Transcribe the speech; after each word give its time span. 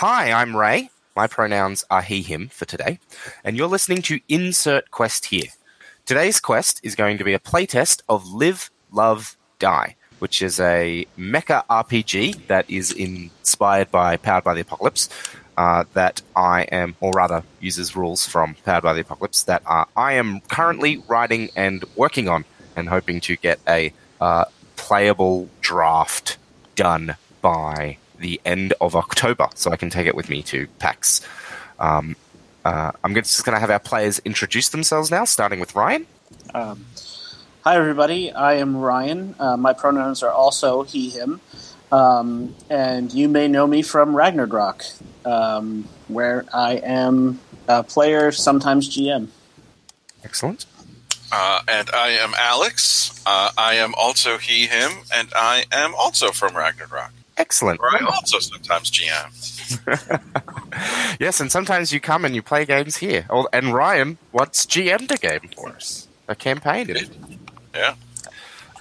Hi, 0.00 0.32
I'm 0.32 0.56
Ray. 0.56 0.88
My 1.14 1.26
pronouns 1.26 1.84
are 1.90 2.00
he, 2.00 2.22
him 2.22 2.48
for 2.48 2.64
today, 2.64 3.00
and 3.44 3.54
you're 3.54 3.68
listening 3.68 4.00
to 4.04 4.18
Insert 4.30 4.90
Quest 4.90 5.26
here. 5.26 5.48
Today's 6.06 6.40
quest 6.40 6.80
is 6.82 6.94
going 6.94 7.18
to 7.18 7.24
be 7.24 7.34
a 7.34 7.38
playtest 7.38 8.00
of 8.08 8.26
Live, 8.26 8.70
Love, 8.90 9.36
Die, 9.58 9.96
which 10.18 10.40
is 10.40 10.58
a 10.58 11.06
mecha 11.18 11.66
RPG 11.66 12.46
that 12.46 12.64
is 12.70 12.92
inspired 12.92 13.90
by 13.90 14.16
Powered 14.16 14.42
by 14.42 14.54
the 14.54 14.62
Apocalypse. 14.62 15.10
Uh, 15.58 15.84
that 15.92 16.22
I 16.34 16.62
am, 16.72 16.96
or 17.00 17.10
rather, 17.10 17.42
uses 17.60 17.94
rules 17.94 18.26
from 18.26 18.56
Powered 18.64 18.82
by 18.82 18.94
the 18.94 19.02
Apocalypse 19.02 19.42
that 19.42 19.62
uh, 19.66 19.84
I 19.94 20.14
am 20.14 20.40
currently 20.48 21.02
writing 21.08 21.50
and 21.54 21.84
working 21.94 22.26
on, 22.26 22.46
and 22.74 22.88
hoping 22.88 23.20
to 23.20 23.36
get 23.36 23.60
a 23.68 23.92
uh, 24.18 24.46
playable 24.76 25.50
draft 25.60 26.38
done 26.74 27.16
by 27.42 27.98
the 28.20 28.40
end 28.44 28.74
of 28.80 28.94
October, 28.94 29.48
so 29.54 29.70
I 29.70 29.76
can 29.76 29.90
take 29.90 30.06
it 30.06 30.14
with 30.14 30.28
me 30.28 30.42
to 30.44 30.66
PAX. 30.78 31.26
Um, 31.78 32.16
uh, 32.64 32.92
I'm 33.02 33.14
just 33.14 33.44
going 33.44 33.54
to 33.54 33.60
have 33.60 33.70
our 33.70 33.78
players 33.78 34.20
introduce 34.20 34.68
themselves 34.68 35.10
now, 35.10 35.24
starting 35.24 35.60
with 35.60 35.74
Ryan. 35.74 36.06
Um, 36.54 36.84
hi, 37.64 37.76
everybody. 37.76 38.32
I 38.32 38.54
am 38.54 38.76
Ryan. 38.76 39.34
Uh, 39.38 39.56
my 39.56 39.72
pronouns 39.72 40.22
are 40.22 40.30
also 40.30 40.82
he, 40.82 41.10
him. 41.10 41.40
Um, 41.90 42.54
and 42.68 43.12
you 43.12 43.28
may 43.28 43.48
know 43.48 43.66
me 43.66 43.82
from 43.82 44.14
Ragnarok, 44.14 44.84
um, 45.24 45.88
where 46.06 46.44
I 46.54 46.74
am 46.74 47.40
a 47.66 47.82
player, 47.82 48.30
sometimes 48.30 48.88
GM. 48.88 49.28
Excellent. 50.22 50.66
Uh, 51.32 51.62
and 51.66 51.90
I 51.90 52.10
am 52.10 52.34
Alex. 52.38 53.22
Uh, 53.24 53.50
I 53.56 53.74
am 53.74 53.94
also 53.96 54.38
he, 54.38 54.66
him, 54.66 54.90
and 55.12 55.28
I 55.34 55.64
am 55.72 55.94
also 55.94 56.30
from 56.30 56.56
Ragnarok. 56.56 57.12
Excellent. 57.40 57.80
Where 57.80 57.90
I 58.02 58.04
also 58.04 58.38
sometimes 58.38 58.90
GM. 58.90 59.30
yes, 61.20 61.40
and 61.40 61.50
sometimes 61.50 61.90
you 61.90 61.98
come 61.98 62.26
and 62.26 62.34
you 62.34 62.42
play 62.42 62.66
games 62.66 62.98
here. 62.98 63.24
Oh, 63.30 63.48
and 63.50 63.72
Ryan, 63.72 64.18
what's 64.30 64.66
GM 64.66 65.08
the 65.08 65.16
game 65.16 65.48
for 65.56 65.70
us? 65.70 66.06
A 66.28 66.34
campaign. 66.34 66.90
It, 66.90 67.08
Yeah. 67.74 67.94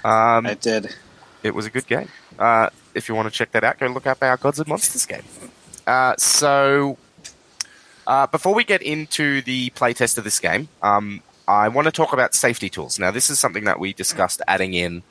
um, 0.04 0.46
I 0.46 0.56
did. 0.60 0.94
it 1.42 1.56
was 1.56 1.66
a 1.66 1.70
good 1.70 1.88
game. 1.88 2.10
Uh, 2.38 2.70
if 2.94 3.08
you 3.08 3.16
want 3.16 3.28
to 3.28 3.34
check 3.34 3.52
that 3.54 3.64
out, 3.64 3.80
go 3.80 3.88
look 3.88 4.06
up 4.06 4.22
our 4.22 4.36
Gods 4.36 4.60
and 4.60 4.68
Monsters 4.68 5.06
game. 5.06 5.24
Uh, 5.88 6.16
so, 6.18 6.98
uh, 8.08 8.28
before 8.28 8.54
we 8.54 8.66
get 8.66 8.82
into 8.82 9.42
the 9.44 9.70
playtest 9.70 10.18
of 10.18 10.26
this 10.26 10.40
game, 10.40 10.68
um, 10.82 11.22
I 11.48 11.70
want 11.70 11.86
to 11.86 11.92
talk 11.94 12.12
about 12.12 12.34
safety 12.36 12.70
tools. 12.70 13.00
Now, 13.00 13.12
this 13.12 13.30
is 13.30 13.40
something 13.40 13.64
that 13.64 13.80
we 13.80 13.94
discussed 13.94 14.42
adding 14.50 14.74
in 14.74 15.02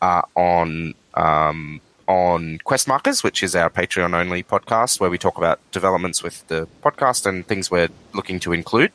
uh, 0.00 0.22
on 0.36 0.94
um, 1.14 1.80
on 2.06 2.58
Quest 2.64 2.88
Markers, 2.88 3.22
which 3.22 3.42
is 3.42 3.54
our 3.54 3.70
Patreon 3.70 4.14
only 4.14 4.42
podcast, 4.42 5.00
where 5.00 5.10
we 5.10 5.18
talk 5.18 5.38
about 5.38 5.60
developments 5.70 6.22
with 6.22 6.46
the 6.48 6.68
podcast 6.82 7.26
and 7.26 7.46
things 7.46 7.70
we're 7.70 7.88
looking 8.12 8.40
to 8.40 8.52
include. 8.52 8.92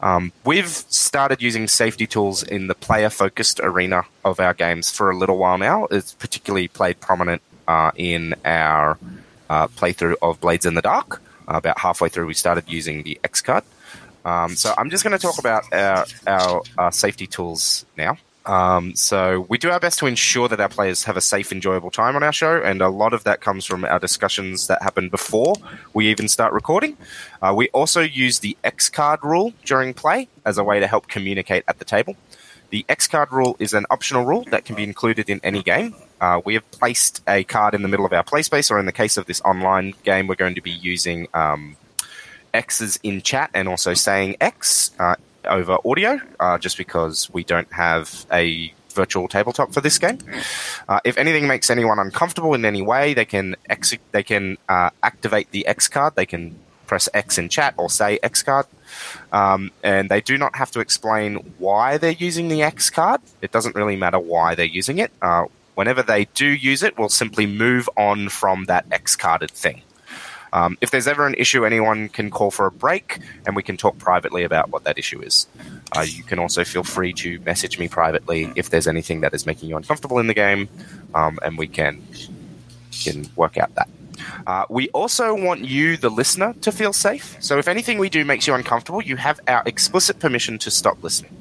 Um, 0.00 0.32
we've 0.44 0.68
started 0.68 1.40
using 1.40 1.66
safety 1.66 2.06
tools 2.06 2.42
in 2.42 2.66
the 2.66 2.74
player 2.74 3.10
focused 3.10 3.60
arena 3.62 4.04
of 4.24 4.38
our 4.40 4.54
games 4.54 4.90
for 4.90 5.10
a 5.10 5.16
little 5.16 5.38
while 5.38 5.58
now. 5.58 5.86
It's 5.90 6.12
particularly 6.14 6.68
played 6.68 7.00
prominent 7.00 7.42
uh, 7.66 7.90
in 7.96 8.34
our 8.44 8.98
uh, 9.48 9.68
playthrough 9.68 10.16
of 10.20 10.40
Blades 10.40 10.66
in 10.66 10.74
the 10.74 10.82
Dark. 10.82 11.22
Uh, 11.48 11.56
about 11.56 11.78
halfway 11.78 12.08
through, 12.08 12.26
we 12.26 12.34
started 12.34 12.64
using 12.68 13.02
the 13.02 13.18
X 13.24 13.40
card. 13.40 13.64
Um, 14.24 14.56
so 14.56 14.74
I'm 14.78 14.90
just 14.90 15.04
going 15.04 15.16
to 15.16 15.18
talk 15.18 15.38
about 15.38 15.70
our, 15.72 16.06
our 16.26 16.62
uh, 16.78 16.90
safety 16.90 17.26
tools 17.26 17.84
now. 17.96 18.16
Um, 18.46 18.94
so 18.94 19.46
we 19.48 19.56
do 19.56 19.70
our 19.70 19.80
best 19.80 19.98
to 20.00 20.06
ensure 20.06 20.48
that 20.48 20.60
our 20.60 20.68
players 20.68 21.04
have 21.04 21.16
a 21.16 21.20
safe, 21.20 21.50
enjoyable 21.50 21.90
time 21.90 22.14
on 22.14 22.22
our 22.22 22.32
show, 22.32 22.60
and 22.60 22.82
a 22.82 22.88
lot 22.88 23.14
of 23.14 23.24
that 23.24 23.40
comes 23.40 23.64
from 23.64 23.84
our 23.84 23.98
discussions 23.98 24.66
that 24.66 24.82
happen 24.82 25.08
before 25.08 25.54
we 25.94 26.08
even 26.08 26.28
start 26.28 26.52
recording. 26.52 26.96
Uh, 27.40 27.54
we 27.56 27.68
also 27.70 28.00
use 28.02 28.40
the 28.40 28.56
X 28.62 28.90
card 28.90 29.20
rule 29.22 29.54
during 29.64 29.94
play 29.94 30.28
as 30.44 30.58
a 30.58 30.64
way 30.64 30.78
to 30.78 30.86
help 30.86 31.08
communicate 31.08 31.64
at 31.68 31.78
the 31.78 31.84
table. 31.84 32.16
The 32.70 32.84
X 32.88 33.06
card 33.06 33.32
rule 33.32 33.56
is 33.58 33.72
an 33.72 33.86
optional 33.90 34.24
rule 34.24 34.44
that 34.50 34.64
can 34.64 34.74
be 34.74 34.82
included 34.82 35.30
in 35.30 35.40
any 35.42 35.62
game. 35.62 35.94
Uh, 36.20 36.40
we 36.44 36.54
have 36.54 36.68
placed 36.70 37.22
a 37.28 37.44
card 37.44 37.74
in 37.74 37.82
the 37.82 37.88
middle 37.88 38.04
of 38.04 38.12
our 38.12 38.24
play 38.24 38.42
space, 38.42 38.70
or 38.70 38.78
in 38.78 38.86
the 38.86 38.92
case 38.92 39.16
of 39.16 39.26
this 39.26 39.40
online 39.42 39.94
game, 40.02 40.26
we're 40.26 40.34
going 40.34 40.54
to 40.54 40.60
be 40.60 40.70
using 40.70 41.28
um, 41.34 41.76
X's 42.52 42.98
in 43.02 43.22
chat 43.22 43.50
and 43.54 43.68
also 43.68 43.94
saying 43.94 44.36
X 44.40 44.90
uh, 44.98 45.16
over 45.46 45.78
audio, 45.84 46.20
uh, 46.40 46.58
just 46.58 46.76
because 46.76 47.30
we 47.32 47.44
don't 47.44 47.72
have 47.72 48.26
a 48.32 48.72
virtual 48.90 49.28
tabletop 49.28 49.72
for 49.72 49.80
this 49.80 49.98
game. 49.98 50.18
Uh, 50.88 51.00
if 51.04 51.18
anything 51.18 51.46
makes 51.46 51.68
anyone 51.68 51.98
uncomfortable 51.98 52.54
in 52.54 52.64
any 52.64 52.82
way, 52.82 53.12
they 53.14 53.24
can 53.24 53.56
ex- 53.68 53.94
they 54.12 54.22
can 54.22 54.56
uh, 54.68 54.90
activate 55.02 55.50
the 55.50 55.66
X 55.66 55.88
card. 55.88 56.14
They 56.14 56.26
can 56.26 56.58
press 56.86 57.08
X 57.14 57.38
in 57.38 57.48
chat 57.48 57.74
or 57.76 57.90
say 57.90 58.18
X 58.22 58.42
card. 58.42 58.66
Um, 59.32 59.70
and 59.82 60.08
they 60.08 60.20
do 60.20 60.38
not 60.38 60.56
have 60.56 60.70
to 60.72 60.80
explain 60.80 61.36
why 61.58 61.98
they're 61.98 62.12
using 62.12 62.48
the 62.48 62.62
X 62.62 62.90
card. 62.90 63.20
It 63.42 63.50
doesn't 63.50 63.74
really 63.74 63.96
matter 63.96 64.18
why 64.18 64.54
they're 64.54 64.64
using 64.66 64.98
it. 64.98 65.10
Uh, 65.20 65.46
whenever 65.74 66.02
they 66.02 66.26
do 66.26 66.46
use 66.46 66.82
it, 66.82 66.96
we'll 66.98 67.08
simply 67.08 67.46
move 67.46 67.88
on 67.96 68.28
from 68.28 68.64
that 68.66 68.86
X 68.90 69.16
carded 69.16 69.50
thing. 69.50 69.82
Um, 70.54 70.78
if 70.80 70.92
there's 70.92 71.08
ever 71.08 71.26
an 71.26 71.34
issue, 71.34 71.66
anyone 71.66 72.08
can 72.08 72.30
call 72.30 72.52
for 72.52 72.66
a 72.66 72.70
break 72.70 73.18
and 73.44 73.56
we 73.56 73.62
can 73.62 73.76
talk 73.76 73.98
privately 73.98 74.44
about 74.44 74.70
what 74.70 74.84
that 74.84 74.96
issue 74.96 75.20
is. 75.20 75.48
Uh, 75.96 76.06
you 76.08 76.22
can 76.22 76.38
also 76.38 76.62
feel 76.64 76.84
free 76.84 77.12
to 77.14 77.40
message 77.40 77.78
me 77.78 77.88
privately 77.88 78.50
if 78.54 78.70
there's 78.70 78.86
anything 78.86 79.20
that 79.20 79.34
is 79.34 79.46
making 79.46 79.68
you 79.68 79.76
uncomfortable 79.76 80.20
in 80.20 80.28
the 80.28 80.34
game, 80.34 80.68
um, 81.14 81.38
and 81.42 81.58
we 81.58 81.66
can, 81.66 82.00
can 83.02 83.28
work 83.36 83.58
out 83.58 83.74
that. 83.74 83.88
Uh, 84.46 84.64
we 84.70 84.88
also 84.90 85.34
want 85.34 85.64
you, 85.64 85.96
the 85.96 86.08
listener, 86.08 86.54
to 86.60 86.70
feel 86.70 86.92
safe. 86.92 87.36
So 87.40 87.58
if 87.58 87.66
anything 87.66 87.98
we 87.98 88.08
do 88.08 88.24
makes 88.24 88.46
you 88.46 88.54
uncomfortable, 88.54 89.02
you 89.02 89.16
have 89.16 89.40
our 89.48 89.62
explicit 89.66 90.20
permission 90.20 90.58
to 90.60 90.70
stop 90.70 91.02
listening. 91.02 91.34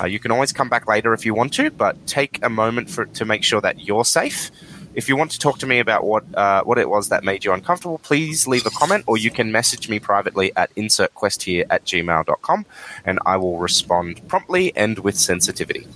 Uh, 0.00 0.06
you 0.06 0.18
can 0.18 0.30
always 0.30 0.52
come 0.52 0.68
back 0.68 0.86
later 0.86 1.12
if 1.12 1.26
you 1.26 1.34
want 1.34 1.52
to, 1.54 1.70
but 1.70 2.06
take 2.06 2.38
a 2.42 2.50
moment 2.50 2.90
for 2.90 3.06
to 3.06 3.24
make 3.24 3.42
sure 3.42 3.60
that 3.60 3.80
you're 3.86 4.04
safe. 4.04 4.50
If 4.94 5.08
you 5.08 5.16
want 5.16 5.30
to 5.32 5.38
talk 5.38 5.58
to 5.60 5.66
me 5.66 5.78
about 5.78 6.04
what 6.04 6.24
uh, 6.34 6.62
what 6.64 6.78
it 6.78 6.88
was 6.88 7.10
that 7.10 7.22
made 7.22 7.44
you 7.44 7.52
uncomfortable, 7.52 7.98
please 7.98 8.46
leave 8.46 8.66
a 8.66 8.70
comment 8.70 9.04
or 9.06 9.16
you 9.16 9.30
can 9.30 9.52
message 9.52 9.88
me 9.88 10.00
privately 10.00 10.52
at 10.56 10.74
insertquesthere 10.74 11.66
at 11.70 11.84
gmail.com 11.84 12.66
and 13.04 13.18
I 13.24 13.36
will 13.36 13.58
respond 13.58 14.26
promptly 14.28 14.76
and 14.76 14.98
with 14.98 15.16
sensitivity. 15.16 15.86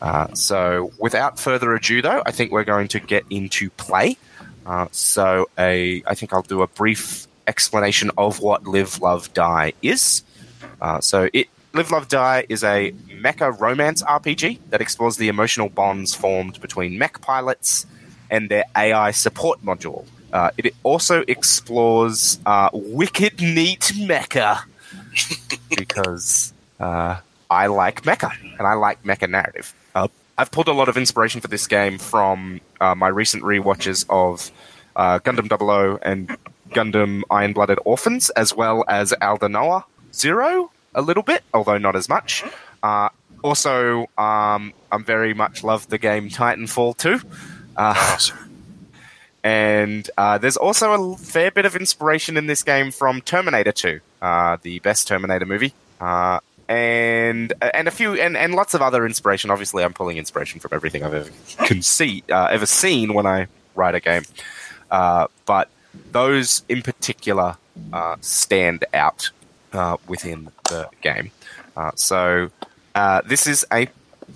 Uh, 0.00 0.32
so, 0.34 0.92
without 0.98 1.38
further 1.38 1.74
ado, 1.74 2.02
though, 2.02 2.22
I 2.26 2.30
think 2.30 2.52
we're 2.52 2.64
going 2.64 2.88
to 2.88 3.00
get 3.00 3.24
into 3.30 3.70
play. 3.70 4.18
Uh, 4.66 4.88
so, 4.90 5.48
a, 5.58 6.02
I 6.06 6.14
think 6.14 6.32
I'll 6.32 6.42
do 6.42 6.62
a 6.62 6.66
brief 6.66 7.26
explanation 7.46 8.10
of 8.18 8.40
what 8.40 8.66
Live, 8.66 9.00
Love, 9.00 9.32
Die 9.32 9.72
is. 9.80 10.22
Uh, 10.80 11.00
so, 11.00 11.28
it 11.32 11.48
Live, 11.72 11.90
Love, 11.90 12.08
Die 12.08 12.46
is 12.48 12.62
a 12.62 12.92
mecha 13.08 13.58
romance 13.58 14.02
RPG 14.02 14.58
that 14.70 14.80
explores 14.80 15.16
the 15.16 15.28
emotional 15.28 15.68
bonds 15.68 16.14
formed 16.14 16.60
between 16.60 16.98
mech 16.98 17.20
pilots 17.20 17.86
and 18.30 18.48
their 18.48 18.64
AI 18.76 19.10
support 19.10 19.62
module. 19.64 20.04
Uh, 20.32 20.50
it 20.58 20.74
also 20.82 21.22
explores 21.28 22.40
uh, 22.44 22.68
wicked 22.72 23.40
neat 23.40 23.92
mecha 23.94 24.64
because 25.76 26.52
uh, 26.80 27.20
I 27.50 27.66
like 27.68 28.02
mecha 28.02 28.32
and 28.58 28.66
I 28.66 28.74
like 28.74 29.02
mecha 29.04 29.30
narrative. 29.30 29.72
Uh, 29.94 30.08
I've 30.36 30.50
pulled 30.50 30.68
a 30.68 30.72
lot 30.72 30.88
of 30.88 30.96
inspiration 30.96 31.40
for 31.40 31.48
this 31.48 31.66
game 31.66 31.98
from 31.98 32.60
uh, 32.80 32.94
my 32.94 33.08
recent 33.08 33.44
rewatches 33.44 34.04
of 34.08 34.50
uh, 34.96 35.20
Gundam 35.20 35.48
00 35.48 35.98
and 36.02 36.36
Gundam 36.70 37.22
Iron 37.30 37.52
Blooded 37.52 37.78
Orphans, 37.84 38.30
as 38.30 38.54
well 38.54 38.84
as 38.88 39.12
Aldanoa 39.22 39.84
Zero 40.12 40.70
a 40.94 41.02
little 41.02 41.22
bit, 41.22 41.42
although 41.52 41.78
not 41.78 41.96
as 41.96 42.08
much. 42.08 42.44
Uh, 42.82 43.08
also, 43.42 44.08
um, 44.16 44.72
I'm 44.90 45.04
very 45.04 45.34
much 45.34 45.62
love 45.62 45.88
the 45.88 45.98
game 45.98 46.30
Titanfall 46.30 46.96
2. 46.96 47.20
Uh, 47.76 48.18
and 49.44 50.10
uh, 50.16 50.38
there's 50.38 50.56
also 50.56 50.92
a 50.92 51.16
fair 51.16 51.50
bit 51.50 51.66
of 51.66 51.76
inspiration 51.76 52.36
in 52.36 52.46
this 52.46 52.62
game 52.62 52.90
from 52.90 53.20
Terminator 53.20 53.72
2, 53.72 54.00
uh, 54.22 54.56
the 54.62 54.78
best 54.80 55.08
Terminator 55.08 55.46
movie. 55.46 55.72
Uh, 56.00 56.40
and 56.66 57.52
and 57.74 57.88
a 57.88 57.90
few 57.90 58.14
and, 58.14 58.38
and 58.38 58.54
lots 58.54 58.72
of 58.72 58.80
other 58.80 59.04
inspiration. 59.04 59.50
Obviously, 59.50 59.84
I'm 59.84 59.92
pulling 59.92 60.16
inspiration 60.16 60.60
from 60.60 60.70
everything 60.72 61.04
I've 61.04 61.12
ever 61.12 61.30
conceit, 61.66 62.24
uh, 62.30 62.48
ever 62.50 62.64
seen 62.64 63.12
when 63.12 63.26
I 63.26 63.48
write 63.74 63.94
a 63.94 64.00
game. 64.00 64.22
Uh, 64.90 65.26
but 65.44 65.68
those 66.12 66.62
in 66.68 66.82
particular 66.82 67.56
uh, 67.92 68.16
stand 68.20 68.84
out 68.94 69.30
uh, 69.72 69.96
within 70.06 70.50
the 70.70 70.88
game. 71.02 71.30
Uh, 71.76 71.90
so 71.96 72.50
uh, 72.94 73.20
this 73.26 73.46
is 73.46 73.66
a 73.72 73.88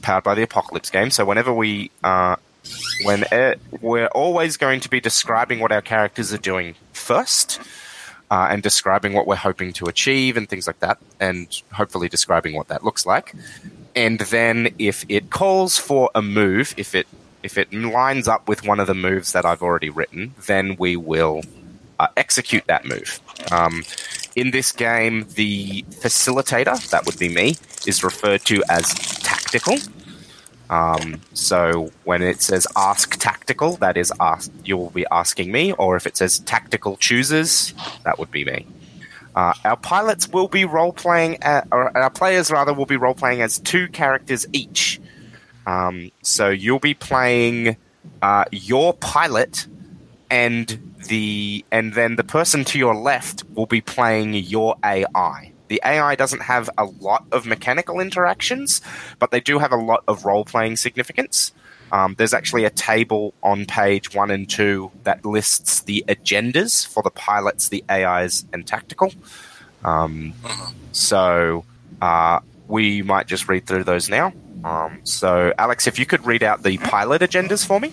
powered 0.03 0.25
by 0.25 0.35
the 0.35 0.43
apocalypse 0.43 0.91
game. 0.91 1.11
So 1.11 1.25
whenever 1.25 1.53
we 1.53 1.91
uh, 2.05 2.37
when 3.05 3.25
uh, 3.25 3.55
we're 3.81 4.09
always 4.09 4.57
going 4.57 4.81
to 4.81 4.89
be 4.89 5.01
describing 5.01 5.61
what 5.61 5.73
our 5.73 5.83
characters 5.83 6.33
are 6.33 6.39
doing 6.39 6.75
first. 6.93 7.61
Uh, 8.31 8.49
and 8.51 8.63
describing 8.63 9.15
what 9.15 9.27
we're 9.27 9.35
hoping 9.35 9.73
to 9.73 9.87
achieve 9.87 10.37
and 10.37 10.51
things 10.51 10.67
like 10.67 10.79
that, 10.81 10.99
and 11.19 11.63
hopefully 11.73 12.11
describing 12.11 12.55
what 12.55 12.69
that 12.69 12.85
looks 12.85 13.07
like. 13.07 13.35
And 13.97 14.19
then, 14.19 14.75
if 14.79 15.03
it 15.09 15.31
calls 15.31 15.79
for 15.79 16.11
a 16.15 16.21
move, 16.21 16.75
if 16.77 16.95
it 16.95 17.07
if 17.43 17.57
it 17.57 17.73
lines 17.73 18.29
up 18.29 18.47
with 18.47 18.67
one 18.67 18.81
of 18.81 18.87
the 18.87 18.95
moves 18.95 19.33
that 19.33 19.47
I've 19.47 19.63
already 19.63 19.89
written, 19.89 20.35
then 20.47 20.77
we 20.79 20.95
will 20.95 21.43
uh, 21.99 22.09
execute 22.17 22.67
that 22.67 22.85
move. 22.85 23.21
Um, 23.51 23.85
in 24.37 24.51
this 24.51 24.73
game, 24.73 25.27
the 25.35 25.83
facilitator, 25.91 26.89
that 26.91 27.07
would 27.07 27.19
be 27.19 27.29
me, 27.29 27.57
is 27.87 28.05
referred 28.05 28.45
to 28.47 28.63
as 28.69 28.93
tactical. 29.21 29.79
Um, 30.71 31.21
so 31.33 31.91
when 32.05 32.23
it 32.23 32.43
says 32.43 32.67
ask 32.77 33.17
tactical, 33.19 33.77
that 33.77 33.97
is 33.97 34.13
ask, 34.21 34.51
you'll 34.65 34.91
be 34.91 35.07
asking 35.11 35.51
me, 35.51 35.73
or 35.73 35.97
if 35.97 36.07
it 36.07 36.17
says 36.17 36.41
tactical 36.41 36.97
chooses, 36.97 37.75
that 38.05 38.19
would 38.19 38.31
be 38.31 38.45
me. 38.45 38.67
Uh, 39.35 39.55
our 39.65 39.77
pilots 39.77 40.29
will 40.29 40.49
be 40.49 40.65
role 40.65 40.93
playing, 40.93 41.39
or 41.71 41.97
our 41.97 42.11
players 42.11 42.51
rather 42.51 42.75
will 42.75 42.87
be 42.87 42.97
role 42.97 43.15
playing 43.15 43.41
as 43.41 43.59
two 43.59 43.89
characters 43.89 44.47
each. 44.53 45.01
Um, 45.67 46.11
so 46.23 46.49
you'll 46.49 46.79
be 46.81 46.95
playing 46.95 47.77
uh, 48.21 48.45
your 48.51 48.95
pilot, 48.95 49.67
and 50.31 50.95
the 51.07 51.65
and 51.71 51.95
then 51.95 52.17
the 52.17 52.25
person 52.25 52.65
to 52.65 52.79
your 52.79 52.95
left 52.95 53.45
will 53.55 53.67
be 53.67 53.81
playing 53.81 54.35
your 54.35 54.77
AI. 54.85 55.53
The 55.69 55.81
AI 55.85 56.15
doesn't 56.15 56.43
have 56.43 56.69
a 56.77 56.85
lot 56.85 57.25
of 57.33 57.47
mechanical 57.47 58.01
interactions, 58.01 58.81
but 59.19 59.31
they 59.31 59.41
do 59.41 59.59
have 59.59 59.73
a 59.73 59.77
lot 59.77 60.05
of 60.09 60.25
role 60.25 60.45
playing 60.45 60.77
significance. 60.77 61.53
Um, 61.91 62.15
there's 62.19 62.35
actually 62.35 62.65
a 62.65 62.71
table 62.71 63.35
on 63.43 63.65
page 63.65 64.15
one 64.15 64.31
and 64.31 64.49
two 64.49 64.91
that 65.05 65.25
lists 65.25 65.81
the 65.81 66.05
agendas 66.09 66.87
for 66.87 67.03
the 67.03 67.11
pilots, 67.11 67.69
the 67.69 67.85
AIs, 67.91 68.45
and 68.53 68.67
tactical. 68.67 69.13
Um, 69.85 70.35
so 70.93 71.65
uh, 72.03 72.41
we 72.67 73.03
might 73.03 73.27
just 73.27 73.49
read 73.49 73.67
through 73.67 73.85
those 73.85 74.09
now. 74.09 74.33
Um, 74.65 75.01
so, 75.05 75.53
Alex, 75.57 75.87
if 75.87 75.99
you 75.99 76.07
could 76.07 76.27
read 76.27 76.43
out 76.43 76.63
the 76.63 76.79
pilot 76.79 77.23
agendas 77.23 77.65
for 77.67 77.81
me. 77.81 77.93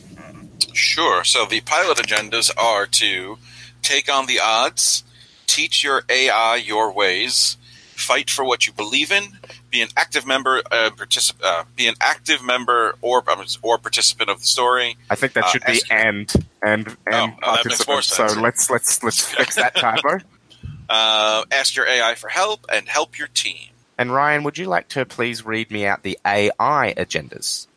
Sure. 0.74 1.24
So 1.24 1.45
the 1.45 1.62
pilot 1.62 1.98
agendas 1.98 2.51
are 2.57 2.86
to 2.88 3.38
take 3.81 4.12
on 4.12 4.25
the 4.25 4.39
odds, 4.39 5.04
teach 5.45 5.83
your 5.83 6.04
AI 6.10 6.56
your 6.56 6.92
ways, 6.92 7.57
fight 7.95 8.30
for 8.30 8.44
what 8.45 8.68
you 8.68 8.74
believe 8.74 9.12
in, 9.12 9.24
be 9.71 9.81
an 9.81 9.89
active 9.97 10.25
member, 10.25 10.62
uh, 10.71 10.89
particip- 10.92 11.42
uh, 11.44 11.63
be 11.75 11.88
an 11.88 11.95
active 12.01 12.44
member 12.44 12.95
or 13.01 13.24
um, 13.30 13.44
or 13.62 13.77
participant 13.77 14.30
of 14.30 14.39
the 14.39 14.45
story. 14.45 14.97
I 15.09 15.15
think 15.15 15.33
that 15.33 15.45
Uh, 15.45 15.47
should 15.47 15.65
be 15.65 15.74
ask- 15.74 15.92
and 15.92 16.33
and 16.62 16.88
and 17.07 17.33
Oh, 17.33 17.33
oh, 17.44 17.56
that 17.56 17.65
makes 17.65 17.88
more 17.88 17.95
participant. 17.97 18.31
So 18.31 18.42
let's 18.42 18.69
let's 18.69 19.03
let's 19.03 19.21
fix 19.36 19.56
that 19.56 19.75
typo. 19.75 20.19
Uh, 20.88 21.44
ask 21.51 21.75
your 21.75 21.88
AI 21.88 22.15
for 22.15 22.30
help 22.30 22.65
and 22.71 22.88
help 22.88 23.18
your 23.18 23.27
team. 23.30 23.69
And 23.98 24.13
Ryan, 24.13 24.44
would 24.44 24.57
you 24.57 24.65
like 24.65 24.88
to 24.89 25.06
please 25.06 25.45
read 25.45 25.71
me 25.71 25.86
out 25.86 26.03
the 26.03 26.19
AI 26.25 26.94
agendas? 26.98 27.68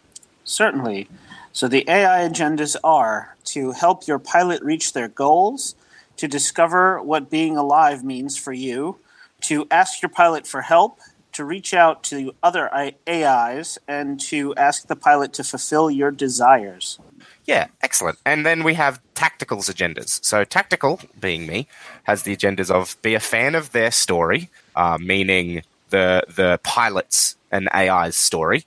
Certainly. 0.44 1.08
So 1.52 1.68
the 1.68 1.84
AI 1.88 2.28
agendas 2.28 2.76
are 2.84 3.36
to 3.46 3.72
help 3.72 4.06
your 4.06 4.18
pilot 4.18 4.62
reach 4.62 4.92
their 4.92 5.08
goals, 5.08 5.74
to 6.16 6.28
discover 6.28 7.00
what 7.02 7.30
being 7.30 7.56
alive 7.56 8.04
means 8.04 8.36
for 8.36 8.52
you, 8.52 8.98
to 9.42 9.66
ask 9.70 10.02
your 10.02 10.08
pilot 10.08 10.46
for 10.46 10.62
help, 10.62 11.00
to 11.32 11.44
reach 11.44 11.72
out 11.72 12.02
to 12.04 12.34
other 12.42 12.68
AIs, 13.08 13.78
and 13.86 14.20
to 14.20 14.54
ask 14.56 14.86
the 14.86 14.96
pilot 14.96 15.32
to 15.34 15.44
fulfill 15.44 15.90
your 15.90 16.10
desires. 16.10 16.98
Yeah, 17.44 17.68
excellent. 17.80 18.18
And 18.26 18.44
then 18.44 18.62
we 18.62 18.74
have 18.74 19.00
tactical's 19.14 19.68
agendas. 19.68 20.22
So 20.22 20.44
tactical, 20.44 21.00
being 21.18 21.46
me, 21.46 21.66
has 22.02 22.24
the 22.24 22.36
agendas 22.36 22.70
of 22.70 23.00
be 23.00 23.14
a 23.14 23.20
fan 23.20 23.54
of 23.54 23.72
their 23.72 23.90
story, 23.90 24.50
uh, 24.76 24.98
meaning 25.00 25.62
the 25.88 26.24
the 26.28 26.60
pilots 26.62 27.36
and 27.50 27.68
AI's 27.74 28.16
story. 28.16 28.66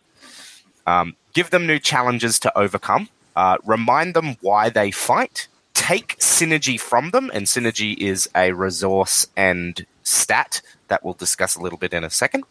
Um, 0.87 1.15
give 1.33 1.51
them 1.51 1.67
new 1.67 1.77
challenges 1.77 2.39
to 2.39 2.57
overcome. 2.57 3.09
Uh, 3.35 3.57
remind 3.63 4.13
them 4.13 4.37
why 4.41 4.69
they 4.69 4.91
fight. 4.91 5.47
Take 5.73 6.17
synergy 6.17 6.79
from 6.79 7.11
them, 7.11 7.29
and 7.33 7.45
synergy 7.45 7.95
is 7.97 8.27
a 8.35 8.51
resource 8.51 9.27
and 9.37 9.85
stat 10.03 10.61
that 10.87 11.03
we'll 11.03 11.13
discuss 11.13 11.55
a 11.55 11.61
little 11.61 11.77
bit 11.77 11.93
in 11.93 12.03
a 12.03 12.09
second. 12.09 12.43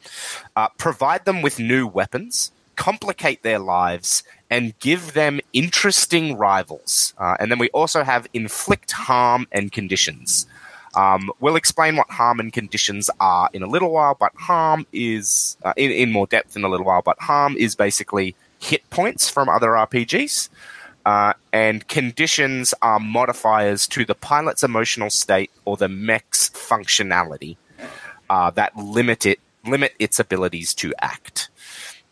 Uh, 0.56 0.68
provide 0.78 1.24
them 1.24 1.42
with 1.42 1.58
new 1.58 1.86
weapons, 1.86 2.52
complicate 2.76 3.42
their 3.42 3.58
lives, 3.58 4.22
and 4.48 4.78
give 4.80 5.12
them 5.12 5.40
interesting 5.52 6.36
rivals. 6.36 7.14
Uh, 7.18 7.36
and 7.38 7.50
then 7.50 7.58
we 7.58 7.68
also 7.70 8.02
have 8.02 8.26
inflict 8.32 8.92
harm 8.92 9.46
and 9.52 9.72
conditions. 9.72 10.46
Um, 10.94 11.30
we'll 11.38 11.56
explain 11.56 11.96
what 11.96 12.10
harm 12.10 12.40
and 12.40 12.52
conditions 12.52 13.10
are 13.20 13.48
in 13.52 13.62
a 13.62 13.66
little 13.66 13.92
while, 13.92 14.16
but 14.18 14.32
harm 14.34 14.86
is 14.92 15.56
uh, 15.62 15.72
in, 15.76 15.90
in 15.90 16.10
more 16.10 16.26
depth 16.26 16.56
in 16.56 16.64
a 16.64 16.68
little 16.68 16.86
while. 16.86 17.02
But 17.02 17.20
harm 17.20 17.56
is 17.56 17.76
basically 17.76 18.34
hit 18.58 18.88
points 18.90 19.30
from 19.30 19.48
other 19.48 19.70
RPGs, 19.70 20.48
uh, 21.06 21.32
and 21.52 21.86
conditions 21.88 22.74
are 22.82 23.00
modifiers 23.00 23.86
to 23.88 24.04
the 24.04 24.14
pilot's 24.14 24.62
emotional 24.62 25.10
state 25.10 25.50
or 25.64 25.76
the 25.76 25.88
mech's 25.88 26.50
functionality 26.50 27.56
uh, 28.28 28.50
that 28.50 28.76
limit 28.76 29.26
it 29.26 29.40
limit 29.66 29.92
its 29.98 30.18
abilities 30.18 30.72
to 30.74 30.94
act. 31.00 31.48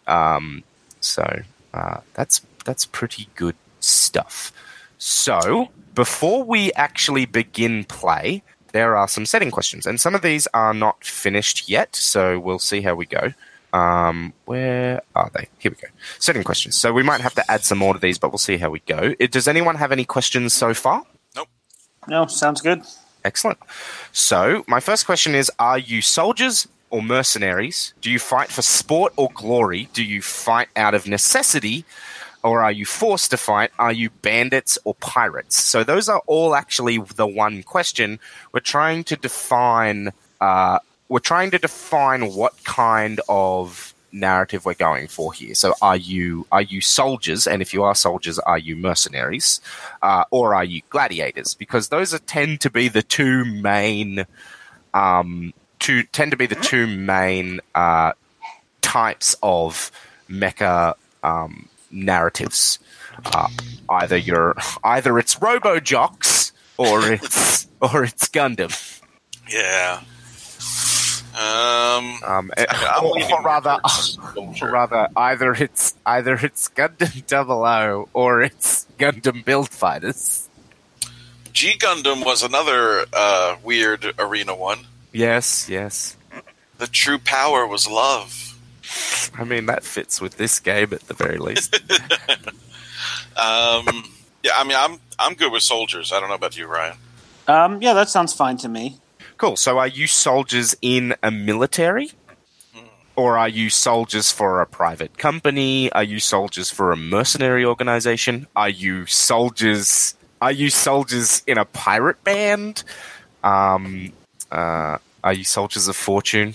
Um, 0.06 0.64
so 1.00 1.42
uh, 1.72 2.00
that's 2.14 2.42
that's 2.64 2.84
pretty 2.84 3.28
good 3.36 3.56
stuff. 3.80 4.52
So 4.98 5.68
before 5.94 6.42
we 6.42 6.72
actually 6.72 7.24
begin 7.24 7.84
play, 7.84 8.42
there 8.72 8.96
are 8.96 9.08
some 9.08 9.26
setting 9.26 9.50
questions, 9.50 9.86
and 9.86 10.00
some 10.00 10.14
of 10.14 10.22
these 10.22 10.46
are 10.52 10.74
not 10.74 11.04
finished 11.04 11.68
yet. 11.68 11.94
So 11.94 12.38
we'll 12.38 12.58
see 12.58 12.80
how 12.82 12.94
we 12.94 13.06
go. 13.06 13.32
Um, 13.72 14.32
where 14.46 15.02
are 15.14 15.30
they? 15.34 15.48
Here 15.58 15.70
we 15.70 15.76
go. 15.76 15.88
Setting 16.18 16.42
questions. 16.42 16.76
So 16.76 16.92
we 16.92 17.02
might 17.02 17.20
have 17.20 17.34
to 17.34 17.50
add 17.50 17.64
some 17.64 17.78
more 17.78 17.94
to 17.94 18.00
these, 18.00 18.18
but 18.18 18.30
we'll 18.30 18.38
see 18.38 18.56
how 18.56 18.70
we 18.70 18.80
go. 18.80 19.14
Uh, 19.20 19.26
Does 19.30 19.46
anyone 19.48 19.76
have 19.76 19.92
any 19.92 20.04
questions 20.04 20.54
so 20.54 20.74
far? 20.74 21.04
Nope. 21.36 21.48
No, 22.06 22.26
sounds 22.26 22.60
good. 22.60 22.82
Excellent. 23.24 23.58
So, 24.12 24.64
my 24.66 24.80
first 24.80 25.04
question 25.04 25.34
is 25.34 25.50
Are 25.58 25.78
you 25.78 26.00
soldiers 26.00 26.68
or 26.90 27.02
mercenaries? 27.02 27.92
Do 28.00 28.10
you 28.10 28.18
fight 28.18 28.48
for 28.48 28.62
sport 28.62 29.12
or 29.16 29.28
glory? 29.34 29.88
Do 29.92 30.02
you 30.02 30.22
fight 30.22 30.68
out 30.76 30.94
of 30.94 31.06
necessity? 31.06 31.84
Or 32.44 32.62
are 32.62 32.70
you 32.72 32.86
forced 32.86 33.32
to 33.32 33.36
fight? 33.36 33.72
Are 33.78 33.92
you 33.92 34.10
bandits 34.10 34.78
or 34.84 34.94
pirates? 34.94 35.56
So, 35.56 35.84
those 35.84 36.08
are 36.08 36.22
all 36.26 36.54
actually 36.54 36.98
the 36.98 37.26
one 37.26 37.62
question. 37.64 38.18
We're 38.52 38.60
trying 38.60 39.04
to 39.04 39.16
define. 39.16 40.12
Uh, 40.40 40.78
we're 41.08 41.18
trying 41.20 41.50
to 41.52 41.58
define 41.58 42.34
what 42.34 42.62
kind 42.64 43.20
of 43.28 43.94
narrative 44.10 44.64
we're 44.64 44.74
going 44.74 45.06
for 45.06 45.32
here. 45.32 45.54
So, 45.54 45.74
are 45.82 45.96
you 45.96 46.46
are 46.52 46.62
you 46.62 46.80
soldiers? 46.80 47.46
And 47.46 47.62
if 47.62 47.74
you 47.74 47.82
are 47.82 47.94
soldiers, 47.94 48.38
are 48.38 48.58
you 48.58 48.76
mercenaries? 48.76 49.60
uh, 50.02 50.24
or 50.30 50.54
are 50.54 50.64
you 50.64 50.82
gladiators? 50.90 51.54
Because 51.54 51.88
those 51.88 52.14
are, 52.14 52.18
tend 52.18 52.60
to 52.62 52.70
be 52.70 52.88
the 52.88 53.02
two 53.02 53.44
main, 53.44 54.26
um, 54.94 55.52
tend 55.78 56.30
to 56.30 56.36
be 56.36 56.46
the 56.46 56.54
two 56.56 56.86
main 56.86 57.60
uh, 57.74 58.12
types 58.80 59.36
of 59.42 59.90
mecha 60.28 60.94
um, 61.22 61.68
narratives. 61.90 62.78
Uh, 63.24 63.48
either 63.88 64.16
you're 64.16 64.56
either 64.84 65.18
it's 65.18 65.40
Robot 65.42 65.82
Jox 65.82 66.52
or 66.76 67.12
it's 67.12 67.66
or 67.80 68.04
it's 68.04 68.28
Gundam. 68.28 69.00
Yeah. 69.50 70.02
Um, 71.38 72.20
Um, 72.26 72.50
eh, 72.56 72.66
I'm 72.68 73.04
or, 73.04 73.32
or 73.32 73.42
rather, 73.42 73.78
or 74.36 74.70
rather, 74.70 75.08
either 75.16 75.52
it's 75.52 75.94
either 76.04 76.34
it's 76.34 76.68
Gundam 76.68 77.26
Double 77.26 77.64
O 77.64 78.08
or 78.12 78.42
it's 78.42 78.86
Gundam 78.98 79.44
Build 79.44 79.68
Fighters. 79.70 80.48
G 81.52 81.74
Gundam 81.78 82.24
was 82.24 82.42
another 82.42 83.06
uh, 83.12 83.56
weird 83.62 84.14
arena 84.18 84.54
one. 84.54 84.80
Yes, 85.12 85.68
yes. 85.68 86.16
The 86.78 86.86
true 86.86 87.18
power 87.18 87.66
was 87.66 87.88
love. 87.88 88.58
I 89.36 89.44
mean, 89.44 89.66
that 89.66 89.84
fits 89.84 90.20
with 90.20 90.36
this 90.36 90.60
game 90.60 90.92
at 90.92 91.02
the 91.02 91.14
very 91.14 91.38
least. 91.38 91.74
Um, 93.36 94.04
yeah, 94.42 94.52
I 94.56 94.64
mean, 94.64 94.76
I'm 94.76 94.98
I'm 95.18 95.34
good 95.34 95.52
with 95.52 95.62
soldiers. 95.62 96.12
I 96.12 96.20
don't 96.20 96.28
know 96.28 96.34
about 96.34 96.56
you, 96.56 96.66
Ryan. 96.66 96.96
Um, 97.46 97.82
yeah, 97.82 97.92
that 97.94 98.08
sounds 98.08 98.32
fine 98.32 98.56
to 98.58 98.68
me. 98.68 98.98
Cool. 99.38 99.56
So, 99.56 99.78
are 99.78 99.86
you 99.86 100.06
soldiers 100.06 100.76
in 100.82 101.14
a 101.22 101.30
military? 101.30 102.10
Or 103.16 103.36
are 103.36 103.48
you 103.48 103.68
soldiers 103.68 104.30
for 104.30 104.60
a 104.60 104.66
private 104.66 105.18
company? 105.18 105.90
Are 105.90 106.04
you 106.04 106.20
soldiers 106.20 106.70
for 106.70 106.92
a 106.92 106.96
mercenary 106.96 107.64
organization? 107.64 108.46
Are 108.54 108.68
you 108.68 109.06
soldiers? 109.06 110.14
Are 110.40 110.52
you 110.52 110.70
soldiers 110.70 111.42
in 111.44 111.58
a 111.58 111.64
pirate 111.64 112.22
band? 112.22 112.84
Um, 113.42 114.12
uh, 114.52 114.98
are 115.24 115.32
you 115.32 115.42
soldiers 115.42 115.88
of 115.88 115.96
fortune? 115.96 116.54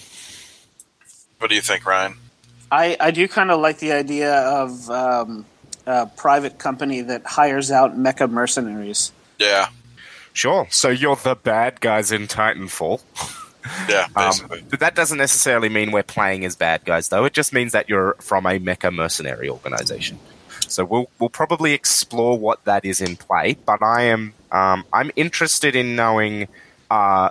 What 1.39 1.49
do 1.49 1.55
you 1.55 1.61
think, 1.61 1.85
Ryan? 1.85 2.15
I, 2.71 2.95
I 2.97 3.11
do 3.11 3.27
kind 3.27 3.51
of 3.51 3.59
like 3.59 3.79
the 3.79 3.91
idea 3.91 4.33
of 4.33 4.89
um, 4.89 5.45
a 5.85 6.05
private 6.05 6.59
company 6.59 7.01
that 7.01 7.25
hires 7.25 7.71
out 7.71 7.97
mecha 7.97 8.29
mercenaries. 8.29 9.11
Yeah, 9.37 9.67
Sure. 10.33 10.67
So 10.69 10.89
you're 10.89 11.15
the 11.15 11.35
bad 11.35 11.79
guys 11.79 12.11
in 12.11 12.27
Titanfall. 12.27 13.01
yeah, 13.89 14.07
Um, 14.15 14.33
but 14.69 14.79
that 14.79 14.95
doesn't 14.95 15.17
necessarily 15.17 15.69
mean 15.69 15.91
we're 15.91 16.03
playing 16.03 16.43
as 16.43 16.55
bad 16.55 16.83
guys, 16.85 17.09
though. 17.09 17.23
It 17.23 17.33
just 17.33 17.53
means 17.53 17.71
that 17.71 17.87
you're 17.87 18.15
from 18.15 18.45
a 18.45 18.59
mecha 18.59 18.93
mercenary 18.93 19.49
organization. 19.49 20.19
So 20.67 20.85
we'll 20.85 21.09
we'll 21.19 21.29
probably 21.29 21.73
explore 21.73 22.37
what 22.37 22.63
that 22.65 22.83
is 22.83 22.99
in 23.01 23.15
play. 23.15 23.57
But 23.65 23.83
I 23.83 24.03
am 24.03 24.33
um, 24.51 24.85
I'm 24.91 25.11
interested 25.15 25.75
in 25.75 25.95
knowing 25.95 26.47
uh, 26.89 27.29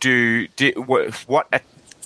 do, 0.00 0.46
do 0.48 0.72
what 0.76 1.14
what 1.28 1.62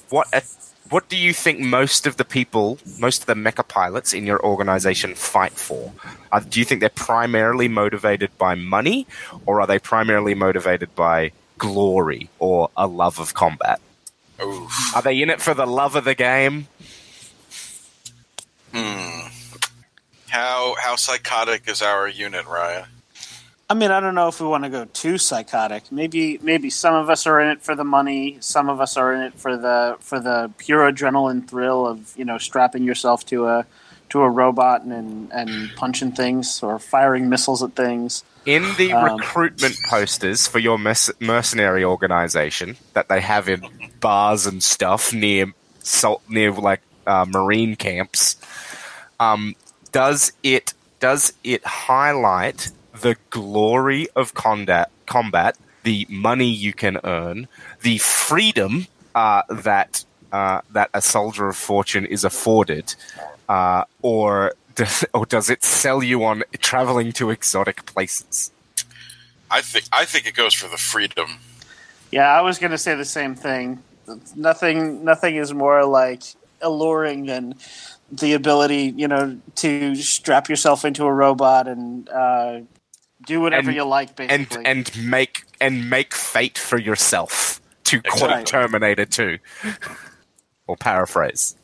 what 0.09 0.29
a, 0.33 0.43
what 0.91 1.09
do 1.09 1.17
you 1.17 1.33
think 1.33 1.61
most 1.61 2.07
of 2.07 2.17
the 2.17 2.25
people, 2.25 2.79
most 2.99 3.23
of 3.23 3.27
the 3.27 3.35
mecha 3.35 3.67
pilots 3.67 4.13
in 4.13 4.27
your 4.27 4.43
organization 4.45 5.15
fight 5.15 5.53
for? 5.53 5.93
Uh, 6.33 6.41
do 6.41 6.59
you 6.59 6.65
think 6.65 6.81
they're 6.81 6.89
primarily 6.91 7.69
motivated 7.69 8.37
by 8.39 8.55
money, 8.55 9.07
or 9.47 9.61
are 9.61 9.67
they 9.67 9.79
primarily 9.79 10.35
motivated 10.35 10.95
by 10.95 11.33
glory 11.59 12.31
or 12.39 12.71
a 12.77 12.87
love 12.87 13.19
of 13.19 13.35
combat? 13.35 13.81
Oof. 14.43 14.95
Are 14.95 15.03
they 15.03 15.21
in 15.21 15.31
it 15.31 15.41
for 15.41 15.55
the 15.55 15.67
love 15.67 15.97
of 15.97 16.05
the 16.05 16.15
game? 16.15 16.69
Hmm. 18.73 19.29
How 20.29 20.77
how 20.81 20.97
psychotic 20.97 21.69
is 21.69 21.83
our 21.83 22.07
unit, 22.07 22.47
Ryan? 22.47 22.98
I 23.71 23.75
mean, 23.75 23.91
I 23.91 24.01
don't 24.01 24.15
know 24.15 24.29
if 24.29 24.41
we 24.41 24.47
want 24.47 24.65
to 24.65 24.71
go 24.71 24.87
too 24.87 25.19
psychotic. 25.19 25.93
Maybe, 25.93 26.39
maybe 26.43 26.71
some 26.71 26.95
of 26.95 27.11
us 27.11 27.27
are 27.27 27.39
in 27.39 27.49
it 27.49 27.61
for 27.63 27.75
the 27.75 27.85
money. 27.85 28.39
Some 28.41 28.71
of 28.71 28.81
us 28.81 28.97
are 28.97 29.13
in 29.13 29.21
it 29.21 29.35
for 29.35 29.59
the 29.59 29.97
for 30.01 30.19
the 30.19 30.51
pure 30.57 30.91
adrenaline 30.91 31.47
thrill 31.47 31.87
of 31.87 32.15
you 32.17 32.25
know 32.25 32.39
strapping 32.39 32.83
yourself 32.83 33.27
to 33.27 33.47
a 33.47 33.67
to 34.09 34.23
a 34.23 34.31
robot 34.31 34.85
and 34.85 35.31
and 35.33 35.71
punching 35.77 36.13
things 36.13 36.63
or 36.63 36.79
firing 36.79 37.29
missiles 37.29 37.63
at 37.63 37.75
things. 37.77 38.25
In 38.47 38.63
the 38.79 38.95
Um, 38.95 39.17
recruitment 39.19 39.77
posters 39.91 40.47
for 40.47 40.59
your 40.59 40.79
merc- 40.79 41.21
mercenary 41.21 41.85
organization 41.85 42.79
that 42.95 43.11
they 43.11 43.21
have 43.21 43.51
in 43.51 43.61
bars 44.01 44.47
and 44.47 44.63
stuff 44.63 45.13
near 45.13 45.53
salt 45.83 46.23
near 46.27 46.53
like 46.53 46.81
uh, 47.07 47.27
marine 47.29 47.77
camps, 47.77 48.37
um, 49.21 49.55
does 49.93 50.33
it 50.43 50.73
does 51.01 51.35
it 51.45 51.63
highlight 51.67 52.71
the 53.01 53.17
glory 53.31 54.09
of 54.17 54.35
combat, 54.35 54.91
combat, 55.07 55.57
the 55.83 56.07
money 56.09 56.51
you 56.51 56.73
can 56.73 56.99
earn, 57.05 57.49
the 57.83 57.99
freedom 57.99 58.87
uh, 59.15 59.43
that 59.49 60.05
uh, 60.33 60.61
that 60.71 60.91
a 60.93 61.01
soldier 61.01 61.49
of 61.49 61.57
fortune 61.57 62.05
is 62.05 62.23
afforded, 62.25 62.95
uh, 63.49 63.85
or 64.03 64.53
does, 64.75 65.05
or 65.15 65.27
does 65.27 65.49
it 65.49 65.65
sell 65.65 66.03
you 66.03 66.25
on 66.25 66.45
traveling 66.59 67.13
to 67.13 67.31
exotic 67.31 67.87
places? 67.87 68.51
I 69.51 69.63
think 69.63 69.87
I 69.93 70.05
think 70.05 70.27
it 70.27 70.35
goes 70.35 70.55
for 70.55 70.69
the 70.69 70.77
freedom. 70.77 71.39
Yeah, 72.11 72.29
I 72.29 72.43
was 72.43 72.59
going 72.59 72.71
to 72.71 72.79
say 72.79 72.95
the 72.95 73.05
same 73.05 73.35
thing. 73.35 73.83
Nothing, 74.35 75.05
nothing 75.05 75.37
is 75.37 75.53
more 75.53 75.85
like 75.85 76.23
alluring 76.63 77.27
than 77.27 77.55
the 78.11 78.33
ability, 78.33 78.95
you 78.97 79.07
know, 79.07 79.39
to 79.57 79.95
strap 79.97 80.49
yourself 80.49 80.85
into 80.85 81.05
a 81.05 81.13
robot 81.13 81.69
and 81.69 82.09
uh, 82.09 82.61
do 83.29 83.41
whatever 83.41 83.69
And- 83.69 83.77
you 83.77 83.85
like, 83.85 84.17
basically. 84.17 84.65
and 84.65 84.67
and 84.67 85.11
make 85.11 85.45
and 85.61 85.89
make 85.89 86.15
fate 86.15 86.59
for 86.59 86.79
yourself 86.79 87.61
to 87.85 88.01
quote 88.03 88.31
Exactly. 88.31 88.45
Terminator 88.45 89.05
2 89.05 89.39
or 90.67 90.77
paraphrase. 90.77 91.55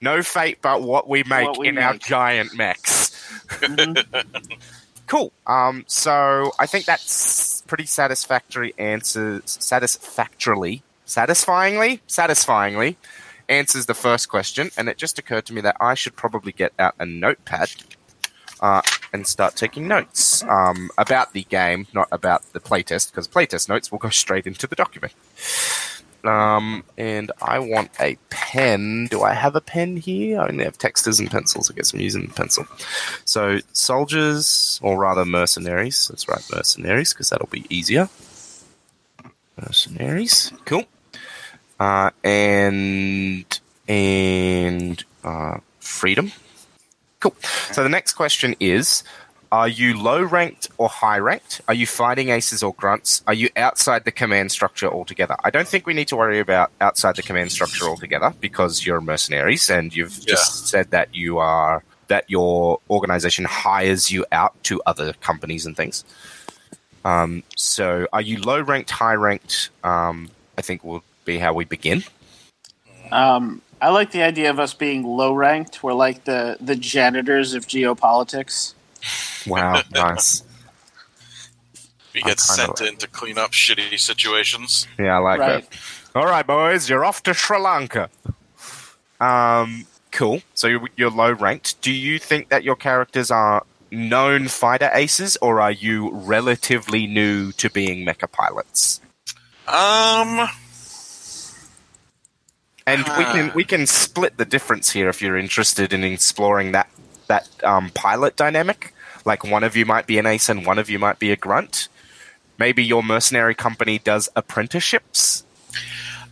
No 0.00 0.22
fate 0.22 0.58
but 0.62 0.82
what 0.82 1.08
we 1.08 1.22
make 1.24 1.48
What 1.48 1.58
we 1.58 1.68
in 1.68 1.78
our 1.78 1.96
giant 1.98 2.56
mechs. 2.56 3.10
cool. 5.06 5.32
Um, 5.46 5.84
so 5.86 6.52
I 6.58 6.66
think 6.66 6.84
that's 6.86 7.62
pretty 7.66 7.86
satisfactory 7.86 8.74
answers 8.78 9.42
satisfactorily 9.46 10.82
satisfyingly 11.04 12.00
satisfyingly 12.06 12.96
answers 13.48 13.84
the 13.86 13.94
first 13.94 14.28
question 14.30 14.70
and 14.78 14.88
it 14.88 14.96
just 14.96 15.18
occurred 15.18 15.44
to 15.46 15.52
me 15.52 15.60
that 15.60 15.76
I 15.80 15.94
should 15.94 16.16
probably 16.16 16.52
get 16.52 16.72
out 16.78 16.94
a 16.98 17.04
notepad 17.04 17.70
uh, 18.60 18.80
and 19.12 19.26
start 19.26 19.56
taking 19.56 19.86
notes 19.88 20.42
um, 20.44 20.90
about 20.96 21.32
the 21.32 21.44
game, 21.44 21.86
not 21.92 22.08
about 22.10 22.42
the 22.52 22.60
playtest, 22.60 23.10
because 23.10 23.28
playtest 23.28 23.68
notes 23.68 23.90
will 23.90 23.98
go 23.98 24.08
straight 24.08 24.46
into 24.46 24.66
the 24.66 24.76
document. 24.76 25.12
Um, 26.24 26.84
and 26.96 27.32
I 27.40 27.58
want 27.58 27.90
a 28.00 28.16
pen. 28.30 29.08
Do 29.10 29.22
I 29.22 29.34
have 29.34 29.56
a 29.56 29.60
pen 29.60 29.96
here? 29.96 30.40
I 30.40 30.48
only 30.48 30.64
have 30.64 30.78
texters 30.78 31.18
and 31.18 31.30
pencils. 31.30 31.70
I 31.70 31.74
guess 31.74 31.92
I'm 31.92 32.00
using 32.00 32.26
the 32.26 32.32
pencil. 32.32 32.66
So, 33.24 33.58
soldiers, 33.72 34.78
or 34.82 34.98
rather 34.98 35.24
mercenaries. 35.24 36.08
Let's 36.10 36.28
write 36.28 36.44
mercenaries 36.52 37.12
because 37.12 37.30
that'll 37.30 37.48
be 37.48 37.66
easier. 37.68 38.08
Mercenaries. 39.60 40.52
Cool. 40.64 40.84
Uh, 41.80 42.10
and 42.22 43.60
and 43.88 45.04
uh, 45.24 45.58
freedom. 45.80 46.32
Cool. 47.22 47.34
So 47.70 47.82
the 47.84 47.88
next 47.88 48.14
question 48.14 48.56
is 48.58 49.04
Are 49.52 49.68
you 49.68 49.96
low 49.96 50.22
ranked 50.22 50.68
or 50.76 50.88
high 50.88 51.18
ranked? 51.18 51.60
Are 51.68 51.74
you 51.74 51.86
fighting 51.86 52.30
aces 52.30 52.62
or 52.64 52.74
grunts? 52.74 53.22
Are 53.28 53.34
you 53.34 53.48
outside 53.56 54.04
the 54.04 54.10
command 54.10 54.50
structure 54.50 54.88
altogether? 54.88 55.36
I 55.44 55.50
don't 55.50 55.68
think 55.68 55.86
we 55.86 55.94
need 55.94 56.08
to 56.08 56.16
worry 56.16 56.40
about 56.40 56.72
outside 56.80 57.14
the 57.16 57.22
command 57.22 57.52
structure 57.52 57.84
altogether 57.84 58.34
because 58.40 58.84
you're 58.84 59.00
mercenaries 59.00 59.70
and 59.70 59.94
you've 59.94 60.18
Yeah. 60.18 60.34
just 60.34 60.66
said 60.68 60.90
that 60.90 61.14
you 61.14 61.38
are. 61.38 61.84
That 62.08 62.24
your 62.28 62.80
organization 62.90 63.44
hires 63.46 64.10
you 64.10 64.26
out 64.32 64.52
to 64.64 64.82
other 64.84 65.12
companies 65.20 65.64
and 65.64 65.74
things. 65.76 66.04
Um, 67.04 67.42
so, 67.56 68.06
are 68.12 68.20
you 68.20 68.40
low 68.40 68.60
ranked, 68.60 68.90
high 68.90 69.14
ranked? 69.14 69.70
Um, 69.84 70.28
I 70.58 70.62
think 70.62 70.82
will 70.84 71.04
be 71.24 71.38
how 71.38 71.54
we 71.54 71.64
begin. 71.64 72.04
Um, 73.12 73.62
I 73.82 73.90
like 73.90 74.12
the 74.12 74.22
idea 74.22 74.48
of 74.48 74.60
us 74.60 74.74
being 74.74 75.02
low 75.02 75.34
ranked. 75.34 75.82
We're 75.82 75.92
like 75.92 76.22
the 76.24 76.56
the 76.60 76.76
janitors 76.76 77.52
of 77.52 77.66
geopolitics. 77.66 78.74
Wow, 79.44 79.82
nice. 79.92 80.44
We 82.14 82.20
get 82.20 82.38
kinda- 82.38 82.42
sent 82.42 82.80
in 82.80 82.96
to 82.98 83.08
clean 83.08 83.38
up 83.38 83.50
shitty 83.50 83.98
situations. 83.98 84.86
Yeah, 84.98 85.16
I 85.16 85.18
like 85.18 85.40
right. 85.40 85.70
that. 85.70 85.78
All 86.14 86.26
right, 86.26 86.46
boys, 86.46 86.88
you're 86.88 87.04
off 87.04 87.24
to 87.24 87.34
Sri 87.34 87.58
Lanka. 87.58 88.08
Um, 89.20 89.86
cool. 90.12 90.42
So 90.54 90.68
you're, 90.68 90.88
you're 90.96 91.10
low 91.10 91.32
ranked. 91.32 91.80
Do 91.80 91.90
you 91.90 92.18
think 92.18 92.50
that 92.50 92.62
your 92.62 92.76
characters 92.76 93.30
are 93.30 93.64
known 93.90 94.48
fighter 94.48 94.90
aces, 94.92 95.36
or 95.40 95.60
are 95.60 95.72
you 95.72 96.10
relatively 96.10 97.06
new 97.06 97.50
to 97.52 97.70
being 97.70 98.06
mecha 98.06 98.30
pilots? 98.30 99.00
Um, 99.66 100.48
And 102.86 103.04
we 103.16 103.24
can 103.24 103.52
we 103.54 103.64
can 103.64 103.86
split 103.86 104.36
the 104.36 104.44
difference 104.44 104.90
here 104.90 105.08
if 105.08 105.22
you're 105.22 105.36
interested 105.36 105.92
in 105.92 106.02
exploring 106.02 106.72
that 106.72 106.88
that 107.28 107.48
um, 107.64 107.90
pilot 107.90 108.36
dynamic. 108.36 108.94
Like 109.24 109.44
one 109.44 109.62
of 109.62 109.76
you 109.76 109.86
might 109.86 110.06
be 110.06 110.18
an 110.18 110.26
ace 110.26 110.48
and 110.48 110.66
one 110.66 110.78
of 110.78 110.90
you 110.90 110.98
might 110.98 111.18
be 111.18 111.30
a 111.30 111.36
grunt. 111.36 111.88
Maybe 112.58 112.84
your 112.84 113.02
mercenary 113.02 113.54
company 113.54 113.98
does 113.98 114.28
apprenticeships. 114.36 115.44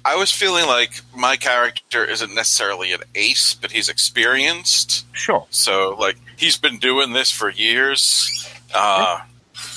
I 0.05 0.17
was 0.17 0.31
feeling 0.33 0.67
like 0.67 1.03
my 1.15 1.37
character 1.37 2.05
isn't 2.05 2.35
necessarily 2.35 2.93
an 2.93 3.01
ace, 3.15 3.55
but 3.55 3.71
he's 3.71 3.89
experienced. 3.89 5.05
Sure. 5.13 5.47
So, 5.51 5.95
like, 5.99 6.17
he's 6.37 6.57
been 6.57 6.79
doing 6.79 7.13
this 7.13 7.31
for 7.31 7.51
years, 7.51 8.49
uh, 8.75 9.21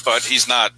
but 0.05 0.23
he's 0.23 0.47
not. 0.47 0.71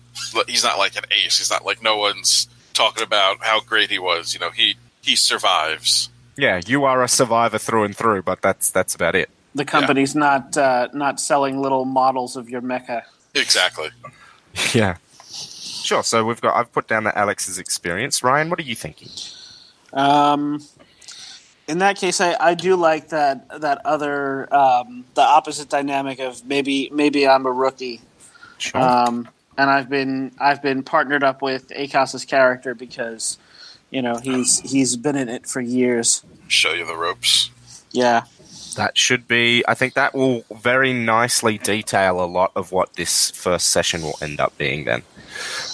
He's 0.47 0.63
not 0.63 0.77
like 0.77 0.95
an 0.95 1.03
ace. 1.11 1.37
He's 1.37 1.51
not 1.51 1.65
like 1.65 1.83
no 1.83 1.97
one's 1.97 2.47
talking 2.73 3.03
about 3.03 3.43
how 3.43 3.59
great 3.59 3.91
he 3.91 3.99
was. 3.99 4.33
You 4.33 4.39
know, 4.39 4.49
he 4.49 4.75
he 5.05 5.15
survives. 5.15 6.09
Yeah, 6.37 6.59
you 6.65 6.83
are 6.85 7.03
a 7.03 7.07
survivor 7.07 7.57
through 7.57 7.83
and 7.85 7.95
through, 7.95 8.23
but 8.23 8.41
that's 8.41 8.69
that's 8.69 8.93
about 8.95 9.15
it. 9.15 9.29
The 9.53 9.63
company's 9.65 10.15
not 10.15 10.57
uh, 10.57 10.89
not 10.93 11.19
selling 11.19 11.61
little 11.61 11.85
models 11.85 12.35
of 12.35 12.49
your 12.49 12.61
mecha. 12.61 13.03
Exactly. 13.33 13.89
Yeah. 14.73 14.95
Sure. 15.29 16.01
So 16.01 16.23
we've 16.23 16.39
got. 16.39 16.55
I've 16.55 16.71
put 16.71 16.87
down 16.87 17.03
that 17.03 17.17
Alex's 17.17 17.59
experience. 17.59 18.23
Ryan, 18.23 18.49
what 18.49 18.57
are 18.57 18.63
you 18.63 18.73
thinking? 18.75 19.09
Um, 19.91 20.63
in 21.67 21.79
that 21.79 21.97
case, 21.97 22.21
I, 22.21 22.37
I 22.39 22.53
do 22.53 22.77
like 22.77 23.09
that 23.09 23.59
that 23.61 23.85
other 23.85 24.53
um, 24.53 25.03
the 25.13 25.21
opposite 25.21 25.67
dynamic 25.67 26.19
of 26.19 26.45
maybe 26.45 26.89
maybe 26.93 27.27
I'm 27.27 27.45
a 27.45 27.51
rookie, 27.51 27.99
Sure. 28.59 28.79
um, 28.81 29.27
and 29.57 29.69
I've 29.69 29.89
been 29.89 30.31
I've 30.39 30.61
been 30.61 30.83
partnered 30.83 31.23
up 31.23 31.41
with 31.41 31.71
Alex's 31.75 32.23
character 32.23 32.73
because 32.73 33.37
you 33.89 34.01
know 34.01 34.17
he's 34.17 34.59
he's 34.59 34.95
been 34.95 35.15
in 35.15 35.29
it 35.29 35.47
for 35.47 35.61
years. 35.61 36.23
Show 36.47 36.73
you 36.73 36.85
the 36.85 36.95
ropes. 36.95 37.49
Yeah, 37.91 38.23
that 38.75 38.97
should 38.97 39.27
be. 39.27 39.63
I 39.67 39.73
think 39.73 39.93
that 39.93 40.13
will 40.13 40.45
very 40.51 40.93
nicely 40.93 41.57
detail 41.57 42.23
a 42.23 42.25
lot 42.25 42.51
of 42.55 42.71
what 42.71 42.93
this 42.93 43.31
first 43.31 43.69
session 43.69 44.01
will 44.01 44.17
end 44.21 44.39
up 44.39 44.57
being. 44.57 44.85
Then, 44.85 45.03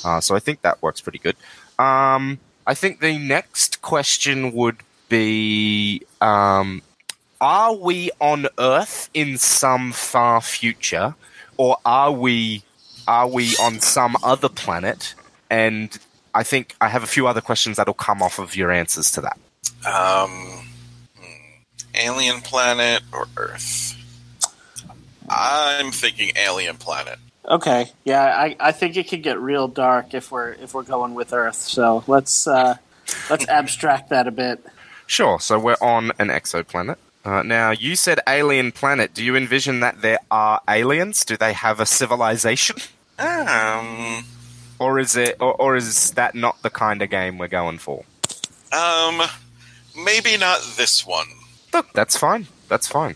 uh, 0.05 0.21
so 0.21 0.35
I 0.35 0.39
think 0.39 0.61
that 0.61 0.81
works 0.81 1.01
pretty 1.01 1.19
good. 1.19 1.35
Um, 1.79 2.39
I 2.65 2.73
think 2.73 2.99
the 2.99 3.17
next 3.17 3.81
question 3.81 4.51
would 4.53 4.77
be: 5.09 6.03
um, 6.21 6.81
Are 7.39 7.75
we 7.75 8.11
on 8.19 8.47
Earth 8.59 9.09
in 9.13 9.37
some 9.37 9.91
far 9.91 10.41
future, 10.41 11.15
or 11.57 11.77
are 11.85 12.11
we 12.11 12.63
are 13.07 13.27
we 13.27 13.55
on 13.57 13.79
some 13.79 14.15
other 14.23 14.49
planet? 14.49 15.15
And 15.49 15.97
I 16.33 16.43
think 16.43 16.75
I 16.81 16.87
have 16.89 17.03
a 17.03 17.07
few 17.07 17.27
other 17.27 17.41
questions 17.41 17.77
that'll 17.77 17.93
come 17.93 18.21
off 18.21 18.39
of 18.39 18.55
your 18.55 18.71
answers 18.71 19.11
to 19.11 19.21
that. 19.21 19.37
Um, 19.85 20.65
hmm, 21.17 21.61
alien 21.95 22.41
planet 22.41 23.01
or 23.13 23.27
Earth? 23.37 23.97
I'm 25.29 25.91
thinking 25.91 26.31
alien 26.35 26.77
planet. 26.77 27.19
Okay, 27.47 27.89
yeah, 28.03 28.23
I, 28.23 28.55
I 28.59 28.71
think 28.71 28.97
it 28.97 29.07
could 29.07 29.23
get 29.23 29.39
real 29.39 29.67
dark 29.67 30.13
if 30.13 30.31
we're 30.31 30.51
if 30.53 30.73
we're 30.73 30.83
going 30.83 31.15
with 31.15 31.33
Earth. 31.33 31.55
So 31.55 32.03
let's 32.07 32.47
uh, 32.47 32.75
let's 33.29 33.47
abstract 33.49 34.09
that 34.09 34.27
a 34.27 34.31
bit. 34.31 34.63
Sure. 35.07 35.39
So 35.39 35.59
we're 35.59 35.75
on 35.81 36.11
an 36.19 36.29
exoplanet. 36.29 36.95
Uh, 37.25 37.43
now, 37.43 37.71
you 37.71 37.95
said 37.95 38.19
alien 38.27 38.71
planet. 38.71 39.13
Do 39.13 39.23
you 39.23 39.35
envision 39.35 39.81
that 39.81 40.01
there 40.01 40.19
are 40.31 40.61
aliens? 40.69 41.25
Do 41.25 41.37
they 41.37 41.53
have 41.53 41.79
a 41.79 41.85
civilization? 41.85 42.77
Um, 43.19 44.23
Or 44.81 44.97
is 44.99 45.15
it, 45.15 45.37
or, 45.39 45.53
or 45.53 45.75
is 45.75 46.11
that 46.11 46.33
not 46.33 46.61
the 46.63 46.69
kind 46.71 47.01
of 47.01 47.09
game 47.09 47.37
we're 47.37 47.47
going 47.47 47.77
for? 47.77 48.03
um, 48.73 49.21
maybe 50.05 50.37
not 50.37 50.59
this 50.77 51.05
one. 51.05 51.27
Look, 51.73 51.91
that's 51.93 52.17
fine. 52.17 52.47
That's 52.67 52.87
fine. 52.87 53.15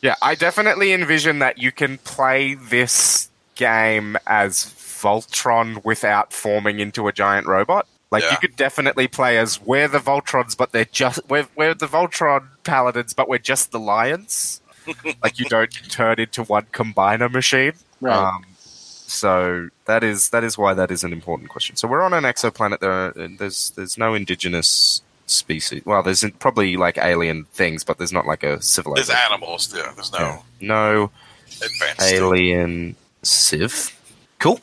Yeah, 0.00 0.16
I 0.20 0.34
definitely 0.34 0.92
envision 0.92 1.38
that 1.38 1.58
you 1.58 1.70
can 1.70 1.98
play 1.98 2.54
this 2.54 3.30
game 3.54 4.16
as 4.26 4.64
Voltron 4.64 5.84
without 5.84 6.32
forming 6.32 6.80
into 6.80 7.06
a 7.06 7.12
giant 7.12 7.46
robot. 7.46 7.86
Like 8.10 8.24
Yeah. 8.24 8.32
you 8.32 8.36
could 8.38 8.56
definitely 8.56 9.08
play 9.08 9.38
as 9.38 9.60
we're 9.60 9.88
the 9.88 9.98
Voltrons, 10.00 10.56
but 10.56 10.72
they're 10.72 10.84
just 10.86 11.20
we're 11.28 11.46
we're 11.54 11.74
the 11.74 11.86
Voltron 11.86 12.48
paladins, 12.64 13.12
but 13.14 13.28
we're 13.28 13.38
just 13.38 13.70
the 13.72 13.78
lions. 13.80 14.60
like 15.22 15.38
you 15.38 15.44
don't 15.46 15.72
turn 15.90 16.18
into 16.18 16.42
one 16.42 16.66
combiner 16.72 17.30
machine. 17.30 17.72
Right. 18.00 18.16
Um, 18.16 18.44
so 19.12 19.68
that 19.84 20.02
is 20.02 20.30
that 20.30 20.42
is 20.44 20.56
why 20.56 20.74
that 20.74 20.90
is 20.90 21.04
an 21.04 21.12
important 21.12 21.50
question. 21.50 21.76
So 21.76 21.86
we're 21.86 22.02
on 22.02 22.12
an 22.14 22.24
exoplanet. 22.24 22.80
There, 22.80 22.90
are, 22.92 23.12
there's 23.12 23.70
there's 23.70 23.98
no 23.98 24.14
indigenous 24.14 25.02
species. 25.26 25.84
Well, 25.84 26.02
there's 26.02 26.24
probably 26.38 26.76
like 26.76 26.98
alien 26.98 27.44
things, 27.52 27.84
but 27.84 27.98
there's 27.98 28.12
not 28.12 28.26
like 28.26 28.42
a 28.42 28.60
civilization. 28.62 29.14
There's 29.14 29.30
animals. 29.30 29.74
Yeah, 29.76 29.92
there's 29.94 30.12
no 30.12 30.18
Yeah. 30.18 30.38
No 30.60 31.10
advanced. 31.62 32.02
alien 32.12 32.96
civ. 33.22 33.96
Cool. 34.38 34.60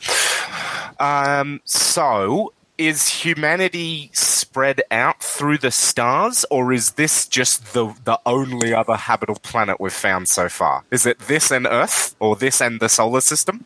Um, 0.98 1.60
so 1.64 2.52
is 2.76 3.08
humanity 3.08 4.10
spread 4.12 4.82
out 4.90 5.22
through 5.22 5.58
the 5.58 5.70
stars, 5.70 6.44
or 6.50 6.72
is 6.72 6.92
this 6.92 7.26
just 7.26 7.72
the 7.72 7.94
the 8.04 8.18
only 8.26 8.74
other 8.74 8.96
habitable 8.96 9.40
planet 9.40 9.80
we've 9.80 9.92
found 9.92 10.28
so 10.28 10.48
far? 10.48 10.84
Is 10.90 11.06
it 11.06 11.18
this 11.20 11.50
and 11.50 11.66
Earth, 11.66 12.14
or 12.18 12.36
this 12.36 12.60
and 12.60 12.80
the 12.80 12.88
solar 12.88 13.20
system? 13.20 13.64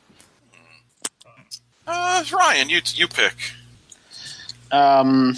Uh, 1.86 2.24
Ryan, 2.32 2.68
you 2.70 2.80
you 2.94 3.08
pick. 3.08 3.34
Um, 4.72 5.36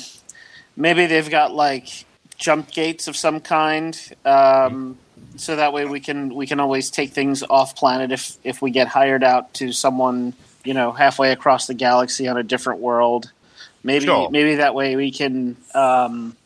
maybe 0.77 1.07
they've 1.07 1.29
got 1.29 1.55
like 1.55 2.05
jump 2.39 2.71
gates 2.71 3.09
of 3.09 3.17
some 3.17 3.41
kind, 3.41 3.99
um, 4.25 4.99
so 5.37 5.57
that 5.57 5.73
way 5.73 5.85
we 5.85 6.01
can 6.01 6.35
we 6.35 6.47
can 6.47 6.61
always 6.61 6.91
take 6.91 7.11
things 7.13 7.43
off 7.43 7.77
planet 7.77 8.13
if 8.13 8.37
if 8.45 8.63
we 8.63 8.71
get 8.71 8.89
hired 8.89 9.25
out 9.25 9.53
to 9.55 9.73
someone 9.73 10.35
you 10.65 10.75
know 10.75 10.93
halfway 10.93 11.33
across 11.33 11.67
the 11.67 11.75
galaxy 11.75 12.29
on 12.29 12.37
a 12.37 12.43
different 12.43 12.81
world. 12.81 13.33
Maybe 13.83 14.07
Sure. 14.07 14.31
maybe 14.31 14.57
that 14.57 14.75
way 14.75 14.97
we 14.97 15.13
can 15.13 15.57
um, 15.75 16.37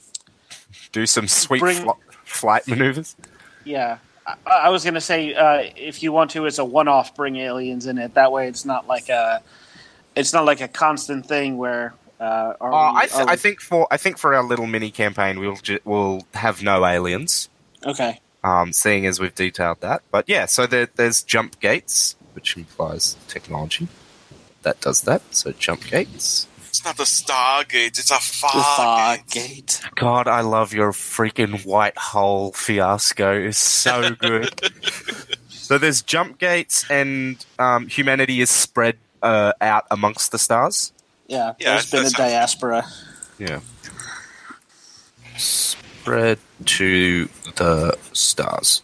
Do 0.93 1.07
some 1.07 1.27
sweet 1.29 1.61
Bring- 1.61 1.83
fl- 1.85 1.91
flight 2.25 2.67
maneuvers. 2.69 3.17
yeah. 3.65 3.99
I, 4.27 4.35
I 4.47 4.69
was 4.69 4.85
going 4.85 4.95
to 4.95 5.01
say 5.01 5.33
uh, 5.35 5.63
if 5.75 6.03
you 6.03 6.13
want 6.13 6.33
to, 6.33 6.45
it's 6.45 6.59
a 6.59 6.65
one-off. 6.65 7.15
Bring 7.17 7.37
aliens 7.37 7.87
in 7.87 7.97
it. 7.97 8.13
That 8.15 8.31
way, 8.31 8.47
it's 8.49 8.67
not 8.67 8.87
like 8.87 9.09
a 9.09 9.41
it's 10.17 10.33
not 10.33 10.45
like 10.45 10.61
a 10.61 10.69
constant 10.69 11.27
thing 11.27 11.57
where. 11.59 11.95
Uh, 12.21 12.53
are 12.61 12.73
Uh, 12.73 12.93
we- 12.93 12.99
I, 12.99 13.07
th- 13.07 13.13
are 13.15 13.27
we- 13.27 13.33
I 13.33 13.37
think 13.37 13.61
for 13.61 13.89
I 13.91 13.97
think 13.97 14.19
for 14.19 14.35
our 14.35 14.43
little 14.43 14.67
mini 14.67 14.91
campaign, 14.91 15.39
we'll 15.41 15.57
ju- 15.57 15.81
we'll 15.85 16.27
have 16.35 16.63
no 16.63 16.85
aliens. 16.85 17.49
okay. 17.87 18.21
um, 18.45 18.73
seeing 18.73 19.07
as 19.07 19.19
we've 19.21 19.35
detailed 19.35 19.81
that. 19.83 20.03
But 20.11 20.25
yeah, 20.29 20.47
so 20.47 20.67
there, 20.67 20.89
there's 20.97 21.23
jump 21.23 21.61
gates, 21.61 22.17
which 22.35 22.57
implies 22.57 23.17
technology 23.29 23.89
that 24.63 24.81
does 24.81 25.03
that. 25.03 25.21
So 25.35 25.53
jump 25.53 25.85
gates. 25.87 26.47
It's 26.69 26.83
not 26.85 26.97
the 26.97 27.05
Stargate. 27.05 27.99
It's 27.99 28.11
a 28.11 28.15
The 28.15 28.21
fog. 28.21 28.53
fog 28.77 29.19
gate. 29.29 29.43
gate. 29.49 29.81
God, 29.97 30.27
I 30.29 30.41
love 30.43 30.73
your 30.73 30.93
freaking 30.93 31.65
white 31.67 31.99
hole 31.99 32.53
fiasco. 32.53 33.33
It's 33.33 33.59
so 33.59 34.11
good. 34.15 34.49
so 35.49 35.77
there's 35.79 36.01
jump 36.03 36.39
gates, 36.39 36.89
and 36.91 37.45
um, 37.59 37.89
humanity 37.89 38.41
is 38.41 38.49
spread 38.51 38.97
uh, 39.23 39.53
out 39.61 39.85
amongst 39.91 40.33
the 40.33 40.39
stars. 40.39 40.93
Yeah, 41.27 41.55
Yeah, 41.59 41.73
there's 41.75 41.91
been 41.91 42.01
a 42.01 42.03
that's- 42.11 42.31
diaspora. 42.31 42.85
Yeah. 43.39 43.61
Spread 45.37 46.39
to 46.67 47.29
the 47.57 47.97
stars. 48.13 48.83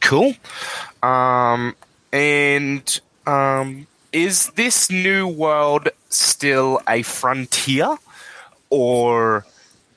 Cool. 0.00 0.34
Um, 1.02 1.76
and 2.12 3.00
um, 3.26 3.86
is 4.12 4.48
this 4.50 4.90
new 4.90 5.26
world 5.28 5.88
still 6.08 6.80
a 6.88 7.02
frontier, 7.02 7.96
or 8.70 9.46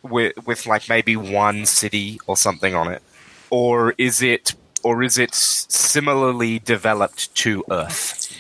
with 0.04 0.34
with 0.46 0.66
like 0.68 0.88
maybe 0.88 1.16
one 1.16 1.66
city 1.66 2.20
or 2.28 2.38
something 2.38 2.76
on 2.76 2.92
it, 2.92 3.02
or 3.50 3.94
is 3.98 4.22
it 4.22 4.54
or 4.84 5.02
is 5.04 5.18
it 5.18 5.34
similarly 5.34 6.60
developed 6.60 7.34
to 7.36 7.66
Earth? 7.72 8.32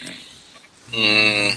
Mm, 0.95 1.51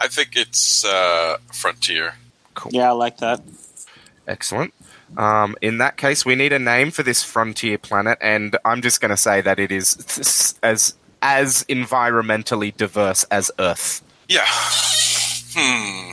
I 0.00 0.08
think 0.08 0.36
it's 0.36 0.84
uh, 0.84 1.38
Frontier. 1.52 2.14
Cool. 2.54 2.70
Yeah, 2.72 2.90
I 2.90 2.92
like 2.92 3.18
that. 3.18 3.40
Excellent. 4.26 4.72
Um, 5.16 5.56
in 5.62 5.78
that 5.78 5.96
case, 5.96 6.24
we 6.24 6.34
need 6.34 6.52
a 6.52 6.58
name 6.58 6.90
for 6.90 7.02
this 7.02 7.22
frontier 7.22 7.78
planet, 7.78 8.18
and 8.20 8.56
I'm 8.64 8.82
just 8.82 9.00
going 9.00 9.10
to 9.10 9.16
say 9.16 9.40
that 9.40 9.58
it 9.58 9.72
is 9.72 9.94
th- 9.94 10.54
as 10.62 10.94
as 11.22 11.64
environmentally 11.64 12.76
diverse 12.76 13.24
as 13.24 13.50
Earth. 13.58 14.02
Yeah. 14.28 14.44
Hmm. 15.56 16.12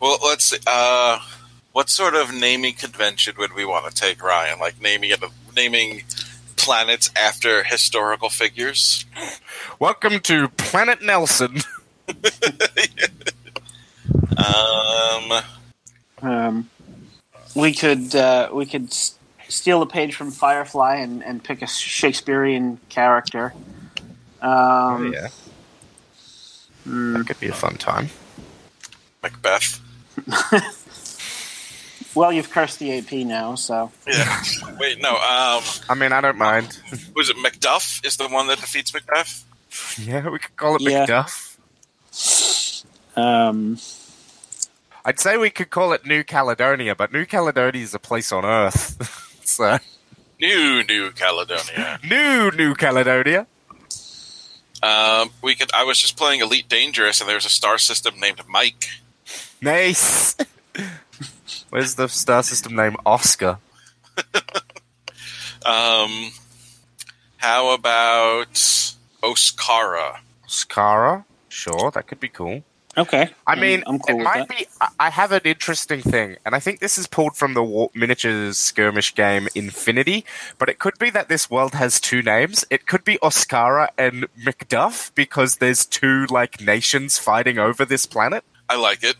Well, 0.00 0.18
let's 0.22 0.46
see. 0.46 0.58
Uh, 0.66 1.20
what 1.72 1.88
sort 1.88 2.14
of 2.14 2.34
naming 2.34 2.74
convention 2.74 3.34
would 3.38 3.54
we 3.54 3.64
want 3.64 3.86
to 3.86 3.94
take, 3.94 4.22
Ryan? 4.22 4.58
Like 4.58 4.80
naming 4.82 5.10
it, 5.10 5.22
naming 5.56 6.02
planets 6.64 7.10
after 7.16 7.64
historical 7.64 8.28
figures. 8.28 9.04
Welcome 9.78 10.20
to 10.20 10.48
Planet 10.48 11.02
Nelson. 11.02 11.58
Um, 14.36 15.42
Um, 16.22 16.70
we 17.54 17.72
could 17.74 18.14
uh, 18.14 18.48
we 18.52 18.64
could 18.66 18.86
s- 18.88 19.14
steal 19.48 19.82
a 19.82 19.86
page 19.86 20.14
from 20.14 20.30
Firefly 20.30 20.96
and, 20.96 21.22
and 21.22 21.42
pick 21.44 21.60
a 21.62 21.66
Shakespearean 21.66 22.78
character. 22.88 23.52
Um, 24.40 25.12
yeah, 25.12 25.28
hmm, 26.84 27.14
that 27.14 27.26
could 27.26 27.40
be 27.40 27.48
a 27.48 27.52
fun 27.54 27.76
time. 27.76 28.08
Macbeth. 29.22 29.80
well, 32.14 32.32
you've 32.32 32.50
cursed 32.50 32.78
the 32.78 32.98
AP 32.98 33.12
now, 33.26 33.54
so 33.54 33.90
Yeah. 34.06 34.42
Wait, 34.78 35.00
no. 35.00 35.10
Um, 35.14 35.62
I 35.88 35.94
mean, 35.96 36.12
I 36.12 36.20
don't 36.20 36.38
mind. 36.38 36.78
was 37.14 37.30
it 37.30 37.36
Macduff? 37.36 38.04
Is 38.04 38.16
the 38.16 38.28
one 38.28 38.46
that 38.48 38.58
defeats 38.60 38.92
Macbeth? 38.92 39.44
yeah, 39.98 40.28
we 40.28 40.38
could 40.38 40.56
call 40.56 40.76
it 40.76 40.82
Yeah. 40.82 41.06
Macduff. 41.06 42.84
um, 43.16 43.78
I'd 45.04 45.18
say 45.20 45.36
we 45.36 45.50
could 45.50 45.70
call 45.70 45.92
it 45.92 46.04
New 46.06 46.24
Caledonia, 46.24 46.94
but 46.94 47.12
New 47.12 47.24
Caledonia 47.26 47.82
is 47.82 47.94
a 47.94 47.98
place 47.98 48.32
on 48.32 48.44
Earth. 48.44 49.40
so, 49.44 49.78
New 50.40 50.82
New 50.84 51.10
Caledonia. 51.12 51.98
New 52.04 52.50
New 52.50 52.74
Caledonia. 52.74 53.46
Um, 54.82 55.30
we 55.42 55.54
could. 55.54 55.70
I 55.74 55.84
was 55.84 55.98
just 55.98 56.16
playing 56.16 56.40
Elite 56.40 56.68
Dangerous, 56.68 57.20
and 57.20 57.28
there's 57.28 57.44
a 57.44 57.50
star 57.50 57.76
system 57.78 58.18
named 58.18 58.40
Mike. 58.48 58.88
Nice. 59.60 60.34
Where's 61.70 61.94
the 61.94 62.08
star 62.08 62.42
system 62.42 62.74
name? 62.76 62.96
Oscar. 63.06 63.58
Um, 65.66 66.30
how 67.36 67.74
about 67.74 68.54
Oscara? 69.22 70.16
Skara. 70.48 71.24
Sure, 71.50 71.90
that 71.90 72.06
could 72.06 72.18
be 72.18 72.28
cool. 72.30 72.64
okay. 72.96 73.28
I 73.46 73.50
I'm- 73.52 73.60
mean, 73.60 73.82
I'm 73.86 73.98
cool 73.98 74.14
it 74.14 74.18
with 74.18 74.24
might 74.24 74.48
that. 74.48 74.58
be. 74.58 74.66
I- 74.80 74.88
I 74.98 75.10
have 75.10 75.32
an 75.32 75.42
interesting 75.44 76.00
thing, 76.00 76.36
and 76.46 76.54
I 76.54 76.60
think 76.60 76.80
this 76.80 76.96
is 76.96 77.06
pulled 77.06 77.36
from 77.36 77.52
the 77.52 77.62
war, 77.62 77.90
miniatures 77.94 78.56
skirmish 78.56 79.14
game 79.14 79.48
Infinity. 79.54 80.24
But 80.58 80.70
it 80.70 80.78
could 80.78 80.98
be 80.98 81.10
that 81.10 81.28
this 81.28 81.50
world 81.50 81.74
has 81.74 82.00
two 82.00 82.22
names. 82.22 82.64
It 82.70 82.86
could 82.86 83.04
be 83.04 83.18
Oscara 83.18 83.88
and 83.98 84.26
Macduff 84.42 85.14
because 85.14 85.56
there's 85.58 85.84
two 85.84 86.24
like 86.30 86.60
nations 86.62 87.18
fighting 87.18 87.58
over 87.58 87.84
this 87.84 88.06
planet, 88.06 88.44
I 88.68 88.76
like 88.76 89.02
it. 89.04 89.16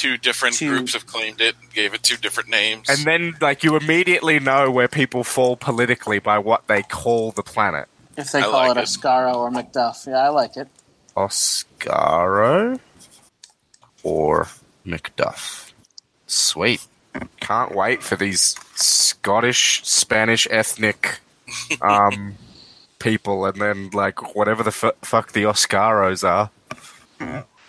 Two 0.00 0.16
different 0.16 0.56
Two- 0.56 0.70
groups 0.70 0.94
have 0.94 1.06
claimed 1.06 1.40
it, 1.40 1.54
gave 1.74 1.92
it 1.94 2.02
two 2.02 2.16
different 2.16 2.48
names. 2.48 2.88
and 2.88 3.04
then 3.04 3.36
like 3.40 3.62
you 3.62 3.76
immediately 3.76 4.38
know 4.40 4.70
where 4.70 4.88
people 4.88 5.24
fall 5.24 5.56
politically 5.56 6.18
by 6.18 6.38
what 6.38 6.66
they 6.68 6.82
call 6.82 7.32
the 7.32 7.42
planet. 7.42 7.86
If 8.16 8.32
they 8.32 8.38
I 8.38 8.42
call 8.42 8.52
like 8.52 8.76
it 8.76 8.80
it. 8.80 8.84
Oscaro 8.84 9.34
or 9.36 9.50
Macduff, 9.50 10.06
yeah, 10.06 10.24
I 10.24 10.28
like 10.28 10.56
it. 10.56 10.68
Oscaro 11.16 12.80
or 14.02 14.48
Macduff. 14.86 15.72
Sweet. 16.26 16.86
Can't 17.40 17.74
wait 17.74 18.02
for 18.02 18.16
these 18.16 18.54
Scottish, 18.76 19.82
Spanish 19.84 20.46
ethnic 20.50 21.18
um, 21.82 22.36
people 22.98 23.44
and 23.44 23.60
then 23.60 23.90
like 23.92 24.34
whatever 24.34 24.62
the 24.62 24.68
f- 24.68 24.94
fuck 25.02 25.32
the 25.32 25.42
Oscaros 25.42 26.22
are. 26.28 26.50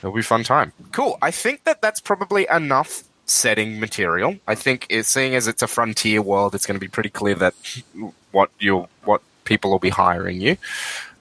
It'll 0.01 0.13
be 0.13 0.21
a 0.21 0.23
fun 0.23 0.43
time. 0.43 0.73
Cool. 0.91 1.17
I 1.21 1.31
think 1.31 1.63
that 1.65 1.81
that's 1.81 1.99
probably 1.99 2.47
enough 2.51 3.03
setting 3.25 3.79
material. 3.79 4.37
I 4.47 4.55
think 4.55 4.87
it, 4.89 5.05
seeing 5.05 5.35
as 5.35 5.47
it's 5.47 5.61
a 5.61 5.67
frontier 5.67 6.21
world, 6.21 6.55
it's 6.55 6.65
going 6.65 6.75
to 6.75 6.83
be 6.83 6.87
pretty 6.87 7.09
clear 7.09 7.35
that 7.35 7.53
what 8.31 8.49
you 8.59 8.87
what 9.05 9.21
people 9.43 9.71
will 9.71 9.79
be 9.79 9.89
hiring 9.89 10.41
you. 10.41 10.57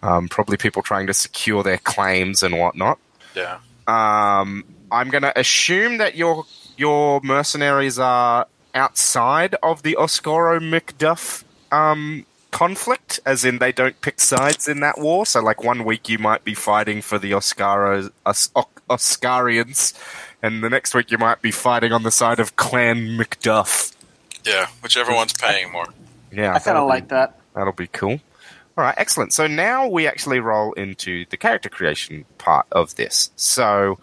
Um, 0.03 0.29
probably 0.29 0.57
people 0.57 0.83
trying 0.83 1.07
to 1.09 1.15
secure 1.15 1.63
their 1.63 1.79
claims 1.79 2.43
and 2.43 2.59
whatnot. 2.59 2.99
Yeah. 3.35 3.59
Um, 3.87 4.65
I'm 4.91 5.11
going 5.11 5.23
to 5.23 5.39
assume 5.39 5.99
that 5.99 6.17
your 6.17 6.47
your 6.77 7.21
mercenaries 7.23 7.99
are 7.99 8.47
outside 8.75 9.57
of 9.63 9.83
the 9.83 9.97
Oscoro 10.01 10.59
Macduff 10.59 11.45
um, 11.71 12.25
conflict, 12.51 13.21
as 13.25 13.45
in 13.45 13.59
they 13.59 13.73
don't 13.73 14.01
pick 14.01 14.21
sides 14.21 14.69
in 14.69 14.81
that 14.81 14.99
war. 14.99 15.27
So, 15.27 15.41
like 15.43 15.63
one 15.63 15.85
week 15.85 16.09
you 16.09 16.19
might 16.19 16.45
be 16.45 16.55
fighting 16.55 17.03
for 17.03 17.19
the 17.19 17.33
Oscaros, 17.33 18.11
Os- 18.27 18.49
Oscarians, 18.89 19.95
and 20.43 20.63
the 20.63 20.71
next 20.71 20.95
week 20.95 21.11
you 21.11 21.19
might 21.19 21.43
be 21.43 21.51
fighting 21.51 21.93
on 21.93 22.03
the 22.03 22.11
side 22.11 22.41
of 22.41 22.57
Clan 22.57 23.19
Macduff. 23.19 23.95
Yeah. 24.45 24.67
Whichever 24.83 25.13
one's 25.13 25.33
paying 25.33 25.71
more. 25.73 25.87
Yeah, 26.33 26.51
I 26.51 26.53
kind 26.55 26.65
that'll 26.65 26.83
of 26.85 26.89
like 26.89 27.09
that. 27.09 27.39
That'll 27.55 27.73
be 27.73 27.89
cool. 27.89 28.21
All 28.79 28.85
right, 28.85 28.95
excellent. 28.97 29.33
So 29.33 29.47
now 29.47 29.89
we 29.89 30.07
actually 30.07 30.41
roll 30.41 30.73
into 30.75 31.27
the 31.31 31.37
character 31.37 31.69
creation 31.69 32.25
part 32.39 32.67
of 32.73 32.95
this. 32.95 33.31
So 33.37 33.99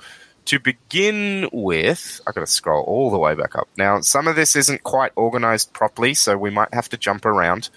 to 0.45 0.59
begin 0.59 1.49
with, 1.51 2.21
I've 2.27 2.35
got 2.35 2.41
to 2.41 2.47
scroll 2.47 2.83
all 2.83 3.09
the 3.09 3.17
way 3.17 3.33
back 3.33 3.55
up. 3.55 3.67
Now, 3.77 4.01
some 4.01 4.27
of 4.27 4.35
this 4.35 4.55
isn't 4.55 4.83
quite 4.83 5.11
organized 5.15 5.73
properly, 5.73 6.13
so 6.13 6.37
we 6.37 6.49
might 6.49 6.73
have 6.73 6.89
to 6.89 6.97
jump 6.97 7.25
around, 7.25 7.69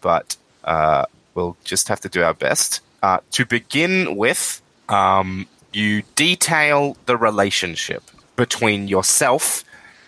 but 0.00 0.36
uh, 0.64 1.06
we'll 1.34 1.56
just 1.64 1.88
have 1.88 2.00
to 2.00 2.08
do 2.08 2.22
our 2.22 2.34
best. 2.34 2.80
Uh, 3.02 3.18
to 3.32 3.44
begin 3.44 4.16
with, 4.16 4.62
um, 4.88 5.46
you 5.72 6.02
detail 6.14 6.96
the 7.06 7.16
relationship 7.16 8.02
between 8.36 8.88
yourself 8.88 9.64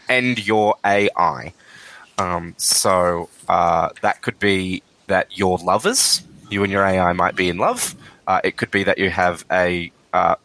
and 0.09 0.45
your 0.47 0.77
AI. 0.85 1.53
Um, 2.19 2.55
so 2.57 3.29
uh, 3.49 3.90
that 4.01 4.23
could 4.23 4.38
be 4.38 4.83
that 5.07 5.37
you're 5.37 5.59
lovers. 5.59 6.23
You 6.51 6.62
and 6.62 6.73
your 6.73 6.85
AI 6.85 7.12
might 7.12 7.37
be 7.37 7.49
in 7.49 7.59
love. 7.59 7.95
Uh, 8.27 8.40
it 8.42 8.57
could 8.57 8.71
be 8.71 8.85
that 8.85 8.99
you 8.99 9.11
have 9.11 9.45
a 9.51 9.92
uh, 10.12 10.37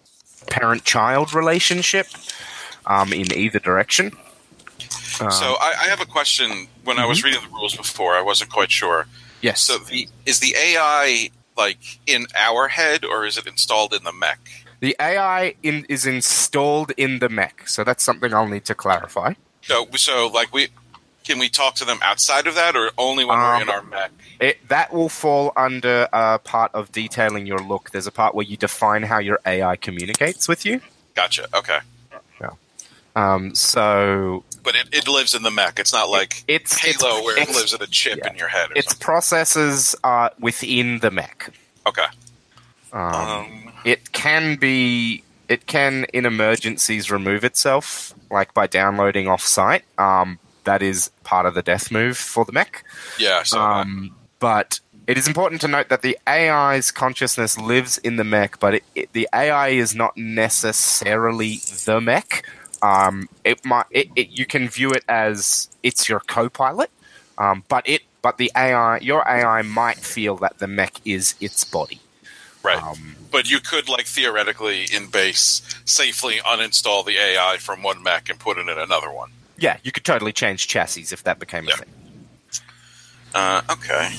parent-child 0.49 1.33
relationship 1.33 2.07
um, 2.85 3.13
in 3.13 3.33
either 3.33 3.59
direction. 3.59 4.11
Um, 5.19 5.31
so 5.31 5.55
I, 5.59 5.73
I 5.81 5.85
have 5.89 5.99
a 6.01 6.05
question. 6.05 6.67
When 6.83 6.99
I 6.99 7.05
was 7.05 7.23
reading 7.23 7.41
the 7.41 7.49
rules 7.49 7.75
before, 7.75 8.13
I 8.15 8.21
wasn't 8.21 8.51
quite 8.51 8.71
sure. 8.71 9.07
yes, 9.41 9.61
So 9.61 9.77
the 9.79 10.07
is 10.25 10.39
the 10.39 10.55
AI 10.57 11.29
like 11.57 11.79
in 12.07 12.27
our 12.35 12.67
head 12.69 13.03
or 13.03 13.25
is 13.25 13.37
it 13.37 13.45
installed 13.47 13.93
in 13.93 14.03
the 14.03 14.13
mech? 14.13 14.39
the 14.79 14.95
AI 14.99 15.53
in, 15.61 15.85
is 15.89 16.05
installed 16.07 16.91
in 16.97 17.19
the 17.19 17.29
mech. 17.29 17.67
So 17.67 17.83
that's 17.83 18.03
something 18.03 18.33
I'll 18.33 18.47
need 18.47 18.65
to 18.65 18.75
clarify. 18.75 19.33
So 19.61 19.87
so 19.95 20.27
like 20.27 20.53
we 20.53 20.69
can 21.23 21.37
we 21.39 21.49
talk 21.49 21.75
to 21.75 21.85
them 21.85 21.99
outside 22.01 22.47
of 22.47 22.55
that 22.55 22.75
or 22.75 22.89
only 22.97 23.25
when 23.25 23.37
we're 23.37 23.55
Um, 23.55 23.61
in 23.63 23.69
our 23.69 23.83
mech? 23.83 24.11
It, 24.39 24.67
that 24.69 24.91
will 24.91 25.09
fall 25.09 25.53
under 25.55 26.07
uh, 26.11 26.39
part 26.39 26.71
of 26.73 26.91
detailing 26.91 27.45
your 27.45 27.59
look. 27.59 27.91
There's 27.91 28.07
a 28.07 28.11
part 28.11 28.33
where 28.33 28.45
you 28.45 28.57
define 28.57 29.03
how 29.03 29.19
your 29.19 29.39
AI 29.45 29.75
communicates 29.75 30.47
with 30.47 30.65
you. 30.65 30.81
Gotcha. 31.13 31.47
Okay. 31.53 31.79
Um, 33.15 33.53
so 33.55 34.43
But 34.63 34.75
it, 34.75 34.89
it 34.91 35.07
lives 35.07 35.33
in 35.33 35.43
the 35.43 35.51
mech. 35.51 35.79
It's 35.79 35.93
not 35.93 36.09
like 36.09 36.43
it's 36.47 36.77
Halo 36.77 37.17
it's, 37.17 37.25
where 37.25 37.41
it 37.41 37.49
lives 37.49 37.73
in 37.73 37.81
a 37.81 37.87
chip 37.87 38.19
yeah. 38.23 38.31
in 38.31 38.37
your 38.37 38.47
head. 38.47 38.69
Or 38.71 38.77
Its 38.77 38.89
something. 38.89 39.03
processes 39.03 39.95
are 40.03 40.31
within 40.39 40.99
the 40.99 41.09
mech. 41.11 41.49
Okay. 41.87 42.05
Um, 42.93 43.01
Um, 43.15 43.73
it 43.85 44.11
can 44.11 44.55
be. 44.57 45.23
It 45.49 45.65
can, 45.65 46.05
in 46.13 46.25
emergencies, 46.25 47.11
remove 47.11 47.43
itself, 47.43 48.13
like 48.29 48.53
by 48.53 48.67
downloading 48.67 49.27
off-site. 49.27 49.83
Um, 49.97 50.39
that 50.63 50.81
is 50.81 51.09
part 51.23 51.45
of 51.45 51.55
the 51.55 51.61
death 51.61 51.91
move 51.91 52.17
for 52.17 52.45
the 52.45 52.53
mech. 52.53 52.85
yeah. 53.19 53.43
So 53.43 53.59
Um, 53.59 54.15
but 54.39 54.79
it 55.07 55.17
is 55.17 55.27
important 55.27 55.59
to 55.61 55.67
note 55.67 55.89
that 55.89 56.03
the 56.03 56.17
AI's 56.25 56.91
consciousness 56.91 57.57
lives 57.57 57.97
in 57.97 58.15
the 58.15 58.23
mech, 58.23 58.59
but 58.59 58.75
it, 58.75 58.83
it, 58.95 59.13
the 59.13 59.27
AI 59.33 59.69
is 59.69 59.93
not 59.93 60.15
necessarily 60.15 61.57
the 61.85 61.99
mech. 61.99 62.45
Um, 62.81 63.29
it 63.43 63.63
might 63.63 63.85
it, 63.91 64.07
it, 64.15 64.29
you 64.29 64.45
can 64.45 64.67
view 64.67 64.91
it 64.91 65.03
as 65.07 65.69
it's 65.83 66.09
your 66.09 66.19
co-pilot, 66.21 66.89
um, 67.37 67.63
but 67.67 67.87
it 67.87 68.01
but 68.21 68.37
the 68.37 68.51
AI 68.55 68.97
your 68.99 69.27
AI 69.27 69.61
might 69.61 69.97
feel 69.97 70.35
that 70.37 70.59
the 70.59 70.67
mech 70.67 70.95
is 71.05 71.35
its 71.39 71.63
body. 71.63 71.99
right. 72.63 72.81
Um, 72.81 73.15
but 73.31 73.49
you 73.49 73.59
could 73.59 73.87
like 73.87 74.05
theoretically 74.07 74.85
in 74.93 75.07
base 75.07 75.61
safely 75.85 76.37
uninstall 76.37 77.05
the 77.05 77.17
AI 77.17 77.57
from 77.57 77.81
one 77.83 78.03
mech 78.03 78.29
and 78.29 78.39
put 78.39 78.57
it 78.57 78.67
in 78.67 78.77
another 78.77 79.11
one. 79.11 79.31
yeah, 79.57 79.77
you 79.83 79.91
could 79.91 80.05
totally 80.05 80.33
change 80.33 80.67
chassis 80.67 81.07
if 81.13 81.23
that 81.23 81.39
became 81.39 81.67
a 81.67 81.71
thing. 81.71 81.89
Uh, 83.33 83.61
okay. 83.69 84.11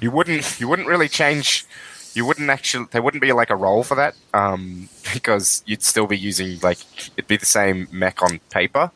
You 0.00 0.10
wouldn't 0.10 0.60
you 0.60 0.68
wouldn't 0.68 0.88
really 0.88 1.08
change 1.08 1.64
you 2.14 2.24
wouldn't 2.24 2.48
actually 2.50 2.86
there 2.92 3.02
wouldn't 3.02 3.20
be 3.22 3.32
like 3.32 3.50
a 3.50 3.56
role 3.56 3.82
for 3.82 3.94
that 3.96 4.14
um, 4.32 4.88
because 5.12 5.62
you'd 5.66 5.82
still 5.82 6.06
be 6.06 6.16
using 6.18 6.58
like 6.60 6.78
it'd 7.16 7.28
be 7.28 7.36
the 7.36 7.46
same 7.46 7.88
mech 7.92 8.22
on 8.22 8.38
paper 8.50 8.90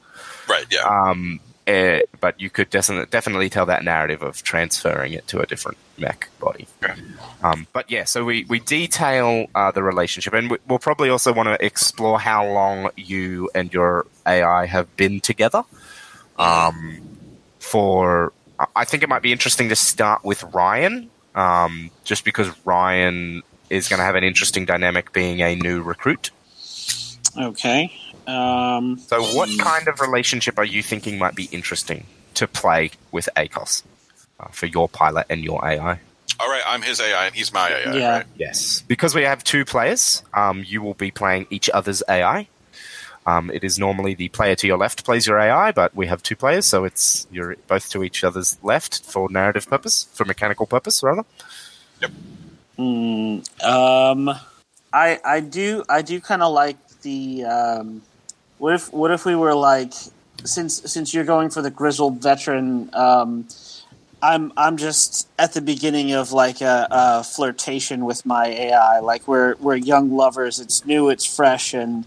Right. 0.49 0.65
Yeah. 0.71 0.83
um, 0.85 1.41
eh, 1.67 2.01
but 2.21 2.41
you 2.41 2.49
could 2.49 2.71
definitely 2.71 3.07
definitely 3.11 3.51
tell 3.51 3.67
that 3.67 3.85
narrative 3.85 4.23
of 4.23 4.43
transferring 4.43 5.13
it 5.13 5.27
to 5.29 5.41
a 5.41 5.47
different 5.47 5.77
mech 5.99 6.29
body 6.41 6.67
Okay. 6.83 6.95
um, 7.43 7.67
but 7.73 7.91
yeah 7.91 8.05
so 8.05 8.25
we, 8.25 8.45
we 8.49 8.61
detail 8.61 9.47
uh, 9.55 9.71
the 9.73 9.83
relationship 9.83 10.33
and 10.33 10.51
we, 10.51 10.57
we'll 10.67 10.79
probably 10.79 11.11
also 11.11 11.33
want 11.33 11.49
to 11.49 11.63
explore 11.65 12.19
how 12.19 12.47
long 12.47 12.91
you 12.97 13.51
and 13.55 13.73
your 13.75 14.07
AI 14.27 14.65
have 14.67 14.95
been 14.97 15.21
together 15.21 15.65
um, 16.39 17.01
for 17.59 18.33
I 18.75 18.85
think 18.85 19.03
it 19.03 19.09
might 19.09 19.23
be 19.23 19.33
interesting 19.33 19.69
to 19.69 19.77
start 19.77 20.25
with 20.25 20.43
Ryan, 20.43 21.11
um, 21.39 21.91
just 22.05 22.25
because 22.25 22.49
Ryan 22.67 23.43
is 23.71 23.89
going 23.89 23.99
to 23.99 24.05
have 24.05 24.17
an 24.17 24.25
interesting 24.25 24.67
dynamic 24.67 25.13
being 25.13 25.41
a 25.41 25.55
new 25.55 25.83
recruit. 25.83 26.31
Okay. 27.37 27.93
Um, 28.27 28.99
So, 28.99 29.23
what 29.23 29.49
kind 29.59 29.87
of 29.87 30.01
relationship 30.01 30.59
are 30.59 30.65
you 30.65 30.83
thinking 30.83 31.19
might 31.19 31.37
be 31.37 31.49
interesting 31.53 32.07
to 32.35 32.49
play 32.49 32.91
with 33.13 33.29
Alex 33.37 33.85
uh, 34.41 34.49
for 34.49 34.67
your 34.67 34.89
pilot 34.89 35.27
and 35.31 35.45
your 35.45 35.65
AI? 35.65 36.01
All 36.41 36.49
right. 36.49 36.63
I'm 36.67 36.83
his 36.83 37.01
AI 37.01 37.27
and 37.27 37.35
he's 37.35 37.53
my 37.53 37.69
AI. 37.69 37.97
Yeah. 37.97 38.17
Right? 38.19 38.27
Yes. 38.37 38.83
Because 38.89 39.15
we 39.15 39.23
have 39.23 39.45
two 39.45 39.65
players, 39.65 40.23
um, 40.35 40.65
you 40.67 40.83
will 40.83 40.95
be 40.95 41.11
playing 41.11 41.47
each 41.51 41.71
other's 41.71 42.03
AI. 42.09 42.49
Um, 43.29 43.51
it 43.51 43.63
is 43.63 43.79
normally 43.79 44.15
the 44.15 44.31
player 44.31 44.55
to 44.57 44.67
your 44.67 44.79
left 44.79 45.05
plays 45.05 45.27
your 45.27 45.39
AI, 45.39 45.71
but 45.73 45.95
we 45.95 46.07
have 46.07 46.23
two 46.23 46.35
players, 46.35 46.65
so 46.65 46.85
it's 46.87 47.27
you're 47.31 47.57
both 47.67 47.91
to 47.91 48.03
each 48.03 48.25
other's 48.25 48.57
left 48.63 49.05
for 49.05 49.29
narrative 49.31 49.69
purpose, 49.69 50.09
for 50.15 50.25
mechanical 50.25 50.67
purpose, 50.67 51.03
rather. 51.03 51.25
hmm, 52.79 53.41
um, 53.63 54.31
I 54.95 55.21
I 55.25 55.41
do 55.41 55.85
I 55.91 56.01
do 56.01 56.23
kind 56.23 56.43
of 56.43 56.55
like 56.55 56.79
the 57.03 57.45
um, 57.45 58.03
what 58.57 58.75
if 58.75 58.93
what 58.95 59.11
if 59.11 59.27
we 59.27 59.37
were 59.37 59.55
like 59.55 59.93
since 60.45 60.81
since 60.91 61.13
you're 61.13 61.25
going 61.25 61.51
for 61.51 61.61
the 61.61 61.71
grizzled 61.71 62.23
veteran 62.23 62.89
um, 62.95 63.47
I'm 64.23 64.53
I'm 64.57 64.79
just 64.79 65.29
at 65.39 65.53
the 65.53 65.61
beginning 65.61 66.13
of 66.13 66.33
like 66.33 66.63
a, 66.63 66.89
a 66.91 67.25
flirtation 67.25 68.07
with 68.07 68.27
my 68.27 68.47
AI 68.47 69.01
like 69.01 69.29
we're 69.29 69.55
we're 69.57 69.77
young 69.77 70.17
lovers. 70.17 70.59
It's 70.61 70.87
new 70.87 71.11
it's 71.11 71.27
fresh 71.27 71.75
and 71.75 72.07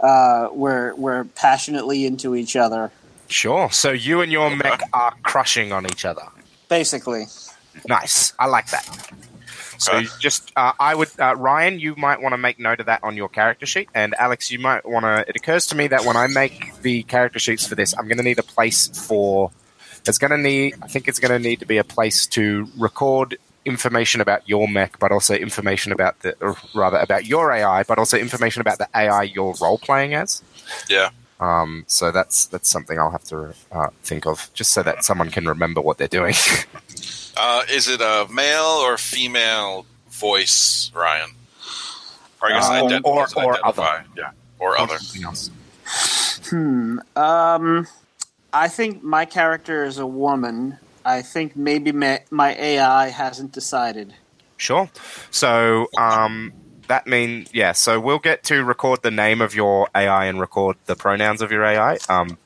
uh, 0.00 0.48
we're 0.52 0.94
we're 0.94 1.24
passionately 1.24 2.06
into 2.06 2.34
each 2.34 2.56
other 2.56 2.90
Sure. 3.28 3.70
So 3.70 3.92
you 3.92 4.22
and 4.22 4.32
your 4.32 4.54
mech 4.54 4.82
are 4.92 5.14
crushing 5.22 5.72
on 5.72 5.86
each 5.86 6.04
other. 6.04 6.22
basically 6.68 7.26
Nice. 7.86 8.32
I 8.38 8.46
like 8.46 8.70
that. 8.70 9.12
So 9.78 9.98
you 9.98 10.08
just, 10.18 10.50
uh, 10.56 10.72
I 10.80 10.92
would, 10.92 11.08
uh, 11.20 11.36
Ryan, 11.36 11.78
you 11.78 11.94
might 11.94 12.20
want 12.20 12.32
to 12.32 12.36
make 12.36 12.58
note 12.58 12.80
of 12.80 12.86
that 12.86 13.04
on 13.04 13.16
your 13.16 13.28
character 13.28 13.64
sheet, 13.64 13.88
and 13.94 14.12
Alex, 14.18 14.50
you 14.50 14.58
might 14.58 14.84
want 14.84 15.04
to. 15.04 15.24
It 15.28 15.36
occurs 15.36 15.66
to 15.66 15.76
me 15.76 15.86
that 15.86 16.04
when 16.04 16.16
I 16.16 16.26
make 16.26 16.82
the 16.82 17.04
character 17.04 17.38
sheets 17.38 17.64
for 17.64 17.76
this, 17.76 17.96
I'm 17.96 18.08
going 18.08 18.16
to 18.16 18.24
need 18.24 18.40
a 18.40 18.42
place 18.42 18.88
for. 18.88 19.52
It's 20.04 20.18
going 20.18 20.32
to 20.32 20.38
need, 20.38 20.74
I 20.82 20.88
think 20.88 21.06
it's 21.06 21.20
going 21.20 21.30
to 21.30 21.38
need 21.38 21.60
to 21.60 21.66
be 21.66 21.76
a 21.76 21.84
place 21.84 22.26
to 22.28 22.66
record 22.76 23.38
information 23.68 24.20
about 24.20 24.48
your 24.48 24.66
mech, 24.68 24.98
but 24.98 25.12
also 25.12 25.34
information 25.34 25.92
about 25.92 26.18
the, 26.20 26.34
or 26.40 26.56
rather 26.74 26.98
about 26.98 27.26
your 27.26 27.52
AI, 27.52 27.82
but 27.84 27.98
also 27.98 28.16
information 28.18 28.60
about 28.60 28.78
the 28.78 28.88
AI 28.94 29.22
you're 29.24 29.54
role 29.60 29.78
playing 29.78 30.14
as. 30.14 30.42
Yeah. 30.88 31.10
Um, 31.40 31.84
so 31.86 32.10
that's 32.10 32.46
that's 32.46 32.68
something 32.68 32.98
I'll 32.98 33.12
have 33.12 33.24
to 33.24 33.54
uh, 33.70 33.90
think 34.02 34.26
of, 34.26 34.50
just 34.54 34.72
so 34.72 34.82
that 34.82 35.04
someone 35.04 35.30
can 35.30 35.46
remember 35.46 35.80
what 35.80 35.98
they're 35.98 36.08
doing. 36.08 36.34
Uh, 37.40 37.62
is 37.70 37.86
it 37.86 38.00
a 38.00 38.26
male 38.32 38.80
or 38.82 38.98
female 38.98 39.86
voice, 40.10 40.90
Ryan? 40.92 41.30
Or 42.42 42.48
I 42.48 42.52
guess 42.52 42.66
Uh, 42.68 42.72
ident- 42.82 43.04
or- 43.04 43.28
or 43.44 43.54
identify. 43.54 44.02
Yeah. 44.16 44.30
Or 44.58 44.76
other. 44.76 44.98
Something 44.98 45.22
else. 45.22 45.50
Hmm. 46.50 46.98
Um, 47.14 47.86
I 48.52 48.66
think 48.66 49.04
my 49.04 49.24
character 49.24 49.84
is 49.84 49.98
a 49.98 50.06
woman. 50.06 50.78
I 51.08 51.22
think 51.22 51.56
maybe 51.56 51.90
ma- 51.92 52.18
my 52.30 52.54
AI 52.54 53.08
hasn't 53.08 53.52
decided. 53.52 54.14
Sure. 54.58 54.90
So 55.30 55.86
um, 55.96 56.52
that 56.88 57.06
means 57.06 57.48
yeah. 57.54 57.72
So 57.72 57.98
we'll 57.98 58.18
get 58.18 58.42
to 58.44 58.62
record 58.64 59.02
the 59.02 59.10
name 59.10 59.40
of 59.40 59.54
your 59.54 59.88
AI 59.94 60.26
and 60.26 60.38
record 60.40 60.76
the 60.86 60.96
pronouns 60.96 61.40
of 61.40 61.50
your 61.50 61.64
AI. 61.64 61.98
Um, 62.08 62.36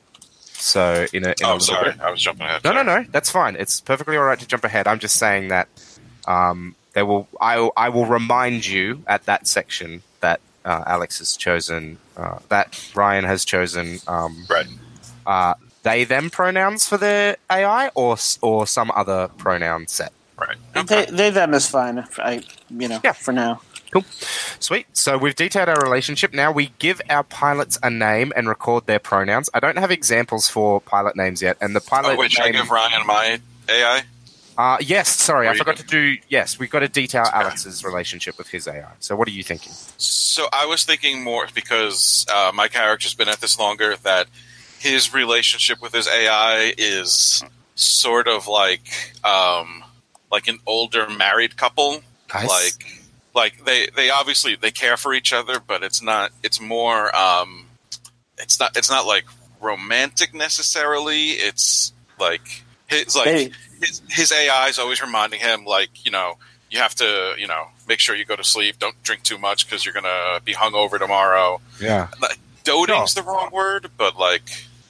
so 0.53 1.07
in 1.11 1.25
a, 1.25 1.29
in 1.29 1.35
Oh, 1.43 1.53
little 1.53 1.59
sorry, 1.59 1.91
bit. 1.91 1.99
I 2.01 2.09
was 2.11 2.21
jumping 2.21 2.45
ahead. 2.47 2.63
No, 2.63 2.71
no, 2.71 2.83
no. 2.83 3.05
That's 3.11 3.29
fine. 3.29 3.55
It's 3.57 3.81
perfectly 3.81 4.15
all 4.15 4.23
right 4.23 4.39
to 4.39 4.47
jump 4.47 4.63
ahead. 4.63 4.87
I'm 4.87 4.99
just 4.99 5.17
saying 5.17 5.49
that 5.49 5.67
um, 6.25 6.75
there 6.93 7.05
will. 7.05 7.27
I, 7.41 7.69
I 7.75 7.89
will 7.89 8.05
remind 8.05 8.65
you 8.65 9.03
at 9.07 9.25
that 9.25 9.47
section 9.47 10.03
that 10.21 10.39
uh, 10.63 10.83
Alex 10.87 11.19
has 11.19 11.35
chosen. 11.35 11.97
Uh, 12.15 12.39
that 12.49 12.79
Ryan 12.95 13.25
has 13.25 13.43
chosen. 13.43 13.99
Um, 14.07 14.45
Right. 14.49 14.67
uh, 15.25 15.55
they 15.83 16.03
them 16.03 16.29
pronouns 16.29 16.87
for 16.87 16.97
their 16.97 17.37
AI 17.51 17.89
or 17.95 18.17
or 18.41 18.65
some 18.67 18.91
other 18.95 19.29
pronoun 19.37 19.87
set. 19.87 20.11
Right. 20.37 20.57
They, 20.87 21.05
they 21.05 21.29
them 21.29 21.53
is 21.53 21.69
fine. 21.69 22.05
I 22.17 22.41
you 22.69 22.87
know 22.87 22.99
Yeah. 23.03 23.13
for 23.13 23.31
now. 23.31 23.61
Cool. 23.91 24.03
Sweet. 24.59 24.87
So 24.93 25.19
we've 25.19 25.35
detailed 25.35 25.69
our 25.69 25.79
relationship. 25.79 26.33
Now 26.33 26.51
we 26.51 26.71
give 26.79 26.99
our 27.11 27.23
pilots 27.23 27.77
a 27.83 27.91
name 27.91 28.33
and 28.35 28.49
record 28.49 28.87
their 28.87 28.97
pronouns. 28.97 29.51
I 29.53 29.59
don't 29.59 29.77
have 29.77 29.91
examples 29.91 30.49
for 30.49 30.81
pilot 30.81 31.15
names 31.15 31.43
yet, 31.43 31.57
and 31.61 31.75
the 31.75 31.79
pilot 31.81 32.15
Oh, 32.15 32.19
wait, 32.19 32.31
should 32.31 32.41
I 32.43 32.49
name. 32.49 32.61
give 32.63 32.71
Ryan 32.71 33.05
my 33.05 33.39
AI? 33.69 34.01
uh, 34.57 34.77
yes, 34.81 35.09
sorry, 35.09 35.47
I 35.47 35.51
do 35.51 35.57
you 35.57 35.63
forgot 35.63 35.77
to 35.77 35.83
do. 35.85 36.17
Yes, 36.27 36.57
we've 36.57 36.71
got 36.71 36.79
to 36.79 36.87
detail 36.87 37.21
Okay. 37.27 37.31
Alex's 37.37 37.83
relationship 37.85 38.37
with 38.39 38.47
his 38.49 38.67
AI. 38.67 38.89
So 38.99 39.15
what 39.15 39.27
are 39.27 39.31
you 39.31 39.43
thinking? 39.43 39.73
So 39.97 40.47
I 40.51 40.65
was 40.65 40.83
thinking 40.85 41.23
more 41.23 41.47
because 41.53 42.25
uh, 42.33 42.51
my 42.53 42.67
character's 42.69 43.13
been 43.13 43.29
at 43.29 43.41
this 43.41 43.59
longer 43.59 43.95
that 43.97 44.25
his 44.83 45.13
relationship 45.13 45.81
with 45.81 45.93
his 45.93 46.07
AI 46.07 46.73
is 46.77 47.43
sort 47.75 48.27
of 48.27 48.47
like 48.47 49.13
um, 49.23 49.83
like 50.31 50.47
an 50.47 50.59
older 50.67 51.09
married 51.09 51.55
couple. 51.57 52.01
Nice. 52.33 52.49
Like 52.49 52.99
like 53.33 53.65
they 53.65 53.87
they 53.95 54.09
obviously 54.09 54.55
they 54.55 54.71
care 54.71 54.97
for 54.97 55.13
each 55.13 55.31
other, 55.33 55.59
but 55.65 55.83
it's 55.83 56.01
not. 56.01 56.31
It's 56.43 56.59
more. 56.59 57.15
Um, 57.15 57.67
it's 58.37 58.59
not. 58.59 58.75
It's 58.75 58.89
not 58.89 59.05
like 59.05 59.25
romantic 59.61 60.33
necessarily. 60.33 61.29
It's 61.31 61.93
like 62.19 62.63
his 62.87 63.15
like 63.15 63.25
They- 63.25 63.51
his, 63.81 64.01
his 64.09 64.31
AI 64.31 64.67
is 64.67 64.79
always 64.79 65.01
reminding 65.01 65.39
him 65.41 65.65
like 65.65 66.05
you 66.05 66.11
know 66.11 66.35
you 66.71 66.79
have 66.79 66.95
to 66.95 67.33
you 67.37 67.47
know 67.47 67.67
make 67.87 67.99
sure 67.99 68.15
you 68.15 68.25
go 68.25 68.35
to 68.35 68.43
sleep. 68.43 68.79
Don't 68.79 69.01
drink 69.03 69.23
too 69.23 69.37
much 69.37 69.65
because 69.65 69.85
you're 69.85 69.93
gonna 69.93 70.39
be 70.43 70.53
hungover 70.53 70.99
tomorrow. 70.99 71.59
yeah, 71.81 72.07
Doting's 72.63 73.13
the 73.13 73.21
wrong 73.23 73.49
word, 73.51 73.89
but 73.97 74.17
like 74.17 74.43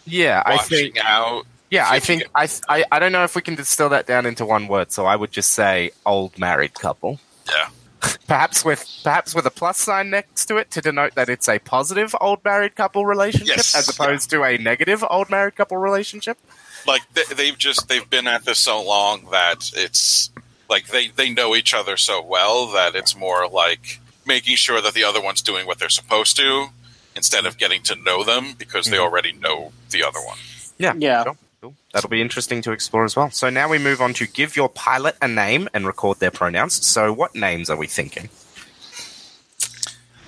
yeah. 0.06 0.44
I 0.46 0.58
think. 0.58 0.98
out. 1.04 1.46
Yeah, 1.70 1.88
I 1.90 2.00
think. 2.08 2.24
I, 2.36 2.48
I. 2.70 2.86
I 2.92 3.00
don't 3.00 3.12
know 3.12 3.24
if 3.24 3.36
we 3.36 3.42
can 3.42 3.56
distill 3.56 3.90
that 3.90 4.06
down 4.06 4.26
into 4.26 4.46
one 4.46 4.68
word. 4.68 4.92
So 4.92 5.06
I 5.06 5.16
would 5.16 5.32
just 5.32 5.54
say 5.54 5.92
old 6.06 6.38
married 6.38 6.74
couple. 6.76 7.20
Yeah. 7.48 7.70
Perhaps 8.28 8.66
with 8.66 8.86
perhaps 9.04 9.34
with 9.34 9.46
a 9.46 9.50
plus 9.52 9.78
sign 9.80 10.10
next 10.10 10.46
to 10.48 10.58
it 10.58 10.70
to 10.72 10.82
denote 10.82 11.16
that 11.16 11.30
it's 11.30 11.48
a 11.48 11.58
positive 11.60 12.14
old 12.20 12.44
married 12.44 12.76
couple 12.76 13.06
relationship 13.06 13.56
Yes. 13.58 13.76
as 13.76 13.88
opposed 13.88 14.30
to 14.32 14.44
a 14.44 14.58
negative 14.58 15.04
old 15.10 15.30
married 15.30 15.56
couple 15.56 15.78
relationship. 15.78 16.38
like 16.86 17.02
they, 17.14 17.24
they've 17.34 17.58
just 17.58 17.88
they've 17.88 18.10
been 18.10 18.28
at 18.28 18.44
this 18.44 18.60
so 18.60 18.82
long 18.84 19.28
that 19.32 19.72
it's 19.76 20.32
like 20.70 20.88
they 20.88 21.08
they 21.10 21.30
know 21.30 21.56
each 21.56 21.74
other 21.74 21.96
so 21.96 22.22
well 22.22 22.68
that 22.74 22.94
it's 22.94 23.16
more 23.16 23.48
like 23.48 24.02
making 24.26 24.58
sure 24.58 24.82
that 24.82 24.94
the 24.94 25.04
other 25.06 25.22
one's 25.22 25.42
doing 25.42 25.66
what 25.66 25.80
they're 25.80 25.88
supposed 25.90 26.36
to 26.36 26.68
instead 27.16 27.46
of 27.46 27.58
getting 27.58 27.82
to 27.84 27.96
know 27.96 28.24
them 28.24 28.54
because 28.58 28.88
they 28.88 28.98
Mhm. 28.98 29.02
already 29.02 29.32
know 29.34 29.72
the 29.92 30.04
other 30.04 30.20
one. 30.22 30.38
Yeah. 30.78 30.94
Yeah. 30.98 31.24
Sure. 31.24 31.38
Cool. 31.62 31.76
That'll 31.94 32.10
be 32.10 32.22
interesting 32.22 32.62
to 32.64 32.72
explore 32.72 33.06
as 33.06 33.16
well. 33.16 33.30
So 33.32 33.50
now 33.50 33.70
we 33.70 33.78
move 33.78 34.02
on 34.02 34.14
to 34.16 34.28
give 34.28 34.56
your 34.56 34.68
pilot 34.70 35.16
a 35.22 35.28
name 35.28 35.70
and 35.74 35.86
record 35.88 36.20
their 36.20 36.32
pronouns. 36.32 36.86
So 36.86 37.14
what 37.14 37.36
names 37.36 37.70
are 37.70 37.78
we 37.78 37.88
thinking? 37.88 38.30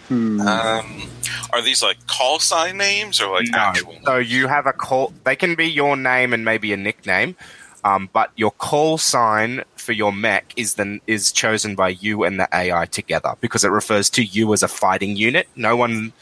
Hmm. 0.07 0.39
Um, 0.41 1.09
are 1.51 1.61
these 1.63 1.81
like 1.81 2.05
call 2.05 2.39
sign 2.39 2.77
names 2.77 3.19
or 3.19 3.33
like 3.33 3.51
actual? 3.53 3.95
So 4.05 4.17
you 4.17 4.47
have 4.47 4.67
a 4.67 4.73
call. 4.73 5.11
They 5.23 5.35
can 5.35 5.55
be 5.55 5.65
your 5.67 5.97
name 5.97 6.31
and 6.31 6.45
maybe 6.45 6.71
a 6.73 6.77
nickname, 6.77 7.35
um, 7.83 8.09
but 8.13 8.29
your 8.35 8.51
call 8.51 8.99
sign 8.99 9.63
for 9.77 9.93
your 9.93 10.13
mech 10.13 10.53
is 10.55 10.75
then 10.75 11.01
is 11.07 11.31
chosen 11.31 11.73
by 11.75 11.89
you 11.89 12.23
and 12.23 12.39
the 12.39 12.47
AI 12.55 12.85
together 12.85 13.33
because 13.41 13.63
it 13.63 13.69
refers 13.69 14.09
to 14.11 14.23
you 14.23 14.53
as 14.53 14.61
a 14.61 14.67
fighting 14.67 15.15
unit. 15.15 15.47
No 15.55 15.75
one. 15.75 16.13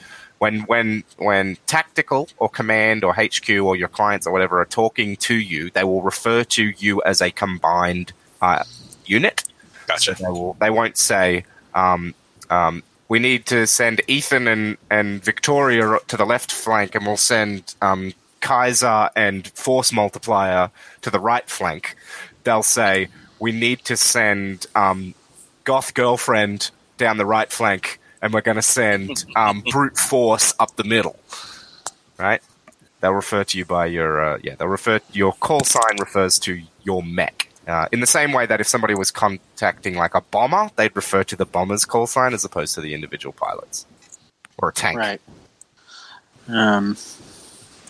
When, 0.44 0.60
when 0.64 1.06
when 1.30 1.58
tactical 1.68 2.28
or 2.38 2.50
command 2.50 3.06
or 3.06 3.14
HQ 3.14 3.50
or 3.50 3.78
your 3.78 3.88
clients 3.88 4.28
or 4.28 4.34
whatever 4.34 4.60
are 4.60 4.66
talking 4.84 5.16
to 5.28 5.36
you, 5.36 5.70
they 5.70 5.86
will 5.86 6.02
refer 6.02 6.44
to 6.58 6.64
you 6.78 7.02
as 7.04 7.22
a 7.22 7.32
combined 7.32 8.12
uh, 8.42 8.66
unit. 9.06 9.46
Gotcha. 9.88 10.16
They 10.20 10.28
will. 10.28 10.58
They 10.60 10.70
won't 10.70 10.98
say, 10.98 11.46
um, 11.74 12.14
um, 12.50 12.84
"We 13.08 13.20
need 13.20 13.46
to 13.46 13.66
send 13.66 14.02
Ethan 14.10 14.50
and 14.50 14.78
and 14.92 15.24
Victoria 15.24 16.00
to 16.10 16.18
the 16.18 16.26
left 16.26 16.52
flank, 16.52 16.94
and 16.94 17.06
we'll 17.06 17.16
send 17.16 17.76
um, 17.82 18.12
Kaiser 18.42 19.10
and 19.16 19.48
Force 19.48 19.94
Multiplier 19.94 20.72
to 21.04 21.10
the 21.10 21.22
right 21.22 21.50
flank." 21.50 21.96
They'll 22.44 22.64
say, 22.64 23.08
"We 23.40 23.54
need 23.54 23.86
to 23.86 23.96
send 23.96 24.66
um, 24.76 25.16
Goth 25.64 25.94
Girlfriend 25.94 26.70
down 26.98 27.16
the 27.16 27.26
right 27.26 27.50
flank, 27.50 28.02
and 28.24 28.34
we're 28.34 28.42
going 28.42 28.56
to 28.56 28.64
send 28.64 29.26
um, 29.36 29.64
Brute 29.72 30.00
Force 30.00 30.56
up 30.60 30.76
the 30.78 30.84
middle." 30.84 31.20
Right? 32.18 32.42
They'll 33.02 33.12
refer 33.12 33.44
to 33.44 33.58
you 33.58 33.66
by 33.66 33.88
your 33.88 34.24
uh, 34.24 34.40
yeah. 34.42 34.56
They'll 34.56 34.70
refer 34.70 35.02
your 35.12 35.34
call 35.34 35.64
sign 35.64 36.00
refers 36.00 36.40
to 36.40 36.62
your 36.84 37.04
mech. 37.04 37.50
Uh, 37.68 37.88
in 37.92 38.00
the 38.00 38.08
same 38.08 38.32
way 38.32 38.46
that 38.46 38.60
if 38.60 38.68
somebody 38.68 38.96
was 38.96 39.12
contacting 39.12 39.96
like 39.96 40.16
a 40.16 40.22
bomber, 40.22 40.70
they'd 40.76 40.96
refer 40.96 41.24
to 41.24 41.36
the 41.36 41.46
bomber's 41.46 41.86
call 41.86 42.08
sign 42.08 42.34
as 42.34 42.44
opposed 42.44 42.76
to 42.76 42.82
the 42.82 42.94
individual 42.94 43.34
pilots 43.34 43.86
or 44.58 44.70
a 44.70 44.74
tank. 44.74 44.98
Right. 44.98 45.22
Um. 46.48 46.96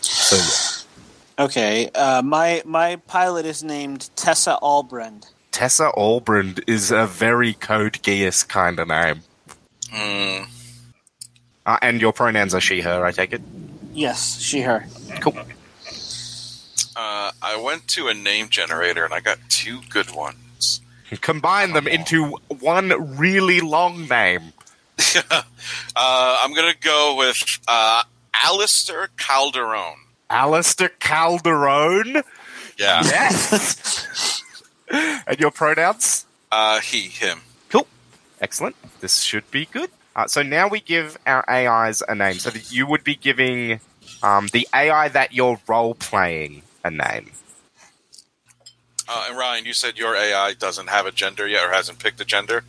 So 0.02 0.36
yeah. 0.36 1.46
Okay. 1.46 1.89
Uh, 1.93 2.22
my 2.24 2.62
my 2.65 2.96
pilot 3.08 3.46
is 3.46 3.63
named 3.63 4.10
Tessa 4.15 4.58
Albrendt. 4.62 5.32
Tessa 5.52 5.91
Albrendt 5.96 6.63
is 6.67 6.89
a 6.89 7.06
very 7.06 7.54
Code 7.54 8.00
Geass 8.02 8.48
kind 8.48 8.80
of 8.80 8.88
name. 8.88 9.22
Mm, 9.93 10.47
Uh, 11.65 11.77
and 11.82 12.01
your 12.01 12.12
pronouns 12.13 12.53
are 12.53 12.60
she, 12.62 12.82
her, 12.82 13.06
I 13.06 13.12
take 13.12 13.32
it? 13.34 13.41
Yes, 13.93 14.39
she 14.41 14.62
her. 14.62 14.86
Cool. 15.21 15.38
uh, 16.95 17.32
I 17.41 17.56
went 17.63 17.88
to 17.89 18.08
a 18.08 18.13
name 18.13 18.49
generator 18.49 19.06
and 19.06 19.13
I 19.13 19.19
got 19.19 19.38
two 19.49 19.79
good 19.89 20.12
ones. 20.15 20.82
Combine 21.21 21.73
them 21.73 21.88
into 21.88 22.38
one 22.60 23.17
really 23.17 23.62
long 23.62 24.08
name. 24.08 24.53
uh, 25.32 25.43
I'm 25.95 26.53
gonna 26.53 26.73
go 26.79 27.15
with 27.17 27.60
uh, 27.67 28.03
Alistair 28.43 29.10
Calderon. 29.17 29.95
Alistair 30.29 30.89
Calderon. 30.99 32.23
Yeah, 32.77 33.01
Yes. 33.03 34.41
and 35.27 35.39
your 35.39 35.51
pronouns? 35.51 36.25
uh, 36.51 36.79
he, 36.79 37.01
him. 37.08 37.39
Cool. 38.43 38.67
Excellent. 38.67 38.75
This 38.99 39.21
should 39.21 39.49
be 39.51 39.65
good. 39.65 39.89
Uh, 40.15 40.27
so 40.27 40.43
now 40.43 40.67
we 40.67 40.79
give 40.79 41.17
our 41.25 41.49
AIs 41.49 42.03
a 42.08 42.13
name. 42.13 42.36
So 42.36 42.49
that 42.49 42.71
you 42.71 42.86
would 42.86 43.03
be 43.03 43.15
giving 43.15 43.79
um, 44.21 44.47
the 44.53 44.67
AI 44.73 45.08
that 45.10 45.34
you're 45.34 45.60
role 45.67 45.95
playing 45.95 46.62
a 46.84 46.91
name. 46.91 47.32
Uh, 49.08 49.25
and 49.29 49.38
Ryan, 49.38 49.65
you 49.65 49.73
said 49.73 49.97
your 49.97 50.15
AI 50.15 50.53
doesn't 50.53 50.89
have 50.89 51.06
a 51.06 51.12
gender 51.12 51.47
yet 51.47 51.65
or 51.65 51.71
hasn't 51.71 51.99
picked 51.99 52.21
a 52.21 52.25
gender. 52.25 52.63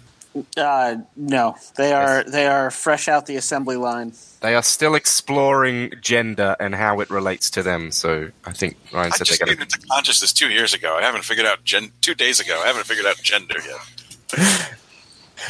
Uh, 0.57 0.97
no, 1.15 1.55
they 1.77 1.93
are 1.93 2.25
they 2.25 2.49
are 2.49 2.69
fresh 2.69 3.07
out 3.07 3.27
the 3.27 3.37
assembly 3.37 3.77
line. 3.77 4.13
They 4.41 4.57
are 4.57 4.65
still 4.65 4.97
exploring 4.97 5.93
gender 6.01 6.57
and 6.59 6.75
how 6.75 6.99
it 6.99 7.09
relates 7.09 7.51
to 7.51 7.63
them. 7.63 7.93
So 7.93 8.31
I 8.45 8.53
think 8.53 8.77
Ryan 8.93 9.13
I 9.13 9.17
said 9.17 9.27
just 9.27 9.39
they're 9.39 9.47
came 9.47 9.57
going 9.57 9.69
into 9.73 9.87
consciousness 9.87 10.33
two 10.33 10.49
years 10.49 10.75
ago. 10.75 10.97
I 10.97 11.03
haven't 11.03 11.23
figured 11.25 11.47
out 11.47 11.63
gen. 11.63 11.93
Two 12.01 12.17
days 12.17 12.41
ago, 12.41 12.61
I 12.65 12.67
haven't 12.67 12.85
figured 12.85 13.07
out 13.07 13.17
gender 13.23 13.59
yet. 13.65 14.75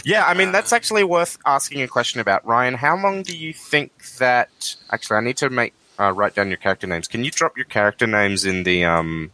Yeah, 0.05 0.25
I 0.25 0.35
mean 0.35 0.53
that's 0.53 0.73
actually 0.73 1.05
worth 1.05 1.39
asking 1.45 1.83
a 1.83 1.89
question 1.89 2.21
about. 2.21 2.47
Ryan, 2.47 2.75
how 2.75 2.97
long 2.97 3.23
do 3.23 3.37
you 3.37 3.53
think 3.53 3.93
that? 4.19 4.77
Actually, 4.91 5.17
I 5.19 5.21
need 5.21 5.37
to 5.39 5.51
make 5.51 5.75
uh, 5.99 6.13
write 6.13 6.35
down 6.35 6.49
your 6.49 6.57
character 6.57 6.87
names. 6.87 7.09
Can 7.09 7.25
you 7.25 7.31
drop 7.31 7.57
your 7.57 7.67
character 7.67 8.07
names 8.07 8.45
in 8.45 8.65
the 8.65 8.85
um 8.85 9.31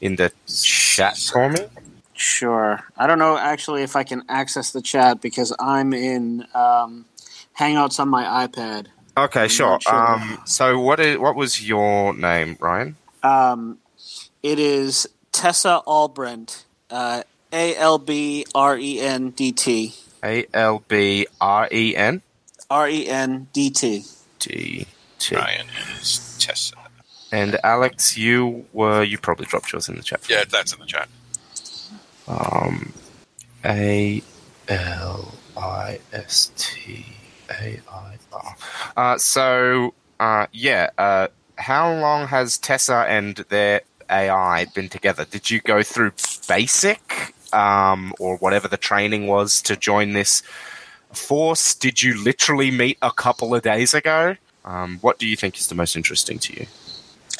in 0.00 0.16
the 0.16 0.32
chat 0.46 1.16
for 1.16 1.48
me? 1.48 1.60
Sure. 2.14 2.80
I 2.96 3.06
don't 3.06 3.18
know 3.18 3.36
actually 3.36 3.82
if 3.82 3.96
I 3.96 4.04
can 4.04 4.22
access 4.28 4.70
the 4.70 4.80
chat 4.80 5.20
because 5.20 5.52
I'm 5.58 5.92
in 5.92 6.46
um, 6.54 7.06
Hangouts 7.58 7.98
on 7.98 8.08
my 8.08 8.46
iPad. 8.46 8.86
Okay, 9.16 9.48
sure. 9.48 9.70
not 9.70 9.82
sure. 9.82 9.94
Um, 9.94 10.42
so 10.44 10.78
what 10.80 11.00
is 11.00 11.18
what 11.18 11.36
was 11.36 11.66
your 11.66 12.14
name, 12.14 12.56
Ryan? 12.60 12.96
Um, 13.22 13.78
it 14.42 14.58
is 14.58 15.08
Tessa 15.32 15.82
Albrendt. 15.86 16.64
Uh, 16.90 17.22
A 17.52 17.76
L 17.76 17.98
B 17.98 18.44
R 18.54 18.78
E 18.78 19.00
N 19.00 19.30
D 19.30 19.50
T. 19.52 19.94
A 20.24 20.46
L 20.54 20.82
B 20.88 21.26
R 21.40 21.68
E 21.70 21.94
N 21.94 22.22
R 22.70 22.88
E 22.88 23.06
N 23.08 23.48
D 23.52 23.70
T. 23.70 24.04
T 24.38 24.86
T. 25.18 25.36
Ryan 25.36 25.66
is 26.00 26.36
Tessa. 26.40 26.76
And 27.30 27.58
Alex, 27.64 28.16
you 28.16 28.64
were 28.72 29.02
you 29.02 29.18
probably 29.18 29.46
dropped 29.46 29.72
yours 29.72 29.88
in 29.88 29.96
the 29.96 30.02
chat. 30.02 30.28
Yeah, 30.28 30.44
that's 30.50 30.72
in 30.72 30.80
the 30.80 30.86
chat. 30.86 31.08
Um, 32.26 32.92
A 33.64 34.22
L 34.68 35.34
I 35.56 36.00
S 36.12 36.50
T 36.56 37.04
A 37.50 37.80
I 37.90 38.16
R. 38.32 38.56
Uh, 38.96 39.18
so, 39.18 39.94
uh, 40.20 40.46
yeah, 40.52 40.90
uh, 40.98 41.28
how 41.56 41.92
long 41.92 42.28
has 42.28 42.58
Tessa 42.58 43.04
and 43.08 43.36
their 43.48 43.82
AI 44.10 44.66
been 44.74 44.88
together? 44.88 45.24
Did 45.24 45.50
you 45.50 45.60
go 45.60 45.82
through 45.82 46.12
basic 46.48 47.34
um, 47.54 48.12
or 48.18 48.36
whatever 48.38 48.68
the 48.68 48.76
training 48.76 49.26
was 49.26 49.62
to 49.62 49.76
join 49.76 50.12
this 50.12 50.42
force? 51.12 51.74
Did 51.74 52.02
you 52.02 52.22
literally 52.22 52.70
meet 52.70 52.98
a 53.02 53.10
couple 53.12 53.54
of 53.54 53.62
days 53.62 53.94
ago? 53.94 54.36
Um, 54.64 54.98
what 55.00 55.18
do 55.18 55.26
you 55.26 55.36
think 55.36 55.56
is 55.58 55.68
the 55.68 55.74
most 55.74 55.94
interesting 55.96 56.38
to 56.40 56.52
you? 56.54 56.66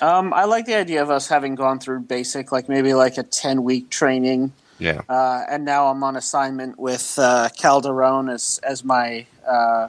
Um, 0.03 0.33
I 0.33 0.44
like 0.44 0.66
the 0.66 0.74
idea 0.74 1.03
of 1.03 1.11
us 1.11 1.29
having 1.29 1.55
gone 1.55 1.79
through 1.79 2.00
basic, 2.00 2.53
like 2.53 2.68
maybe 2.68 2.94
like 2.94 3.16
a 3.16 3.22
ten 3.22 3.62
week 3.62 3.90
training, 3.90 4.53
Yeah. 4.79 5.03
uh, 5.09 5.44
and 5.48 5.64
now 5.64 5.87
I'm 5.87 6.03
on 6.03 6.16
assignment 6.16 6.79
with 6.79 7.14
uh, 7.18 7.48
Calderon 7.57 8.29
as 8.29 8.61
as 8.64 8.85
my 8.85 9.27
uh, 9.48 9.88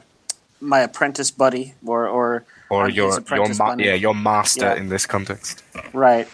my 0.60 0.80
apprentice 0.80 1.30
buddy, 1.30 1.74
or 1.84 2.06
or 2.08 2.44
Or 2.70 2.88
your 2.88 3.08
your 3.08 3.18
apprentice 3.18 3.58
ma- 3.58 3.74
yeah 3.78 3.94
your 3.94 4.14
master 4.14 4.66
Yeah. 4.66 4.76
in 4.80 4.88
this 4.88 5.06
context. 5.06 5.62
right. 5.92 6.28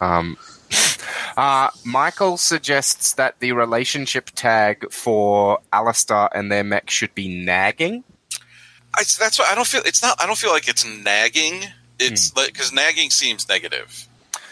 Um, 0.00 0.36
uh, 1.36 1.70
Michael 1.84 2.36
suggests 2.36 3.14
that 3.14 3.38
the 3.40 3.52
relationship 3.52 4.30
tag 4.34 4.90
for 4.92 5.58
Alistair 5.72 6.28
and 6.34 6.50
their 6.50 6.64
mech 6.64 6.90
should 6.90 7.14
be 7.14 7.28
nagging. 7.44 8.04
I, 8.94 9.04
that's 9.18 9.38
why 9.38 9.48
I 9.50 9.54
don't 9.54 9.66
feel 9.66 9.82
it's 9.84 10.02
not. 10.02 10.20
I 10.22 10.26
don't 10.26 10.36
feel 10.38 10.50
like 10.50 10.68
it's 10.68 10.84
nagging. 10.84 11.64
It's 11.98 12.34
like 12.36 12.52
because 12.52 12.72
nagging 12.72 13.10
seems 13.10 13.48
negative. 13.48 14.06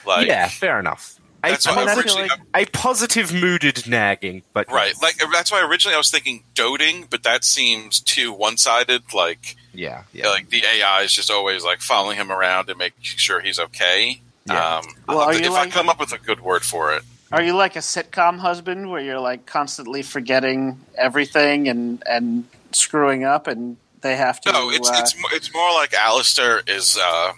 Like 0.07 0.27
yeah, 0.27 0.49
fair 0.49 0.79
enough. 0.79 1.17
A, 1.43 1.51
That's 1.51 1.67
I 1.67 1.71
what 1.75 1.79
mean, 1.81 1.89
I 1.89 1.93
I 1.93 1.97
originally- 1.97 2.29
like 2.29 2.41
a 2.55 2.67
positive 2.67 3.33
mooded 3.33 3.87
nagging, 3.89 4.43
but 4.53 4.71
right, 4.71 4.93
like 5.01 5.17
that's 5.33 5.51
why 5.51 5.65
originally 5.65 5.95
I 5.95 5.99
was 5.99 6.11
thinking 6.11 6.45
doting, 6.55 7.07
but 7.09 7.23
that 7.23 7.45
seems 7.45 8.01
too 8.01 8.31
one 8.31 8.59
sided. 8.59 9.15
Like 9.15 9.57
yeah, 9.73 10.03
yeah. 10.13 10.29
like 10.29 10.51
the 10.51 10.63
AI 10.65 11.01
is 11.03 11.13
just 11.13 11.31
always 11.31 11.65
like 11.65 11.81
following 11.81 12.19
him 12.19 12.31
around 12.31 12.69
and 12.69 12.79
making 12.79 13.03
sure 13.03 13.41
he's 13.41 13.59
okay. 13.59 14.21
Yeah. 14.51 14.77
Um, 14.79 14.85
Well, 15.09 15.19
are 15.21 15.33
to- 15.33 15.39
you 15.39 15.47
if 15.47 15.53
like- 15.53 15.69
I 15.69 15.71
come 15.71 15.89
up 15.89 16.01
with 16.01 16.13
a 16.13 16.19
good 16.19 16.41
word 16.41 16.63
for 16.63 16.93
it, 16.95 17.03
Are 17.33 17.43
you 17.43 17.55
like 17.55 17.77
a 17.77 17.81
sitcom 17.81 18.39
husband 18.39 18.91
where 18.91 19.01
you're 19.01 19.21
like 19.21 19.47
constantly 19.47 20.03
forgetting 20.03 20.81
everything 20.99 21.69
and 21.69 22.03
and 22.07 22.45
screwing 22.73 23.25
up, 23.25 23.47
and 23.47 23.77
they 24.01 24.17
have 24.17 24.41
to? 24.43 24.53
no, 24.53 24.71
it's 24.71 24.89
uh, 24.91 24.97
it's 24.99 25.15
it's 25.33 25.55
more 25.55 25.73
like 25.75 25.95
Alistair 25.95 26.63
is 26.67 26.99
uh, 27.01 27.33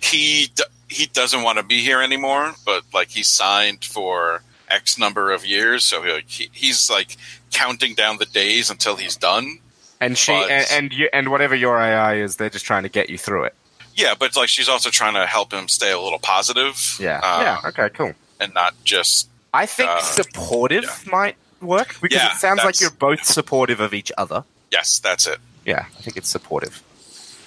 he 0.00 0.48
d- 0.54 0.62
he 0.88 1.06
doesn't 1.06 1.42
want 1.42 1.58
to 1.58 1.64
be 1.64 1.82
here 1.82 2.00
anymore, 2.00 2.54
but 2.64 2.84
like 2.94 3.08
he's 3.08 3.28
signed 3.28 3.84
for 3.84 4.42
X 4.68 4.98
number 4.98 5.32
of 5.32 5.44
years, 5.44 5.84
so 5.84 6.02
he, 6.02 6.20
he 6.26 6.50
he's 6.52 6.88
like 6.90 7.16
counting 7.52 7.94
down 7.94 8.18
the 8.18 8.26
days 8.26 8.70
until 8.70 8.96
he's 8.96 9.16
done. 9.16 9.58
and 10.00 10.16
she 10.18 10.32
but- 10.32 10.50
and, 10.50 10.66
and 10.70 10.92
you 10.92 11.08
and 11.12 11.30
whatever 11.30 11.54
your 11.56 11.78
AI 11.78 12.14
is, 12.16 12.36
they're 12.36 12.50
just 12.50 12.64
trying 12.64 12.82
to 12.84 12.88
get 12.88 13.10
you 13.10 13.18
through 13.18 13.44
it. 13.44 13.54
Yeah, 13.96 14.14
but 14.18 14.36
like 14.36 14.48
she's 14.48 14.68
also 14.68 14.90
trying 14.90 15.14
to 15.14 15.26
help 15.26 15.52
him 15.52 15.68
stay 15.68 15.90
a 15.90 15.98
little 16.00 16.18
positive. 16.18 16.96
Yeah, 17.00 17.20
uh, 17.22 17.40
yeah. 17.42 17.68
Okay, 17.70 17.88
cool. 17.90 18.12
and 18.38 18.52
not 18.54 18.74
just 18.84 19.28
I 19.54 19.66
think 19.66 19.88
Uh, 19.90 20.00
supportive 20.02 20.84
yeah. 20.84 21.10
might 21.10 21.36
work 21.62 21.96
because 22.02 22.16
Yeah, 22.22 22.32
it 22.32 22.36
sounds 22.38 22.62
like 22.62 22.78
you're 22.80 22.90
both 22.90 23.24
supportive 23.24 23.80
of 23.80 23.94
each 23.94 24.12
other. 24.18 24.44
yes, 24.70 24.98
that's 24.98 25.26
it. 25.26 25.38
Yeah, 25.64 25.86
I 25.98 26.02
think 26.02 26.16
it's 26.16 26.28
supportive. 26.28 26.82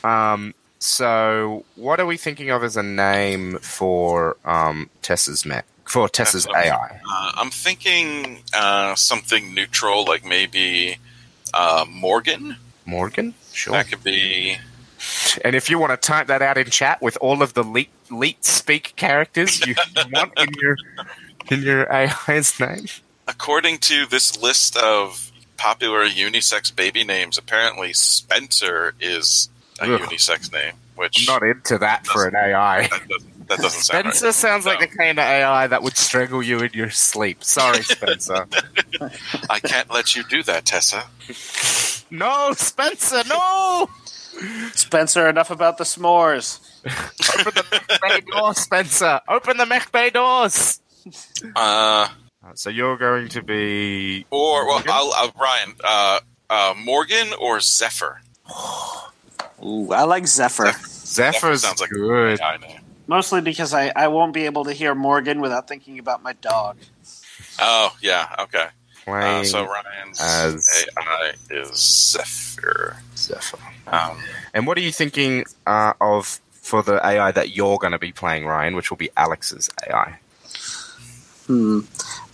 Um, 0.03 0.53
so 0.79 1.65
what 1.75 1.99
are 1.99 2.05
we 2.05 2.17
thinking 2.17 2.49
of 2.49 2.63
as 2.63 2.75
a 2.77 2.83
name 2.83 3.57
for 3.59 4.35
um, 4.45 4.89
Tessa's 5.01 5.45
mech? 5.45 5.65
For 5.85 6.07
Tessa's 6.09 6.47
I'm 6.47 6.55
AI? 6.55 6.99
Uh, 7.09 7.31
I'm 7.35 7.49
thinking 7.51 8.41
uh, 8.53 8.95
something 8.95 9.53
neutral, 9.53 10.05
like 10.05 10.23
maybe 10.25 10.97
uh, 11.53 11.85
Morgan. 11.89 12.55
Morgan? 12.85 13.33
Sure. 13.53 13.73
That 13.73 13.87
could 13.89 14.03
be. 14.03 14.57
And 15.43 15.55
if 15.55 15.69
you 15.69 15.79
want 15.79 15.91
to 15.91 15.97
type 15.97 16.27
that 16.27 16.41
out 16.41 16.57
in 16.57 16.69
chat 16.69 17.01
with 17.01 17.17
all 17.21 17.41
of 17.41 17.53
the 17.53 17.63
leet, 17.63 17.89
leet 18.09 18.43
speak 18.45 18.93
characters 18.95 19.65
you 19.65 19.75
want 20.11 20.33
in 20.39 20.49
your 20.61 20.77
in 21.51 21.61
your 21.61 21.91
AI's 21.91 22.59
name, 22.59 22.85
According 23.27 23.77
to 23.79 24.05
this 24.05 24.41
list 24.41 24.75
of 24.77 25.31
popular 25.57 26.07
unisex 26.07 26.75
baby 26.75 27.03
names, 27.03 27.37
apparently 27.37 27.93
Spencer 27.93 28.93
is 28.99 29.49
a 29.79 29.83
Ugh. 29.83 30.01
unisex 30.01 30.51
name, 30.51 30.73
which 30.95 31.27
I'm 31.27 31.33
not 31.41 31.43
into 31.47 31.77
that 31.77 32.05
for 32.07 32.27
an 32.27 32.35
AI. 32.35 32.87
that, 32.87 33.07
doesn't, 33.07 33.47
that 33.47 33.57
doesn't 33.59 33.81
sound 33.81 34.05
right. 34.05 34.15
Spencer 34.15 34.31
sounds 34.31 34.65
like 34.65 34.79
the 34.79 34.87
kind 34.87 35.19
of 35.19 35.25
AI 35.25 35.67
that 35.67 35.83
would 35.83 35.97
strangle 35.97 36.41
you 36.41 36.59
in 36.59 36.71
your 36.73 36.89
sleep. 36.89 37.43
Sorry, 37.43 37.83
Spencer. 37.83 38.47
I 39.49 39.59
can't 39.59 39.91
let 39.91 40.15
you 40.15 40.23
do 40.23 40.41
that, 40.43 40.65
Tessa. 40.65 41.03
no, 42.11 42.53
Spencer, 42.53 43.23
no! 43.27 43.89
Spencer. 44.73 45.27
Enough 45.29 45.51
about 45.51 45.77
the 45.77 45.83
s'mores. 45.83 46.59
Open 47.39 47.53
the 47.53 47.65
mech 47.71 48.01
bay 48.01 48.19
door, 48.31 48.53
Spencer. 48.55 49.21
Open 49.27 49.57
the 49.57 49.65
mech 49.65 49.91
bay 49.91 50.09
doors. 50.09 50.81
Uh, 51.55 52.07
So 52.55 52.69
you're 52.69 52.97
going 52.97 53.27
to 53.29 53.41
be 53.43 54.25
or 54.31 54.65
well, 54.65 54.75
Morgan? 54.77 54.91
I'll, 54.91 55.11
I'll, 55.15 55.31
Ryan, 55.39 55.73
uh, 55.83 56.19
uh, 56.49 56.73
Morgan 56.77 57.27
or 57.39 57.59
Zephyr. 57.59 58.21
Ooh, 59.63 59.91
I 59.91 60.03
like 60.03 60.25
Zephyr. 60.25 60.71
Zephyr's 60.87 61.61
sounds 61.61 61.81
like 61.81 61.89
good. 61.89 62.41
I 62.41 62.57
know. 62.57 62.75
Mostly 63.07 63.41
because 63.41 63.73
I, 63.73 63.91
I 63.95 64.07
won't 64.07 64.33
be 64.33 64.45
able 64.45 64.63
to 64.65 64.73
hear 64.73 64.95
Morgan 64.95 65.41
without 65.41 65.67
thinking 65.67 65.99
about 65.99 66.23
my 66.23 66.33
dog. 66.33 66.77
Oh 67.59 67.95
yeah, 68.01 68.35
okay. 68.39 68.67
Uh, 69.11 69.43
so 69.43 69.65
Ryan's 69.65 70.19
as- 70.21 70.85
AI 70.97 71.33
is 71.49 71.71
Zephyr. 72.11 72.97
Zephyr. 73.17 73.57
Um, 73.87 74.17
And 74.53 74.67
what 74.67 74.77
are 74.77 74.81
you 74.81 74.91
thinking 74.91 75.45
uh, 75.67 75.93
of 76.01 76.39
for 76.51 76.83
the 76.83 77.03
AI 77.05 77.31
that 77.31 77.55
you're 77.55 77.77
going 77.77 77.93
to 77.93 77.99
be 77.99 78.11
playing, 78.11 78.45
Ryan, 78.45 78.75
which 78.75 78.89
will 78.91 78.97
be 78.97 79.09
Alex's 79.17 79.69
AI? 79.87 80.19
Hmm. 81.47 81.79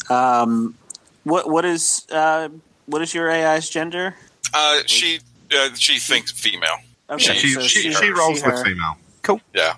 Um, 0.10 0.76
what 1.24 1.50
what 1.50 1.64
is 1.66 2.06
uh, 2.12 2.50
what 2.86 3.02
is 3.02 3.14
your 3.14 3.30
AI's 3.32 3.70
gender? 3.70 4.16
uh, 4.54 4.82
she 4.86 5.20
uh, 5.56 5.70
she 5.76 6.00
thinks 6.00 6.32
female. 6.32 6.78
Okay, 7.10 7.36
She- 7.36 7.54
so 7.54 7.62
she- 7.62 7.82
she, 7.84 7.94
she 7.94 8.10
rolls 8.10 8.44
with 8.44 8.64
female. 8.64 8.98
Cool. 9.22 9.40
Yeah. 9.54 9.76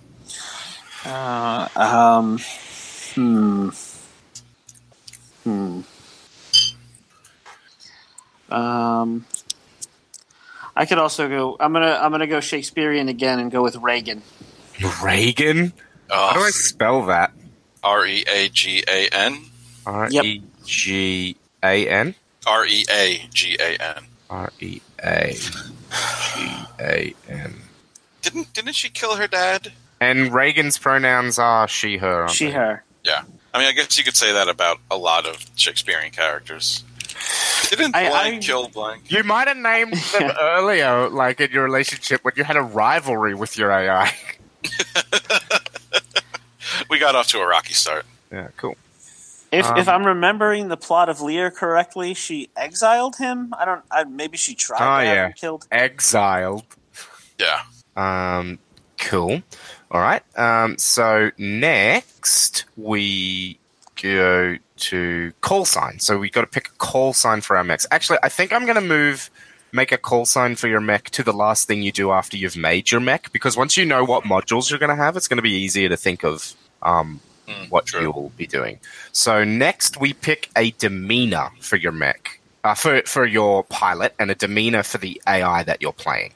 Uh, 1.05 1.67
um, 1.75 2.39
hmm. 3.15 3.69
Hmm. 5.43 5.81
Um, 8.49 9.25
I 10.75 10.86
could 10.86 10.97
also 10.97 11.27
go. 11.27 11.57
I'm 11.60 11.73
gonna. 11.73 11.99
I'm 12.01 12.12
gonna 12.12 12.27
go 12.27 12.39
Shakespearean 12.39 13.10
again 13.10 13.39
and 13.39 13.51
go 13.51 13.62
with 13.63 13.75
Reagan. 13.77 14.21
Reagan? 15.03 15.73
How 16.10 16.33
do 16.33 16.39
I 16.39 16.51
spell 16.51 17.05
that? 17.07 17.31
R 17.83 18.05
e 18.05 18.23
a 18.31 18.49
g 18.49 18.83
a 18.88 19.07
n. 19.10 19.39
R 19.86 20.10
E 20.12 20.41
G 20.65 21.36
A 21.63 21.88
N? 21.89 22.15
R 22.45 22.65
e 22.65 22.86
a 22.89 23.27
g 23.33 23.57
a 23.60 23.75
n. 23.81 24.03
R 24.29 24.51
E 24.60 24.81
A 25.03 25.33
G 25.33 26.49
A 26.79 27.13
N. 27.29 27.53
Didn't 28.21 28.53
didn't 28.53 28.73
she 28.75 28.89
kill 28.89 29.15
her 29.15 29.27
dad? 29.27 29.71
And 29.99 30.33
Reagan's 30.33 30.77
pronouns 30.77 31.39
are 31.39 31.67
she, 31.67 31.97
her. 31.97 32.21
aren't 32.21 32.31
She, 32.31 32.45
they? 32.47 32.51
her. 32.51 32.83
Yeah. 33.03 33.23
I 33.53 33.60
mean, 33.60 33.67
I 33.67 33.71
guess 33.71 33.97
you 33.97 34.03
could 34.03 34.15
say 34.17 34.31
that 34.33 34.47
about 34.47 34.79
a 34.91 34.97
lot 34.97 35.25
of 35.25 35.43
Shakespearean 35.55 36.12
characters. 36.12 36.83
Didn't 37.69 37.95
I- 37.95 38.10
blank 38.10 38.36
I- 38.36 38.39
kill 38.39 38.67
blank? 38.69 39.12
You 39.12 39.23
might 39.23 39.47
have 39.47 39.58
named 39.58 39.93
them 39.93 40.32
earlier, 40.41 41.10
like 41.10 41.39
in 41.41 41.51
your 41.51 41.63
relationship, 41.63 42.23
when 42.23 42.34
you 42.38 42.43
had 42.43 42.56
a 42.56 42.62
rivalry 42.62 43.34
with 43.36 43.58
your 43.58 43.71
AI. 43.71 44.12
We 46.89 46.99
got 46.99 47.15
off 47.15 47.27
to 47.30 47.39
a 47.39 47.47
rocky 47.47 47.73
start. 47.73 48.06
Yeah, 48.32 48.49
cool. 48.58 48.75
If 49.51 49.65
Um, 49.65 49.77
if 49.77 49.88
I'm 49.88 50.06
remembering 50.06 50.67
the 50.67 50.77
plot 50.77 51.10
of 51.10 51.21
Lear 51.21 51.49
correctly, 51.51 52.13
she 52.13 52.49
exiled 52.56 53.15
him. 53.17 53.54
I 53.58 53.65
don't. 53.65 53.83
I, 53.89 54.04
maybe 54.04 54.37
she 54.37 54.54
tried 54.56 54.77
Oh, 54.79 55.02
to 55.02 55.06
have 55.08 55.15
yeah. 55.15 55.25
him 55.27 55.33
killed. 55.33 55.67
Exiled. 55.71 56.65
Yeah. 57.39 57.62
Um, 57.96 58.60
cool. 59.00 59.42
All 59.92 60.02
right. 60.02 60.23
Um, 60.37 60.77
so 60.77 61.31
next 61.37 62.65
we 62.75 63.60
go 64.02 64.58
to 64.78 65.34
call 65.42 65.65
sign. 65.65 66.00
So 66.00 66.17
we've 66.17 66.32
got 66.32 66.42
to 66.42 66.48
pick 66.48 66.67
a 66.67 66.78
call 66.78 67.13
sign 67.13 67.42
for 67.42 67.58
our 67.58 67.63
mechs. 67.63 67.86
Actually, 67.92 68.19
I 68.23 68.30
think 68.30 68.54
I'm 68.54 68.63
going 68.65 68.75
to 68.75 68.82
move, 68.82 69.30
make 69.71 69.92
a 69.92 69.98
call 69.98 70.25
sign 70.25 70.56
for 70.56 70.67
your 70.67 70.82
mech 70.82 71.10
to 71.12 71.23
the 71.23 71.34
last 71.34 71.67
thing 71.67 71.82
you 71.82 71.92
do 71.92 72.12
after 72.12 72.38
you've 72.38 72.58
made 72.58 72.92
your 72.92 73.02
mech, 73.02 73.32
because 73.32 73.58
once 73.58 73.78
you 73.78 73.86
know 73.86 74.04
what 74.04 74.23
modules 74.23 74.69
you're 74.69 74.80
going 74.80 74.90
to 74.90 74.96
have, 74.96 75.15
it's 75.17 75.28
going 75.28 75.38
to 75.38 75.44
be 75.44 75.52
easier 75.52 75.90
to 75.90 75.98
think 75.98 76.23
of 76.23 76.54
um, 76.82 77.19
Mm, 77.48 77.69
what 77.69 77.86
true. 77.86 78.02
you'll 78.02 78.32
be 78.36 78.46
doing. 78.46 78.78
So 79.13 79.46
next 79.46 79.98
we 79.98 80.12
pick 80.13 80.50
a 80.58 80.71
demeanor 80.71 81.52
for 81.62 81.78
your 81.78 81.94
mech, 81.94 82.42
uh, 82.65 82.73
for 82.73 83.02
for 83.04 83.25
your 83.25 83.63
pilot, 83.63 84.13
and 84.19 84.30
a 84.30 84.36
demeanor 84.36 84.84
for 84.84 84.98
the 84.98 85.21
AI 85.25 85.63
that 85.63 85.82
you're 85.82 85.94
playing. 85.94 86.34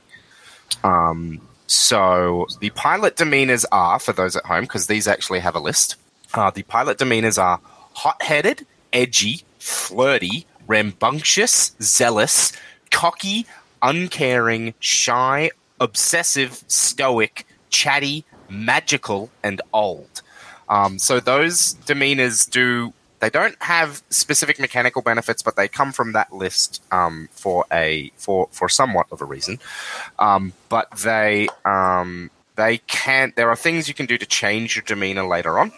Um, 0.85 1.41
so 1.67 2.47
the 2.61 2.69
pilot 2.69 3.17
demeanors 3.17 3.65
are 3.73 3.99
for 3.99 4.13
those 4.13 4.37
at 4.37 4.45
home 4.45 4.61
because 4.61 4.87
these 4.87 5.05
actually 5.05 5.39
have 5.39 5.53
a 5.55 5.59
list. 5.59 5.97
Uh, 6.33 6.49
the 6.49 6.63
pilot 6.63 6.97
demeanors 6.97 7.37
are 7.37 7.59
hot-headed, 7.93 8.65
edgy, 8.93 9.43
flirty, 9.59 10.45
rambunctious, 10.67 11.75
zealous, 11.81 12.53
cocky, 12.89 13.45
uncaring, 13.81 14.73
shy, 14.79 15.51
obsessive, 15.79 16.63
stoic, 16.67 17.45
chatty, 17.69 18.25
magical, 18.49 19.29
and 19.43 19.61
old. 19.73 20.21
Um, 20.69 20.99
so 20.99 21.19
those 21.19 21.75
demeanors 21.85 22.49
do. 22.49 22.93
They 23.19 23.29
don't 23.29 23.55
have 23.61 24.01
specific 24.09 24.59
mechanical 24.59 25.03
benefits, 25.03 25.43
but 25.43 25.55
they 25.55 25.67
come 25.67 25.91
from 25.91 26.13
that 26.13 26.33
list 26.33 26.81
um, 26.91 27.29
for 27.31 27.65
a 27.71 28.11
for 28.15 28.47
for 28.51 28.67
somewhat 28.67 29.05
of 29.11 29.21
a 29.21 29.25
reason. 29.25 29.59
Um, 30.17 30.53
but 30.69 30.89
they 30.91 31.47
um, 31.65 32.31
they 32.55 32.77
can't. 32.79 33.35
There 33.35 33.49
are 33.49 33.55
things 33.55 33.87
you 33.87 33.93
can 33.93 34.05
do 34.05 34.17
to 34.17 34.25
change 34.25 34.75
your 34.75 34.83
demeanor 34.83 35.27
later 35.27 35.59
on. 35.59 35.71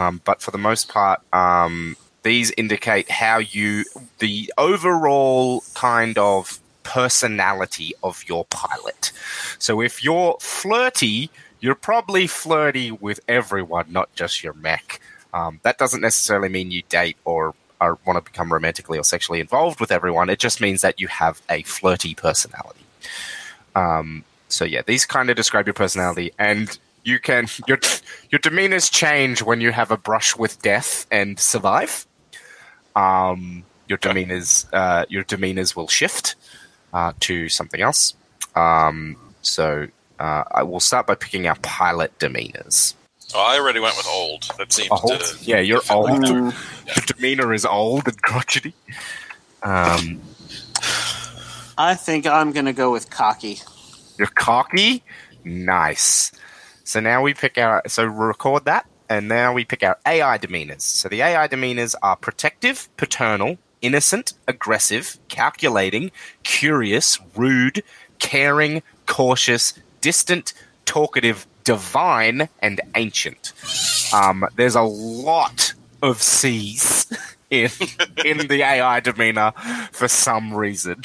Um, 0.00 0.22
but 0.24 0.40
for 0.40 0.50
the 0.50 0.58
most 0.58 0.88
part, 0.88 1.20
um, 1.34 1.96
these 2.22 2.50
indicate 2.52 3.10
how 3.10 3.38
you 3.38 3.84
the 4.18 4.52
overall 4.56 5.62
kind 5.74 6.16
of 6.16 6.58
personality 6.82 7.92
of 8.02 8.24
your 8.26 8.46
pilot. 8.46 9.12
So 9.58 9.82
if 9.82 10.02
you're 10.02 10.38
flirty, 10.40 11.30
you're 11.60 11.74
probably 11.74 12.26
flirty 12.26 12.90
with 12.90 13.20
everyone, 13.28 13.86
not 13.92 14.08
just 14.14 14.42
your 14.42 14.54
mech. 14.54 15.00
Um, 15.34 15.60
that 15.64 15.76
doesn't 15.76 16.00
necessarily 16.00 16.48
mean 16.48 16.70
you 16.70 16.82
date 16.88 17.18
or, 17.24 17.54
want 17.82 18.16
to 18.18 18.20
become 18.20 18.52
romantically 18.52 18.98
or 18.98 19.04
sexually 19.04 19.40
involved 19.40 19.80
with 19.80 19.90
everyone. 19.90 20.28
It 20.28 20.38
just 20.38 20.60
means 20.60 20.82
that 20.82 21.00
you 21.00 21.08
have 21.08 21.40
a 21.48 21.62
flirty 21.62 22.14
personality. 22.14 22.84
Um, 23.74 24.24
so 24.48 24.64
yeah, 24.66 24.82
these 24.84 25.06
kind 25.06 25.30
of 25.30 25.36
describe 25.36 25.66
your 25.66 25.74
personality, 25.74 26.32
and 26.38 26.78
you 27.04 27.18
can 27.18 27.46
your 27.66 27.78
your 28.30 28.38
demeanors 28.38 28.90
change 28.90 29.42
when 29.42 29.60
you 29.60 29.72
have 29.72 29.90
a 29.90 29.96
brush 29.96 30.36
with 30.36 30.60
death 30.62 31.06
and 31.10 31.38
survive. 31.38 32.06
Um, 32.96 33.64
your 33.88 33.98
demeanors 33.98 34.66
uh, 34.72 35.06
your 35.08 35.24
demeanors 35.24 35.74
will 35.76 35.88
shift 35.88 36.36
uh, 36.92 37.12
to 37.20 37.48
something 37.48 37.80
else. 37.80 38.14
Um, 38.54 39.16
so 39.42 39.86
uh, 40.18 40.44
I 40.50 40.62
will 40.62 40.80
start 40.80 41.06
by 41.06 41.14
picking 41.14 41.46
our 41.46 41.56
pilot 41.56 42.18
demeanors. 42.18 42.94
Oh, 43.34 43.40
I 43.40 43.58
already 43.58 43.78
went 43.78 43.96
with 43.96 44.08
old. 44.08 44.50
That 44.58 44.72
seems 44.72 44.90
Old? 44.90 45.20
to. 45.20 45.36
Yeah, 45.44 45.60
you're 45.60 45.80
fit 45.80 45.92
old. 45.94 46.08
that. 46.08 46.20
Mm, 46.22 46.86
Your 46.96 47.04
demeanor 47.06 47.54
is 47.54 47.64
old 47.64 48.08
and 48.08 48.20
crotchety. 48.20 48.74
Um, 49.62 50.20
I 51.78 51.94
think 51.94 52.26
I'm 52.26 52.50
going 52.50 52.64
to 52.64 52.72
go 52.72 52.90
with 52.90 53.08
cocky. 53.08 53.60
You're 54.18 54.26
cocky. 54.34 55.04
Nice. 55.44 56.32
So 56.90 56.98
now 56.98 57.22
we 57.22 57.34
pick 57.34 57.56
our. 57.56 57.82
So 57.86 58.04
record 58.04 58.64
that, 58.64 58.84
and 59.08 59.28
now 59.28 59.52
we 59.52 59.64
pick 59.64 59.84
our 59.84 59.96
AI 60.04 60.38
demeanors. 60.38 60.80
So 60.80 61.08
the 61.08 61.22
AI 61.22 61.46
demeanors 61.46 61.94
are 62.02 62.16
protective, 62.16 62.88
paternal, 62.96 63.58
innocent, 63.80 64.32
aggressive, 64.48 65.16
calculating, 65.28 66.10
curious, 66.42 67.20
rude, 67.36 67.84
caring, 68.18 68.82
cautious, 69.06 69.74
distant, 70.00 70.52
talkative, 70.84 71.46
divine, 71.62 72.48
and 72.58 72.80
ancient. 72.96 73.52
Um, 74.12 74.48
there's 74.56 74.74
a 74.74 74.82
lot 74.82 75.74
of 76.02 76.20
C's 76.20 77.06
in 77.50 77.70
in 78.24 78.48
the 78.48 78.64
AI 78.64 78.98
demeanor 78.98 79.52
for 79.92 80.08
some 80.08 80.52
reason. 80.52 81.04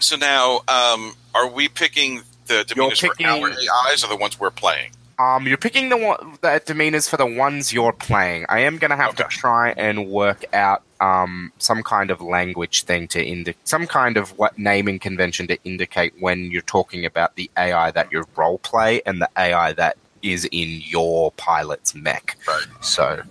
So 0.00 0.16
now, 0.16 0.62
um, 0.66 1.14
are 1.32 1.48
we 1.48 1.68
picking 1.68 2.22
the 2.48 2.64
demeanors 2.64 3.00
picking- 3.00 3.24
for 3.24 3.50
our 3.50 3.50
AIs 3.52 4.02
or 4.02 4.08
the 4.08 4.16
ones 4.16 4.40
we're 4.40 4.50
playing? 4.50 4.90
Um, 5.18 5.46
you're 5.46 5.58
picking 5.58 5.88
the 5.88 5.96
one 5.96 6.38
the 6.40 6.60
demeanors 6.64 7.08
for 7.08 7.16
the 7.16 7.26
ones 7.26 7.72
you're 7.72 7.92
playing. 7.92 8.46
I 8.48 8.60
am 8.60 8.78
gonna 8.78 8.96
have 8.96 9.14
to 9.16 9.24
try 9.24 9.70
and 9.72 10.08
work 10.08 10.44
out 10.54 10.82
um 11.00 11.52
some 11.58 11.82
kind 11.82 12.10
of 12.10 12.20
language 12.20 12.84
thing 12.84 13.08
to 13.08 13.22
indicate 13.22 13.68
some 13.68 13.86
kind 13.86 14.16
of 14.16 14.36
what 14.38 14.58
naming 14.58 14.98
convention 14.98 15.46
to 15.48 15.58
indicate 15.64 16.14
when 16.20 16.50
you're 16.50 16.62
talking 16.62 17.04
about 17.04 17.36
the 17.36 17.50
AI 17.56 17.90
that 17.90 18.10
you 18.12 18.24
role 18.36 18.58
play 18.58 19.02
and 19.04 19.20
the 19.20 19.28
AI 19.36 19.72
that 19.74 19.96
is 20.22 20.48
in 20.52 20.80
your 20.82 21.32
pilot's 21.32 21.94
mech. 21.94 22.36
Right. 22.46 22.66
So, 22.80 23.22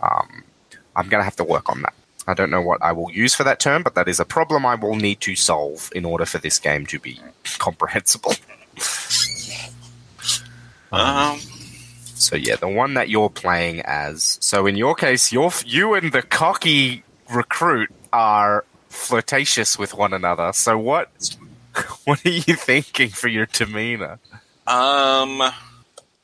um, 0.00 0.42
I'm 0.96 1.08
gonna 1.08 1.24
have 1.24 1.36
to 1.36 1.44
work 1.44 1.68
on 1.68 1.82
that. 1.82 1.94
I 2.26 2.34
don't 2.34 2.50
know 2.50 2.62
what 2.62 2.82
I 2.82 2.92
will 2.92 3.10
use 3.10 3.34
for 3.34 3.44
that 3.44 3.60
term, 3.60 3.82
but 3.82 3.94
that 3.94 4.08
is 4.08 4.20
a 4.20 4.24
problem 4.24 4.66
I 4.66 4.74
will 4.74 4.96
need 4.96 5.20
to 5.22 5.34
solve 5.34 5.90
in 5.94 6.04
order 6.04 6.26
for 6.26 6.38
this 6.38 6.58
game 6.58 6.86
to 6.86 6.98
be 6.98 7.18
comprehensible. 7.58 8.34
Um, 10.92 11.38
So 12.14 12.36
yeah, 12.36 12.56
the 12.56 12.68
one 12.68 12.94
that 12.94 13.08
you're 13.08 13.30
playing 13.30 13.80
as. 13.82 14.36
So 14.40 14.66
in 14.66 14.76
your 14.76 14.94
case, 14.94 15.32
you're 15.32 15.52
you 15.64 15.94
and 15.94 16.12
the 16.12 16.22
cocky 16.22 17.02
recruit 17.30 17.90
are 18.12 18.64
flirtatious 18.88 19.78
with 19.78 19.94
one 19.94 20.12
another. 20.12 20.52
So 20.52 20.76
what 20.78 21.08
what 22.04 22.24
are 22.26 22.30
you 22.30 22.54
thinking 22.56 23.08
for 23.10 23.28
your 23.28 23.46
demeanor? 23.46 24.18
um, 24.66 25.40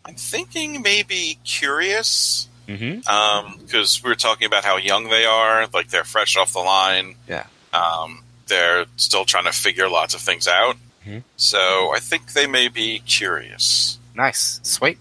I'm 0.04 0.14
thinking 0.16 0.82
maybe 0.82 1.38
curious. 1.44 2.48
Mm-hmm. 2.68 3.62
because 3.62 4.02
we 4.02 4.08
were 4.10 4.16
talking 4.16 4.44
about 4.46 4.64
how 4.64 4.76
young 4.76 5.08
they 5.08 5.24
are, 5.24 5.68
like 5.72 5.86
they're 5.88 6.02
fresh 6.02 6.36
off 6.36 6.52
the 6.52 6.58
line. 6.58 7.14
Yeah. 7.28 7.46
Um, 7.72 8.24
they're 8.48 8.86
still 8.96 9.24
trying 9.24 9.44
to 9.44 9.52
figure 9.52 9.88
lots 9.88 10.14
of 10.14 10.20
things 10.20 10.48
out. 10.48 10.76
Mhm. 11.06 11.22
So 11.36 11.92
I 11.94 12.00
think 12.00 12.32
they 12.32 12.48
may 12.48 12.66
be 12.66 12.98
curious. 13.06 13.98
Nice, 14.16 14.60
sweet, 14.62 14.98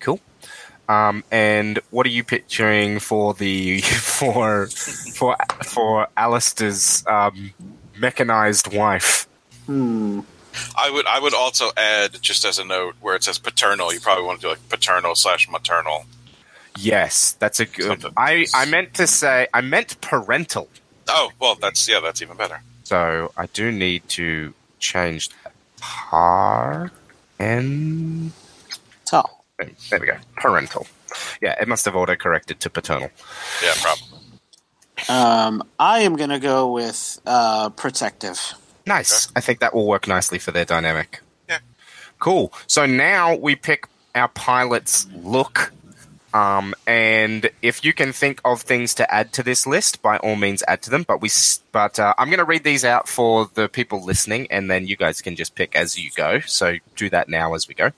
cool. 0.00 0.20
Um, 0.88 1.22
and 1.30 1.78
what 1.90 2.06
are 2.06 2.10
you 2.10 2.24
picturing 2.24 2.98
for 2.98 3.34
the 3.34 3.80
for 3.82 4.66
for 4.66 5.36
for 5.64 6.08
Alistair's 6.16 7.04
um, 7.06 7.52
mechanized 7.96 8.74
wife? 8.74 9.28
Hmm. 9.66 10.20
I 10.76 10.90
would 10.90 11.06
I 11.06 11.18
would 11.20 11.34
also 11.34 11.70
add 11.76 12.20
just 12.22 12.44
as 12.44 12.58
a 12.58 12.64
note 12.64 12.94
where 13.00 13.16
it 13.16 13.24
says 13.24 13.38
paternal. 13.38 13.92
You 13.92 14.00
probably 14.00 14.24
want 14.24 14.40
to 14.40 14.46
do 14.46 14.48
like 14.50 14.68
paternal 14.68 15.14
slash 15.14 15.48
maternal. 15.48 16.06
Yes, 16.78 17.32
that's 17.32 17.60
a 17.60 17.66
good. 17.66 17.86
Something. 17.86 18.12
I 18.16 18.46
I 18.54 18.64
meant 18.66 18.94
to 18.94 19.06
say 19.06 19.48
I 19.52 19.60
meant 19.60 20.00
parental. 20.00 20.68
Oh 21.08 21.30
well, 21.40 21.54
that's 21.54 21.88
yeah, 21.88 22.00
that's 22.00 22.22
even 22.22 22.36
better. 22.36 22.60
So 22.84 23.32
I 23.36 23.46
do 23.46 23.72
need 23.72 24.08
to 24.10 24.54
change 24.78 25.30
that 25.42 25.52
par 25.78 26.92
and 27.38 28.32
Tall. 29.04 29.44
there 29.90 30.00
we 30.00 30.06
go. 30.06 30.16
Parental. 30.36 30.86
Yeah, 31.40 31.54
it 31.60 31.68
must 31.68 31.84
have 31.84 31.94
auto 31.96 32.16
corrected 32.16 32.60
to 32.60 32.70
paternal. 32.70 33.10
Yeah, 33.62 33.72
probably. 33.80 34.18
Um, 35.08 35.62
I 35.78 36.00
am 36.00 36.16
going 36.16 36.30
to 36.30 36.38
go 36.38 36.72
with 36.72 37.20
uh, 37.26 37.70
protective. 37.70 38.54
Nice. 38.86 39.28
I 39.34 39.40
think 39.40 39.60
that 39.60 39.74
will 39.74 39.86
work 39.86 40.06
nicely 40.06 40.38
for 40.38 40.50
their 40.50 40.64
dynamic. 40.64 41.20
Yeah. 41.48 41.58
Cool. 42.18 42.52
So 42.66 42.86
now 42.86 43.34
we 43.34 43.56
pick 43.56 43.86
our 44.14 44.28
pilot's 44.28 45.06
look. 45.12 45.72
Um, 46.32 46.74
and 46.86 47.48
if 47.62 47.84
you 47.84 47.92
can 47.92 48.12
think 48.12 48.40
of 48.44 48.60
things 48.60 48.92
to 48.94 49.14
add 49.14 49.32
to 49.34 49.42
this 49.44 49.66
list, 49.68 50.02
by 50.02 50.16
all 50.18 50.34
means 50.34 50.64
add 50.66 50.82
to 50.82 50.90
them. 50.90 51.04
But 51.06 51.20
we, 51.20 51.30
but 51.70 51.98
uh, 52.00 52.12
I'm 52.18 52.28
going 52.28 52.38
to 52.38 52.44
read 52.44 52.64
these 52.64 52.84
out 52.84 53.08
for 53.08 53.48
the 53.54 53.68
people 53.68 54.04
listening, 54.04 54.48
and 54.50 54.68
then 54.68 54.86
you 54.86 54.96
guys 54.96 55.22
can 55.22 55.36
just 55.36 55.54
pick 55.54 55.76
as 55.76 55.96
you 55.96 56.10
go. 56.16 56.40
So 56.40 56.76
do 56.96 57.08
that 57.10 57.28
now 57.28 57.54
as 57.54 57.68
we 57.68 57.74
go. 57.74 57.92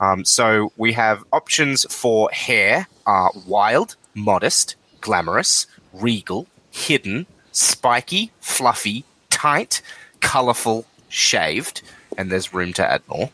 Um, 0.00 0.24
so 0.24 0.72
we 0.76 0.92
have 0.92 1.24
options 1.32 1.84
for 1.92 2.30
hair: 2.30 2.88
are 3.06 3.30
wild, 3.46 3.96
modest, 4.14 4.76
glamorous, 5.00 5.66
regal, 5.92 6.46
hidden, 6.70 7.26
spiky, 7.52 8.32
fluffy, 8.40 9.04
tight, 9.30 9.80
colorful, 10.20 10.86
shaved, 11.08 11.82
and 12.18 12.30
there's 12.30 12.52
room 12.52 12.72
to 12.74 12.90
add 12.90 13.02
more. 13.08 13.30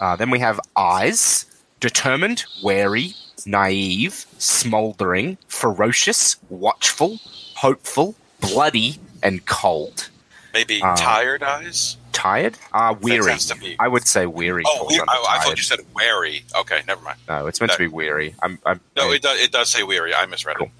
Uh, 0.00 0.16
then 0.16 0.30
we 0.30 0.38
have 0.40 0.60
eyes: 0.76 1.46
determined, 1.80 2.44
wary, 2.62 3.14
naive, 3.46 4.26
smoldering, 4.38 5.38
ferocious, 5.48 6.36
watchful, 6.50 7.18
hopeful, 7.56 8.14
bloody, 8.40 8.98
and 9.22 9.46
cold. 9.46 10.08
Maybe 10.52 10.82
Uh, 10.82 10.96
tired 10.96 11.42
eyes. 11.42 11.96
Tired? 12.20 12.58
Uh, 12.72 12.94
weary. 13.00 13.32
I 13.78 13.88
would 13.88 14.06
say 14.06 14.26
weary. 14.26 14.62
Oh, 14.66 14.86
we- 14.88 15.00
I, 15.00 15.24
I 15.30 15.38
thought 15.42 15.56
you 15.56 15.62
said 15.62 15.80
wary. 15.94 16.44
Okay, 16.54 16.80
never 16.86 17.00
mind. 17.02 17.18
No, 17.28 17.46
it's 17.46 17.60
meant 17.60 17.72
to 17.72 17.78
be 17.78 17.86
weary. 17.88 18.34
I'm, 18.42 18.58
I'm, 18.66 18.80
No, 18.96 19.10
it 19.10 19.22
does. 19.22 19.40
It 19.40 19.52
does 19.52 19.70
say 19.70 19.82
weary. 19.82 20.14
I 20.14 20.26
misread 20.26 20.56
Cool. 20.58 20.70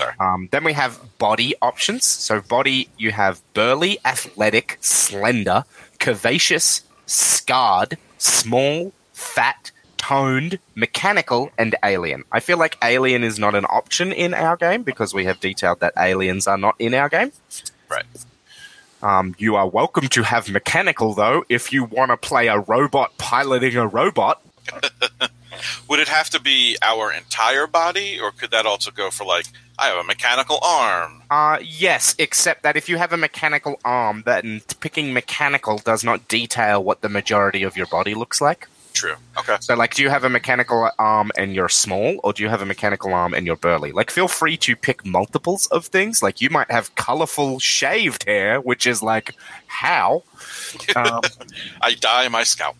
it. 0.00 0.20
Um, 0.20 0.48
then 0.52 0.64
we 0.64 0.72
have 0.72 0.98
body 1.18 1.54
options. 1.60 2.06
So 2.06 2.40
body, 2.40 2.88
you 2.96 3.12
have 3.12 3.42
burly, 3.52 3.98
athletic, 4.06 4.78
slender, 4.80 5.64
curvaceous, 5.98 6.82
scarred, 7.04 7.98
small, 8.18 8.92
fat, 9.12 9.70
toned, 9.98 10.58
mechanical, 10.74 11.50
and 11.58 11.74
alien. 11.84 12.24
I 12.32 12.40
feel 12.40 12.58
like 12.58 12.78
alien 12.82 13.22
is 13.22 13.38
not 13.38 13.54
an 13.54 13.66
option 13.66 14.12
in 14.12 14.32
our 14.32 14.56
game 14.56 14.82
because 14.82 15.12
we 15.12 15.24
have 15.26 15.40
detailed 15.40 15.80
that 15.80 15.92
aliens 15.98 16.46
are 16.46 16.58
not 16.58 16.74
in 16.78 16.94
our 16.94 17.08
game. 17.08 17.32
Right. 17.90 18.04
Um, 19.02 19.34
you 19.38 19.56
are 19.56 19.68
welcome 19.68 20.08
to 20.08 20.22
have 20.22 20.48
mechanical 20.50 21.14
though 21.14 21.44
if 21.48 21.72
you 21.72 21.84
want 21.84 22.10
to 22.10 22.16
play 22.16 22.48
a 22.48 22.58
robot 22.58 23.16
piloting 23.18 23.76
a 23.76 23.86
robot. 23.86 24.42
Would 25.88 26.00
it 26.00 26.08
have 26.08 26.30
to 26.30 26.40
be 26.40 26.76
our 26.82 27.12
entire 27.12 27.66
body, 27.66 28.20
or 28.20 28.30
could 28.30 28.50
that 28.50 28.66
also 28.66 28.90
go 28.90 29.10
for 29.10 29.24
like 29.24 29.46
I 29.78 29.88
have 29.88 29.98
a 29.98 30.04
mechanical 30.04 30.58
arm? 30.62 31.22
Uh, 31.30 31.58
yes, 31.62 32.14
except 32.18 32.62
that 32.62 32.76
if 32.76 32.88
you 32.88 32.98
have 32.98 33.12
a 33.12 33.16
mechanical 33.16 33.78
arm, 33.84 34.22
then 34.26 34.62
picking 34.80 35.12
mechanical 35.12 35.78
does 35.78 36.02
not 36.02 36.28
detail 36.28 36.82
what 36.82 37.00
the 37.00 37.08
majority 37.08 37.62
of 37.62 37.76
your 37.76 37.86
body 37.86 38.14
looks 38.14 38.40
like. 38.40 38.68
True. 38.96 39.16
Okay. 39.38 39.56
So, 39.60 39.74
like, 39.76 39.94
do 39.94 40.02
you 40.02 40.08
have 40.10 40.24
a 40.24 40.28
mechanical 40.28 40.90
arm 40.98 41.30
and 41.36 41.54
you're 41.54 41.68
small, 41.68 42.18
or 42.24 42.32
do 42.32 42.42
you 42.42 42.48
have 42.48 42.62
a 42.62 42.66
mechanical 42.66 43.12
arm 43.12 43.34
and 43.34 43.46
you're 43.46 43.56
burly? 43.68 43.92
Like, 43.92 44.10
feel 44.10 44.26
free 44.28 44.56
to 44.58 44.74
pick 44.74 45.04
multiples 45.04 45.66
of 45.66 45.86
things. 45.86 46.22
Like, 46.22 46.40
you 46.40 46.50
might 46.50 46.70
have 46.70 46.94
colorful 46.94 47.58
shaved 47.60 48.24
hair, 48.24 48.60
which 48.60 48.86
is 48.86 49.02
like, 49.02 49.34
how? 49.66 50.22
Um, 50.96 51.20
I 51.82 51.94
dye 51.94 52.28
my 52.28 52.42
scalp. 52.42 52.76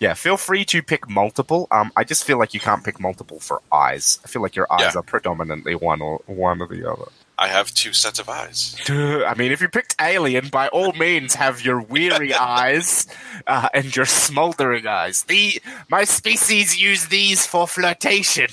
yeah, 0.00 0.14
feel 0.14 0.36
free 0.36 0.64
to 0.66 0.82
pick 0.82 1.08
multiple. 1.08 1.68
Um, 1.70 1.92
I 1.96 2.04
just 2.04 2.24
feel 2.24 2.38
like 2.38 2.52
you 2.54 2.60
can't 2.60 2.82
pick 2.84 2.98
multiple 3.00 3.38
for 3.38 3.60
eyes. 3.72 4.18
I 4.24 4.28
feel 4.28 4.42
like 4.42 4.56
your 4.56 4.66
eyes 4.72 4.94
Yeah. 4.94 5.00
are 5.00 5.02
predominantly 5.02 5.74
one 5.74 6.00
or 6.02 6.20
one 6.26 6.60
or 6.60 6.66
the 6.68 6.90
other. 6.90 7.06
I 7.40 7.48
have 7.48 7.72
two 7.72 7.94
sets 7.94 8.18
of 8.18 8.28
eyes. 8.28 8.76
I 8.88 9.34
mean, 9.34 9.50
if 9.50 9.62
you 9.62 9.68
picked 9.68 9.96
Alien, 9.98 10.48
by 10.48 10.68
all 10.68 10.92
means, 10.92 11.34
have 11.36 11.64
your 11.64 11.80
weary 11.80 12.34
eyes 12.58 13.06
uh, 13.46 13.70
and 13.72 13.96
your 13.96 14.04
smoldering 14.04 14.86
eyes. 14.86 15.22
The 15.24 15.60
my 15.88 16.04
species 16.04 16.78
use 16.78 17.06
these 17.08 17.46
for 17.46 17.66
flirtation. 17.66 18.48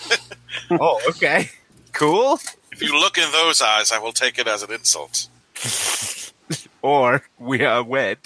oh, 0.72 1.00
okay, 1.10 1.50
cool. 1.92 2.40
If 2.72 2.82
you 2.82 2.98
look 2.98 3.18
in 3.18 3.30
those 3.30 3.62
eyes, 3.62 3.92
I 3.92 4.00
will 4.00 4.12
take 4.12 4.36
it 4.36 4.48
as 4.48 4.64
an 4.64 4.72
insult. 4.72 5.28
Or 6.82 7.22
we 7.38 7.64
are 7.64 7.84
wed. 7.84 8.18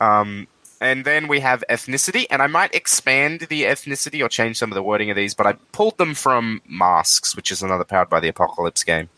um, 0.00 0.46
and 0.82 1.04
then 1.04 1.28
we 1.28 1.38
have 1.40 1.62
ethnicity, 1.70 2.26
and 2.28 2.42
I 2.42 2.48
might 2.48 2.74
expand 2.74 3.42
the 3.42 3.62
ethnicity 3.62 4.22
or 4.22 4.28
change 4.28 4.58
some 4.58 4.72
of 4.72 4.74
the 4.74 4.82
wording 4.82 5.10
of 5.10 5.16
these, 5.16 5.32
but 5.32 5.46
I 5.46 5.52
pulled 5.70 5.96
them 5.96 6.12
from 6.12 6.60
Masks, 6.66 7.36
which 7.36 7.52
is 7.52 7.62
another 7.62 7.84
powered 7.84 8.10
by 8.10 8.18
the 8.18 8.28
Apocalypse 8.28 8.82
game. 8.82 9.08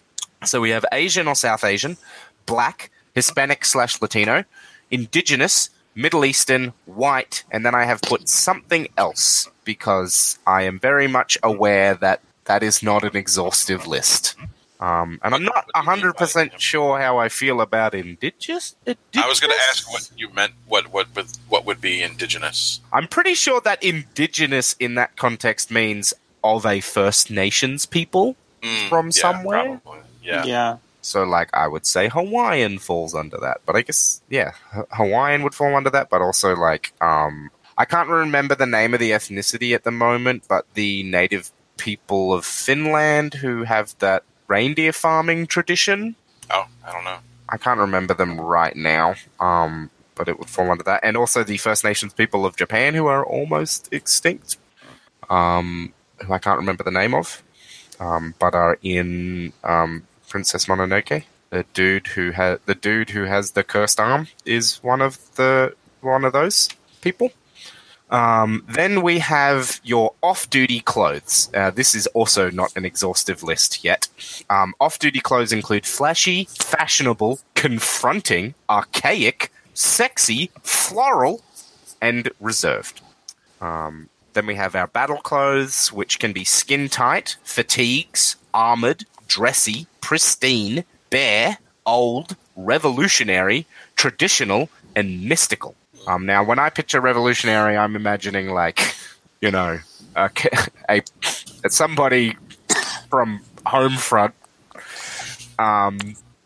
So 0.45 0.61
we 0.61 0.71
have 0.71 0.85
Asian 0.93 1.27
or 1.27 1.35
South 1.35 1.65
Asian, 1.65 1.97
Black, 2.45 2.91
Hispanic 3.15 3.65
slash 3.65 4.03
Latino, 4.03 4.45
Indigenous, 4.91 5.71
Middle 5.95 6.27
Eastern, 6.27 6.75
White, 6.85 7.45
and 7.51 7.65
then 7.65 7.75
I 7.75 7.85
have 7.85 8.03
put 8.03 8.29
something 8.29 8.89
else 8.99 9.49
because 9.65 10.39
I 10.47 10.62
am 10.62 10.79
very 10.79 11.07
much 11.07 11.39
aware 11.43 11.95
that 11.95 12.21
that 12.45 12.62
is 12.62 12.83
not 12.83 13.05
an 13.05 13.17
exhaustive 13.17 13.87
list. 13.87 14.37
Um, 14.85 15.18
and 15.22 15.35
I'm 15.35 15.45
not 15.45 15.66
What 15.72 15.85
do 15.95 16.01
you 16.01 16.05
mean 16.05 16.12
by 16.12 16.26
100% 16.26 16.59
sure 16.59 17.01
how 17.01 17.16
I 17.16 17.30
feel 17.30 17.62
about 17.62 17.95
indigenous. 17.95 18.76
I 18.87 19.26
was 19.26 19.41
going 19.41 19.53
to 19.53 19.62
ask 19.70 19.91
what 19.91 20.11
you 20.16 20.28
meant. 20.30 20.53
What 20.66 20.93
what 20.93 21.07
would 21.16 21.28
what 21.49 21.64
would 21.64 21.80
be 21.80 22.03
indigenous? 22.03 22.80
I'm 22.93 23.09
pretty 23.09 23.35
sure 23.35 23.62
that 23.62 23.82
indigenous 23.82 24.76
in 24.78 24.95
that 24.97 25.16
context 25.16 25.70
means 25.70 26.12
of 26.43 26.66
a 26.66 26.80
First 26.80 27.30
Nations 27.30 27.87
people. 27.87 28.37
Mm, 28.61 28.89
From 28.91 29.07
yeah, 29.07 29.11
somewhere? 29.12 29.80
probably. 29.80 30.01
Yeah. 30.22 30.45
yeah. 30.45 30.76
So, 31.01 31.24
like, 31.24 31.51
I 31.55 31.66
would 31.68 31.87
say 31.87 32.09
Hawaiian 32.09 32.78
falls 32.78 33.14
under 33.14 33.39
that. 33.39 33.61
But 33.66 33.76
I 33.76 33.82
guess, 33.82 34.22
yeah, 34.28 34.53
Hawaiian 34.93 35.43
would 35.43 35.55
fall 35.55 35.74
under 35.76 35.91
that. 35.91 36.11
But 36.11 36.20
also, 36.22 36.57
like, 36.57 36.93
um, 37.01 37.51
I 37.76 37.85
can't 37.85 38.09
remember 38.09 38.55
the 38.55 38.66
name 38.66 38.95
of 38.95 39.01
the 39.01 39.11
ethnicity 39.12 39.74
at 39.74 39.85
the 39.85 39.91
moment, 39.91 40.45
but 40.49 40.66
the 40.74 41.03
native 41.05 41.51
people 41.76 42.32
of 42.32 42.45
Finland 42.45 43.35
who 43.35 43.64
have 43.64 43.95
that 43.99 44.24
reindeer 44.49 44.92
farming 44.92 45.47
tradition. 45.47 46.16
Oh, 46.51 46.66
I 46.86 46.92
don't 46.92 47.05
know. 47.05 47.18
I 47.49 47.57
can't 47.57 47.80
remember 47.80 48.14
them 48.14 48.40
right 48.40 48.74
now, 48.74 49.14
um, 49.40 49.90
but 50.14 50.28
it 50.28 50.38
would 50.38 50.49
fall 50.49 50.70
under 50.70 50.84
that. 50.84 51.01
And 51.03 51.16
also 51.16 51.45
the 51.45 51.57
First 51.57 51.84
Nations 51.84 52.12
people 52.12 52.47
of 52.47 52.57
Japan 52.57 52.95
who 52.95 53.07
are 53.07 53.24
almost 53.24 53.88
extinct, 53.92 54.57
um, 55.28 55.92
who 56.24 56.32
I 56.32 56.38
can't 56.38 56.59
remember 56.59 56.84
the 56.84 56.90
name 56.90 57.14
of, 57.14 57.42
um, 58.01 58.34
but 58.38 58.55
are 58.55 58.78
in 58.82 59.53
um, 59.62 60.07
Princess 60.28 60.66
Mononoke. 60.66 61.24
The 61.51 61.64
dude 61.74 62.09
who 62.09 62.32
has 62.32 62.59
the 62.66 62.74
dude 62.74 63.11
who 63.11 63.24
has 63.24 63.53
the 63.53 63.62
cursed 63.62 64.01
arm 64.01 64.26
is 64.45 64.82
one 64.82 65.01
of 65.01 65.18
the 65.36 65.74
one 66.01 66.24
of 66.24 66.32
those 66.32 66.68
people. 67.01 67.30
Um, 68.15 68.65
then 68.69 69.03
we 69.03 69.19
have 69.19 69.81
your 69.83 70.15
off-duty 70.23 70.81
clothes. 70.81 71.51
Uh, 71.53 71.71
this 71.71 71.97
is 71.97 72.07
also 72.09 72.49
not 72.49 72.73
an 72.77 72.85
exhaustive 72.85 73.43
list 73.43 73.83
yet. 73.83 74.07
Um, 74.49 74.73
off-duty 74.79 75.19
clothes 75.19 75.53
include 75.53 75.85
flashy, 75.85 76.45
fashionable, 76.45 77.41
confronting, 77.55 78.55
archaic, 78.71 79.51
sexy, 79.75 80.53
floral, 80.62 81.43
and 82.01 82.31
reserved. 82.39 83.01
Um, 83.61 84.09
then 84.35 84.47
we 84.47 84.55
have 84.55 84.77
our 84.77 84.87
battle 84.87 85.17
clothes, 85.17 85.93
which 85.93 86.21
can 86.21 86.33
be 86.33 86.45
skin 86.45 86.89
tight, 86.89 87.37
fatigues, 87.43 88.37
armored, 88.53 89.07
dressy, 89.27 89.89
pristine, 90.01 90.85
bare, 91.11 91.59
old, 91.85 92.37
revolutionary, 92.55 93.67
traditional, 93.97 94.69
and 94.95 95.29
mystical. 95.29 95.75
Um, 96.07 96.27
now, 96.27 96.45
when 96.45 96.59
I 96.59 96.71
picture 96.71 97.01
revolutionary, 97.01 97.77
I'm 97.77 97.97
imagining 97.97 98.51
like, 98.51 98.95
you 99.41 99.51
know, 99.51 99.79
a, 100.17 100.31
a, 100.89 101.03
a 101.65 101.71
somebody 101.71 102.37
from 103.11 103.41
Homefront, 103.67 104.33
um, 105.59 105.99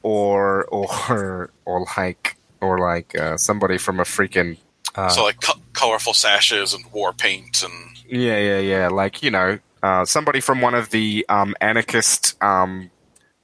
or 0.03 0.65
or 0.67 1.51
or 1.65 1.87
like 1.97 2.37
or 2.61 2.79
like 2.79 3.19
uh, 3.19 3.37
somebody 3.37 3.79
from 3.79 4.01
a 4.01 4.05
freaking 4.05 4.59
uh, 4.95 5.09
so 5.09 5.23
like 5.23 5.41
co- 5.41 5.61
colorful 5.73 6.15
sashes 6.15 6.75
and 6.75 6.85
war 6.93 7.13
paint 7.13 7.63
and 7.63 7.73
yeah, 8.09 8.39
yeah, 8.39 8.59
yeah. 8.59 8.89
Like 8.89 9.23
you 9.23 9.31
know, 9.31 9.59
uh, 9.83 10.05
somebody 10.05 10.41
from 10.41 10.61
one 10.61 10.75
of 10.75 10.91
the 10.91 11.25
um, 11.29 11.55
anarchist, 11.61 12.43
um, 12.43 12.91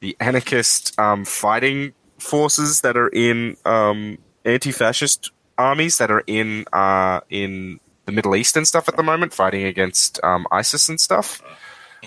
the 0.01 0.17
anarchist 0.21 0.99
um, 0.99 1.25
fighting 1.25 1.93
forces 2.19 2.81
that 2.81 2.97
are 2.97 3.09
in 3.09 3.57
um, 3.65 4.19
anti-fascist 4.45 5.31
armies 5.59 5.99
that 5.99 6.11
are 6.11 6.23
in 6.27 6.65
uh, 6.73 7.21
in 7.31 7.81
the 8.07 8.13
Middle 8.13 8.37
East 8.37 8.57
and 8.57 8.67
stuff 8.67 8.89
at 8.89 8.97
the 8.97 9.03
moment, 9.03 9.33
fighting 9.33 9.65
against 9.65 10.23
um, 10.23 10.47
ISIS 10.51 10.89
and 10.89 11.01
stuff. 11.01 11.43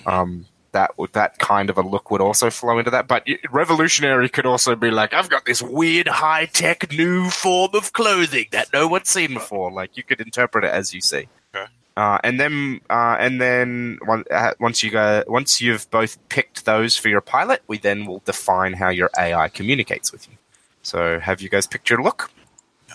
Um, 0.05 0.45
that 0.71 0.97
would 0.97 1.13
that 1.13 1.39
kind 1.39 1.69
of 1.69 1.77
a 1.77 1.81
look 1.81 2.11
would 2.11 2.21
also 2.21 2.49
flow 2.49 2.77
into 2.77 2.91
that. 2.91 3.07
But 3.07 3.27
revolutionary 3.51 4.29
could 4.29 4.45
also 4.45 4.75
be 4.75 4.91
like, 4.91 5.13
I've 5.13 5.29
got 5.29 5.45
this 5.45 5.61
weird 5.61 6.07
high 6.07 6.45
tech 6.45 6.91
new 6.91 7.29
form 7.29 7.71
of 7.73 7.93
clothing 7.93 8.45
that 8.51 8.71
no 8.73 8.87
one's 8.87 9.09
seen 9.09 9.33
before. 9.33 9.71
Like 9.71 9.97
you 9.97 10.03
could 10.03 10.21
interpret 10.21 10.63
it 10.63 10.71
as 10.71 10.93
you 10.93 11.01
see. 11.01 11.27
Okay. 11.55 11.65
Uh, 11.95 12.19
and 12.23 12.39
then, 12.39 12.79
uh, 12.91 13.17
and 13.19 13.41
then 13.41 13.97
one, 14.05 14.23
uh, 14.29 14.53
once 14.59 14.83
you 14.83 14.91
go, 14.91 15.23
once 15.27 15.59
you've 15.59 15.89
both 15.89 16.17
picked 16.29 16.65
those 16.65 16.95
for 16.95 17.09
your 17.09 17.21
pilot, 17.21 17.63
we 17.67 17.79
then 17.79 18.05
will 18.05 18.21
define 18.23 18.73
how 18.73 18.89
your 18.89 19.09
AI 19.17 19.49
communicates 19.49 20.11
with 20.11 20.29
you. 20.29 20.35
So, 20.83 21.19
have 21.19 21.41
you 21.41 21.49
guys 21.49 21.65
picked 21.65 21.89
your 21.89 22.03
look? 22.03 22.31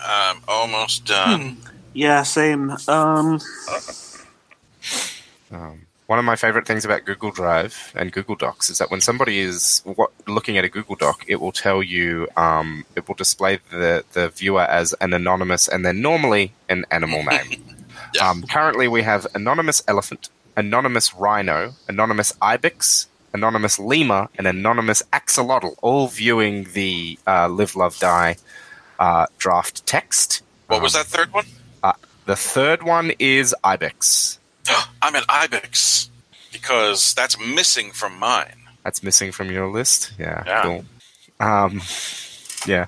Um, 0.03 0.41
almost 0.47 1.05
done. 1.05 1.57
Yeah, 1.93 2.23
same. 2.23 2.75
Um, 2.87 3.39
Um, 5.51 5.85
one 6.07 6.19
of 6.19 6.25
my 6.25 6.35
favorite 6.35 6.67
things 6.67 6.83
about 6.83 7.05
Google 7.05 7.31
Drive 7.31 7.93
and 7.95 8.11
Google 8.11 8.35
Docs 8.35 8.69
is 8.69 8.77
that 8.79 8.91
when 8.91 9.01
somebody 9.01 9.39
is 9.39 9.81
what, 9.85 10.11
looking 10.27 10.57
at 10.57 10.65
a 10.65 10.69
Google 10.69 10.95
Doc, 10.95 11.23
it 11.27 11.39
will 11.39 11.51
tell 11.51 11.81
you, 11.81 12.27
um, 12.35 12.85
it 12.95 13.07
will 13.07 13.15
display 13.15 13.59
the, 13.71 14.03
the 14.13 14.29
viewer 14.29 14.63
as 14.63 14.93
an 14.99 15.13
anonymous 15.13 15.67
and 15.67 15.85
then 15.85 16.01
normally 16.01 16.51
an 16.69 16.85
animal 16.91 17.23
name. 17.31 17.63
Yeah. 18.15 18.29
um, 18.29 18.43
currently, 18.43 18.87
we 18.87 19.03
have 19.03 19.25
anonymous 19.33 19.81
elephant, 19.87 20.29
anonymous 20.57 21.13
rhino, 21.13 21.73
anonymous 21.87 22.33
ibex, 22.41 23.07
anonymous 23.33 23.79
lemur, 23.79 24.27
and 24.37 24.45
anonymous 24.45 25.03
axolotl, 25.13 25.75
all 25.81 26.07
viewing 26.07 26.65
the 26.73 27.17
uh, 27.25 27.47
Live, 27.47 27.75
Love, 27.75 27.97
Die 27.99 28.35
uh, 28.99 29.25
draft 29.37 29.85
text. 29.85 30.41
What 30.67 30.81
was 30.81 30.95
Um, 30.95 31.01
that 31.01 31.07
third 31.07 31.33
one? 31.33 31.45
The 32.25 32.37
third 32.37 32.83
one 32.83 33.11
is 33.19 33.53
ibex. 33.65 34.39
I'm 35.01 35.13
an 35.13 35.23
ibex 35.27 36.09
because 36.53 37.13
that's 37.13 37.37
missing 37.37 37.91
from 37.91 38.17
mine. 38.17 38.55
That's 38.85 39.03
missing 39.03 39.33
from 39.33 39.51
your 39.51 39.67
list. 39.67 40.13
Yeah, 40.17 40.41
Yeah. 40.45 40.61
cool. 40.61 40.85
Um, 41.41 41.81
yeah. 42.65 42.85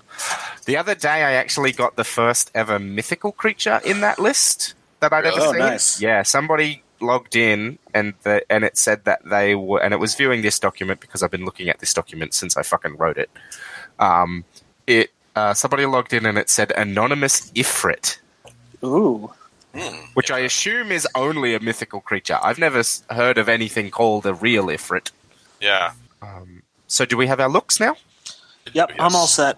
The 0.66 0.78
other 0.78 0.96
day, 0.96 1.24
I 1.24 1.34
actually 1.34 1.74
got 1.74 1.98
the 1.98 2.06
first 2.06 2.50
ever 2.56 2.80
mythical 2.80 3.34
creature 3.34 3.82
in 3.84 4.00
that 4.00 4.20
list 4.20 4.74
that 5.02 5.12
I'd 5.12 5.26
ever 5.26 5.36
Oh, 5.42 5.52
seen. 5.52 5.60
nice. 5.60 6.00
Yeah, 6.00 6.24
somebody 6.24 6.82
logged 7.02 7.36
in 7.36 7.78
and 7.94 8.14
the, 8.24 8.42
and 8.50 8.64
it 8.64 8.78
said 8.78 9.04
that 9.04 9.20
they 9.26 9.54
were 9.54 9.84
and 9.84 9.94
it 9.94 9.98
was 10.00 10.16
viewing 10.16 10.44
this 10.44 10.60
document 10.60 11.02
because 11.02 11.22
I've 11.22 11.30
been 11.32 11.44
looking 11.44 11.68
at 11.68 11.80
this 11.80 11.94
document 11.94 12.34
since 12.34 12.56
I 12.56 12.64
fucking 12.64 12.96
wrote 12.96 13.18
it. 13.18 13.30
Um, 14.00 14.46
it 14.88 15.12
uh, 15.36 15.54
somebody 15.54 15.86
logged 15.86 16.14
in 16.14 16.26
and 16.26 16.38
it 16.38 16.50
said 16.50 16.72
anonymous 16.78 17.52
Ifrit, 17.52 18.18
ooh. 18.84 19.32
Hmm. 19.76 19.96
which 20.14 20.32
I 20.32 20.40
assume 20.40 20.92
is 20.92 21.06
only 21.16 21.54
a 21.54 21.60
mythical 21.60 22.00
creature. 22.00 22.40
I've 22.42 22.58
never 22.58 22.80
s- 22.80 23.04
heard 23.10 23.38
of 23.38 23.50
anything 23.50 23.92
called 23.92 24.26
a 24.26 24.34
real 24.34 24.68
Ifrit. 24.68 25.12
Yeah. 25.60 25.92
Um, 26.22 26.62
so, 26.88 27.04
do 27.06 27.18
we 27.18 27.28
have 27.28 27.40
our 27.42 27.50
looks 27.50 27.80
now? 27.80 27.98
Yep, 28.74 28.92
I'm 29.00 29.16
all 29.16 29.28
set. 29.28 29.58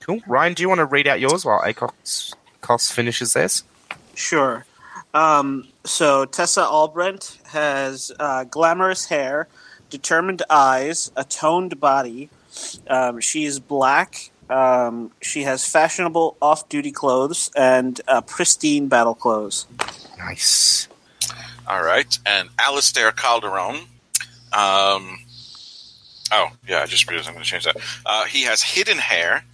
Cool. 0.00 0.20
Ryan, 0.26 0.54
do 0.54 0.62
you 0.62 0.68
want 0.68 0.80
to 0.80 0.84
read 0.84 1.06
out 1.06 1.20
yours 1.20 1.44
while 1.44 1.60
Acox 1.60 2.34
Cos 2.60 2.90
finishes 2.90 3.34
theirs? 3.34 3.62
Sure. 4.14 4.66
Um, 5.14 5.68
so 5.84 6.24
Tessa 6.24 6.62
Albrendt 6.62 7.40
has 7.48 8.10
uh, 8.18 8.44
glamorous 8.44 9.06
hair, 9.06 9.46
determined 9.90 10.42
eyes, 10.50 11.12
a 11.16 11.22
toned 11.24 11.78
body. 11.78 12.30
Um, 12.88 13.20
she 13.20 13.44
is 13.44 13.60
black. 13.60 14.31
Um, 14.52 15.10
she 15.22 15.42
has 15.44 15.66
fashionable 15.68 16.36
off-duty 16.42 16.92
clothes 16.92 17.50
and 17.56 18.00
uh, 18.06 18.20
pristine 18.20 18.88
battle 18.88 19.14
clothes. 19.14 19.66
Nice. 20.18 20.88
All 21.66 21.82
right, 21.82 22.18
and 22.26 22.50
Alistair 22.58 23.12
Calderon. 23.12 23.76
Um, 24.52 25.18
oh, 26.30 26.48
yeah, 26.68 26.80
I 26.82 26.86
just 26.86 27.08
realized 27.08 27.28
I'm 27.28 27.34
going 27.34 27.44
to 27.44 27.50
change 27.50 27.64
that. 27.64 27.76
Uh, 28.04 28.24
he 28.26 28.42
has 28.42 28.62
hidden 28.62 28.98
hair, 28.98 29.44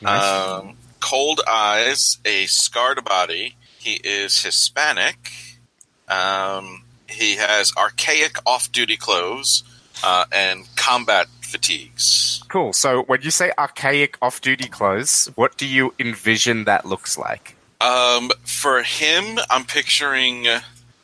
Nice. 0.00 0.22
um, 0.22 0.76
cold 1.00 1.40
eyes, 1.46 2.18
a 2.24 2.46
scarred 2.46 3.04
body. 3.04 3.56
He 3.78 3.94
is 4.02 4.42
Hispanic. 4.42 5.30
Um, 6.08 6.84
he 7.08 7.36
has 7.36 7.72
archaic 7.76 8.36
off-duty 8.46 8.96
clothes 8.96 9.62
uh, 10.02 10.24
and 10.32 10.66
combat 10.76 11.26
fatigues. 11.46 12.42
cool. 12.48 12.72
So 12.72 13.02
when 13.04 13.22
you 13.22 13.30
say 13.30 13.52
archaic 13.58 14.18
off-duty 14.20 14.68
clothes, 14.68 15.30
what 15.34 15.56
do 15.56 15.66
you 15.66 15.94
envision 15.98 16.64
that 16.64 16.84
looks 16.84 17.16
like? 17.16 17.56
Um, 17.80 18.30
for 18.44 18.82
him, 18.82 19.38
I'm 19.50 19.64
picturing. 19.64 20.46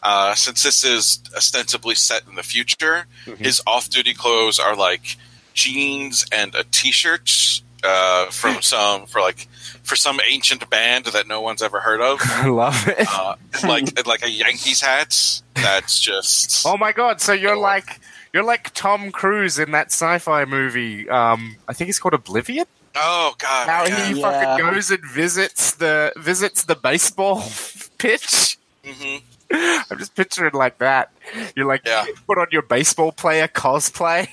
Uh, 0.02 0.34
since 0.34 0.62
this 0.64 0.82
is 0.82 1.20
ostensibly 1.36 1.94
set 1.94 2.22
in 2.28 2.34
the 2.34 2.42
future, 2.42 3.06
his 3.38 3.62
off-duty 3.66 4.14
clothes 4.14 4.58
are 4.58 4.74
like 4.74 5.16
jeans 5.54 6.26
and 6.32 6.54
a 6.56 6.64
t-shirt 6.64 7.30
uh, 7.84 8.26
from 8.30 8.62
some 8.72 9.06
for 9.06 9.20
like 9.20 9.46
for 9.84 9.94
some 9.96 10.20
ancient 10.28 10.68
band 10.70 11.04
that 11.06 11.26
no 11.28 11.40
one's 11.40 11.62
ever 11.62 11.80
heard 11.80 12.00
of, 12.00 12.18
I 12.24 12.48
love 12.48 12.88
it. 12.88 13.06
uh, 13.08 13.36
like 13.64 14.06
like 14.06 14.24
a 14.24 14.30
Yankees 14.30 14.80
hat. 14.80 15.42
That's 15.54 16.00
just 16.08 16.66
Oh 16.66 16.76
my 16.76 16.90
god! 16.92 17.20
So 17.20 17.32
you're 17.32 17.56
like 17.56 18.00
you're 18.32 18.44
like 18.44 18.72
Tom 18.74 19.10
Cruise 19.12 19.58
in 19.58 19.72
that 19.72 19.88
sci-fi 19.88 20.44
movie. 20.44 21.08
Um, 21.08 21.56
I 21.68 21.72
think 21.72 21.90
it's 21.90 21.98
called 21.98 22.14
Oblivion. 22.14 22.66
oh 22.96 23.34
god, 23.38 23.68
How 23.68 23.84
yeah. 23.86 24.06
he 24.08 24.20
Yeah. 24.20 24.30
fucking 24.56 24.66
goes 24.66 24.90
and 24.90 25.04
visits 25.10 25.72
the 25.74 26.12
visits 26.16 26.64
the 26.64 26.74
baseball 26.76 27.42
pitch. 27.98 28.58
hmm 28.84 29.16
I'm 29.54 29.98
just 29.98 30.14
picturing 30.14 30.54
like 30.54 30.78
that. 30.78 31.10
You're 31.54 31.66
like 31.66 31.82
Yeah. 31.84 32.06
you 32.06 32.14
put 32.26 32.38
on 32.38 32.46
your 32.50 32.62
baseball 32.62 33.12
player 33.12 33.48
cosplay. 33.48 34.28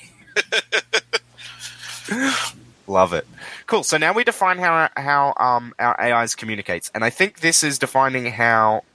Love 2.88 3.14
it. 3.14 3.28
Cool. 3.68 3.84
So 3.84 3.98
now 3.98 4.14
we 4.14 4.24
define 4.24 4.58
how 4.58 4.90
how 4.98 5.34
um, 5.38 5.74
our 5.78 6.00
AIs 6.02 6.34
communicates, 6.36 6.90
and 6.96 7.04
I 7.04 7.10
think 7.12 7.42
this 7.42 7.64
is 7.64 7.78
defining 7.78 8.26
how 8.32 8.84
the 8.88 8.89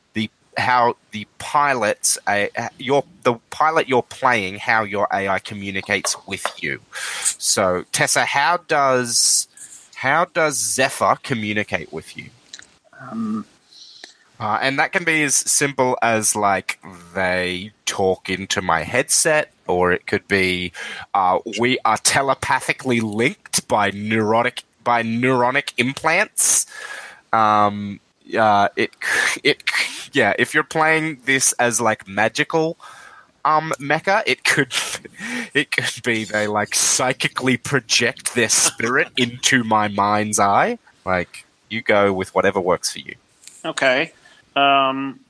how 0.56 0.96
the 1.12 1.26
pilots 1.38 2.18
uh, 2.26 2.46
your 2.78 3.04
the 3.22 3.34
pilot 3.50 3.88
you're 3.88 4.02
playing 4.02 4.58
how 4.58 4.82
your 4.84 5.08
AI 5.12 5.38
communicates 5.38 6.16
with 6.26 6.46
you. 6.62 6.80
So 7.38 7.84
Tessa, 7.92 8.24
how 8.24 8.58
does 8.68 9.48
how 9.94 10.26
does 10.26 10.58
Zephyr 10.58 11.16
communicate 11.22 11.92
with 11.92 12.16
you? 12.16 12.30
Um, 13.00 13.46
Uh, 14.40 14.58
and 14.60 14.78
that 14.78 14.92
can 14.92 15.04
be 15.04 15.22
as 15.22 15.36
simple 15.36 15.96
as 16.02 16.34
like 16.34 16.78
they 17.14 17.72
talk 17.86 18.28
into 18.28 18.60
my 18.60 18.82
headset, 18.82 19.52
or 19.66 19.92
it 19.92 20.06
could 20.06 20.26
be 20.28 20.72
uh, 21.14 21.38
we 21.58 21.78
are 21.84 21.96
telepathically 21.98 23.00
linked 23.00 23.66
by 23.68 23.90
neurotic 23.92 24.64
by 24.82 25.02
neuronic 25.02 25.72
implants. 25.78 26.66
Um, 27.32 28.00
uh, 28.38 28.68
it 28.76 28.92
it 29.44 29.62
yeah. 30.12 30.34
If 30.38 30.54
you're 30.54 30.62
playing 30.64 31.20
this 31.24 31.52
as 31.54 31.80
like 31.80 32.08
magical 32.08 32.76
um 33.44 33.72
mecha, 33.78 34.22
it 34.26 34.44
could 34.44 34.72
it 35.54 35.70
could 35.70 36.02
be 36.02 36.24
they 36.24 36.46
like 36.46 36.74
psychically 36.74 37.56
project 37.56 38.34
their 38.34 38.48
spirit 38.48 39.08
into 39.16 39.64
my 39.64 39.88
mind's 39.88 40.38
eye. 40.38 40.78
Like 41.04 41.44
you 41.68 41.82
go 41.82 42.12
with 42.12 42.34
whatever 42.34 42.60
works 42.60 42.92
for 42.92 43.00
you. 43.00 43.14
okay. 43.64 44.12
Um, 44.56 45.20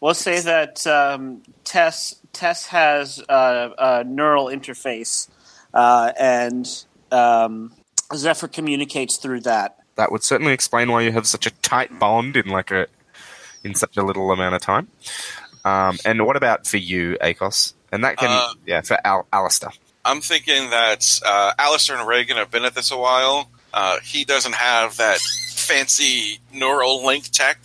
let's 0.00 0.20
say 0.20 0.40
that 0.40 0.86
um, 0.86 1.42
Tess 1.64 2.14
Tess 2.32 2.66
has 2.66 3.22
uh, 3.28 3.70
a 3.78 4.04
neural 4.04 4.46
interface, 4.46 5.28
uh, 5.74 6.12
and 6.18 6.84
um, 7.10 7.72
Zephyr 8.14 8.48
communicates 8.48 9.16
through 9.16 9.40
that. 9.40 9.79
That 9.96 10.10
would 10.12 10.22
certainly 10.22 10.52
explain 10.52 10.90
why 10.90 11.02
you 11.02 11.12
have 11.12 11.26
such 11.26 11.46
a 11.46 11.50
tight 11.50 11.98
bond 11.98 12.36
in 12.36 12.46
like 12.48 12.70
a 12.70 12.86
in 13.64 13.74
such 13.74 13.96
a 13.96 14.02
little 14.02 14.30
amount 14.32 14.54
of 14.54 14.62
time. 14.62 14.88
Um, 15.64 15.98
and 16.04 16.24
what 16.26 16.36
about 16.36 16.66
for 16.66 16.78
you, 16.78 17.18
Akos? 17.20 17.74
And 17.92 18.04
that 18.04 18.16
can 18.16 18.30
Uh, 18.30 18.54
yeah 18.66 18.80
for 18.80 18.98
Al- 19.04 19.26
Alistair. 19.32 19.70
I'm 20.04 20.20
thinking 20.22 20.70
that 20.70 21.20
uh, 21.26 21.52
Alistair 21.58 21.96
and 21.96 22.08
Reagan 22.08 22.38
have 22.38 22.50
been 22.50 22.64
at 22.64 22.74
this 22.74 22.90
a 22.90 22.96
while. 22.96 23.50
Uh, 23.74 23.98
he 24.02 24.24
doesn't 24.24 24.54
have 24.54 24.96
that 24.96 25.18
fancy 25.20 26.40
neural 26.52 27.04
link 27.04 27.28
tech. 27.28 27.58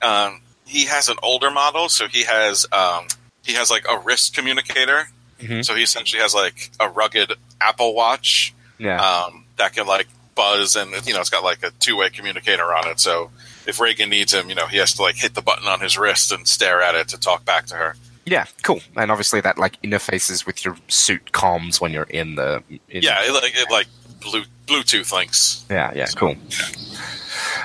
Um, 0.00 0.42
he 0.64 0.84
has 0.86 1.08
an 1.08 1.16
older 1.22 1.50
model, 1.50 1.88
so 1.88 2.06
he 2.06 2.22
has 2.24 2.66
um, 2.72 3.06
he 3.42 3.54
has 3.54 3.70
like 3.70 3.84
a 3.90 3.98
wrist 3.98 4.34
communicator. 4.34 5.08
Mhm. 5.40 5.64
So 5.64 5.74
he 5.74 5.82
essentially 5.82 6.22
has 6.22 6.34
like 6.34 6.70
a 6.78 6.88
rugged 6.88 7.32
Apple 7.60 7.94
Watch 7.94 8.54
Yeah, 8.78 9.00
um, 9.02 9.44
that 9.56 9.72
can 9.72 9.86
like 9.86 10.06
buzz, 10.34 10.76
and 10.76 10.90
you 11.06 11.14
know 11.14 11.20
it's 11.20 11.30
got 11.30 11.44
like 11.44 11.62
a 11.62 11.70
two 11.72 11.96
way 11.96 12.10
communicator 12.10 12.74
on 12.74 12.88
it. 12.88 13.00
So 13.00 13.30
if 13.66 13.80
Reagan 13.80 14.10
needs 14.10 14.32
him, 14.32 14.48
you 14.48 14.54
know 14.54 14.66
he 14.66 14.78
has 14.78 14.94
to 14.94 15.02
like 15.02 15.16
hit 15.16 15.34
the 15.34 15.42
button 15.42 15.66
on 15.68 15.80
his 15.80 15.96
wrist 15.98 16.32
and 16.32 16.46
stare 16.46 16.80
at 16.82 16.94
it 16.94 17.08
to 17.08 17.18
talk 17.20 17.44
back 17.44 17.66
to 17.66 17.74
her. 17.76 17.96
yeah, 18.26 18.46
cool. 18.62 18.80
And 18.96 19.10
obviously 19.10 19.40
that 19.40 19.58
like 19.58 19.80
interfaces 19.82 20.46
with 20.46 20.64
your 20.64 20.76
suit 20.88 21.32
comms 21.32 21.80
when 21.80 21.92
you're 21.92 22.04
in 22.04 22.34
the 22.36 22.62
in- 22.88 23.02
Yeah, 23.02 23.18
it 23.22 23.32
like 23.32 23.52
it 23.56 23.70
like 23.70 23.86
blue, 24.20 24.42
Bluetooth 24.66 25.12
links. 25.12 25.64
Yeah, 25.70 25.92
yeah, 25.94 26.06
cool. 26.14 26.36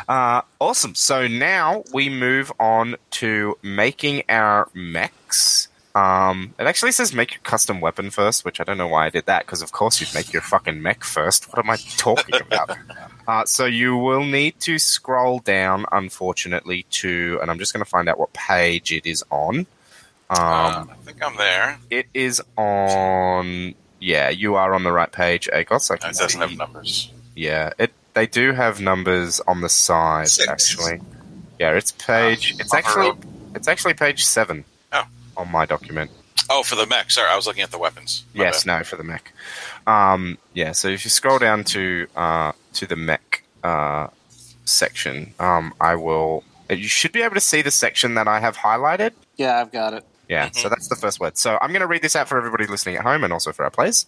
Uh, 0.07 0.41
awesome. 0.59 0.95
So 0.95 1.27
now 1.27 1.83
we 1.93 2.09
move 2.09 2.51
on 2.59 2.95
to 3.11 3.57
making 3.61 4.23
our 4.29 4.69
mechs. 4.73 5.67
Um, 5.95 6.53
it 6.59 6.67
actually 6.67 6.91
says 6.91 7.13
make 7.13 7.31
your 7.33 7.39
custom 7.43 7.79
weapon 7.79 8.09
first, 8.09 8.43
which 8.43 8.59
I 8.59 8.65
don't 8.65 8.77
know 8.77 8.87
why 8.87 9.05
I 9.05 9.09
did 9.09 9.25
that, 9.27 9.45
because 9.45 9.61
of 9.61 9.71
course 9.71 10.01
you'd 10.01 10.13
make 10.13 10.33
your 10.33 10.41
fucking 10.41 10.81
mech 10.81 11.03
first. 11.05 11.45
What 11.45 11.59
am 11.63 11.69
I 11.69 11.77
talking 11.97 12.35
about? 12.41 12.77
uh, 13.27 13.45
so 13.45 13.65
you 13.65 13.95
will 13.95 14.25
need 14.25 14.59
to 14.61 14.77
scroll 14.77 15.39
down, 15.39 15.85
unfortunately, 15.93 16.85
to, 16.91 17.39
and 17.41 17.49
I'm 17.49 17.57
just 17.59 17.71
going 17.73 17.83
to 17.83 17.89
find 17.89 18.09
out 18.09 18.19
what 18.19 18.33
page 18.33 18.91
it 18.91 19.05
is 19.05 19.23
on. 19.31 19.59
Um, 20.29 20.37
Uh, 20.37 20.85
I 20.91 20.95
think 21.05 21.23
I'm 21.25 21.37
there. 21.37 21.79
it 21.89 22.07
is 22.13 22.41
on. 22.57 23.73
Yeah, 23.99 24.29
you 24.29 24.55
are 24.55 24.73
on 24.73 24.83
the 24.83 24.91
right 24.91 25.11
page, 25.11 25.47
Akos. 25.53 25.89
I 25.91 25.97
can 25.97 26.09
It 26.09 26.17
doesn't 26.17 26.29
see- 26.29 26.37
have 26.39 26.57
numbers. 26.57 27.11
yeah, 27.35 27.71
it 27.79 27.91
they 28.13 28.27
do 28.27 28.51
have 28.51 28.79
numbers 28.81 29.39
on 29.47 29.61
the 29.61 29.69
side 29.69 30.27
Six. 30.29 30.47
actually. 30.49 30.99
Yeah, 31.59 31.71
it's 31.71 31.91
page. 31.93 32.53
Uh, 32.53 32.57
it's 32.59 32.73
actually 32.73 33.11
it's 33.55 33.67
actually 33.67 33.93
page 33.93 34.25
seven. 34.25 34.65
On 35.37 35.51
my 35.51 35.65
document. 35.65 36.11
Oh, 36.49 36.63
for 36.63 36.75
the 36.75 36.85
mech. 36.85 37.11
Sorry, 37.11 37.29
I 37.29 37.35
was 37.35 37.47
looking 37.47 37.63
at 37.63 37.71
the 37.71 37.77
weapons. 37.77 38.23
My 38.33 38.45
yes, 38.45 38.63
bad. 38.63 38.79
no, 38.79 38.83
for 38.83 38.95
the 38.97 39.03
mech. 39.03 39.33
Um, 39.87 40.37
yeah, 40.53 40.71
so 40.73 40.87
if 40.87 41.03
you 41.03 41.09
scroll 41.09 41.39
down 41.39 41.63
to 41.65 42.07
uh, 42.15 42.51
to 42.73 42.85
the 42.85 42.95
mech 42.95 43.43
uh, 43.63 44.07
section, 44.65 45.33
um, 45.39 45.73
I 45.79 45.95
will. 45.95 46.43
You 46.69 46.87
should 46.87 47.11
be 47.11 47.21
able 47.21 47.35
to 47.35 47.41
see 47.41 47.61
the 47.61 47.71
section 47.71 48.15
that 48.15 48.27
I 48.27 48.39
have 48.39 48.57
highlighted. 48.57 49.11
Yeah, 49.37 49.59
I've 49.61 49.71
got 49.71 49.93
it. 49.93 50.05
Yeah, 50.27 50.49
so 50.51 50.69
that's 50.69 50.87
the 50.87 50.95
first 50.95 51.19
word. 51.19 51.37
So 51.37 51.57
I'm 51.61 51.69
going 51.69 51.81
to 51.81 51.87
read 51.87 52.01
this 52.01 52.15
out 52.15 52.27
for 52.27 52.37
everybody 52.37 52.65
listening 52.65 52.95
at 52.95 53.03
home 53.03 53.23
and 53.23 53.31
also 53.31 53.51
for 53.51 53.63
our 53.63 53.69
players. 53.69 54.07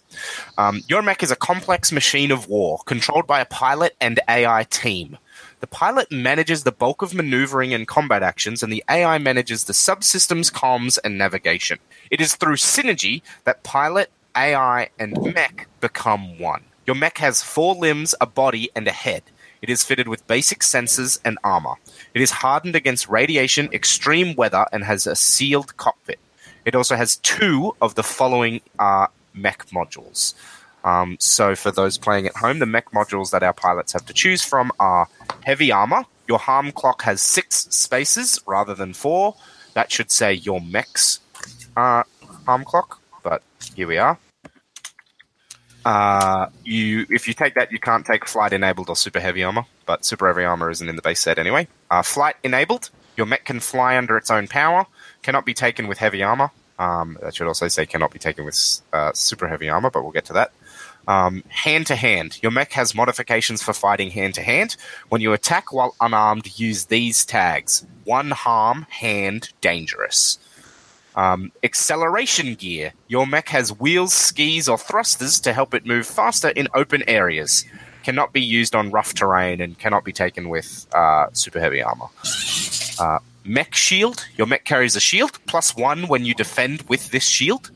Um, 0.56 0.82
your 0.88 1.00
mech 1.00 1.22
is 1.22 1.30
a 1.30 1.36
complex 1.36 1.92
machine 1.92 2.32
of 2.32 2.48
war 2.48 2.80
controlled 2.86 3.26
by 3.26 3.40
a 3.40 3.44
pilot 3.44 3.94
and 4.00 4.18
AI 4.28 4.64
team. 4.64 5.18
The 5.60 5.66
pilot 5.66 6.12
manages 6.12 6.62
the 6.62 6.72
bulk 6.72 7.02
of 7.02 7.14
maneuvering 7.14 7.74
and 7.74 7.86
combat 7.86 8.22
actions, 8.22 8.62
and 8.62 8.72
the 8.72 8.84
AI 8.88 9.18
manages 9.18 9.64
the 9.64 9.72
subsystems, 9.72 10.52
comms, 10.52 10.98
and 11.02 11.18
navigation. 11.18 11.78
It 12.10 12.20
is 12.20 12.36
through 12.36 12.56
synergy 12.56 13.22
that 13.44 13.64
pilot, 13.64 14.10
AI, 14.36 14.90
and 15.00 15.20
mech 15.34 15.66
become 15.80 16.38
one. 16.38 16.62
Your 16.86 16.94
mech 16.94 17.18
has 17.18 17.42
four 17.42 17.74
limbs, 17.74 18.14
a 18.20 18.26
body, 18.26 18.70
and 18.76 18.86
a 18.86 18.92
head. 18.92 19.24
It 19.60 19.68
is 19.68 19.82
fitted 19.82 20.06
with 20.06 20.26
basic 20.28 20.60
sensors 20.60 21.18
and 21.24 21.38
armor. 21.42 21.74
It 22.14 22.22
is 22.22 22.30
hardened 22.30 22.76
against 22.76 23.08
radiation, 23.08 23.68
extreme 23.72 24.36
weather, 24.36 24.66
and 24.72 24.84
has 24.84 25.06
a 25.06 25.16
sealed 25.16 25.76
cockpit. 25.76 26.20
It 26.64 26.76
also 26.76 26.94
has 26.94 27.16
two 27.16 27.74
of 27.80 27.96
the 27.96 28.04
following 28.04 28.60
uh, 28.78 29.08
mech 29.34 29.66
modules. 29.70 30.34
Um, 30.88 31.18
so, 31.20 31.54
for 31.54 31.70
those 31.70 31.98
playing 31.98 32.26
at 32.26 32.36
home, 32.36 32.60
the 32.60 32.66
mech 32.66 32.92
modules 32.92 33.30
that 33.32 33.42
our 33.42 33.52
pilots 33.52 33.92
have 33.92 34.06
to 34.06 34.14
choose 34.14 34.42
from 34.42 34.72
are 34.80 35.06
heavy 35.44 35.70
armor. 35.70 36.04
Your 36.26 36.38
harm 36.38 36.72
clock 36.72 37.02
has 37.02 37.20
six 37.20 37.66
spaces 37.70 38.40
rather 38.46 38.74
than 38.74 38.94
four. 38.94 39.34
That 39.74 39.92
should 39.92 40.10
say 40.10 40.32
your 40.32 40.62
mech's 40.62 41.20
uh, 41.76 42.04
harm 42.46 42.64
clock, 42.64 43.02
but 43.22 43.42
here 43.74 43.86
we 43.86 43.98
are. 43.98 44.18
Uh, 45.84 46.46
you, 46.64 47.04
if 47.10 47.28
you 47.28 47.34
take 47.34 47.54
that, 47.54 47.70
you 47.70 47.78
can't 47.78 48.06
take 48.06 48.26
flight 48.26 48.54
enabled 48.54 48.88
or 48.88 48.96
super 48.96 49.20
heavy 49.20 49.42
armor, 49.42 49.64
but 49.84 50.06
super 50.06 50.26
heavy 50.26 50.44
armor 50.44 50.70
isn't 50.70 50.88
in 50.88 50.96
the 50.96 51.02
base 51.02 51.20
set 51.20 51.38
anyway. 51.38 51.68
Uh, 51.90 52.02
flight 52.02 52.36
enabled, 52.42 52.88
Your 53.14 53.26
mech 53.26 53.44
can 53.44 53.60
fly 53.60 53.98
under 53.98 54.16
its 54.16 54.30
own 54.30 54.48
power. 54.48 54.86
Cannot 55.22 55.44
be 55.44 55.52
taken 55.52 55.86
with 55.86 55.98
heavy 55.98 56.22
armor. 56.22 56.50
Um, 56.78 57.18
that 57.20 57.34
should 57.34 57.46
also 57.46 57.68
say 57.68 57.84
cannot 57.84 58.12
be 58.12 58.18
taken 58.18 58.44
with 58.46 58.80
uh, 58.92 59.12
super 59.12 59.48
heavy 59.48 59.68
armor, 59.68 59.90
but 59.90 60.02
we'll 60.02 60.12
get 60.12 60.24
to 60.26 60.32
that. 60.34 60.52
Hand 61.08 61.86
to 61.86 61.96
hand. 61.96 62.38
Your 62.42 62.52
mech 62.52 62.72
has 62.72 62.94
modifications 62.94 63.62
for 63.62 63.72
fighting 63.72 64.10
hand 64.10 64.34
to 64.34 64.42
hand. 64.42 64.76
When 65.08 65.22
you 65.22 65.32
attack 65.32 65.72
while 65.72 65.94
unarmed, 66.00 66.58
use 66.58 66.84
these 66.86 67.24
tags: 67.24 67.86
one 68.04 68.30
harm, 68.30 68.86
hand, 68.90 69.50
dangerous. 69.62 70.38
Um, 71.16 71.50
acceleration 71.64 72.54
gear. 72.54 72.92
Your 73.08 73.26
mech 73.26 73.48
has 73.48 73.72
wheels, 73.80 74.12
skis, 74.14 74.68
or 74.68 74.78
thrusters 74.78 75.40
to 75.40 75.52
help 75.52 75.74
it 75.74 75.86
move 75.86 76.06
faster 76.06 76.50
in 76.50 76.68
open 76.74 77.02
areas. 77.08 77.64
Cannot 78.04 78.32
be 78.32 78.40
used 78.40 78.76
on 78.76 78.90
rough 78.90 79.14
terrain 79.14 79.60
and 79.60 79.78
cannot 79.78 80.04
be 80.04 80.12
taken 80.12 80.48
with 80.48 80.86
uh, 80.94 81.26
super 81.32 81.58
heavy 81.58 81.82
armor. 81.82 82.06
Uh, 83.00 83.18
mech 83.44 83.74
shield. 83.74 84.26
Your 84.36 84.46
mech 84.46 84.64
carries 84.64 84.94
a 84.94 85.00
shield, 85.00 85.38
plus 85.46 85.74
one 85.74 86.06
when 86.06 86.24
you 86.24 86.34
defend 86.34 86.82
with 86.82 87.10
this 87.10 87.26
shield. 87.26 87.70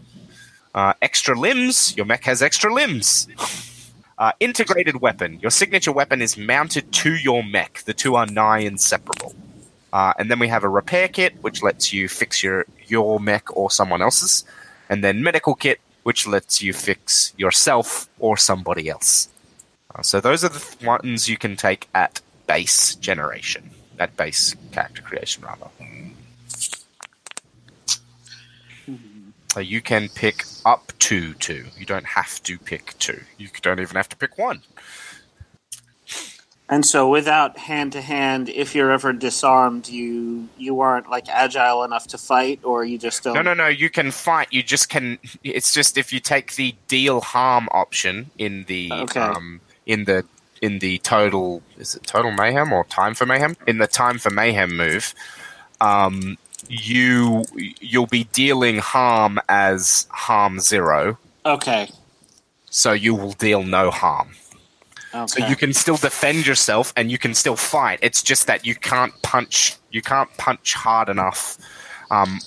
Uh, 0.75 0.95
extra 1.03 1.39
limbs. 1.39 1.95
Your 1.97 2.07
mech 2.07 2.25
has 2.25 2.43
extra 2.43 2.73
limbs. 2.73 3.29
Uh, 4.18 4.33
integrated 4.41 5.01
weapon. 5.01 5.39
Your 5.41 5.51
signature 5.51 5.93
weapon 5.93 6.23
is 6.23 6.37
mounted 6.37 6.93
to 6.93 7.14
your 7.14 7.43
mech. 7.43 7.83
The 7.85 7.95
two 7.95 8.14
are 8.14 8.27
nigh 8.27 8.61
inseparable. 8.61 9.35
Uh, 9.93 10.14
and 10.18 10.31
then 10.31 10.39
we 10.39 10.49
have 10.49 10.64
a 10.64 10.68
repair 10.68 11.09
kit, 11.09 11.35
which 11.43 11.62
lets 11.62 11.93
you 11.93 12.09
fix 12.09 12.43
your 12.43 12.64
your 12.87 13.20
mech 13.20 13.55
or 13.57 13.70
someone 13.70 14.01
else's, 14.01 14.45
and 14.89 15.05
then 15.05 15.23
medical 15.23 15.55
kit, 15.55 15.81
which 16.03 16.27
lets 16.27 16.62
you 16.62 16.73
fix 16.73 17.35
yourself 17.37 18.09
or 18.18 18.37
somebody 18.37 18.89
else. 18.89 19.29
Uh, 19.95 20.01
so 20.01 20.20
those 20.20 20.43
are 20.45 20.49
the 20.49 20.59
th- 20.59 20.83
ones 20.83 21.29
you 21.29 21.37
can 21.37 21.57
take 21.57 21.89
at 21.95 22.20
base 22.47 22.95
generation, 22.95 23.70
at 23.99 24.16
base 24.16 24.57
character 24.73 25.03
creation, 25.03 25.45
rather. 25.45 25.68
So 28.87 29.42
you 29.61 29.81
can 29.81 30.09
pick 30.09 30.45
up 30.65 30.93
to 31.01 31.35
two. 31.35 31.67
You 31.77 31.87
don't 31.87 32.07
have 32.07 32.43
to 32.45 32.59
pick 32.59 32.99
two. 32.99 33.21
You 33.39 33.49
don't 33.61 33.81
even 33.81 33.97
have 33.97 34.09
to 34.11 34.17
pick 34.17 34.39
one. 34.39 34.63
And 36.69 36.87
so, 36.87 37.09
without 37.09 37.59
hand 37.59 37.93
to 37.93 38.01
hand, 38.01 38.49
if 38.49 38.75
you're 38.75 38.91
ever 38.93 39.13
disarmed, 39.13 39.89
you 39.89 40.49
you 40.57 40.81
aren't 40.81 41.11
like 41.11 41.29
agile 41.29 41.85
enough 41.85 42.07
to 42.09 42.19
fight, 42.19 42.61
or 42.63 42.83
you 42.85 42.97
just 42.97 43.23
don't. 43.25 43.35
No, 43.35 43.43
no, 43.43 43.53
no. 43.53 43.67
You 43.69 43.91
can 43.91 44.11
fight. 44.11 44.49
You 44.51 44.63
just 44.63 44.89
can. 44.89 45.19
It's 45.45 45.75
just 45.75 45.99
if 45.99 46.13
you 46.15 46.21
take 46.21 46.55
the 46.55 46.75
deal 46.89 47.21
harm 47.21 47.69
option 47.73 48.31
in 48.39 48.65
the 48.69 48.91
Okay. 48.91 49.21
um, 49.21 49.61
in 49.85 50.05
the 50.05 50.25
in 50.63 50.79
the 50.79 50.97
total 50.99 51.61
is 51.77 51.97
it 51.97 52.05
total 52.07 52.31
mayhem 52.31 52.73
or 52.73 52.85
time 52.85 53.15
for 53.15 53.27
mayhem 53.27 53.57
in 53.67 53.79
the 53.79 53.89
time 53.89 54.17
for 54.17 54.31
mayhem 54.31 54.75
move, 54.75 55.13
um, 55.81 56.39
you 56.73 57.45
you'll 57.81 58.07
be 58.07 58.25
dealing 58.25 58.79
harm 58.79 59.39
as 59.49 60.07
harm 60.11 60.59
zero, 60.59 61.18
Okay. 61.45 61.91
so 62.70 62.93
you 62.93 63.14
will 63.14 63.33
deal 63.33 63.62
no 63.62 63.91
harm. 63.91 64.31
Okay. 65.14 65.27
So 65.27 65.47
you 65.47 65.57
can 65.57 65.75
still 65.75 65.99
defend 65.99 66.47
yourself 66.47 66.95
and 66.97 67.11
you 67.11 67.18
can 67.18 67.35
still 67.35 67.57
fight. 67.57 67.99
It's 68.01 68.23
just 68.23 68.47
that 68.47 68.64
you 68.64 68.75
can't 68.75 69.12
punch. 69.23 69.77
You 69.91 70.01
can't 70.01 70.35
punch 70.39 70.73
hard 70.73 71.11
enough 71.11 71.59
um, 72.11 72.41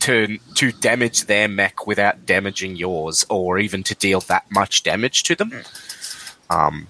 to 0.00 0.38
to 0.56 0.72
damage 0.72 1.26
their 1.26 1.46
mech 1.46 1.86
without 1.86 2.26
damaging 2.26 2.74
yours, 2.74 3.24
or 3.30 3.60
even 3.60 3.84
to 3.84 3.94
deal 3.94 4.20
that 4.22 4.44
much 4.50 4.82
damage 4.82 5.22
to 5.24 5.36
them. 5.36 5.52
Um, 6.50 6.88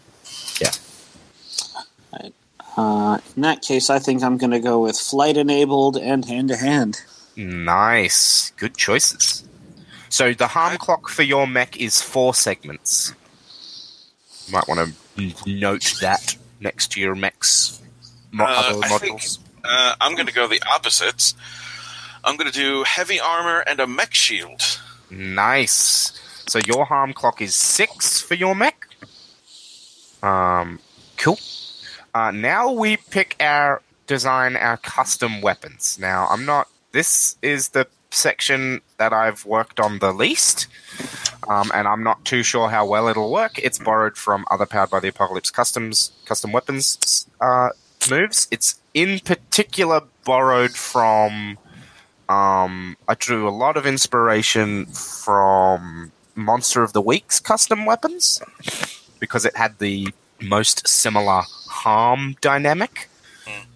Uh, 2.77 3.19
in 3.37 3.43
that 3.43 3.63
case, 3.63 3.91
I 3.91 3.99
think 3.99 4.23
I'm 4.23 4.39
going 4.39 4.51
to 4.53 4.61
go 4.61 4.81
with 4.81 4.97
flight 4.99 5.37
enabled 5.37 5.97
and 5.97 6.25
hand 6.25 6.49
to 6.49 6.57
hand. 6.57 7.01
nice, 7.37 8.53
good 8.57 8.77
choices. 8.77 9.45
So 10.09 10.33
the 10.35 10.49
harm 10.49 10.77
clock 10.77 11.09
for 11.09 11.23
your 11.23 11.47
mech 11.47 11.77
is 11.77 12.03
four 12.03 12.35
segments. 12.35 13.15
You 14.47 14.53
might 14.55 14.67
want 14.69 14.95
to 15.17 15.33
note 15.47 15.95
that 16.01 16.37
next 16.61 16.93
to 16.93 17.01
your 17.01 17.15
mech's 17.15 17.81
mo- 18.33 18.45
Uh, 18.45 18.49
other 18.49 18.85
I 18.85 18.99
think- 18.99 19.21
modules. 19.21 19.39
Uh, 19.63 19.95
I'm 20.01 20.15
going 20.15 20.27
to 20.27 20.33
go 20.33 20.47
the 20.49 20.61
opposites. 20.75 21.35
I'm 22.25 22.37
going 22.37 22.51
to 22.51 22.59
do 22.59 22.83
heavy 22.85 23.21
armor 23.21 23.61
and 23.61 23.79
a 23.79 23.87
mech 23.87 24.15
shield. 24.15 24.61
Nice. 25.11 26.13
So 26.49 26.61
your 26.67 26.87
harm 26.87 27.13
clock 27.13 27.41
is 27.43 27.55
six 27.55 28.21
for 28.21 28.35
your 28.35 28.55
mech. 28.55 28.87
Um, 30.23 30.81
cool. 31.19 31.39
Uh, 32.15 32.31
now 32.31 32.73
we 32.73 32.97
pick 32.97 33.37
our 33.41 33.83
design 34.07 34.57
our 34.57 34.77
custom 34.77 35.41
weapons. 35.41 35.99
Now 36.01 36.27
I'm 36.31 36.45
not. 36.45 36.69
This 36.93 37.37
is 37.43 37.69
the 37.71 37.87
section 38.11 38.81
that 38.99 39.13
I've 39.13 39.47
worked 39.47 39.79
on 39.79 40.01
the 40.01 40.13
least, 40.13 40.67
um, 41.49 41.71
and 41.73 41.87
I'm 41.87 42.03
not 42.03 42.25
too 42.25 42.43
sure 42.43 42.69
how 42.69 42.85
well 42.85 43.07
it'll 43.07 43.31
work. 43.31 43.59
It's 43.59 43.79
borrowed 43.79 44.17
from 44.17 44.45
other 44.51 44.67
Powered 44.67 44.91
by 44.91 44.99
the 44.99 45.09
Apocalypse 45.09 45.51
customs 45.51 46.13
custom 46.25 46.51
weapons 46.53 47.29
uh, 47.41 47.69
moves. 48.11 48.49
It's 48.51 48.81
in 48.95 49.21
particular 49.21 50.03
borrowed 50.25 50.73
from. 50.73 51.59
Um, 52.29 52.97
I 53.09 53.15
drew 53.15 53.49
a 53.49 53.51
lot 53.51 53.77
of 53.77 53.87
inspiration 53.87 54.87
from 54.87 56.13
Monster 56.37 56.85
of 56.85 56.93
the 56.93 57.01
Week's 57.01 57.41
custom 57.41 57.85
weapons 57.85 58.41
because 59.19 59.45
it 59.45 59.57
had 59.57 59.79
the 59.81 60.09
most 60.41 60.87
similar 60.87 61.43
harm 61.69 62.37
dynamic 62.41 63.09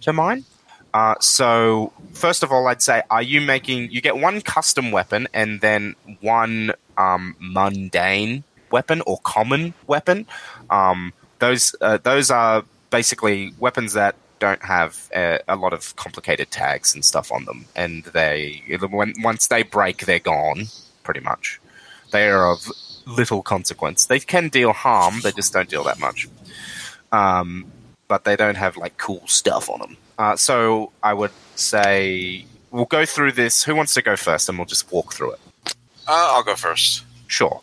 to 0.01 0.13
mine. 0.13 0.45
Uh, 0.93 1.15
so, 1.19 1.91
first 2.13 2.41
of 2.41 2.51
all, 2.51 2.67
I'd 2.67 2.81
say, 2.81 3.03
are 3.09 3.21
you 3.21 3.41
making? 3.41 3.91
You 3.91 3.99
get 3.99 4.17
one 4.17 4.41
custom 4.41 4.91
weapon 4.91 5.27
and 5.33 5.59
then 5.59 5.95
one 6.21 6.71
um, 6.97 7.35
mundane 7.39 8.43
weapon 8.71 9.01
or 9.05 9.17
common 9.19 9.73
weapon. 9.87 10.25
Um, 10.69 11.11
those 11.39 11.75
uh, 11.81 11.97
those 11.97 12.31
are 12.31 12.63
basically 12.91 13.53
weapons 13.59 13.93
that 13.93 14.15
don't 14.39 14.63
have 14.63 15.09
uh, 15.13 15.39
a 15.47 15.55
lot 15.55 15.73
of 15.73 15.95
complicated 15.95 16.51
tags 16.51 16.93
and 16.93 17.03
stuff 17.03 17.31
on 17.31 17.45
them, 17.45 17.65
and 17.75 18.03
they 18.05 18.63
when 18.89 19.13
once 19.21 19.47
they 19.47 19.63
break, 19.63 20.05
they're 20.05 20.19
gone. 20.19 20.67
Pretty 21.03 21.19
much, 21.19 21.59
they 22.11 22.29
are 22.29 22.49
of 22.51 22.71
little 23.05 23.41
consequence. 23.41 24.05
They 24.05 24.19
can 24.19 24.49
deal 24.49 24.73
harm, 24.73 25.21
they 25.21 25.31
just 25.31 25.53
don't 25.53 25.69
deal 25.69 25.83
that 25.83 25.99
much. 25.99 26.27
Um, 27.15 27.71
but 28.07 28.23
they 28.23 28.35
don't 28.35 28.57
have 28.57 28.77
like 28.77 28.97
cool 28.97 29.23
stuff 29.27 29.69
on 29.69 29.79
them. 29.79 29.97
Uh, 30.17 30.35
so 30.35 30.91
I 31.01 31.13
would 31.13 31.31
say 31.55 32.45
we'll 32.71 32.85
go 32.85 33.05
through 33.05 33.31
this. 33.33 33.63
Who 33.63 33.75
wants 33.75 33.93
to 33.95 34.01
go 34.01 34.15
first, 34.15 34.49
and 34.49 34.57
we'll 34.57 34.65
just 34.75 34.91
walk 34.91 35.13
through 35.13 35.31
it. 35.33 35.39
Uh, 36.07 36.29
I'll 36.33 36.43
go 36.43 36.55
first. 36.55 37.03
Sure. 37.27 37.61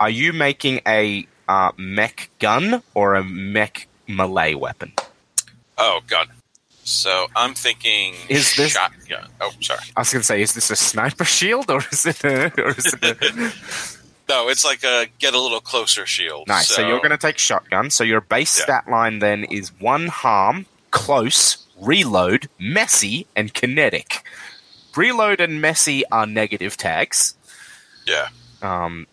Are 0.00 0.10
you 0.10 0.32
making 0.32 0.80
a 0.86 1.26
uh, 1.48 1.72
mech 1.76 2.30
gun 2.38 2.82
or 2.94 3.14
a 3.14 3.22
mech 3.24 3.86
melee 4.08 4.54
weapon? 4.54 4.92
Oh 5.78 6.00
God. 6.06 6.28
So 6.84 7.26
I'm 7.36 7.54
thinking 7.54 8.14
Is 8.28 8.56
this- 8.56 8.72
shotgun. 8.72 9.28
Oh, 9.40 9.52
sorry. 9.60 9.80
I 9.96 10.00
was 10.00 10.12
going 10.12 10.22
to 10.22 10.26
say, 10.26 10.42
is 10.42 10.54
this 10.54 10.70
a 10.70 10.76
sniper 10.76 11.24
shield 11.24 11.70
or 11.70 11.80
is 11.92 12.06
it 12.06 12.24
a, 12.24 12.50
or 12.60 12.70
is 12.70 12.94
it 13.00 13.04
a 13.04 13.52
No, 14.28 14.48
it's 14.48 14.64
like 14.64 14.82
a 14.84 15.06
get 15.18 15.34
a 15.34 15.40
little 15.40 15.60
closer 15.60 16.06
shield. 16.06 16.48
nice? 16.48 16.68
So, 16.68 16.86
you're 16.86 16.98
going 16.98 17.10
to 17.10 17.18
take 17.18 17.38
shotgun. 17.38 17.90
So 17.90 18.04
your 18.04 18.20
base 18.20 18.56
Yeah. 18.58 18.64
stat 18.64 18.88
line 18.88 19.18
then 19.18 19.44
is 19.44 19.72
one 19.80 20.06
harm, 20.08 20.66
close, 20.90 21.66
reload, 21.80 22.48
messy, 22.58 23.26
and 23.36 23.52
kinetic. 23.52 24.22
Reload 24.96 25.40
and 25.40 25.60
messy 25.60 26.04
are 26.10 26.26
negative 26.26 26.76
tags. 26.76 27.34
Yeah. 28.06 28.28
Um, 28.62 29.06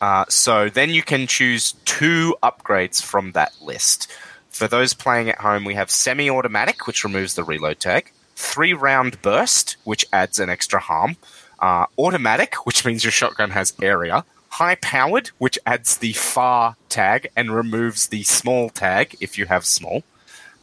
uh, 0.00 0.24
so 0.28 0.68
then 0.68 0.90
you 0.90 1.02
can 1.02 1.26
choose 1.26 1.72
two 1.84 2.36
upgrades 2.42 3.02
from 3.02 3.32
that 3.32 3.52
list. 3.60 4.10
For 4.50 4.66
those 4.68 4.94
playing 4.94 5.28
at 5.28 5.38
home, 5.40 5.64
we 5.64 5.74
have 5.74 5.90
semi 5.90 6.30
automatic, 6.30 6.86
which 6.86 7.04
removes 7.04 7.34
the 7.34 7.44
reload 7.44 7.78
tag, 7.80 8.10
three 8.36 8.72
round 8.72 9.20
burst, 9.22 9.76
which 9.84 10.04
adds 10.12 10.38
an 10.38 10.48
extra 10.48 10.80
harm, 10.80 11.16
uh, 11.60 11.86
automatic, 11.98 12.66
which 12.66 12.84
means 12.84 13.04
your 13.04 13.10
shotgun 13.10 13.50
has 13.50 13.74
area, 13.82 14.24
high 14.56 14.74
powered, 14.76 15.28
which 15.36 15.58
adds 15.66 15.98
the 15.98 16.14
far 16.14 16.76
tag 16.88 17.28
and 17.36 17.54
removes 17.54 18.08
the 18.08 18.22
small 18.22 18.70
tag 18.70 19.14
if 19.20 19.36
you 19.36 19.44
have 19.44 19.66
small, 19.66 20.02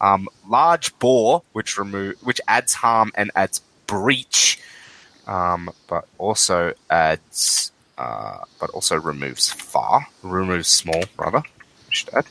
um, 0.01 0.27
large 0.49 0.97
bore, 0.97 1.43
which 1.53 1.77
remove 1.77 2.15
which 2.23 2.41
adds 2.47 2.73
harm 2.73 3.11
and 3.13 3.29
adds 3.35 3.61
breach, 3.85 4.59
um, 5.27 5.69
but 5.87 6.07
also 6.17 6.73
adds 6.89 7.71
uh, 7.99 8.39
but 8.59 8.71
also 8.71 8.99
removes 8.99 9.51
far, 9.51 10.07
removes 10.23 10.67
small 10.67 11.03
rather. 11.15 11.43
I 11.45 11.91
should 11.91 12.13
add. 12.15 12.25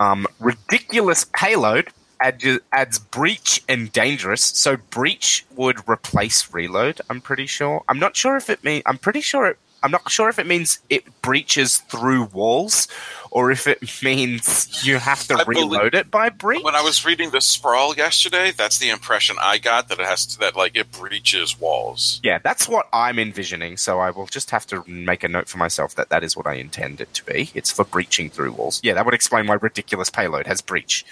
Um, 0.00 0.26
ridiculous 0.38 1.26
payload 1.34 1.90
adds, 2.22 2.58
adds 2.72 2.98
breach 2.98 3.62
and 3.68 3.92
dangerous. 3.92 4.42
So 4.42 4.78
breach 4.78 5.44
would 5.54 5.86
replace 5.86 6.54
reload. 6.54 7.02
I'm 7.10 7.20
pretty 7.20 7.46
sure. 7.46 7.84
I'm 7.86 7.98
not 7.98 8.16
sure 8.16 8.36
if 8.36 8.48
it 8.48 8.64
mean. 8.64 8.80
I'm 8.86 8.96
pretty 8.96 9.20
sure 9.20 9.44
it 9.46 9.58
I'm 9.82 9.90
not 9.90 10.10
sure 10.10 10.28
if 10.28 10.38
it 10.38 10.46
means 10.46 10.80
it 10.88 11.22
breaches 11.22 11.78
through 11.78 12.24
walls, 12.24 12.88
or 13.30 13.50
if 13.50 13.66
it 13.66 13.80
means 14.02 14.84
you 14.84 14.98
have 14.98 15.26
to 15.28 15.34
I 15.34 15.44
reload 15.46 15.94
it 15.94 16.10
by 16.10 16.28
breach. 16.28 16.62
When 16.62 16.74
I 16.74 16.82
was 16.82 17.04
reading 17.04 17.30
the 17.30 17.40
sprawl 17.40 17.94
yesterday, 17.96 18.52
that's 18.56 18.78
the 18.78 18.90
impression 18.90 19.36
I 19.40 19.58
got 19.58 19.88
that 19.88 19.98
it 19.98 20.06
has 20.06 20.26
to, 20.26 20.38
that 20.40 20.56
like 20.56 20.76
it 20.76 20.90
breaches 20.92 21.58
walls. 21.58 22.20
Yeah, 22.22 22.38
that's 22.38 22.68
what 22.68 22.88
I'm 22.92 23.18
envisioning. 23.18 23.76
So 23.76 24.00
I 24.00 24.10
will 24.10 24.26
just 24.26 24.50
have 24.50 24.66
to 24.68 24.84
make 24.86 25.24
a 25.24 25.28
note 25.28 25.48
for 25.48 25.58
myself 25.58 25.94
that 25.94 26.10
that 26.10 26.24
is 26.24 26.36
what 26.36 26.46
I 26.46 26.54
intend 26.54 27.00
it 27.00 27.12
to 27.14 27.24
be. 27.24 27.50
It's 27.54 27.70
for 27.70 27.84
breaching 27.84 28.30
through 28.30 28.52
walls. 28.52 28.80
Yeah, 28.82 28.94
that 28.94 29.04
would 29.04 29.14
explain 29.14 29.46
why 29.46 29.54
ridiculous 29.54 30.10
payload 30.10 30.46
has 30.46 30.60
breach. 30.60 31.04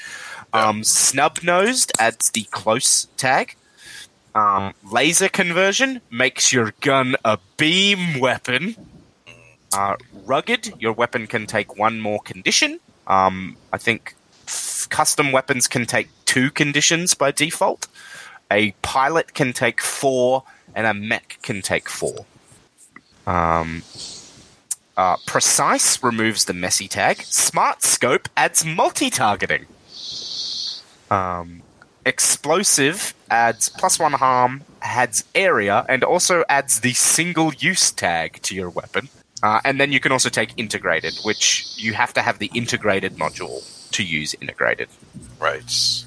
Um, 0.52 0.82
snub 0.82 1.42
nosed 1.42 1.92
adds 1.98 2.30
the 2.30 2.44
close 2.44 3.08
tag. 3.16 3.54
Um, 4.38 4.72
laser 4.88 5.28
conversion 5.28 6.00
makes 6.10 6.52
your 6.52 6.72
gun 6.80 7.16
a 7.24 7.38
beam 7.56 8.20
weapon. 8.20 8.76
Uh, 9.72 9.96
rugged, 10.24 10.74
your 10.78 10.92
weapon 10.92 11.26
can 11.26 11.46
take 11.46 11.76
one 11.76 11.98
more 11.98 12.20
condition. 12.20 12.78
Um, 13.08 13.56
I 13.72 13.78
think 13.78 14.14
f- 14.46 14.86
custom 14.90 15.32
weapons 15.32 15.66
can 15.66 15.86
take 15.86 16.08
two 16.24 16.52
conditions 16.52 17.14
by 17.14 17.32
default. 17.32 17.88
A 18.50 18.70
pilot 18.82 19.34
can 19.34 19.52
take 19.52 19.80
four, 19.80 20.44
and 20.72 20.86
a 20.86 20.94
mech 20.94 21.38
can 21.42 21.60
take 21.60 21.88
four. 21.88 22.24
Um, 23.26 23.82
uh, 24.96 25.16
precise 25.26 26.00
removes 26.02 26.44
the 26.44 26.54
messy 26.54 26.86
tag. 26.86 27.22
Smart 27.22 27.82
scope 27.82 28.28
adds 28.36 28.64
multi-targeting. 28.64 29.66
Um, 31.10 31.62
explosive 32.08 33.14
adds 33.30 33.68
plus 33.68 33.98
one 33.98 34.12
harm, 34.12 34.62
adds 34.82 35.24
area, 35.34 35.84
and 35.88 36.02
also 36.02 36.44
adds 36.48 36.80
the 36.80 36.94
single-use 36.94 37.92
tag 37.92 38.40
to 38.42 38.54
your 38.54 38.70
weapon. 38.70 39.08
Uh, 39.42 39.60
and 39.64 39.80
then 39.80 39.92
you 39.92 40.00
can 40.00 40.10
also 40.10 40.28
take 40.28 40.52
integrated, 40.56 41.14
which 41.24 41.66
you 41.76 41.92
have 41.92 42.12
to 42.14 42.22
have 42.22 42.38
the 42.38 42.50
integrated 42.54 43.14
module 43.16 43.62
to 43.92 44.02
use 44.02 44.34
integrated. 44.40 44.88
Right. 45.38 46.04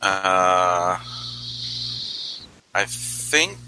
Uh, 0.00 0.98
I 2.74 2.84
think. 2.86 3.58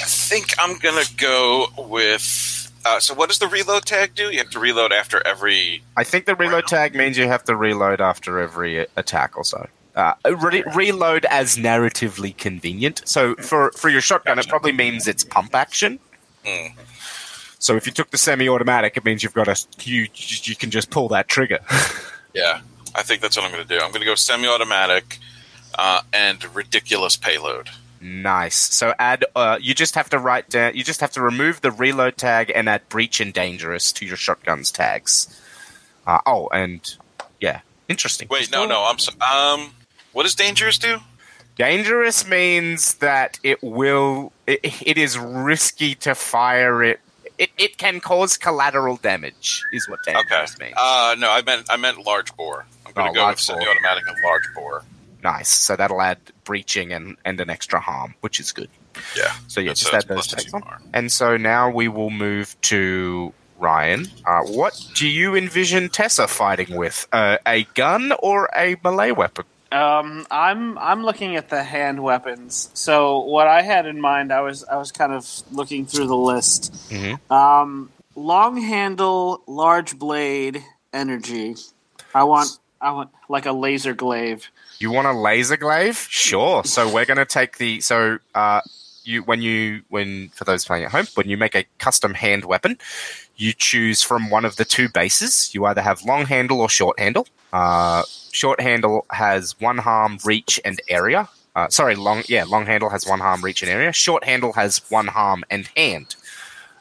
I 0.00 0.10
think 0.30 0.54
I'm 0.58 0.78
gonna 0.78 1.04
go 1.16 1.68
with. 1.76 2.72
Uh, 2.84 3.00
so, 3.00 3.14
what 3.14 3.28
does 3.28 3.38
the 3.38 3.48
reload 3.48 3.84
tag 3.84 4.14
do? 4.14 4.30
You 4.30 4.38
have 4.38 4.50
to 4.50 4.60
reload 4.60 4.92
after 4.92 5.26
every. 5.26 5.82
I 5.96 6.04
think 6.04 6.26
the 6.26 6.34
reload 6.34 6.66
tag 6.66 6.94
means 6.94 7.18
you 7.18 7.26
have 7.26 7.44
to 7.44 7.56
reload 7.56 8.00
after 8.00 8.38
every 8.38 8.86
attack 8.96 9.36
or 9.36 9.44
so. 9.44 9.68
Uh, 9.98 10.14
re- 10.36 10.62
reload 10.76 11.24
as 11.28 11.56
narratively 11.56 12.36
convenient. 12.36 13.02
So 13.04 13.34
for 13.34 13.72
for 13.72 13.88
your 13.88 14.00
shotgun, 14.00 14.38
it 14.38 14.46
probably 14.48 14.70
means 14.70 15.08
it's 15.08 15.24
pump 15.24 15.56
action. 15.56 15.98
Mm. 16.44 16.72
So 17.58 17.74
if 17.74 17.84
you 17.84 17.90
took 17.92 18.12
the 18.12 18.16
semi-automatic, 18.18 18.96
it 18.96 19.04
means 19.04 19.24
you've 19.24 19.34
got 19.34 19.48
a 19.48 19.56
you 19.82 20.06
you 20.14 20.54
can 20.54 20.70
just 20.70 20.90
pull 20.90 21.08
that 21.08 21.26
trigger. 21.28 21.58
Yeah, 22.34 22.60
I 22.94 23.02
think 23.02 23.22
that's 23.22 23.36
what 23.36 23.44
I'm 23.46 23.50
gonna 23.50 23.64
do. 23.64 23.80
I'm 23.80 23.90
gonna 23.90 24.04
go 24.04 24.14
semi-automatic 24.14 25.18
uh, 25.76 26.02
and 26.12 26.44
ridiculous 26.54 27.16
payload. 27.16 27.70
nice. 28.00 28.54
So 28.54 28.94
add 29.00 29.24
uh, 29.34 29.58
you 29.60 29.74
just 29.74 29.96
have 29.96 30.08
to 30.10 30.18
write 30.18 30.48
down. 30.48 30.76
You 30.76 30.84
just 30.84 31.00
have 31.00 31.10
to 31.12 31.20
remove 31.22 31.62
the 31.62 31.72
reload 31.72 32.16
tag 32.16 32.52
and 32.54 32.68
add 32.68 32.88
breach 32.88 33.20
and 33.20 33.32
dangerous 33.32 33.90
to 33.94 34.06
your 34.06 34.16
shotgun's 34.16 34.70
tags. 34.70 35.26
Uh, 36.06 36.20
oh, 36.26 36.48
and 36.52 36.94
yeah, 37.40 37.62
interesting. 37.88 38.28
Wait, 38.30 38.52
no, 38.52 38.64
no. 38.66 38.84
I'm 38.86 38.98
so, 39.00 39.12
um. 39.20 39.72
What 40.18 40.24
does 40.24 40.34
dangerous 40.34 40.78
do? 40.78 40.98
Dangerous 41.54 42.26
means 42.26 42.94
that 42.94 43.38
it 43.44 43.62
will. 43.62 44.32
It, 44.48 44.58
it 44.84 44.98
is 44.98 45.16
risky 45.16 45.94
to 45.94 46.16
fire 46.16 46.82
it. 46.82 46.98
It, 47.38 47.50
it 47.56 47.78
can 47.78 48.00
cause 48.00 48.36
collateral 48.36 48.96
damage. 48.96 49.62
Is 49.72 49.88
what 49.88 50.00
Okay. 50.00 50.14
dangerous 50.14 50.58
means. 50.58 50.74
Uh, 50.76 51.14
no, 51.20 51.30
I 51.30 51.42
meant 51.42 51.70
I 51.70 51.76
meant 51.76 52.04
large 52.04 52.36
bore. 52.36 52.66
I'm 52.84 52.90
gonna 52.94 53.10
Oh, 53.10 53.14
go 53.14 53.28
with 53.28 53.38
semi-automatic 53.38 54.08
and 54.08 54.16
large 54.24 54.42
bore. 54.56 54.82
nice. 55.22 55.48
So 55.50 55.76
that'll 55.76 56.02
add 56.02 56.18
breaching 56.42 56.92
and, 56.92 57.16
and 57.24 57.40
an 57.40 57.48
extra 57.48 57.78
harm, 57.78 58.16
which 58.20 58.40
is 58.40 58.50
good. 58.50 58.70
Yeah. 59.16 59.32
So 59.46 59.60
yeah, 59.60 59.68
that's 59.68 59.94
add 59.94 60.08
those 60.08 60.26
two 60.26 60.50
more. 60.50 60.80
And 60.92 61.12
so 61.12 61.36
now 61.36 61.70
we 61.70 61.86
will 61.86 62.10
move 62.10 62.60
to 62.62 63.32
Ryan. 63.60 64.08
Uh, 64.26 64.40
what 64.46 64.84
do 64.96 65.06
you 65.06 65.36
envision 65.36 65.88
Tessa 65.90 66.26
fighting 66.26 66.74
with? 66.76 67.06
Uh, 67.12 67.38
a 67.46 67.62
gun 67.74 68.12
or 68.18 68.50
a 68.56 68.74
melee 68.82 69.12
weapon? 69.12 69.44
Um, 69.70 70.26
I'm 70.30 70.78
I'm 70.78 71.02
looking 71.04 71.36
at 71.36 71.50
the 71.50 71.62
hand 71.62 72.02
weapons. 72.02 72.70
So 72.74 73.20
what 73.20 73.46
I 73.46 73.62
had 73.62 73.86
in 73.86 74.00
mind, 74.00 74.32
I 74.32 74.40
was 74.40 74.64
I 74.64 74.76
was 74.76 74.92
kind 74.92 75.12
of 75.12 75.26
looking 75.52 75.84
through 75.86 76.06
the 76.06 76.16
list. 76.16 76.72
Mhm. 76.90 77.18
Um, 77.30 77.90
long 78.16 78.56
handle, 78.60 79.42
large 79.46 79.98
blade, 79.98 80.64
energy. 80.92 81.56
I 82.14 82.24
want 82.24 82.58
I 82.80 82.92
want 82.92 83.10
like 83.28 83.46
a 83.46 83.52
laser 83.52 83.94
glaive. 83.94 84.48
You 84.78 84.90
want 84.90 85.06
a 85.06 85.12
laser 85.12 85.56
glaive? 85.56 85.98
Sure. 86.08 86.64
So 86.64 86.88
we're 86.88 87.04
going 87.04 87.18
to 87.18 87.24
take 87.26 87.58
the 87.58 87.80
so 87.80 88.18
uh, 88.34 88.60
you 89.08 89.22
when 89.22 89.42
you 89.42 89.82
when 89.88 90.28
for 90.28 90.44
those 90.44 90.64
playing 90.64 90.84
at 90.84 90.92
home 90.92 91.06
when 91.14 91.28
you 91.28 91.36
make 91.36 91.54
a 91.54 91.64
custom 91.78 92.14
hand 92.14 92.44
weapon, 92.44 92.78
you 93.36 93.52
choose 93.52 94.02
from 94.02 94.30
one 94.30 94.44
of 94.44 94.56
the 94.56 94.64
two 94.64 94.88
bases. 94.88 95.52
You 95.54 95.64
either 95.64 95.80
have 95.80 96.04
long 96.04 96.26
handle 96.26 96.60
or 96.60 96.68
short 96.68 96.98
handle. 96.98 97.26
Uh, 97.52 98.02
short 98.30 98.60
handle 98.60 99.06
has 99.10 99.58
one 99.60 99.78
harm, 99.78 100.18
reach, 100.24 100.60
and 100.64 100.80
area. 100.88 101.28
Uh, 101.56 101.68
sorry, 101.68 101.96
long 101.96 102.22
yeah, 102.28 102.44
long 102.44 102.66
handle 102.66 102.90
has 102.90 103.06
one 103.06 103.20
harm, 103.20 103.42
reach, 103.42 103.62
and 103.62 103.70
area. 103.70 103.92
Short 103.92 104.24
handle 104.24 104.52
has 104.52 104.78
one 104.90 105.08
harm 105.08 105.44
and 105.50 105.66
hand. 105.76 106.14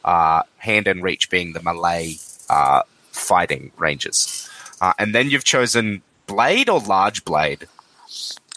Uh, 0.03 0.43
hand 0.57 0.88
and 0.88 1.03
reach 1.03 1.30
being 1.30 1.53
the 1.53 1.61
melee 1.61 2.15
uh, 2.49 2.84
fighting 3.11 3.71
ranges. 3.78 4.49
Uh, 4.80 4.93
and 4.99 5.15
then 5.15 5.30
you've 5.30 5.43
chosen 5.43 6.01
blade 6.28 6.69
or 6.69 6.80
large 6.80 7.25
blade. 7.25 7.67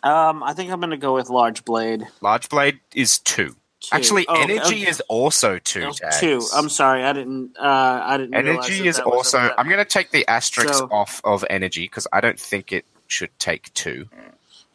Um, 0.03 0.43
I 0.43 0.55
think 0.55 0.71
I'm 0.71 0.81
going 0.81 0.91
to 0.91 0.97
go 0.97 1.15
with 1.15 1.29
large 1.29 1.65
blade. 1.65 2.07
Large 2.21 2.49
blade 2.49 2.81
is 2.95 3.19
two. 3.19 3.57
Two. 3.81 3.97
Actually, 3.97 4.27
Oh, 4.29 4.35
energy 4.35 4.83
okay. 4.83 4.89
is 4.89 5.01
also 5.09 5.59
two. 5.59 5.91
Oh, 5.91 6.09
two. 6.21 6.43
I'm 6.55 6.69
sorry, 6.69 7.03
I 7.03 7.15
didn't. 7.15 7.57
Uh, 7.59 8.03
I 8.05 8.19
didn't. 8.19 8.35
energy 8.35 8.87
is 8.87 8.99
also. 8.99 9.39
I'm 9.57 9.67
going 9.69 9.79
to 9.79 9.87
take 9.87 10.11
the 10.11 10.29
asterisk 10.29 10.75
So- 10.75 10.89
off 10.91 11.23
of 11.25 11.45
energy 11.49 11.85
because 11.85 12.07
I 12.13 12.21
don't 12.21 12.39
think 12.39 12.73
it 12.73 12.85
should 13.07 13.31
take 13.39 13.73
two. 13.73 14.09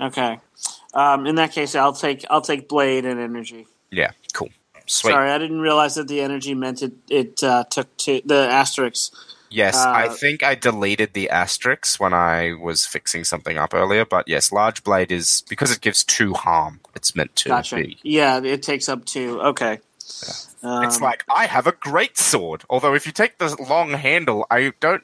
Okay. 0.02 0.40
Um, 0.96 1.28
in 1.28 1.36
that 1.36 1.52
case, 1.52 1.76
I'll 1.76 1.94
take 1.94 2.26
I'll 2.30 2.42
take 2.42 2.68
blade 2.68 3.06
and 3.06 3.20
energy. 3.20 3.68
Yeah, 3.92 4.12
cool, 4.34 4.50
sweet. 4.88 5.12
Sorry, 5.12 5.30
I 5.30 5.38
didn't 5.38 5.62
realize 5.62 5.96
that 5.96 6.08
the 6.08 6.22
energy 6.22 6.56
meant 6.56 6.82
it. 6.82 6.94
It 7.10 7.44
uh, 7.44 7.66
took 7.66 7.96
two 7.98 8.22
the 8.26 8.48
asterisks. 8.50 9.12
Yes, 9.52 9.76
I 9.78 10.08
uh, 10.08 10.14
think 10.14 10.44
I 10.44 10.56
deleted 10.56 11.14
the 11.14 11.30
asterisks 11.30 12.00
when 12.00 12.14
I 12.14 12.54
was 12.54 12.86
fixing 12.86 13.24
something 13.24 13.58
up 13.58 13.74
earlier. 13.74 14.04
But 14.04 14.28
yes, 14.28 14.52
large 14.52 14.84
blade 14.84 15.12
is 15.12 15.44
because 15.48 15.72
it 15.72 15.82
gives 15.82 16.04
two 16.04 16.34
harm. 16.34 16.80
It's 16.96 17.16
meant 17.16 17.36
to 17.38 17.50
Gotcha. 17.50 17.76
be. 17.76 17.98
Yeah, 18.04 18.42
it 18.44 18.64
takes 18.64 18.88
up 18.90 19.06
two. 19.06 19.40
Okay. 19.42 19.80
Um, 20.64 20.84
It's 20.86 21.02
like 21.02 21.24
I 21.34 21.46
have 21.46 21.68
a 21.68 21.72
great 21.74 22.18
sword. 22.18 22.64
Although 22.70 22.94
if 22.96 23.06
you 23.06 23.12
take 23.12 23.38
the 23.38 23.56
long 23.70 23.92
handle, 23.92 24.46
I 24.50 24.72
don't. 24.80 25.04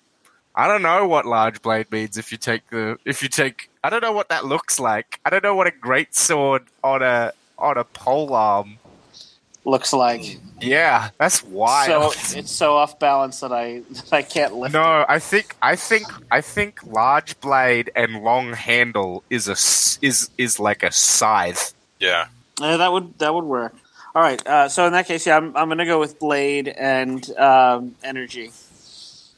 I 0.54 0.68
don't 0.68 0.82
know 0.82 1.08
what 1.08 1.26
large 1.26 1.62
blade 1.62 1.90
means. 1.92 2.18
If 2.18 2.32
you 2.32 2.38
take 2.38 2.70
the, 2.70 2.98
if 3.06 3.24
you 3.24 3.30
take, 3.30 3.70
I 3.86 3.90
don't 3.90 4.02
know 4.02 4.12
what 4.12 4.28
that 4.30 4.44
looks 4.46 4.80
like. 4.82 5.20
I 5.24 5.30
don't 5.30 5.44
know 5.44 5.56
what 5.56 5.66
a 5.68 5.72
great 5.72 6.14
sword 6.14 6.64
on 6.84 7.02
a 7.02 7.32
on 7.58 7.78
a 7.78 7.86
pole 7.86 8.34
arm. 8.34 8.78
looks 9.64 9.94
like 9.94 10.40
Yeah, 10.60 11.10
that's 11.18 11.42
wild. 11.44 12.14
so 12.16 12.38
it's 12.40 12.52
so 12.52 12.76
off 12.76 13.00
balance 13.00 13.40
that 13.40 13.54
I 13.54 13.82
that 13.92 14.12
I 14.20 14.24
can't 14.24 14.56
lift. 14.56 14.74
no, 14.74 15.06
I 15.08 15.20
think 15.20 15.56
I 15.62 15.76
think 15.78 16.08
I 16.30 16.42
think 16.42 16.84
large 16.86 17.40
blade 17.40 17.90
and 17.96 18.22
long 18.24 18.52
handle 18.54 19.24
is 19.30 19.48
a 19.48 19.54
is 20.06 20.30
is 20.38 20.60
like 20.60 20.84
a 20.84 20.92
scythe. 20.92 21.74
Yeah. 22.02 22.24
it. 22.60 22.64
Uh, 22.64 22.78
that 22.78 22.92
would 22.92 23.18
that 23.20 23.34
would 23.34 23.46
work. 23.46 23.74
All 24.14 24.22
right. 24.22 24.46
Uh, 24.46 24.68
so 24.68 24.86
in 24.86 24.94
that 24.94 25.08
case, 25.08 25.26
yeah, 25.26 25.38
I'm 25.38 25.56
I'm 25.56 25.70
gonna 25.70 25.86
go 25.86 26.00
with 26.00 26.20
blade 26.20 26.68
and 26.68 27.28
um, 27.38 27.96
energy. 28.04 28.52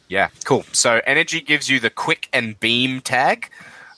Yeah, 0.07 0.29
cool. 0.43 0.65
So 0.71 1.01
energy 1.05 1.41
gives 1.41 1.69
you 1.69 1.79
the 1.79 1.89
quick 1.89 2.27
and 2.33 2.59
beam 2.59 3.01
tag, 3.01 3.49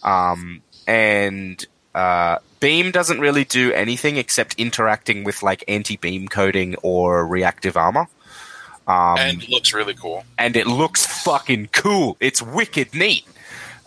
um, 0.03 0.61
and 0.87 1.65
uh, 1.93 2.39
beam 2.59 2.91
doesn't 2.91 3.19
really 3.19 3.43
do 3.43 3.71
anything 3.73 4.17
except 4.17 4.55
interacting 4.57 5.23
with 5.23 5.43
like 5.43 5.63
anti-beam 5.67 6.27
coating 6.27 6.75
or 6.83 7.25
reactive 7.25 7.77
armor. 7.77 8.07
Um, 8.87 9.17
and 9.17 9.43
it 9.43 9.49
looks 9.49 9.73
really 9.73 9.95
cool. 9.95 10.23
and 10.37 10.55
it 10.55 10.67
looks 10.67 11.05
fucking 11.23 11.69
cool. 11.73 12.17
It's 12.19 12.41
wicked 12.41 12.93
neat. 12.93 13.25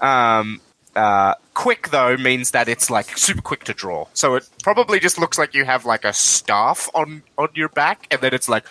Um, 0.01 0.61
uh, 0.99 1.35
quick 1.55 1.91
though 1.91 2.17
means 2.17 2.51
that 2.51 2.69
it's 2.69 2.91
like 2.91 3.17
super 3.17 3.43
quick 3.43 3.65
to 3.65 3.75
draw. 3.75 4.07
So 4.15 4.35
it 4.35 4.49
probably 4.63 5.01
just 5.01 5.19
looks 5.19 5.39
like 5.39 5.55
you 5.55 5.65
have 5.65 5.87
like 5.87 6.05
a 6.05 6.13
staff 6.13 6.89
on 6.95 7.23
on 7.37 7.49
your 7.55 7.69
back, 7.69 8.07
and 8.11 8.21
then 8.21 8.35
it's 8.35 8.49
like, 8.49 8.67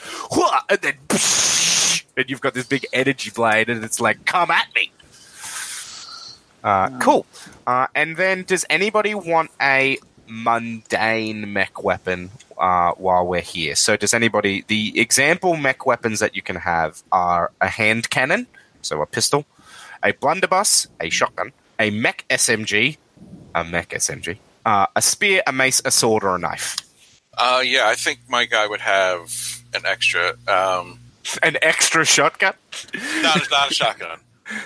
and 0.69 0.80
then, 0.82 0.93
and 2.17 2.30
you've 2.30 2.41
got 2.41 2.53
this 2.53 2.67
big 2.67 2.86
energy 2.91 3.32
blade, 3.32 3.69
and 3.69 3.84
it's 3.84 3.99
like, 3.99 4.25
come 4.25 4.51
at 4.51 4.67
me. 4.75 4.91
Uh, 6.63 6.99
cool. 6.99 7.25
Uh, 7.65 7.88
and 7.95 8.17
then, 8.17 8.43
does 8.43 8.65
anybody 8.69 9.15
want 9.15 9.51
a 9.61 9.97
mundane 10.28 11.53
mech 11.53 11.84
weapon 11.84 12.32
uh, 12.57 12.91
while 12.93 13.25
we're 13.25 13.41
here. 13.41 13.75
So, 13.75 13.95
does 13.95 14.13
anybody? 14.13 14.63
The 14.67 14.99
example 14.99 15.55
mech 15.55 15.86
weapons 15.86 16.19
that 16.19 16.36
you 16.36 16.41
can 16.41 16.57
have 16.57 17.01
are 17.11 17.51
a 17.61 17.67
hand 17.67 18.09
cannon, 18.09 18.47
so 18.82 19.01
a 19.01 19.05
pistol, 19.05 19.45
a 20.03 20.13
blunderbuss, 20.13 20.88
a 20.99 21.09
shotgun, 21.09 21.53
a 21.80 21.89
mech 21.89 22.25
SMG, 22.30 22.97
a 23.55 23.63
mech 23.63 23.89
SMG, 23.89 24.38
uh, 24.65 24.88
a 24.95 25.01
spear, 25.01 25.41
a 25.47 25.51
mace, 25.53 25.82
a 25.86 25.91
sword, 25.91 26.23
or 26.23 26.36
a 26.36 26.39
knife. 26.39 26.75
Uh, 27.38 27.61
yeah, 27.63 27.88
I 27.88 27.95
think 27.95 28.19
my 28.28 28.45
guy 28.45 28.65
would 28.67 28.82
have 28.82 29.61
an 29.73 29.82
extra. 29.86 30.34
Um, 30.47 30.99
An 31.43 31.57
extra 31.61 32.05
shotgun. 32.05 32.53
not, 33.21 33.41
not 33.51 33.69
a 33.71 33.73
shotgun. 33.73 34.19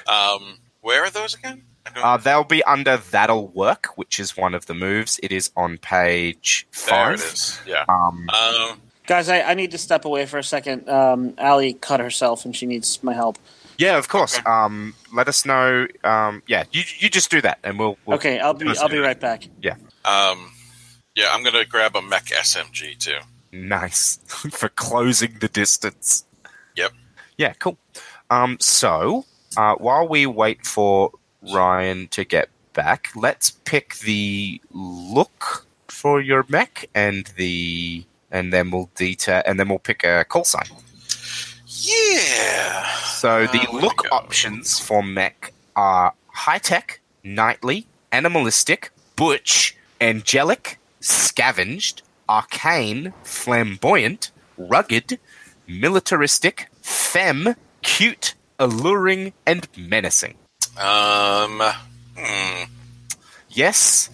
Um, 0.07 0.59
where 0.81 1.03
are 1.03 1.09
those 1.09 1.33
again? 1.33 1.63
Uh, 1.95 2.15
they'll 2.17 2.43
be 2.43 2.63
under 2.65 2.97
That'll 2.97 3.47
Work, 3.47 3.87
which 3.97 4.19
is 4.19 4.37
one 4.37 4.53
of 4.53 4.67
the 4.67 4.75
moves. 4.75 5.19
It 5.23 5.31
is 5.31 5.49
on 5.57 5.79
page 5.79 6.67
there 6.85 7.15
five. 7.15 7.19
it 7.19 7.33
is. 7.33 7.59
Yeah. 7.65 7.83
Um, 7.89 8.29
Um, 8.29 8.81
Guys, 9.07 9.27
I, 9.27 9.41
I 9.41 9.53
need 9.55 9.71
to 9.71 9.79
step 9.79 10.05
away 10.05 10.25
for 10.27 10.37
a 10.37 10.43
second. 10.43 10.87
Um, 10.87 11.33
Allie 11.39 11.73
cut 11.73 11.99
herself 11.99 12.45
and 12.45 12.55
she 12.55 12.67
needs 12.67 13.01
my 13.03 13.13
help. 13.13 13.37
Yeah, 13.77 13.97
of 13.97 14.07
course. 14.07 14.37
Okay. 14.37 14.49
Um, 14.49 14.93
let 15.13 15.27
us 15.27 15.45
know. 15.45 15.87
Um, 16.03 16.43
yeah, 16.47 16.63
you 16.71 16.83
you 16.97 17.09
just 17.09 17.31
do 17.31 17.41
that, 17.41 17.59
and 17.63 17.77
we'll. 17.79 17.97
we'll 18.05 18.17
Okay, 18.17 18.39
I'll 18.39 18.53
be 18.53 18.67
I'll 18.67 18.89
be 18.89 18.99
right 18.99 19.19
back. 19.19 19.47
Yeah. 19.61 19.75
Um, 20.05 20.51
yeah, 21.15 21.27
I'm 21.31 21.43
gonna 21.43 21.65
grab 21.65 21.95
a 21.95 22.01
mech 22.01 22.25
SMG 22.25 22.97
too. 22.97 23.19
Nice 23.51 24.19
for 24.51 24.69
closing 24.69 25.37
the 25.39 25.47
distance. 25.47 26.25
Yep. 26.75 26.93
Yeah, 27.37 27.53
cool. 27.53 27.77
Um, 28.29 28.57
so 28.59 29.25
uh, 29.57 29.75
while 29.75 30.07
we 30.07 30.25
wait 30.25 30.65
for 30.65 31.11
Ryan 31.53 32.07
to 32.09 32.23
get 32.23 32.49
back, 32.73 33.09
let's 33.15 33.51
pick 33.51 33.95
the 33.99 34.61
look 34.71 35.67
for 35.87 36.21
your 36.21 36.45
mech 36.47 36.89
and 36.95 37.27
the 37.35 38.05
and 38.31 38.53
then 38.53 38.71
we'll 38.71 38.89
detail 38.95 39.41
and 39.45 39.59
then 39.59 39.67
we'll 39.67 39.79
pick 39.79 40.03
a 40.03 40.23
call 40.23 40.45
sign. 40.45 40.65
Yeah. 41.81 42.85
So 43.21 43.47
the 43.47 43.67
Uh, 43.67 43.71
look 43.71 44.05
options 44.11 44.79
for 44.79 45.01
mech 45.01 45.51
are 45.75 46.13
high 46.27 46.59
tech, 46.59 46.99
knightly, 47.23 47.87
animalistic, 48.11 48.91
butch, 49.15 49.75
angelic, 49.99 50.79
scavenged, 50.99 52.03
arcane, 52.29 53.13
flamboyant, 53.23 54.31
rugged, 54.57 55.19
militaristic, 55.67 56.69
femme, 56.81 57.55
cute, 57.81 58.35
alluring, 58.59 59.33
and 59.45 59.67
menacing. 59.75 60.35
Um. 60.77 61.61
Hmm. 62.15 62.63
Yes, 63.49 64.09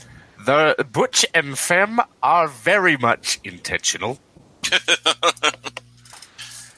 the 0.45 0.87
butch 0.91 1.25
and 1.33 1.57
femme 1.59 1.99
are 2.23 2.47
very 2.47 2.97
much 2.97 3.39
intentional 3.43 4.19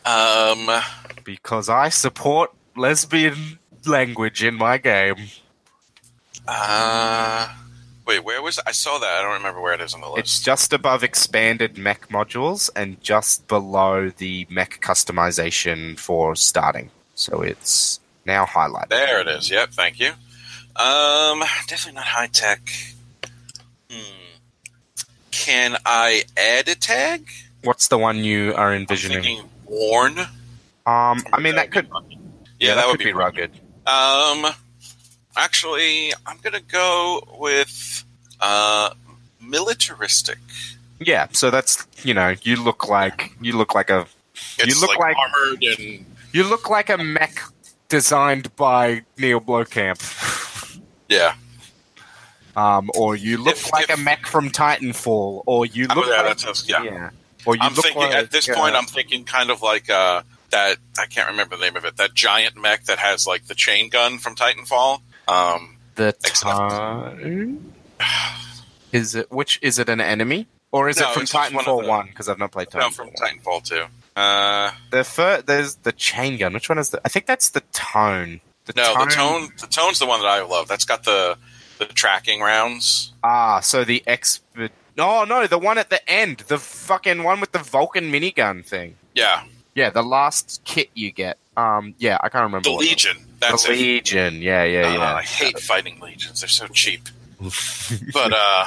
Um. 0.09 0.81
because 1.23 1.69
I 1.69 1.89
support 1.89 2.51
lesbian 2.75 3.59
language 3.85 4.43
in 4.43 4.55
my 4.55 4.77
game. 4.79 5.27
Uh. 6.47 7.53
Wait, 8.07 8.23
where 8.23 8.41
was 8.41 8.59
I 8.65 8.71
saw 8.71 8.97
that? 8.97 9.07
I 9.07 9.21
don't 9.21 9.33
remember 9.33 9.61
where 9.61 9.75
it 9.75 9.81
is 9.81 9.93
on 9.93 10.01
the 10.01 10.07
list. 10.07 10.19
It's 10.19 10.41
just 10.41 10.73
above 10.73 11.03
expanded 11.03 11.77
mech 11.77 12.09
modules 12.09 12.71
and 12.75 12.99
just 13.03 13.47
below 13.47 14.09
the 14.09 14.47
mech 14.49 14.79
customization 14.81 15.99
for 15.99 16.35
starting. 16.35 16.89
So 17.13 17.43
it's 17.43 17.99
now 18.25 18.45
highlighted. 18.45 18.89
There 18.89 19.21
it 19.21 19.27
is. 19.27 19.51
Yep. 19.51 19.69
Thank 19.73 19.99
you. 19.99 20.13
Um. 20.75 21.41
Definitely 21.67 21.97
not 21.97 22.05
high 22.05 22.27
tech. 22.27 22.67
Hmm. 23.91 24.23
Can 25.29 25.77
I 25.85 26.23
add 26.35 26.67
a 26.67 26.75
tag? 26.75 27.27
What's 27.63 27.89
the 27.89 27.97
one 27.99 28.23
you 28.23 28.55
are 28.55 28.73
envisioning? 28.73 29.43
Worn. 29.69 30.19
Um, 30.19 31.23
I 31.31 31.39
mean 31.39 31.55
that 31.55 31.71
could 31.71 31.87
Yeah, 32.59 32.75
that, 32.75 32.87
would 32.87 32.99
be 32.99 33.13
rugged. 33.13 33.51
Um, 33.85 34.45
actually, 35.37 36.13
I'm 36.25 36.37
gonna 36.41 36.59
go 36.61 37.23
with 37.37 38.03
uh, 38.39 38.91
militaristic. 39.41 40.39
Yeah, 40.99 41.27
so 41.31 41.49
that's 41.51 41.85
you 42.03 42.13
know 42.13 42.35
you 42.43 42.55
look 42.61 42.87
like 42.87 43.31
you 43.41 43.55
look 43.55 43.75
like 43.75 43.89
a 43.89 44.05
It's 44.57 44.81
look 44.81 44.97
like- 44.97 45.15
armored 45.15 45.63
and 45.63 46.05
you 46.33 46.43
look 46.43 46.69
like 46.69 46.89
a 46.89 46.97
mech 46.97 47.39
designed 47.87 48.55
by 48.55 49.03
Neil 49.17 49.39
Blomkamp. 49.41 49.99
yeah. 51.09 51.35
Um, 52.55 52.89
or 52.97 53.15
you 53.15 53.37
look 53.37 53.55
If- 53.55 53.71
like 53.71 53.89
if- 53.89 53.97
a 53.97 54.01
mech 54.01 54.25
from 54.27 54.49
Titanfall, 54.49 55.43
or 55.45 55.65
you 55.65 55.87
Oh, 55.89 55.93
look 55.95 56.07
yeah, 56.07 56.21
like 56.21 56.25
that 56.25 56.39
sounds- 56.39 56.65
yeah. 56.67 57.09
Or 57.45 57.55
you 57.55 57.61
I'm 57.61 57.73
look 57.73 57.85
thinking 57.85 58.01
like, 58.03 58.13
at 58.15 58.31
this 58.31 58.49
uh, 58.49 58.55
point, 58.55 58.75
I'm 58.75 58.85
thinking 58.85 59.23
kind 59.23 59.49
of 59.49 59.61
like 59.61 59.89
uh, 59.89 60.23
that. 60.51 60.77
I 60.97 61.05
can't 61.05 61.29
remember 61.29 61.55
the 61.55 61.61
name 61.63 61.75
of 61.77 61.85
it. 61.85 61.97
That 61.97 62.13
giant 62.13 62.55
mech 62.57 62.85
that 62.85 62.99
has 62.99 63.25
like 63.25 63.45
the 63.45 63.55
chain 63.55 63.89
gun 63.89 64.17
from 64.17 64.35
Titanfall. 64.35 65.01
Um, 65.27 65.77
the 65.95 66.09
Except- 66.25 66.41
time. 66.43 67.73
Is 68.91 69.15
it 69.15 69.31
which 69.31 69.59
is 69.61 69.77
it 69.77 69.87
an 69.89 70.01
enemy 70.01 70.47
or 70.71 70.89
is 70.89 70.99
No, 70.99 71.09
it 71.09 71.13
from 71.13 71.21
it's 71.23 71.31
just 71.31 71.53
one 71.53 71.61
of 71.63 71.67
Titanfall 71.67 71.87
One? 71.87 72.07
Because 72.07 72.27
I've 72.27 72.39
not 72.39 72.51
played 72.51 72.69
Titanfall. 72.69 72.79
no, 72.79 72.89
from 72.89 73.09
Titanfall 73.11 73.63
2. 73.63 73.85
Uh, 74.15 74.71
The 74.91 75.03
fir- 75.03 75.41
there's 75.45 75.75
the 75.75 75.91
chain 75.91 76.37
gun. 76.37 76.53
Which 76.53 76.69
one 76.69 76.77
is 76.79 76.89
the? 76.89 76.99
I 77.05 77.09
think 77.09 77.25
that's 77.27 77.49
the 77.49 77.61
tone. 77.71 78.41
The 78.65 78.73
no, 78.75 78.93
the 79.05 79.11
tone. 79.11 79.49
The 79.59 79.67
tone's 79.67 79.99
the 79.99 80.05
one 80.07 80.19
that 80.21 80.27
I 80.27 80.41
love. 80.43 80.67
That's 80.67 80.85
got 80.85 81.03
the 81.03 81.37
the 81.77 81.85
tracking 81.85 82.41
rounds. 82.41 83.13
Ah, 83.23 83.59
so 83.61 83.83
the 83.85 84.03
expert. 84.07 84.71
Oh 84.99 85.23
no, 85.23 85.47
the 85.47 85.57
one 85.57 85.77
at 85.77 85.89
the 85.89 86.07
end, 86.09 86.39
the 86.47 86.57
fucking 86.57 87.23
one 87.23 87.39
with 87.39 87.51
the 87.51 87.59
Vulcan 87.59 88.11
minigun 88.11 88.65
thing. 88.65 88.95
Yeah, 89.15 89.43
Yeah, 89.75 89.89
the 89.89 90.03
last 90.03 90.61
kit 90.65 90.89
you 90.93 91.11
get. 91.11 91.37
Um, 91.57 91.93
yeah, 91.97 92.17
I 92.21 92.29
can't 92.29 92.43
remember. 92.43 92.69
the 92.69 92.75
Legion. 92.75 93.17
That's 93.39 93.63
the 93.63 93.73
it. 93.73 93.77
Legion. 93.79 94.41
Yeah, 94.41 94.63
yeah, 94.63 94.87
Uh, 94.87 94.93
yeah. 94.93 95.13
I 95.15 95.21
hate 95.23 95.59
fighting 95.59 95.99
legions; 95.99 96.41
they're 96.41 96.47
so 96.49 96.67
cheap. 96.67 97.07
but 98.13 98.33
uh, 98.33 98.65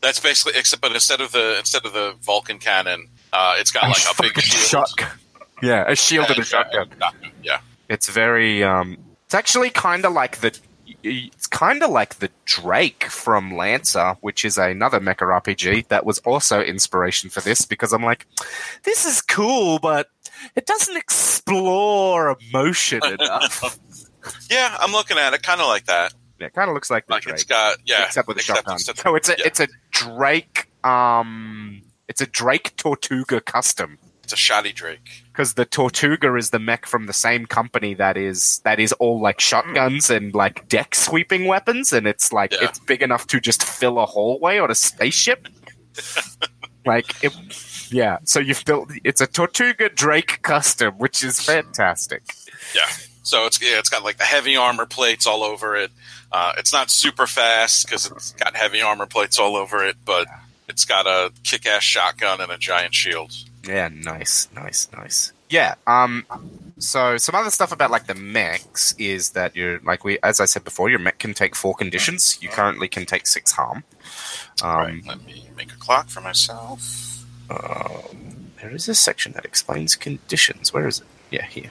that's 0.00 0.20
basically 0.20 0.58
except. 0.58 0.80
But 0.82 0.92
instead 0.92 1.20
of 1.20 1.32
the 1.32 1.58
instead 1.58 1.84
of 1.84 1.92
the 1.92 2.14
Vulcan 2.22 2.58
cannon, 2.58 3.08
uh, 3.32 3.56
it's 3.58 3.70
got 3.70 3.84
like 3.84 4.02
a 4.18 4.22
big 4.22 4.40
shield. 4.40 4.88
shotgun. 4.88 5.10
Yeah, 5.62 5.84
a 5.86 5.94
shield 5.96 6.26
and 6.28 6.36
a 6.38 6.40
And, 6.40 6.40
uh, 6.40 6.44
shotgun. 6.44 6.88
shotgun, 6.98 7.30
Yeah, 7.42 7.60
It's 7.88 8.08
very. 8.08 8.62
Um, 8.64 8.96
it's 9.26 9.34
actually 9.34 9.70
kind 9.70 10.04
of 10.04 10.12
like 10.12 10.38
the. 10.40 10.58
It's 11.02 11.46
kind 11.46 11.82
of 11.82 11.90
like 11.90 12.16
the 12.16 12.30
Drake 12.44 13.04
from 13.04 13.56
Lancer, 13.56 14.16
which 14.20 14.44
is 14.44 14.58
another 14.58 15.00
mecha 15.00 15.40
RPG 15.40 15.88
that 15.88 16.04
was 16.04 16.18
also 16.20 16.60
inspiration 16.60 17.30
for 17.30 17.40
this 17.40 17.64
because 17.64 17.92
I'm 17.92 18.02
like, 18.02 18.26
this 18.84 19.06
is 19.06 19.20
cool, 19.20 19.78
but 19.78 20.08
it 20.56 20.66
doesn't 20.66 20.96
explore 20.96 22.36
emotion 22.50 23.00
enough. 23.20 23.78
yeah. 24.50 24.76
I'm 24.80 24.92
looking 24.92 25.18
at 25.18 25.32
it, 25.34 25.42
kind 25.42 25.60
of 25.60 25.66
like 25.68 25.86
that. 25.86 26.12
Yeah, 26.38 26.46
it 26.46 26.54
kind 26.54 26.70
of 26.70 26.74
looks 26.74 26.90
like 26.90 27.06
the 27.06 27.12
Like 27.14 27.22
Drake, 27.22 27.34
it's 27.34 27.44
got 27.44 27.76
yeah, 27.84 28.06
except 28.06 28.26
with 28.26 28.38
a 28.38 28.42
shotgun. 28.42 28.78
So 28.78 29.14
it's 29.14 29.28
a 29.28 29.32
yeah, 29.38 29.44
it's 29.46 29.60
a 29.60 29.68
Drake. 29.90 30.68
Um, 30.82 31.82
it's 32.08 32.22
a 32.22 32.26
Drake 32.26 32.74
Tortuga 32.76 33.42
custom. 33.42 33.98
It's 34.32 34.40
a 34.40 34.42
shoddy 34.44 34.70
Drake. 34.72 35.24
because 35.32 35.54
the 35.54 35.64
Tortuga 35.64 36.36
is 36.36 36.50
the 36.50 36.60
mech 36.60 36.86
from 36.86 37.06
the 37.06 37.12
same 37.12 37.46
company 37.46 37.94
that 37.94 38.16
is 38.16 38.60
that 38.60 38.78
is 38.78 38.92
all 38.94 39.20
like 39.20 39.40
shotguns 39.40 40.08
and 40.08 40.32
like 40.34 40.68
deck 40.68 40.94
sweeping 40.94 41.46
weapons, 41.46 41.92
and 41.92 42.06
it's 42.06 42.32
like 42.32 42.52
Yeah. 42.52 42.58
it's 42.68 42.78
big 42.78 43.02
enough 43.02 43.26
to 43.28 43.40
just 43.40 43.64
fill 43.64 43.98
a 43.98 44.06
hallway 44.06 44.58
on 44.58 44.70
a 44.70 44.74
spaceship. 44.76 45.48
like, 46.86 47.24
it, 47.24 47.32
yeah. 47.92 48.18
So 48.24 48.38
you've 48.38 48.64
built 48.64 48.90
it's 49.02 49.20
a 49.20 49.26
Tortuga 49.26 49.88
Drake 49.88 50.42
custom, 50.42 50.94
which 50.94 51.24
is 51.24 51.40
fantastic. 51.40 52.22
Yeah. 52.74 52.86
So 53.24 53.46
it's 53.46 53.60
yeah, 53.60 53.78
it's 53.80 53.88
got 53.88 54.04
like 54.04 54.18
the 54.18 54.24
heavy 54.24 54.56
armor 54.56 54.86
plates 54.86 55.26
all 55.26 55.42
over 55.42 55.74
it. 55.76 55.90
Uh, 56.30 56.52
it's 56.56 56.72
not 56.72 56.88
super 56.90 57.26
fast 57.26 57.86
because 57.86 58.06
it's 58.06 58.30
got 58.32 58.54
heavy 58.54 58.80
armor 58.80 59.06
plates 59.06 59.40
all 59.40 59.56
over 59.56 59.84
it, 59.84 59.96
but 60.04 60.28
it's 60.68 60.84
got 60.84 61.06
a 61.08 61.32
kick-ass 61.42 61.82
shotgun 61.82 62.40
and 62.40 62.52
a 62.52 62.56
giant 62.58 62.94
shield. 62.94 63.32
Yeah, 63.66 63.88
nice, 63.92 64.48
nice, 64.54 64.88
nice. 64.92 65.32
Yeah. 65.48 65.74
Um. 65.86 66.24
So 66.78 67.18
some 67.18 67.34
other 67.34 67.50
stuff 67.50 67.72
about 67.72 67.90
like 67.90 68.06
the 68.06 68.14
mechs 68.14 68.94
is 68.98 69.30
that 69.30 69.54
you're 69.54 69.80
like 69.80 70.04
we, 70.04 70.18
as 70.22 70.40
I 70.40 70.46
said 70.46 70.64
before, 70.64 70.88
your 70.88 70.98
mech 70.98 71.18
can 71.18 71.34
take 71.34 71.54
four 71.54 71.74
conditions. 71.74 72.38
You 72.40 72.48
currently 72.48 72.88
can 72.88 73.04
take 73.04 73.26
six 73.26 73.52
harm. 73.52 73.84
Um, 74.62 74.76
right. 74.76 75.06
Let 75.06 75.24
me 75.24 75.50
make 75.56 75.72
a 75.72 75.76
clock 75.76 76.08
for 76.08 76.20
myself. 76.20 77.26
Um, 77.50 78.52
there 78.60 78.74
is 78.74 78.88
a 78.88 78.94
section 78.94 79.32
that 79.32 79.44
explains 79.44 79.96
conditions. 79.96 80.72
Where 80.72 80.86
is 80.86 81.00
it? 81.00 81.06
Yeah, 81.30 81.46
here. 81.46 81.70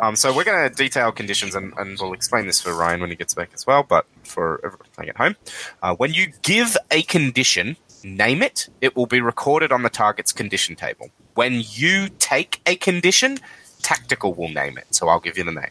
Um, 0.00 0.16
so 0.16 0.34
we're 0.34 0.44
going 0.44 0.68
to 0.68 0.74
detail 0.74 1.12
conditions, 1.12 1.54
and, 1.54 1.72
and 1.76 1.96
we'll 2.00 2.12
explain 2.12 2.46
this 2.46 2.60
for 2.60 2.74
Ryan 2.74 3.00
when 3.00 3.10
he 3.10 3.16
gets 3.16 3.34
back 3.34 3.50
as 3.54 3.66
well. 3.66 3.82
But 3.82 4.06
for 4.24 4.60
everyone 4.64 4.88
playing 4.94 5.10
at 5.10 5.16
home, 5.16 5.36
uh, 5.82 5.94
when 5.94 6.12
you 6.12 6.32
give 6.42 6.76
a 6.90 7.02
condition, 7.02 7.76
name 8.04 8.42
it. 8.42 8.68
It 8.80 8.94
will 8.96 9.06
be 9.06 9.20
recorded 9.20 9.72
on 9.72 9.82
the 9.82 9.90
target's 9.90 10.32
condition 10.32 10.76
table. 10.76 11.10
When 11.34 11.62
you 11.64 12.08
take 12.18 12.60
a 12.66 12.76
condition, 12.76 13.38
tactical 13.82 14.34
will 14.34 14.48
name 14.50 14.78
it. 14.78 14.86
So 14.90 15.08
I'll 15.08 15.20
give 15.20 15.36
you 15.38 15.44
the 15.44 15.52
name. 15.52 15.70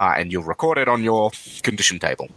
uh, 0.00 0.14
and 0.16 0.32
you'll 0.32 0.44
record 0.44 0.78
it 0.78 0.88
on 0.88 1.02
your 1.02 1.30
condition 1.62 1.98
table. 1.98 2.28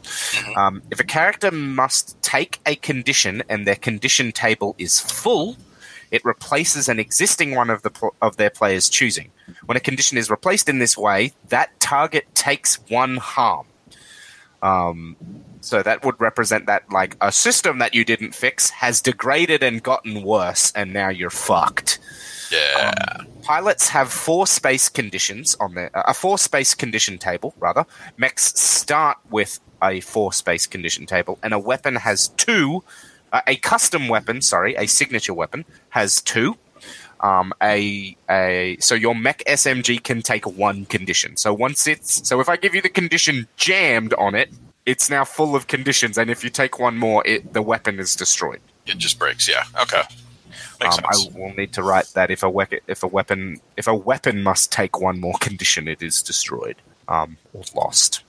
Um, 0.56 0.82
if 0.92 1.00
a 1.00 1.04
character 1.04 1.52
must 1.52 2.22
take 2.22 2.60
a 2.66 2.76
condition 2.76 3.44
and 3.50 3.66
their 3.66 3.76
condition 3.76 4.32
table 4.32 4.76
is 4.78 5.00
full, 5.00 5.58
it 6.12 6.24
replaces 6.26 6.90
an 6.90 7.00
existing 7.00 7.56
one 7.56 7.70
of 7.70 7.82
the 7.84 7.90
pl- 7.90 8.16
of 8.22 8.38
their 8.38 8.50
players' 8.50 8.90
choosing. 8.90 9.32
When 9.66 9.78
a 9.78 9.80
condition 9.80 10.18
is 10.18 10.30
replaced 10.30 10.68
in 10.68 10.80
this 10.80 10.98
way, 10.98 11.34
that 11.50 11.80
target 11.80 12.34
takes 12.36 12.80
one 12.90 13.18
harm. 13.18 13.68
Um, 14.62 15.16
so 15.62 15.84
that 15.84 16.04
would 16.04 16.20
represent 16.20 16.66
that 16.66 16.92
like 16.92 17.16
a 17.22 17.32
system 17.32 17.78
that 17.80 17.94
you 17.94 18.04
didn't 18.04 18.34
fix 18.34 18.70
has 18.72 19.02
degraded 19.02 19.64
and 19.64 19.82
gotten 19.82 20.24
worse, 20.24 20.72
and 20.76 20.92
now 20.92 21.10
you're 21.10 21.30
fucked. 21.30 22.00
Yeah. 22.52 23.24
Pilots 23.44 23.90
have 23.90 24.12
four 24.12 24.46
space 24.46 24.90
conditions 24.90 25.56
on 25.60 25.76
their 25.76 25.96
uh, 25.96 26.04
a 26.08 26.14
four 26.14 26.38
space 26.38 26.74
condition 26.74 27.18
table 27.18 27.54
rather. 27.60 27.86
Mechs 28.18 28.60
start 28.60 29.18
with 29.30 29.60
a 29.82 30.02
four 30.02 30.34
space 30.34 30.68
condition 30.68 31.06
table, 31.06 31.40
and 31.42 31.54
a 31.54 31.60
weapon 31.60 31.96
has 31.96 32.30
two. 32.30 32.84
Uh, 33.32 33.42
a 33.48 33.56
custom 33.58 34.10
weapon, 34.10 34.42
sorry, 34.42 34.76
a 34.76 34.88
signature 34.88 35.34
weapon 35.34 35.64
has 35.90 36.22
two. 36.22 36.58
Um, 37.22 37.54
a 37.62 38.18
a 38.30 38.78
so 38.80 38.96
your 38.96 39.16
mech 39.16 39.44
SMG 39.48 40.04
can 40.04 40.22
take 40.22 40.46
one 40.46 40.86
condition. 40.86 41.38
So 41.38 41.54
once 41.54 41.88
it's 41.88 42.28
so 42.28 42.40
if 42.42 42.50
I 42.50 42.58
give 42.58 42.76
you 42.76 42.82
the 42.82 42.90
condition 42.90 43.48
jammed 43.58 44.14
on 44.16 44.36
it, 44.36 44.52
it's 44.86 45.10
now 45.10 45.24
full 45.26 45.56
of 45.56 45.68
conditions, 45.68 46.18
and 46.18 46.30
if 46.30 46.44
you 46.44 46.50
take 46.50 46.80
one 46.80 46.98
more, 46.98 47.22
it 47.26 47.54
the 47.54 47.62
weapon 47.62 48.00
is 48.00 48.16
destroyed. 48.16 48.62
it 48.88 48.98
just 48.98 49.20
breaks. 49.20 49.48
Yeah. 49.48 49.64
Okay. 49.80 50.02
Makes 50.82 50.98
Um, 50.98 51.06
I 51.08 51.38
will 51.38 51.54
need 51.54 51.72
to 51.74 51.84
write 51.84 52.08
that 52.16 52.32
if 52.32 52.42
a 52.44 52.50
we- 52.50 52.80
if 52.88 53.04
a 53.04 53.08
weapon 53.08 53.62
if 53.78 53.88
a 53.88 53.94
weapon 53.96 54.42
must 54.44 54.72
take 54.72 55.00
one 55.00 55.20
more 55.20 55.36
condition, 55.40 55.88
it 55.88 56.02
is 56.02 56.22
destroyed 56.24 56.78
um, 57.08 57.38
or 57.54 57.64
lost. 57.76 58.22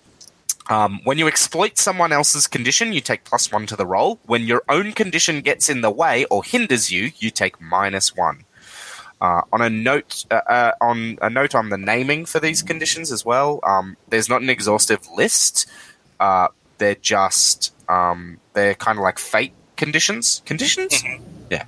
Um, 0.68 1.00
when 1.04 1.18
you 1.18 1.26
exploit 1.26 1.76
someone 1.78 2.12
else's 2.12 2.46
condition, 2.46 2.92
you 2.92 3.00
take 3.00 3.24
plus 3.24 3.50
one 3.50 3.66
to 3.66 3.74
the 3.76 3.86
roll. 3.86 4.20
When 4.26 4.42
your 4.42 4.62
own 4.68 4.92
condition 4.92 5.40
gets 5.40 5.68
in 5.68 5.80
the 5.80 5.90
way 5.90 6.24
or 6.26 6.44
hinders 6.44 6.92
you, 6.92 7.10
you 7.18 7.30
take 7.30 7.60
minus 7.60 8.14
one. 8.14 8.44
Uh, 9.20 9.42
on 9.52 9.60
a 9.62 9.70
note, 9.70 10.24
uh, 10.30 10.40
uh, 10.48 10.72
on 10.80 11.18
a 11.22 11.30
note 11.30 11.54
on 11.54 11.68
the 11.70 11.78
naming 11.78 12.26
for 12.26 12.38
these 12.40 12.60
conditions 12.62 13.10
as 13.10 13.24
well. 13.24 13.60
Um, 13.64 13.96
there's 14.08 14.28
not 14.28 14.42
an 14.42 14.50
exhaustive 14.50 15.00
list. 15.16 15.66
Uh, 16.22 16.46
they're 16.78 16.94
just 16.94 17.74
um, 17.88 18.38
they're 18.52 18.76
kind 18.76 18.96
of 18.96 19.02
like 19.02 19.18
fate 19.18 19.52
conditions. 19.76 20.40
Conditions, 20.46 21.02
yeah. 21.50 21.64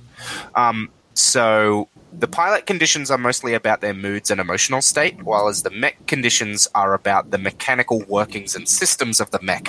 Um, 0.55 0.89
so 1.13 1.89
the 2.13 2.27
pilot 2.27 2.65
conditions 2.65 3.11
are 3.11 3.17
mostly 3.17 3.53
about 3.53 3.81
their 3.81 3.93
moods 3.93 4.31
and 4.31 4.39
emotional 4.39 4.81
state, 4.81 5.21
while 5.23 5.49
as 5.49 5.63
the 5.63 5.71
mech 5.71 6.07
conditions 6.07 6.69
are 6.73 6.93
about 6.93 7.31
the 7.31 7.37
mechanical 7.37 7.99
workings 8.07 8.55
and 8.55 8.69
systems 8.69 9.19
of 9.19 9.29
the 9.31 9.41
mech. 9.41 9.67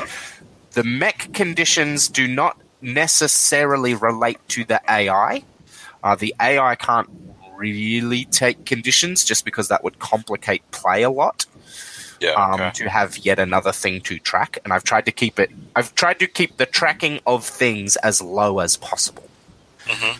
The 0.72 0.84
mech 0.84 1.32
conditions 1.32 2.06
do 2.06 2.28
not 2.28 2.56
necessarily 2.80 3.94
relate 3.94 4.38
to 4.50 4.64
the 4.64 4.80
AI. 4.88 5.42
Uh, 6.04 6.14
the 6.14 6.32
AI 6.40 6.76
can't 6.76 7.10
really 7.56 8.24
take 8.26 8.64
conditions 8.64 9.24
just 9.24 9.44
because 9.44 9.66
that 9.66 9.82
would 9.82 9.98
complicate 9.98 10.62
play 10.70 11.02
a 11.02 11.10
lot 11.10 11.46
Yeah. 12.20 12.32
um, 12.32 12.54
okay. 12.60 12.70
to 12.74 12.88
have 12.88 13.18
yet 13.18 13.38
another 13.38 13.72
thing 13.72 14.00
to 14.02 14.18
track. 14.18 14.58
And 14.64 14.72
I've 14.72 14.84
tried 14.84 15.04
to 15.06 15.12
keep 15.12 15.38
it. 15.38 15.50
I've 15.74 15.94
tried 15.94 16.18
to 16.20 16.26
keep 16.26 16.56
the 16.56 16.66
tracking 16.66 17.20
of 17.26 17.44
things 17.44 17.96
as 17.96 18.20
low 18.22 18.58
as 18.60 18.76
possible. 18.76 19.28
Mhm. 19.86 20.16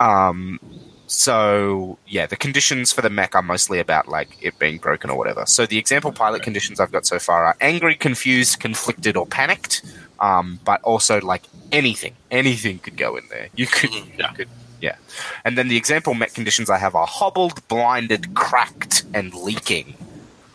Um. 0.00 0.60
So 1.08 1.98
yeah, 2.06 2.26
the 2.26 2.36
conditions 2.36 2.92
for 2.92 3.00
the 3.02 3.10
mech 3.10 3.34
are 3.34 3.42
mostly 3.42 3.78
about 3.78 4.08
like 4.08 4.36
it 4.40 4.58
being 4.58 4.78
broken 4.78 5.08
or 5.10 5.16
whatever. 5.16 5.46
So 5.46 5.64
the 5.66 5.78
example 5.78 6.10
pilot 6.12 6.42
conditions 6.42 6.80
I've 6.80 6.90
got 6.92 7.06
so 7.06 7.18
far 7.18 7.44
are 7.44 7.56
angry, 7.60 7.94
confused, 7.94 8.58
conflicted, 8.60 9.16
or 9.16 9.26
panicked. 9.26 9.82
Um, 10.18 10.58
but 10.64 10.80
also 10.82 11.20
like 11.20 11.42
anything, 11.72 12.14
anything 12.30 12.78
could 12.78 12.96
go 12.96 13.16
in 13.16 13.24
there. 13.28 13.48
You 13.54 13.66
could, 13.66 13.90
Mhm, 13.90 14.18
yeah. 14.18 14.30
you 14.30 14.36
could, 14.36 14.48
yeah. 14.80 14.96
And 15.44 15.58
then 15.58 15.68
the 15.68 15.76
example 15.76 16.14
mech 16.14 16.32
conditions 16.32 16.70
I 16.70 16.78
have 16.78 16.94
are 16.94 17.06
hobbled, 17.06 17.66
blinded, 17.68 18.34
cracked, 18.34 19.04
and 19.12 19.34
leaking. 19.34 19.94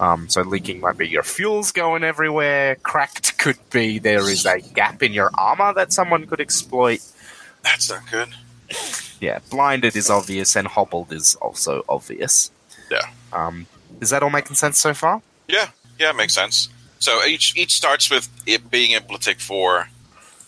Um, 0.02 0.28
so 0.30 0.42
leaking 0.42 0.80
might 0.82 0.98
be 0.98 1.08
your 1.08 1.24
fuel's 1.24 1.72
going 1.72 2.04
everywhere. 2.04 2.76
Cracked 2.76 3.38
could 3.38 3.58
be 3.70 4.00
there 4.00 4.28
is 4.30 4.46
a 4.46 4.60
gap 4.60 5.04
in 5.04 5.14
your 5.14 5.30
armor 5.38 5.74
that 5.76 5.94
someone 5.94 6.26
could 6.26 6.42
exploit. 6.42 7.00
That's 7.64 7.90
not 7.90 8.10
good. 8.10 8.30
Yeah, 9.20 9.40
blinded 9.52 9.96
is 9.96 10.10
obvious, 10.10 10.56
and 10.56 10.68
hobbled 10.68 11.14
is 11.14 11.36
also 11.36 11.86
obvious. 11.88 12.50
Yeah. 12.90 13.02
Um, 13.32 13.68
is 14.00 14.10
that 14.10 14.24
all 14.24 14.32
making 14.32 14.56
sense 14.56 14.80
so 14.80 14.94
far? 14.96 15.22
Yeah. 15.48 15.70
Yeah. 16.00 16.10
It 16.10 16.16
makes 16.16 16.34
sense. 16.34 16.70
So 16.98 17.24
each 17.24 17.56
each 17.56 17.74
starts 17.74 18.10
with 18.10 18.28
it 18.48 18.72
being 18.72 18.92
able 18.92 19.18
to 19.18 19.24
take 19.24 19.40
four, 19.40 19.88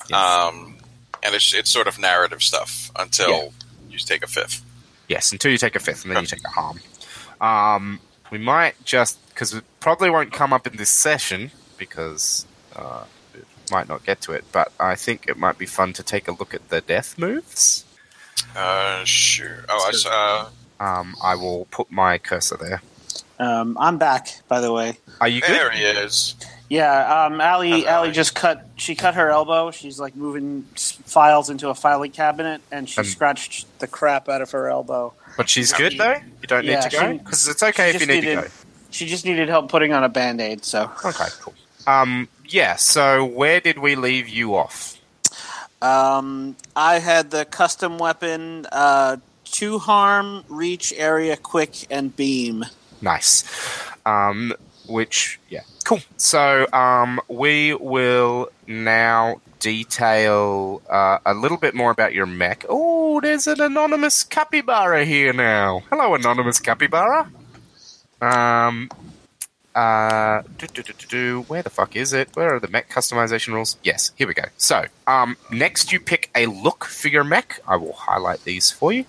Yes. 0.10 0.12
um, 0.20 0.78
and 1.22 1.36
it's 1.36 1.54
it's 1.54 1.70
sort 1.70 1.88
of 1.88 2.00
narrative 2.00 2.42
stuff 2.42 2.90
until 2.98 3.54
you 3.90 3.98
take 4.00 4.24
a 4.24 4.28
fifth. 4.28 4.64
Yes, 5.08 5.32
until 5.32 5.52
you 5.52 5.58
take 5.60 5.76
a 5.76 5.80
fifth, 5.80 6.04
and 6.06 6.16
then 6.16 6.22
you 6.24 6.28
take 6.28 6.44
a 6.44 6.50
harm. 6.50 6.80
Um, 7.42 8.00
we 8.32 8.38
might 8.40 8.84
just 8.86 9.18
because 9.34 9.54
it 9.54 9.64
probably 9.80 10.10
won't 10.10 10.32
come 10.32 10.54
up 10.54 10.68
in 10.68 10.76
this 10.78 10.90
session 10.90 11.52
because 11.78 12.46
uh, 12.76 13.04
it 13.34 13.46
might 13.72 13.88
not 13.90 14.06
get 14.06 14.22
to 14.22 14.32
it. 14.34 14.46
But 14.52 14.72
I 14.80 14.96
think 14.96 15.26
it 15.28 15.38
might 15.38 15.58
be 15.58 15.66
fun 15.66 15.94
to 15.94 16.04
take 16.04 16.28
a 16.28 16.32
look 16.32 16.54
at 16.54 16.70
the 16.70 16.82
death 16.82 17.18
moves. 17.18 17.86
Uh, 18.56 19.04
sure. 19.04 19.66
Oh, 19.70 19.86
I 19.86 19.90
s- 19.90 20.06
uh, 20.06 20.50
Um, 20.80 21.16
I 21.24 21.36
will 21.36 21.66
put 21.72 21.92
my 21.92 22.18
cursor 22.18 22.58
there. 22.58 22.82
Um, 23.40 23.78
I'm 23.80 23.98
back, 23.98 24.42
by 24.48 24.60
the 24.62 24.72
way. 24.72 24.98
Are 25.20 25.28
you 25.28 25.42
good? 25.42 25.50
there 25.52 25.72
he 25.72 25.84
is. 25.84 26.36
Yeah, 26.70 27.26
um, 27.26 27.40
Allie, 27.42 27.70
How's 27.70 27.80
Allie 27.84 27.88
Allie? 27.88 28.12
just 28.12 28.34
cut. 28.36 28.66
She 28.78 28.96
cut 28.96 29.16
her 29.16 29.30
elbow. 29.30 29.70
She's 29.72 30.00
like 30.00 30.16
moving 30.16 30.64
files 30.76 31.50
into 31.50 31.70
a 31.70 31.76
filing 31.76 32.12
cabinet, 32.12 32.62
and 32.72 32.90
she 32.90 33.00
Um, 33.00 33.06
scratched 33.06 33.68
the 33.80 33.88
crap 33.88 34.28
out 34.30 34.42
of 34.42 34.52
her 34.52 34.70
elbow. 34.70 35.14
But 35.38 35.50
she's 35.50 35.72
good 35.74 35.98
though. 35.98 36.14
You 36.42 36.48
don't 36.48 36.64
Yeah, 36.64 36.80
need 36.82 36.90
to 36.92 36.98
go 36.98 37.18
because 37.18 37.48
it's 37.48 37.62
okay 37.64 37.90
if 37.90 37.94
you 37.96 38.00
just 38.00 38.10
need 38.10 38.22
to 38.22 38.36
needed- 38.36 38.52
She 38.94 39.08
just 39.08 39.26
needed 39.26 39.50
help 39.50 39.70
putting 39.70 39.92
on 39.92 40.04
a 40.04 40.10
band 40.10 40.40
aid. 40.40 40.64
So. 40.64 40.90
Okay, 41.04 41.26
cool. 41.42 41.54
Um, 41.86 42.30
yeah. 42.46 42.76
So 42.78 43.26
where 43.26 43.60
did 43.60 43.80
we 43.80 43.96
leave 43.96 44.30
you 44.30 44.56
off? 44.56 44.98
um, 45.84 46.56
I 46.76 47.00
had 47.00 47.30
the 47.30 47.46
custom 47.46 47.98
weapon: 47.98 48.66
uh, 48.72 49.18
two 49.44 49.80
harm, 49.80 50.46
reach, 50.48 50.94
area, 50.96 51.36
quick, 51.38 51.86
and 51.92 52.16
beam. 52.16 52.66
Nice. 53.02 53.44
Um, 54.06 54.54
which, 54.88 55.40
yeah, 55.50 55.62
cool. 55.86 56.00
So, 56.18 56.68
um, 56.74 57.22
we 57.28 57.74
will 57.74 58.50
now 58.68 59.42
detail 59.60 60.82
uh, 60.90 61.20
a 61.26 61.34
little 61.34 61.58
bit 61.58 61.74
more 61.74 61.92
about 61.92 62.14
your 62.14 62.26
mech. 62.26 62.66
Oh, 62.68 63.22
there's 63.22 63.48
an 63.48 63.62
anonymous 63.62 64.24
capybara 64.24 65.06
here 65.06 65.34
now. 65.34 65.84
Hello, 65.90 66.16
anonymous 66.16 66.60
capybara. 66.60 67.30
Um, 68.24 68.90
uh, 69.76 70.44
do, 70.58 70.68
do, 70.68 70.84
do, 70.84 70.94
do, 70.94 71.08
do. 71.08 71.42
where 71.48 71.64
the 71.64 71.70
fuck 71.70 71.96
is 71.96 72.14
it? 72.14 72.30
Where 72.36 72.56
are 72.56 72.60
the 72.60 72.68
mech 72.68 72.90
customization 72.90 73.54
rules? 73.54 73.78
Yes, 73.84 74.12
here 74.16 74.28
we 74.28 74.34
go. 74.34 74.44
So, 74.58 74.86
um, 75.08 75.36
next 75.52 75.92
you 75.92 76.00
pick 76.00 76.30
a 76.36 76.46
look 76.46 76.86
for 76.86 77.08
your 77.10 77.24
mech. 77.24 77.60
I 77.68 77.76
will 77.76 77.94
highlight 77.94 78.44
these 78.44 78.72
for 78.72 78.94
you. 78.94 79.06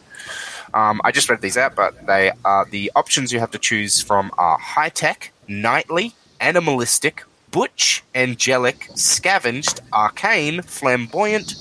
Um, 0.73 1.01
I 1.05 1.13
just 1.13 1.29
read 1.29 1.43
these 1.43 1.57
out, 1.57 1.77
but 1.77 2.07
they 2.07 2.33
are 2.45 2.65
the 2.65 2.91
options 2.97 3.33
you 3.33 3.39
have 3.41 3.53
to 3.53 3.59
choose 3.59 4.01
from 4.01 4.33
are 4.39 4.59
high 4.59 4.89
tech, 4.89 5.33
knightly, 5.47 6.15
animalistic, 6.41 7.25
butch, 7.51 8.03
angelic, 8.15 8.89
scavenged, 8.97 9.81
arcane, 9.93 10.63
flamboyant, 10.63 11.55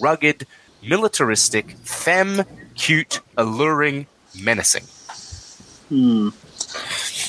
rugged, 0.00 0.46
militaristic, 0.82 1.70
femme, 1.84 2.44
cute, 2.74 3.20
alluring, 3.36 4.06
menacing. 4.38 4.84
Hmm. 5.88 6.28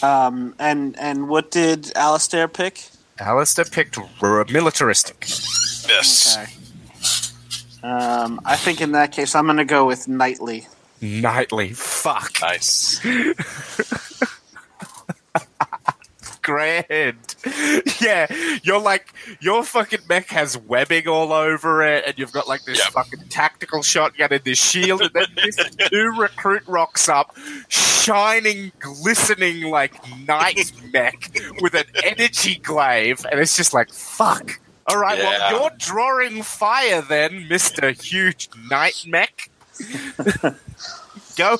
Um, 0.01 0.55
and 0.59 0.97
and 0.99 1.27
what 1.27 1.51
did 1.51 1.91
Alistair 1.95 2.47
pick? 2.47 2.89
Alistair 3.19 3.65
picked 3.65 3.97
r- 4.21 4.45
militaristic. 4.49 5.25
Yes. 5.87 6.37
Okay. 6.37 6.51
Um, 7.87 8.41
I 8.45 8.55
think 8.55 8.81
in 8.81 8.91
that 8.93 9.11
case, 9.11 9.35
I'm 9.35 9.45
going 9.45 9.57
to 9.57 9.65
go 9.65 9.85
with 9.85 10.07
Knightley. 10.07 10.67
Knightly. 11.01 11.73
Fuck. 11.73 12.41
Nice. 12.41 12.99
Grand. 16.49 17.35
Yeah, 18.01 18.27
you're 18.63 18.79
like 18.79 19.13
your 19.41 19.63
fucking 19.63 19.99
mech 20.07 20.27
has 20.29 20.57
webbing 20.57 21.07
all 21.07 21.33
over 21.33 21.81
it, 21.83 22.05
and 22.07 22.17
you've 22.17 22.31
got 22.31 22.47
like 22.47 22.63
this 22.63 22.77
Yep. 22.79 22.87
fucking 22.93 23.19
tactical 23.29 23.81
shotgun 23.83 24.29
and 24.31 24.43
this 24.43 24.57
shield, 24.59 25.01
and 25.01 25.11
then 25.13 25.25
this 25.35 25.57
new 25.91 26.17
recruit 26.17 26.63
rocks 26.67 27.09
up, 27.09 27.35
shining, 27.67 28.71
glistening 28.79 29.63
like 29.69 29.93
knight 30.27 30.71
mech 30.93 31.29
with 31.61 31.73
an 31.73 31.85
energy 32.03 32.55
glaive, 32.55 33.25
and 33.29 33.39
it's 33.41 33.57
just 33.57 33.73
like 33.73 33.91
fuck. 33.91 34.59
All 34.87 34.97
right, 34.97 35.17
Yeah. 35.17 35.51
well 35.53 35.61
you're 35.61 35.71
drawing 35.77 36.41
fire 36.41 37.01
then, 37.01 37.47
Mister 37.49 37.91
Huge 37.91 38.49
Knight 38.69 39.03
Mech. 39.07 39.49
go, 41.35 41.57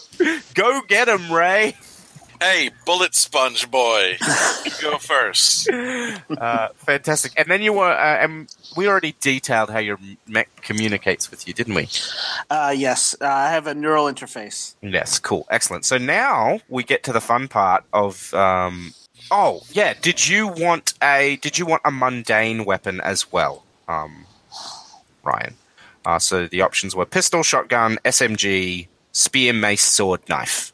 go 0.53 0.81
get 0.87 1.07
him, 1.09 1.31
Ray. 1.31 1.75
Hey, 2.41 2.69
bullet 2.85 3.15
sponge 3.15 3.69
boy, 3.69 4.17
go 4.81 4.97
first. 4.97 5.69
Uh, 6.39 6.69
fantastic. 6.75 7.33
And 7.35 7.49
then 7.49 7.61
you 7.61 7.73
were, 7.73 7.89
uh, 7.89 8.17
and 8.17 8.53
we 8.77 8.87
already 8.87 9.15
detailed 9.19 9.69
how 9.69 9.79
your 9.79 9.97
mech 10.27 10.49
communicates 10.61 11.29
with 11.29 11.47
you, 11.47 11.53
didn't 11.53 11.73
we? 11.73 11.89
Uh, 12.49 12.73
yes, 12.75 13.15
uh, 13.19 13.25
I 13.27 13.49
have 13.51 13.67
a 13.67 13.73
neural 13.73 14.05
interface. 14.05 14.75
Yes, 14.81 15.19
cool, 15.19 15.45
excellent. 15.49 15.85
So 15.85 15.97
now 15.97 16.61
we 16.69 16.83
get 16.83 17.03
to 17.03 17.11
the 17.11 17.19
fun 17.19 17.47
part 17.47 17.83
of. 17.93 18.33
Um, 18.33 18.93
oh, 19.31 19.61
yeah. 19.71 19.93
Did 20.01 20.27
you 20.27 20.47
want 20.47 20.93
a? 21.01 21.37
Did 21.41 21.57
you 21.57 21.65
want 21.65 21.81
a 21.83 21.91
mundane 21.91 22.63
weapon 22.63 23.01
as 23.01 23.31
well, 23.31 23.63
um, 23.87 24.25
Ryan? 25.23 25.55
Uh, 26.05 26.19
so 26.19 26.47
the 26.47 26.61
options 26.61 26.95
were 26.95 27.05
pistol, 27.05 27.43
shotgun, 27.43 27.97
SMG, 28.05 28.87
spear, 29.11 29.51
mace, 29.53 29.83
sword, 29.83 30.21
knife. 30.29 30.71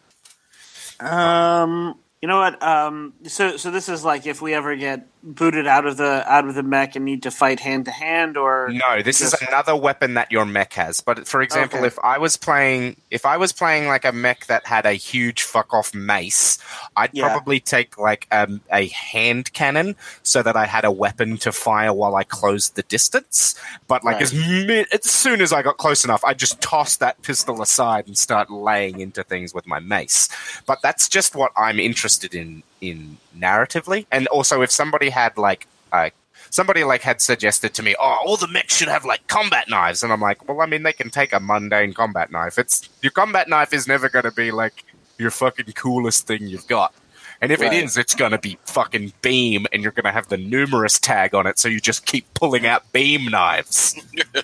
Um, 0.99 1.99
you 2.21 2.27
know 2.27 2.39
what? 2.39 2.61
Um, 2.61 3.13
so 3.23 3.57
so 3.57 3.71
this 3.71 3.89
is 3.89 4.03
like 4.03 4.25
if 4.25 4.41
we 4.41 4.53
ever 4.53 4.75
get 4.75 5.07
booted 5.25 5.65
out 5.65 5.85
of 5.87 5.97
the 5.97 6.23
out 6.31 6.45
of 6.47 6.53
the 6.53 6.61
mech 6.61 6.95
and 6.95 7.03
need 7.03 7.23
to 7.23 7.31
fight 7.31 7.59
hand 7.59 7.85
to 7.85 7.91
hand, 7.91 8.37
or 8.37 8.69
No, 8.71 9.01
this 9.01 9.21
is 9.21 9.33
another 9.41 9.75
weapon 9.75 10.13
that 10.13 10.31
your 10.31 10.45
mech 10.45 10.73
has. 10.73 11.01
But 11.01 11.27
for 11.27 11.41
example, 11.41 11.79
Okay. 11.79 11.87
if 11.87 11.97
I 12.03 12.19
was 12.19 12.37
playing, 12.37 12.97
if 13.09 13.25
I 13.25 13.37
was 13.37 13.51
playing 13.51 13.87
like 13.87 14.05
a 14.05 14.11
mech 14.11 14.45
that 14.45 14.67
had 14.67 14.85
a 14.85 14.93
huge 14.93 15.41
fuck 15.41 15.73
off 15.73 15.93
mace, 15.95 16.59
I'd 16.95 17.09
Yeah. 17.13 17.27
probably 17.29 17.59
take 17.59 17.97
like 17.97 18.27
um, 18.31 18.61
a 18.71 18.87
hand 18.89 19.51
cannon 19.53 19.95
so 20.21 20.43
that 20.43 20.55
I 20.55 20.65
had 20.67 20.85
a 20.85 20.91
weapon 20.91 21.37
to 21.39 21.51
fire 21.51 21.91
while 21.91 22.15
I 22.15 22.23
closed 22.23 22.75
the 22.75 22.83
distance. 22.83 23.55
But 23.87 24.03
like 24.03 24.15
Right. 24.15 24.21
as 24.23 24.33
mi- 24.33 24.85
as 24.93 25.09
soon 25.09 25.41
as 25.41 25.51
I 25.51 25.63
got 25.63 25.77
close 25.77 26.03
enough, 26.05 26.23
I 26.23 26.35
just 26.35 26.61
toss 26.61 26.97
that 26.97 27.21
pistol 27.23 27.61
aside 27.63 28.05
and 28.05 28.15
start 28.17 28.51
laying 28.51 28.99
into 28.99 29.23
things 29.23 29.53
with 29.55 29.65
my 29.65 29.79
mace. 29.79 30.29
But 30.67 30.81
that's 30.83 31.09
just 31.09 31.33
what 31.35 31.51
I'm 31.57 31.79
interested 31.79 32.35
in 32.35 32.61
in 32.81 33.17
narratively, 33.37 34.05
and 34.11 34.27
also 34.27 34.61
if 34.61 34.71
somebody 34.71 35.09
had 35.09 35.37
like 35.37 35.67
uh, 35.91 36.09
somebody 36.49 36.83
like 36.83 37.01
had 37.01 37.21
suggested 37.21 37.73
to 37.75 37.83
me, 37.83 37.95
"Oh, 37.99 38.17
all 38.25 38.37
the 38.37 38.47
mechs 38.47 38.75
should 38.77 38.87
have 38.87 39.05
like 39.05 39.27
combat 39.27 39.69
knives," 39.69 40.03
and 40.03 40.11
I'm 40.13 40.21
like, 40.21 40.47
"Well, 40.47 40.61
I 40.61 40.65
mean, 40.65 40.83
they 40.83 40.93
can 40.93 41.09
take 41.09 41.33
a 41.33 41.39
mundane 41.39 41.93
combat 41.93 42.31
knife. 42.31 42.57
It's 42.57 42.89
your 43.01 43.11
combat 43.11 43.47
knife 43.49 43.73
is 43.73 43.87
never 43.87 44.09
going 44.09 44.25
to 44.25 44.31
be 44.31 44.51
like 44.51 44.83
your 45.17 45.31
fucking 45.31 45.73
coolest 45.75 46.27
thing 46.27 46.47
you've 46.47 46.67
got." 46.67 46.93
And 47.41 47.51
if 47.51 47.59
Right. 47.59 47.73
it 47.73 47.83
is, 47.83 47.97
it's 47.97 48.15
going 48.15 48.31
to 48.31 48.37
be 48.37 48.57
fucking 48.65 49.11
beam, 49.21 49.65
and 49.73 49.83
you're 49.83 49.91
going 49.91 50.05
to 50.05 50.11
have 50.11 50.29
the 50.29 50.37
numerous 50.37 50.97
tag 50.99 51.35
on 51.35 51.45
it, 51.45 51.59
so 51.59 51.67
you 51.67 51.81
just 51.81 52.05
keep 52.05 52.33
pulling 52.33 52.65
out 52.65 52.91
beam 52.93 53.25
knives. 53.25 53.95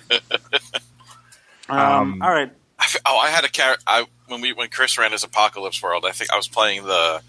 um, 1.68 1.78
Um, 1.78 2.22
all 2.22 2.30
right. 2.30 2.50
I 2.78 2.84
f- 2.84 2.96
oh, 3.06 3.16
I 3.18 3.28
had 3.30 3.44
a 3.44 3.48
character. 3.48 3.82
I 3.86 4.04
when 4.26 4.40
we 4.40 4.52
when 4.52 4.68
Chris 4.68 4.98
ran 4.98 5.12
his 5.12 5.24
Apocalypse 5.24 5.82
World, 5.82 6.04
I 6.06 6.10
think 6.12 6.30
I 6.32 6.36
was 6.36 6.48
playing 6.48 6.84
the 6.84 7.22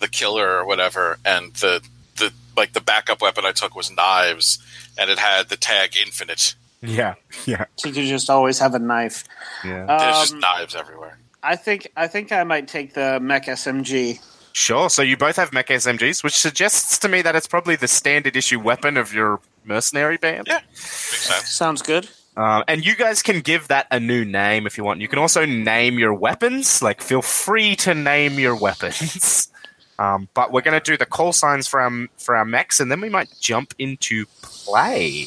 the 0.00 0.08
killer 0.08 0.48
or 0.58 0.66
whatever, 0.66 1.18
and 1.24 1.52
the 1.54 1.80
the 2.16 2.32
like 2.56 2.72
the 2.72 2.80
backup 2.80 3.20
weapon 3.20 3.44
I 3.44 3.52
took 3.52 3.74
was 3.76 3.90
knives, 3.90 4.58
and 4.98 5.10
it 5.10 5.18
had 5.18 5.48
the 5.48 5.56
tag 5.56 5.96
infinite. 5.96 6.54
Yeah, 6.82 7.14
yeah, 7.46 7.64
So 7.76 7.88
you 7.88 8.06
just 8.08 8.28
always 8.30 8.58
have 8.58 8.74
a 8.74 8.78
knife. 8.78 9.24
yeah. 9.64 9.86
There's 9.86 10.16
just 10.20 10.34
Um, 10.34 10.40
knives 10.40 10.74
everywhere. 10.74 11.18
I 11.42 11.56
think 11.56 11.88
I 11.96 12.06
think 12.08 12.32
I 12.32 12.44
might 12.44 12.68
take 12.68 12.94
the 12.94 13.18
mech 13.20 13.46
SMG. 13.46 14.20
Sure. 14.52 14.88
So 14.88 15.02
you 15.02 15.16
both 15.18 15.36
have 15.36 15.52
mech 15.52 15.68
SMGs, 15.68 16.24
which 16.24 16.36
suggests 16.36 16.98
to 16.98 17.08
me 17.08 17.20
that 17.22 17.36
it's 17.36 17.46
probably 17.46 17.76
the 17.76 17.88
standard 17.88 18.36
issue 18.36 18.58
weapon 18.58 18.96
of 18.96 19.12
your 19.12 19.40
mercenary 19.64 20.16
band. 20.16 20.46
Yeah, 20.46 20.60
makes 20.70 21.26
sense. 21.26 21.48
Sounds 21.50 21.82
good. 21.82 22.08
Um, 22.38 22.64
and 22.68 22.84
you 22.84 22.94
guys 22.96 23.22
can 23.22 23.40
give 23.40 23.68
that 23.68 23.86
a 23.90 23.98
new 24.00 24.24
name 24.24 24.66
if 24.66 24.76
you 24.78 24.84
want. 24.84 25.00
You 25.00 25.08
can 25.08 25.18
also 25.18 25.44
name 25.46 25.98
your 25.98 26.12
weapons. 26.14 26.82
Like, 26.82 27.00
feel 27.00 27.22
free 27.22 27.76
to 27.76 27.94
name 27.94 28.38
your 28.38 28.54
weapons. 28.56 29.48
um, 29.98 30.28
but 30.34 30.52
we're 30.52 30.62
going 30.62 30.78
to 30.78 30.90
do 30.90 30.96
the 30.96 31.06
call 31.06 31.32
signs 31.32 31.66
for 31.66 31.80
our, 31.80 32.06
for 32.16 32.36
our 32.36 32.44
mechs, 32.44 32.80
and 32.80 32.90
then 32.90 33.00
we 33.00 33.08
might 33.08 33.28
jump 33.40 33.74
into 33.78 34.26
play. 34.42 35.26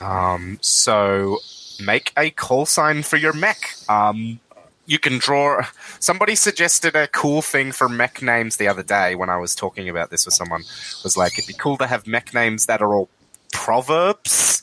Um, 0.00 0.58
so 0.60 1.38
make 1.80 2.12
a 2.16 2.30
call 2.30 2.66
sign 2.66 3.02
for 3.02 3.16
your 3.16 3.32
mech. 3.32 3.74
Um, 3.88 4.40
you 4.86 4.98
can 4.98 5.18
draw. 5.18 5.62
Somebody 6.00 6.34
suggested 6.34 6.96
a 6.96 7.06
cool 7.08 7.42
thing 7.42 7.72
for 7.72 7.88
mech 7.88 8.20
names 8.20 8.56
the 8.56 8.68
other 8.68 8.82
day 8.82 9.14
when 9.14 9.30
I 9.30 9.36
was 9.36 9.54
talking 9.54 9.88
about 9.88 10.10
this 10.10 10.24
with 10.24 10.34
someone. 10.34 10.62
Was 11.04 11.16
like 11.16 11.38
it'd 11.38 11.46
be 11.46 11.54
cool 11.54 11.76
to 11.78 11.86
have 11.86 12.06
mech 12.06 12.34
names 12.34 12.66
that 12.66 12.82
are 12.82 12.94
all 12.94 13.08
proverbs. 13.52 14.62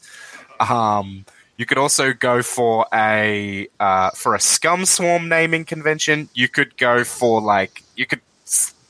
Um, 0.59 1.25
you 1.57 1.65
could 1.65 1.77
also 1.77 2.13
go 2.13 2.41
for 2.41 2.85
a 2.93 3.67
uh, 3.79 4.11
for 4.11 4.35
a 4.35 4.39
scum 4.39 4.85
swarm 4.85 5.29
naming 5.29 5.65
convention. 5.65 6.29
You 6.33 6.47
could 6.47 6.77
go 6.77 7.03
for 7.03 7.41
like 7.41 7.83
you 7.99 8.05
could 8.05 8.21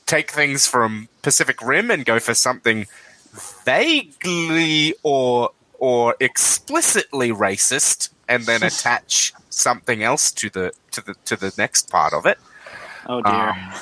take 0.06 0.30
things 0.30 0.68
from 0.68 1.08
Pacific 1.22 1.60
Rim 1.60 1.90
and 1.90 2.04
go 2.04 2.20
for 2.20 2.32
something 2.32 2.86
vaguely 3.64 4.94
or 5.02 5.50
or 5.78 6.14
explicitly 6.20 7.30
racist, 7.30 8.10
and 8.28 8.44
then 8.44 8.62
attach 8.70 9.32
something 9.50 10.02
else 10.02 10.30
to 10.30 10.48
the 10.48 10.72
to 10.92 11.04
the 11.04 11.14
to 11.24 11.36
the 11.36 11.52
next 11.58 11.90
part 11.90 12.12
of 12.14 12.24
it. 12.24 12.38
Oh 13.06 13.20
dear. 13.20 13.32
Um, 13.32 13.72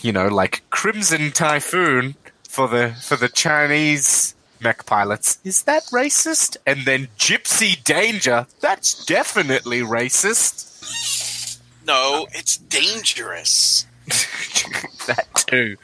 you 0.00 0.12
know, 0.12 0.28
like 0.28 0.62
Crimson 0.70 1.32
Typhoon 1.32 2.14
for 2.48 2.68
the 2.68 2.94
for 3.02 3.16
the 3.16 3.28
Chinese 3.28 4.36
mech 4.60 4.86
pilots. 4.86 5.40
Is 5.42 5.64
that 5.64 5.82
racist? 5.86 6.56
And 6.64 6.84
then 6.84 7.08
Gypsy 7.18 7.82
Danger. 7.82 8.46
That's 8.60 9.04
definitely 9.06 9.80
racist. 9.80 11.60
No, 11.84 12.28
it's 12.32 12.56
dangerous. 12.56 13.86
that 15.06 15.26
too. 15.46 15.76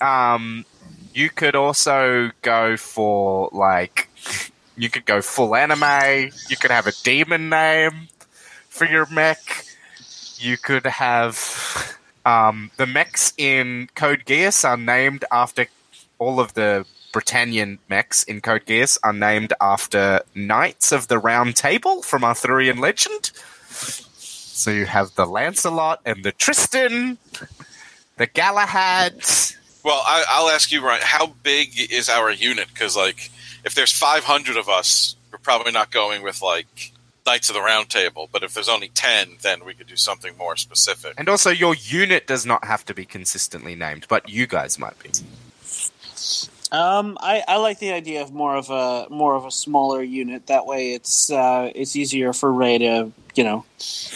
Um, 0.00 0.64
you 1.14 1.30
could 1.30 1.54
also 1.54 2.30
go 2.42 2.76
for 2.76 3.48
like 3.52 4.08
you 4.76 4.88
could 4.88 5.04
go 5.04 5.20
full 5.20 5.54
anime. 5.54 6.30
You 6.48 6.56
could 6.56 6.70
have 6.70 6.86
a 6.86 6.92
demon 7.02 7.48
name 7.48 8.08
for 8.68 8.86
your 8.86 9.06
mech. 9.06 9.66
You 10.38 10.56
could 10.56 10.86
have 10.86 11.98
um, 12.24 12.70
the 12.76 12.86
mechs 12.86 13.32
in 13.36 13.88
Code 13.94 14.24
Geass 14.26 14.64
are 14.64 14.76
named 14.76 15.24
after 15.30 15.66
all 16.18 16.40
of 16.40 16.54
the 16.54 16.86
Britannian 17.12 17.78
mechs 17.88 18.22
in 18.22 18.40
Code 18.40 18.64
Geass 18.64 18.98
are 19.02 19.12
named 19.12 19.52
after 19.60 20.20
knights 20.34 20.92
of 20.92 21.08
the 21.08 21.18
Round 21.18 21.54
Table 21.54 22.02
from 22.02 22.24
Arthurian 22.24 22.78
legend. 22.78 23.30
So 24.62 24.70
you 24.70 24.86
have 24.86 25.12
the 25.16 25.26
Lancelot 25.26 26.02
and 26.04 26.24
the 26.24 26.30
Tristan, 26.30 27.18
the 28.16 28.28
Galahad. 28.28 29.14
Well, 29.82 30.00
I, 30.06 30.24
I'll 30.28 30.50
ask 30.50 30.70
you, 30.70 30.86
Ryan. 30.86 31.00
How 31.02 31.34
big 31.42 31.90
is 31.90 32.08
our 32.08 32.30
unit? 32.30 32.68
Because 32.68 32.96
like, 32.96 33.32
if 33.64 33.74
there's 33.74 33.90
500 33.90 34.56
of 34.56 34.68
us, 34.68 35.16
we're 35.32 35.38
probably 35.38 35.72
not 35.72 35.90
going 35.90 36.22
with 36.22 36.40
like 36.42 36.92
Knights 37.26 37.50
of 37.50 37.56
the 37.56 37.60
Round 37.60 37.90
Table. 37.90 38.28
But 38.30 38.44
if 38.44 38.54
there's 38.54 38.68
only 38.68 38.86
10, 38.86 39.38
then 39.42 39.64
we 39.64 39.74
could 39.74 39.88
do 39.88 39.96
something 39.96 40.38
more 40.38 40.54
specific. 40.54 41.14
And 41.18 41.28
also, 41.28 41.50
your 41.50 41.74
unit 41.74 42.28
does 42.28 42.46
not 42.46 42.64
have 42.64 42.84
to 42.84 42.94
be 42.94 43.04
consistently 43.04 43.74
named, 43.74 44.06
but 44.08 44.28
you 44.28 44.46
guys 44.46 44.78
might 44.78 44.96
be. 45.02 45.10
Um, 46.72 47.18
I, 47.20 47.44
I 47.46 47.58
like 47.58 47.80
the 47.80 47.92
idea 47.92 48.22
of 48.22 48.32
more 48.32 48.56
of 48.56 48.70
a 48.70 49.06
more 49.10 49.34
of 49.36 49.44
a 49.44 49.50
smaller 49.50 50.02
unit. 50.02 50.46
That 50.46 50.64
way, 50.64 50.94
it's 50.94 51.30
uh, 51.30 51.70
it's 51.74 51.94
easier 51.94 52.32
for 52.32 52.50
Ray 52.50 52.78
to 52.78 53.12
you 53.34 53.44
know. 53.44 53.66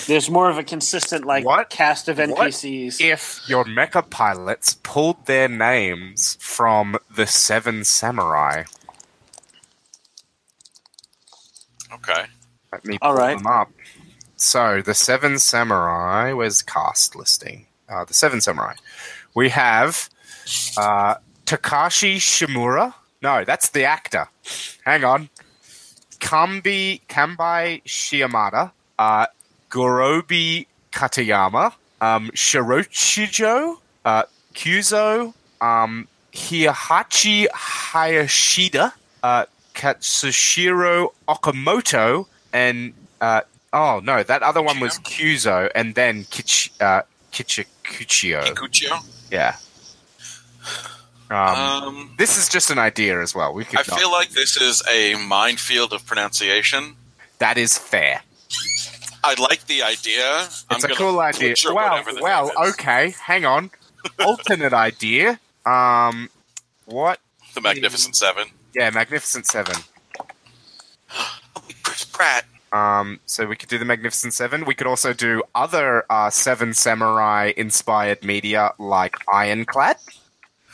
There's 0.06 0.30
more 0.30 0.48
of 0.48 0.56
a 0.56 0.64
consistent 0.64 1.26
like 1.26 1.44
What? 1.44 1.68
cast 1.68 2.08
of 2.08 2.16
What 2.16 2.30
NPCs. 2.30 2.98
If 3.00 3.42
your 3.46 3.66
mecha 3.66 4.08
pilots 4.08 4.78
pulled 4.82 5.26
their 5.26 5.48
names 5.48 6.38
from 6.40 6.96
the 7.14 7.26
Seven 7.26 7.84
Samurai, 7.84 8.64
Okay. 11.92 12.24
let 12.72 12.84
me 12.86 12.98
pull 12.98 13.12
right. 13.12 13.36
them 13.36 13.46
up. 13.46 13.70
So, 14.36 14.80
the 14.82 14.94
Seven 14.94 15.38
Samurai, 15.38 16.32
where's 16.32 16.62
cast 16.62 17.16
listing? 17.16 17.66
Uh, 17.88 18.04
the 18.06 18.14
Seven 18.14 18.40
Samurai. 18.40 18.74
We 19.34 19.50
have 19.50 20.08
uh, 20.76 21.16
Takashi 21.46 22.16
Shimura. 22.16 22.92
No, 23.22 23.44
that's 23.44 23.70
the 23.70 23.84
actor. 23.84 24.28
Hang 24.84 25.04
on. 25.04 25.30
Kambi 26.18 27.00
Kambai 27.08 27.82
Shiamada, 27.84 28.72
uh, 28.98 29.26
Gorobi 29.70 30.66
Katayama, 30.92 31.72
um, 32.00 32.30
Shirochijo, 32.30 33.78
uh, 34.04 34.22
Kyuzo, 34.54 35.32
um, 35.60 36.08
Hayashida, 37.52 38.92
uh, 39.22 39.44
Katsushiro 39.74 41.12
Okamoto, 41.28 42.26
and 42.52 42.92
uh, 43.20 43.42
oh 43.72 44.00
no, 44.02 44.22
that 44.22 44.42
other 44.42 44.62
one 44.62 44.80
was 44.80 44.98
Kyuzo, 44.98 45.70
and 45.74 45.94
then 45.94 46.24
Kich, 46.24 46.70
uh, 46.80 47.02
Kichikuchio. 47.32 48.42
Kikuchio? 48.42 49.04
Yeah. 49.30 49.56
Um, 51.30 51.36
Um, 51.38 52.14
this 52.18 52.36
is 52.38 52.48
just 52.48 52.70
an 52.70 52.78
idea 52.78 53.20
as 53.20 53.34
well. 53.34 53.52
We 53.52 53.64
could 53.64 53.78
I 53.80 53.84
not- 53.88 53.98
feel 53.98 54.10
like 54.12 54.30
this 54.30 54.56
is 54.56 54.82
a 54.90 55.14
minefield 55.16 55.92
of 55.92 56.06
pronunciation. 56.06 56.96
that 57.38 57.58
is 57.58 57.76
fair. 57.78 58.22
I 59.24 59.34
like 59.40 59.66
the 59.66 59.82
idea. 59.82 60.42
It's 60.70 60.84
a 60.84 60.88
cool 60.88 61.18
idea. 61.20 61.54
Well, 61.66 62.04
well, 62.20 62.52
okay. 62.70 63.14
Hang 63.20 63.44
on. 63.44 63.70
Alternate 64.20 64.72
idea. 64.72 65.40
Um, 65.64 66.30
what? 66.84 67.18
The 67.54 67.60
Magnificent 67.60 68.14
Seven. 68.14 68.48
Yeah, 68.74 68.90
Magnificent 68.90 69.46
Seven. 69.46 69.74
Chris 71.82 72.04
Pratt. 72.04 72.44
Um, 72.72 73.20
so 73.26 73.46
we 73.46 73.56
could 73.56 73.68
do 73.68 73.78
the 73.78 73.84
Magnificent 73.84 74.34
Seven. 74.34 74.64
We 74.64 74.74
could 74.74 74.86
also 74.86 75.12
do 75.12 75.42
other 75.54 76.04
uh, 76.10 76.30
Seven 76.30 76.72
Samurai 76.74 77.52
inspired 77.56 78.22
media 78.24 78.72
like 78.78 79.16
Ironclad, 79.32 79.96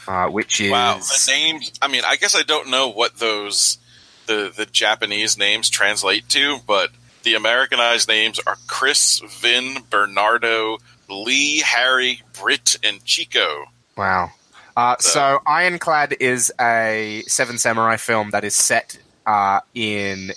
uh, 0.09 0.29
which 0.29 0.61
is 0.61 0.71
Wow, 0.71 0.99
the 0.99 1.25
names. 1.33 1.73
I 1.81 1.89
mean, 1.89 2.03
I 2.07 2.17
guess 2.17 2.35
I 2.35 2.43
don't 2.43 2.71
know 2.71 2.89
what 2.89 3.17
those 3.19 3.79
the 4.27 4.53
the 4.57 4.67
Japanese 4.67 5.37
names 5.39 5.69
translate 5.71 6.29
to, 6.31 6.59
but 6.67 6.91
the 7.23 7.35
Americanized 7.35 8.09
names 8.09 8.41
are 8.47 8.57
Chris, 8.67 9.21
Vin, 9.41 9.79
Bernardo, 9.91 10.79
Lee, 11.09 11.61
Harry, 11.61 12.23
Britt, 12.41 12.77
and 12.83 13.05
Chico. 13.05 13.67
wow. 13.97 14.31
Uh, 14.77 14.97
So- 15.01 15.11
so 15.11 15.39
Ironclad 15.47 16.17
is 16.19 16.51
a 16.61 17.23
Seven 17.27 17.59
Samurai 17.59 17.97
film 17.97 18.31
that 18.31 18.43
is 18.45 18.55
set 18.55 18.99
uh, 19.27 19.61
in 19.75 20.33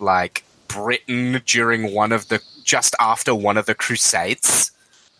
like 0.00 0.42
Britain 0.68 1.40
during 1.46 1.92
one 1.94 2.10
of 2.10 2.26
the 2.28 2.40
just 2.64 2.94
after 2.98 3.34
one 3.34 3.56
of 3.58 3.66
the 3.66 3.74
Crusades. 3.74 4.70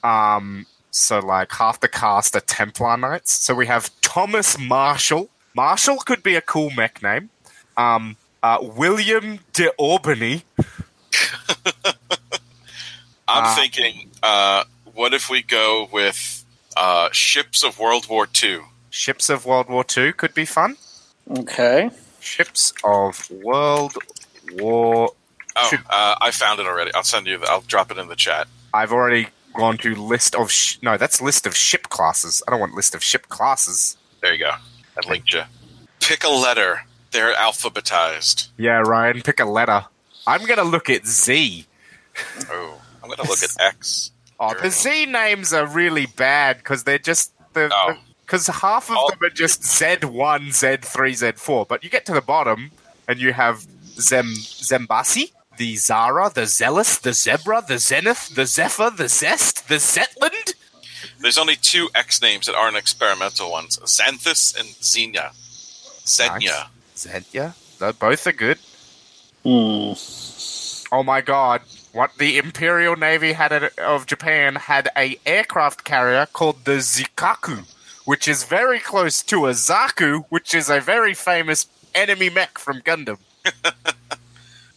Um, 0.02 0.66
so 0.94 1.18
like 1.18 1.52
half 1.52 1.80
the 1.80 1.88
cast 1.88 2.36
are 2.36 2.40
Templar 2.40 2.96
Knights. 2.96 3.32
So 3.32 3.54
we 3.54 3.66
have 3.66 3.90
Thomas 4.00 4.58
Marshall. 4.58 5.28
Marshall 5.54 5.96
could 5.98 6.22
be 6.22 6.36
a 6.36 6.40
cool 6.40 6.70
mech 6.70 7.02
name. 7.02 7.30
Um, 7.76 8.16
uh, 8.42 8.58
William 8.60 9.40
de 9.52 9.70
Albany. 9.70 10.44
I'm 13.26 13.44
Uh, 13.44 13.54
thinking, 13.56 14.10
uh, 14.22 14.64
what 14.94 15.14
if 15.14 15.30
we 15.30 15.42
go 15.42 15.88
with 15.90 16.44
uh, 16.76 17.08
ships 17.12 17.64
of 17.64 17.78
World 17.78 18.06
War 18.08 18.28
II? 18.42 18.60
Ships 18.90 19.28
of 19.30 19.46
World 19.46 19.68
War 19.68 19.84
II 19.96 20.12
could 20.12 20.34
be 20.34 20.44
fun. 20.44 20.76
Okay. 21.38 21.90
Ships 22.20 22.72
of 22.84 23.28
World 23.30 23.94
War. 24.52 25.10
Oh, 25.56 25.70
uh, 25.88 26.14
I 26.20 26.30
found 26.30 26.60
it 26.60 26.66
already. 26.66 26.92
I'll 26.94 27.02
send 27.02 27.26
you. 27.26 27.38
The, 27.38 27.46
I'll 27.50 27.62
drop 27.62 27.90
it 27.90 27.98
in 27.98 28.08
the 28.08 28.16
chat. 28.16 28.46
I've 28.72 28.92
already 28.92 29.28
gone 29.54 29.78
to 29.78 29.94
list 29.94 30.34
of. 30.34 30.50
Sh- 30.50 30.76
no, 30.82 30.96
that's 30.96 31.20
list 31.20 31.46
of 31.46 31.56
ship 31.56 31.88
classes. 31.88 32.42
I 32.46 32.50
don't 32.50 32.60
want 32.60 32.74
list 32.74 32.94
of 32.94 33.02
ship 33.02 33.28
classes. 33.28 33.96
There 34.20 34.32
you 34.32 34.38
go. 34.38 34.50
I 34.50 35.08
linked 35.08 35.32
you. 35.32 35.42
Pick 36.00 36.24
a 36.24 36.28
letter. 36.28 36.82
They're 37.10 37.32
alphabetized. 37.34 38.48
Yeah, 38.56 38.78
Ryan, 38.80 39.22
pick 39.22 39.40
a 39.40 39.44
letter. 39.44 39.86
I'm 40.26 40.44
gonna 40.46 40.64
look 40.64 40.90
at 40.90 41.06
Z. 41.06 41.66
Oh, 42.50 42.80
I'm 43.02 43.08
gonna 43.10 43.28
look 43.28 43.42
at 43.42 43.54
X. 43.60 44.10
Oh, 44.40 44.54
the. 44.54 44.70
Z 44.70 45.06
names 45.06 45.52
are 45.52 45.66
really 45.66 46.06
bad 46.06 46.58
because 46.58 46.84
they're 46.84 46.98
just 46.98 47.32
the 47.52 47.70
Oh. 47.72 47.94
because 48.26 48.46
half 48.48 48.90
of 48.90 48.96
Oh. 48.98 49.10
them 49.10 49.18
are 49.22 49.30
just 49.30 49.62
Z1, 49.62 50.48
Z3, 50.48 51.12
Z4. 51.14 51.68
But 51.68 51.84
you 51.84 51.90
get 51.90 52.04
to 52.06 52.12
the 52.14 52.20
bottom 52.20 52.70
and 53.06 53.20
you 53.20 53.32
have 53.32 53.60
Zem 54.00 54.26
Zembasi, 54.34 55.30
the 55.56 55.76
Zara, 55.76 56.30
the 56.32 56.46
Zealous, 56.46 56.98
the 56.98 57.12
Zebra, 57.12 57.64
the 57.66 57.78
Zenith, 57.78 58.34
the 58.34 58.46
Zephyr, 58.46 58.90
the 58.90 59.08
Zest, 59.08 59.68
the 59.68 59.76
Zetland. 59.76 60.54
There's 61.20 61.38
only 61.38 61.56
two 61.56 61.88
X 61.94 62.20
names 62.20 62.46
that 62.46 62.54
aren't 62.54 62.76
experimental 62.76 63.50
ones: 63.50 63.78
Xanthus 63.78 64.58
and 64.58 64.68
Xenia. 64.82 65.32
Xenia. 66.06 66.68
Zenya. 66.96 67.54
They 67.78 67.92
both 67.92 68.26
are 68.26 68.32
good. 68.32 68.58
Hmm. 69.42 69.92
Oh 70.92 71.02
my 71.02 71.20
god. 71.20 71.62
What 71.92 72.18
the 72.18 72.38
Imperial 72.38 72.96
Navy 72.96 73.34
had 73.34 73.52
a, 73.52 73.70
of 73.82 74.06
Japan 74.06 74.56
had 74.56 74.88
a 74.96 75.16
aircraft 75.24 75.84
carrier 75.84 76.26
called 76.26 76.64
the 76.64 76.78
Zuikaku, 76.78 77.64
which 78.04 78.26
is 78.26 78.44
very 78.44 78.80
close 78.80 79.22
to 79.22 79.46
a 79.46 79.50
Zaku, 79.50 80.24
which 80.28 80.54
is 80.54 80.68
a 80.68 80.80
very 80.80 81.14
famous 81.14 81.68
enemy 81.94 82.30
mech 82.30 82.58
from 82.58 82.80
Gundam. 82.80 83.18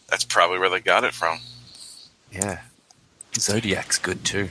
That's 0.08 0.24
probably 0.24 0.60
where 0.60 0.70
they 0.70 0.80
got 0.80 1.04
it 1.04 1.14
from. 1.14 1.40
Yeah. 2.32 2.62
Zodiac's 3.36 3.98
good 3.98 4.24
too. 4.24 4.50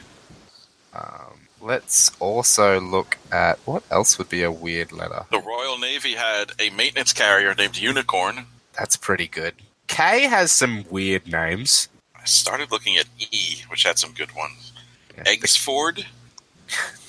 Um, 0.95 1.49
let's 1.61 2.11
also 2.21 2.81
look 2.81 3.19
at 3.33 3.59
what 3.65 3.83
else 3.91 4.19
would 4.19 4.29
be 4.29 4.43
a 4.43 4.53
weird 4.53 4.93
letter. 4.93 5.27
The 5.31 5.41
Royal 5.41 5.79
Navy 5.79 6.15
had 6.15 6.53
a 6.59 6.71
maintenance 6.71 7.13
carrier 7.13 7.55
named 7.55 7.79
Unicorn. 7.79 8.47
That's 8.79 8.97
pretty 8.97 9.27
good. 9.27 9.55
K 9.89 10.23
has 10.27 10.53
some 10.53 10.85
weird 10.91 11.27
names. 11.27 11.89
I 12.15 12.25
started 12.25 12.71
looking 12.71 12.97
at 12.97 13.07
E, 13.19 13.63
which 13.69 13.85
had 13.85 13.99
some 13.99 14.13
good 14.13 14.35
ones. 14.35 14.73
Yeah. 15.17 15.25
Eggesford. 15.25 16.05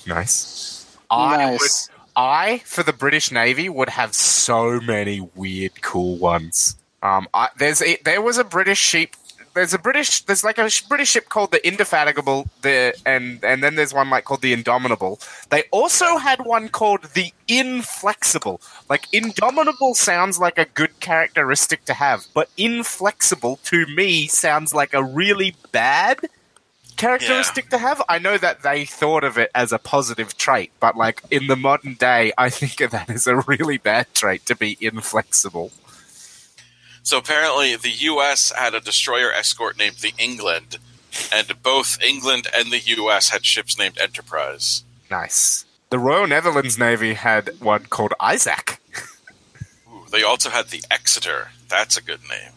Nice. 0.06 0.96
I 1.10 1.50
would 1.50 1.60
Nice. 1.60 1.90
I, 2.16 2.62
for 2.64 2.82
the 2.82 2.92
British 2.92 3.30
Navy, 3.30 3.68
would 3.68 3.90
have 3.90 4.14
so 4.14 4.80
many 4.80 5.20
weird, 5.20 5.82
cool 5.82 6.16
ones. 6.16 6.76
Um, 7.02 7.28
I, 7.34 7.48
there's 7.56 7.82
a, 7.82 7.98
there 8.04 8.22
was 8.22 8.38
a 8.38 8.44
British 8.44 8.78
ship. 8.78 9.10
There's 9.54 9.74
a 9.74 9.78
British. 9.78 10.22
There's 10.22 10.44
like 10.44 10.58
a 10.58 10.68
British 10.88 11.10
ship 11.10 11.28
called 11.28 11.50
the 11.50 11.66
Indefatigable. 11.66 12.48
The 12.62 12.94
and 13.04 13.42
and 13.44 13.62
then 13.62 13.74
there's 13.74 13.92
one 13.92 14.10
like 14.10 14.24
called 14.24 14.42
the 14.42 14.52
Indomitable. 14.52 15.18
They 15.50 15.64
also 15.72 16.16
had 16.16 16.44
one 16.44 16.68
called 16.68 17.04
the 17.14 17.32
Inflexible. 17.48 18.60
Like 18.88 19.06
Indomitable 19.12 19.94
sounds 19.94 20.38
like 20.38 20.58
a 20.58 20.66
good 20.66 21.00
characteristic 21.00 21.84
to 21.86 21.94
have, 21.94 22.26
but 22.34 22.50
inflexible 22.56 23.58
to 23.64 23.86
me 23.86 24.26
sounds 24.28 24.74
like 24.74 24.94
a 24.94 25.02
really 25.02 25.56
bad 25.72 26.20
characteristic 26.98 27.70
to 27.70 27.78
have. 27.78 28.02
I 28.08 28.18
know 28.18 28.36
that 28.36 28.62
they 28.62 28.84
thought 28.84 29.24
of 29.24 29.38
it 29.38 29.50
as 29.54 29.72
a 29.72 29.78
positive 29.78 30.36
trait, 30.36 30.72
but 30.78 30.96
like 30.96 31.22
in 31.30 31.46
the 31.46 31.56
modern 31.56 31.94
day, 31.94 32.32
I 32.36 32.50
think 32.50 32.80
of 32.82 32.90
that 32.92 33.08
as 33.08 33.26
a 33.26 33.36
really 33.36 33.78
bad 33.78 34.12
trait 34.14 34.44
to 34.46 34.54
be 34.54 34.76
inflexible. 34.80 35.72
So 37.08 37.16
apparently, 37.16 37.74
the 37.74 37.88
U.S. 37.88 38.52
had 38.54 38.74
a 38.74 38.80
destroyer 38.80 39.32
escort 39.32 39.78
named 39.78 39.96
the 40.02 40.12
England, 40.18 40.76
and 41.32 41.50
both 41.62 41.96
England 42.02 42.48
and 42.54 42.70
the 42.70 42.80
U.S. 42.80 43.30
had 43.30 43.46
ships 43.46 43.78
named 43.78 43.96
Enterprise. 43.98 44.84
Nice. 45.10 45.64
The 45.88 45.98
Royal 45.98 46.26
Netherlands 46.26 46.76
Navy 46.76 47.14
had 47.14 47.58
one 47.60 47.84
called 47.84 48.12
Isaac. 48.20 48.82
Ooh, 49.90 50.04
they 50.12 50.22
also 50.22 50.50
had 50.50 50.66
the 50.66 50.84
Exeter. 50.90 51.48
That's 51.70 51.96
a 51.96 52.02
good 52.02 52.20
name. 52.28 52.52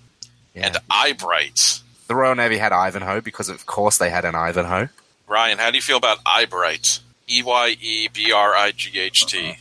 And 0.53 0.75
Eyebright. 0.89 1.79
the 2.07 2.15
Royal 2.15 2.35
Navy 2.35 2.57
had 2.57 2.73
Ivanhoe 2.73 3.21
because, 3.21 3.47
of 3.47 3.65
course, 3.65 3.99
they 3.99 4.09
had 4.09 4.25
an 4.25 4.35
Ivanhoe. 4.35 4.89
Ryan, 5.29 5.59
how 5.59 5.71
do 5.71 5.77
you 5.77 5.81
feel 5.81 5.95
about 5.95 6.17
Eyebright? 6.25 6.99
E 7.29 7.41
Y 7.41 7.77
E 7.79 8.09
B 8.09 8.33
R 8.33 8.53
I 8.53 8.73
G 8.73 8.99
H 8.99 9.25
T. 9.27 9.59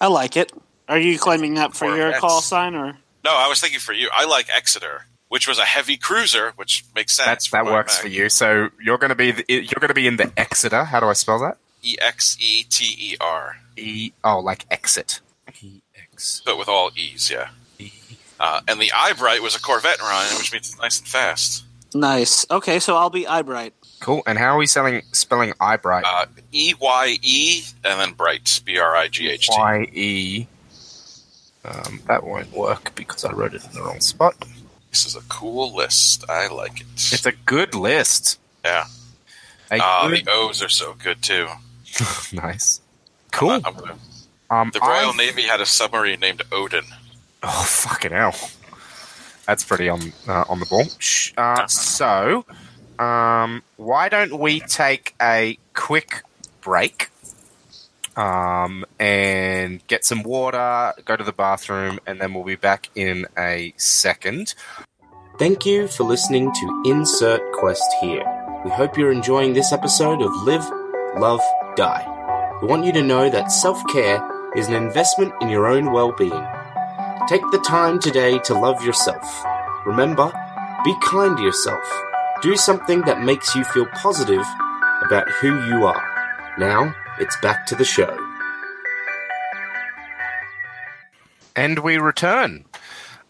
I 0.00 0.06
like 0.06 0.36
it. 0.36 0.52
Are 0.88 1.00
you 1.00 1.18
claiming 1.18 1.54
that 1.54 1.74
for 1.74 1.86
Or 1.86 1.96
your 1.96 2.12
call 2.20 2.40
sign 2.40 2.76
or? 2.76 2.98
No, 3.26 3.34
I 3.34 3.48
was 3.48 3.60
thinking 3.60 3.80
for 3.80 3.92
you. 3.92 4.08
I 4.14 4.24
like 4.24 4.46
Exeter, 4.54 5.06
which 5.26 5.48
was 5.48 5.58
a 5.58 5.64
heavy 5.64 5.96
cruiser, 5.96 6.52
which 6.54 6.84
makes 6.94 7.16
sense. 7.16 7.26
That's, 7.26 7.50
that 7.50 7.64
works 7.64 7.96
Mac. 7.96 8.02
for 8.02 8.08
you. 8.08 8.28
So 8.28 8.70
you're 8.80 8.98
going 8.98 9.08
to 9.08 9.16
be 9.16 9.32
the, 9.32 9.44
you're 9.48 9.80
going 9.80 9.88
to 9.88 9.94
be 9.94 10.06
in 10.06 10.16
the 10.16 10.30
Exeter. 10.36 10.84
How 10.84 11.00
do 11.00 11.06
I 11.08 11.12
spell 11.14 11.40
that? 11.40 11.58
E 11.82 11.96
X 12.00 12.36
E 12.38 12.62
T 12.62 12.94
E 12.96 13.16
R, 13.20 13.56
E 13.76 14.12
oh, 14.22 14.38
like 14.38 14.64
exit. 14.70 15.18
E 15.60 15.82
X 16.12 16.40
but 16.46 16.56
with 16.56 16.68
all 16.68 16.92
E's, 16.94 17.28
yeah. 17.28 17.48
E. 17.80 17.90
Uh, 18.38 18.60
and 18.68 18.80
the 18.80 18.92
Eyebright 18.92 19.42
was 19.42 19.56
a 19.56 19.60
Corvette, 19.60 20.00
Ryan, 20.00 20.36
which 20.38 20.52
means 20.52 20.68
it's 20.68 20.78
nice 20.78 21.00
and 21.00 21.08
fast. 21.08 21.64
Nice. 21.94 22.46
Okay, 22.48 22.78
so 22.78 22.96
I'll 22.96 23.10
be 23.10 23.26
Eyebright. 23.26 23.74
Cool. 23.98 24.22
And 24.24 24.38
how 24.38 24.54
are 24.54 24.58
we 24.58 24.68
selling 24.68 25.02
spelling 25.10 25.52
Eyebright? 25.58 26.04
Uh, 26.06 26.26
E 26.52 26.74
Y 26.78 27.18
E 27.22 27.64
and 27.84 27.98
then 27.98 28.12
Bright, 28.12 28.60
B 28.64 28.78
R 28.78 28.94
I 28.94 29.08
G 29.08 29.28
H 29.28 29.48
T. 29.48 29.56
Y 29.58 29.88
E. 29.92 30.46
Um, 31.66 32.00
that 32.06 32.22
won't 32.24 32.52
work 32.52 32.94
because 32.94 33.24
I 33.24 33.32
wrote 33.32 33.54
it 33.54 33.64
in 33.64 33.72
the 33.72 33.82
wrong 33.82 34.00
spot. 34.00 34.34
This 34.90 35.04
is 35.04 35.16
a 35.16 35.20
cool 35.28 35.74
list. 35.74 36.24
I 36.30 36.46
like 36.48 36.80
it. 36.80 36.86
It's 36.94 37.26
a 37.26 37.32
good 37.32 37.74
list. 37.74 38.38
Yeah. 38.64 38.84
A 39.72 39.78
Ah, 39.80 40.08
good- 40.08 40.24
the 40.24 40.30
O's 40.30 40.62
are 40.62 40.68
so 40.68 40.94
good 40.94 41.22
too. 41.22 41.48
nice. 42.32 42.80
Cool. 43.32 43.50
I'm 43.64 43.74
gonna- 43.74 43.98
Um, 44.48 44.70
the 44.72 44.78
Royal 44.80 45.08
I'm- 45.08 45.16
Navy 45.16 45.42
had 45.42 45.60
a 45.60 45.66
submarine 45.66 46.20
named 46.20 46.42
Odin. 46.52 46.84
Oh 47.42 47.64
fucking 47.64 48.12
hell! 48.12 48.34
That's 49.46 49.62
pretty 49.64 49.88
on 49.88 50.12
uh, 50.28 50.44
on 50.48 50.60
the 50.60 50.66
ball. 50.66 50.84
Uh, 51.36 51.66
so, 51.66 52.44
um, 52.98 53.62
why 53.76 54.08
don't 54.08 54.38
we 54.38 54.60
take 54.60 55.14
a 55.20 55.58
quick 55.74 56.22
break, 56.62 57.10
um, 58.16 58.84
and 58.98 59.86
get 59.86 60.04
some 60.04 60.22
water, 60.22 60.94
go 61.04 61.16
to 61.16 61.24
the 61.24 61.32
bathroom, 61.32 62.00
and 62.06 62.20
then 62.20 62.34
we'll 62.34 62.44
be 62.44 62.56
back 62.56 62.88
in 62.94 63.26
a 63.38 63.74
second. 63.76 64.54
Thank 65.38 65.66
you 65.66 65.86
for 65.86 66.04
listening 66.04 66.50
to 66.52 66.82
Insert 66.86 67.42
Quest 67.52 67.84
here. 68.00 68.24
We 68.64 68.70
hope 68.70 68.96
you're 68.96 69.12
enjoying 69.12 69.52
this 69.52 69.72
episode 69.72 70.22
of 70.22 70.34
Live, 70.44 70.68
Love, 71.18 71.42
Die. 71.76 72.58
We 72.62 72.68
want 72.68 72.86
you 72.86 72.92
to 72.92 73.02
know 73.02 73.28
that 73.28 73.52
self 73.52 73.80
care 73.92 74.18
is 74.56 74.68
an 74.68 74.74
investment 74.74 75.34
in 75.42 75.50
your 75.50 75.66
own 75.66 75.92
well 75.92 76.12
being. 76.12 76.46
Take 77.28 77.42
the 77.50 77.62
time 77.66 77.98
today 77.98 78.38
to 78.40 78.54
love 78.54 78.82
yourself. 78.82 79.44
Remember, 79.84 80.32
be 80.84 80.94
kind 81.04 81.36
to 81.36 81.42
yourself. 81.42 81.84
Do 82.40 82.56
something 82.56 83.02
that 83.02 83.20
makes 83.20 83.54
you 83.54 83.64
feel 83.64 83.86
positive 83.86 84.44
about 85.04 85.28
who 85.40 85.48
you 85.66 85.84
are. 85.84 86.54
Now, 86.58 86.94
it's 87.18 87.36
back 87.40 87.66
to 87.66 87.74
the 87.74 87.84
show. 87.84 88.16
And 91.54 91.78
we 91.78 91.98
return 91.98 92.64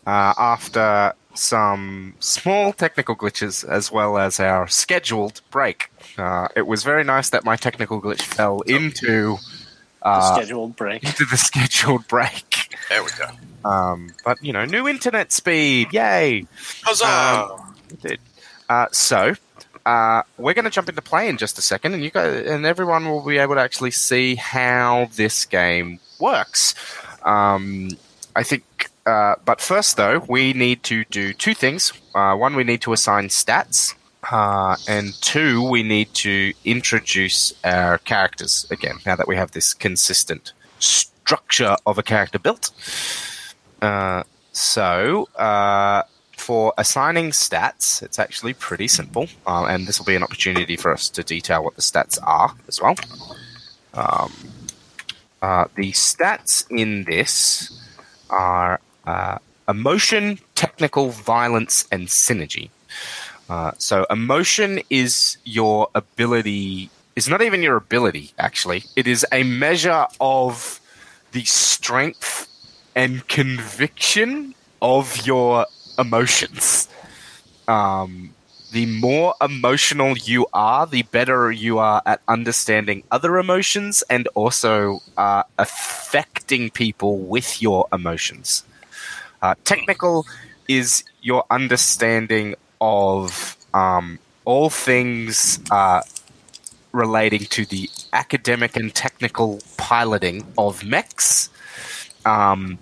uh, 0.07 0.35
after 0.37 1.13
some 1.35 2.15
small 2.19 2.73
technical 2.73 3.15
glitches 3.15 3.69
as 3.69 3.93
well 3.93 4.19
as 4.19 4.41
our 4.41 4.67
scheduled 4.67 5.41
break. 5.51 5.91
Uh, 6.19 6.49
it 6.57 6.67
was 6.67 6.83
very 6.83 7.05
nice 7.05 7.31
that 7.31 7.45
my 7.45 7.57
technical 7.57 8.01
glitch 8.01 8.23
fell 8.23 8.63
into 8.63 9.37
uh, 10.03 10.35
Scheduled 10.37 10.77
break. 10.77 11.05
into 11.05 11.25
the 11.25 11.37
scheduled 11.37 12.07
break. 12.09 12.75
There 12.89 13.03
we 13.03 13.11
go. 13.19 13.69
Um, 13.69 14.11
but 14.25 14.43
you 14.43 14.53
know, 14.53 14.65
new 14.65 14.89
internet 14.89 15.31
speed, 15.33 15.93
yay! 15.93 16.47
Huzzah! 16.85 17.75
It 17.91 18.03
did. 18.03 18.21
Uh, 18.69 18.87
so 18.93 19.35
uh, 19.87 20.23
we're 20.37 20.53
going 20.53 20.65
to 20.65 20.71
jump 20.71 20.89
into 20.89 21.01
play 21.01 21.29
in 21.29 21.37
just 21.37 21.57
a 21.59 21.63
second, 21.63 21.95
and 21.95 22.03
you 22.03 22.11
guys 22.11 22.45
and 22.47 22.67
everyone 22.67 23.09
will 23.09 23.25
be 23.25 23.39
able 23.39 23.55
to 23.55 23.61
actually 23.61 23.93
see 23.93 24.35
how 24.35 25.09
this 25.15 25.45
game 25.47 26.01
works. 26.19 26.75
Um, 27.23 27.91
I 28.35 28.43
think. 28.43 28.91
Uh, 29.07 29.37
but 29.45 29.61
first, 29.61 29.97
though, 29.97 30.19
we 30.29 30.53
need 30.53 30.83
to 30.83 31.05
do 31.05 31.33
two 31.33 31.55
things. 31.55 31.93
Uh, 32.13 32.35
one, 32.35 32.57
we 32.57 32.65
need 32.65 32.81
to 32.81 32.93
assign 32.93 33.29
stats, 33.29 33.95
uh, 34.33 34.75
and 34.89 35.15
two, 35.23 35.63
we 35.69 35.85
need 35.85 36.13
to 36.15 36.53
introduce 36.65 37.55
our 37.63 37.99
characters 37.99 38.67
again. 38.69 38.97
Now 39.07 39.15
that 39.15 39.29
we 39.29 39.37
have 39.37 39.53
this 39.53 39.73
consistent 39.73 40.53
structure 40.81 41.77
of 41.87 41.99
a 41.99 42.03
character 42.03 42.41
built. 42.41 42.73
Uh, 43.81 44.25
so, 44.51 45.29
uh, 45.37 46.03
for 46.47 46.73
assigning 46.79 47.31
stats, 47.33 48.05
it's 48.05 48.21
actually 48.21 48.55
pretty 48.55 48.87
simple, 48.87 49.27
uh, 49.49 49.65
and 49.69 49.89
this 49.89 49.99
will 49.99 50.07
be 50.07 50.15
an 50.15 50.23
opportunity 50.23 50.77
for 50.77 50.93
us 50.93 51.09
to 51.09 51.25
detail 51.25 51.65
what 51.65 51.75
the 51.75 51.83
stats 51.83 52.21
are 52.23 52.55
as 52.69 52.81
well. 52.81 52.95
Um, 53.95 54.33
uh, 55.43 55.65
the 55.75 55.91
stats 55.91 56.65
in 56.71 57.03
this 57.03 57.73
are 58.31 58.81
uh, 59.09 59.39
emotion, 59.69 60.39
technical, 60.55 61.11
violence, 61.11 61.89
and 61.91 62.07
synergy. 62.07 62.71
Uh, 63.51 63.73
so, 63.79 64.07
emotion 64.09 64.81
is 64.89 65.39
your 65.45 65.89
ability. 65.97 66.91
it's 67.17 67.29
not 67.29 67.43
even 67.43 67.61
your 67.61 67.77
ability, 67.77 68.31
actually. 68.39 68.85
It 68.95 69.09
is 69.09 69.27
a 69.33 69.43
measure 69.43 70.07
of 70.21 70.81
the 71.33 71.45
strength 71.45 72.47
and 72.95 73.27
conviction 73.27 74.55
of 74.81 75.27
your 75.27 75.67
emotions. 75.99 76.89
Um, 77.69 78.35
the 78.73 78.87
more 78.87 79.35
emotional 79.41 80.17
you 80.17 80.47
are, 80.53 80.87
the 80.87 81.03
better 81.05 81.51
you 81.51 81.79
are 81.79 82.03
at 82.05 82.21
understanding 82.29 83.03
other 83.11 83.39
emotions 83.39 84.03
and 84.11 84.29
also 84.35 85.01
uh, 85.17 85.45
affecting 85.59 86.71
people 86.71 87.19
with 87.19 87.63
your 87.63 87.87
emotions. 87.93 88.65
Uh, 89.41 89.55
technical 89.65 90.27
is 90.69 91.05
your 91.23 91.45
understanding 91.51 92.55
of 92.81 93.57
um, 93.73 94.19
all 94.45 94.71
things 94.71 95.61
uh, 95.71 96.03
relating 96.93 97.45
to 97.47 97.65
the 97.67 97.89
academic 98.13 98.77
and 98.77 98.95
technical 98.95 99.61
piloting 99.77 100.45
of 100.57 100.85
mechs, 100.85 101.51
um, 102.25 102.79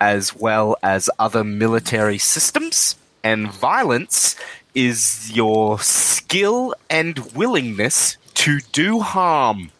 as 0.00 0.34
well 0.34 0.76
as 0.82 1.10
other 1.18 1.44
military 1.44 2.18
systems. 2.18 2.96
And 3.24 3.50
violence 3.50 4.36
is 4.74 5.30
your 5.34 5.78
skill 5.80 6.74
and 6.88 7.18
willingness 7.34 8.16
to 8.34 8.60
do 8.72 9.00
harm. 9.00 9.70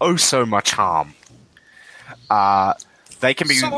Oh, 0.00 0.16
so 0.16 0.46
much 0.46 0.70
harm. 0.72 1.14
Uh, 2.30 2.74
they 3.20 3.34
can 3.34 3.46
be 3.46 3.54
So 3.54 3.68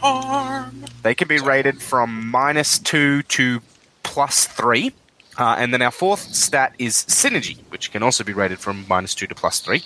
harm. 0.00 0.84
they 1.02 1.14
can 1.14 1.26
be 1.26 1.38
rated 1.40 1.80
from 1.82 2.30
minus 2.30 2.78
two 2.78 3.22
to 3.22 3.60
plus 4.02 4.46
three. 4.46 4.92
Uh, 5.36 5.56
and 5.58 5.72
then 5.74 5.82
our 5.82 5.90
fourth 5.90 6.20
stat 6.32 6.74
is 6.78 6.94
synergy, 7.08 7.58
which 7.70 7.90
can 7.90 8.02
also 8.04 8.22
be 8.22 8.32
rated 8.32 8.58
from 8.60 8.84
minus 8.88 9.14
two 9.16 9.26
to 9.26 9.34
plus 9.34 9.58
three. 9.60 9.82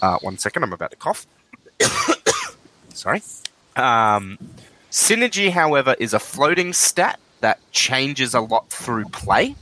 Uh, 0.00 0.18
one 0.20 0.38
second, 0.38 0.62
I'm 0.62 0.72
about 0.72 0.90
to 0.92 0.96
cough. 0.96 1.26
Sorry. 2.94 3.20
Um, 3.74 4.38
synergy, 4.92 5.50
however, 5.50 5.96
is 5.98 6.14
a 6.14 6.20
floating 6.20 6.72
stat 6.72 7.18
that 7.40 7.58
changes 7.72 8.34
a 8.34 8.40
lot 8.40 8.68
through 8.70 9.06
play. 9.06 9.56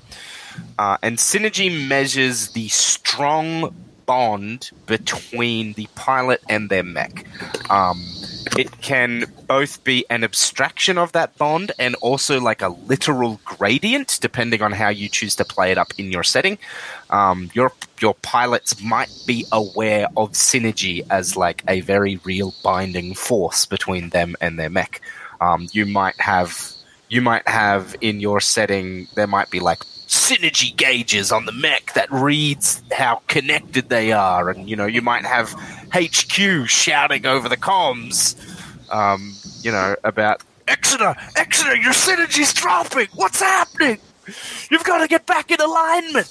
Uh, 0.78 0.98
and 1.02 1.16
synergy 1.16 1.88
measures 1.88 2.48
the 2.50 2.68
strong 2.68 3.74
bond 4.06 4.72
between 4.86 5.72
the 5.74 5.86
pilot 5.94 6.42
and 6.48 6.68
their 6.68 6.82
mech. 6.82 7.24
Um, 7.70 8.04
it 8.58 8.80
can 8.80 9.24
both 9.46 9.84
be 9.84 10.04
an 10.10 10.24
abstraction 10.24 10.98
of 10.98 11.12
that 11.12 11.38
bond 11.38 11.70
and 11.78 11.94
also 11.96 12.40
like 12.40 12.60
a 12.60 12.70
literal 12.70 13.40
gradient, 13.44 14.18
depending 14.20 14.62
on 14.62 14.72
how 14.72 14.88
you 14.88 15.08
choose 15.08 15.36
to 15.36 15.44
play 15.44 15.70
it 15.70 15.78
up 15.78 15.92
in 15.96 16.10
your 16.10 16.24
setting. 16.24 16.58
Um, 17.10 17.50
your 17.54 17.72
your 18.00 18.14
pilots 18.14 18.82
might 18.82 19.12
be 19.26 19.44
aware 19.52 20.08
of 20.16 20.32
synergy 20.32 21.06
as 21.10 21.36
like 21.36 21.62
a 21.68 21.80
very 21.80 22.16
real 22.24 22.52
binding 22.64 23.14
force 23.14 23.64
between 23.64 24.08
them 24.08 24.34
and 24.40 24.58
their 24.58 24.70
mech. 24.70 25.00
Um, 25.40 25.68
you 25.72 25.86
might 25.86 26.20
have 26.20 26.72
you 27.08 27.20
might 27.22 27.46
have 27.48 27.96
in 28.00 28.20
your 28.20 28.40
setting 28.40 29.08
there 29.14 29.26
might 29.26 29.50
be 29.50 29.58
like 29.60 29.80
synergy 30.06 30.74
gauges 30.76 31.30
on 31.32 31.44
the 31.46 31.52
mech 31.52 31.92
that 31.94 32.10
reads 32.10 32.82
how 32.92 33.22
connected 33.28 33.88
they 33.88 34.12
are. 34.12 34.50
And 34.50 34.68
you 34.68 34.76
know 34.76 34.86
you 34.86 35.02
might 35.02 35.24
have 35.24 35.52
HQ 35.94 36.68
shouting 36.68 37.26
over 37.26 37.48
the 37.48 37.56
comms 37.56 38.36
um, 38.92 39.34
you 39.62 39.70
know 39.72 39.96
about 40.04 40.42
Exeter 40.68 41.14
Exeter 41.36 41.76
your 41.76 41.92
synergy's 41.92 42.52
dropping. 42.52 43.08
What's 43.14 43.40
happening? 43.40 43.98
You've 44.70 44.84
got 44.84 44.98
to 44.98 45.08
get 45.08 45.26
back 45.26 45.50
in 45.50 45.60
alignment. 45.60 46.30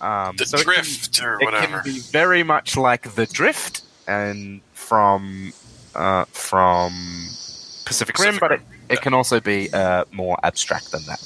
Um, 0.00 0.36
The 0.36 0.46
so 0.46 0.58
it 0.58 0.64
can- 0.64 0.74
drift 0.74 1.20
or 1.22 1.40
it 1.40 1.44
whatever. 1.44 1.80
can 1.82 1.92
be 1.92 1.98
very 1.98 2.42
much 2.42 2.76
like 2.76 3.14
the 3.14 3.26
drift 3.26 3.82
and 4.06 4.60
from 4.72 5.52
uh, 5.94 6.24
from 6.26 6.92
Pacific 7.88 8.18
Rim, 8.18 8.38
Pacific 8.38 8.40
but 8.40 8.52
it, 8.52 8.60
Rim, 8.60 8.78
it 8.90 9.00
can 9.00 9.14
also 9.14 9.40
be 9.40 9.72
uh, 9.72 10.04
more 10.12 10.38
abstract 10.42 10.92
than 10.92 11.02
that. 11.06 11.20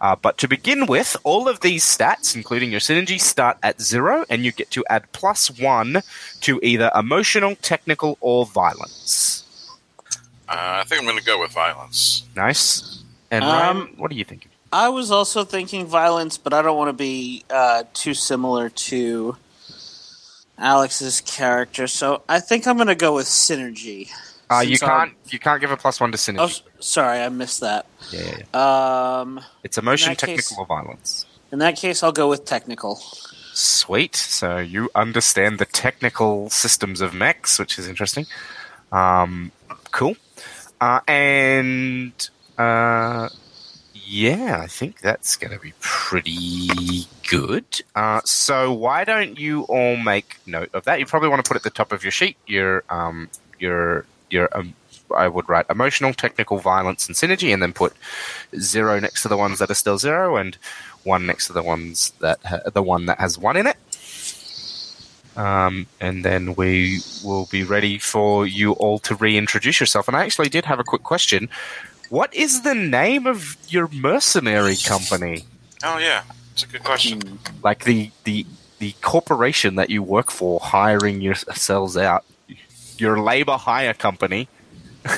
Uh, 0.00 0.16
but 0.16 0.38
to 0.38 0.48
begin 0.48 0.86
with, 0.86 1.16
all 1.24 1.48
of 1.48 1.60
these 1.60 1.84
stats, 1.84 2.34
including 2.34 2.70
your 2.70 2.80
synergy, 2.80 3.20
start 3.20 3.58
at 3.62 3.80
zero, 3.82 4.24
and 4.30 4.44
you 4.44 4.52
get 4.52 4.70
to 4.70 4.84
add 4.88 5.10
plus 5.12 5.50
one 5.60 6.02
to 6.40 6.60
either 6.62 6.90
emotional, 6.94 7.56
technical, 7.56 8.16
or 8.20 8.46
violence. 8.46 9.44
Uh, 10.48 10.80
I 10.80 10.84
think 10.84 11.02
I'm 11.02 11.06
going 11.06 11.18
to 11.18 11.24
go 11.24 11.38
with 11.38 11.50
violence. 11.50 12.24
Nice. 12.34 13.02
And 13.30 13.44
Um, 13.44 13.50
Ryan, 13.50 13.94
what 13.98 14.10
are 14.10 14.14
you 14.14 14.24
thinking? 14.24 14.50
I 14.72 14.88
was 14.88 15.10
also 15.10 15.44
thinking 15.44 15.86
violence, 15.86 16.38
but 16.38 16.54
I 16.54 16.62
don't 16.62 16.76
want 16.76 16.88
to 16.90 16.92
be 16.92 17.44
uh, 17.50 17.84
too 17.92 18.14
similar 18.14 18.68
to 18.70 19.36
Alex's 20.58 21.20
character, 21.20 21.86
so 21.86 22.22
I 22.28 22.40
think 22.40 22.66
I'm 22.66 22.76
going 22.76 22.88
to 22.88 22.94
go 22.94 23.14
with 23.14 23.26
synergy. 23.26 24.10
Uh, 24.50 24.60
you 24.60 24.78
can't 24.78 25.12
you 25.30 25.38
can't 25.38 25.60
give 25.60 25.70
a 25.70 25.76
plus 25.76 26.00
one 26.00 26.10
to 26.12 26.18
synergy. 26.18 26.62
Oh, 26.64 26.70
sorry, 26.80 27.20
I 27.20 27.28
missed 27.28 27.60
that. 27.60 27.86
yeah, 28.10 28.20
yeah, 28.20 28.38
yeah. 28.54 29.20
Um, 29.20 29.40
It's 29.62 29.76
emotion, 29.78 30.10
that 30.12 30.18
case- 30.18 30.48
technical, 30.48 30.62
or 30.62 30.66
violence. 30.66 31.26
in 31.52 31.58
that 31.58 31.76
case, 31.76 32.02
I'll 32.02 32.12
go 32.12 32.28
with 32.28 32.44
technical. 32.44 32.96
Sweet. 33.52 34.14
So 34.16 34.58
you 34.58 34.88
understand 34.94 35.58
the 35.58 35.64
technical 35.66 36.48
systems 36.50 37.00
of 37.00 37.12
mechs, 37.12 37.58
which 37.58 37.78
is 37.78 37.88
interesting. 37.88 38.24
Um, 38.92 39.50
cool. 39.90 40.16
Uh, 40.80 41.00
and 41.08 42.12
uh, 42.56 43.28
yeah, 43.94 44.60
I 44.62 44.66
think 44.68 45.00
that's 45.00 45.36
going 45.36 45.52
to 45.52 45.58
be 45.58 45.72
pretty 45.80 47.06
good. 47.28 47.64
Uh, 47.96 48.20
so 48.24 48.72
why 48.72 49.04
don't 49.04 49.38
you 49.38 49.62
all 49.64 49.96
make 49.96 50.36
note 50.46 50.70
of 50.72 50.84
that? 50.84 51.00
You 51.00 51.06
probably 51.06 51.28
want 51.28 51.44
to 51.44 51.48
put 51.48 51.56
it 51.56 51.60
at 51.60 51.64
the 51.64 51.70
top 51.70 51.90
of 51.92 52.04
your 52.04 52.12
sheet 52.12 52.36
your 52.46 52.84
um, 52.88 53.28
your 53.58 54.06
your 54.30 54.48
um, 54.56 54.74
I 55.14 55.28
would 55.28 55.48
write 55.48 55.66
emotional, 55.70 56.12
technical, 56.12 56.58
violence, 56.58 57.06
and 57.06 57.16
synergy, 57.16 57.52
and 57.52 57.62
then 57.62 57.72
put 57.72 57.94
zero 58.58 59.00
next 59.00 59.22
to 59.22 59.28
the 59.28 59.36
ones 59.36 59.58
that 59.58 59.70
are 59.70 59.74
still 59.74 59.98
zero, 59.98 60.36
and 60.36 60.56
one 61.04 61.26
next 61.26 61.46
to 61.46 61.52
the 61.52 61.62
ones 61.62 62.12
that 62.20 62.38
ha- 62.44 62.70
the 62.72 62.82
one 62.82 63.06
that 63.06 63.18
has 63.18 63.38
one 63.38 63.56
in 63.56 63.66
it. 63.66 63.76
Um, 65.36 65.86
and 66.00 66.24
then 66.24 66.56
we 66.56 66.98
will 67.24 67.46
be 67.46 67.62
ready 67.62 67.98
for 67.98 68.46
you 68.46 68.72
all 68.72 68.98
to 69.00 69.14
reintroduce 69.14 69.78
yourself. 69.78 70.08
And 70.08 70.16
I 70.16 70.24
actually 70.24 70.48
did 70.48 70.64
have 70.64 70.80
a 70.80 70.84
quick 70.84 71.04
question. 71.04 71.48
What 72.10 72.34
is 72.34 72.62
the 72.62 72.74
name 72.74 73.26
of 73.26 73.56
your 73.68 73.88
mercenary 73.88 74.76
company? 74.76 75.44
Oh 75.84 75.98
yeah, 75.98 76.24
it's 76.52 76.64
a 76.64 76.66
good 76.66 76.82
question. 76.82 77.38
Like 77.62 77.84
the 77.84 78.10
the 78.24 78.46
the 78.78 78.92
corporation 79.00 79.76
that 79.76 79.90
you 79.90 80.02
work 80.02 80.30
for, 80.30 80.58
hiring 80.60 81.20
yourselves 81.20 81.96
out. 81.96 82.24
Your 82.98 83.20
labor 83.20 83.56
hire 83.56 83.94
company. 83.94 84.48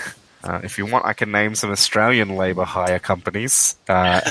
Uh, 0.42 0.60
if 0.64 0.78
you 0.78 0.86
want, 0.86 1.04
I 1.04 1.12
can 1.12 1.30
name 1.30 1.54
some 1.54 1.70
Australian 1.70 2.34
labor 2.34 2.64
hire 2.64 2.98
companies. 2.98 3.76
Uh, 3.86 4.22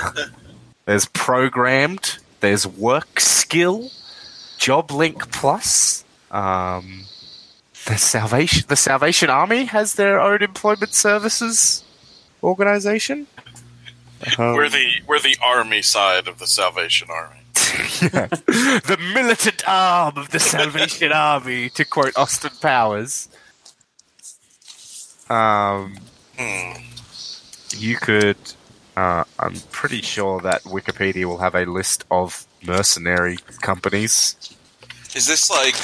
there's 0.86 1.06
programmed, 1.06 2.18
there's 2.40 2.66
work 2.66 3.20
skill, 3.20 3.92
job 4.58 4.90
link 4.90 5.32
plus. 5.32 6.04
Um, 6.32 7.06
the 7.86 7.98
Salvation 7.98 8.66
the 8.68 8.76
Salvation 8.76 9.30
Army 9.30 9.66
has 9.66 9.96
their 9.96 10.20
own 10.20 10.42
employment 10.42 10.94
services 10.94 11.84
organization. 12.44 13.28
Um, 14.38 14.56
we're 14.56 14.70
the 14.70 15.02
we're 15.08 15.20
the 15.20 15.38
army 15.42 15.82
side 15.82 16.28
of 16.28 16.40
the 16.40 16.48
Salvation 16.48 17.10
Army. 17.10 17.40
the 17.54 18.98
militant 19.14 19.64
arm 19.68 20.18
of 20.18 20.30
the 20.30 20.40
Salvation 20.40 21.12
Army, 21.12 21.70
to 21.70 21.86
quote 21.86 22.18
Austin 22.18 22.52
Powers. 22.62 23.30
Um, 25.30 25.96
you 27.78 27.98
could. 27.98 28.38
Uh, 28.98 29.24
I'm 29.38 29.56
pretty 29.72 30.02
sure 30.02 30.42
that 30.42 30.64
Wikipedia 30.64 31.26
will 31.26 31.38
have 31.38 31.56
a 31.56 31.66
list 31.66 32.04
of 32.12 32.46
mercenary 32.66 33.38
companies. 33.62 34.36
Is 35.16 35.26
this 35.26 35.50
like 35.50 35.76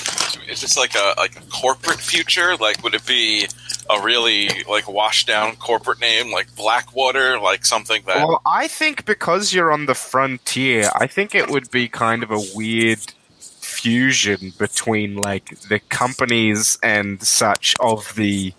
is 0.50 0.62
this 0.62 0.78
like 0.78 0.96
a 0.96 1.14
like 1.18 1.38
a 1.38 1.44
corporate 1.46 2.00
future? 2.00 2.56
Like 2.58 2.84
would 2.84 2.94
it 2.94 3.06
be 3.06 3.48
a 3.90 4.02
really 4.02 4.50
like 4.70 4.88
washed 4.88 5.28
down 5.28 5.56
corporate 5.56 6.00
name 6.00 6.32
like 6.32 6.56
Blackwater, 6.56 7.40
like 7.40 7.66
something 7.66 8.04
that 8.06 8.28
Well, 8.28 8.42
I 8.46 8.68
think 8.68 9.06
because 9.06 9.54
you're 9.54 9.72
on 9.72 9.86
the 9.86 9.96
frontier, 9.96 10.90
I 10.96 11.08
think 11.08 11.34
it 11.34 11.50
would 11.50 11.72
be 11.72 11.88
kind 11.88 12.22
of 12.22 12.32
a 12.32 12.42
weird 12.54 13.14
fusion 13.40 14.54
between 14.58 15.18
like 15.18 15.60
the 15.62 15.80
companies 15.80 16.78
and 16.84 17.22
such 17.24 17.76
of 17.80 18.14
the 18.16 18.54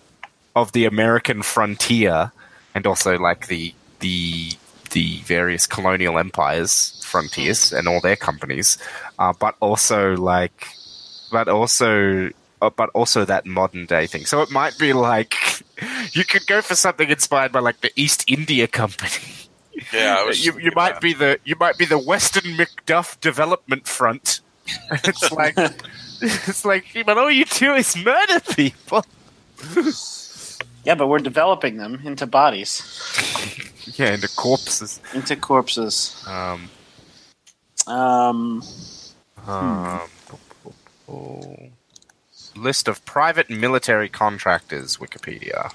of 0.57 0.71
the 0.73 0.85
American 0.85 1.41
frontier 1.43 2.31
and 2.73 2.85
also 2.89 3.17
like 3.17 3.47
the 3.47 3.73
the 4.01 4.51
the 4.91 5.19
various 5.27 5.67
colonial 5.67 6.17
empires 6.17 6.97
frontiers 7.05 7.71
and 7.73 7.87
all 7.87 8.01
their 8.01 8.15
companies 8.17 8.77
uh, 9.19 9.33
but 9.39 9.55
also 9.59 10.15
like 10.17 10.67
but 11.31 11.47
also 11.47 12.29
uh, 12.61 12.69
but 12.75 12.89
also 12.97 13.25
that 13.25 13.45
modern 13.45 13.85
day 13.85 14.07
thing 14.07 14.25
so 14.25 14.41
it 14.41 14.49
might 14.51 14.77
be 14.79 14.93
like 14.93 15.35
you 16.17 16.23
could 16.25 16.45
go 16.47 16.61
for 16.61 16.75
something 16.75 17.09
inspired 17.09 17.51
by 17.51 17.59
like 17.59 17.81
the 17.81 17.91
east 17.95 18.23
india 18.27 18.67
company 18.67 19.21
Yeah, 19.93 20.17
I 20.19 20.23
was 20.27 20.43
you, 20.43 20.57
you 20.59 20.71
might 20.75 20.97
that. 20.97 21.01
be 21.01 21.13
the 21.13 21.37
you 21.45 21.55
might 21.59 21.77
be 21.77 21.85
the 21.85 21.99
Western 21.99 22.57
Macduff 22.57 23.19
Development 23.21 23.85
Front. 23.87 24.41
it's 25.05 25.31
like 25.31 25.53
it's 26.21 26.65
like 26.65 26.85
but 27.05 27.17
all 27.17 27.29
you 27.29 27.45
do 27.45 27.75
is 27.75 27.95
murder 27.95 28.39
people. 28.55 29.05
Yeah, 30.87 30.95
but 30.95 31.07
we're 31.07 31.19
developing 31.19 31.75
them 31.75 31.99
into 32.05 32.25
bodies, 32.25 32.81
Yeah, 33.97 34.13
into 34.13 34.29
corpses. 34.29 35.01
into 35.13 35.35
corpses. 35.35 36.23
Um, 36.25 36.69
Um, 37.85 38.63
um, 39.45 39.99
list 42.55 42.87
of 42.87 43.03
private 43.05 43.49
military 43.49 44.07
contractors. 44.07 44.95
Wikipedia. 44.95 45.73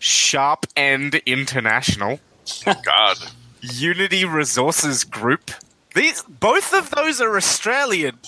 Sharp 0.00 0.66
End 0.76 1.14
International, 1.26 2.18
God. 2.64 3.16
Unity 3.60 4.24
Resources 4.24 5.04
Group. 5.04 5.52
These 5.94 6.22
both 6.22 6.74
of 6.74 6.90
those 6.90 7.20
are 7.20 7.36
Australian. 7.36 8.18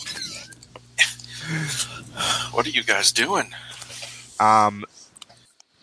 What 2.53 2.65
are 2.67 2.71
you 2.71 2.85
guys 2.85 3.11
doing? 3.11 3.53
um, 4.39 4.85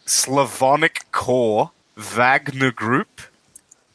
Slavonic 0.06 1.06
Corps, 1.12 1.72
Wagner 1.96 2.72
Group, 2.72 3.22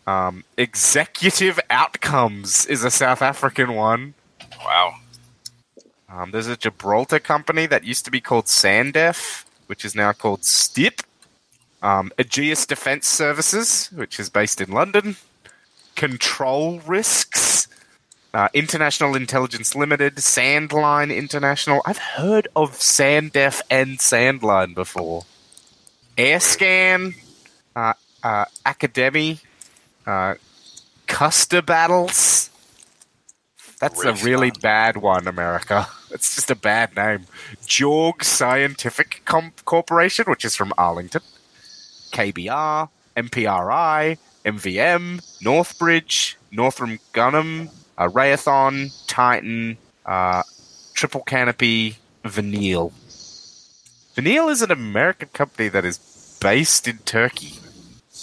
um, 0.06 0.44
Executive 0.56 1.60
Outcomes 1.68 2.64
is 2.66 2.82
a 2.82 2.90
South 2.90 3.20
African 3.20 3.74
one. 3.74 4.14
Wow. 4.64 4.94
Um, 6.08 6.30
there's 6.30 6.46
a 6.46 6.56
Gibraltar 6.56 7.18
company 7.18 7.66
that 7.66 7.84
used 7.84 8.06
to 8.06 8.10
be 8.10 8.20
called 8.20 8.46
Sandef, 8.46 9.44
which 9.66 9.84
is 9.84 9.94
now 9.94 10.12
called 10.12 10.44
STIP. 10.44 11.02
Um, 11.82 12.10
Aegis 12.18 12.64
Defense 12.64 13.06
Services, 13.06 13.90
which 13.94 14.18
is 14.18 14.30
based 14.30 14.62
in 14.62 14.70
London. 14.70 15.16
Control 15.94 16.80
Risks. 16.80 17.68
Uh, 18.32 18.48
International 18.54 19.14
Intelligence 19.14 19.74
Limited, 19.74 20.16
Sandline 20.16 21.14
International. 21.14 21.82
I've 21.84 21.98
heard 21.98 22.48
of 22.56 22.72
Sandef 22.72 23.60
and 23.70 23.98
Sandline 23.98 24.74
before. 24.74 25.24
Airscan, 26.18 27.14
uh, 27.76 27.92
uh, 28.22 28.44
Academy, 28.66 29.38
uh, 30.06 30.34
Custer 31.06 31.62
Battles. 31.62 32.50
That's 33.80 34.04
a 34.04 34.12
Really 34.12 34.50
bad 34.50 34.96
one, 34.96 35.26
America. 35.28 35.86
It's 36.10 36.36
just 36.36 36.50
a 36.50 36.54
bad 36.56 36.96
name. 36.96 37.26
Jorg 37.66 38.24
Scientific 38.24 39.20
Com- 39.26 39.52
Corporation, 39.66 40.24
which 40.26 40.42
is 40.42 40.56
from 40.56 40.72
Arlington. 40.78 41.20
KBR, 42.12 42.88
MPRI, 43.14 44.16
MVM, 44.46 45.20
Northbridge, 45.42 46.36
Northrop 46.50 46.98
Grumman, 47.12 47.68
uh, 47.98 48.08
Raytheon, 48.08 48.90
Titan, 49.06 49.76
uh, 50.06 50.42
Triple 50.94 51.20
Canopy, 51.24 51.98
Vinnell. 52.24 52.90
Vinnell 54.18 54.50
is 54.50 54.62
an 54.62 54.72
American 54.72 55.28
company 55.32 55.68
that 55.68 55.84
is 55.84 56.36
based 56.40 56.88
in 56.88 56.98
Turkey. 56.98 57.52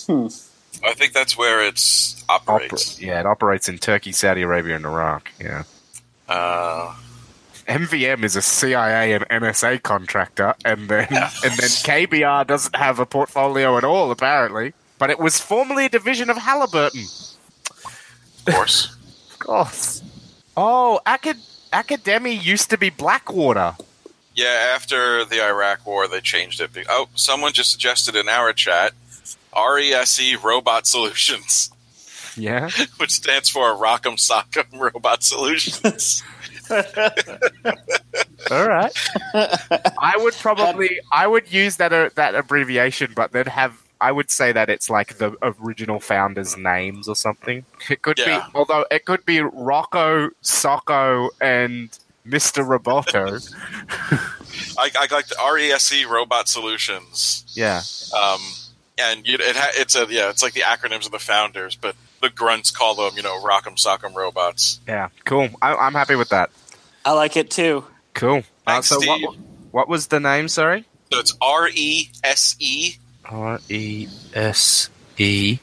I 0.09 0.93
think 0.93 1.13
that's 1.13 1.37
where 1.37 1.63
it's 1.65 2.21
operates. 2.27 2.95
Oper- 2.97 3.01
yeah, 3.01 3.21
it 3.21 3.25
operates 3.25 3.69
in 3.69 3.77
Turkey, 3.77 4.11
Saudi 4.11 4.41
Arabia, 4.41 4.75
and 4.75 4.85
Iraq. 4.85 5.31
Yeah. 5.39 5.63
Uh, 6.27 6.93
MVM 7.67 8.23
is 8.25 8.35
a 8.35 8.41
CIA 8.41 9.13
and 9.13 9.25
NSA 9.29 9.81
contractor, 9.83 10.53
and 10.65 10.89
then 10.89 11.07
Yeah. 11.09 11.29
and 11.45 11.53
then 11.53 11.69
KBR 11.69 12.45
doesn't 12.45 12.75
have 12.75 12.99
a 12.99 13.05
portfolio 13.05 13.77
at 13.77 13.85
all, 13.85 14.11
apparently. 14.11 14.73
But 14.99 15.09
it 15.11 15.19
was 15.19 15.39
formerly 15.39 15.85
a 15.85 15.89
division 15.89 16.29
of 16.29 16.37
Halliburton. 16.37 17.05
of 18.47 18.53
course. 18.53 18.91
Of 19.31 19.39
course. 19.39 20.01
Oh, 20.57 20.99
Acad- 21.05 21.37
Academy 21.71 22.33
used 22.33 22.69
to 22.71 22.77
be 22.77 22.89
Blackwater. 22.89 23.75
Yeah, 24.35 24.71
after 24.75 25.25
the 25.25 25.41
Iraq 25.43 25.85
War, 25.85 26.07
they 26.07 26.21
changed 26.21 26.61
it. 26.61 26.71
Oh, 26.89 27.07
someone 27.15 27.53
just 27.53 27.71
suggested 27.71 28.15
in 28.15 28.27
our 28.29 28.53
chat 28.53 28.93
RESE 29.55 30.19
E 30.21 30.35
Robot 30.35 30.85
Solutions, 30.85 31.71
Yeah. 32.35 32.69
which 32.97 33.11
stands 33.11 33.49
for 33.49 33.73
Rock'em 33.75 34.17
Sock'em 34.17 34.77
Robot 34.77 35.23
Solutions. 35.23 36.23
All 38.51 38.67
right. 38.67 38.91
I 39.33 40.13
would 40.17 40.33
probably 40.35 40.99
I 41.11 41.27
would 41.27 41.51
use 41.51 41.77
that 41.77 41.93
uh, 41.93 42.09
that 42.15 42.35
abbreviation, 42.35 43.13
but 43.15 43.31
then 43.31 43.45
have 43.47 43.81
I 44.01 44.11
would 44.11 44.29
say 44.29 44.51
that 44.51 44.69
it's 44.69 44.89
like 44.89 45.17
the 45.17 45.35
original 45.41 45.99
founders' 45.99 46.57
names 46.57 47.07
or 47.07 47.15
something. 47.15 47.65
It 47.89 48.01
could 48.01 48.19
Yeah. 48.19 48.39
be, 48.39 48.57
although 48.57 48.85
it 48.91 49.05
could 49.05 49.25
be 49.25 49.41
Rocco, 49.41 50.29
Socko, 50.43 51.29
and 51.39 51.97
Mister 52.25 52.63
Roboto. 52.63 53.53
I, 54.77 54.89
I 54.97 55.07
like 55.13 55.27
the 55.27 55.35
RESE 55.53 55.93
E 55.93 56.05
Robot 56.05 56.47
Solutions. 56.49 57.43
yeah. 57.55 57.81
Um, 58.17 58.41
and 58.97 59.27
you, 59.27 59.35
it 59.35 59.55
ha- 59.55 59.71
it's 59.73 59.95
a 59.95 60.05
yeah, 60.09 60.29
it's 60.29 60.41
like 60.41 60.53
the 60.53 60.61
acronyms 60.61 61.05
of 61.05 61.11
the 61.11 61.19
founders, 61.19 61.75
but 61.75 61.95
the 62.21 62.29
grunts 62.29 62.71
call 62.71 62.95
them 62.95 63.11
you 63.15 63.23
know 63.23 63.41
Rock'em 63.41 63.75
Sock'em 63.77 64.15
Robots. 64.15 64.79
Yeah. 64.87 65.09
Cool. 65.25 65.49
I, 65.61 65.75
I'm 65.75 65.93
happy 65.93 66.15
with 66.15 66.29
that. 66.29 66.49
I 67.03 67.11
like 67.11 67.37
it 67.37 67.51
too. 67.51 67.85
Cool. 68.13 68.37
Uh, 68.65 68.81
Thanks, 68.81 68.87
so 68.87 68.99
what, 68.99 69.35
what 69.71 69.87
was 69.89 70.07
the 70.07 70.19
name? 70.19 70.47
Sorry. 70.47 70.85
So 71.11 71.19
it's 71.19 71.35
R 71.41 71.69
E 71.73 72.09
S 72.23 72.55
E 72.59 72.93
R 73.25 73.59
E 73.69 74.07
S 74.33 74.89
E 75.17 75.59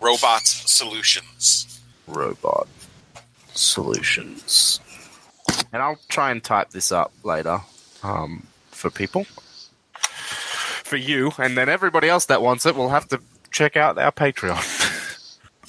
Robot 0.00 0.46
Solutions. 0.46 1.80
Robot 2.06 2.68
Solutions. 3.54 4.80
And 5.72 5.82
I'll 5.82 5.98
try 6.08 6.30
and 6.30 6.42
type 6.42 6.70
this 6.70 6.92
up 6.92 7.12
later 7.22 7.60
um, 8.02 8.46
for 8.70 8.90
people. 8.90 9.24
For 10.84 10.96
you, 10.96 11.32
and 11.38 11.56
then 11.56 11.68
everybody 11.68 12.08
else 12.08 12.26
that 12.26 12.42
wants 12.42 12.64
it 12.64 12.76
will 12.76 12.90
have 12.90 13.08
to 13.08 13.20
check 13.50 13.76
out 13.76 13.98
our 13.98 14.12
Patreon. 14.12 14.84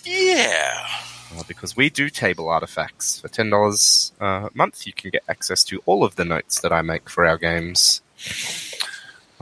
Yeah. 0.07 0.87
Uh, 1.35 1.43
because 1.47 1.75
we 1.75 1.89
do 1.89 2.09
table 2.09 2.47
artifacts. 2.47 3.19
For 3.19 3.27
$10 3.27 4.11
uh, 4.21 4.25
a 4.47 4.49
month, 4.53 4.87
you 4.87 4.93
can 4.93 5.09
get 5.09 5.23
access 5.27 5.63
to 5.65 5.81
all 5.85 6.03
of 6.05 6.15
the 6.15 6.23
notes 6.23 6.61
that 6.61 6.71
I 6.71 6.81
make 6.81 7.09
for 7.09 7.25
our 7.25 7.37
games. 7.37 8.01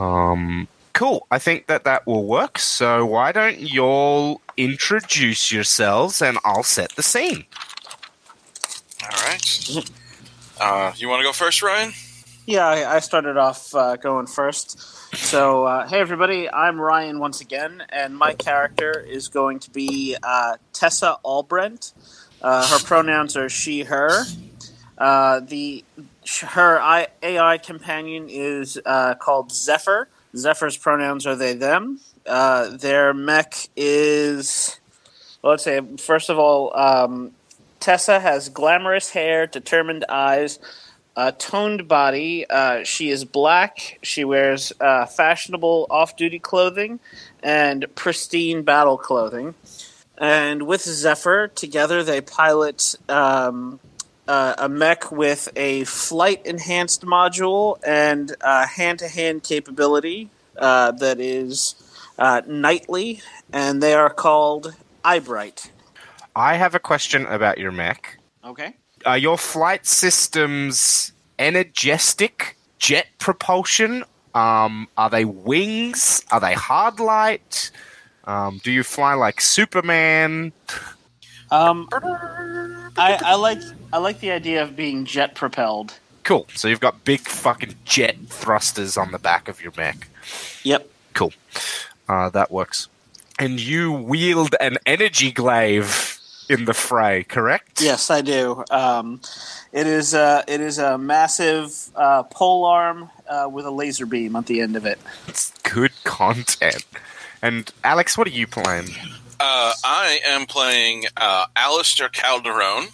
Um, 0.00 0.66
cool. 0.92 1.26
I 1.30 1.38
think 1.38 1.68
that 1.68 1.84
that 1.84 2.06
will 2.06 2.26
work. 2.26 2.58
So 2.58 3.06
why 3.06 3.30
don't 3.30 3.60
y'all 3.60 4.40
introduce 4.56 5.52
yourselves 5.52 6.20
and 6.20 6.38
I'll 6.44 6.64
set 6.64 6.96
the 6.96 7.02
scene. 7.02 7.44
All 9.04 9.28
right. 9.28 9.90
Uh, 10.58 10.92
you 10.96 11.08
want 11.08 11.20
to 11.20 11.24
go 11.24 11.32
first, 11.32 11.62
Ryan? 11.62 11.92
Yeah, 12.46 12.66
I, 12.66 12.96
I 12.96 12.98
started 13.00 13.36
off 13.36 13.74
uh, 13.74 13.96
going 13.96 14.26
first. 14.26 14.80
So, 15.16 15.64
uh, 15.64 15.86
hey 15.86 16.00
everybody, 16.00 16.50
I'm 16.50 16.80
Ryan 16.80 17.18
once 17.18 17.40
again, 17.40 17.82
and 17.90 18.16
my 18.16 18.32
character 18.32 18.98
is 18.98 19.28
going 19.28 19.58
to 19.60 19.70
be 19.70 20.16
uh, 20.22 20.56
Tessa 20.72 21.18
Albrendt. 21.24 21.92
Uh, 22.40 22.66
her 22.68 22.78
pronouns 22.84 23.36
are 23.36 23.48
she, 23.48 23.82
her. 23.82 24.24
Uh, 24.96 25.40
the 25.40 25.84
her 26.40 26.80
I, 26.80 27.08
AI 27.22 27.58
companion 27.58 28.28
is 28.30 28.78
called 29.18 29.52
Zephyr. 29.52 30.08
Zephyr's 30.34 30.76
pronouns 30.76 31.26
are 31.26 31.36
they, 31.36 31.52
them. 31.52 32.00
Their 32.24 33.12
mech 33.12 33.68
is, 33.76 34.80
well, 35.42 35.52
let's 35.52 35.64
say, 35.64 35.80
first 35.98 36.30
of 36.30 36.38
all, 36.38 36.74
um, 36.76 37.32
Tessa 37.86 38.18
has 38.18 38.48
glamorous 38.48 39.10
hair, 39.10 39.46
determined 39.46 40.04
eyes, 40.08 40.58
a 41.16 41.30
toned 41.30 41.86
body. 41.86 42.44
Uh, 42.50 42.82
she 42.82 43.10
is 43.10 43.24
black. 43.24 44.00
She 44.02 44.24
wears 44.24 44.72
uh, 44.80 45.06
fashionable 45.06 45.86
off 45.88 46.16
duty 46.16 46.40
clothing 46.40 46.98
and 47.44 47.86
pristine 47.94 48.64
battle 48.64 48.98
clothing. 48.98 49.54
And 50.18 50.66
with 50.66 50.82
Zephyr, 50.82 51.46
together 51.46 52.02
they 52.02 52.20
pilot 52.20 52.96
um, 53.08 53.78
uh, 54.26 54.56
a 54.58 54.68
mech 54.68 55.12
with 55.12 55.48
a 55.54 55.84
flight 55.84 56.44
enhanced 56.44 57.02
module 57.02 57.78
and 57.86 58.34
hand 58.42 58.98
to 58.98 59.06
hand 59.06 59.44
capability 59.44 60.28
uh, 60.58 60.90
that 60.90 61.20
is 61.20 61.76
uh, 62.18 62.42
knightly, 62.48 63.20
and 63.52 63.80
they 63.80 63.94
are 63.94 64.10
called 64.10 64.74
Eyebright. 65.04 65.70
I 66.36 66.56
have 66.56 66.74
a 66.74 66.78
question 66.78 67.24
about 67.24 67.56
your 67.56 67.72
mech. 67.72 68.18
Okay. 68.44 68.74
Are 69.06 69.16
your 69.16 69.38
flight 69.38 69.86
systems 69.86 71.12
energetic 71.38 72.58
jet 72.78 73.06
propulsion? 73.18 74.04
Um, 74.34 74.86
are 74.98 75.08
they 75.08 75.24
wings? 75.24 76.22
Are 76.30 76.38
they 76.38 76.52
hard 76.52 77.00
light? 77.00 77.70
Um, 78.24 78.60
do 78.62 78.70
you 78.70 78.82
fly 78.82 79.14
like 79.14 79.40
Superman? 79.40 80.52
Um, 81.50 81.88
I, 82.98 83.18
I 83.24 83.34
like 83.36 83.60
I 83.92 83.96
like 83.96 84.20
the 84.20 84.30
idea 84.30 84.62
of 84.62 84.76
being 84.76 85.06
jet 85.06 85.34
propelled. 85.34 85.94
Cool. 86.22 86.46
So 86.54 86.68
you've 86.68 86.80
got 86.80 87.02
big 87.04 87.20
fucking 87.20 87.76
jet 87.86 88.16
thrusters 88.26 88.98
on 88.98 89.10
the 89.10 89.18
back 89.18 89.48
of 89.48 89.62
your 89.62 89.72
mech. 89.76 90.08
Yep. 90.64 90.90
Cool. 91.14 91.32
Uh, 92.08 92.28
that 92.30 92.50
works. 92.50 92.88
And 93.38 93.58
you 93.58 93.90
wield 93.92 94.54
an 94.60 94.76
energy 94.84 95.30
glaive 95.32 96.15
in 96.48 96.64
the 96.64 96.74
fray, 96.74 97.24
correct? 97.24 97.80
Yes, 97.80 98.10
I 98.10 98.20
do. 98.20 98.64
Um, 98.70 99.20
it 99.72 99.86
is 99.86 100.14
a 100.14 100.44
it 100.46 100.60
is 100.60 100.78
a 100.78 100.98
massive 100.98 101.90
uh, 101.94 102.22
pole 102.24 102.64
arm 102.64 103.10
uh, 103.28 103.48
with 103.50 103.66
a 103.66 103.70
laser 103.70 104.06
beam 104.06 104.36
at 104.36 104.46
the 104.46 104.60
end 104.60 104.76
of 104.76 104.86
it. 104.86 104.98
It's 105.28 105.50
good 105.62 105.92
content. 106.04 106.84
And 107.42 107.70
Alex, 107.84 108.16
what 108.16 108.26
are 108.26 108.30
you 108.30 108.46
playing? 108.46 108.88
Uh, 109.38 109.72
I 109.84 110.20
am 110.26 110.46
playing 110.46 111.04
uh, 111.16 111.46
Alistair 111.54 112.08
Calderon. 112.08 112.88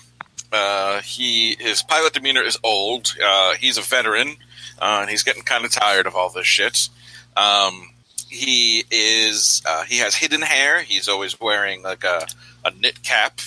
Uh, 0.50 1.00
he 1.00 1.56
his 1.58 1.82
pilot 1.82 2.12
demeanor 2.12 2.42
is 2.42 2.58
old. 2.62 3.14
Uh, 3.22 3.54
he's 3.54 3.78
a 3.78 3.82
veteran, 3.82 4.36
uh, 4.80 4.98
and 5.00 5.10
he's 5.10 5.22
getting 5.22 5.42
kind 5.42 5.64
of 5.64 5.70
tired 5.70 6.06
of 6.06 6.14
all 6.14 6.28
this 6.30 6.46
shit. 6.46 6.88
Um, 7.36 7.91
he 8.32 8.84
is 8.90 9.62
uh, 9.66 9.84
he 9.84 9.98
has 9.98 10.14
hidden 10.14 10.40
hair. 10.40 10.82
He's 10.82 11.08
always 11.08 11.38
wearing 11.38 11.82
like 11.82 12.02
a, 12.02 12.26
a 12.64 12.70
knit 12.70 13.02
cap 13.02 13.40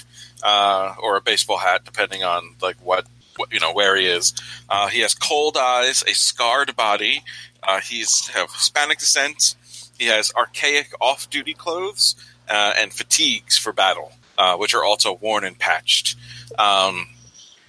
uh, 0.44 0.94
or 1.02 1.18
a 1.18 1.22
baseball 1.22 1.58
hat, 1.58 1.84
depending 1.86 2.24
on 2.24 2.56
like 2.62 2.78
what, 2.84 3.08
what 3.36 3.52
you 3.52 3.60
know 3.60 3.74
where 3.74 3.96
he 3.96 4.06
is. 4.06 4.34
Uh, 4.70 4.88
he 4.88 5.00
has 5.00 5.16
cold 5.16 5.58
eyes, 5.58 6.04
a 6.08 6.14
scarred 6.14 6.76
body. 6.76 7.24
Uh, 7.64 7.82
he's 7.82 8.30
of 8.38 8.54
Hispanic 8.54 9.00
descent. 9.00 9.56
He 9.98 10.06
has 10.06 10.32
archaic 10.36 10.92
off-duty 11.02 11.56
clothes 11.56 12.16
uh, 12.48 12.74
and 12.78 12.94
fatigues 12.94 13.58
for 13.58 13.74
battle, 13.74 14.12
uh, 14.38 14.56
which 14.58 14.76
are 14.76 14.84
also 14.84 15.18
worn 15.20 15.46
and 15.46 15.58
patched. 15.58 16.16
Um, 16.60 17.08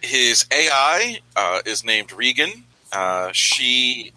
his 0.03 0.45
AI 0.53 1.21
is 1.65 1.83
named 1.83 2.13
Regan. 2.13 2.65
She 3.33 4.13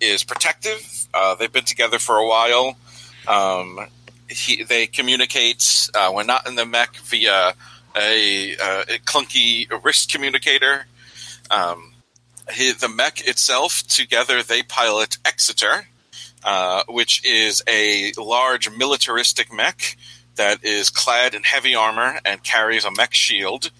is 0.00 0.24
protective 0.24 1.02
uh, 1.14 1.34
they've 1.34 1.52
been 1.52 1.64
together 1.64 1.98
for 1.98 2.16
a 2.16 2.26
while. 2.26 2.76
Um, 3.26 3.86
he, 4.28 4.62
they 4.62 4.86
communicate 4.86 5.90
uh, 5.94 6.10
when 6.10 6.26
not 6.26 6.46
in 6.48 6.54
the 6.54 6.66
mech 6.66 6.96
via 6.96 7.54
a, 7.96 8.56
uh, 8.56 8.84
a 8.88 8.98
clunky 9.04 9.66
wrist 9.84 10.10
communicator. 10.10 10.86
Um, 11.50 11.92
he, 12.52 12.72
the 12.72 12.88
mech 12.88 13.26
itself, 13.26 13.86
together, 13.86 14.42
they 14.42 14.62
pilot 14.62 15.18
Exeter, 15.24 15.88
uh, 16.44 16.82
which 16.88 17.24
is 17.24 17.62
a 17.68 18.12
large 18.18 18.70
militaristic 18.70 19.52
mech 19.52 19.96
that 20.36 20.64
is 20.64 20.88
clad 20.88 21.34
in 21.34 21.42
heavy 21.42 21.74
armor 21.74 22.18
and 22.24 22.42
carries 22.42 22.86
a 22.86 22.90
mech 22.90 23.12
shield. 23.12 23.70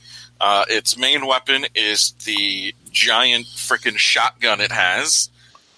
Uh, 0.42 0.64
its 0.68 0.98
main 0.98 1.24
weapon 1.24 1.66
is 1.72 2.12
the 2.24 2.74
giant 2.90 3.46
freaking 3.46 3.96
shotgun 3.96 4.60
it 4.60 4.72
has. 4.72 5.30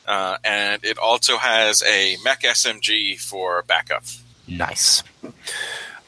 Uh, 0.06 0.38
and 0.42 0.82
it 0.84 0.96
also 0.98 1.36
has 1.36 1.82
a 1.82 2.16
mech 2.24 2.42
SMG 2.42 3.20
for 3.20 3.62
backup. 3.62 4.04
Nice. 4.48 5.02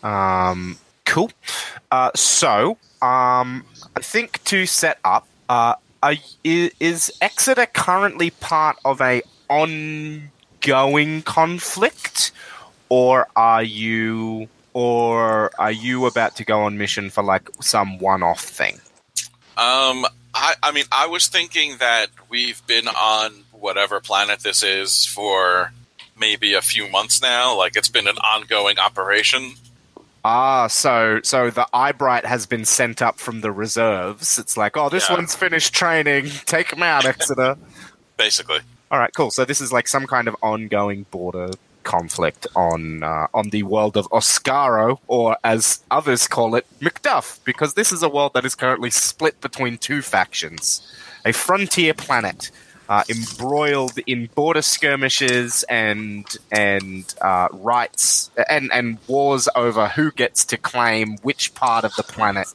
Um, 0.03 0.79
cool. 1.05 1.31
Uh, 1.91 2.11
so, 2.15 2.79
um, 3.03 3.65
I 3.95 4.01
think 4.01 4.43
to 4.45 4.65
set 4.65 4.99
up, 5.05 5.27
uh, 5.49 5.75
is 6.43 7.13
Exeter 7.21 7.67
currently 7.67 8.31
part 8.31 8.79
of 8.85 9.01
a 9.01 9.23
ongoing 9.49 11.23
conflict, 11.23 12.33
or 12.89 13.29
are 13.37 13.63
you, 13.63 14.49
or 14.77 15.51
are 15.59 15.73
you 15.73 16.05
about 16.05 16.37
to 16.37 16.45
go 16.45 16.61
on 16.65 16.77
mission 16.77 17.09
for 17.09 17.23
like 17.23 17.49
some 17.63 17.99
one-off 17.99 18.43
thing? 18.43 18.75
Um, 19.57 20.05
I, 20.35 20.53
I 20.63 20.71
mean, 20.71 20.85
I 20.93 21.07
was 21.07 21.29
thinking 21.29 21.79
that 21.79 22.09
we've 22.29 22.61
been 22.67 22.87
on 22.87 23.33
whatever 23.53 24.01
planet 24.01 24.41
this 24.41 24.63
is 24.63 25.07
for 25.07 25.73
maybe 26.15 26.53
a 26.53 26.61
few 26.61 26.91
months 26.91 27.23
now. 27.23 27.57
Like 27.57 27.75
it's 27.75 27.89
been 27.89 28.07
an 28.07 28.19
ongoing 28.19 28.79
operation. 28.79 29.55
Ah, 30.27 30.67
so 30.67 31.21
so 31.23 31.49
the 31.49 31.67
Eyebright 31.73 32.27
has 32.27 32.45
been 32.45 32.67
sent 32.67 33.01
up 33.01 33.19
from 33.19 33.41
the 33.41 33.51
reserves. 33.53 34.39
It's 34.39 34.59
like, 34.59 34.77
oh, 34.77 34.91
this 34.91 35.09
Yeah. 35.09 35.15
one's 35.17 35.35
finished 35.35 35.73
training. 35.73 36.27
Take 36.45 36.71
him 36.71 36.83
out, 36.83 37.07
Exeter. 37.07 37.57
Basically, 38.19 38.59
All 38.91 38.99
right, 38.99 39.13
cool. 39.17 39.31
So 39.31 39.47
this 39.47 39.63
is 39.63 39.73
like 39.73 39.89
some 39.89 40.07
kind 40.07 40.29
of 40.29 40.37
ongoing 40.43 41.07
border 41.11 41.49
conflict 41.87 42.47
on 42.55 43.03
uh, 43.03 43.29
on 43.33 43.49
the 43.51 43.63
world 43.63 43.97
of 43.97 44.07
Oscaro, 44.11 44.99
or 45.07 45.39
as 45.43 45.81
others 45.91 46.27
call 46.27 46.55
it, 46.57 46.67
Macduff, 46.81 47.43
because 47.45 47.73
this 47.75 47.93
is 47.93 48.03
a 48.03 48.09
world 48.09 48.35
that 48.35 48.45
is 48.45 48.55
currently 48.55 48.91
split 48.91 49.41
between 49.41 49.79
two 49.79 50.03
factions, 50.03 50.87
a 51.25 51.33
frontier 51.33 51.95
planet. 51.95 52.51
Uh, 52.89 53.03
embroiled 53.11 53.99
in 54.07 54.27
border 54.37 54.63
skirmishes 54.63 55.65
and 55.69 56.37
and 56.53 57.17
uh, 57.21 57.49
rights 57.51 58.31
and 58.49 58.71
and 58.73 58.99
wars 59.09 59.49
over 59.57 59.89
who 59.89 60.13
gets 60.13 60.45
to 60.45 60.57
claim 60.57 61.17
which 61.23 61.53
part 61.57 61.85
of 61.85 61.93
the 61.97 62.05
planet 62.05 62.47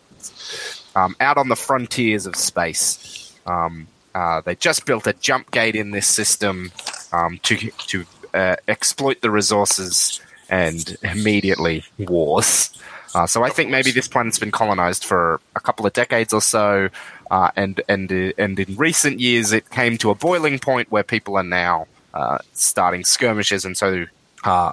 um, 0.95 1.17
out 1.19 1.37
on 1.37 1.49
the 1.49 1.57
frontiers 1.57 2.25
of 2.25 2.37
space. 2.37 3.35
Um, 3.45 3.87
uh, 4.15 4.39
they 4.39 4.55
just 4.55 4.85
built 4.85 5.05
a 5.05 5.11
jump 5.13 5.51
gate 5.51 5.75
in 5.75 5.91
this 5.91 6.07
system 6.07 6.71
um, 7.11 7.37
to 7.43 7.69
to 7.87 8.05
uh, 8.33 8.55
exploit 8.67 9.21
the 9.21 9.31
resources 9.31 10.21
and 10.49 10.97
immediately 11.03 11.83
wars. 11.97 12.71
Uh, 13.13 13.27
so 13.27 13.43
I 13.43 13.49
think 13.49 13.69
maybe 13.69 13.91
this 13.91 14.07
planet's 14.07 14.39
been 14.39 14.51
colonized 14.51 15.03
for 15.03 15.41
a 15.55 15.59
couple 15.59 15.85
of 15.85 15.93
decades 15.93 16.31
or 16.31 16.41
so, 16.41 16.89
uh, 17.29 17.51
and 17.55 17.81
and 17.89 18.11
uh, 18.11 18.31
and 18.37 18.59
in 18.59 18.75
recent 18.75 19.19
years 19.19 19.51
it 19.51 19.69
came 19.69 19.97
to 19.97 20.11
a 20.11 20.15
boiling 20.15 20.59
point 20.59 20.91
where 20.91 21.03
people 21.03 21.35
are 21.35 21.43
now 21.43 21.87
uh, 22.13 22.37
starting 22.53 23.03
skirmishes, 23.03 23.65
and 23.65 23.75
so 23.77 24.05
uh, 24.43 24.71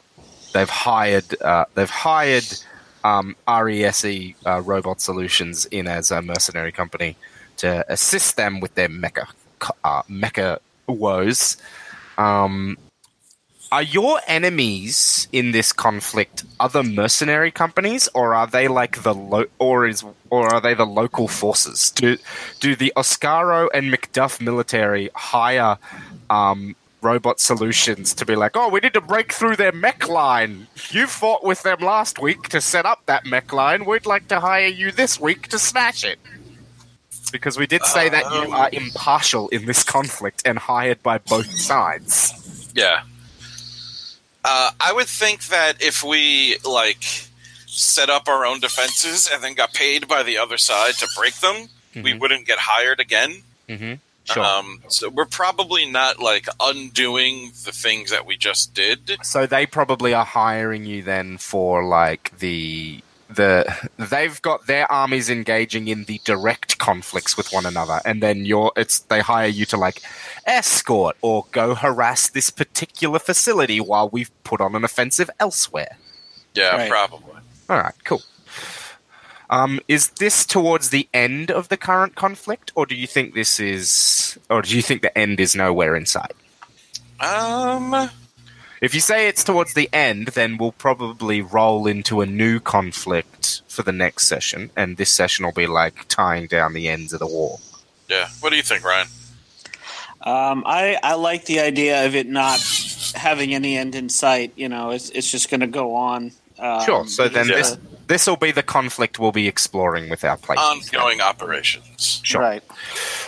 they've 0.52 0.70
hired 0.70 1.24
they've 1.74 1.90
hired 1.90 2.47
um, 3.02 3.35
RESE 3.48 4.35
Robot 4.44 5.01
Solutions 5.01 5.64
in 5.66 5.89
as 5.89 6.10
a 6.10 6.22
mercenary 6.22 6.72
company 6.72 7.16
to 7.56 7.85
assist 7.89 8.36
them 8.36 8.60
with 8.60 8.74
their 8.76 8.89
mecha 8.89 9.26
mecha 10.09 10.59
woes. 10.86 11.56
Um, 12.16 12.78
are 13.70 13.82
your 13.82 14.20
enemies 14.26 15.28
in 15.32 15.50
this 15.52 15.72
conflict 15.72 16.44
other 16.58 16.82
mercenary 16.82 17.50
companies, 17.50 18.08
or 18.14 18.34
are 18.34 18.46
they 18.46 18.66
like 18.68 19.02
the 19.02 19.14
lo- 19.14 19.46
or 19.58 19.86
is 19.86 20.04
or 20.30 20.48
are 20.54 20.60
they 20.60 20.74
the 20.74 20.86
local 20.86 21.28
forces? 21.28 21.90
Do 21.90 22.16
do 22.60 22.74
the 22.76 22.92
Oscaro 22.96 23.68
and 23.74 23.92
Macduff 23.92 24.40
military 24.40 25.10
hire 25.14 25.76
um, 26.30 26.76
robot 27.02 27.40
solutions 27.40 28.14
to 28.14 28.24
be 28.26 28.34
like, 28.36 28.56
oh, 28.56 28.68
we 28.70 28.80
need 28.80 28.94
to 28.94 29.00
break 29.00 29.32
through 29.32 29.56
their 29.56 29.72
mech 29.72 30.08
line. 30.08 30.66
You 30.90 31.06
fought 31.06 31.44
with 31.44 31.62
them 31.62 31.80
last 31.80 32.18
week 32.18 32.48
to 32.48 32.60
set 32.60 32.86
up 32.86 33.04
that 33.06 33.26
mech 33.26 33.52
line. 33.52 33.84
We'd 33.84 34.06
like 34.06 34.28
to 34.28 34.40
hire 34.40 34.66
you 34.66 34.90
this 34.92 35.20
week 35.20 35.48
to 35.48 35.58
smash 35.58 36.04
it. 36.04 36.18
Because 37.30 37.58
we 37.58 37.66
did 37.66 37.84
say 37.84 38.08
that 38.08 38.24
you 38.32 38.40
Um. 38.48 38.52
are 38.54 38.70
impartial 38.72 39.48
in 39.50 39.66
this 39.66 39.84
conflict 39.84 40.42
and 40.46 40.58
hired 40.58 41.02
by 41.02 41.18
both 41.18 41.50
sides. 41.56 42.32
yeah. 42.74 43.02
Uh, 44.50 44.70
I 44.80 44.92
would 44.94 45.08
think 45.08 45.48
that 45.48 45.82
if 45.82 46.02
we 46.02 46.56
like 46.64 47.04
set 47.66 48.08
up 48.08 48.28
our 48.28 48.46
own 48.46 48.60
defenses 48.60 49.28
and 49.30 49.44
then 49.44 49.52
got 49.54 49.74
paid 49.74 50.08
by 50.08 50.22
the 50.22 50.38
other 50.38 50.56
side 50.56 50.94
to 50.94 51.08
break 51.18 51.34
them, 51.40 51.68
we 51.94 52.12
Mhm. 52.12 52.20
wouldn't 52.20 52.46
get 52.46 52.58
hired 52.60 52.98
again. 52.98 53.42
Mm-hmm. 53.68 53.94
Sure. 54.24 54.42
Um, 54.42 54.82
so 54.88 55.08
we're 55.10 55.24
probably 55.26 55.84
not 55.86 56.18
like 56.18 56.46
undoing 56.60 57.52
the 57.64 57.72
things 57.72 58.10
that 58.10 58.24
we 58.26 58.36
just 58.36 58.72
did. 58.74 59.18
So 59.22 59.46
they 59.46 59.66
probably 59.66 60.12
are 60.14 60.24
hiring 60.24 60.84
you 60.86 61.02
then 61.02 61.36
for 61.38 61.84
like 61.84 62.38
the 62.38 63.02
the 63.30 63.90
they've 63.98 64.40
got 64.42 64.66
their 64.66 64.90
armies 64.90 65.28
engaging 65.28 65.88
in 65.88 66.05
the 66.05 66.20
direct 66.24 66.78
conflicts 66.78 67.36
with 67.36 67.52
one 67.52 67.66
another, 67.66 68.00
and 68.05 68.22
then 68.22 68.44
you're 68.44 68.72
it's 68.76 69.00
they 69.00 69.20
hire 69.20 69.46
you 69.48 69.66
to 69.66 69.76
like 69.76 70.02
escort 70.46 71.16
or 71.20 71.44
go 71.52 71.74
harass 71.74 72.28
this 72.30 72.50
particular 72.50 73.18
facility 73.18 73.80
while 73.80 74.09
we've 74.09 74.30
put 74.44 74.60
on 74.60 74.74
an 74.74 74.84
offensive 74.84 75.28
elsewhere. 75.38 75.96
Yeah, 76.55 76.76
Right. 76.76 76.90
probably. 76.90 77.34
All 77.68 77.76
right, 77.78 77.94
cool. 78.05 78.22
Um, 79.50 79.80
is 79.88 80.09
this 80.10 80.44
towards 80.44 80.90
the 80.90 81.09
end 81.14 81.50
of 81.50 81.68
the 81.68 81.76
current 81.76 82.14
conflict, 82.14 82.72
or 82.74 82.84
do 82.86 82.94
you 82.94 83.06
think 83.06 83.34
this 83.34 83.59
is, 83.60 84.38
or 84.50 84.60
do 84.62 84.74
you 84.76 84.82
think 84.82 85.00
the 85.02 85.16
end 85.16 85.40
is 85.40 85.55
nowhere 85.56 85.96
in 85.96 86.05
sight? 86.06 86.32
Um, 87.20 88.10
If 88.80 88.94
you 88.94 89.00
say 89.00 89.28
it's 89.28 89.42
towards 89.42 89.74
the 89.74 89.88
end, 89.92 90.28
then 90.28 90.56
we'll 90.56 90.72
probably 90.72 91.42
roll 91.42 91.86
into 91.86 92.20
a 92.20 92.26
new 92.26 92.60
conflict 92.60 93.62
for 93.68 93.82
the 93.82 93.92
next 93.92 94.26
session, 94.26 94.70
and 94.76 94.96
this 94.96 95.10
session 95.10 95.44
will 95.44 95.52
be 95.52 95.66
like 95.66 96.06
tying 96.09 96.46
down 96.46 96.74
the 96.74 96.88
ends 96.88 97.12
of 97.12 97.18
the 97.18 97.26
war. 97.26 97.59
yeah. 98.09 98.28
What 98.40 98.50
do 98.50 98.56
you 98.56 98.62
think, 98.62 98.84
Ryan? 98.84 99.09
Um, 100.20 100.64
I 100.66 100.98
I 101.02 101.14
like 101.14 101.44
the 101.46 101.60
idea 101.60 102.06
of 102.06 102.14
it 102.14 102.26
not 102.26 102.60
having 103.14 103.55
any 103.55 103.76
end 103.76 103.94
in 103.94 104.09
sight. 104.09 104.52
You 104.56 104.68
know, 104.68 104.90
it's 104.90 105.10
it's 105.10 105.30
just 105.30 105.50
going 105.50 105.60
to 105.60 105.66
go 105.66 105.94
on. 105.94 106.32
Um, 106.59 106.84
sure. 106.84 107.06
So 107.06 107.28
then 107.28 107.46
because, 107.46 107.76
this 107.76 107.78
uh, 107.78 107.98
this 108.09 108.26
will 108.26 108.36
be 108.36 108.50
the 108.50 108.62
conflict 108.62 109.18
we'll 109.18 109.32
be 109.32 109.46
exploring 109.46 110.10
with 110.10 110.24
our 110.24 110.36
players. 110.36 110.60
Ongoing 110.60 111.20
operations. 111.20 112.20
Sure. 112.24 112.40
right. 112.40 112.62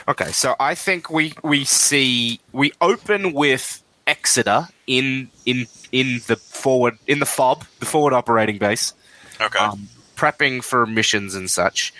Okay, 0.08 0.32
so 0.32 0.56
I 0.58 0.74
think 0.74 1.10
we 1.10 1.34
we 1.44 1.64
see 1.64 2.40
we 2.52 2.72
open 2.80 3.32
with 3.32 3.82
Exeter 4.10 4.68
in 4.86 5.30
in 5.46 5.66
in 5.92 6.20
the 6.26 6.36
forward 6.36 6.98
in 7.06 7.20
the 7.20 7.26
fob, 7.26 7.64
the 7.78 7.86
forward 7.86 8.12
operating 8.12 8.58
base, 8.58 8.92
Okay. 9.40 9.58
um, 9.58 9.88
prepping 10.16 10.62
for 10.64 10.84
missions 10.86 11.34
and 11.34 11.48
such. 11.50 11.92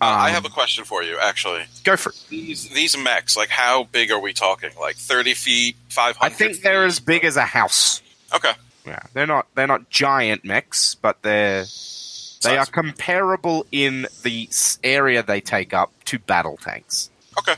Uh, 0.00 0.04
I 0.04 0.28
Um, 0.28 0.34
have 0.34 0.44
a 0.46 0.48
question 0.48 0.84
for 0.84 1.02
you, 1.02 1.18
actually. 1.18 1.66
Go 1.84 1.96
for 1.96 2.10
it. 2.10 2.16
These 2.30 2.70
these 2.70 2.96
mechs, 2.96 3.36
like 3.36 3.50
how 3.50 3.84
big 3.84 4.10
are 4.10 4.18
we 4.18 4.32
talking? 4.32 4.70
Like 4.80 4.96
thirty 4.96 5.34
feet, 5.34 5.76
five 5.88 6.16
hundred. 6.16 6.32
I 6.32 6.36
think 6.36 6.62
they're 6.62 6.86
as 6.86 7.00
big 7.00 7.24
as 7.24 7.36
a 7.36 7.44
house. 7.44 8.00
Okay. 8.34 8.52
Yeah, 8.86 9.00
they're 9.12 9.26
not 9.26 9.46
they're 9.54 9.66
not 9.66 9.90
giant 9.90 10.44
mechs, 10.44 10.94
but 10.94 11.20
they're 11.22 11.64
they 12.42 12.56
are 12.56 12.66
comparable 12.66 13.66
in 13.72 14.06
the 14.22 14.48
area 14.84 15.22
they 15.22 15.40
take 15.40 15.74
up 15.74 15.90
to 16.04 16.18
battle 16.20 16.56
tanks, 16.56 17.10
Okay. 17.38 17.56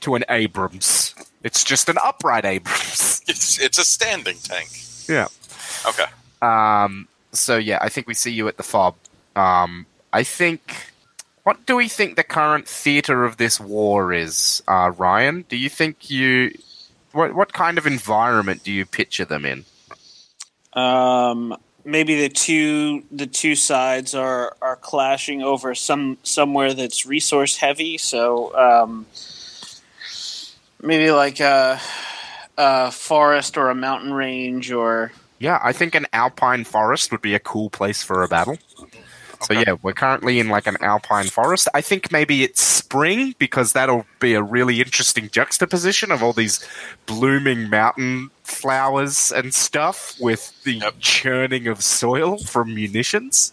to 0.00 0.16
an 0.16 0.24
Abrams. 0.28 1.14
It's 1.44 1.62
just 1.62 1.88
an 1.88 1.98
upright 2.02 2.44
Abrams. 2.44 3.12
It's 3.26 3.58
it's 3.58 3.78
a 3.78 3.84
standing 3.84 4.36
tank. 4.42 4.68
Yeah. 5.08 5.28
Okay. 5.86 6.04
Um, 6.42 7.08
so 7.32 7.56
yeah, 7.56 7.78
I 7.80 7.88
think 7.88 8.06
we 8.06 8.12
see 8.12 8.32
you 8.32 8.48
at 8.48 8.58
the 8.58 8.62
fob. 8.62 8.96
Um, 9.36 9.86
I 10.12 10.24
think. 10.24 10.90
What 11.44 11.66
do 11.66 11.76
we 11.76 11.88
think 11.88 12.16
the 12.16 12.24
current 12.24 12.66
theater 12.66 13.24
of 13.24 13.36
this 13.36 13.60
war 13.60 14.14
is, 14.14 14.62
uh, 14.66 14.92
Ryan? 14.96 15.44
Do 15.50 15.58
you 15.58 15.68
think 15.68 16.10
you? 16.10 16.56
What 17.12 17.34
what 17.34 17.52
kind 17.52 17.78
of 17.78 17.86
environment 17.86 18.64
do 18.64 18.72
you 18.72 18.86
picture 18.86 19.24
them 19.24 19.44
in? 19.44 19.64
Um, 20.72 21.56
maybe 21.84 22.20
the 22.20 22.28
two 22.28 23.04
the 23.10 23.26
two 23.26 23.54
sides 23.54 24.14
are 24.14 24.56
are 24.60 24.76
clashing 24.76 25.42
over 25.42 25.74
some 25.74 26.18
somewhere 26.22 26.74
that's 26.74 27.06
resource 27.06 27.56
heavy. 27.56 27.98
So 27.98 28.54
um, 28.56 29.06
maybe 30.82 31.10
like 31.10 31.40
a, 31.40 31.80
a 32.56 32.90
forest 32.90 33.56
or 33.56 33.70
a 33.70 33.74
mountain 33.74 34.12
range 34.12 34.70
or 34.70 35.12
Yeah, 35.38 35.60
I 35.62 35.72
think 35.72 35.94
an 35.94 36.06
alpine 36.12 36.64
forest 36.64 37.10
would 37.12 37.22
be 37.22 37.34
a 37.34 37.40
cool 37.40 37.70
place 37.70 38.02
for 38.02 38.22
a 38.22 38.28
battle. 38.28 38.58
So 39.42 39.52
yeah, 39.52 39.76
we're 39.82 39.92
currently 39.92 40.38
in 40.38 40.48
like 40.48 40.66
an 40.66 40.76
alpine 40.80 41.26
forest. 41.26 41.68
I 41.74 41.80
think 41.80 42.10
maybe 42.10 42.42
it's 42.42 42.62
spring 42.62 43.34
because 43.38 43.72
that'll 43.72 44.06
be 44.20 44.34
a 44.34 44.42
really 44.42 44.80
interesting 44.80 45.28
juxtaposition 45.28 46.10
of 46.10 46.22
all 46.22 46.32
these 46.32 46.66
blooming 47.06 47.68
mountain 47.68 48.30
flowers 48.42 49.30
and 49.32 49.52
stuff 49.52 50.16
with 50.18 50.62
the 50.64 50.80
churning 50.98 51.66
of 51.66 51.82
soil 51.82 52.38
from 52.38 52.74
munitions. 52.74 53.52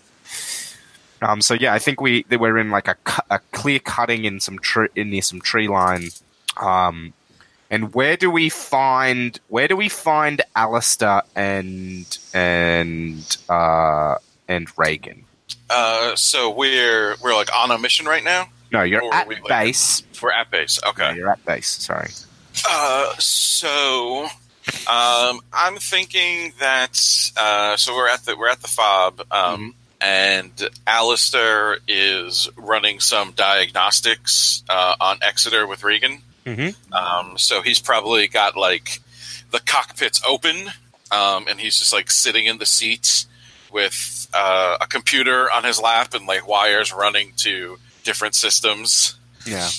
Um, 1.22 1.42
so 1.42 1.54
yeah, 1.54 1.74
I 1.74 1.80
think 1.80 2.02
we 2.02 2.26
we're 2.30 2.58
in 2.58 2.72
like 2.72 2.88
a, 2.88 2.96
a 3.30 3.40
clear 3.52 3.80
cutting 3.80 4.26
in 4.26 4.40
some 4.40 4.60
tree 4.60 4.88
in 4.96 5.10
near 5.10 5.22
some 5.22 5.42
tree 5.42 5.68
line. 5.68 6.10
Um, 6.58 7.14
and 7.70 7.94
where 7.94 8.18
do 8.18 8.30
we 8.30 8.50
find 8.50 9.40
where 9.48 9.68
do 9.68 9.76
we 9.78 9.88
find 9.90 10.42
Alistair 10.56 11.24
and 11.36 12.06
and 12.34 13.38
uh, 13.50 14.16
and 14.48 14.68
Reagan? 14.78 15.24
Uh, 15.70 16.16
so 16.16 16.50
we're 16.50 17.16
we're 17.24 17.34
like 17.36 17.50
on 17.56 17.72
a 17.72 17.78
mission 17.78 18.06
right 18.06 18.24
now. 18.24 18.50
No, 18.74 18.84
you're 18.84 19.04
Or 19.04 19.14
at 19.14 19.28
we, 19.28 19.36
like- 19.36 19.48
base. 19.48 20.04
We're 20.22 20.32
at 20.32 20.50
base. 20.52 20.80
No, 20.84 20.90
Okay. 20.92 21.16
you're 21.16 21.30
at 21.30 21.44
base. 21.46 21.68
Sorry. 21.70 22.10
Uh, 22.70 23.14
so 23.18 24.24
um, 24.88 25.40
I'm 25.54 25.78
thinking 25.78 26.54
that 26.60 27.00
uh, 27.38 27.78
so 27.78 27.96
we're 27.96 28.10
at 28.10 28.26
the 28.26 28.36
we're 28.36 28.50
at 28.50 28.62
the 28.62 28.68
fob. 28.68 29.22
Um, 29.32 29.76
And 30.04 30.52
Alistair 30.88 31.78
is 31.88 32.50
running 32.58 33.00
some 33.00 33.34
diagnostics 33.34 34.64
uh, 34.68 34.96
on 35.00 35.20
Exeter 35.22 35.68
with 35.68 35.84
Regan. 35.84 36.24
Mhm. 36.46 36.76
Um, 36.94 37.38
so 37.38 37.62
he's 37.62 37.80
probably 37.80 38.28
got 38.28 38.56
like 38.58 39.00
the 39.52 39.60
cockpits 39.60 40.22
open, 40.28 40.72
um, 41.12 41.48
and 41.48 41.60
he's 41.60 41.78
just 41.78 41.94
like 41.94 42.10
sitting 42.12 42.46
in 42.46 42.58
the 42.58 42.66
seat 42.66 43.26
with 43.72 44.28
uh, 44.34 44.78
a 44.82 44.88
computer 44.88 45.52
on 45.52 45.64
his 45.64 45.80
lap 45.80 46.14
and 46.14 46.26
like 46.26 46.48
wires 46.48 46.92
running 46.94 47.34
to 47.38 47.78
different 48.04 48.34
systems 48.36 49.16
Yeah. 49.46 49.70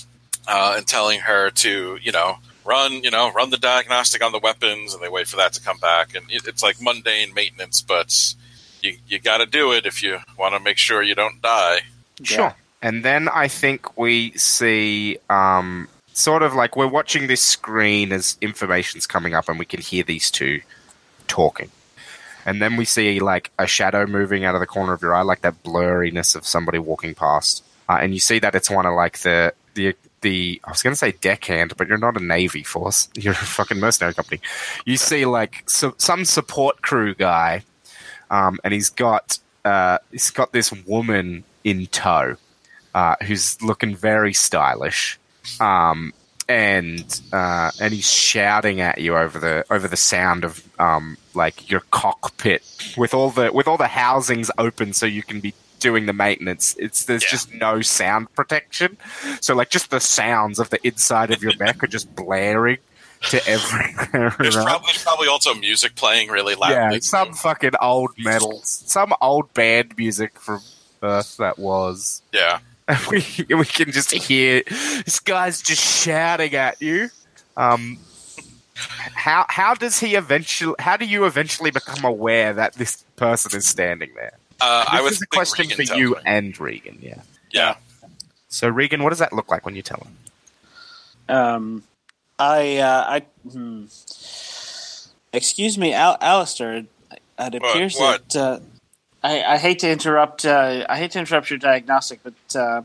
uh, 0.47 0.75
and 0.77 0.87
telling 0.87 1.21
her 1.21 1.51
to, 1.51 1.99
you 2.03 2.13
know, 2.13 2.39
run, 2.65 3.03
you 3.03 3.11
know, 3.11 3.33
run 3.33 3.51
the 3.51 3.59
diagnostic 3.59 4.23
on 4.23 4.33
the 4.33 4.39
weapons, 4.39 4.95
and 4.95 5.03
they 5.03 5.09
wait 5.09 5.27
for 5.27 5.37
that 5.37 5.53
to 5.55 5.61
come 5.61 5.79
back, 5.79 6.15
and 6.15 6.31
it, 6.31 6.47
it's 6.47 6.63
like 6.63 6.81
mundane 6.81 7.35
maintenance, 7.35 7.83
but 7.83 8.35
you 8.83 8.97
you 9.09 9.19
got 9.19 9.39
to 9.39 9.47
do 9.47 9.73
it 9.73 9.85
if 9.87 10.03
you 10.03 10.19
want 10.39 10.55
to 10.55 10.61
make 10.61 10.79
sure 10.79 11.03
you 11.03 11.15
don't 11.15 11.41
die. 11.43 11.81
Sure. 12.23 12.55
And 12.83 13.05
then 13.05 13.29
I 13.29 13.47
think 13.49 13.97
we 13.97 14.33
see 14.33 15.17
um, 15.31 15.89
sort 16.13 16.43
of 16.43 16.55
like 16.55 16.77
we're 16.77 16.87
watching 16.87 17.27
this 17.27 17.43
screen 17.43 18.13
as 18.13 18.37
information's 18.41 19.07
coming 19.07 19.35
up, 19.35 19.49
and 19.49 19.59
we 19.59 19.65
can 19.65 19.81
hear 19.81 20.03
these 20.03 20.31
two 20.31 20.61
talking. 21.27 21.71
And 22.45 22.61
then 22.61 22.77
we 22.77 22.85
see 22.85 23.21
like 23.21 23.51
a 23.59 23.67
shadow 23.67 24.07
moving 24.07 24.45
out 24.45 24.55
of 24.55 24.61
the 24.61 24.67
corner 24.67 24.93
of 24.93 25.03
your 25.03 25.15
eye, 25.15 25.23
like 25.23 25.43
that 25.43 25.63
blurriness 25.63 26.35
of 26.35 26.45
somebody 26.45 26.79
walking 26.79 27.15
past. 27.15 27.65
Uh, 27.89 27.99
and 28.01 28.15
you 28.15 28.21
see 28.21 28.39
that 28.39 28.55
it's 28.55 28.71
one 28.71 28.87
of 28.87 28.95
like 28.95 29.19
the 29.21 29.55
the 29.75 29.95
the 30.23 30.61
I 30.65 30.71
was 30.71 30.83
going 30.83 30.93
to 30.93 30.99
say 30.99 31.13
deckhand, 31.13 31.77
but 31.77 31.89
you're 31.89 31.99
not 31.99 32.17
a 32.17 32.25
navy 32.25 32.63
force. 32.63 33.09
You're 33.17 33.33
a 33.33 33.37
fucking 33.37 33.79
mercenary 33.79 34.15
company. 34.15 34.41
You 34.85 34.97
see 34.97 35.27
like 35.27 35.69
so, 35.69 35.95
some 35.99 36.25
support 36.25 36.83
crew 36.83 37.15
guy, 37.15 37.63
um, 38.31 38.59
and 38.65 38.73
he's 38.73 38.89
got 38.89 39.39
uh, 39.65 39.99
he's 40.11 40.31
got 40.31 40.53
this 40.53 40.73
woman 40.73 41.45
in 41.65 41.87
tow, 41.87 42.37
uh, 42.95 43.17
who's 43.23 43.61
looking 43.63 43.95
very 43.95 44.33
stylish, 44.33 45.19
um, 45.61 46.13
and 46.49 47.21
uh, 47.33 47.71
and 47.81 47.93
he's 47.95 48.11
shouting 48.11 48.81
at 48.81 48.99
you 48.99 49.17
over 49.17 49.39
the 49.39 49.65
over 49.71 49.89
the 49.89 49.97
sound 49.97 50.45
of 50.45 50.63
um, 50.81 51.17
like 51.35 51.71
your 51.71 51.81
cockpit 51.91 52.63
with 52.97 53.15
all 53.15 53.31
the 53.31 53.53
with 53.53 53.69
all 53.69 53.77
the 53.77 53.87
housings 53.89 54.51
open 54.59 54.93
so 54.93 55.07
you 55.07 55.23
can 55.23 55.41
be 55.41 55.55
doing 55.79 56.07
the 56.07 56.13
maintenance. 56.13 56.77
It's 56.79 57.05
there's 57.07 57.23
Yeah. 57.25 57.31
just 57.31 57.55
no 57.55 57.81
sound 57.81 58.33
protection, 58.35 58.97
so 59.41 59.55
like 59.55 59.71
just 59.71 59.91
the 59.91 60.01
sounds 60.01 60.59
of 60.59 60.71
the 60.71 60.85
inside 60.87 61.31
of 61.31 61.43
your 61.43 61.53
mech 61.59 61.83
are 61.83 61.87
just 61.89 62.15
blaring 62.15 62.79
to 63.31 63.49
everywhere. 63.49 64.35
There's, 64.39 64.57
around. 64.57 64.67
prob- 64.67 64.85
probably 65.03 65.29
also 65.29 65.55
music 65.55 65.95
playing 65.95 66.29
really 66.29 66.55
loud. 66.57 66.71
Yeah, 66.71 66.99
some 67.01 67.33
fucking 67.35 67.73
old 67.81 68.11
metal, 68.19 68.61
some 68.65 69.13
old 69.21 69.55
band 69.55 69.95
music 69.97 70.39
from 70.41 70.61
Earth 71.03 71.37
that 71.39 71.59
was. 71.59 72.23
yeah. 72.33 72.59
And 72.93 73.07
we 73.11 73.55
we 73.55 73.65
can 73.65 73.91
just 73.91 74.13
hear 74.13 74.63
this 75.05 75.19
guy's 75.21 75.63
just 75.63 75.81
shouting 75.83 76.55
at 76.55 76.81
you. 76.83 77.09
Um, 77.57 77.99
how 78.75 79.47
how 79.49 79.75
does 79.75 79.99
he 79.99 80.15
eventually? 80.15 80.75
How 80.79 80.97
do 80.97 81.05
you 81.05 81.25
eventually 81.25 81.71
become 81.71 82.05
aware 82.05 82.53
that 82.53 82.75
this 82.75 83.05
person 83.17 83.57
is 83.57 83.67
standing 83.67 84.11
there? 84.15 84.33
Uh, 84.61 84.85
I 84.89 84.97
This 84.97 85.03
would 85.05 85.13
is 85.13 85.23
a 85.23 85.27
question 85.27 85.69
Regan 85.69 85.87
for 85.87 85.95
you 85.95 86.11
me. 86.11 86.17
and 86.27 86.61
Regan. 86.61 86.99
Yeah. 87.01 87.23
Yeah. 87.51 87.77
So 88.49 88.69
Regan, 88.69 89.03
what 89.03 89.11
does 89.11 89.19
that 89.21 89.33
look 89.33 89.51
like 89.51 89.65
when 89.65 89.75
you 89.75 89.83
tell 89.83 90.07
him? 90.07 91.35
Um, 91.35 91.83
I, 92.39 92.77
uh, 92.79 93.05
I, 93.09 93.23
hmm. 93.51 93.85
excuse 95.33 95.79
me, 95.79 95.95
Al- 95.95 96.19
Alistair. 96.21 96.85
It 97.39 97.55
appears 97.55 97.97
what? 97.97 98.29
that 98.29 98.37
uh, 98.37 98.61
I, 99.23 99.43
I 99.43 99.59
hate 99.59 99.79
to 99.81 99.91
interrupt. 99.91 100.45
Uh, 100.45 100.85
I 100.89 100.99
hate 100.99 101.13
to 101.13 101.19
interrupt 101.19 101.51
your 101.51 101.59
diagnostic, 101.59 102.21
but 102.23 102.57
uh, 102.59 102.83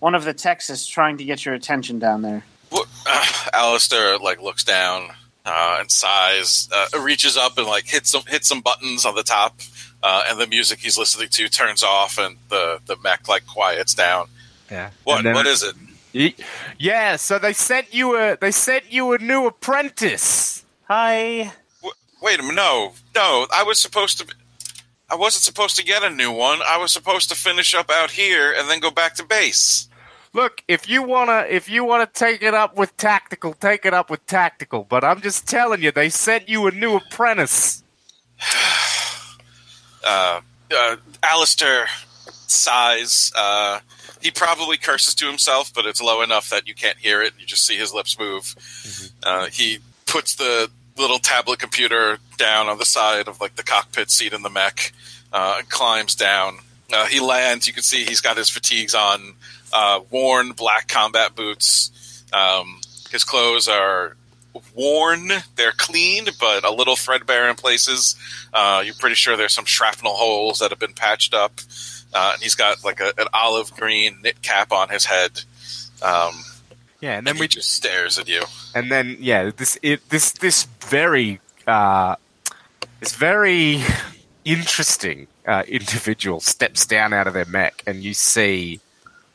one 0.00 0.14
of 0.14 0.24
the 0.24 0.32
techs 0.34 0.70
is 0.70 0.86
trying 0.86 1.18
to 1.18 1.24
get 1.24 1.44
your 1.44 1.54
attention 1.54 1.98
down 1.98 2.22
there. 2.22 2.44
What, 2.70 2.88
uh, 3.06 3.24
Alistair 3.52 4.18
like 4.18 4.40
looks 4.40 4.64
down 4.64 5.10
uh, 5.44 5.76
and 5.80 5.90
sighs, 5.90 6.68
uh, 6.74 6.86
reaches 7.00 7.36
up 7.36 7.58
and 7.58 7.66
like 7.66 7.86
hits 7.86 8.10
some 8.10 8.22
hits 8.26 8.48
some 8.48 8.60
buttons 8.62 9.04
on 9.04 9.14
the 9.14 9.22
top, 9.22 9.60
uh, 10.02 10.24
and 10.28 10.40
the 10.40 10.46
music 10.46 10.78
he's 10.80 10.96
listening 10.98 11.28
to 11.30 11.48
turns 11.48 11.82
off, 11.82 12.18
and 12.18 12.36
the 12.48 12.80
the 12.86 12.96
mech 13.04 13.28
like 13.28 13.46
quiets 13.46 13.94
down. 13.94 14.28
Yeah. 14.70 14.90
What 15.04 15.18
And 15.18 15.26
then- 15.26 15.34
what 15.34 15.46
is 15.46 15.62
it? 15.62 15.74
Yeah, 16.78 17.16
so 17.16 17.40
they 17.40 17.52
sent 17.52 17.92
you 17.92 18.16
a 18.16 18.38
they 18.40 18.52
sent 18.52 18.90
you 18.92 19.12
a 19.14 19.18
new 19.18 19.46
apprentice. 19.46 20.64
Hi. 20.88 21.52
Wh- 21.82 22.22
Wait 22.22 22.38
a 22.38 22.42
minute, 22.42 22.54
no, 22.54 22.92
no, 23.16 23.46
I 23.52 23.64
was 23.64 23.80
supposed 23.80 24.18
to. 24.18 24.26
Be, 24.26 24.32
I 25.10 25.16
wasn't 25.16 25.42
supposed 25.42 25.76
to 25.76 25.84
get 25.84 26.02
a 26.02 26.10
new 26.10 26.32
one. 26.32 26.60
I 26.66 26.78
was 26.78 26.92
supposed 26.92 27.28
to 27.28 27.34
finish 27.34 27.74
up 27.74 27.90
out 27.90 28.12
here 28.12 28.52
and 28.56 28.68
then 28.68 28.80
go 28.80 28.90
back 28.90 29.14
to 29.16 29.24
base. 29.24 29.88
Look, 30.32 30.62
if 30.66 30.88
you 30.88 31.02
wanna 31.02 31.46
if 31.48 31.68
you 31.68 31.84
wanna 31.84 32.06
take 32.12 32.42
it 32.42 32.54
up 32.54 32.76
with 32.76 32.96
tactical, 32.96 33.52
take 33.52 33.84
it 33.84 33.94
up 33.94 34.10
with 34.10 34.26
tactical. 34.26 34.84
But 34.88 35.04
I'm 35.04 35.20
just 35.20 35.46
telling 35.46 35.82
you, 35.82 35.92
they 35.92 36.08
sent 36.08 36.48
you 36.48 36.66
a 36.66 36.70
new 36.72 36.96
apprentice. 36.96 37.82
uh, 40.04 40.40
uh, 40.76 40.96
Alistair 41.22 41.86
sighs. 42.46 43.32
Uh, 43.36 43.80
he 44.20 44.30
probably 44.30 44.76
curses 44.76 45.14
to 45.16 45.26
himself, 45.26 45.72
but 45.74 45.86
it's 45.86 46.00
low 46.00 46.22
enough 46.22 46.50
that 46.50 46.66
you 46.66 46.74
can't 46.74 46.98
hear 46.98 47.22
it. 47.22 47.34
You 47.38 47.46
just 47.46 47.66
see 47.66 47.76
his 47.76 47.92
lips 47.92 48.18
move. 48.18 48.54
Uh, 49.22 49.46
he 49.46 49.78
puts 50.06 50.34
the 50.36 50.70
little 50.96 51.18
tablet 51.18 51.58
computer 51.58 52.18
down 52.36 52.68
on 52.68 52.78
the 52.78 52.84
side 52.84 53.28
of 53.28 53.40
like 53.40 53.56
the 53.56 53.62
cockpit 53.62 54.10
seat 54.10 54.32
in 54.32 54.42
the 54.42 54.50
mech 54.50 54.92
uh, 55.32 55.56
and 55.58 55.68
climbs 55.68 56.14
down. 56.14 56.58
Uh, 56.92 57.06
he 57.06 57.20
lands. 57.20 57.66
You 57.66 57.72
can 57.72 57.82
see 57.82 58.04
he's 58.04 58.20
got 58.20 58.36
his 58.36 58.48
fatigues 58.50 58.94
on, 58.94 59.34
uh, 59.72 60.00
worn 60.10 60.52
black 60.52 60.86
combat 60.88 61.34
boots. 61.34 62.22
Um, 62.32 62.80
his 63.10 63.24
clothes 63.24 63.66
are 63.68 64.16
worn. 64.74 65.30
They're 65.56 65.72
clean, 65.76 66.26
but 66.38 66.64
a 66.64 66.70
little 66.70 66.94
threadbare 66.96 67.48
in 67.48 67.56
places. 67.56 68.14
Uh, 68.52 68.82
you're 68.84 68.94
pretty 68.94 69.16
sure 69.16 69.36
there's 69.36 69.52
some 69.52 69.64
shrapnel 69.64 70.14
holes 70.14 70.58
that 70.60 70.70
have 70.70 70.78
been 70.78 70.92
patched 70.92 71.34
up. 71.34 71.60
Uh, 72.12 72.32
and 72.34 72.42
he's 72.42 72.54
got 72.54 72.84
like 72.84 73.00
a, 73.00 73.12
an 73.18 73.26
olive 73.34 73.72
green 73.74 74.18
knit 74.22 74.40
cap 74.42 74.70
on 74.72 74.88
his 74.88 75.04
head. 75.06 75.42
Um, 76.02 76.34
Yeah, 77.00 77.10
and 77.10 77.18
and 77.18 77.26
then 77.26 77.34
he 77.36 77.40
we 77.40 77.48
just 77.48 77.72
stares 77.72 78.18
at 78.18 78.28
you. 78.28 78.42
and 78.74 78.90
then 78.92 79.16
yeah, 79.18 79.50
this 79.50 79.76
it, 79.82 80.08
this 80.10 80.30
this 80.32 80.64
very 80.80 81.40
uh, 81.66 82.14
this 83.04 83.14
very 83.14 83.82
interesting 84.44 85.26
uh, 85.46 85.62
individual 85.68 86.40
steps 86.40 86.86
down 86.86 87.12
out 87.12 87.26
of 87.26 87.34
their 87.34 87.44
mech, 87.44 87.82
and 87.86 88.02
you 88.02 88.14
see, 88.14 88.80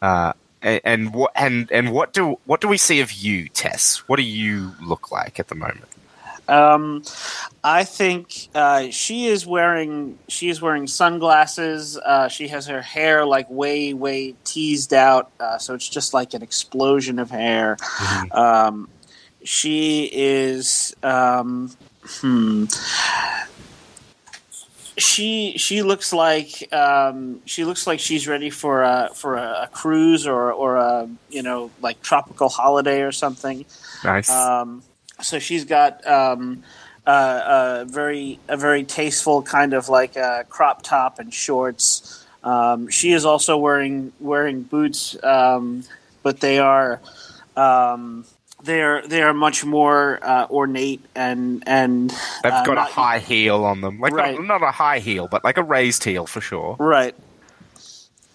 uh, 0.02 0.34
and, 0.62 0.82
and 0.84 1.14
what 1.14 1.32
and 1.36 1.72
and 1.72 1.91
what 1.91 2.12
do 2.12 2.40
what 2.46 2.62
do 2.62 2.68
we 2.68 2.78
see 2.78 3.00
of 3.00 3.12
you, 3.12 3.48
Tess? 3.50 3.98
What 4.08 4.18
do 4.18 4.24
you 4.24 4.74
look 4.82 5.12
like 5.12 5.40
at 5.40 5.50
the 5.50 5.56
moment? 5.56 5.86
Um, 6.48 7.04
I 7.64 7.84
think 7.84 8.50
uh, 8.56 8.90
she 8.90 9.28
is 9.28 9.46
wearing 9.46 10.18
she 10.28 10.50
is 10.50 10.62
wearing 10.62 10.88
sunglasses. 10.88 11.96
Uh, 11.96 12.28
she 12.28 12.48
has 12.48 12.66
her 12.66 12.82
hair 12.82 13.24
like 13.24 13.48
way 13.52 13.94
way 13.94 14.34
teased 14.46 14.96
out, 14.96 15.32
uh, 15.40 15.60
so 15.60 15.76
it's 15.76 15.88
just 15.88 16.14
like 16.16 16.34
an 16.34 16.41
explosion 16.41 17.20
of 17.20 17.30
hair. 17.30 17.78
Um, 18.32 18.90
she 19.44 20.10
is 20.12 20.96
um, 21.04 21.72
hmm. 22.04 22.66
She 24.99 25.57
she 25.57 25.81
looks 25.81 26.13
like 26.13 26.71
um, 26.73 27.41
she 27.45 27.65
looks 27.65 27.88
like 27.88 27.99
she's 27.99 28.27
ready 28.27 28.49
for 28.49 28.84
a 28.84 29.09
for 29.13 29.38
a, 29.38 29.63
a 29.63 29.69
cruise 29.71 30.27
or 30.27 30.51
or 30.51 30.76
a 30.76 31.09
you 31.30 31.41
know 31.41 31.71
like 31.81 32.01
tropical 32.01 32.49
holiday 32.49 33.01
or 33.01 33.11
something. 33.11 33.65
Nice. 34.03 34.30
Um, 34.30 34.84
so 35.21 35.39
she's 35.39 35.65
got 35.65 36.05
um, 36.05 36.63
uh, 37.05 37.81
a 37.81 37.85
very 37.85 38.39
a 38.47 38.57
very 38.57 38.84
tasteful 38.84 39.41
kind 39.41 39.73
of 39.73 39.89
like 39.89 40.15
a 40.15 40.45
crop 40.49 40.81
top 40.81 41.19
and 41.19 41.34
shorts. 41.34 42.26
Um, 42.43 42.88
she 42.89 43.11
is 43.11 43.26
also 43.26 43.57
wearing 43.57 44.13
wearing 44.19 44.63
boots, 44.63 45.21
um, 45.23 45.84
but 46.23 46.39
they 46.39 46.59
are 46.59 47.01
they 48.64 48.81
are 48.81 49.02
they 49.07 49.22
are 49.22 49.34
much 49.34 49.64
more 49.65 50.19
uh, 50.22 50.48
ornate 50.49 51.02
and 51.15 51.64
and 51.65 52.10
They've 52.44 52.52
uh, 52.53 52.64
got 52.65 52.76
not- 52.76 52.90
a 52.90 52.94
high 52.94 53.19
heel 53.19 53.64
on 53.64 53.81
them, 53.81 53.99
like 53.99 54.14
Right. 54.14 54.36
not, 54.38 54.61
not 54.61 54.64
a 54.68 54.72
high 54.72 54.99
heel, 54.99 55.27
but 55.30 55.44
like 55.44 55.57
a 55.57 55.64
raised 55.64 56.03
heel 56.03 56.26
for 56.26 56.41
sure. 56.41 56.76
Right. 56.80 57.15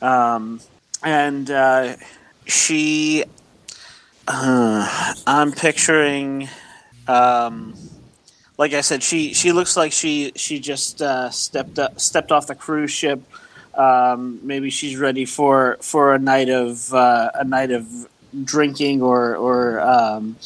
Um, 0.02 0.60
and 1.02 1.50
uh, 1.50 1.96
she, 2.46 3.24
uh, 4.28 5.14
I'm 5.26 5.52
picturing, 5.52 6.48
um, 7.08 7.74
like 8.58 8.72
I 8.72 8.80
said, 8.80 9.02
she 9.02 9.34
she 9.34 9.52
looks 9.52 9.76
like 9.76 9.92
she 9.92 10.32
she 10.36 10.58
just 10.60 11.02
uh, 11.02 11.30
stepped 11.30 11.78
up, 11.78 12.00
stepped 12.00 12.32
off 12.32 12.46
the 12.46 12.54
cruise 12.54 12.90
ship. 12.90 13.20
Um, 13.74 14.38
maybe 14.42 14.70
she's 14.70 14.96
ready 14.96 15.24
for 15.24 15.78
for 15.80 16.14
a 16.14 16.18
night 16.18 16.48
of 16.48 16.92
uh, 16.94 17.30
a 17.34 17.44
night 17.44 17.70
of 17.70 17.86
drinking 18.42 19.02
or 19.02 19.36
or 19.36 19.80
um, 19.80 20.36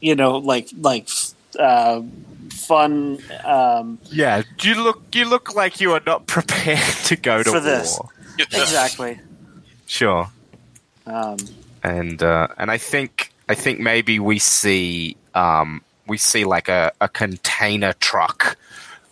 you 0.00 0.14
know 0.14 0.36
like 0.38 0.68
like 0.78 1.08
uh, 1.58 2.02
fun. 2.50 3.18
Um, 3.44 3.98
Yeah, 4.10 4.42
you 4.60 4.82
look 4.82 5.02
you 5.14 5.24
look 5.24 5.54
like 5.54 5.80
you 5.80 5.92
are 5.92 6.02
not 6.06 6.26
prepared 6.36 6.78
to 7.06 7.16
go 7.16 7.42
to 7.42 7.50
For 7.50 7.60
this. 7.60 7.98
war. 7.98 8.10
exactly. 8.38 9.20
Sure. 9.86 10.28
Um, 11.06 11.36
and 11.82 12.22
uh, 12.22 12.48
and 12.58 12.70
I 12.70 12.78
think 12.78 13.32
I 13.48 13.54
think 13.54 13.80
maybe 13.80 14.18
we 14.18 14.38
see 14.38 15.16
um, 15.34 15.82
we 16.06 16.16
see 16.18 16.44
like 16.44 16.68
a, 16.68 16.92
a 17.00 17.08
container 17.08 17.92
truck 17.94 18.56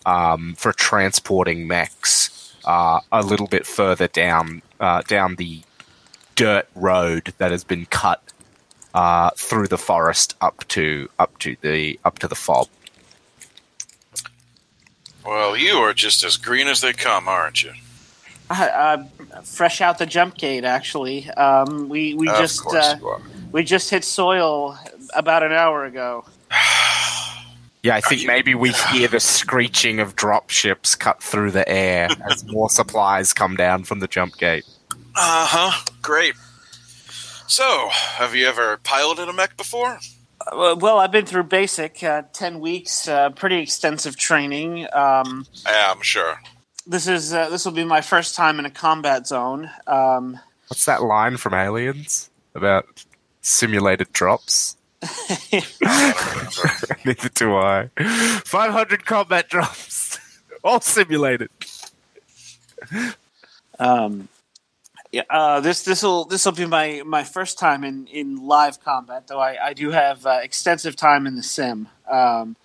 um, 0.05 0.55
for 0.57 0.71
transporting 0.73 1.67
mechs 1.67 2.55
uh, 2.65 2.99
a 3.11 3.21
little 3.21 3.47
bit 3.47 3.65
further 3.67 4.07
down 4.07 4.61
uh, 4.79 5.01
down 5.07 5.35
the 5.35 5.61
dirt 6.41 6.67
road 6.75 7.33
that 7.37 7.51
has 7.51 7.63
been 7.63 7.85
cut 7.85 8.21
uh, 8.95 9.29
through 9.35 9.67
the 9.67 9.77
forest 9.77 10.35
up 10.41 10.67
to 10.69 11.07
up 11.19 11.37
to 11.39 11.55
the 11.61 11.99
up 12.03 12.17
to 12.19 12.27
the 12.27 12.35
fob. 12.35 12.67
Well, 15.25 15.55
you 15.55 15.75
are 15.77 15.93
just 15.93 16.23
as 16.23 16.37
green 16.37 16.67
as 16.67 16.81
they 16.81 16.93
come, 16.93 17.27
aren't 17.27 17.63
you? 17.63 17.73
uh, 18.49 19.03
fresh 19.43 19.81
out 19.81 19.97
the 19.99 20.05
jump 20.05 20.35
gate. 20.37 20.65
Actually, 20.65 21.29
um, 21.31 21.89
we 21.89 22.15
we 22.15 22.27
of 22.27 22.37
just 22.37 22.65
uh, 22.67 22.95
you 22.99 23.07
are. 23.07 23.21
we 23.51 23.63
just 23.63 23.89
hit 23.91 24.03
soil 24.03 24.77
about 25.13 25.43
an 25.43 25.51
hour 25.51 25.85
ago. 25.85 26.25
Yeah, 27.83 27.95
I 27.95 28.01
think 28.01 28.21
you- 28.21 28.27
maybe 28.27 28.53
we 28.53 28.73
hear 28.93 29.07
the 29.07 29.19
screeching 29.19 29.99
of 29.99 30.15
drop 30.15 30.51
ships 30.51 30.95
cut 30.95 31.23
through 31.23 31.49
the 31.49 31.67
air 31.67 32.09
as 32.29 32.45
more 32.45 32.69
supplies 32.69 33.33
come 33.33 33.55
down 33.55 33.85
from 33.85 34.01
the 34.01 34.07
jump 34.07 34.37
gate. 34.37 34.65
Uh 35.15 35.45
huh. 35.47 35.85
Great. 36.01 36.35
So, 37.47 37.89
have 37.91 38.33
you 38.33 38.47
ever 38.47 38.77
piloted 38.77 39.27
a 39.27 39.33
mech 39.33 39.57
before? 39.57 39.99
Uh, 40.51 40.75
well, 40.79 40.99
I've 40.99 41.11
been 41.11 41.25
through 41.25 41.43
basic 41.43 42.01
uh, 42.03 42.23
ten 42.33 42.59
weeks, 42.59 43.07
uh, 43.07 43.29
pretty 43.31 43.57
extensive 43.59 44.15
training. 44.17 44.87
Um, 44.93 45.45
Yeah, 45.65 45.91
I'm 45.93 46.01
sure. 46.01 46.39
this 46.87 47.07
is 47.07 47.33
uh, 47.33 47.49
this 47.49 47.65
will 47.65 47.73
be 47.73 47.83
my 47.83 48.01
first 48.01 48.35
time 48.35 48.57
in 48.57 48.65
a 48.65 48.69
combat 48.71 49.27
zone. 49.27 49.69
Um, 49.85 50.39
What's 50.69 50.85
that 50.85 51.03
line 51.03 51.35
from 51.37 51.53
Aliens 51.53 52.29
about 52.55 53.03
simulated 53.41 54.13
drops? 54.13 54.77
I 55.03 55.63
don't. 55.81 56.95
Neither 57.05 57.29
do 57.29 57.55
I. 57.57 57.89
500 58.45 59.05
combat 59.05 59.49
drops, 59.49 60.19
all 60.63 60.79
simulated. 60.79 61.49
Um, 63.79 64.27
yeah, 65.11 65.23
uh, 65.29 65.59
this 65.59 65.83
this 65.83 66.03
will 66.03 66.25
this 66.25 66.45
will 66.45 66.53
be 66.53 66.65
my, 66.65 67.01
my 67.05 67.23
first 67.23 67.59
time 67.59 67.83
in, 67.83 68.07
in 68.07 68.37
live 68.37 68.79
combat, 68.79 69.27
though 69.27 69.39
I, 69.39 69.67
I 69.67 69.73
do 69.73 69.91
have 69.91 70.25
uh, 70.25 70.39
extensive 70.41 70.95
time 70.95 71.27
in 71.27 71.35
the 71.35 71.43
sim. 71.43 71.89
Um, 72.09 72.55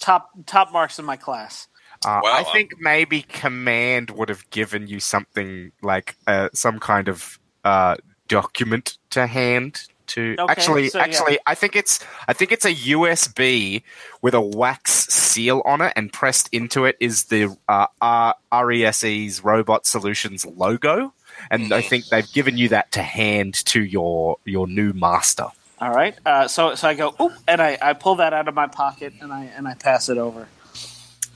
top 0.00 0.30
top 0.46 0.72
marks 0.72 0.98
in 0.98 1.04
my 1.04 1.16
class. 1.16 1.68
Uh, 2.04 2.20
Well, 2.22 2.34
I 2.34 2.40
um, 2.40 2.52
think 2.52 2.72
maybe 2.80 3.22
Command 3.22 4.10
would 4.10 4.30
have 4.30 4.48
given 4.50 4.86
you 4.86 5.00
something 5.00 5.72
like 5.82 6.16
uh, 6.26 6.48
some 6.54 6.80
kind 6.80 7.08
of 7.08 7.38
uh, 7.62 7.96
document 8.26 8.96
to 9.10 9.26
hand 9.26 9.82
to. 10.08 10.36
Okay, 10.38 10.50
actually, 10.50 10.88
so, 10.88 10.98
yeah. 10.98 11.04
actually, 11.04 11.38
I 11.46 11.54
think 11.54 11.76
it's 11.76 12.00
I 12.26 12.32
think 12.32 12.52
it's 12.52 12.64
a 12.64 12.74
USB 12.74 13.82
with 14.22 14.32
a 14.32 14.40
wax 14.40 15.08
seal 15.08 15.60
on 15.66 15.82
it, 15.82 15.92
and 15.94 16.10
pressed 16.10 16.48
into 16.52 16.86
it 16.86 16.96
is 17.00 17.24
the 17.24 17.54
uh, 17.68 17.86
R- 18.00 18.36
RESE's 18.50 19.44
Robot 19.44 19.86
Solutions 19.86 20.46
logo. 20.46 21.12
And 21.50 21.72
I 21.72 21.82
think 21.82 22.06
they've 22.06 22.30
given 22.32 22.56
you 22.56 22.68
that 22.70 22.92
to 22.92 23.02
hand 23.02 23.54
to 23.66 23.82
your 23.82 24.38
your 24.44 24.66
new 24.66 24.92
master. 24.92 25.46
All 25.80 25.90
right, 25.92 26.14
uh, 26.24 26.46
so 26.48 26.74
so 26.76 26.88
I 26.88 26.94
go, 26.94 27.14
oop, 27.20 27.32
and 27.48 27.60
I, 27.60 27.76
I 27.82 27.92
pull 27.94 28.14
that 28.16 28.32
out 28.32 28.46
of 28.46 28.54
my 28.54 28.68
pocket 28.68 29.14
and 29.20 29.32
I 29.32 29.44
and 29.46 29.66
I 29.66 29.74
pass 29.74 30.08
it 30.08 30.16
over. 30.18 30.46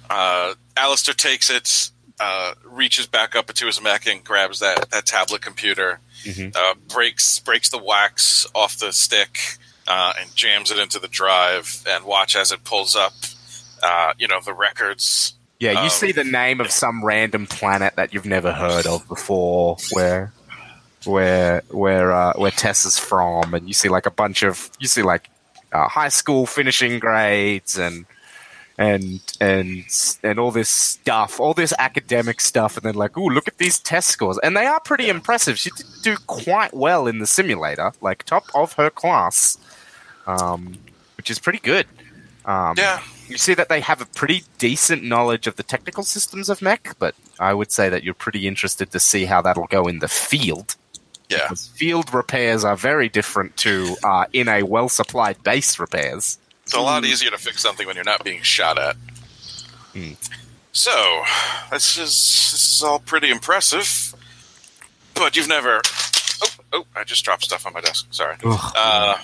Uh, 0.09 0.55
Alistair 0.77 1.15
takes 1.15 1.51
it, 1.51 1.91
uh, 2.21 2.55
reaches 2.65 3.07
back 3.09 3.35
up 3.35 3.51
into 3.51 3.67
his 3.67 3.83
mech 3.83 4.07
and 4.07 4.23
grabs 4.23 4.61
that, 4.61 4.91
that 4.91 5.05
tablet 5.05 5.43
computer, 5.43 5.99
Mhm. 6.25 6.55
uh, 6.55 6.75
breaks 6.89 7.41
breaks 7.41 7.69
the 7.71 7.79
wax 7.79 8.47
off 8.55 8.77
the 8.79 8.93
stick, 8.93 9.57
uh, 9.89 10.13
and 10.21 10.33
jams 10.37 10.71
it 10.71 10.79
into 10.79 11.01
the 11.01 11.09
drive. 11.09 11.83
And 11.89 12.05
watch 12.05 12.37
as 12.37 12.53
it 12.53 12.63
pulls 12.63 12.95
up, 12.95 13.15
uh, 13.83 14.13
you 14.19 14.29
know, 14.29 14.41
the 14.41 14.55
records. 14.55 15.33
Yeah, 15.59 15.73
you 15.73 15.79
Um, 15.79 15.89
see 15.91 16.13
the 16.13 16.25
name 16.25 16.61
of 16.61 16.71
some 16.71 17.05
random 17.05 17.47
planet 17.47 17.97
that 17.97 18.13
you've 18.13 18.27
never 18.27 18.53
heard 18.53 18.87
of 18.87 19.07
before, 19.09 19.77
where 19.93 20.33
where 21.05 21.63
where 21.71 22.13
uh, 22.13 22.33
where 22.37 22.51
Tess 22.51 22.85
is 22.85 22.99
from, 22.99 23.55
and 23.55 23.67
you 23.69 23.75
see 23.75 23.89
like 23.89 24.07
a 24.07 24.11
bunch 24.11 24.43
of 24.43 24.71
you 24.79 24.89
see 24.89 25.03
like 25.03 25.31
uh, 25.73 25.89
high 25.89 26.09
school 26.11 26.45
finishing 26.47 26.99
grades 26.99 27.79
and 27.79 28.05
and 28.79 29.21
and 29.41 29.85
and 30.23 30.39
all 30.39 30.51
this 30.51 30.69
stuff, 30.69 31.41
all 31.41 31.55
this 31.55 31.73
academic 31.79 32.41
stuff, 32.43 32.77
and 32.77 32.85
then 32.85 32.95
like, 32.95 33.17
ooh, 33.17 33.31
look 33.31 33.49
at 33.49 33.57
these 33.57 33.79
test 33.79 34.09
scores, 34.09 34.39
and 34.43 34.55
they 34.55 34.67
are 34.67 34.81
pretty 34.81 35.09
impressive. 35.09 35.59
She 35.59 35.71
did 35.71 35.87
do 36.03 36.17
quite 36.27 36.75
well 36.75 37.07
in 37.07 37.19
the 37.19 37.27
simulator, 37.27 37.93
like 38.03 38.25
top 38.25 38.45
of 38.55 38.75
her 38.75 38.91
class, 38.91 39.57
um, 40.27 40.77
which 41.17 41.31
is 41.31 41.39
pretty 41.39 41.61
good. 41.61 41.87
Um, 42.45 42.75
Yeah, 42.77 43.01
you 43.29 43.39
see 43.39 43.55
that 43.55 43.69
they 43.69 43.81
have 43.81 44.01
a 44.01 44.07
pretty 44.07 44.45
decent 44.59 45.03
knowledge 45.03 45.47
of 45.47 45.57
the 45.57 45.63
technical 45.63 46.03
systems 46.03 46.49
of 46.49 46.63
mech, 46.63 46.95
but 46.99 47.15
I 47.39 47.55
would 47.55 47.71
say 47.73 47.89
that 47.89 48.05
you're 48.05 48.15
pretty 48.15 48.47
interested 48.47 48.91
to 48.93 49.01
see 49.01 49.25
how 49.25 49.43
that'll 49.43 49.67
go 49.67 49.87
in 49.87 49.99
the 49.99 50.09
field. 50.09 50.77
yeah. 51.29 51.39
Because 51.43 51.69
field 51.69 52.13
repairs 52.15 52.65
are 52.65 52.77
very 52.77 53.09
different 53.09 53.57
to 53.59 53.97
uh, 54.05 54.27
in 54.33 54.49
a 54.49 54.63
well 54.63 54.89
supplied 54.89 55.43
base 55.43 55.79
repairs. 55.79 56.39
It's 56.65 56.75
a 56.75 56.81
lot 56.81 57.05
easier 57.05 57.31
to 57.31 57.39
fix 57.39 57.63
something 57.63 57.87
when 57.87 57.95
you're 57.97 58.05
not 58.05 58.25
being 58.25 58.43
shot 58.43 58.79
at. 58.79 58.97
Hmm. 59.93 60.13
So, 60.73 61.23
this 61.71 61.97
is 61.97 62.11
this 62.53 62.77
is 62.77 62.83
all 62.83 62.99
pretty 62.99 63.31
impressive. 63.31 64.15
But 65.15 65.37
you've 65.37 65.49
never. 65.49 65.81
Oh, 66.43 66.49
oh! 66.73 66.87
I 66.95 67.05
just 67.05 67.25
dropped 67.25 67.45
stuff 67.45 67.67
on 67.67 67.73
my 67.73 67.81
desk. 67.81 68.09
Sorry. 68.11 68.37
Uh, 68.45 69.17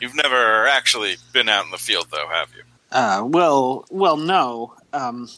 you've 0.00 0.14
never 0.14 0.66
actually 0.66 1.16
been 1.32 1.48
out 1.48 1.64
in 1.64 1.70
the 1.70 1.78
field, 1.78 2.08
though, 2.10 2.28
have 2.28 2.50
you? 2.54 2.62
Uh, 2.90 3.24
well, 3.26 3.84
well, 3.90 4.16
no. 4.16 4.74
Um, 4.92 5.28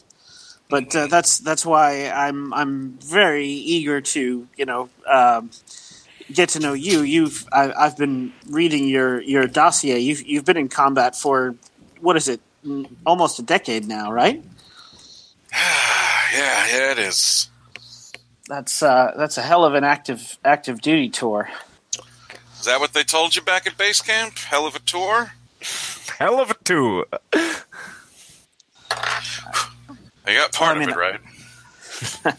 but 0.69 0.95
uh, 0.95 1.07
that's 1.07 1.39
that's 1.39 1.65
why 1.65 2.09
I'm 2.09 2.53
I'm 2.53 2.99
very 3.03 3.47
eager 3.47 4.01
to 4.01 4.47
you 4.55 4.65
know 4.65 4.89
um, 5.07 5.49
get 6.31 6.49
to 6.49 6.59
know 6.59 6.73
you. 6.73 7.01
You've 7.01 7.47
I, 7.51 7.73
I've 7.73 7.97
been 7.97 8.33
reading 8.47 8.87
your 8.87 9.19
your 9.21 9.47
dossier. 9.47 9.99
You've 9.99 10.21
you've 10.27 10.45
been 10.45 10.57
in 10.57 10.69
combat 10.69 11.15
for 11.15 11.55
what 11.99 12.15
is 12.15 12.27
it? 12.27 12.39
Almost 13.05 13.39
a 13.39 13.41
decade 13.41 13.87
now, 13.87 14.11
right? 14.11 14.43
yeah, 15.53 16.67
yeah, 16.67 16.91
it 16.91 16.99
is. 16.99 17.49
That's 18.47 18.83
uh, 18.83 19.13
that's 19.17 19.37
a 19.37 19.41
hell 19.41 19.65
of 19.65 19.73
an 19.73 19.83
active 19.83 20.37
active 20.45 20.81
duty 20.81 21.09
tour. 21.09 21.49
Is 22.59 22.65
that 22.65 22.79
what 22.79 22.93
they 22.93 23.03
told 23.03 23.35
you 23.35 23.41
back 23.41 23.65
at 23.65 23.77
base 23.77 24.01
camp? 24.01 24.37
Hell 24.37 24.67
of 24.67 24.75
a 24.75 24.79
tour. 24.79 25.31
Hell 26.17 26.39
of 26.39 26.51
a 26.51 26.55
two. 26.63 27.05
I 27.33 27.63
got 30.25 30.53
part 30.53 30.77
I 30.77 30.79
mean, 30.79 30.89
of 30.89 30.95
it 30.95 30.99
right. 30.99 31.19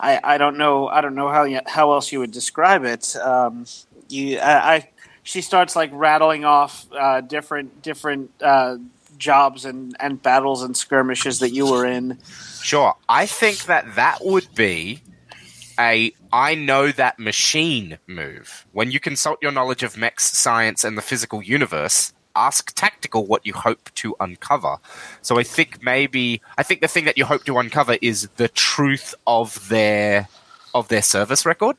I, 0.00 0.20
I 0.22 0.38
don't 0.38 0.58
know 0.58 0.88
I 0.88 1.00
don't 1.00 1.14
know 1.14 1.28
how 1.28 1.44
you, 1.44 1.60
how 1.66 1.92
else 1.92 2.12
you 2.12 2.20
would 2.20 2.32
describe 2.32 2.84
it. 2.84 3.16
Um, 3.16 3.66
you 4.08 4.38
I, 4.38 4.74
I 4.74 4.90
she 5.22 5.40
starts 5.40 5.74
like 5.74 5.90
rattling 5.92 6.44
off 6.44 6.86
uh, 6.92 7.20
different 7.22 7.82
different 7.82 8.30
uh, 8.40 8.76
jobs 9.16 9.64
and, 9.64 9.96
and 10.00 10.22
battles 10.22 10.62
and 10.62 10.76
skirmishes 10.76 11.40
that 11.40 11.50
you 11.50 11.70
were 11.70 11.86
in. 11.86 12.18
Sure. 12.62 12.94
I 13.08 13.26
think 13.26 13.64
that 13.64 13.94
that 13.96 14.18
would 14.22 14.54
be 14.54 15.00
a 15.78 16.12
I 16.32 16.54
know 16.54 16.92
that 16.92 17.18
machine 17.18 17.98
move. 18.06 18.66
When 18.72 18.90
you 18.90 19.00
consult 19.00 19.38
your 19.42 19.52
knowledge 19.52 19.82
of 19.82 19.96
mechs, 19.96 20.36
science, 20.36 20.84
and 20.84 20.98
the 20.98 21.02
physical 21.02 21.42
universe, 21.42 22.12
ask 22.36 22.74
tactical 22.74 23.26
what 23.26 23.44
you 23.46 23.52
hope 23.52 23.90
to 23.96 24.14
uncover. 24.20 24.76
So 25.22 25.38
I 25.38 25.42
think 25.42 25.82
maybe 25.82 26.40
I 26.58 26.62
think 26.62 26.80
the 26.80 26.88
thing 26.88 27.04
that 27.04 27.16
you 27.18 27.24
hope 27.24 27.44
to 27.44 27.58
uncover 27.58 27.96
is 28.02 28.28
the 28.36 28.48
truth 28.48 29.14
of 29.26 29.68
their 29.68 30.28
of 30.74 30.88
their 30.88 31.02
service 31.02 31.46
record. 31.46 31.76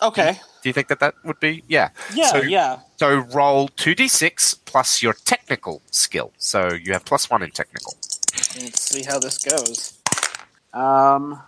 Okay. 0.00 0.38
Do 0.62 0.68
you 0.68 0.72
think 0.72 0.88
that 0.88 1.00
that 1.00 1.14
would 1.24 1.40
be 1.40 1.62
yeah? 1.68 1.90
Yeah, 2.14 2.26
So- 2.28 2.42
yeah. 2.42 2.78
So 2.98 3.16
roll 3.18 3.68
two 3.68 3.94
d 3.94 4.08
six 4.08 4.54
plus 4.54 5.02
your 5.02 5.12
technical 5.12 5.82
skill. 5.90 6.32
So 6.38 6.68
you 6.72 6.92
have 6.92 7.04
plus 7.04 7.28
one 7.30 7.42
in 7.42 7.50
technical. 7.50 7.94
Let's 8.60 8.80
see 8.82 9.02
how 9.04 9.18
this 9.18 9.38
goes. 9.38 9.94
Um, 10.72 11.40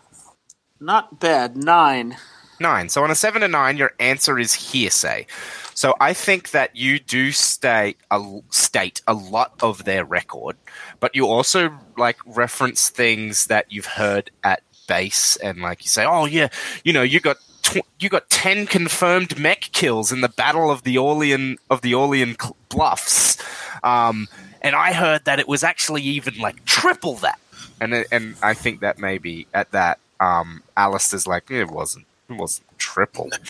not 0.80 1.18
bad. 1.20 1.56
Nine. 1.56 2.16
Nine. 2.60 2.90
So 2.90 3.02
on 3.02 3.10
a 3.10 3.14
seven 3.14 3.40
to 3.40 3.48
nine, 3.48 3.78
your 3.78 3.92
answer 3.98 4.38
is 4.38 4.52
hearsay. 4.52 5.26
So 5.72 5.94
I 5.98 6.12
think 6.12 6.50
that 6.50 6.76
you 6.76 6.98
do 6.98 7.32
state 7.32 7.96
a, 8.10 8.22
state 8.50 9.00
a 9.06 9.14
lot 9.14 9.54
of 9.62 9.84
their 9.84 10.04
record, 10.04 10.56
but 11.00 11.16
you 11.16 11.26
also 11.26 11.72
like 11.96 12.18
reference 12.26 12.90
things 12.90 13.46
that 13.46 13.72
you've 13.72 13.86
heard 13.86 14.30
at 14.44 14.62
base, 14.86 15.36
and 15.36 15.62
like 15.62 15.82
you 15.82 15.88
say, 15.88 16.04
oh 16.04 16.26
yeah, 16.26 16.48
you 16.84 16.92
know, 16.92 17.02
you 17.02 17.18
got 17.18 17.38
tw- 17.62 17.86
you 17.98 18.10
got 18.10 18.28
ten 18.28 18.66
confirmed 18.66 19.38
mech 19.38 19.70
kills 19.72 20.12
in 20.12 20.20
the 20.20 20.28
Battle 20.28 20.70
of 20.70 20.82
the 20.82 20.98
Orlean 20.98 21.56
of 21.70 21.80
the 21.80 21.94
Orlean 21.94 22.36
Cl- 22.38 22.56
Bluffs, 22.68 23.38
um, 23.82 24.28
and 24.60 24.74
I 24.74 24.92
heard 24.92 25.24
that 25.24 25.38
it 25.38 25.48
was 25.48 25.64
actually 25.64 26.02
even 26.02 26.36
like 26.38 26.62
triple 26.66 27.14
that, 27.16 27.38
and 27.80 28.04
and 28.12 28.36
I 28.42 28.52
think 28.52 28.80
that 28.80 28.98
maybe 28.98 29.46
at 29.54 29.70
that, 29.70 29.98
um, 30.20 30.62
Alistair's 30.76 31.26
like 31.26 31.50
it 31.50 31.70
wasn't. 31.70 32.04
It 32.30 32.36
wasn't 32.36 32.66
triple. 32.78 33.30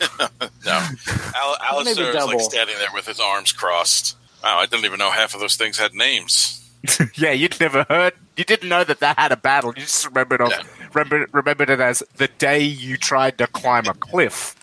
No, 0.64 0.86
Al- 1.36 1.56
Alistair 1.62 2.08
is 2.10 2.14
like 2.14 2.26
double. 2.26 2.38
standing 2.40 2.76
there 2.78 2.88
with 2.94 3.06
his 3.06 3.18
arms 3.20 3.52
crossed. 3.52 4.16
Wow, 4.42 4.58
I 4.58 4.66
didn't 4.66 4.84
even 4.84 4.98
know 4.98 5.10
half 5.10 5.34
of 5.34 5.40
those 5.40 5.56
things 5.56 5.78
had 5.78 5.94
names. 5.94 6.56
yeah, 7.14 7.32
you'd 7.32 7.58
never 7.60 7.84
heard. 7.88 8.14
You 8.36 8.44
didn't 8.44 8.68
know 8.68 8.84
that 8.84 9.00
that 9.00 9.18
had 9.18 9.32
a 9.32 9.36
battle. 9.36 9.70
You 9.76 9.82
just 9.82 10.06
remembered 10.06 10.40
of, 10.42 10.50
Yeah. 10.50 10.62
remember, 10.94 11.26
remembered 11.32 11.70
it 11.70 11.80
as 11.80 12.02
the 12.16 12.28
day 12.28 12.60
you 12.62 12.96
tried 12.96 13.38
to 13.38 13.46
climb 13.46 13.86
a 13.86 13.94
cliff. 13.94 14.54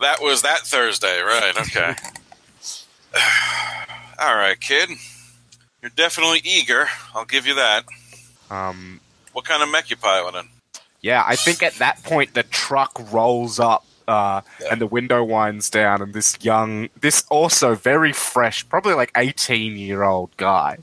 That 0.00 0.20
was 0.20 0.42
that 0.42 0.60
Thursday, 0.60 1.20
right? 1.20 1.54
Okay. 1.58 1.94
All 4.20 4.36
right, 4.36 4.58
kid. 4.60 4.90
You're 5.82 5.90
definitely 5.96 6.40
eager. 6.44 6.86
I'll 7.14 7.24
give 7.24 7.46
you 7.46 7.54
that. 7.54 7.84
Um, 8.50 9.00
What 9.32 9.44
kind 9.44 9.62
of 9.62 9.70
mech 9.70 9.90
you 9.90 9.96
piloting? 9.96 10.48
Yeah, 11.00 11.22
I 11.26 11.36
think 11.36 11.62
at 11.62 11.74
that 11.74 12.02
point 12.02 12.34
the 12.34 12.42
truck 12.42 12.92
rolls 13.12 13.58
up 13.60 13.84
uh, 14.08 14.40
Yeah. 14.60 14.68
and 14.72 14.80
the 14.80 14.86
window 14.86 15.22
winds 15.22 15.70
down, 15.70 16.02
and 16.02 16.12
this 16.12 16.36
young, 16.42 16.88
this 17.00 17.24
also 17.30 17.74
very 17.76 18.12
fresh, 18.12 18.68
probably 18.68 18.94
like 18.94 19.12
eighteen 19.16 19.76
year 19.76 20.02
old 20.02 20.36
guy, 20.36 20.78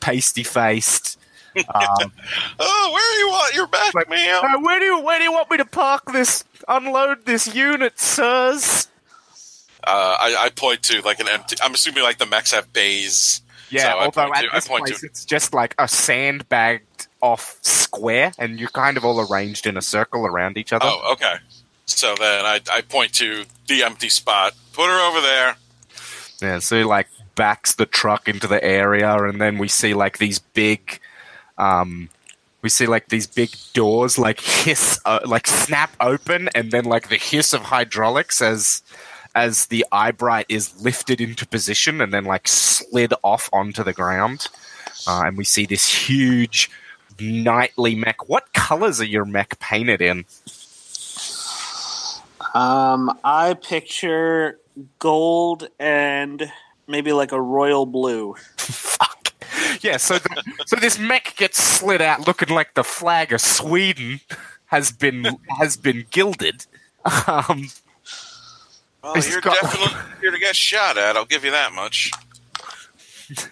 pasty 0.00 0.42
faced. 0.42 1.18
Um, 1.56 2.10
Oh, 2.58 2.90
where 2.92 3.12
do 3.14 3.18
you 3.20 3.28
want 3.28 3.54
your 3.54 3.66
back, 3.68 3.94
Like- 3.94 4.08
man? 4.10 4.44
"Uh, 4.44 4.58
where 4.60 4.80
do 4.80 4.86
you 4.86 4.98
where 5.00 5.18
do 5.18 5.24
you 5.24 5.30
want 5.32 5.48
me 5.52 5.56
to 5.58 5.64
park 5.64 6.10
this? 6.12 6.42
Unload 6.66 7.26
this 7.26 7.54
unit, 7.54 7.96
sirs. 8.00 8.88
Uh, 9.86 10.16
I, 10.18 10.36
I 10.46 10.48
point 10.48 10.82
to 10.84 11.00
like 11.02 11.20
an 11.20 11.28
empty. 11.28 11.54
I'm 11.62 11.72
assuming 11.74 12.02
like 12.02 12.18
the 12.18 12.26
mechs 12.26 12.50
have 12.50 12.72
bays. 12.72 13.42
Yeah, 13.70 13.82
So 13.82 13.88
I 13.88 14.04
although 14.06 14.22
point 14.24 14.36
at 14.36 14.40
to- 14.42 14.50
I 14.50 14.54
this 14.56 14.66
point 14.68 14.86
place 14.86 15.00
to- 15.00 15.06
it's 15.06 15.24
just 15.24 15.54
like 15.54 15.76
a 15.78 15.86
sandbagged 15.86 16.93
off 17.24 17.56
square, 17.62 18.32
and 18.38 18.60
you're 18.60 18.68
kind 18.68 18.98
of 18.98 19.04
all 19.04 19.18
arranged 19.18 19.66
in 19.66 19.78
a 19.78 19.82
circle 19.82 20.26
around 20.26 20.58
each 20.58 20.74
other. 20.74 20.84
Oh, 20.86 21.12
okay. 21.14 21.36
So 21.86 22.14
then 22.18 22.44
I, 22.44 22.60
I 22.70 22.82
point 22.82 23.14
to 23.14 23.44
the 23.66 23.82
empty 23.82 24.10
spot. 24.10 24.52
Put 24.74 24.88
her 24.88 25.08
over 25.08 25.20
there. 25.22 25.56
Yeah, 26.42 26.58
so 26.58 26.76
he 26.76 26.84
like 26.84 27.08
backs 27.34 27.74
the 27.74 27.86
truck 27.86 28.28
into 28.28 28.46
the 28.46 28.62
area, 28.62 29.10
and 29.24 29.40
then 29.40 29.56
we 29.56 29.68
see 29.68 29.94
like 29.94 30.18
these 30.18 30.38
big, 30.38 31.00
um, 31.56 32.10
we 32.60 32.68
see 32.68 32.86
like 32.86 33.08
these 33.08 33.26
big 33.26 33.50
doors 33.72 34.18
like 34.18 34.40
hiss, 34.40 35.00
uh, 35.06 35.20
like 35.24 35.46
snap 35.46 35.96
open, 36.00 36.50
and 36.54 36.70
then 36.72 36.84
like 36.84 37.08
the 37.08 37.16
hiss 37.16 37.54
of 37.54 37.62
hydraulics 37.62 38.42
as 38.42 38.82
as 39.34 39.66
the 39.66 39.84
eyebright 39.90 40.46
is 40.48 40.80
lifted 40.84 41.20
into 41.20 41.46
position 41.46 42.00
and 42.00 42.12
then 42.12 42.24
like 42.24 42.46
slid 42.46 43.12
off 43.22 43.48
onto 43.52 43.82
the 43.82 43.94
ground, 43.94 44.48
uh, 45.06 45.22
and 45.26 45.38
we 45.38 45.44
see 45.44 45.64
this 45.64 45.88
huge 46.08 46.70
knightly 47.20 47.94
mech. 47.94 48.28
What 48.28 48.52
colors 48.52 49.00
are 49.00 49.04
your 49.06 49.24
mech 49.24 49.58
painted 49.60 50.00
in? 50.00 50.24
Um, 52.54 53.18
I 53.24 53.54
picture 53.54 54.58
gold 54.98 55.68
and 55.78 56.50
maybe 56.86 57.12
like 57.12 57.32
a 57.32 57.40
royal 57.40 57.86
blue. 57.86 58.34
Fuck. 58.56 59.32
Yeah, 59.80 59.96
so 59.96 60.18
the, 60.18 60.42
so 60.66 60.76
this 60.76 60.98
mech 60.98 61.34
gets 61.36 61.62
slid 61.62 62.00
out 62.00 62.26
looking 62.26 62.48
like 62.48 62.74
the 62.74 62.84
flag 62.84 63.32
of 63.32 63.40
Sweden 63.40 64.20
has 64.66 64.92
been 64.92 65.26
has 65.58 65.76
been 65.76 66.06
gilded. 66.10 66.66
Um, 67.26 67.68
Well, 69.02 69.16
you're 69.18 69.40
got- 69.42 69.60
definitely 69.60 69.94
here 70.20 70.30
to 70.30 70.38
get 70.38 70.56
shot 70.56 70.96
at. 70.96 71.16
I'll 71.16 71.26
give 71.26 71.44
you 71.44 71.50
that 71.50 71.72
much. 71.72 72.10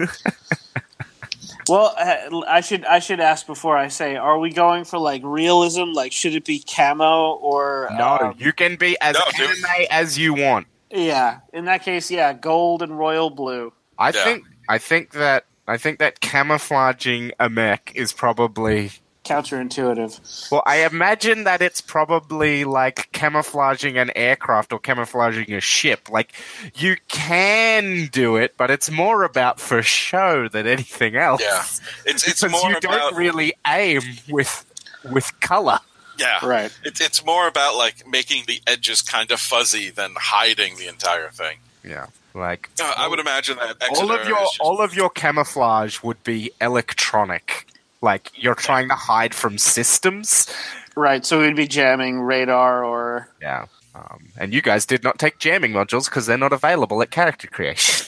Well, 1.69 1.95
uh, 1.99 2.43
I 2.49 2.61
should 2.61 2.85
I 2.85 2.99
should 2.99 3.21
ask 3.21 3.47
before 3.47 3.77
I 3.77 3.89
say: 3.89 4.17
Are 4.17 4.39
we 4.39 4.51
going 4.53 4.85
for 4.85 4.99
like 4.99 5.23
realism? 5.25 5.93
Like, 5.93 6.13
should 6.13 6.35
it 6.35 6.45
be 6.45 6.59
camo 6.61 7.33
or 7.35 7.89
No, 7.93 8.19
um, 8.19 8.35
you 8.39 8.53
can 8.53 8.77
be 8.77 8.97
as 9.01 9.15
No, 9.15 9.21
dude. 9.37 9.51
anime 9.51 9.87
as 9.91 10.19
you 10.19 10.35
want. 10.35 10.67
yeah. 10.91 11.41
In 11.53 11.65
that 11.67 11.83
case, 11.85 12.11
yeah, 12.11 12.33
gold 12.33 12.83
and 12.83 12.99
royal 12.99 13.31
blue. 13.31 13.73
I 13.99 14.09
Yeah. 14.11 14.25
think 14.25 14.45
I 14.69 14.79
think 14.79 15.11
that 15.13 15.45
I 15.69 15.77
think 15.77 15.99
that 16.01 16.21
camouflaging 16.21 17.33
a 17.39 17.49
mech 17.49 17.93
is 17.95 18.13
probably 18.13 18.91
Counterintuitive. 19.25 20.51
well. 20.51 20.63
I 20.67 20.85
imagine 20.85 21.45
that 21.45 21.63
it's 21.63 21.81
probably 21.81 22.65
like 22.65 23.11
camouflaging 23.13 23.97
an 23.99 24.11
aircraft 24.17 24.73
or 24.73 24.79
camouflaging 24.79 25.53
a 25.55 25.61
ship. 25.61 26.09
Like 26.11 26.33
you 26.75 26.97
can 27.09 28.07
do 28.13 28.37
it, 28.37 28.55
but 28.57 28.71
it's 28.71 28.91
more 28.91 29.23
about 29.25 29.61
for 29.61 29.83
show 29.83 30.49
than 30.49 30.67
anything 30.67 31.17
else. 31.17 31.43
Yeah. 31.43 31.63
It's 32.11 32.27
it's 32.27 32.41
because 32.43 32.51
more 32.53 32.71
you 32.71 32.77
about 32.77 32.91
don't 33.11 33.17
really 33.17 33.55
aim 33.67 34.03
with 34.29 34.65
with 35.11 35.39
color. 35.41 35.79
yeah. 36.19 36.45
Right. 36.45 36.77
It's 36.85 37.01
it's 37.01 37.25
more 37.25 37.47
about 37.49 37.77
like 37.77 38.07
making 38.09 38.45
the 38.47 38.61
edges 38.67 39.03
kind 39.03 39.31
of 39.31 39.41
fuzzy 39.41 39.91
than 39.91 40.15
hiding 40.17 40.77
the 40.77 40.89
entire 40.89 41.31
thing. 41.31 41.59
Yeah, 41.85 42.07
like 42.35 42.71
Uh, 42.81 42.95
I 42.97 43.09
would 43.09 43.19
imagine 43.19 43.57
that 43.57 43.77
all 43.91 44.13
of 44.13 44.27
your 44.29 44.39
just- 44.39 44.61
all 44.61 44.81
of 44.81 44.95
your 44.95 45.11
camouflage 45.11 46.03
would 46.03 46.23
be 46.23 46.51
electronic. 46.61 47.67
Like 48.03 48.31
you're 48.35 48.55
trying 48.57 48.89
to 48.89 48.95
hide 48.95 49.35
from 49.35 49.57
systems. 49.59 50.53
Right. 50.97 51.25
So 51.25 51.41
we'd 51.41 51.57
be 51.57 51.67
jamming 51.69 52.21
radar 52.21 52.85
or 52.85 53.29
Yeah. 53.41 53.67
Um, 53.95 54.29
and 54.39 54.53
you 54.53 54.61
guys 54.63 54.85
did 54.87 55.03
not 55.05 55.19
take 55.19 55.39
jamming 55.39 55.73
modules 55.73 56.07
because 56.07 56.27
they're 56.27 56.37
not 56.39 56.53
available 56.53 57.01
at 57.03 57.11
character 57.11 57.47
creation. 57.47 58.07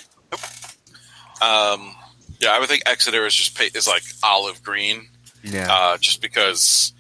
um, 1.42 1.94
yeah, 2.40 2.50
I 2.52 2.58
would 2.58 2.68
think 2.68 2.82
Exeter 2.86 3.26
is 3.26 3.34
just 3.34 3.56
pa- 3.56 3.68
is 3.74 3.86
like 3.86 4.02
olive 4.22 4.62
green, 4.62 5.08
Yeah. 5.42 5.68
uh, 5.70 5.98
just 5.98 6.20
because 6.22 6.92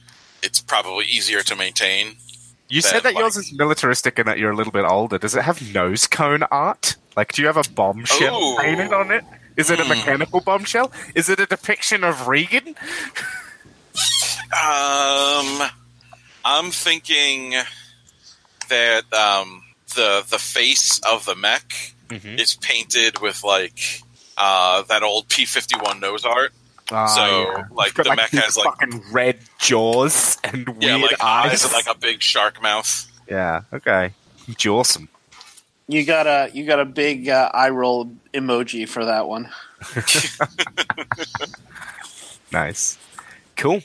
it's 0.42 0.60
probably 0.60 1.06
easier 1.06 1.42
to 1.42 1.56
maintain. 1.56 2.16
you 2.68 2.80
said 2.80 3.02
that 3.02 3.14
like- 3.14 3.18
yours 3.22 3.36
is 3.36 3.52
militaristic 3.54 4.18
and 4.18 4.26
that 4.28 4.38
you're 4.38 4.50
a 4.50 4.56
little 4.56 4.72
bit 4.72 4.84
older. 4.84 5.16
Does 5.18 5.34
it 5.34 5.42
have 5.42 5.74
nose 5.74 6.06
cone 6.06 6.42
art? 6.44 6.96
Like, 7.16 7.32
do 7.32 7.42
you 7.42 7.46
have 7.48 7.56
a 7.56 7.68
bombshell 7.72 8.42
Ooh. 8.42 8.56
painted 8.58 8.92
on 8.92 9.10
it? 9.12 9.24
Is 9.56 9.70
it 9.70 9.78
a 9.78 9.84
Hmm. 9.84 9.90
mechanical 9.90 10.40
bombshell? 10.40 10.90
Is 11.14 11.28
it 11.28 11.38
a 11.40 11.46
depiction 11.46 12.02
of 12.04 12.26
Regan? 12.26 12.74
Um, 14.52 15.62
I'm 16.44 16.70
thinking 16.70 17.54
that 18.68 19.12
um, 19.12 19.62
the 19.94 20.24
the 20.28 20.38
face 20.38 21.00
of 21.00 21.24
the 21.24 21.34
mech 21.34 21.92
Mhm. 22.08 22.38
is 22.38 22.54
painted 22.54 23.20
with 23.20 23.42
like 23.44 24.02
uh, 24.36 24.82
that 24.82 25.02
old 25.02 25.28
P51 25.28 26.00
nose 26.00 26.24
art. 26.24 26.52
Ah, 26.90 27.06
So, 27.06 27.64
like, 27.70 27.88
It's 27.88 27.96
got, 27.96 28.04
the 28.04 28.16
mech 28.16 28.30
has, 28.32 28.56
like- 28.56 28.64
fucking 28.66 29.04
red 29.12 29.38
jaws 29.58 30.36
and 30.44 30.68
weird 30.68 30.82
yeah, 30.82 30.96
like 30.96 31.22
eyes. 31.22 31.64
and 31.64 31.72
like 31.72 31.86
a 31.86 31.94
big 31.96 32.20
shark 32.20 32.60
mouth. 32.60 33.06
yeah, 33.30 33.62
okay, 33.72 34.12
awesome. 34.68 35.08
You 35.88 36.04
got 36.04 36.26
a 36.26 36.50
you 36.54 36.64
got 36.66 36.80
a 36.80 36.84
big 36.84 37.28
uh, 37.28 37.50
eye 37.54 37.70
roll 37.70 38.12
emoji 38.32 38.88
for 38.88 39.04
that 39.04 39.26
one. 39.28 39.48
Nice. 42.52 42.98
Cool. 43.56 43.82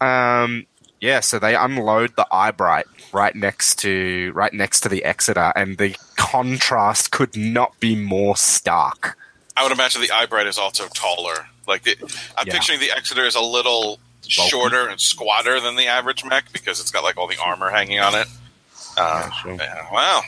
Um, 0.00 0.66
yeah, 1.00 1.20
so 1.20 1.38
they 1.38 1.56
unload 1.56 2.14
the 2.16 2.26
Eyebright 2.30 2.86
right 3.12 3.34
next 3.34 3.76
to 3.80 4.30
right 4.34 4.52
next 4.52 4.80
to 4.82 4.88
the 4.88 5.04
Exeter, 5.04 5.52
and 5.56 5.78
the 5.78 5.96
contrast 6.16 7.10
could 7.10 7.36
not 7.36 7.78
be 7.80 7.96
more 7.96 8.36
stark. 8.36 9.18
I 9.56 9.62
would 9.62 9.72
imagine 9.72 10.00
the 10.00 10.10
Eyebright 10.12 10.46
is 10.46 10.58
also 10.58 10.86
taller. 10.94 11.48
Like 11.66 11.86
it, 11.86 11.98
I'm 12.36 12.46
Yeah. 12.46 12.52
picturing 12.54 12.80
the 12.80 12.92
Exeter 12.92 13.24
is 13.24 13.34
a 13.34 13.40
little 13.40 13.98
shorter 14.26 14.86
and 14.88 15.00
squatter 15.00 15.60
than 15.60 15.76
the 15.76 15.86
average 15.86 16.24
mech 16.24 16.52
because 16.52 16.80
it's 16.80 16.90
got 16.90 17.02
like 17.04 17.16
all 17.16 17.26
the 17.26 17.38
armor 17.44 17.70
hanging 17.70 17.98
on 18.00 18.14
it. 18.14 18.28
Uh, 18.96 19.22
Yeah, 19.24 19.30
sure. 19.32 19.54
yeah, 19.54 19.86
wow, 19.92 20.22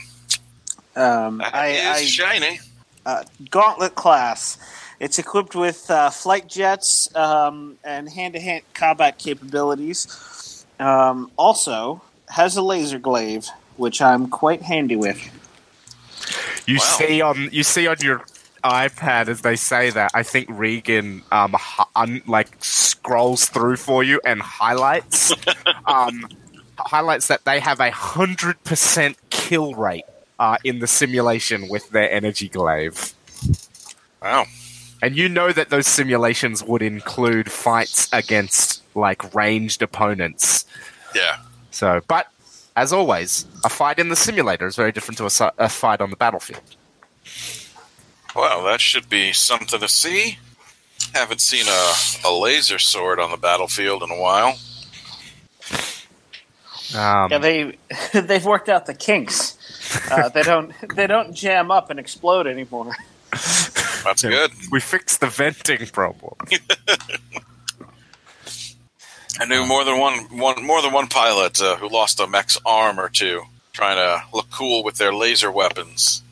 Um, 0.97 1.41
I, 1.41 1.67
is 1.69 1.85
I 1.85 2.03
shiny. 2.05 2.59
uh, 3.05 3.23
Gauntlet 3.49 3.95
class. 3.95 4.57
It's 4.99 5.19
equipped 5.19 5.55
with 5.55 5.89
uh, 5.91 6.09
flight 6.09 6.47
jets 6.47 7.13
um, 7.15 7.77
and 7.83 8.09
hand-to-hand 8.09 8.63
combat 8.73 9.19
capabilities. 9.19 10.65
Um, 10.79 11.31
also 11.37 12.01
has 12.29 12.57
a 12.57 12.61
laser 12.61 12.99
glaive, 12.99 13.47
which 13.77 14.01
I'm 14.01 14.27
quite 14.29 14.63
handy 14.63 14.95
with. 14.95 15.19
You 16.65 16.75
Wow. 16.77 16.83
see 16.83 17.21
on 17.21 17.49
you 17.51 17.63
see 17.63 17.87
on 17.87 17.97
your 18.01 18.23
iPad 18.63 19.27
as 19.29 19.41
they 19.41 19.55
say 19.55 19.89
that. 19.91 20.11
I 20.13 20.23
think 20.23 20.47
Regan 20.49 21.23
um 21.31 21.53
hi- 21.53 21.85
un, 21.95 22.21
like 22.27 22.49
scrolls 22.59 23.45
through 23.45 23.77
for 23.77 24.03
you 24.03 24.19
and 24.25 24.41
highlights 24.41 25.31
um 25.85 26.27
highlights 26.77 27.27
that 27.27 27.45
they 27.45 27.59
have 27.59 27.79
a 27.79 27.91
hundred 27.91 28.61
percent 28.63 29.17
kill 29.29 29.73
rate 29.75 30.03
uh, 30.39 30.57
in 30.63 30.79
the 30.79 30.87
simulation 30.87 31.67
with 31.67 31.89
their 31.89 32.09
energy 32.11 32.49
glaive. 32.49 33.13
Wow. 34.21 34.45
And 35.01 35.15
you 35.15 35.29
know 35.29 35.51
that 35.51 35.69
those 35.69 35.87
simulations 35.87 36.63
would 36.63 36.81
include 36.81 37.51
fights 37.51 38.09
against 38.11 38.83
like 38.95 39.33
ranged 39.35 39.81
opponents. 39.81 40.65
Yeah. 41.13 41.37
So, 41.71 42.01
but 42.07 42.27
as 42.75 42.91
always, 42.91 43.45
a 43.63 43.69
fight 43.69 43.99
in 43.99 44.09
the 44.09 44.15
simulator 44.15 44.65
is 44.67 44.75
very 44.75 44.91
different 44.91 45.17
to 45.19 45.25
a, 45.25 45.29
si- 45.29 45.49
a 45.57 45.69
fight 45.69 46.01
on 46.01 46.09
the 46.09 46.15
battlefield. 46.15 46.61
Well, 48.35 48.63
that 48.65 48.81
should 48.81 49.09
be 49.09 49.33
something 49.33 49.79
to 49.79 49.87
see. 49.87 50.37
Haven't 51.13 51.41
seen 51.41 51.65
a, 51.67 51.93
a 52.27 52.31
laser 52.31 52.79
sword 52.79 53.19
on 53.19 53.31
the 53.31 53.37
battlefield 53.37 54.03
in 54.03 54.11
a 54.11 54.19
while. 54.19 54.57
Um, 56.95 57.31
Yeah, 57.31 57.37
they 57.39 57.77
they've 58.13 58.45
worked 58.45 58.69
out 58.69 58.85
the 58.85 58.93
kinks. 58.93 59.56
Uh, 60.11 60.29
they 60.29 60.43
don't 60.43 60.71
they 60.95 61.07
don't 61.07 61.33
jam 61.33 61.71
up 61.71 61.89
and 61.89 61.99
explode 61.99 62.47
anymore. 62.47 62.93
That's 63.31 64.23
Yeah. 64.23 64.29
good. 64.29 64.51
we 64.71 64.79
fixed 64.79 65.19
the 65.19 65.27
venting 65.27 65.85
problem. 65.87 66.35
I 69.39 69.45
knew 69.45 69.65
more 69.67 69.83
than 69.83 69.99
one, 69.99 70.15
one 70.37 70.65
more 70.65 70.81
than 70.81 70.91
one 70.93 71.07
pilot 71.07 71.61
uh, 71.61 71.75
who 71.77 71.89
lost 71.89 72.19
a 72.19 72.25
mech's 72.27 72.57
arm 72.65 72.99
or 72.99 73.09
two 73.09 73.43
trying 73.73 73.97
to 73.97 74.23
look 74.35 74.49
cool 74.49 74.83
with 74.83 74.95
their 74.97 75.13
laser 75.13 75.51
weapons. 75.51 76.23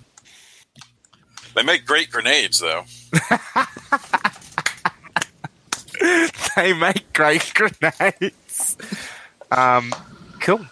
They 1.53 1.61
make 1.61 1.85
great 1.85 2.09
grenades, 2.09 2.59
though. 2.59 2.85
they 6.55 6.73
make 6.73 7.11
great 7.13 7.53
grenades. 7.53 8.77
Um, 9.51 9.93
cool. 10.41 10.65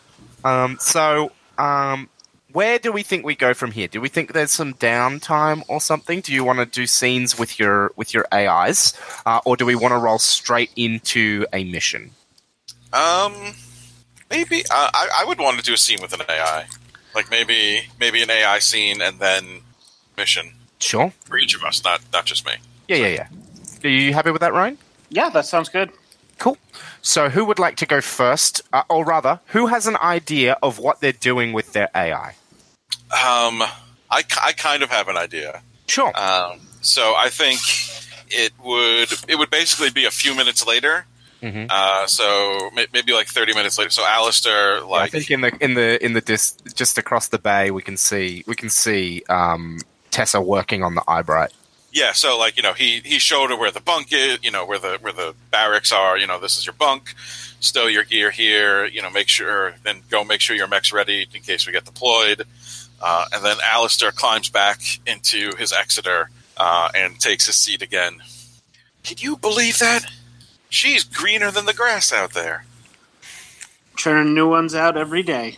Um, 0.44 0.78
so, 0.80 1.32
um, 1.58 2.10
where 2.54 2.80
do 2.80 2.92
we 2.92 3.04
think 3.04 3.26
we 3.26 3.36
go 3.36 3.54
from 3.54 3.72
here? 3.72 3.88
Do 3.88 4.00
we 4.00 4.10
think 4.10 4.32
there's 4.34 4.52
some 4.52 4.74
downtime 4.76 5.64
or 5.68 5.82
something? 5.82 6.22
Do 6.22 6.32
you 6.34 6.44
want 6.44 6.60
to 6.60 6.66
do 6.66 6.86
scenes 6.88 7.38
with 7.38 7.60
your 7.60 7.92
with 7.96 8.14
your 8.14 8.26
AIs, 8.34 8.94
uh, 9.26 9.42
or 9.46 9.58
do 9.58 9.66
we 9.66 9.76
want 9.76 9.92
to 9.92 9.98
roll 9.98 10.20
straight 10.20 10.72
into 10.76 11.46
a 11.52 11.64
mission? 11.64 12.12
Um, 12.94 13.34
maybe 14.30 14.62
uh, 14.70 14.90
I, 14.94 15.10
I 15.22 15.26
would 15.26 15.40
want 15.40 15.58
to 15.58 15.64
do 15.64 15.74
a 15.74 15.78
scene 15.78 16.00
with 16.02 16.14
an 16.14 16.22
AI, 16.30 16.68
like 17.16 17.30
maybe 17.32 17.88
maybe 18.00 18.22
an 18.22 18.30
AI 18.30 18.60
scene 18.60 19.02
and 19.02 19.20
then 19.20 19.62
mission 20.18 20.54
Sure. 20.80 21.12
for 21.26 21.38
each 21.38 21.56
of 21.56 21.64
us, 21.64 21.84
not 21.84 22.02
not 22.14 22.26
just 22.26 22.46
me. 22.46 22.54
Yeah, 22.88 22.98
yeah, 22.98 23.08
yeah. 23.08 23.28
Are 23.84 23.90
you 23.90 24.14
happy 24.14 24.32
with 24.32 24.42
that, 24.42 24.54
Ryan? 24.54 24.78
Yeah, 25.10 25.30
that 25.30 25.46
sounds 25.46 25.70
good. 25.70 25.90
Cool. 26.40 26.58
So, 27.02 27.30
who 27.30 27.46
would 27.46 27.60
like 27.60 27.78
to 27.78 27.86
go 27.86 28.02
first, 28.02 28.62
uh, 28.74 28.84
or 28.90 29.06
rather, 29.06 29.40
who 29.48 29.68
has 29.68 29.88
an 29.88 29.98
idea 29.98 30.58
of 30.64 30.80
what 30.80 31.00
they're 31.00 31.12
doing 31.12 31.54
with 31.54 31.74
their 31.74 31.90
AI? 31.96 32.36
Um, 33.14 33.62
I, 34.10 34.24
I 34.42 34.54
kind 34.58 34.84
of 34.84 34.90
have 34.90 35.08
an 35.08 35.18
idea. 35.18 35.62
Sure. 35.88 36.12
Um, 36.18 36.60
so 36.82 37.14
I 37.16 37.30
think 37.30 37.60
it 38.30 38.52
would 38.64 39.10
it 39.30 39.38
would 39.38 39.50
basically 39.50 39.90
be 39.92 40.06
a 40.06 40.12
few 40.12 40.36
minutes 40.36 40.66
later. 40.66 41.06
Mhm. 41.42 41.68
Uh, 41.70 42.08
so 42.08 42.70
maybe 42.94 43.14
like 43.14 43.28
thirty 43.28 43.54
minutes 43.54 43.78
later. 43.78 43.90
So 43.92 44.06
Alistair, 44.06 44.78
I 44.78 44.80
like, 44.80 45.12
think 45.12 45.30
in 45.30 45.42
the 45.42 45.52
in 45.60 45.74
the 45.74 46.04
in 46.04 46.14
the 46.14 46.22
dis, 46.22 46.54
just 46.74 46.98
across 46.98 47.28
the 47.28 47.38
bay, 47.38 47.70
we 47.70 47.82
can 47.82 47.98
see 47.98 48.44
we 48.48 48.56
can 48.56 48.70
see 48.70 49.24
um, 49.30 49.80
Tessa 50.10 50.40
working 50.42 50.84
on 50.84 50.96
the 50.96 51.04
Eyebright. 51.08 51.52
yeah. 51.92 52.14
So 52.14 52.38
like 52.40 52.56
you 52.56 52.64
know, 52.64 52.74
he 52.74 53.02
he 53.04 53.20
showed 53.20 53.50
her 53.50 53.58
where 53.58 53.72
the 53.72 53.82
bunk 53.82 54.08
is. 54.14 54.40
You 54.42 54.52
know 54.52 54.66
where 54.66 54.80
the 54.80 54.98
where 55.02 55.14
the 55.14 55.36
barracks 55.52 55.92
are. 55.92 56.18
You 56.18 56.28
know 56.28 56.40
this 56.40 56.58
is 56.58 56.66
your 56.66 56.74
bunk. 56.74 57.14
Stow 57.60 57.88
your 57.88 58.04
gear 58.06 58.32
here. 58.32 58.86
You 58.86 59.02
know 59.02 59.10
make 59.10 59.28
sure 59.28 59.76
then 59.84 60.02
go 60.10 60.24
make 60.24 60.40
sure 60.40 60.56
your 60.56 60.68
mech's 60.68 60.94
ready 60.94 61.28
in 61.34 61.42
case 61.42 61.68
we 61.68 61.74
get 61.74 61.84
deployed. 61.86 62.46
Uh, 63.06 63.26
and 63.34 63.44
then 63.44 63.58
Alistair 63.66 64.12
climbs 64.14 64.50
back 64.50 64.80
into 65.06 65.54
his 65.58 65.74
Exeter 65.74 66.30
uh, 66.56 66.90
and 66.96 67.20
takes 67.20 67.48
his 67.48 67.58
seat 67.58 67.82
again. 67.82 68.22
Can 69.04 69.18
you 69.20 69.36
believe 69.36 69.80
that? 69.80 70.06
She's 70.70 71.04
greener 71.04 71.52
than 71.52 71.66
the 71.66 71.74
grass 71.74 72.14
out 72.14 72.34
there. 72.34 72.66
Churning 73.98 74.34
new 74.34 74.50
ones 74.50 74.74
out 74.74 74.96
every 74.96 75.22
day. 75.22 75.58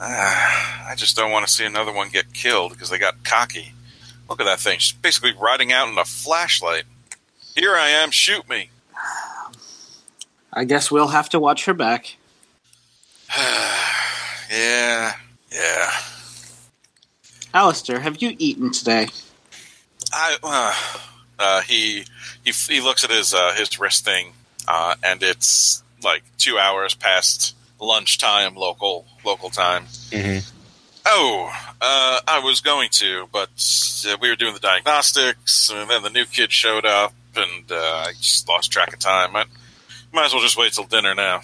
Ah, 0.00 0.90
I 0.90 0.94
just 0.94 1.14
don't 1.14 1.30
want 1.30 1.46
to 1.46 1.52
see 1.52 1.64
another 1.64 1.92
one 1.92 2.08
get 2.08 2.32
killed 2.32 2.72
because 2.72 2.88
they 2.88 2.98
got 2.98 3.22
cocky. 3.22 3.72
Look 4.30 4.40
at 4.40 4.44
that 4.44 4.60
thing. 4.60 4.78
She's 4.78 4.96
basically 4.96 5.34
riding 5.38 5.72
out 5.72 5.88
in 5.88 5.98
a 5.98 6.04
flashlight. 6.06 6.84
Here 7.54 7.76
I 7.76 7.88
am. 7.90 8.10
Shoot 8.10 8.48
me. 8.48 8.70
I 10.52 10.64
guess 10.64 10.90
we'll 10.90 11.08
have 11.08 11.28
to 11.30 11.38
watch 11.38 11.66
her 11.66 11.74
back. 11.74 12.16
Yeah, 14.48 15.14
yeah. 15.56 15.90
Alistair, 17.54 18.00
have 18.00 18.20
you 18.20 18.36
eaten 18.38 18.70
today? 18.70 19.08
I 20.12 20.36
uh, 20.42 20.74
uh, 21.38 21.60
he 21.62 22.04
he 22.44 22.52
he 22.52 22.80
looks 22.80 23.02
at 23.04 23.10
his 23.10 23.32
uh, 23.34 23.52
his 23.54 23.80
wrist 23.80 24.04
thing, 24.04 24.32
uh, 24.68 24.94
and 25.02 25.22
it's 25.22 25.82
like 26.02 26.22
two 26.38 26.58
hours 26.58 26.94
past 26.94 27.54
lunchtime 27.80 28.54
local 28.54 29.06
local 29.24 29.50
time. 29.50 29.86
Mhm. 30.10 30.50
Oh, 31.08 31.52
uh, 31.80 32.20
I 32.26 32.40
was 32.40 32.60
going 32.60 32.88
to, 32.92 33.28
but 33.32 33.48
uh, 34.08 34.16
we 34.20 34.28
were 34.28 34.36
doing 34.36 34.54
the 34.54 34.60
diagnostics, 34.60 35.70
and 35.70 35.88
then 35.88 36.02
the 36.02 36.10
new 36.10 36.24
kid 36.26 36.50
showed 36.52 36.84
up, 36.84 37.14
and 37.36 37.70
uh, 37.70 38.04
I 38.08 38.12
just 38.20 38.48
lost 38.48 38.72
track 38.72 38.92
of 38.92 38.98
time. 38.98 39.36
I 39.36 39.44
might 40.12 40.26
as 40.26 40.32
well 40.32 40.42
just 40.42 40.56
wait 40.56 40.72
till 40.72 40.84
dinner 40.84 41.14
now. 41.14 41.42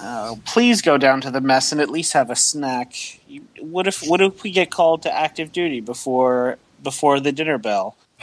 Uh, 0.00 0.36
please 0.44 0.82
go 0.82 0.98
down 0.98 1.20
to 1.20 1.30
the 1.30 1.40
mess 1.40 1.72
and 1.72 1.80
at 1.80 1.90
least 1.90 2.12
have 2.12 2.30
a 2.30 2.36
snack. 2.36 3.20
What 3.60 3.86
if 3.86 4.02
what 4.06 4.20
if 4.20 4.42
we 4.42 4.50
get 4.50 4.70
called 4.70 5.02
to 5.02 5.12
active 5.12 5.52
duty 5.52 5.80
before 5.80 6.58
before 6.82 7.20
the 7.20 7.32
dinner 7.32 7.58
bell? 7.58 7.96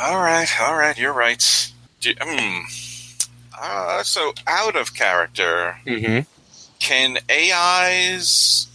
all 0.00 0.18
right, 0.20 0.48
all 0.60 0.76
right, 0.76 0.96
you're 0.98 1.12
right. 1.12 1.72
Do, 2.00 2.14
hmm. 2.20 2.60
Uh, 3.60 4.02
so 4.04 4.32
out 4.46 4.76
of 4.76 4.94
character, 4.94 5.76
Mm-hmm. 5.84 6.20
can 6.78 7.18
AIs? 7.28 8.68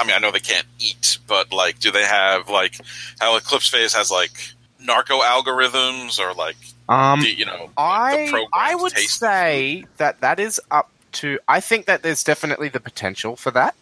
I 0.00 0.04
mean, 0.04 0.16
I 0.16 0.18
know 0.18 0.32
they 0.32 0.40
can't 0.40 0.66
eat, 0.80 1.18
but 1.28 1.52
like, 1.52 1.78
do 1.78 1.90
they 1.92 2.02
have 2.04 2.48
like 2.48 2.80
how 3.20 3.36
Eclipse 3.36 3.68
Phase 3.68 3.94
has 3.94 4.10
like 4.10 4.32
narco 4.80 5.20
algorithms 5.20 6.18
or 6.18 6.34
like 6.34 6.56
Um, 6.88 7.20
the, 7.20 7.30
you 7.32 7.46
know 7.46 7.70
I 7.76 8.26
programmed 8.28 8.48
I 8.52 8.74
would 8.74 8.92
say 8.92 9.84
that 9.96 10.20
that 10.20 10.38
is 10.40 10.60
up 10.70 10.90
to. 11.14 11.38
I 11.48 11.60
think 11.60 11.86
that 11.86 12.02
there's 12.02 12.24
definitely 12.24 12.68
the 12.68 12.80
potential 12.80 13.36
for 13.36 13.50
that, 13.52 13.74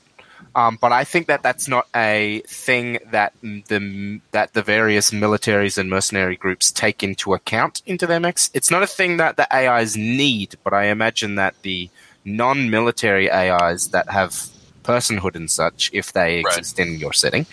um, 0.54 0.78
but 0.80 0.92
I 0.92 1.04
think 1.04 1.26
that 1.28 1.42
that's 1.42 1.68
not 1.68 1.86
a 1.94 2.42
thing 2.46 2.98
that 3.10 3.32
the 3.42 4.20
that 4.32 4.52
the 4.54 4.62
various 4.62 5.10
militaries 5.10 5.78
and 5.78 5.88
mercenary 5.90 6.36
groups 6.36 6.70
take 6.70 7.02
into 7.02 7.34
account 7.34 7.82
into 7.86 8.06
their 8.06 8.20
mix. 8.20 8.50
It's 8.54 8.70
not 8.70 8.82
a 8.82 8.86
thing 8.86 9.16
that 9.18 9.36
the 9.36 9.46
AIs 9.54 9.96
need, 9.96 10.56
but 10.64 10.72
I 10.72 10.84
imagine 10.86 11.36
that 11.36 11.54
the 11.62 11.90
non-military 12.24 13.30
AIs 13.30 13.88
that 13.88 14.08
have 14.10 14.48
personhood 14.84 15.36
and 15.36 15.50
such, 15.50 15.90
if 15.92 16.12
they 16.12 16.42
Right. 16.42 16.58
exist 16.58 16.78
in 16.78 16.98
your 16.98 17.12
setting, 17.12 17.46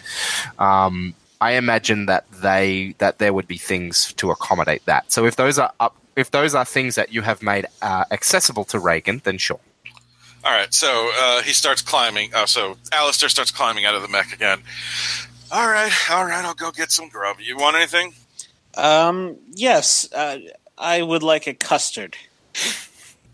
um, 0.57 1.15
I 1.41 1.53
imagine 1.53 2.05
that 2.07 2.25
they 2.31 2.95
that 2.97 3.17
there 3.19 3.33
would 3.33 3.47
be 3.47 3.57
things 3.57 4.13
to 4.15 4.31
accommodate 4.31 4.85
that. 4.85 5.11
So 5.11 5.25
if 5.25 5.35
those 5.35 5.57
are 5.57 5.71
up, 5.79 5.95
if 6.15 6.31
those 6.31 6.53
are 6.53 6.65
things 6.65 6.95
that 6.95 7.13
you 7.13 7.21
have 7.21 7.41
made 7.41 7.65
uh, 7.81 8.03
accessible 8.11 8.65
to 8.65 8.79
Reagan, 8.79 9.21
then 9.23 9.37
sure. 9.37 9.59
All 10.43 10.51
right, 10.51 10.73
so 10.73 11.11
uh, 11.17 11.41
he 11.41 11.51
starts 11.53 11.81
climbing. 11.81 12.33
Uh, 12.33 12.45
so 12.45 12.77
Alistair 12.93 13.29
starts 13.29 13.51
climbing 13.51 13.85
out 13.85 13.95
of 13.95 14.01
the 14.01 14.07
mech 14.07 14.31
again. 14.33 14.59
All 15.51 15.67
right, 15.67 15.91
all 16.11 16.25
right, 16.25 16.45
I'll 16.45 16.53
go 16.53 16.71
get 16.71 16.91
some 16.91 17.09
grub. 17.09 17.37
You 17.39 17.57
want 17.57 17.75
anything? 17.75 18.13
Um, 18.75 19.35
yes, 19.51 20.11
uh, 20.13 20.37
I 20.77 21.01
would 21.01 21.23
like 21.23 21.47
a 21.47 21.53
custard. 21.53 22.15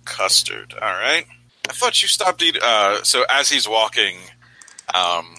Custard. 0.06 0.74
All 0.74 0.94
right. 0.94 1.26
I 1.70 1.74
thought 1.74 2.02
you 2.02 2.08
stopped 2.08 2.42
eating. 2.42 2.62
Uh, 2.64 3.04
so 3.04 3.26
as 3.30 3.50
he's 3.50 3.68
walking, 3.68 4.18
um, 4.94 5.36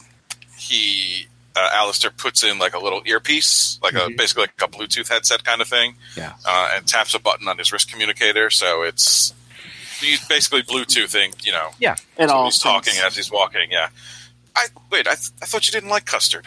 he 0.58 1.26
uh, 1.54 1.70
Alistair 1.72 2.10
puts 2.10 2.44
in 2.44 2.58
like 2.58 2.74
a 2.74 2.78
little 2.78 3.00
earpiece, 3.06 3.78
like 3.82 3.94
a 3.94 4.00
Mhm. 4.10 4.16
basically 4.18 4.42
like 4.42 4.60
a 4.60 4.68
Bluetooth 4.68 5.08
headset 5.08 5.42
kind 5.44 5.62
of 5.62 5.68
thing. 5.68 5.96
Yeah. 6.16 6.34
Uh, 6.44 6.70
and 6.74 6.86
taps 6.86 7.14
a 7.14 7.18
button 7.18 7.48
on 7.48 7.56
his 7.58 7.72
wrist 7.72 7.90
communicator, 7.90 8.50
so 8.50 8.82
it's 8.82 9.32
he's 10.00 10.26
basically 10.28 10.62
Bluetoothing. 10.62 11.44
You 11.44 11.52
know, 11.52 11.68
Yeah, 11.78 11.96
It 12.18 12.28
so 12.28 12.34
all 12.34 12.44
he's 12.46 12.58
talking 12.58 12.92
sense. 12.94 13.06
as 13.06 13.16
he's 13.16 13.30
walking. 13.30 13.70
Yeah. 13.70 13.88
I 14.54 14.66
wait. 14.90 15.06
I, 15.06 15.14
th- 15.14 15.30
I 15.42 15.46
thought 15.46 15.66
you 15.66 15.72
didn't 15.72 15.90
like 15.90 16.06
custard. 16.06 16.46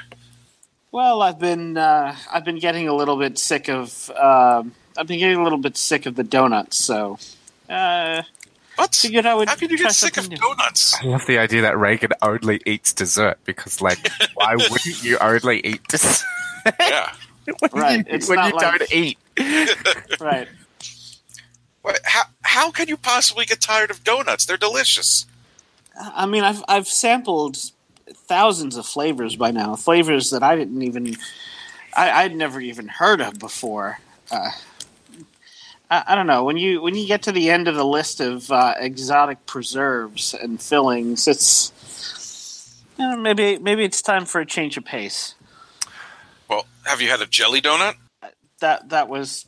Well, 0.92 1.22
I've 1.22 1.38
been 1.40 1.78
uh, 1.78 2.16
I've 2.32 2.44
been 2.46 2.58
getting 2.60 2.88
a 2.88 2.94
little 2.96 3.18
bit 3.18 3.38
sick 3.38 3.70
of 3.70 4.10
um, 4.12 4.74
I've 4.98 5.06
been 5.08 5.20
getting 5.20 5.38
a 5.38 5.44
little 5.44 5.60
bit 5.60 5.78
sick 5.78 6.06
of 6.08 6.16
the 6.16 6.24
donuts, 6.24 6.78
so 6.78 7.20
uh, 7.70 8.24
What? 8.76 8.96
figured 8.96 9.28
I 9.28 9.36
would. 9.36 9.48
How 9.50 9.56
can 9.56 9.70
you 9.70 9.78
get 9.78 9.92
sick 9.94 10.18
of 10.18 10.28
new. 10.30 10.38
donuts? 10.38 10.96
I 11.00 11.06
love 11.06 11.26
the 11.28 11.38
idea 11.38 11.62
that 11.62 11.78
Reagan 11.78 12.10
only 12.24 12.60
eats 12.66 12.92
dessert 12.92 13.38
because, 13.46 13.82
like, 13.82 14.00
why 14.34 14.56
wouldn't 14.58 15.04
you 15.04 15.20
only 15.20 15.60
eat 15.64 15.84
dessert 15.88 16.26
yeah. 16.80 17.14
when 17.60 17.72
Right, 17.72 17.98
you, 18.00 18.06
it's 18.08 18.28
when 18.28 18.38
not 18.38 18.48
you 18.50 18.56
like- 18.58 18.80
don't 18.80 18.92
eat? 18.92 19.18
Right. 20.20 20.48
Wait, 21.84 22.00
how 22.04 22.24
how 22.50 22.72
can 22.72 22.88
you 22.88 22.98
possibly 22.98 23.46
get 23.46 23.62
tired 23.62 23.92
of 23.92 24.04
donuts? 24.04 24.46
They're 24.46 24.58
delicious. 24.58 25.28
I 25.96 26.26
mean, 26.26 26.44
I've 26.44 26.64
I've 26.68 26.88
sampled 26.88 27.58
thousands 28.28 28.76
of 28.76 28.88
flavors 28.88 29.36
by 29.36 29.52
now, 29.52 29.76
flavors 29.76 30.32
that 30.32 30.42
I 30.42 30.56
didn't 30.56 30.82
even 30.82 31.16
I, 31.96 32.24
I'd 32.24 32.36
never 32.36 32.60
even 32.60 32.88
heard 32.88 33.22
of 33.22 33.38
before. 33.38 34.00
Uh, 34.32 34.50
I, 35.92 36.04
I 36.08 36.16
don't 36.16 36.26
know 36.26 36.44
when 36.44 36.58
you 36.58 36.82
when 36.82 36.96
you 36.96 37.06
get 37.06 37.22
to 37.24 37.32
the 37.32 37.52
end 37.52 37.68
of 37.68 37.76
the 37.76 37.86
list 37.86 38.20
of 38.20 38.52
uh, 38.52 38.74
exotic 38.80 39.46
preserves 39.46 40.34
and 40.34 40.60
fillings, 40.60 41.28
it's 41.28 42.82
uh, 42.98 43.16
maybe 43.16 43.60
maybe 43.60 43.84
it's 43.84 44.02
time 44.02 44.26
for 44.26 44.42
a 44.42 44.46
change 44.46 44.76
of 44.76 44.86
pace. 44.86 45.36
Well, 46.50 46.66
have 46.86 47.00
you 47.00 47.10
had 47.10 47.22
a 47.22 47.28
jelly 47.28 47.62
donut? 47.62 47.94
That 48.60 48.90
that 48.90 49.08
was 49.08 49.46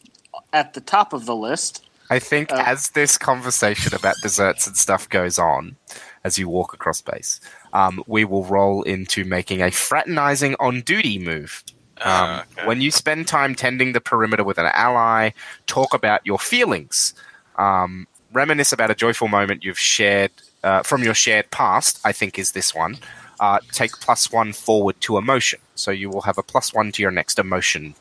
at 0.53 0.76
the 0.76 0.82
top 0.82 1.14
of 1.14 1.26
the 1.26 1.36
list. 1.36 1.84
I 2.12 2.20
think 2.20 2.52
Uh, 2.52 2.62
as 2.66 2.90
this 2.90 3.18
conversation 3.18 3.96
about 3.96 4.16
desserts 4.22 4.68
and 4.68 4.76
stuff 4.76 5.08
goes 5.10 5.40
on, 5.40 5.78
as 6.24 6.38
you 6.38 6.50
walk 6.50 6.74
across 6.74 7.02
base, 7.02 7.40
um, 7.74 8.04
we 8.06 8.26
will 8.26 8.44
roll 8.44 8.84
into 8.84 9.24
making 9.24 9.62
a 9.62 9.72
fraternizing 9.72 10.56
on 10.60 10.82
duty 10.82 11.18
move. 11.18 11.64
Um, 12.02 12.12
Ah, 12.12 12.44
okay. 12.58 12.68
When 12.68 12.82
you 12.82 12.92
spend 12.92 13.28
time 13.28 13.56
tending 13.56 13.94
the 13.94 14.02
perimeter 14.02 14.44
with 14.44 14.58
an 14.60 14.70
ally, 14.74 15.32
talk 15.68 15.94
about 15.94 16.22
your 16.26 16.38
feelings, 16.40 17.14
um, 17.58 18.08
reminisce 18.34 18.74
about 18.74 18.92
a 18.92 18.96
joyful 18.96 19.28
moment 19.28 19.64
you've 19.64 19.80
shared 19.80 20.32
uh, 20.64 20.84
from 20.84 21.04
your 21.04 21.14
shared 21.14 21.50
past. 21.52 22.00
I 22.04 22.12
think 22.12 22.38
is 22.38 22.52
this 22.52 22.76
one. 22.76 22.98
Uh, 23.40 23.60
take 23.72 23.94
plus 24.02 24.32
one 24.32 24.52
forward 24.54 25.00
to 25.02 25.18
emotion, 25.18 25.60
so 25.76 25.90
you 25.92 26.10
will 26.12 26.22
have 26.22 26.38
a 26.38 26.44
plus 26.44 26.74
one 26.74 26.92
to 26.92 27.02
your 27.02 27.12
next 27.12 27.40
emotion. 27.40 27.96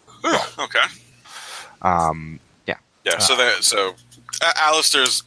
okay. 0.58 0.86
Um, 1.80 2.40
yeah, 3.04 3.12
Yeah. 3.12 3.18
So 3.18 3.36
there. 3.36 3.62
So 3.62 3.94
uh, 4.42 4.52
Alistair's 4.56 5.22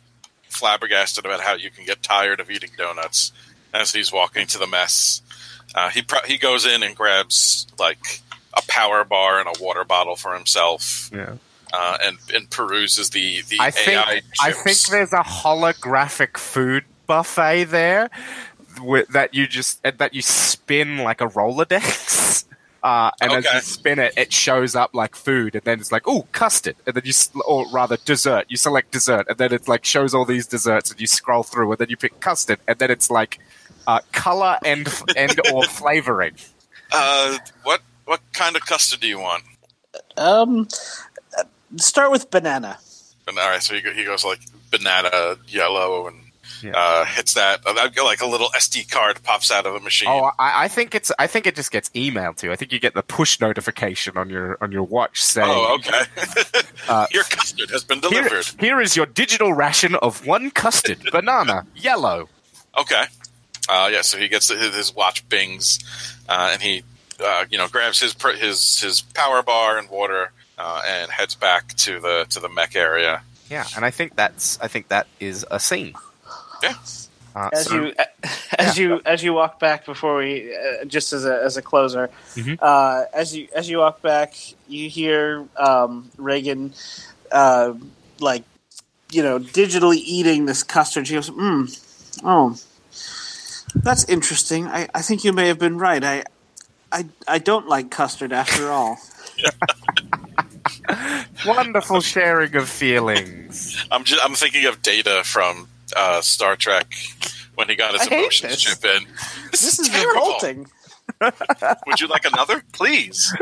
flabbergasted 0.49 1.25
about 1.25 1.41
how 1.41 1.55
you 1.55 1.69
can 1.71 1.85
get 1.85 2.03
tired 2.03 2.39
of 2.39 2.49
eating 2.49 2.71
donuts 2.77 3.31
as 3.73 3.91
he's 3.93 4.11
walking 4.11 4.47
to 4.47 4.57
the 4.57 4.67
mess. 4.67 5.21
Uh, 5.75 5.89
he 5.89 6.01
pro- 6.01 6.21
he 6.25 6.37
goes 6.37 6.65
in 6.65 6.83
and 6.83 6.95
grabs 6.95 7.67
like 7.79 8.21
a 8.53 8.61
power 8.67 9.03
bar 9.03 9.39
and 9.39 9.47
a 9.47 9.63
water 9.63 9.83
bottle 9.83 10.15
for 10.15 10.35
himself, 10.35 11.09
yeah. 11.11 11.35
uh, 11.73 11.97
and 12.03 12.17
and 12.33 12.49
peruses 12.49 13.09
the 13.09 13.41
the 13.49 13.57
I 13.59 13.71
think 13.71 14.07
AI 14.07 14.15
chips. 14.15 14.39
I 14.41 14.51
think 14.51 14.77
there's 14.91 15.13
a 15.13 15.23
holographic 15.23 16.37
food 16.37 16.83
buffet 17.07 17.65
there 17.65 18.09
wi- 18.75 19.05
that 19.09 19.33
you 19.33 19.47
just 19.47 19.85
uh, 19.85 19.91
that 19.97 20.13
you 20.13 20.21
spin 20.21 20.99
like 20.99 21.21
a 21.21 21.27
Rolodex. 21.27 22.45
Uh, 22.83 23.11
and 23.21 23.31
as 23.31 23.45
you 23.45 23.61
spin 23.61 23.97
it, 23.97 24.13
it 24.17 24.33
shows 24.33 24.75
up 24.75 24.93
like 24.93 25.15
food, 25.15 25.55
and 25.55 25.63
then 25.63 25.79
it's 25.79 25.91
like, 25.91 26.03
oh, 26.05 26.27
custard, 26.33 26.75
and 26.85 26.93
then 26.93 27.03
you, 27.05 27.13
or 27.45 27.65
rather, 27.71 27.95
dessert. 28.03 28.45
You 28.49 28.57
select 28.57 28.91
dessert, 28.91 29.25
and 29.29 29.37
then 29.37 29.53
it 29.53 29.69
like 29.69 29.85
shows 29.85 30.13
all 30.13 30.25
these 30.25 30.45
desserts, 30.45 30.91
and 30.91 30.99
you 30.99 31.07
scroll 31.07 31.43
through, 31.43 31.71
and 31.71 31.79
then 31.79 31.89
you 31.89 31.95
pick 31.95 32.19
custard, 32.19 32.59
and 32.67 32.77
then 32.79 32.91
it's 32.91 33.09
like 33.09 33.39
uh, 33.87 34.01
color 34.11 34.57
and 34.65 34.87
and 35.15 35.39
or 35.53 35.63
flavoring. 35.69 36.33
Uh, 36.91 37.37
what 37.63 37.81
what 38.03 38.19
kind 38.33 38.57
of 38.57 38.65
custard 38.65 38.99
do 38.99 39.07
you 39.07 39.19
want? 39.19 39.43
Um, 40.17 40.67
uh, 41.37 41.43
start 41.77 42.11
with 42.11 42.29
banana. 42.29 42.79
And 43.29 43.39
all 43.39 43.49
right, 43.49 43.63
so 43.63 43.75
he, 43.75 43.81
he 43.93 44.03
goes 44.03 44.25
like 44.25 44.41
banana 44.71 45.37
yellow 45.47 46.07
and 46.07 46.22
Yeah. 46.63 46.71
uh, 46.75 47.05
hits 47.05 47.33
that. 47.33 47.61
Uh, 47.65 47.73
like 48.03 48.21
a 48.21 48.25
little 48.25 48.47
SD 48.55 48.89
card 48.89 49.21
pops 49.23 49.51
out 49.51 49.65
of 49.65 49.73
the 49.73 49.79
machine. 49.79 50.07
Oh, 50.09 50.31
I, 50.39 50.65
I 50.65 50.67
think 50.67 50.95
it's 50.95 51.11
I 51.19 51.27
think 51.27 51.45
it 51.47 51.55
just 51.55 51.71
gets 51.71 51.89
emailed 51.89 52.37
to 52.37 52.47
you. 52.47 52.53
I 52.53 52.55
think 52.55 52.71
you 52.71 52.79
get 52.79 52.93
the 52.93 53.03
push 53.03 53.39
notification 53.39 54.17
on 54.17 54.29
your 54.29 54.57
on 54.61 54.71
your 54.71 54.83
watch 54.83 55.21
saying, 55.21 55.49
Oh, 55.51 55.75
okay. 55.79 56.03
Uh, 56.87 57.07
Your 57.11 57.23
custard 57.23 57.69
has 57.69 57.83
been 57.85 57.99
Here, 58.01 58.23
delivered. 58.23 58.45
here 58.59 58.81
is 58.81 58.95
your 58.97 59.05
digital 59.05 59.53
ration 59.53 59.95
of 59.95 60.25
one 60.27 60.51
custard, 60.51 60.99
banana, 61.13 61.65
yellow. 61.75 62.27
Okay. 62.77 63.03
Uh, 63.69 63.89
yeah, 63.89 64.01
so 64.01 64.17
he 64.17 64.27
gets 64.27 64.49
his, 64.49 64.75
his 64.75 64.93
watch 64.93 65.27
bings, 65.29 65.79
uh, 66.27 66.49
and 66.51 66.61
he, 66.61 66.83
uh, 67.23 67.45
you 67.49 67.57
know, 67.57 67.69
grabs 67.69 68.01
his 68.01 68.13
pr- 68.13 68.31
his 68.31 68.81
his 68.81 68.99
power 69.01 69.41
bar 69.41 69.77
and 69.77 69.89
water, 69.89 70.33
uh, 70.57 70.81
and 70.85 71.09
heads 71.09 71.35
back 71.35 71.69
to 71.75 72.01
the 72.01 72.25
to 72.29 72.41
the 72.41 72.49
mech 72.49 72.75
area. 72.75 73.21
Yeah, 73.49 73.65
and 73.77 73.85
I 73.85 73.91
think 73.91 74.17
that's 74.17 74.59
I 74.59 74.67
think 74.67 74.89
that 74.89 75.07
is 75.21 75.45
a 75.49 75.59
scene. 75.61 75.93
Yeah. 76.63 76.73
Uh, 77.35 77.49
as 77.53 77.65
so- 77.65 77.75
you 77.75 77.93
as 78.59 78.77
you 78.77 79.01
as 79.05 79.23
you 79.23 79.33
walk 79.33 79.59
back 79.59 79.85
before 79.85 80.17
we 80.17 80.55
uh, 80.55 80.85
just 80.85 81.13
as 81.13 81.25
a 81.25 81.41
as 81.43 81.57
a 81.57 81.61
closer 81.61 82.09
Mhm. 82.35 82.57
uh, 82.61 83.05
as 83.13 83.35
you 83.35 83.47
as 83.55 83.69
you 83.69 83.79
walk 83.79 84.01
back 84.01 84.33
you 84.67 84.89
hear 84.89 85.45
um, 85.57 86.09
Reagan 86.17 86.73
uh, 87.31 87.73
like 88.19 88.43
you 89.11 89.23
know 89.23 89.39
digitally 89.39 89.97
eating 89.97 90.45
this 90.45 90.61
custard. 90.63 91.07
She 91.07 91.15
goes, 91.15 91.29
mm, 91.31 91.67
"Oh, 92.23 92.55
that's 93.75 94.03
interesting. 94.05 94.67
I, 94.67 94.87
I 94.93 95.01
think 95.01 95.23
you 95.23 95.33
may 95.33 95.47
have 95.47 95.57
been 95.59 95.77
right. 95.79 96.03
I, 96.03 96.23
I 96.91 97.05
I 97.27 97.39
don't 97.39 97.67
like 97.67 97.89
custard 97.89 98.31
after 98.31 98.71
all." 98.71 98.97
Wonderful 101.45 102.01
sharing 102.01 102.55
of 102.55 102.69
feelings. 102.69 103.85
I'm 103.91 104.03
just, 104.03 104.23
I'm 104.23 104.35
thinking 104.35 104.65
of 104.65 104.81
Data 104.81 105.23
from 105.25 105.67
uh, 105.95 106.21
Star 106.21 106.55
Trek 106.55 106.93
when 107.55 107.69
he 107.69 107.75
got 107.75 107.93
his 107.93 108.07
I 108.09 108.15
emotions 108.15 108.51
this. 108.53 108.61
chip 108.61 108.85
in. 108.85 109.03
This, 109.51 109.61
This 109.61 109.79
is, 109.79 109.87
is 109.87 109.89
terrible. 109.89 110.21
revolting. 110.21 110.67
Would 111.87 111.99
you 111.99 112.07
like 112.07 112.25
another, 112.25 112.63
please? 112.71 113.35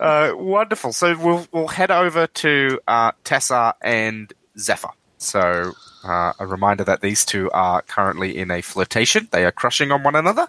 Uh, 0.00 0.32
wonderful. 0.34 0.92
So 0.92 1.16
we'll 1.16 1.46
we'll 1.52 1.68
head 1.68 1.90
over 1.90 2.26
to 2.26 2.80
uh, 2.88 3.12
Tessa 3.24 3.74
and 3.82 4.32
Zephyr. 4.58 4.88
So 5.18 5.72
uh, 6.04 6.32
a 6.38 6.46
reminder 6.46 6.84
that 6.84 7.00
these 7.00 7.24
two 7.24 7.50
are 7.52 7.82
currently 7.82 8.36
in 8.36 8.50
a 8.50 8.60
flirtation. 8.62 9.28
They 9.30 9.44
are 9.44 9.52
crushing 9.52 9.92
on 9.92 10.02
one 10.02 10.16
another. 10.16 10.48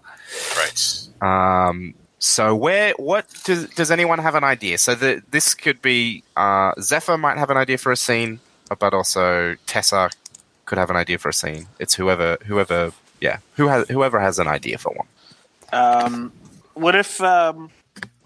Right. 0.57 1.07
Um, 1.21 1.93
so 2.19 2.55
where 2.55 2.93
what 2.97 3.25
does 3.43 3.67
does 3.71 3.91
anyone 3.91 4.19
have 4.19 4.35
an 4.35 4.43
idea? 4.45 4.77
So 4.77 4.95
the, 4.95 5.21
this 5.29 5.53
could 5.53 5.81
be 5.81 6.23
uh, 6.37 6.71
Zephyr 6.81 7.17
might 7.17 7.37
have 7.37 7.49
an 7.49 7.57
idea 7.57 7.77
for 7.77 7.91
a 7.91 7.97
scene, 7.97 8.39
but 8.79 8.93
also 8.93 9.55
Tessa 9.67 10.09
could 10.65 10.77
have 10.77 10.89
an 10.89 10.95
idea 10.95 11.17
for 11.17 11.29
a 11.29 11.33
scene. 11.33 11.67
It's 11.79 11.93
whoever 11.95 12.37
whoever 12.45 12.91
yeah 13.19 13.37
who 13.55 13.67
has 13.67 13.87
whoever 13.89 14.19
has 14.19 14.39
an 14.39 14.47
idea 14.47 14.77
for 14.77 14.93
one. 14.93 15.07
Um, 15.71 16.31
what 16.73 16.95
if 16.95 17.19
um, 17.21 17.69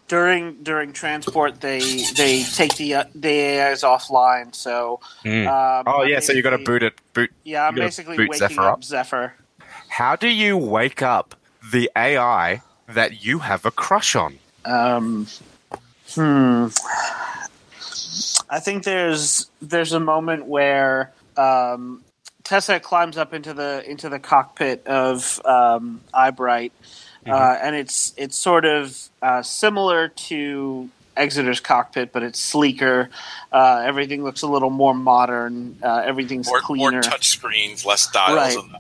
during 0.07 0.63
during 0.63 0.93
transport 0.93 1.61
they 1.61 1.79
they 2.15 2.43
take 2.43 2.75
the 2.75 2.95
uh, 2.95 3.03
the 3.15 3.59
AIs 3.61 3.83
offline? 3.83 4.53
So 4.55 4.99
Hmm. 5.23 5.47
um, 5.47 5.83
Oh 5.87 6.03
I'm 6.03 6.09
yeah, 6.09 6.19
so 6.19 6.33
you 6.33 6.41
got 6.41 6.51
to 6.51 6.57
boot 6.59 6.83
it 6.83 6.93
boot. 7.13 7.31
Yeah, 7.43 7.67
I'm 7.67 7.75
basically 7.75 8.17
waking 8.17 8.35
Zephyr 8.35 8.61
up 8.61 8.73
up. 8.73 8.83
Zephyr. 8.83 9.33
How 9.89 10.15
do 10.15 10.27
you 10.27 10.57
wake 10.57 11.01
up 11.01 11.35
the 11.71 11.89
AI 11.95 12.61
that 12.87 13.23
you 13.23 13.39
have 13.39 13.65
a 13.65 13.71
crush 13.71 14.15
on? 14.15 14.39
Um, 14.65 15.27
hmm. 16.13 16.67
I 18.49 18.59
think 18.59 18.83
there's 18.83 19.49
there's 19.61 19.93
a 19.93 19.99
moment 19.99 20.45
where 20.45 21.11
um, 21.35 22.03
Tessa 22.47 22.79
climbs 22.79 23.17
up 23.17 23.33
into 23.33 23.53
the 23.53 23.83
into 23.85 24.07
the 24.07 24.19
cockpit 24.19 24.87
of 24.87 25.41
um, 25.43 25.99
Eyebright, 26.13 26.71
uh, 27.25 27.57
and 27.61 27.75
it's 27.75 28.13
it's 28.15 28.37
sort 28.37 28.63
of 28.63 28.97
uh, 29.21 29.41
similar 29.43 30.07
to 30.07 30.89
Exeter's 31.17 31.59
cockpit, 31.59 32.13
but 32.13 32.23
it's 32.23 32.39
sleeker. 32.39 33.09
Uh, 33.51 33.83
everything 33.85 34.23
looks 34.23 34.43
a 34.43 34.47
little 34.47 34.69
more 34.69 34.93
modern. 34.93 35.77
Uh, 35.83 36.03
everything's 36.05 36.47
More, 36.47 36.59
more 36.59 36.61
cleaner. 36.61 37.01
touch 37.01 37.27
screens, 37.27 37.85
less 37.85 38.09
dials. 38.11 38.55
Right. 38.55 38.57
And, 38.57 38.75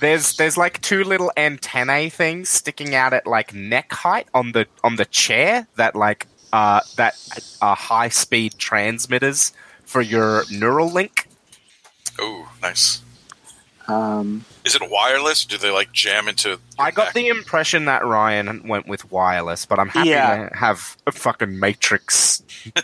There's 0.00 0.36
there's 0.36 0.56
like 0.56 0.80
two 0.82 1.02
little 1.02 1.32
antennae 1.36 2.10
things 2.10 2.48
sticking 2.48 2.94
out 2.94 3.12
at 3.12 3.26
like 3.26 3.52
neck 3.52 3.92
height 3.92 4.28
on 4.34 4.52
the 4.52 4.66
on 4.84 4.94
the 4.96 5.04
chair 5.06 5.66
that 5.74 5.96
like 5.96 6.28
uh 6.52 6.80
that 6.96 7.16
are 7.60 7.74
high 7.74 8.08
speed 8.10 8.54
transmitters 8.56 9.52
for 9.84 10.00
your 10.00 10.44
neural 10.48 10.88
link. 10.88 11.26
Oh, 12.18 12.50
nice. 12.62 13.02
Um, 13.88 14.44
Is 14.64 14.76
it 14.76 14.82
wireless? 14.88 15.44
Do 15.44 15.58
they 15.58 15.70
like 15.70 15.92
jam 15.92 16.28
into? 16.28 16.58
I 16.78 16.92
got 16.92 17.06
neck? 17.06 17.14
the 17.14 17.28
impression 17.28 17.86
that 17.86 18.04
Ryan 18.06 18.66
went 18.68 18.86
with 18.86 19.10
wireless, 19.10 19.66
but 19.66 19.78
I'm 19.80 19.88
happy 19.88 20.10
Yeah. 20.10 20.48
to 20.48 20.56
have 20.56 20.96
a 21.06 21.12
fucking 21.12 21.58
matrix. 21.58 22.42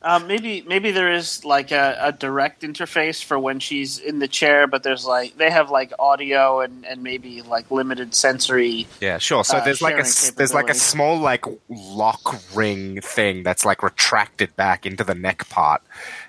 Um, 0.00 0.28
maybe 0.28 0.62
maybe 0.62 0.92
there 0.92 1.12
is 1.12 1.44
like 1.44 1.72
a, 1.72 1.98
a 2.00 2.12
direct 2.12 2.62
interface 2.62 3.22
for 3.22 3.36
when 3.36 3.58
she's 3.58 3.98
in 3.98 4.20
the 4.20 4.28
chair, 4.28 4.68
but 4.68 4.84
there's 4.84 5.04
like 5.04 5.36
they 5.36 5.50
have 5.50 5.70
like 5.70 5.92
audio 5.98 6.60
and, 6.60 6.86
and 6.86 7.02
maybe 7.02 7.42
like 7.42 7.70
limited 7.72 8.14
sensory. 8.14 8.86
Yeah, 9.00 9.18
sure. 9.18 9.42
So 9.44 9.58
Uh, 9.58 9.64
there's 9.64 9.82
like 9.82 9.96
a 9.98 10.06
there's 10.36 10.54
like 10.54 10.70
a 10.70 10.74
small 10.74 11.18
like 11.18 11.44
lock 11.68 12.36
ring 12.54 13.00
thing 13.00 13.42
that's 13.42 13.64
like 13.66 13.82
retracted 13.82 14.54
back 14.56 14.86
into 14.86 15.02
the 15.02 15.16
neck 15.16 15.48
part, 15.50 15.82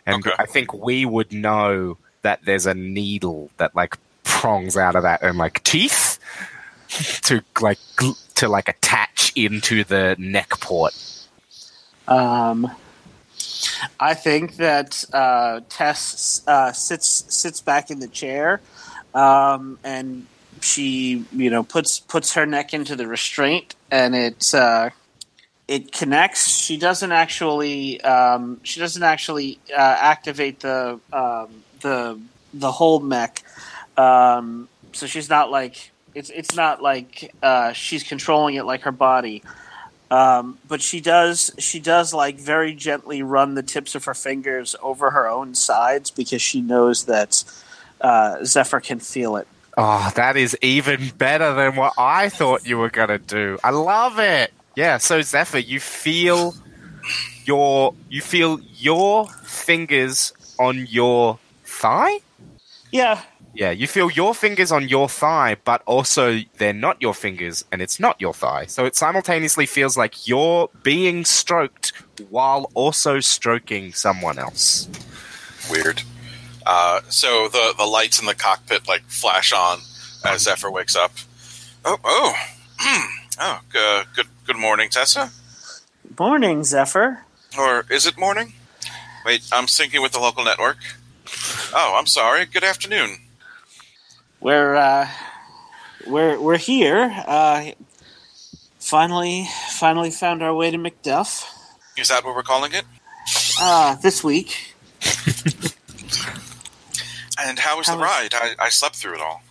and 0.05 0.25
Okay. 0.27 0.35
I 0.39 0.47
think 0.47 0.73
we 0.73 1.05
would 1.05 1.31
know 1.31 1.97
that 2.21 2.43
there's 2.45 2.65
a 2.65 2.73
needle 2.73 3.49
that 3.57 3.75
like 3.75 3.97
prongs 4.23 4.77
out 4.77 4.95
of 4.95 5.03
that 5.03 5.21
and 5.21 5.37
like 5.37 5.63
teeth 5.63 6.19
to 7.23 7.43
like 7.61 7.79
to 8.35 8.47
like 8.47 8.69
attach 8.69 9.31
into 9.35 9.83
the 9.83 10.15
neck 10.17 10.49
port. 10.59 10.93
Um, 12.07 12.71
I 13.99 14.13
think 14.13 14.57
that 14.57 15.03
uh, 15.13 15.61
Tess 15.69 16.41
uh, 16.47 16.71
sits 16.71 17.25
sits 17.33 17.61
back 17.61 17.91
in 17.91 17.99
the 17.99 18.07
chair, 18.07 18.61
um, 19.13 19.77
and 19.83 20.25
she 20.61 21.25
you 21.31 21.49
know 21.49 21.63
puts 21.63 21.99
puts 21.99 22.33
her 22.33 22.45
neck 22.45 22.73
into 22.73 22.95
the 22.95 23.07
restraint, 23.07 23.75
and 23.91 24.15
it 24.15 24.53
uh, 24.53 24.89
it 25.67 25.91
connects. 25.91 26.49
She 26.49 26.77
doesn't 26.77 27.11
actually 27.11 28.01
um, 28.01 28.59
she 28.63 28.79
doesn't 28.79 29.03
actually 29.03 29.59
uh, 29.71 29.97
activate 29.99 30.61
the 30.61 30.99
um, 31.13 31.63
the 31.81 32.19
the 32.53 32.71
whole 32.71 32.99
mech, 32.99 33.43
um, 33.97 34.67
so 34.93 35.05
she's 35.05 35.29
not 35.29 35.51
like 35.51 35.91
it's 36.15 36.29
it's 36.29 36.55
not 36.55 36.81
like 36.81 37.33
uh, 37.41 37.73
she's 37.73 38.03
controlling 38.03 38.55
it 38.55 38.65
like 38.65 38.81
her 38.81 38.91
body. 38.91 39.43
Um, 40.11 40.57
but 40.67 40.81
she 40.81 41.01
does 41.01 41.51
she 41.59 41.79
does 41.79 42.13
like 42.13 42.39
very 42.39 42.73
gently 42.73 43.21
run 43.21 43.53
the 43.53 43.61
tips 43.61 43.93
of 43.93 44.05
her 44.05 44.15
fingers 44.15 44.75
over 44.81 45.11
her 45.11 45.27
own 45.27 45.53
sides 45.53 46.09
because 46.09 46.41
she 46.41 46.61
knows 46.61 47.05
that 47.05 47.43
uh, 48.01 48.43
Zephyr 48.43 48.79
can 48.79 48.99
feel 48.99 49.35
it. 49.35 49.47
Oh, 49.77 50.11
that 50.15 50.35
is 50.35 50.57
even 50.61 51.11
better 51.17 51.53
than 51.53 51.75
what 51.75 51.93
I 51.97 52.29
thought 52.29 52.67
you 52.67 52.79
were 52.79 52.89
gonna 52.89 53.19
do. 53.19 53.59
I 53.63 53.69
love 53.69 54.17
it. 54.19 54.51
Yeah. 54.75 54.97
So 54.97 55.21
Zephyr, 55.21 55.59
you 55.59 55.79
feel 55.79 56.55
your 57.45 57.93
you 58.09 58.21
feel 58.21 58.59
your 58.77 59.27
fingers 59.43 60.33
on 60.57 60.87
your 60.89 61.37
thigh. 61.79 62.19
Yeah, 62.91 63.21
Yeah, 63.53 63.71
you 63.71 63.87
feel 63.87 64.09
your 64.11 64.33
fingers 64.35 64.71
on 64.71 64.87
your 64.89 65.09
thigh, 65.09 65.57
but 65.63 65.81
also 65.85 66.39
they're 66.57 66.73
not 66.73 67.01
your 67.01 67.13
fingers 67.13 67.65
and 67.71 67.81
it's 67.81 67.99
not 67.99 68.19
your 68.19 68.33
thigh. 68.33 68.65
So 68.65 68.85
it 68.85 68.95
simultaneously 68.95 69.65
feels 69.65 69.97
like 69.97 70.27
you're 70.27 70.69
being 70.83 71.25
stroked 71.25 71.93
while 72.29 72.69
also 72.73 73.19
stroking 73.19 73.93
someone 73.93 74.37
else. 74.39 74.87
Weird. 75.69 76.03
Uh, 76.65 77.01
so 77.09 77.47
the 77.47 77.73
the 77.77 77.85
lights 77.85 78.19
in 78.19 78.27
the 78.27 78.35
cockpit 78.35 78.87
like 78.87 79.03
flash 79.07 79.51
on 79.53 79.79
as 80.25 80.41
Zephyr 80.43 80.69
wakes 80.69 80.95
up. 80.95 81.11
Oh, 81.85 81.97
oh, 82.03 82.33
oh. 83.39 83.59
Good, 83.71 84.05
good, 84.15 84.27
good 84.45 84.57
morning, 84.57 84.89
Tessa. 84.89 85.31
morning, 86.19 86.63
Zephyr. 86.63 87.25
Or 87.57 87.85
is 87.89 88.05
it 88.05 88.17
morning? 88.17 88.53
Wait, 89.25 89.47
I'm 89.51 89.65
syncing 89.65 90.01
with 90.01 90.11
the 90.11 90.19
local 90.19 90.43
network. 90.43 90.77
Oh, 91.73 91.95
I'm 91.97 92.07
sorry. 92.07 92.45
Good 92.45 92.63
afternoon. 92.63 93.17
We're 94.39 94.75
uh, 94.75 95.07
we're 96.07 96.39
we're 96.39 96.57
here. 96.57 97.11
Uh, 97.27 97.71
finally, 98.79 99.47
finally 99.71 100.11
found 100.11 100.41
our 100.41 100.53
way 100.53 100.71
to 100.71 100.77
Macduff. 100.77 101.45
Is 101.97 102.07
that 102.07 102.23
what 102.23 102.35
we're 102.35 102.43
calling 102.43 102.73
it? 102.73 102.85
Uh, 103.61 103.95
this 103.95 104.23
week. 104.23 104.73
And 107.41 107.57
how 107.57 107.77
was 107.77 107.87
How 107.87 107.93
the 107.95 108.01
was- 108.01 108.09
ride? 108.09 108.33
I, 108.33 108.55
I 108.59 108.67
slept 108.67 108.97
through 108.97 109.13
it 109.15 109.21
all. 109.21 109.41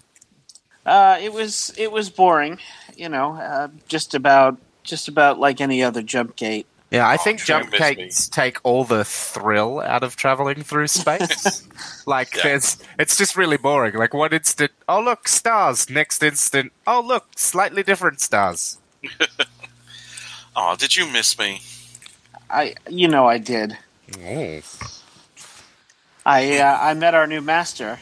Uh, 0.84 1.16
it 1.22 1.32
was 1.32 1.72
it 1.78 1.90
was 1.90 2.10
boring, 2.10 2.58
you 2.98 3.08
know, 3.08 3.32
uh, 3.36 3.68
just 3.88 4.14
about 4.14 4.58
just 4.82 5.08
about 5.08 5.38
like 5.40 5.62
any 5.62 5.82
other 5.82 6.02
jump 6.02 6.36
gate. 6.36 6.66
Yeah, 6.90 7.06
I 7.06 7.14
Oh, 7.14 7.16
think 7.18 7.44
jump 7.44 7.70
gates 7.70 8.28
me. 8.28 8.32
take 8.32 8.58
all 8.62 8.84
the 8.84 9.04
thrill 9.04 9.80
out 9.80 10.02
of 10.02 10.16
traveling 10.16 10.62
through 10.62 10.88
space. 10.88 11.62
like 12.06 12.34
Yeah. 12.34 12.42
there's 12.44 12.78
it's 12.98 13.16
just 13.18 13.36
really 13.36 13.58
boring. 13.58 13.94
Like 13.94 14.14
one 14.14 14.32
instant, 14.32 14.72
oh 14.88 15.00
look, 15.00 15.28
stars. 15.28 15.90
Next 15.90 16.22
instant, 16.22 16.72
oh 16.86 17.00
look, 17.00 17.26
slightly 17.36 17.82
different 17.82 18.20
stars. 18.20 18.78
Oh, 20.60 20.74
did 20.74 20.96
you 20.96 21.06
miss 21.06 21.38
me? 21.38 21.60
I, 22.50 22.74
you 22.88 23.06
know, 23.06 23.26
I 23.26 23.38
did. 23.38 23.78
Oh. 24.20 24.60
I 26.26 26.58
uh, 26.58 26.78
I 26.80 26.94
met 26.94 27.14
our 27.14 27.28
new 27.28 27.40
master. 27.40 28.00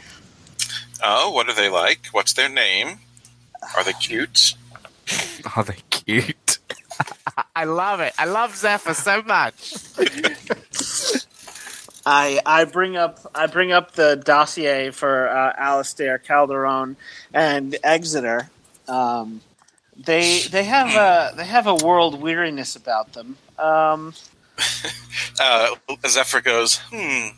Oh, 1.05 1.31
what 1.33 1.51
are 1.51 1.55
they 1.55 1.69
like? 1.69 2.07
What's 2.13 2.33
their 2.33 2.49
name? 2.49 3.01
Are 3.77 3.85
they 3.85 3.93
cute? 3.93 4.55
Are 5.55 5.65
they 5.65 5.77
cute? 5.91 6.45
I 7.55 7.64
love 7.64 8.01
it. 8.01 8.14
I 8.18 8.27
love 8.27 8.56
Zephyr 8.56 8.94
so 8.94 9.23
much. 9.23 9.74
I 12.06 12.40
I 12.47 12.64
bring 12.64 12.97
up 12.97 13.18
I 13.35 13.47
bring 13.47 13.73
up 13.73 13.93
the 13.93 14.16
dossier 14.16 14.93
for 14.93 15.28
uh, 15.28 15.52
Alistair 15.59 16.18
Calderon 16.18 16.97
and 17.35 17.77
Exeter. 17.82 18.48
Um, 18.86 19.40
they 19.97 20.40
they 20.40 20.64
have 20.64 20.94
a 20.94 21.35
they 21.36 21.47
have 21.47 21.66
a 21.66 21.74
world 21.74 22.20
weariness 22.20 22.77
about 22.77 23.14
them. 23.14 23.36
Um, 23.59 24.14
uh, 25.40 25.74
Zephyr 26.06 26.40
goes, 26.40 26.81
hmm, 26.93 27.28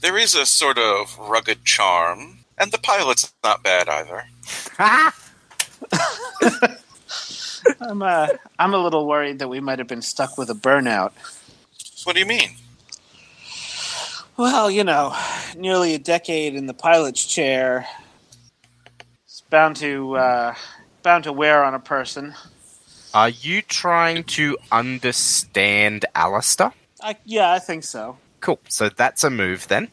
there 0.00 0.18
is 0.18 0.34
a 0.34 0.44
sort 0.44 0.78
of 0.78 1.18
rugged 1.18 1.64
charm, 1.64 2.40
and 2.58 2.70
the 2.70 2.78
pilot's 2.78 3.32
not 3.42 3.62
bad 3.62 3.88
either. 3.88 4.26
I'm 7.80 8.02
uh, 8.02 8.28
I'm 8.58 8.74
a 8.74 8.78
little 8.78 9.06
worried 9.06 9.38
that 9.40 9.48
we 9.48 9.60
might 9.60 9.78
have 9.78 9.88
been 9.88 10.02
stuck 10.02 10.38
with 10.38 10.50
a 10.50 10.54
burnout. 10.54 11.12
What 12.04 12.14
do 12.14 12.20
you 12.20 12.26
mean? 12.26 12.56
Well, 14.36 14.70
you 14.70 14.82
know, 14.82 15.16
nearly 15.56 15.94
a 15.94 15.98
decade 15.98 16.54
in 16.54 16.66
the 16.66 16.74
pilot's 16.74 17.24
chair. 17.24 17.86
It's 19.24 19.42
bound 19.42 19.76
to 19.76 20.16
uh, 20.16 20.54
bound 21.02 21.24
to 21.24 21.32
wear 21.32 21.64
on 21.64 21.74
a 21.74 21.78
person. 21.78 22.34
Are 23.14 23.28
you 23.28 23.60
trying 23.60 24.24
to 24.24 24.56
understand 24.70 26.06
Alistair? 26.14 26.72
I, 27.02 27.16
yeah, 27.24 27.52
I 27.52 27.58
think 27.58 27.84
so. 27.84 28.16
Cool. 28.40 28.58
So 28.68 28.88
that's 28.88 29.22
a 29.22 29.30
move 29.30 29.68
then. 29.68 29.88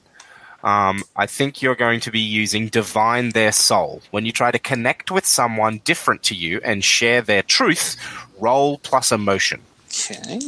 Um, 0.64 1.04
I 1.16 1.26
think 1.26 1.62
you're 1.62 1.76
going 1.76 2.02
to 2.02 2.12
be 2.12 2.20
using 2.20 2.68
Divine 2.68 3.30
Their 3.30 3.52
Soul. 3.52 4.02
When 4.12 4.26
you 4.26 4.32
try 4.32 4.52
to 4.52 4.60
connect 4.60 5.10
with 5.10 5.26
someone 5.26 5.82
different 5.86 6.24
to 6.24 6.36
you 6.36 6.60
and 6.64 6.84
share 6.84 7.22
their 7.22 7.44
truth, 7.44 7.96
roll 8.40 8.78
plus 8.80 9.12
emotion. 9.12 9.62
Okay. 9.88 10.40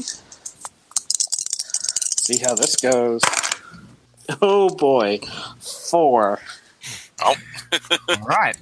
See 2.23 2.37
how 2.43 2.55
this 2.55 2.75
goes. 2.75 3.21
Oh 4.41 4.69
boy, 4.69 5.19
four. 5.59 6.39
Oh, 7.23 7.35
All 8.09 8.21
right. 8.25 8.57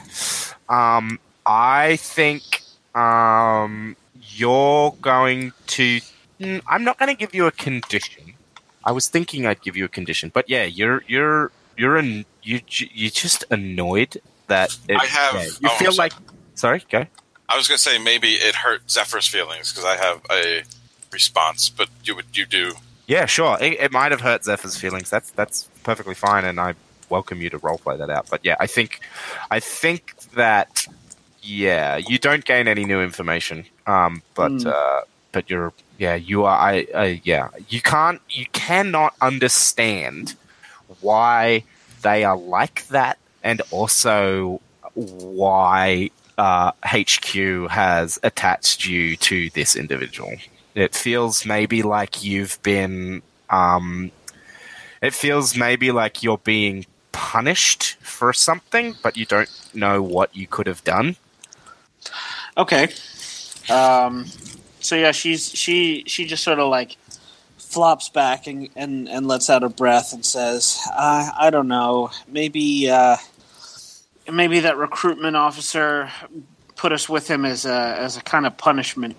Um, 0.68 1.20
I 1.46 1.98
think 1.98 2.62
um, 2.96 3.96
you're 4.36 4.96
going 5.02 5.54
to. 5.68 6.02
Mm, 6.40 6.62
I'm 6.68 6.84
not 6.84 6.98
going 6.98 7.10
to 7.10 7.18
give 7.18 7.36
you 7.36 7.48
a 7.48 7.52
condition. 7.52 8.34
I 8.86 8.92
was 8.92 9.08
thinking 9.08 9.46
I'd 9.46 9.62
give 9.62 9.76
you 9.76 9.86
a 9.86 9.90
condition, 9.90 10.32
but 10.34 10.50
yeah, 10.50 10.64
you're 10.64 11.04
you're 11.08 11.52
you're 11.78 11.98
an, 11.98 12.26
you 12.44 12.60
j- 12.62 12.90
you're 12.94 13.10
just 13.12 13.44
annoyed 13.52 14.22
that 14.48 14.76
it, 14.88 14.98
I 15.00 15.06
have- 15.06 15.36
yeah, 15.36 15.44
you 15.46 15.70
oh, 15.72 15.78
feel 15.78 15.92
I'm 15.92 15.98
like. 15.98 16.14
Sorry, 16.56 16.84
go. 16.90 17.06
I 17.48 17.56
was 17.58 17.68
going 17.68 17.78
to 17.78 17.84
say 17.84 17.98
maybe 17.98 18.34
it 18.34 18.54
hurt 18.56 18.90
Zephyr's 18.92 19.28
feelings 19.28 19.72
because 19.72 19.86
I 19.86 19.96
have 19.96 20.22
a 20.32 20.64
response, 21.12 21.70
but 21.70 21.88
you 22.04 22.16
would 22.16 22.36
you 22.38 22.46
do. 22.46 22.74
Yeah, 23.08 23.26
sure. 23.26 23.58
It, 23.60 23.80
it 23.80 23.92
might 23.92 24.12
have 24.12 24.22
hurt 24.22 24.44
Zephyr's 24.44 24.78
feelings. 24.78 25.10
That's 25.10 25.32
that's 25.32 25.64
perfectly 25.84 26.16
fine, 26.16 26.46
and 26.46 26.60
I 26.60 26.76
welcome 27.10 27.42
you 27.42 27.50
to 27.50 27.60
roleplay 27.60 27.98
that 27.98 28.10
out. 28.10 28.28
But 28.30 28.42
yeah, 28.44 28.56
I 28.60 28.68
think, 28.68 29.00
I 29.50 29.60
think 29.60 30.16
that 30.36 30.86
yeah, 31.42 31.96
you 31.98 32.20
don't 32.20 32.44
gain 32.46 32.68
any 32.68 32.86
new 32.86 33.02
information. 33.02 33.66
Um, 33.88 34.22
but 34.36 34.52
Hmm. 34.52 34.68
uh, 34.68 35.02
but 35.32 35.50
you're 35.50 35.74
yeah, 35.98 36.16
you 36.16 36.46
are. 36.46 36.58
I, 36.58 36.88
I 36.96 37.22
yeah, 37.24 37.50
you 37.68 37.82
can't, 37.82 38.22
you 38.30 38.46
cannot 38.54 39.14
understand 39.22 40.36
why 41.02 41.64
they 42.02 42.24
are 42.24 42.38
like 42.38 42.88
that, 42.88 43.18
and 43.44 43.62
also 43.70 44.62
why 44.94 46.10
uh, 46.38 46.72
HQ 46.84 47.70
has 47.70 48.18
attached 48.24 48.86
you 48.86 49.18
to 49.18 49.50
this 49.52 49.76
individual. 49.76 50.34
It 50.74 50.96
feels 50.96 51.46
maybe 51.46 51.84
like 51.84 52.24
you've 52.24 52.62
been. 52.64 53.22
Um, 53.50 54.12
it 55.02 55.14
feels 55.14 55.56
maybe 55.56 55.92
like 55.92 56.24
you're 56.24 56.38
being 56.38 56.86
punished 57.12 57.96
for 58.00 58.32
something, 58.32 58.96
but 59.04 59.18
you 59.18 59.26
don't 59.26 59.50
know 59.74 60.02
what 60.02 60.36
you 60.36 60.48
could 60.48 60.68
have 60.68 60.84
done. 60.84 61.18
Okay. 62.58 62.88
Um, 63.70 64.26
so 64.80 64.96
yeah, 64.96 65.12
she's 65.12 65.50
she 65.52 66.04
she 66.08 66.26
just 66.26 66.44
sort 66.44 66.60
of 66.60 66.70
like 66.70 66.98
flops 67.58 68.10
back 68.10 68.48
and, 68.48 68.70
and, 68.76 69.08
and 69.08 69.28
lets 69.28 69.50
out 69.50 69.64
a 69.64 69.70
breath 69.70 70.14
and 70.14 70.26
says, 70.26 70.80
uh, 70.92 71.30
"I 71.38 71.50
don't 71.50 71.68
know. 71.68 72.12
Maybe 72.28 72.90
uh, 72.90 73.18
maybe 74.32 74.62
that 74.62 74.78
recruitment 74.78 75.36
officer 75.36 76.10
put 76.76 76.92
us 76.92 77.08
with 77.08 77.30
him 77.30 77.46
as 77.46 77.66
a 77.66 77.96
as 78.00 78.18
a 78.18 78.22
kind 78.22 78.46
of 78.46 78.58
punishment." 78.58 79.18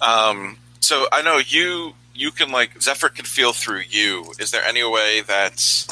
Um, 0.00 0.58
so 0.80 1.06
I 1.12 1.22
know 1.22 1.38
you 1.38 1.94
you 2.14 2.30
can 2.30 2.50
like 2.50 2.80
Zephyr 2.80 3.08
can 3.08 3.24
feel 3.24 3.52
through 3.52 3.82
you. 3.88 4.32
Is 4.38 4.50
there 4.50 4.64
any 4.64 4.84
way 4.84 5.20
that 5.22 5.86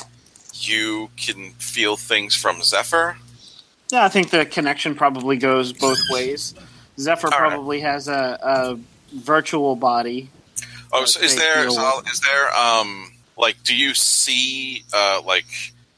you 0.55 1.11
can 1.17 1.53
feel 1.53 1.97
things 1.97 2.35
from 2.35 2.63
Zephyr? 2.63 3.17
Yeah, 3.91 4.05
I 4.05 4.09
think 4.09 4.31
the 4.31 4.47
connection 4.47 4.95
probably 4.95 5.37
goes 5.37 5.73
both 5.73 5.99
ways. 6.11 6.55
Zephyr 7.03 7.29
All 7.29 7.41
right. 7.41 7.51
probably 7.51 7.81
has 7.81 8.09
a, 8.09 8.39
a 8.43 8.79
virtual 9.15 9.77
body. 9.77 10.31
Oh, 10.93 11.05
so 11.05 11.21
is 11.21 11.37
there 11.37 11.71
so 11.71 12.03
is 12.11 12.21
there 12.21 12.55
um 12.55 13.13
like 13.37 13.63
do 13.63 13.75
you 13.75 13.95
see 13.95 14.85
uh 14.93 15.23
like 15.25 15.47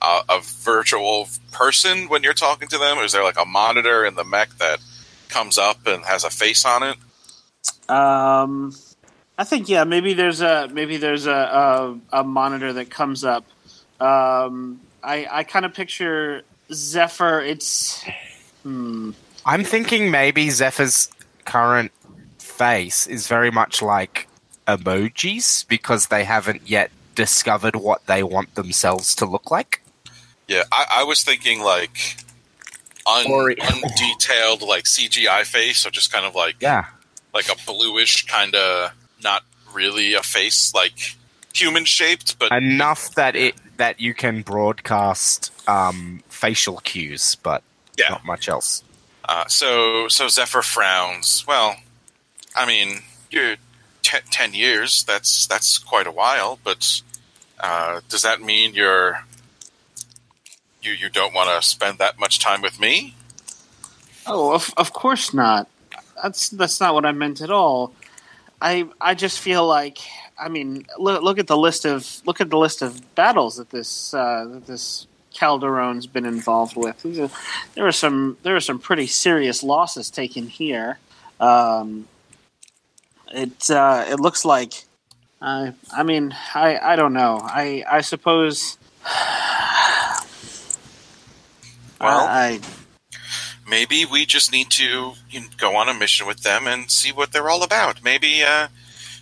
a, 0.04 0.22
a 0.28 0.40
virtual 0.40 1.28
person 1.52 2.08
when 2.08 2.22
you're 2.22 2.34
talking 2.34 2.68
to 2.68 2.78
them? 2.78 2.98
Or 2.98 3.04
is 3.04 3.12
there 3.12 3.24
like 3.24 3.38
a 3.40 3.44
monitor 3.44 4.04
in 4.04 4.14
the 4.14 4.24
mech 4.24 4.50
that 4.58 4.80
comes 5.28 5.58
up 5.58 5.86
and 5.86 6.04
has 6.04 6.24
a 6.24 6.30
face 6.30 6.64
on 6.64 6.82
it? 6.82 6.96
Um, 7.90 8.74
I 9.38 9.44
think 9.44 9.68
yeah, 9.68 9.84
maybe 9.84 10.14
there's 10.14 10.40
a 10.40 10.68
maybe 10.70 10.96
there's 10.96 11.26
a 11.26 11.32
a, 12.12 12.20
a 12.20 12.24
monitor 12.24 12.74
that 12.74 12.90
comes 12.90 13.24
up. 13.24 13.44
Um, 14.00 14.80
I 15.02 15.26
I 15.30 15.44
kind 15.44 15.64
of 15.64 15.74
picture 15.74 16.42
Zephyr. 16.72 17.40
It's 17.40 18.04
hmm. 18.62 19.12
I'm 19.46 19.64
thinking 19.64 20.10
maybe 20.10 20.50
Zephyr's 20.50 21.10
current 21.44 21.92
face 22.38 23.06
is 23.06 23.26
very 23.28 23.50
much 23.50 23.82
like 23.82 24.28
emojis 24.66 25.66
because 25.68 26.06
they 26.06 26.24
haven't 26.24 26.68
yet 26.68 26.90
discovered 27.14 27.76
what 27.76 28.06
they 28.06 28.22
want 28.22 28.54
themselves 28.54 29.14
to 29.16 29.26
look 29.26 29.50
like. 29.50 29.82
Yeah, 30.48 30.64
I, 30.72 30.86
I 30.96 31.04
was 31.04 31.22
thinking 31.22 31.60
like 31.62 32.16
un, 33.06 33.24
undetailed 33.26 34.66
like 34.66 34.84
CGI 34.84 35.44
face, 35.44 35.78
so 35.78 35.90
just 35.90 36.12
kind 36.12 36.24
of 36.24 36.34
like 36.34 36.56
Yeah. 36.60 36.86
like 37.32 37.48
a 37.48 37.56
bluish 37.66 38.26
kind 38.26 38.54
of 38.54 38.92
not 39.22 39.42
really 39.72 40.14
a 40.14 40.22
face 40.22 40.72
like 40.74 41.16
human 41.54 41.84
shaped, 41.84 42.38
but 42.38 42.52
Enough 42.52 43.14
that 43.14 43.36
it 43.36 43.54
that 43.76 44.00
you 44.00 44.14
can 44.14 44.42
broadcast 44.42 45.52
um, 45.68 46.22
facial 46.28 46.78
cues, 46.78 47.36
but 47.36 47.62
yeah. 47.98 48.08
not 48.10 48.24
much 48.24 48.48
else. 48.48 48.82
Uh, 49.26 49.46
so 49.46 50.08
so 50.08 50.28
Zephyr 50.28 50.62
frowns. 50.62 51.44
Well, 51.46 51.76
I 52.54 52.66
mean, 52.66 53.02
you're 53.30 53.56
te- 54.02 54.18
ten 54.30 54.54
years. 54.54 55.04
That's 55.04 55.46
that's 55.46 55.78
quite 55.78 56.06
a 56.06 56.12
while. 56.12 56.58
But 56.62 57.02
uh, 57.60 58.00
does 58.08 58.22
that 58.22 58.42
mean 58.42 58.74
you're 58.74 59.24
you 60.82 60.92
you 60.92 61.08
don't 61.08 61.34
want 61.34 61.50
to 61.50 61.66
spend 61.66 61.98
that 61.98 62.18
much 62.18 62.38
time 62.38 62.62
with 62.62 62.78
me? 62.78 63.14
Oh, 64.26 64.52
of 64.52 64.72
of 64.76 64.92
course 64.92 65.32
not. 65.32 65.68
That's 66.22 66.50
that's 66.50 66.80
not 66.80 66.94
what 66.94 67.06
I 67.06 67.12
meant 67.12 67.40
at 67.40 67.50
all. 67.50 67.92
I 68.60 68.88
I 69.00 69.14
just 69.14 69.40
feel 69.40 69.66
like 69.66 69.98
I 70.38 70.48
mean 70.48 70.86
look, 70.98 71.22
look 71.22 71.38
at 71.38 71.46
the 71.46 71.56
list 71.56 71.86
of 71.86 72.20
look 72.26 72.40
at 72.40 72.50
the 72.50 72.58
list 72.58 72.82
of 72.82 73.14
battles 73.14 73.56
that 73.56 73.70
this 73.70 74.12
uh, 74.12 74.46
that 74.50 74.66
this 74.66 75.06
Calderon's 75.34 76.06
been 76.06 76.24
involved 76.24 76.76
with. 76.76 77.02
There 77.74 77.86
are 77.86 77.92
some 77.92 78.36
there 78.42 78.56
are 78.56 78.60
some 78.60 78.78
pretty 78.78 79.06
serious 79.06 79.62
losses 79.62 80.10
taken 80.10 80.46
here. 80.46 80.98
Um, 81.40 82.06
it 83.32 83.70
uh, 83.70 84.04
it 84.08 84.20
looks 84.20 84.44
like 84.44 84.84
I 85.42 85.74
I 85.92 86.02
mean 86.02 86.34
I 86.54 86.78
I 86.78 86.96
don't 86.96 87.12
know. 87.12 87.40
I 87.42 87.84
I 87.90 88.00
suppose. 88.00 88.78
Well- 92.00 92.26
I, 92.26 92.60
Maybe 93.66 94.04
we 94.04 94.26
just 94.26 94.52
need 94.52 94.68
to 94.72 95.14
you 95.30 95.40
know, 95.40 95.46
go 95.56 95.74
on 95.76 95.88
a 95.88 95.94
mission 95.94 96.26
with 96.26 96.42
them 96.42 96.66
and 96.66 96.90
see 96.90 97.12
what 97.12 97.32
they're 97.32 97.48
all 97.48 97.62
about. 97.62 98.02
Maybe 98.04 98.42
uh, 98.42 98.68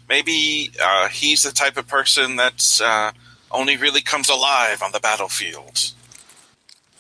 maybe 0.08 0.72
uh, 0.82 1.08
he's 1.08 1.44
the 1.44 1.52
type 1.52 1.76
of 1.76 1.86
person 1.86 2.36
that 2.36 2.80
uh, 2.82 3.12
only 3.52 3.76
really 3.76 4.00
comes 4.00 4.28
alive 4.28 4.82
on 4.82 4.90
the 4.90 4.98
battlefield. 5.00 5.92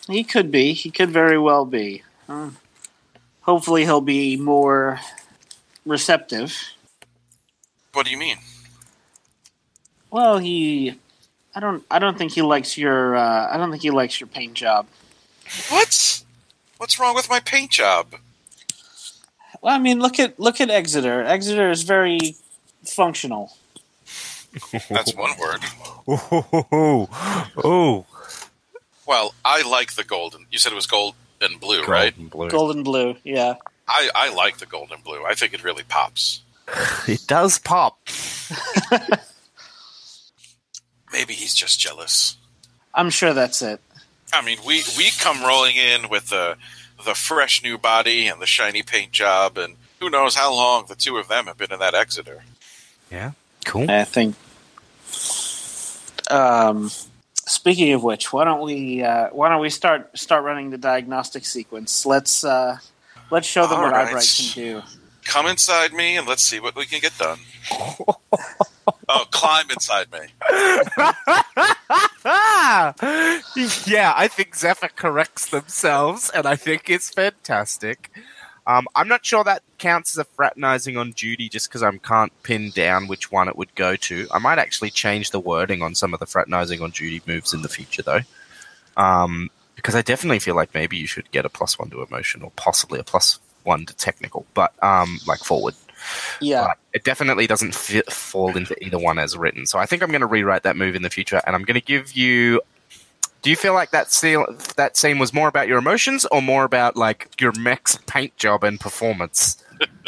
He 0.08 0.24
could 0.24 0.50
be. 0.50 0.72
He 0.72 0.90
could 0.90 1.10
very 1.10 1.38
well 1.38 1.64
be. 1.64 2.02
Uh, 2.28 2.50
hopefully, 3.42 3.84
he'll 3.84 4.00
be 4.00 4.36
more 4.36 5.00
receptive. 5.86 6.56
What 7.92 8.06
do 8.06 8.12
you 8.12 8.18
mean? 8.18 8.38
Well, 10.10 10.38
he. 10.38 10.98
I 11.54 11.60
don't. 11.60 11.84
I 11.90 11.98
don't 11.98 12.18
think 12.18 12.32
he 12.32 12.42
likes 12.42 12.76
your. 12.76 13.16
Uh, 13.16 13.48
I 13.52 13.56
don't 13.56 13.70
think 13.70 13.82
he 13.82 13.90
likes 13.90 14.20
your 14.20 14.26
paint 14.26 14.54
job. 14.54 14.86
What? 15.68 16.22
What's 16.78 16.98
wrong 16.98 17.14
with 17.14 17.30
my 17.30 17.40
paint 17.40 17.70
job? 17.70 18.14
Well, 19.60 19.74
I 19.74 19.78
mean, 19.78 20.00
look 20.00 20.18
at 20.18 20.40
look 20.40 20.60
at 20.60 20.70
Exeter. 20.70 21.22
Exeter 21.22 21.70
is 21.70 21.82
very 21.82 22.36
functional. 22.84 23.52
That's 24.90 25.14
one 25.14 25.38
word. 25.38 25.60
Oh, 26.04 26.44
oh, 26.60 27.08
oh, 27.62 27.64
ooh, 27.64 28.04
Well, 29.06 29.34
I 29.44 29.62
like 29.68 29.94
the 29.94 30.04
golden. 30.04 30.46
You 30.50 30.58
said 30.58 30.72
it 30.72 30.76
was 30.76 30.86
gold 30.86 31.14
and 31.40 31.58
blue, 31.60 31.84
right? 31.84 32.14
Golden 32.14 32.28
blue. 32.28 32.50
Golden 32.50 32.82
blue. 32.82 33.16
Yeah. 33.24 33.54
I, 33.88 34.10
I 34.14 34.34
like 34.34 34.58
the 34.58 34.66
golden 34.66 35.00
blue. 35.02 35.24
I 35.24 35.34
think 35.34 35.54
it 35.54 35.64
really 35.64 35.82
pops. 35.82 36.42
It 37.08 37.26
does 37.26 37.58
pop. 37.58 37.98
Maybe 41.12 41.34
he's 41.34 41.54
just 41.54 41.80
jealous. 41.80 42.36
I'm 42.94 43.10
sure 43.10 43.34
that's 43.34 43.60
it. 43.60 43.80
I 44.32 44.42
mean, 44.42 44.58
we 44.66 44.82
we 44.96 45.10
come 45.18 45.42
rolling 45.42 45.76
in 45.76 46.08
with 46.08 46.30
the 46.30 46.56
the 47.04 47.14
fresh 47.14 47.62
new 47.62 47.76
body 47.76 48.28
and 48.28 48.40
the 48.40 48.46
shiny 48.46 48.82
paint 48.82 49.10
job, 49.12 49.58
and 49.58 49.74
who 50.00 50.08
knows 50.08 50.36
how 50.36 50.54
long 50.54 50.86
the 50.86 50.94
two 50.94 51.16
of 51.18 51.28
them 51.28 51.46
have 51.46 51.58
been 51.58 51.72
in 51.72 51.80
that 51.80 51.94
Exeter. 51.94 52.44
Yeah. 53.10 53.32
Cool. 53.64 53.90
I 53.90 54.04
think. 54.04 54.36
Um, 56.30 56.90
speaking 57.52 57.92
of 57.92 58.02
which, 58.02 58.32
why 58.32 58.44
don't 58.44 58.62
we 58.62 59.02
uh, 59.02 59.28
why 59.30 59.48
don't 59.48 59.60
we 59.60 59.70
start 59.70 60.16
start 60.18 60.44
running 60.44 60.70
the 60.70 60.78
diagnostic 60.78 61.44
sequence? 61.44 62.06
Let's 62.06 62.44
uh, 62.44 62.78
let's 63.30 63.46
show 63.46 63.66
them 63.66 63.78
All 63.78 63.84
what 63.84 63.92
right. 63.92 64.08
Eyebright 64.08 64.34
can 64.36 64.54
do. 64.54 64.82
Come 65.24 65.46
inside 65.46 65.92
me, 65.92 66.16
and 66.16 66.26
let's 66.26 66.42
see 66.42 66.58
what 66.58 66.74
we 66.74 66.84
can 66.84 67.00
get 67.00 67.16
done. 67.16 67.38
oh, 69.08 69.24
climb 69.30 69.70
inside 69.70 70.10
me. 70.10 70.18
yeah, 73.86 74.12
I 74.16 74.28
think 74.28 74.56
Zephyr 74.56 74.88
corrects 74.88 75.48
themselves, 75.48 76.28
and 76.30 76.44
I 76.44 76.56
think 76.56 76.90
it's 76.90 77.10
fantastic. 77.10 78.10
Um, 78.66 78.86
I'm 78.94 79.08
not 79.08 79.24
sure 79.26 79.42
that 79.44 79.62
counts 79.78 80.14
as 80.14 80.18
a 80.18 80.24
fraternizing 80.24 80.96
on 80.96 81.10
duty 81.12 81.48
just 81.48 81.68
because 81.68 81.82
I 81.82 81.90
can't 81.98 82.32
pin 82.42 82.70
down 82.70 83.08
which 83.08 83.32
one 83.32 83.48
it 83.48 83.56
would 83.56 83.74
go 83.74 83.96
to. 83.96 84.28
I 84.30 84.38
might 84.38 84.58
actually 84.58 84.90
change 84.90 85.30
the 85.30 85.40
wording 85.40 85.82
on 85.82 85.94
some 85.94 86.14
of 86.14 86.20
the 86.20 86.26
fraternizing 86.26 86.80
on 86.80 86.90
duty 86.90 87.22
moves 87.26 87.52
in 87.52 87.62
the 87.62 87.68
future, 87.68 88.02
though. 88.02 88.20
Um, 88.96 89.50
because 89.74 89.94
I 89.96 90.02
definitely 90.02 90.38
feel 90.38 90.54
like 90.54 90.74
maybe 90.74 90.96
you 90.96 91.06
should 91.06 91.30
get 91.32 91.44
a 91.44 91.48
plus 91.48 91.78
one 91.78 91.90
to 91.90 92.02
emotion 92.02 92.42
or 92.42 92.52
possibly 92.54 93.00
a 93.00 93.04
plus 93.04 93.40
one 93.64 93.86
to 93.86 93.94
technical, 93.96 94.46
but 94.54 94.72
um, 94.82 95.18
like 95.26 95.40
forward. 95.40 95.74
Yeah, 96.40 96.66
But 96.68 96.78
it 96.92 97.04
definitely 97.04 97.46
doesn't 97.46 97.74
fit, 97.74 98.12
fall 98.12 98.56
into 98.56 98.80
either 98.84 98.98
one 98.98 99.18
as 99.18 99.36
written. 99.36 99.66
So 99.66 99.78
I 99.78 99.86
think 99.86 100.02
I'm 100.02 100.10
going 100.10 100.20
to 100.20 100.26
rewrite 100.26 100.64
that 100.64 100.76
move 100.76 100.94
in 100.94 101.02
the 101.02 101.10
future, 101.10 101.40
and 101.46 101.54
I'm 101.56 101.62
going 101.64 101.80
to 101.80 101.84
give 101.84 102.12
you. 102.12 102.60
Do 103.42 103.50
you 103.50 103.56
feel 103.56 103.74
like 103.74 103.90
that 103.90 104.12
scene, 104.12 104.44
that 104.76 104.96
scene 104.96 105.18
was 105.18 105.32
more 105.34 105.48
about 105.48 105.66
your 105.68 105.78
emotions 105.78 106.24
or 106.26 106.40
more 106.40 106.64
about 106.64 106.96
like 106.96 107.28
your 107.40 107.52
mech's 107.58 107.98
paint 108.06 108.36
job 108.36 108.62
and 108.64 108.78
performance? 108.78 109.62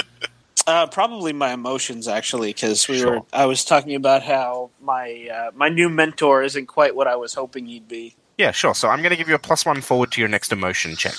uh, 0.69 0.87
probably 0.87 1.33
my 1.33 1.53
emotions 1.53 2.07
actually, 2.07 2.53
because 2.53 2.87
we 2.89 2.99
Sure. 2.99 3.21
were. 3.21 3.27
I 3.33 3.47
was 3.47 3.65
talking 3.65 3.97
about 3.97 4.23
how 4.23 4.71
my 4.81 5.29
uh, 5.33 5.51
my 5.55 5.69
new 5.69 5.89
mentor 5.89 6.43
isn't 6.45 6.67
quite 6.67 6.95
what 6.95 7.09
I 7.09 7.17
was 7.17 7.35
hoping 7.35 7.67
he'd 7.67 7.89
be. 7.89 8.15
Yeah, 8.39 8.53
sure. 8.53 8.75
So 8.75 8.89
I'm 8.89 8.99
going 9.01 9.11
to 9.11 9.17
give 9.17 9.29
you 9.29 9.35
a 9.35 9.39
plus 9.41 9.67
one 9.67 9.81
forward 9.81 10.13
to 10.13 10.21
your 10.21 10.29
next 10.29 10.53
emotion 10.53 10.95
check, 10.97 11.15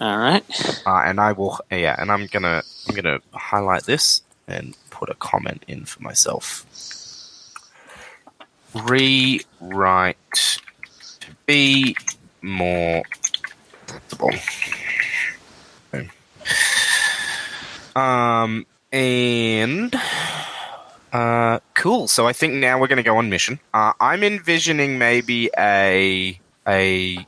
All 0.00 0.16
right. 0.18 0.44
uh, 0.86 1.02
and 1.06 1.20
I 1.20 1.32
will. 1.32 1.58
Yeah, 1.70 1.96
and 1.98 2.10
I'm 2.12 2.26
gonna 2.26 2.62
I'm 2.88 2.94
gonna 2.94 3.20
highlight 3.32 3.84
this 3.84 4.20
and 4.46 4.76
put 4.90 5.08
a 5.08 5.14
comment 5.14 5.64
in 5.68 5.86
for 5.86 6.02
myself. 6.02 6.66
Rewrite 8.74 10.58
to 11.26 11.36
be 11.46 11.96
more. 12.42 13.02
Okay. 14.20 14.40
Um, 17.96 18.66
and 18.92 19.94
uh, 21.12 21.60
cool. 21.74 22.08
So 22.08 22.26
I 22.26 22.32
think 22.32 22.54
now 22.54 22.78
we're 22.80 22.88
going 22.88 22.96
to 22.96 23.02
go 23.02 23.16
on 23.16 23.30
mission. 23.30 23.60
Uh, 23.72 23.92
I'm 24.00 24.22
envisioning 24.22 24.98
maybe 24.98 25.50
a 25.56 26.38
a 26.66 27.26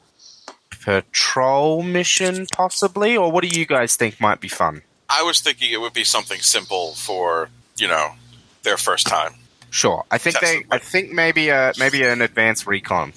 patrol 0.85 1.83
mission, 1.83 2.47
possibly, 2.53 3.17
or 3.17 3.31
what 3.31 3.43
do 3.43 3.59
you 3.59 3.67
guys 3.67 3.97
think 3.97 4.21
might 4.21 4.41
be 4.41 4.49
fun? 4.49 4.83
I 5.09 5.23
was 5.23 5.41
thinking 5.41 5.73
it 5.73 5.81
would 5.81 5.93
be 5.93 6.05
something 6.05 6.41
simple 6.41 6.95
for 6.95 7.51
you 7.77 7.87
know 7.89 8.15
their 8.63 8.77
first 8.77 9.07
time. 9.07 9.35
Sure. 9.71 10.05
I 10.11 10.19
think 10.19 10.41
they. 10.41 10.63
Test 10.63 10.67
I 10.71 10.79
think 10.79 11.13
maybe 11.13 11.49
a 11.51 11.73
maybe 11.79 12.03
an 12.03 12.23
advanced 12.23 12.67
recon. 12.67 13.13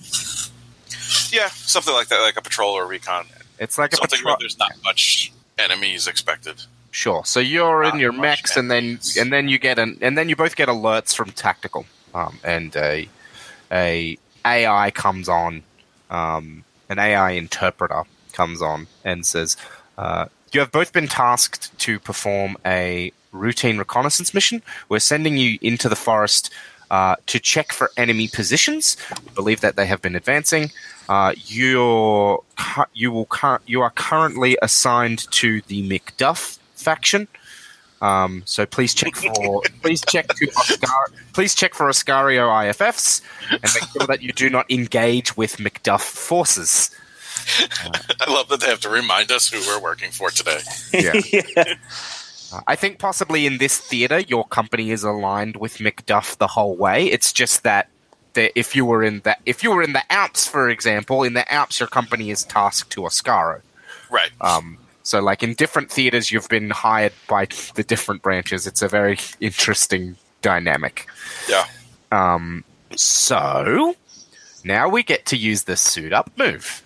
Yeah, 1.32 1.50
something 1.50 1.94
like 1.94 2.08
that, 2.08 2.20
like 2.22 2.38
a 2.38 2.42
patrol 2.42 2.74
or 2.74 2.86
recon. 2.88 3.26
It's 3.60 3.78
like 3.78 3.94
a 3.94 3.98
Something 3.98 4.18
patrol. 4.20 4.34
where 4.34 4.38
there's 4.40 4.58
not 4.60 4.72
much 4.84 5.32
enemies 5.58 6.08
expected. 6.08 6.64
Sure. 6.92 7.24
So 7.26 7.40
you're 7.40 7.84
in 7.84 8.00
your 8.00 8.12
mechs, 8.12 8.58
and 8.58 8.70
then 8.72 9.00
and 9.18 9.32
then 9.32 9.48
you 9.48 9.60
get 9.60 9.78
an 9.78 9.98
and 10.02 10.18
then 10.18 10.28
you 10.30 10.36
both 10.36 10.56
get 10.56 10.70
alerts 10.70 11.14
from 11.16 11.32
tactical, 11.32 11.86
um, 12.16 12.40
and 12.44 12.76
a 12.76 13.08
a 13.72 14.18
AI 14.46 14.90
comes 14.92 15.30
on, 15.30 15.64
um, 16.10 16.64
an 16.90 16.98
AI 16.98 17.32
interpreter 17.32 18.04
comes 18.34 18.62
on 18.62 18.88
and 19.04 19.24
says, 19.26 19.56
uh, 20.00 20.26
"You 20.52 20.62
have 20.62 20.72
both 20.72 20.92
been 20.92 21.08
tasked 21.08 21.78
to 21.80 22.00
perform 22.00 22.58
a 22.66 23.12
routine 23.32 23.78
reconnaissance 23.78 24.34
mission. 24.34 24.64
We're 24.88 25.00
sending 25.00 25.38
you 25.38 25.60
into 25.62 25.90
the 25.90 25.96
forest." 25.96 26.52
Uh, 26.90 27.16
to 27.28 27.40
check 27.40 27.72
for 27.72 27.92
enemy 27.98 28.28
positions, 28.28 28.98
we 29.24 29.32
believe 29.36 29.62
that 29.62 29.76
they 29.76 29.86
have 29.86 30.02
been 30.02 30.16
advancing. 30.16 30.72
Uh, 31.08 31.34
you're 31.46 32.44
you 32.94 33.12
will 33.12 33.28
you 33.66 33.82
are 33.82 33.92
currently 33.92 34.58
assigned 34.62 35.30
to 35.32 35.62
the 35.62 35.88
Macduff 35.88 36.58
faction. 36.76 37.28
Um, 38.02 38.44
so 38.46 38.66
please 38.66 38.94
check 38.94 39.16
for 39.16 39.62
please 39.82 40.02
check 40.08 40.28
to 40.28 40.48
Oscar- 40.56 41.14
please 41.34 41.54
check 41.54 41.74
for 41.74 41.88
Oscario 41.88 42.48
IFFs 42.48 43.22
and 43.52 43.62
make 43.62 43.84
sure 43.92 44.08
that 44.08 44.22
you 44.22 44.32
do 44.32 44.50
not 44.50 44.70
engage 44.72 45.36
with 45.36 45.58
Macduff 45.58 46.02
forces. 46.02 46.92
I 48.20 48.32
love 48.32 48.50
that 48.50 48.62
they 48.62 48.68
have 48.68 48.80
to 48.82 48.90
remind 48.90 49.32
us 49.32 49.50
who 49.50 49.60
we're 49.68 49.82
working 49.82 50.12
for 50.12 50.30
today. 50.30 50.60
Yeah. 50.94 51.14
Uh, 51.56 51.76
I 52.68 52.76
think 52.76 53.00
possibly 53.00 53.46
in 53.46 53.58
this 53.58 53.78
theater, 53.78 54.20
your 54.20 54.46
company 54.46 54.92
is 54.92 55.04
aligned 55.04 55.58
with 55.58 55.78
Macduff 55.78 56.38
the 56.38 56.48
whole 56.48 56.76
way. 56.76 57.06
It's 57.06 57.32
just 57.32 57.64
that 57.64 57.90
the, 58.34 58.58
if 58.58 58.76
you 58.76 58.86
were 58.86 59.04
in 59.04 59.22
the 59.22 59.36
if 59.46 59.64
you 59.64 59.72
were 59.72 59.84
in 59.84 59.94
the 59.94 60.12
Alps, 60.12 60.48
for 60.48 60.70
example, 60.70 61.24
in 61.24 61.34
the 61.34 61.52
Alps, 61.52 61.80
your 61.80 61.88
company 61.88 62.30
is 62.30 62.44
tasked 62.44 62.92
to 62.92 63.02
Oscaro. 63.02 63.62
Right. 64.10 64.32
Um, 64.42 64.78
so, 65.04 65.20
like 65.20 65.44
in 65.44 65.54
different 65.54 65.92
theaters, 65.92 66.32
you've 66.32 66.50
been 66.50 66.70
hired 66.70 67.14
by 67.28 67.48
the 67.76 67.84
different 67.84 68.22
branches. 68.22 68.68
It's 68.68 68.82
a 68.82 68.88
very 68.88 69.18
interesting 69.40 70.16
dynamic. 70.42 71.08
yeah. 71.48 71.66
Um, 72.12 72.64
so 72.96 73.96
now 74.64 74.90
we 74.90 75.04
get 75.04 75.26
to 75.28 75.38
use 75.38 75.64
the 75.64 75.78
suit 75.78 76.14
up 76.14 76.32
move. 76.38 76.84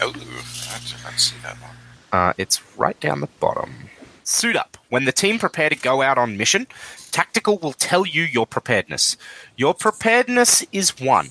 Oh, 0.00 0.08
I 0.08 1.02
not 1.04 1.18
see 1.18 1.36
that 1.42 1.56
one. 1.56 1.70
Uh, 2.12 2.32
it's 2.38 2.62
right 2.76 2.98
down 3.00 3.20
the 3.20 3.28
bottom. 3.40 3.87
Suit 4.28 4.56
up. 4.56 4.76
When 4.90 5.06
the 5.06 5.12
team 5.12 5.38
prepare 5.38 5.70
to 5.70 5.74
go 5.74 6.02
out 6.02 6.18
on 6.18 6.36
mission, 6.36 6.66
Tactical 7.12 7.56
will 7.58 7.72
tell 7.72 8.04
you 8.06 8.22
your 8.24 8.46
preparedness. 8.46 9.16
Your 9.56 9.72
preparedness 9.72 10.66
is 10.70 11.00
one. 11.00 11.30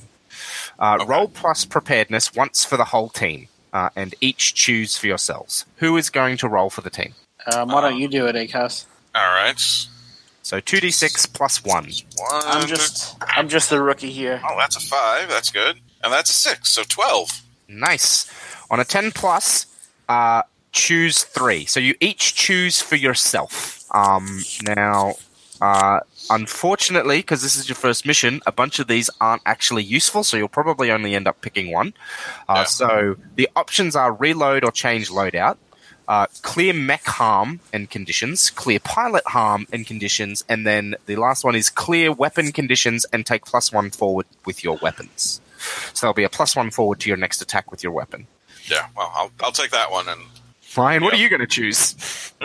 Uh, 0.79 0.97
Okay. 0.99 1.05
Roll 1.05 1.27
plus 1.27 1.63
preparedness 1.63 2.33
once 2.33 2.65
for 2.65 2.75
the 2.75 2.85
whole 2.85 3.09
team, 3.09 3.49
uh, 3.71 3.89
and 3.95 4.15
each 4.19 4.55
choose 4.55 4.97
for 4.97 5.05
yourselves. 5.05 5.65
Who 5.77 5.95
is 5.95 6.09
going 6.09 6.37
to 6.37 6.47
roll 6.49 6.71
for 6.71 6.81
the 6.81 6.89
team? 6.89 7.13
Um, 7.53 7.69
why 7.69 7.81
don't 7.81 7.99
you 7.99 8.07
do 8.07 8.25
it, 8.25 8.35
Acos? 8.35 8.85
All 9.13 9.27
right. 9.27 9.59
So 10.41 10.59
2d6 10.59 11.31
plus 11.33 11.63
1. 11.63 11.83
One. 11.83 11.91
I'm 12.45 12.67
just 12.67 13.15
I'm 13.21 13.47
just 13.47 13.69
the 13.69 13.79
rookie 13.79 14.11
here. 14.11 14.41
Oh, 14.43 14.55
that's 14.57 14.75
a 14.75 14.79
five. 14.79 15.29
That's 15.29 15.51
good. 15.51 15.79
And 16.03 16.11
that's 16.11 16.31
a 16.31 16.33
six. 16.33 16.69
So 16.71 16.83
twelve. 16.83 17.43
Nice. 17.67 18.27
On 18.71 18.79
a 18.79 18.85
10 18.85 19.11
plus, 19.11 19.65
uh, 20.09 20.41
choose 20.71 21.23
three. 21.23 21.65
So 21.65 21.79
you 21.79 21.95
each 21.99 22.35
choose 22.35 22.81
for 22.81 22.95
yourself. 22.95 23.83
Um, 23.93 24.41
now, 24.63 25.15
uh, 25.61 26.01
unfortunately, 26.29 27.17
because 27.17 27.41
this 27.41 27.55
is 27.55 27.67
your 27.67 27.75
first 27.75 28.05
mission, 28.05 28.41
a 28.45 28.51
bunch 28.51 28.79
of 28.79 28.87
these 28.87 29.09
aren't 29.21 29.41
actually 29.45 29.83
useful, 29.83 30.23
so 30.23 30.37
you'll 30.37 30.47
probably 30.47 30.91
only 30.91 31.15
end 31.15 31.27
up 31.27 31.41
picking 31.41 31.71
one. 31.71 31.93
Uh. 32.47 32.63
So 32.65 33.15
the 33.35 33.49
options 33.55 33.95
are 33.95 34.13
reload 34.13 34.63
or 34.63 34.71
change 34.71 35.09
loadout. 35.09 35.57
Uh, 36.07 36.25
clear 36.41 36.73
mech 36.73 37.03
harm 37.03 37.59
and 37.73 37.89
conditions, 37.89 38.49
clear 38.49 38.79
pilot 38.79 39.23
harm 39.27 39.67
and 39.73 39.85
conditions, 39.85 40.41
and 40.47 40.65
then 40.65 40.95
the 41.05 41.17
last 41.17 41.43
one 41.43 41.53
is 41.53 41.69
clear 41.69 42.13
weapon 42.13 42.53
conditions 42.53 43.05
and 43.11 43.25
take 43.25 43.43
plus 43.43 43.73
one 43.73 43.89
forward 43.89 44.25
with 44.45 44.63
your 44.63 44.77
weapons. 44.77 45.41
So 45.93 46.05
there'll 46.05 46.13
be 46.13 46.23
a 46.23 46.29
plus 46.29 46.55
one 46.55 46.71
forward 46.71 47.01
to 47.01 47.09
your 47.09 47.17
next 47.17 47.41
attack 47.41 47.71
with 47.71 47.83
your 47.83 47.91
weapon. 47.91 48.27
Yeah. 48.69 48.87
Well, 48.95 49.11
I'll 49.15 49.31
I'll 49.41 49.51
take 49.51 49.71
that 49.71 49.91
one. 49.91 50.07
And 50.07 50.21
Ryan, 50.77 51.03
what 51.03 51.13
Yeah. 51.13 51.19
are 51.19 51.23
you 51.23 51.29
going 51.29 51.39
to 51.41 51.47
choose? 51.47 52.33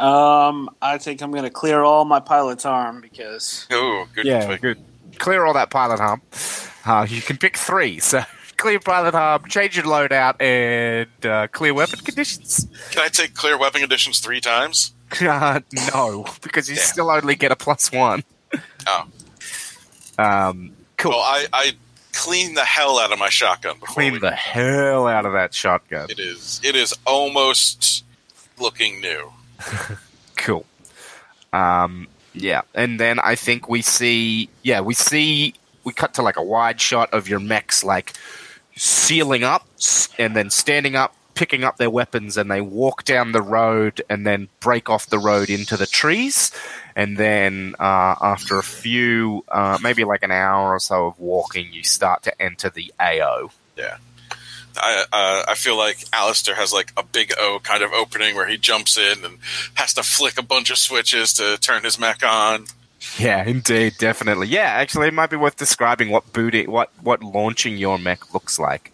Um, 0.00 0.70
I 0.80 0.96
think 0.98 1.22
I'm 1.22 1.32
going 1.32 1.42
to 1.42 1.50
clear 1.50 1.82
all 1.82 2.04
my 2.04 2.20
pilot's 2.20 2.64
arm 2.64 3.00
because 3.00 3.66
oh, 3.72 4.06
good. 4.14 4.26
pick. 4.26 4.60
good. 4.60 4.78
Clear 5.18 5.44
all 5.44 5.54
that 5.54 5.70
pilot 5.70 5.98
arm. 5.98 6.22
Uh, 6.86 7.04
you 7.10 7.20
can 7.20 7.36
pick 7.36 7.56
three. 7.56 7.98
So 7.98 8.22
clear 8.56 8.78
pilot 8.78 9.16
arm, 9.16 9.42
change 9.48 9.74
your 9.76 9.86
loadout, 9.86 10.40
and 10.40 11.26
uh, 11.26 11.48
clear 11.48 11.74
weapon 11.74 11.98
conditions. 11.98 12.68
Can 12.92 13.02
I 13.02 13.08
take 13.08 13.34
clear 13.34 13.58
weapon 13.58 13.80
conditions 13.80 14.20
three 14.20 14.40
times? 14.40 14.92
Uh, 15.20 15.58
no, 15.92 16.26
because 16.42 16.68
you 16.70 16.76
Damn. 16.76 16.84
still 16.84 17.10
only 17.10 17.34
get 17.34 17.50
a 17.50 17.56
plus 17.56 17.90
one. 17.90 18.22
Oh. 18.86 19.06
Um, 20.16 20.76
cool. 20.96 21.10
Well, 21.10 21.20
I 21.20 21.46
I 21.52 21.72
clean 22.18 22.54
the 22.54 22.64
hell 22.64 22.98
out 22.98 23.12
of 23.12 23.18
my 23.18 23.28
shotgun 23.28 23.74
before 23.78 23.94
Clean 23.94 24.12
we- 24.12 24.18
the 24.18 24.30
hell 24.32 25.06
out 25.06 25.24
of 25.26 25.32
that 25.32 25.54
shotgun. 25.54 26.10
It 26.10 26.18
is. 26.18 26.60
It 26.64 26.74
is 26.76 26.94
almost 27.06 28.04
looking 28.58 29.00
new. 29.00 29.32
Cool. 30.36 30.64
Um, 31.52 32.06
yeah, 32.32 32.62
and 32.72 33.00
then 33.00 33.18
I 33.18 33.34
think 33.34 33.68
we 33.68 33.82
see, 33.82 34.48
yeah, 34.62 34.80
we 34.80 34.94
see, 34.94 35.54
we 35.82 35.92
cut 35.92 36.14
to 36.14 36.22
like 36.22 36.36
a 36.36 36.42
wide 36.42 36.80
shot 36.80 37.12
of 37.12 37.28
your 37.28 37.40
mechs 37.40 37.82
like 37.82 38.12
sealing 38.76 39.42
up 39.42 39.66
and 40.16 40.36
then 40.36 40.50
standing 40.50 40.94
up, 40.94 41.14
picking 41.38 41.62
up 41.62 41.76
their 41.76 41.88
weapons, 41.88 42.36
and 42.36 42.50
they 42.50 42.60
walk 42.60 43.04
down 43.04 43.30
the 43.30 43.40
road 43.40 44.02
and 44.10 44.26
then 44.26 44.48
break 44.58 44.90
off 44.90 45.06
the 45.06 45.20
road 45.20 45.48
into 45.48 45.76
the 45.76 45.86
trees. 45.86 46.50
And 46.96 47.16
then 47.16 47.76
uh, 47.78 48.16
after 48.20 48.58
a 48.58 48.62
few, 48.64 49.44
uh, 49.46 49.78
maybe 49.80 50.02
like 50.02 50.24
an 50.24 50.32
hour 50.32 50.74
or 50.74 50.80
so 50.80 51.06
of 51.06 51.20
walking, 51.20 51.72
you 51.72 51.84
start 51.84 52.24
to 52.24 52.42
enter 52.42 52.70
the 52.70 52.92
AO. 52.98 53.50
Yeah. 53.76 53.98
I 54.76 55.04
uh, 55.12 55.44
I 55.48 55.54
feel 55.54 55.76
like 55.76 55.98
Alistair 56.12 56.56
has 56.56 56.72
like 56.72 56.92
a 56.96 57.04
big 57.04 57.32
O 57.38 57.60
kind 57.62 57.84
of 57.84 57.92
opening 57.92 58.34
where 58.34 58.48
he 58.48 58.56
jumps 58.56 58.98
in 58.98 59.24
and 59.24 59.38
has 59.74 59.94
to 59.94 60.02
flick 60.02 60.38
a 60.38 60.42
bunch 60.42 60.70
of 60.70 60.78
switches 60.78 61.32
to 61.34 61.56
turn 61.58 61.84
his 61.84 62.00
mech 62.00 62.24
on. 62.24 62.66
Yeah, 63.16 63.44
indeed, 63.44 63.94
definitely. 63.98 64.48
Yeah, 64.48 64.70
actually, 64.70 65.08
it 65.08 65.14
might 65.14 65.30
be 65.30 65.36
worth 65.36 65.56
describing 65.56 66.10
what 66.10 66.32
booting, 66.32 66.70
what 66.70 66.90
what 67.00 67.22
launching 67.22 67.76
your 67.76 67.98
mech 67.98 68.34
looks 68.34 68.58
like. 68.58 68.92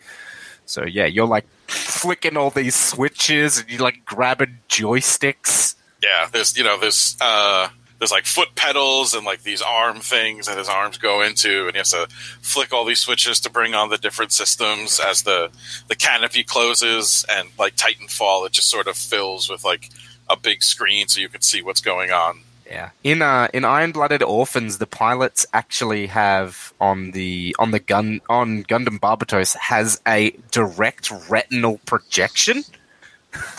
So 0.66 0.85
yeah, 0.85 1.07
you're 1.07 1.27
like 1.27 1.47
flicking 1.69 2.36
all 2.36 2.51
these 2.51 2.74
switches, 2.74 3.59
and 3.59 3.70
you're 3.70 3.81
like 3.81 4.05
grabbing 4.05 4.59
joysticks. 4.69 5.74
Yeah, 6.03 6.28
there's 6.32 6.57
you 6.57 6.65
know 6.65 6.78
there's 6.78 7.16
uh 7.20 7.69
there's 7.99 8.11
like 8.11 8.27
foot 8.27 8.55
pedals 8.55 9.15
and 9.15 9.24
like 9.24 9.43
these 9.43 9.62
arm 9.62 10.01
things 10.01 10.47
that 10.47 10.59
his 10.59 10.69
arms 10.69 10.99
go 10.99 11.23
into, 11.23 11.66
and 11.66 11.73
he 11.73 11.78
has 11.78 11.91
to 11.91 12.07
flick 12.43 12.73
all 12.73 12.85
these 12.85 13.01
switches 13.01 13.41
to 13.41 13.51
bring 13.51 13.74
on 13.74 13.89
the 13.89 13.99
different 13.99 14.32
systems 14.32 15.01
as 15.01 15.23
the 15.23 15.51
the 15.89 15.97
canopy 15.97 16.45
closes 16.45 17.24
and 17.31 17.49
like 17.59 17.77
Titanfall, 17.77 18.47
it 18.47 18.53
just 18.53 18.69
sort 18.69 18.89
of 18.89 18.97
fills 18.97 19.49
with 19.49 19.65
like 19.65 19.91
a 20.28 20.36
big 20.36 20.62
screen 20.62 21.09
so 21.09 21.20
you 21.20 21.28
can 21.28 21.41
see 21.41 21.62
what's 21.62 21.81
going 21.81 22.11
on. 22.11 22.41
Yeah. 22.66 22.91
In 23.03 23.20
uh 23.23 23.49
in 23.53 23.65
Iron 23.65 23.93
Blooded 23.93 24.23
Orphans, 24.23 24.78
the 24.78 24.86
pilots 24.86 25.47
actually 25.53 26.07
have 26.09 26.73
on 26.81 27.11
the 27.11 27.55
on 27.59 27.70
the 27.73 27.78
gun 27.78 28.20
on 28.28 28.65
Gundam 28.65 28.99
Barbatos 28.99 29.55
has 29.57 30.01
a 30.07 30.31
direct 30.51 31.11
retinal 31.28 31.78
projection. 31.86 32.65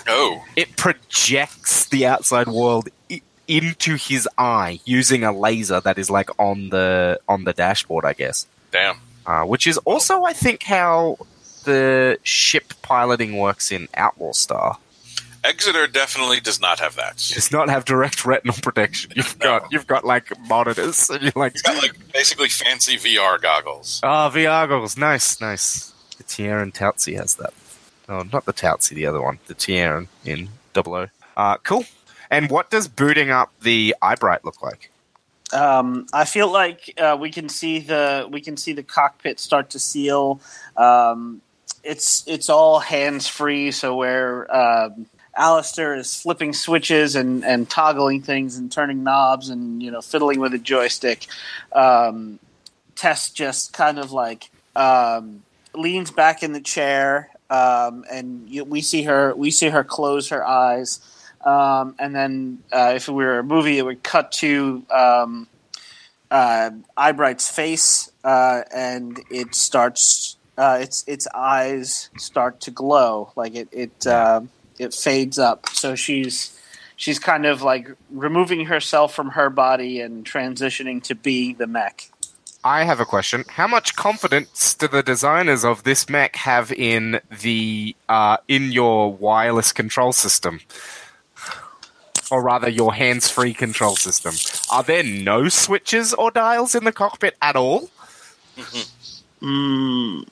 Oh, 0.08 0.44
It 0.56 0.76
projects 0.78 1.86
the 1.86 2.06
outside 2.06 2.48
world 2.48 2.90
I- 3.12 3.22
into 3.48 3.96
his 3.96 4.28
eye 4.38 4.80
using 4.86 5.24
a 5.24 5.32
laser 5.32 5.80
that 5.82 5.98
is 5.98 6.10
like 6.10 6.30
on 6.40 6.70
the 6.70 7.20
on 7.28 7.44
the 7.44 7.54
dashboard, 7.54 8.06
I 8.06 8.14
guess. 8.14 8.48
damn. 8.72 8.98
Uh, 9.28 9.44
which 9.44 9.66
is 9.66 9.78
also, 9.80 10.24
I 10.24 10.34
think, 10.34 10.62
how 10.64 11.18
the 11.64 12.20
ship 12.22 12.74
piloting 12.84 13.38
works 13.38 13.72
in 13.72 13.88
Outlaw 13.96 14.34
Star. 14.34 14.78
Exeter 15.46 15.88
definitely 15.88 16.40
does 16.40 16.60
not 16.60 16.80
have 16.80 16.96
that. 16.96 17.18
Does 17.18 17.52
not 17.52 17.70
have 17.70 17.86
direct 17.86 18.26
retinal 18.26 18.56
protection. 18.62 19.12
You've 19.16 19.40
No. 19.40 19.60
got 19.60 19.72
you've 19.72 19.88
got 19.88 20.04
like 20.06 20.32
monitors, 20.48 21.10
and 21.10 21.22
you're 21.24 21.32
like, 21.36 21.54
He's 21.54 21.62
got 21.62 21.82
like 21.82 22.12
basically 22.14 22.50
fancy 22.50 22.98
VR 22.98 23.42
goggles. 23.42 24.00
oh, 24.04 24.32
VR 24.34 24.68
goggles, 24.68 24.98
nice, 24.98 25.40
nice. 25.42 25.92
The 26.18 26.24
Tieren 26.24 26.74
Taozi 26.74 27.16
has 27.18 27.36
that. 27.36 27.54
Oh, 28.08 28.24
not 28.32 28.46
the 28.46 28.54
Taozi, 28.54 28.90
the 28.96 29.06
other 29.06 29.22
one, 29.22 29.40
the 29.48 29.56
Tieren 29.56 30.08
in 30.24 30.50
Double 30.74 30.94
O. 30.96 31.08
Uh, 31.36 31.58
cool. 31.58 31.86
And 32.32 32.50
what 32.50 32.70
does 32.70 32.88
booting 32.88 33.30
up 33.30 33.52
the 33.62 33.96
Eyebright 34.02 34.46
look 34.46 34.62
like? 34.64 34.92
Um, 35.54 36.08
I 36.14 36.26
feel 36.26 36.52
like 36.52 36.94
uh, 36.98 37.18
we 37.20 37.30
can 37.32 37.50
see 37.50 37.80
the 37.80 38.28
we 38.32 38.42
can 38.42 38.58
see 38.58 38.74
the 38.74 38.84
cockpit 38.84 39.40
start 39.40 39.70
to 39.72 39.80
seal. 39.80 40.42
Um, 40.76 41.42
it's 41.84 42.24
it's 42.28 42.50
all 42.50 42.80
hands 42.80 43.28
free, 43.28 43.72
so 43.72 43.96
where 43.96 44.54
um, 44.56 45.06
Alistair 45.36 45.96
is 45.96 46.22
flipping 46.22 46.54
switches 46.54 47.16
and, 47.16 47.44
and 47.44 47.70
toggling 47.70 48.22
things 48.22 48.58
and 48.58 48.72
turning 48.72 49.04
knobs 49.04 49.50
and 49.50 49.84
you 49.84 49.92
know 49.92 50.02
fiddling 50.02 50.40
with 50.40 50.54
a 50.54 50.58
joystick. 50.58 51.28
Um, 51.72 52.40
Tess 52.96 53.30
just 53.30 53.74
kind 53.74 54.00
of 54.00 54.12
like 54.12 54.50
um, 54.76 55.44
leans 55.74 56.12
back 56.12 56.44
in 56.44 56.54
the 56.54 56.62
chair, 56.62 57.30
um, 57.50 58.06
and 58.10 58.50
you, 58.50 58.64
we 58.64 58.82
see 58.82 59.04
her 59.04 59.36
we 59.36 59.52
see 59.52 59.70
her 59.70 59.84
close 59.84 60.30
her 60.30 60.46
eyes. 60.46 61.00
Um, 61.46 61.96
and 62.00 62.16
then, 62.16 62.64
uh, 62.72 62.94
if 62.96 63.08
it 63.08 63.12
were 63.12 63.40
a 63.40 63.44
movie, 63.44 63.78
it 63.78 63.84
would 63.84 64.02
cut 64.02 64.32
to 64.34 64.84
um, 64.90 65.48
uh, 66.32 66.72
Eyebright's 66.98 67.50
face, 67.50 68.12
uh, 68.24 68.64
and 68.74 69.20
it 69.30 69.54
starts. 69.54 70.38
Uh, 70.58 70.78
its 70.80 71.04
its 71.06 71.28
eyes 71.36 72.10
start 72.18 72.62
to 72.62 72.72
glow, 72.72 73.30
like 73.36 73.56
it 73.56 73.68
it 73.74 74.08
uh, 74.08 74.40
it 74.80 74.94
fades 74.94 75.38
up. 75.40 75.68
So 75.70 75.96
she's 75.96 76.58
she's 76.96 77.20
kind 77.20 77.46
of 77.46 77.62
like 77.62 77.90
removing 78.10 78.66
herself 78.66 79.14
from 79.14 79.32
her 79.32 79.50
body 79.50 80.00
and 80.02 80.26
transitioning 80.26 81.02
to 81.04 81.16
be 81.16 81.54
the 81.54 81.68
mech. 81.68 82.10
I 82.64 82.84
have 82.84 83.00
a 83.00 83.06
question. 83.06 83.44
How 83.50 83.68
much 83.68 83.96
confidence 83.96 84.74
do 84.74 84.88
the 84.88 85.04
designers 85.04 85.64
of 85.64 85.84
this 85.84 86.10
mech 86.10 86.36
have 86.38 86.72
in 86.72 87.20
the 87.42 87.96
uh, 88.10 88.38
in 88.48 88.72
your 88.72 89.14
wireless 89.14 89.72
control 89.72 90.14
system, 90.14 90.62
or 92.32 92.42
rather, 92.42 92.68
your 92.68 92.96
hands-free 92.96 93.54
control 93.54 93.96
system? 93.96 94.34
Are 94.72 94.82
there 94.82 95.04
no 95.04 95.48
switches 95.48 96.12
or 96.16 96.32
dials 96.32 96.74
in 96.74 96.86
the 96.86 96.92
cockpit 96.92 97.36
at 97.40 97.56
all, 97.56 97.90
Mm, 99.42 100.26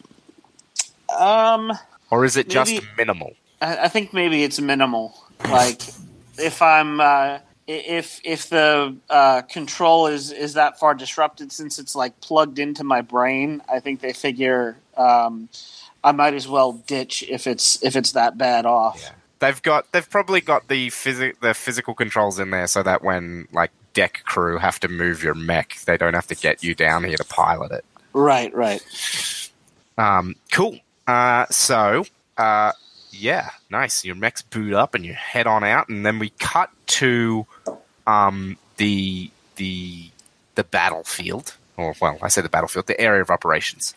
um, 1.15 1.72
or 2.09 2.25
is 2.25 2.35
it 2.38 2.49
just 2.49 2.72
Maybe- 2.72 2.88
minimal? 2.97 3.33
I, 3.64 3.85
I 3.85 3.88
think 3.88 4.14
maybe 4.14 4.43
it's 4.43 4.59
minimal. 4.59 5.16
Like 5.50 5.82
if 6.38 6.61
I'm 6.61 7.00
uh, 7.00 7.40
if 7.67 8.19
if 8.24 8.50
the 8.50 8.95
uh, 9.09 9.42
control 9.43 10.08
is 10.08 10.32
is 10.32 10.53
that 10.53 10.80
far 10.80 10.93
disrupted 10.93 11.51
since 11.51 11.80
it's 11.80 11.95
like 11.95 12.19
plugged 12.22 12.59
into 12.59 12.83
my 12.83 13.01
brain, 13.01 13.61
I 13.72 13.80
think 13.80 14.01
they 14.01 14.14
figure 14.14 14.77
um, 14.98 15.50
I 16.03 16.11
might 16.11 16.33
as 16.33 16.48
well 16.48 16.74
ditch 16.74 17.24
if 17.30 17.48
it's 17.48 17.82
if 17.83 17.95
it's 17.95 18.11
that 18.11 18.38
bad 18.38 18.66
off. 18.66 19.11
They've 19.40 19.61
got 19.61 19.92
they've 19.92 20.09
probably 20.09 20.42
got 20.42 20.67
the 20.67 20.90
physi- 20.90 21.40
the 21.40 21.53
physical 21.53 21.93
controls 21.93 22.40
in 22.40 22.51
there 22.51 22.67
so 22.67 22.83
that 22.83 23.03
when 23.03 23.48
like 23.51 23.72
deck 23.93 24.24
crew 24.25 24.58
have 24.58 24.80
to 24.82 24.88
move 24.88 25.24
your 25.24 25.33
mech, 25.33 25.77
they 25.85 25.98
don't 25.98 26.14
have 26.14 26.27
to 26.27 26.35
get 26.35 26.64
you 26.64 26.75
down 26.75 27.03
here 27.03 27.17
to 27.17 27.25
pilot 27.25 27.72
it. 27.72 27.85
Right, 28.14 28.53
right. 28.53 28.82
Um, 29.98 30.35
cool. 30.51 30.80
Uh, 31.08 31.45
so, 31.50 32.06
uh, 32.38 32.72
yeah, 33.14 33.51
nice. 33.69 34.03
Your 34.03 34.16
mechs 34.16 34.42
boot 34.42 34.74
up 34.74 34.95
and 34.95 35.06
you 35.06 35.14
head 35.14 35.48
on 35.48 35.64
out, 35.64 35.90
and 35.90 36.06
then 36.06 36.19
we 36.19 36.30
cut 36.40 36.69
to 36.88 37.45
um, 38.08 38.58
the 38.77 39.30
the 39.56 40.09
the 40.56 40.64
battlefield, 40.64 41.56
or 41.77 41.93
well, 42.01 42.17
I 42.22 42.27
say 42.27 42.42
the 42.42 42.50
battlefield, 42.50 42.88
the 42.88 43.00
area 43.00 43.22
of 43.22 43.30
operations, 43.30 43.93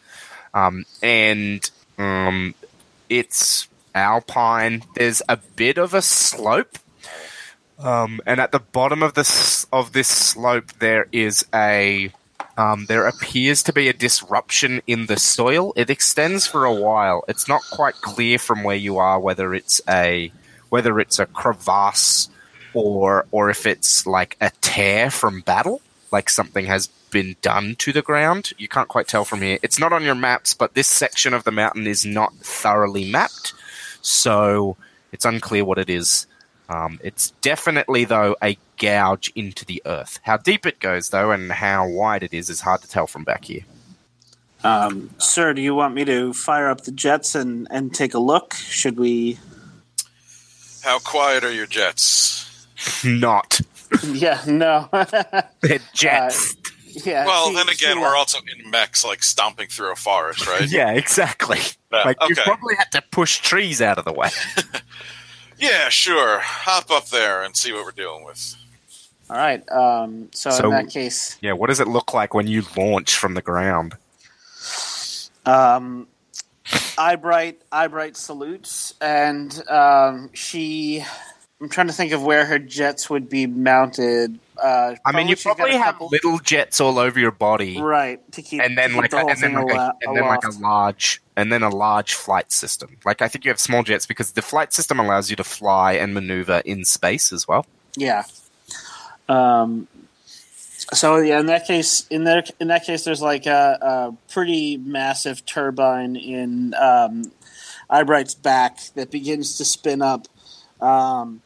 um, 0.55 0.85
and 1.03 1.69
um, 1.99 2.55
it's 3.09 3.69
alpine. 3.95 4.85
There's 4.95 5.23
a 5.29 5.39
bit 5.39 5.79
of 5.79 5.95
a 5.95 6.03
slope. 6.03 6.79
Um, 7.79 8.21
and 8.25 8.41
at 8.41 8.53
the 8.53 8.59
bottom 8.59 9.03
of 9.03 9.15
this 9.15 9.67
of 9.73 9.93
this 9.93 10.09
slope, 10.09 10.73
there 10.79 11.09
is 11.13 11.45
a 11.55 12.11
um, 12.57 12.87
there 12.87 13.07
appears 13.07 13.63
to 13.65 13.73
be 13.73 13.89
a 13.89 13.93
disruption 13.93 14.81
in 14.87 15.07
the 15.07 15.19
soil. 15.19 15.73
It 15.77 15.91
extends 15.91 16.47
for 16.47 16.65
a 16.65 16.73
while. 16.73 17.25
It's 17.29 17.49
not 17.49 17.63
quite 17.71 17.95
clear 17.97 18.39
from 18.39 18.63
where 18.63 18.77
you 18.77 18.99
are 18.99 19.21
whether 19.21 19.55
it's 19.55 19.81
a 19.89 20.33
whether 20.69 20.99
it's 20.99 21.19
a 21.19 21.27
crevasse 21.27 22.29
or 22.73 23.27
or 23.31 23.51
if 23.51 23.67
it's 23.67 24.07
like 24.07 24.37
a 24.41 24.51
tear 24.61 25.11
from 25.11 25.43
battle, 25.43 25.83
like 26.11 26.31
something 26.31 26.67
has 26.67 26.87
been 27.11 27.37
done 27.43 27.77
to 27.77 27.93
the 27.93 28.03
ground. 28.03 28.53
You 28.59 28.69
can't 28.69 28.89
quite 28.89 29.09
tell 29.09 29.25
from 29.25 29.43
here. 29.43 29.59
It's 29.63 29.79
not 29.79 29.93
on 29.93 30.03
your 30.03 30.15
maps, 30.15 30.55
but 30.55 30.75
this 30.75 30.89
section 30.89 31.35
of 31.35 31.45
the 31.45 31.53
mountain 31.53 31.87
is 31.87 32.07
not 32.07 32.35
thoroughly 32.37 33.11
mapped, 33.11 33.53
so 34.01 34.77
it's 35.13 35.25
unclear 35.25 35.65
what 35.65 35.79
it 35.79 35.91
is. 35.91 36.27
Um, 36.69 36.99
it's 37.03 37.31
definitely, 37.43 38.05
though, 38.05 38.37
a 38.43 38.59
gouge 38.79 39.31
into 39.35 39.65
the 39.65 39.81
earth. 39.87 40.19
How 40.25 40.37
deep 40.37 40.67
it 40.67 40.81
goes, 40.81 41.11
though, 41.11 41.31
and 41.31 41.51
how 41.53 41.87
wide 41.89 42.23
it 42.23 42.35
is, 42.35 42.51
is 42.51 42.61
hard 42.63 42.83
to 42.83 42.89
tell 42.89 43.07
from 43.07 43.25
back 43.25 43.45
here. 43.45 43.63
Um, 44.65 45.11
sir, 45.19 45.53
do 45.53 45.63
you 45.63 45.75
want 45.75 45.95
me 45.95 46.05
to 46.07 46.33
fire 46.33 46.69
up 46.69 46.81
the 46.83 46.91
jets 46.91 47.35
and, 47.37 47.69
and 47.71 47.95
take 47.95 48.15
a 48.15 48.19
look? 48.19 48.55
Should 48.55 48.99
we? 48.99 49.39
How 50.83 50.99
quiet 50.99 51.45
are 51.45 51.53
your 51.53 51.67
jets? 51.67 52.67
Not. 53.05 53.61
yeah, 54.05 54.41
no. 54.47 54.89
They're 55.61 55.79
jets. 55.95 56.57
yeah. 57.05 57.27
Well, 57.27 57.49
see- 57.51 57.55
then 57.55 57.69
again, 57.69 58.01
we're 58.01 58.09
what- 58.09 58.19
also 58.19 58.39
in 58.59 58.69
mechs, 58.71 59.05
like 59.05 59.23
stomping 59.23 59.69
through 59.69 59.93
a 59.93 59.97
forest, 59.97 60.47
right? 60.49 60.69
yeah, 60.69 60.91
exactly. 60.93 61.59
Yeah, 61.93 62.03
like, 62.05 62.17
you 62.29 62.35
probably 62.35 62.75
had 62.75 62.91
to 62.93 63.03
push 63.13 63.39
trees 63.39 63.81
out 63.81 63.99
of 63.99 64.05
the 64.05 64.13
way. 64.13 64.31
Yeah, 65.59 65.89
sure. 65.89 66.39
Hop 66.41 66.91
up 66.91 67.09
there 67.09 67.43
and 67.43 67.57
see 67.57 67.73
what 67.73 67.85
we're 67.85 67.91
dealing 67.93 68.25
with. 68.25 68.55
All 69.31 69.37
right. 69.37 69.69
Um, 69.71 70.29
so, 70.33 70.51
So- 70.51 70.65
in 70.65 70.71
that 70.71 70.89
case, 70.91 71.37
yeah, 71.41 71.53
what 71.53 71.69
does 71.69 71.81
it 71.81 71.89
look 71.89 72.13
like 72.15 72.35
when 72.35 72.47
you 72.47 72.63
launch 72.77 73.17
from 73.17 73.35
the 73.35 73.43
ground? 73.43 73.95
um, 75.45 76.09
Eyebright, 76.99 77.61
Eyebright 77.71 78.17
salutes, 78.17 78.95
and 79.01 79.63
um, 79.69 80.31
she 80.33 81.05
I'm 81.61 81.71
trying 81.71 81.87
to 81.87 81.93
think 81.93 82.13
of 82.13 82.23
where 82.23 82.45
her 82.45 82.59
jets 82.59 83.09
would 83.09 83.31
be 83.31 83.47
mounted. 83.47 84.39
Uh, 84.63 84.95
I 85.07 85.13
mean, 85.13 85.29
you 85.29 85.37
probably 85.37 85.73
have 85.73 85.95
couple- 85.95 86.09
little 86.09 86.39
jets 86.39 86.81
all 86.81 86.99
over 86.99 87.19
your 87.19 87.31
body, 87.31 87.81
right 87.81 88.21
to 88.33 88.43
keep 88.43 88.61
and 88.61 88.77
then 88.77 88.91
keep 88.91 88.99
like 88.99 89.11
the 89.11 89.17
a, 89.19 89.27
and 89.27 89.43
then 89.43 89.55
like 89.55 89.77
a, 89.77 89.95
and 90.03 90.17
then 90.17 90.25
like 90.25 90.45
a 90.45 90.51
large 90.61 91.23
and 91.37 91.51
then 91.51 91.63
a 91.63 91.71
large 91.71 92.15
flight 92.15 92.53
system. 92.53 92.99
Like 93.05 93.23
I 93.23 93.29
think 93.29 93.45
you 93.45 93.51
have 93.51 93.61
small 93.61 93.83
jets 93.83 94.07
because 94.07 94.33
the 94.33 94.43
flight 94.43 94.73
system 94.73 94.99
allows 95.01 95.31
you 95.31 95.37
to 95.37 95.45
fly 95.45 95.95
and 95.95 96.13
maneuver 96.13 96.63
in 96.65 96.85
space 96.85 97.33
as 97.33 97.49
well. 97.49 97.65
Yeah. 97.97 98.25
Um. 99.29 99.89
So 100.93 101.17
yeah, 101.17 101.41
in 101.41 101.47
that 101.47 101.67
case, 101.67 102.07
in 102.09 102.25
that 102.25 102.51
in 102.61 102.69
that 102.69 102.85
case, 102.85 103.05
there's 103.05 103.23
like 103.23 103.47
a, 103.47 103.79
a 103.81 104.33
pretty 104.33 104.77
massive 104.77 105.45
turbine 105.47 106.17
in 106.17 106.75
um, 106.75 107.33
Eyebright's 107.91 108.35
back 108.35 108.79
that 108.95 109.11
begins 109.11 109.59
to 109.59 109.65
spin 109.65 110.01
up, 110.01 110.29
um, 110.81 111.43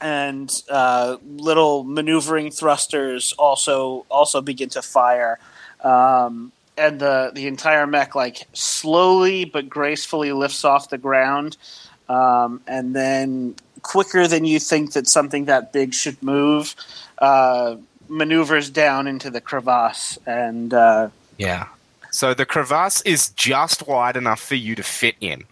and 0.00 0.52
uh, 0.68 1.16
little 1.36 1.84
maneuvering 1.84 2.50
thrusters 2.50 3.32
also 3.38 4.06
also 4.10 4.40
begin 4.40 4.68
to 4.70 4.82
fire, 4.82 5.38
um, 5.82 6.52
and 6.76 7.00
the 7.00 7.30
the 7.34 7.46
entire 7.46 7.86
mech 7.86 8.14
like 8.14 8.46
slowly 8.52 9.44
but 9.44 9.68
gracefully 9.68 10.32
lifts 10.32 10.64
off 10.64 10.90
the 10.90 10.98
ground, 10.98 11.56
um, 12.08 12.60
and 12.66 12.94
then 12.94 13.54
quicker 13.82 14.26
than 14.26 14.44
you 14.44 14.58
think 14.58 14.92
that 14.92 15.08
something 15.08 15.46
that 15.46 15.72
big 15.72 15.94
should 15.94 16.22
move, 16.22 16.74
uh, 17.18 17.76
maneuvers 18.08 18.70
down 18.70 19.06
into 19.06 19.30
the 19.30 19.40
crevasse 19.40 20.18
and 20.26 20.74
uh, 20.74 21.08
Yeah. 21.36 21.68
So 22.10 22.34
the 22.34 22.46
crevasse 22.46 23.02
is 23.02 23.28
just 23.30 23.86
wide 23.86 24.16
enough 24.16 24.40
for 24.40 24.54
you 24.54 24.74
to 24.74 24.82
fit 24.82 25.16
in. 25.20 25.44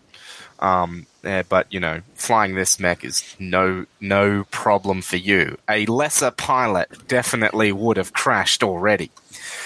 Um, 0.59 1.07
eh, 1.25 1.43
but 1.49 1.73
you 1.73 1.81
know, 1.81 2.03
flying 2.15 2.55
this 2.55 2.81
mech 2.81 3.05
is 3.05 3.37
no 3.39 3.87
no 4.01 4.45
problem 4.51 5.03
for 5.03 5.17
you. 5.17 5.59
A 5.69 5.87
lesser 5.87 6.31
pilot 6.31 7.07
definitely 7.09 7.73
would 7.73 7.97
have 7.97 8.13
crashed 8.13 8.63
already. 8.63 9.11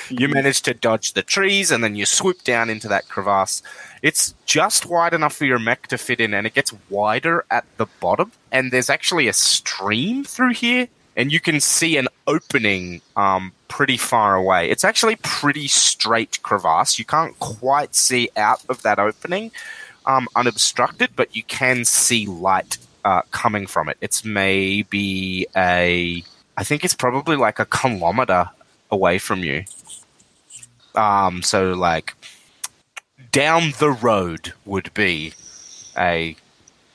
You 0.09 0.29
manage 0.29 0.63
to 0.63 0.75
dodge 0.75 1.13
the 1.13 1.23
trees 1.23 1.71
and 1.71 1.85
then 1.85 1.95
you 1.95 2.05
swoop 2.05 2.43
down 2.43 2.69
into 2.69 2.89
that 2.89 3.09
crevasse. 3.09 3.63
It's 4.03 4.35
just 4.45 4.87
wide 4.87 5.15
enough 5.15 5.37
for 5.37 5.45
your 5.45 5.59
mech 5.59 5.87
to 5.89 5.99
fit 5.99 6.21
in, 6.21 6.33
and 6.35 6.47
it 6.47 6.55
gets 6.55 6.73
wider 6.89 7.45
at 7.51 7.65
the 7.77 7.87
bottom. 8.01 8.33
And 8.51 8.73
there's 8.73 8.91
actually 8.91 9.29
a 9.29 9.33
stream 9.33 10.25
through 10.25 10.55
here, 10.55 10.89
and 11.17 11.31
you 11.31 11.39
can 11.39 11.61
see 11.61 11.97
an 11.97 12.09
opening 12.27 13.03
um, 13.15 13.53
pretty 13.69 13.99
far 13.99 14.35
away. 14.35 14.71
It's 14.71 14.85
actually 14.85 15.17
pretty 15.17 15.69
straight 15.69 16.43
crevasse. 16.43 16.99
You 16.99 17.05
can't 17.05 17.39
quite 17.39 17.95
see 17.95 18.31
out 18.37 18.63
of 18.69 18.83
that 18.83 18.99
opening 18.99 19.53
um, 20.07 20.29
unobstructed, 20.35 21.11
but 21.17 21.35
you 21.35 21.43
can 21.43 21.85
see 21.85 22.27
light 22.27 22.79
uh, 23.05 23.23
coming 23.31 23.67
from 23.67 23.89
it. 23.89 23.97
It's 24.01 24.25
maybe 24.25 25.47
a, 25.57 26.23
I 26.57 26.65
think 26.65 26.85
it's 26.85 26.95
probably 26.95 27.37
like 27.37 27.59
a 27.59 27.65
kilometer 27.65 28.51
away 28.91 29.19
from 29.19 29.41
you. 29.41 29.65
Um, 30.95 31.43
so 31.43 31.73
like 31.73 32.15
down 33.33 33.73
the 33.79 33.91
road 33.91 34.53
would 34.65 34.93
be 34.95 35.35
a 35.97 36.37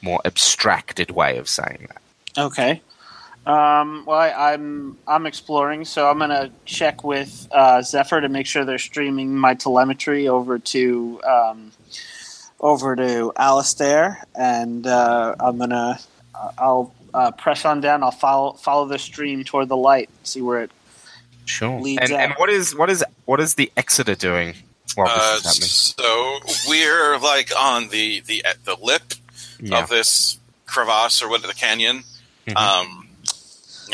more 0.01 0.21
abstracted 0.25 1.11
way 1.11 1.37
of 1.37 1.47
saying 1.47 1.87
that. 1.87 2.01
Okay. 2.37 2.81
Um, 3.45 4.05
well, 4.07 4.17
I, 4.17 4.53
I'm 4.53 4.97
I'm 5.07 5.27
exploring, 5.27 5.85
so 5.85 6.09
I'm 6.09 6.17
gonna 6.17 6.51
check 6.65 7.03
with 7.03 7.47
uh, 7.51 7.83
Zephyr 7.83 8.21
to 8.21 8.29
make 8.29 8.47
sure 8.47 8.65
they're 8.65 8.79
streaming 8.79 9.37
my 9.37 9.53
telemetry 9.53 10.27
over 10.27 10.57
to 10.57 11.21
um, 11.23 11.71
over 12.59 12.95
to 12.95 13.31
Alistair, 13.35 14.23
and 14.33 14.85
uh, 14.87 15.35
I'm 15.39 15.57
gonna 15.57 15.99
I'll 16.57 16.93
uh, 17.13 17.31
press 17.31 17.65
on 17.65 17.81
down. 17.81 18.03
I'll 18.03 18.11
follow 18.11 18.53
follow 18.53 18.87
the 18.87 18.99
stream 18.99 19.43
toward 19.43 19.69
the 19.69 19.77
light, 19.77 20.09
see 20.23 20.41
where 20.41 20.61
it. 20.63 20.71
Sure. 21.45 21.79
Leads 21.79 22.01
And, 22.01 22.11
and 22.11 22.33
what 22.37 22.49
is 22.49 22.75
what 22.75 22.89
is 22.89 23.03
what 23.25 23.39
is 23.39 23.53
the 23.53 23.71
Exeter 23.77 24.15
doing 24.15 24.55
while 24.95 25.07
Uh, 25.09 25.35
is 25.43 25.93
so 25.97 26.39
we're 26.67 27.17
like 27.19 27.51
on 27.57 27.89
the 27.89 28.21
the 28.21 28.43
the 28.63 28.75
lip? 28.81 29.03
Yeah. 29.59 29.83
of 29.83 29.89
this 29.89 30.37
crevasse 30.65 31.21
or 31.21 31.29
what 31.29 31.41
the 31.41 31.53
canyon, 31.53 32.03
Mhm. 32.45 32.57
um, 32.57 33.07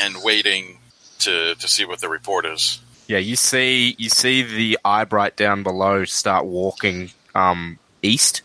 and 0.00 0.16
waiting 0.24 0.78
to 1.20 1.54
to 1.54 1.68
see 1.68 1.84
what 1.84 2.00
the 2.00 2.08
report 2.08 2.44
is. 2.46 2.80
Yeah, 3.06 3.18
you 3.18 3.36
see 3.36 3.94
you 3.98 4.08
see 4.08 4.42
the 4.42 4.78
Eyebright 4.84 5.36
down 5.36 5.62
below 5.62 6.04
start 6.04 6.46
walking 6.46 7.12
um, 7.34 7.78
east. 8.02 8.42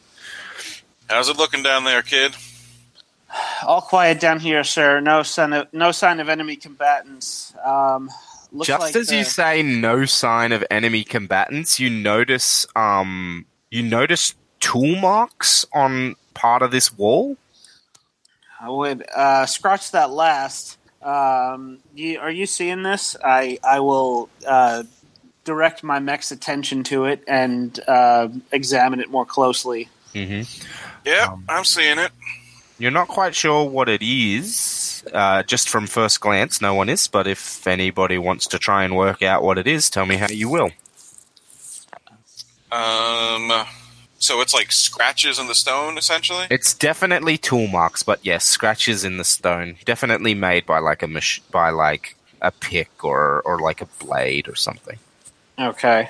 How's 1.10 1.30
it 1.30 1.38
looking 1.38 1.64
down 1.64 1.84
there, 1.84 2.02
kid? 2.02 2.36
All 3.66 3.82
quiet 3.82 4.20
down 4.20 4.40
here, 4.40 4.64
sir. 4.64 5.00
No 5.00 5.24
sign 5.24 5.54
of 5.54 5.74
no 5.74 5.92
sign 5.92 6.20
of 6.20 6.30
enemy 6.30 6.56
combatants. 6.56 7.54
Um, 7.64 8.10
Just 8.62 8.80
like 8.80 8.96
as 8.96 9.12
you 9.12 9.24
say 9.24 9.62
no 9.62 10.06
sign 10.06 10.52
of 10.52 10.64
enemy 10.72 11.04
combatants, 11.04 11.80
you 11.80 11.90
notice 11.90 12.66
um 12.76 13.46
you 13.70 13.84
notice 13.84 14.34
tool 14.60 14.96
marks 14.96 15.66
on 15.74 16.16
part 16.34 16.62
of 16.62 16.72
this 16.72 16.98
wall. 16.98 17.38
I 18.60 18.70
would 18.70 19.06
uh, 19.16 19.46
scratch 19.46 19.92
that 19.92 20.10
last. 20.10 20.78
Um, 21.02 21.80
you, 21.94 22.20
are 22.20 22.32
you 22.32 22.46
seeing 22.46 22.84
this? 22.84 23.16
I 23.24 23.60
I 23.64 23.80
will 23.82 24.30
uh, 24.48 24.84
direct 25.44 25.84
my 25.84 26.00
mech's 26.00 26.32
attention 26.32 26.84
to 26.86 27.06
it 27.06 27.24
and 27.28 27.80
uh, 27.88 28.30
examine 28.52 29.00
it 29.00 29.10
more 29.10 29.26
closely. 29.26 29.90
Mm-hmm. 30.14 30.87
Yeah, 31.08 31.30
Um, 31.32 31.46
I'm 31.48 31.64
seeing 31.64 31.98
it. 32.00 32.12
You're 32.80 32.92
not 32.92 33.08
quite 33.08 33.34
sure 33.34 33.64
what 33.68 33.88
it 33.90 34.02
is, 34.04 35.04
uh, 35.14 35.42
just 35.44 35.70
from 35.70 35.88
first 35.88 36.20
glance. 36.20 36.62
No 36.62 36.76
one 36.76 36.90
is, 36.90 37.08
but 37.08 37.26
if 37.26 37.66
anybody 37.66 38.18
wants 38.18 38.46
to 38.48 38.60
try 38.60 38.84
and 38.84 38.96
work 38.96 39.24
out 39.24 39.42
what 39.42 39.58
it 39.58 39.68
is, 39.68 39.90
tell 39.90 40.06
me 40.06 40.18
how 40.18 40.28
you 40.28 40.50
will. 40.50 40.72
Um, 42.72 43.52
so 44.20 44.42
it's 44.42 44.54
like 44.54 44.72
scratches 44.72 45.40
in 45.40 45.48
the 45.48 45.56
stone, 45.56 45.98
essentially. 45.98 46.46
It's 46.52 46.74
definitely 46.74 47.38
tool 47.38 47.68
marks, 47.68 48.04
but 48.04 48.20
yes, 48.24 48.44
scratches 48.46 49.04
in 49.06 49.18
the 49.18 49.24
stone. 49.24 49.78
Definitely 49.86 50.34
made 50.36 50.66
by 50.66 50.80
like 50.80 51.02
a 51.02 51.08
mach- 51.08 51.42
by 51.52 51.70
like 51.70 52.16
a 52.42 52.52
pick 52.52 53.04
or 53.04 53.42
or 53.44 53.60
like 53.60 53.82
a 53.82 53.86
blade 54.04 54.48
or 54.50 54.56
something. 54.56 55.00
Okay. 55.58 56.10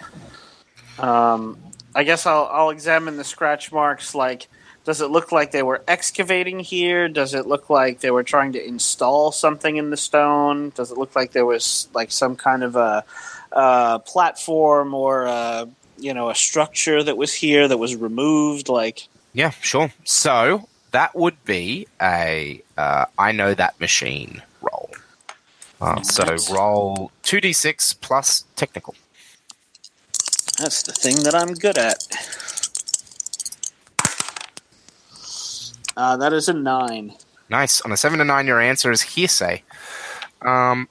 Um, 0.99 1.57
I 1.95 2.03
guess 2.03 2.25
I'll 2.25 2.49
I'll 2.51 2.69
examine 2.71 3.17
the 3.17 3.23
scratch 3.23 3.71
marks. 3.71 4.15
Like, 4.15 4.47
does 4.87 5.01
it 5.01 5.11
look 5.11 5.33
like 5.33 5.51
they 5.51 5.63
were 5.63 5.83
excavating 5.85 6.61
here? 6.61 7.09
Does 7.09 7.33
it 7.33 7.45
look 7.45 7.69
like 7.69 7.99
they 7.99 8.09
were 8.09 8.23
trying 8.23 8.53
to 8.53 8.65
install 8.65 9.33
something 9.33 9.75
in 9.75 9.89
the 9.89 9.97
stone? 9.97 10.69
Does 10.69 10.91
it 10.91 10.97
look 10.97 11.13
like 11.13 11.33
there 11.33 11.45
was 11.45 11.89
like 11.93 12.09
some 12.09 12.37
kind 12.37 12.63
of 12.63 12.77
a, 12.77 13.03
uh 13.51 13.99
platform 13.99 14.93
or 14.93 15.25
a, 15.25 15.67
you 15.97 16.13
know 16.13 16.29
a 16.29 16.35
structure 16.35 17.03
that 17.03 17.17
was 17.17 17.33
here 17.33 17.67
that 17.67 17.77
was 17.77 17.97
removed? 17.97 18.69
Like, 18.69 19.09
Yeah, 19.33 19.49
sure. 19.49 19.91
So 20.05 20.69
that 20.91 21.13
would 21.13 21.43
be 21.43 21.85
a 22.01 22.63
uh, 22.77 23.07
I 23.19 23.33
know 23.33 23.53
that 23.53 23.77
machine 23.81 24.41
roll. 24.61 24.89
Uh, 25.81 26.01
so 26.01 26.23
roll 26.49 27.11
two 27.23 27.41
d 27.41 27.51
six 27.51 27.93
plus 27.93 28.45
technical. 28.55 28.95
that's 30.57 30.81
the 30.81 30.93
thing 30.93 31.23
that 31.23 31.35
I'm 31.35 31.55
good 31.55 31.77
at. 31.77 32.07
Uh, 35.97 36.15
that 36.15 36.31
is 36.31 36.47
a 36.47 36.53
nine. 36.53 37.11
Nice. 37.49 37.81
On 37.81 37.91
a 37.91 37.97
seven 37.97 38.19
to 38.19 38.25
nine, 38.25 38.45
your 38.45 38.61
answer 38.61 38.91
is 38.91 39.01
hearsay. 39.01 39.63
Um, 40.43 40.87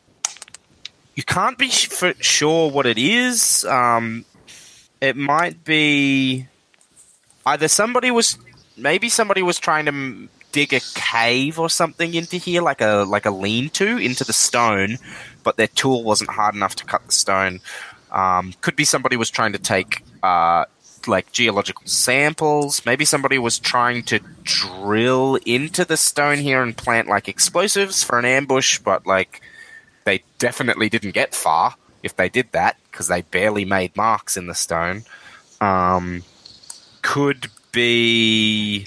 you 1.15 1.23
can't 1.23 1.57
be 1.57 1.70
for 1.70 2.12
sure 2.20 2.70
what 2.70 2.86
it 2.86 2.99
is. 2.99 3.65
Um, 3.65 4.25
it 5.01 5.17
might 5.17 5.65
be 5.65 6.49
either 7.47 7.68
somebody 7.68 8.10
was, 8.10 8.36
maybe 8.76 9.09
somebody 9.09 9.43
was 9.43 9.60
trying 9.60 9.85
to 9.85 9.93
m- 9.93 10.28
dig 10.51 10.73
a 10.73 10.81
cave 10.94 11.60
or 11.60 11.70
something 11.70 12.15
into 12.15 12.36
here, 12.36 12.60
like 12.60 12.81
a 12.81 13.05
like 13.07 13.26
a 13.26 13.31
lean-to 13.31 13.99
into 13.99 14.25
the 14.25 14.33
stone, 14.33 14.99
but 15.44 15.57
their 15.57 15.68
tool 15.68 16.02
wasn't 16.02 16.31
hard 16.31 16.57
enough 16.57 16.75
to 16.76 16.85
cut 16.85 17.07
the 17.07 17.12
stone. 17.12 17.60
Um, 18.10 18.55
could 18.60 18.75
be 18.75 18.85
somebody 18.85 19.17
was 19.17 19.31
trying 19.31 19.52
to 19.52 19.59
take 19.59 20.02
uh, 20.23 20.65
like 21.09 21.33
geological 21.33 21.86
samples. 21.86 22.85
Maybe 22.86 23.05
somebody 23.05 23.39
was 23.39 23.59
trying 23.59 24.02
to 24.05 24.20
drill 24.43 25.39
into 25.47 25.85
the 25.85 25.97
stone 25.97 26.39
here 26.39 26.62
and 26.62 26.76
plant 26.76 27.09
like 27.09 27.28
explosives 27.28 28.02
for 28.02 28.18
an 28.18 28.25
ambush, 28.25 28.78
but 28.78 29.07
like 29.07 29.41
they 30.05 30.23
definitely 30.39 30.89
didn't 30.89 31.12
get 31.12 31.35
far 31.35 31.75
if 32.02 32.17
they 32.17 32.28
did 32.28 32.52
that 32.52 32.76
because 32.91 33.09
they 33.09 33.23
barely 33.23 33.65
made 33.65 33.97
marks 33.97 34.36
in 34.36 34.47
the 34.47 34.55
stone. 34.55 35.05
Um, 35.60 36.23
could 37.02 37.49
be 37.73 38.86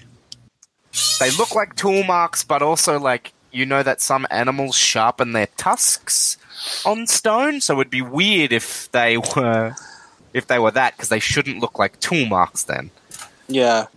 they 1.19 1.31
look 1.31 1.53
like 1.53 1.75
tool 1.75 2.03
marks, 2.03 2.43
but 2.43 2.61
also 2.61 2.99
like 2.99 3.33
you 3.51 3.65
know 3.65 3.83
that 3.83 4.01
some 4.01 4.27
animals 4.29 4.75
sharpen 4.75 5.31
their 5.33 5.47
tusks 5.57 6.37
on 6.85 7.07
stone, 7.07 7.61
so 7.61 7.79
it'd 7.79 7.91
be 7.91 8.01
weird 8.01 8.51
if 8.51 8.91
they 8.91 9.17
were 9.17 9.75
if 10.33 10.47
they 10.47 10.59
were 10.59 10.71
that 10.71 10.95
because 10.95 11.09
they 11.09 11.19
shouldn't 11.19 11.59
look 11.59 11.79
like 11.79 11.99
tool 11.99 12.25
marks 12.25 12.63
then. 12.63 12.91
Yeah. 13.47 13.87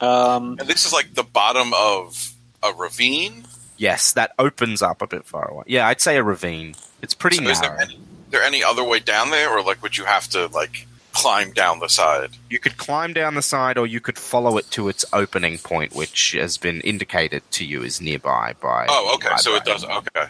Um, 0.00 0.56
And 0.58 0.68
this 0.68 0.86
is 0.86 0.92
like 0.92 1.14
the 1.14 1.22
bottom 1.22 1.72
of 1.74 2.32
a 2.62 2.72
ravine. 2.72 3.44
Yes, 3.76 4.12
that 4.12 4.32
opens 4.38 4.82
up 4.82 5.02
a 5.02 5.06
bit 5.06 5.24
far 5.24 5.48
away. 5.48 5.64
Yeah, 5.66 5.88
I'd 5.88 6.00
say 6.00 6.16
a 6.16 6.22
ravine. 6.22 6.74
It's 7.02 7.14
pretty 7.14 7.36
So 7.36 7.48
is 7.48 7.60
there 7.60 7.78
any, 7.80 7.98
there 8.30 8.42
any 8.42 8.62
other 8.62 8.84
way 8.84 9.00
down 9.00 9.30
there, 9.30 9.50
or 9.50 9.62
like 9.62 9.82
would 9.82 9.96
you 9.96 10.04
have 10.04 10.28
to 10.30 10.46
like 10.46 10.86
climb 11.12 11.52
down 11.52 11.80
the 11.80 11.88
side? 11.88 12.30
You 12.48 12.58
could 12.58 12.76
climb 12.76 13.12
down 13.12 13.34
the 13.34 13.42
side, 13.42 13.78
or 13.78 13.86
you 13.86 14.00
could 14.00 14.18
follow 14.18 14.56
it 14.56 14.70
to 14.72 14.88
its 14.88 15.04
opening 15.12 15.58
point, 15.58 15.94
which 15.94 16.32
has 16.32 16.58
been 16.58 16.80
indicated 16.82 17.42
to 17.52 17.64
you 17.64 17.82
is 17.82 18.00
nearby 18.00 18.54
by. 18.60 18.86
Oh, 18.88 19.14
okay. 19.16 19.36
So 19.36 19.54
it 19.56 19.64
does. 19.64 19.84
Okay. 19.84 20.26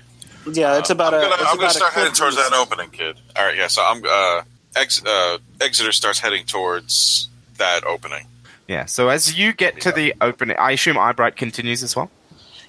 Yeah, 0.51 0.79
it's 0.79 0.91
about 0.91 1.15
I'm 1.15 1.23
gonna, 1.23 1.35
I'm 1.35 1.45
gonna 1.45 1.59
about 1.59 1.71
a 1.71 1.75
start 1.75 1.93
heading 1.93 2.15
towards 2.15 2.37
that 2.37 2.53
opening, 2.53 2.91
kid. 2.91 3.17
All 3.37 3.45
right. 3.45 3.57
Yeah. 3.57 3.69
So 3.69 3.85
I'm. 3.85 4.03
Uh, 4.05 4.43
Ex, 4.77 5.05
uh, 5.05 5.39
Exeter 5.61 5.93
starts 5.93 6.19
heading 6.19 6.45
towards 6.47 7.29
that 7.59 7.85
opening. 7.85 8.27
Yeah. 8.69 8.87
So 8.87 9.09
as 9.09 9.37
you 9.39 9.53
get 9.53 9.81
to 9.83 9.93
the 9.93 10.15
opening, 10.21 10.57
I 10.57 10.73
assume 10.73 10.99
Eyebright 10.99 11.37
continues 11.37 11.83
as 11.83 11.95
well. 11.95 12.11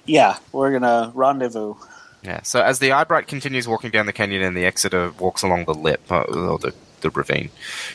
Yeah, 0.06 0.36
we're 0.52 0.72
gonna 0.72 1.12
rendezvous. 1.14 1.74
Yeah. 2.22 2.42
So 2.42 2.62
as 2.62 2.78
the 2.78 2.92
Eyebright 2.92 3.26
continues 3.26 3.66
walking 3.68 3.90
down 3.90 4.06
the 4.06 4.12
canyon 4.12 4.42
and 4.42 4.56
the 4.56 4.64
Exeter 4.64 5.12
walks 5.18 5.42
along 5.42 5.64
the 5.64 5.74
lip 5.74 6.00
uh, 6.10 6.22
or 6.22 6.58
the, 6.58 6.74
the 7.00 7.10
ravine, 7.10 7.50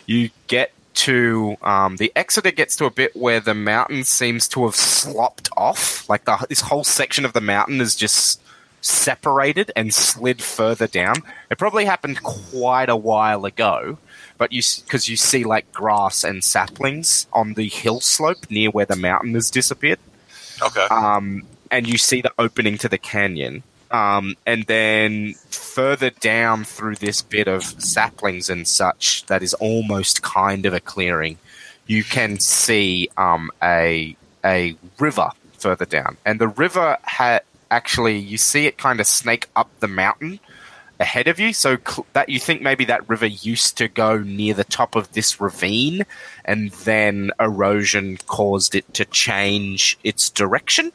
you 0.05 0.29
get 0.47 0.71
to 0.95 1.55
um, 1.61 1.97
the 1.97 2.11
Exeter 2.15 2.51
gets 2.51 2.75
to 2.77 2.85
a 2.85 2.91
bit 2.91 3.15
where 3.15 3.39
the 3.39 3.53
mountain 3.53 4.03
seems 4.03 4.47
to 4.49 4.65
have 4.65 4.75
slopped 4.75 5.49
off. 5.55 6.09
Like 6.09 6.25
the, 6.25 6.45
this 6.49 6.61
whole 6.61 6.83
section 6.83 7.25
of 7.25 7.33
the 7.33 7.41
mountain 7.41 7.79
is 7.79 7.95
just 7.95 8.41
separated 8.81 9.71
and 9.75 9.93
slid 9.93 10.41
further 10.41 10.87
down. 10.87 11.15
It 11.49 11.57
probably 11.57 11.85
happened 11.85 12.21
quite 12.23 12.89
a 12.89 12.95
while 12.95 13.45
ago, 13.45 13.97
but 14.37 14.51
you 14.51 14.61
because 14.85 15.07
you 15.09 15.17
see 15.17 15.43
like 15.43 15.71
grass 15.71 16.23
and 16.23 16.43
saplings 16.43 17.27
on 17.33 17.53
the 17.53 17.67
hill 17.67 17.99
slope 17.99 18.49
near 18.49 18.69
where 18.71 18.85
the 18.85 18.95
mountain 18.95 19.33
has 19.33 19.49
disappeared 19.51 19.99
Okay. 20.61 20.87
um, 20.91 21.43
and 21.71 21.87
you 21.87 21.97
see 21.97 22.21
the 22.21 22.33
opening 22.39 22.77
to 22.79 22.89
the 22.89 22.97
canyon. 22.97 23.63
Um, 23.91 24.35
and 24.45 24.65
then 24.65 25.33
further 25.49 26.11
down 26.11 26.63
through 26.63 26.95
this 26.95 27.21
bit 27.23 27.47
of 27.47 27.63
saplings 27.63 28.49
and 28.49 28.67
such, 28.67 29.25
that 29.25 29.41
is 29.41 29.55
almost 29.55 30.21
kind 30.21 30.65
of 30.67 30.73
a 30.73 30.79
clearing. 30.79 31.37
You 31.87 32.03
can 32.03 32.39
see 32.39 33.09
um, 33.17 33.49
a 33.63 34.15
a 34.45 34.75
river 34.99 35.31
further 35.53 35.85
down, 35.85 36.17
and 36.23 36.39
the 36.39 36.47
river 36.47 36.97
ha- 37.03 37.39
actually 37.71 38.17
you 38.17 38.37
see 38.37 38.65
it 38.65 38.77
kind 38.77 38.99
of 38.99 39.07
snake 39.07 39.47
up 39.55 39.69
the 39.79 39.87
mountain 39.87 40.39
ahead 40.99 41.27
of 41.27 41.39
you. 41.39 41.53
So 41.53 41.77
cl- 41.77 42.05
that 42.13 42.29
you 42.29 42.39
think 42.39 42.61
maybe 42.61 42.85
that 42.85 43.07
river 43.09 43.25
used 43.25 43.77
to 43.77 43.87
go 43.87 44.17
near 44.17 44.53
the 44.53 44.63
top 44.63 44.95
of 44.95 45.11
this 45.13 45.39
ravine, 45.39 46.05
and 46.45 46.71
then 46.71 47.31
erosion 47.39 48.17
caused 48.27 48.75
it 48.75 48.93
to 48.95 49.05
change 49.05 49.97
its 50.03 50.29
direction. 50.29 50.91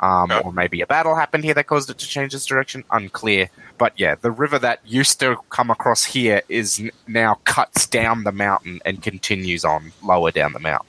Um. 0.00 0.32
Or 0.44 0.52
maybe 0.52 0.80
a 0.80 0.86
battle 0.86 1.14
happened 1.14 1.44
here 1.44 1.54
that 1.54 1.66
caused 1.68 1.88
it 1.88 1.98
to 1.98 2.08
change 2.08 2.34
its 2.34 2.46
direction. 2.46 2.84
Unclear. 2.90 3.50
But 3.78 3.92
yeah, 3.98 4.16
the 4.16 4.30
river 4.30 4.58
that 4.58 4.80
used 4.84 5.20
to 5.20 5.36
come 5.50 5.70
across 5.70 6.04
here 6.04 6.42
is 6.48 6.80
n- 6.80 6.90
now 7.06 7.38
cuts 7.44 7.86
down 7.86 8.24
the 8.24 8.32
mountain 8.32 8.80
and 8.84 9.02
continues 9.02 9.64
on 9.64 9.92
lower 10.02 10.30
down 10.30 10.52
the 10.52 10.60
mountain. 10.60 10.88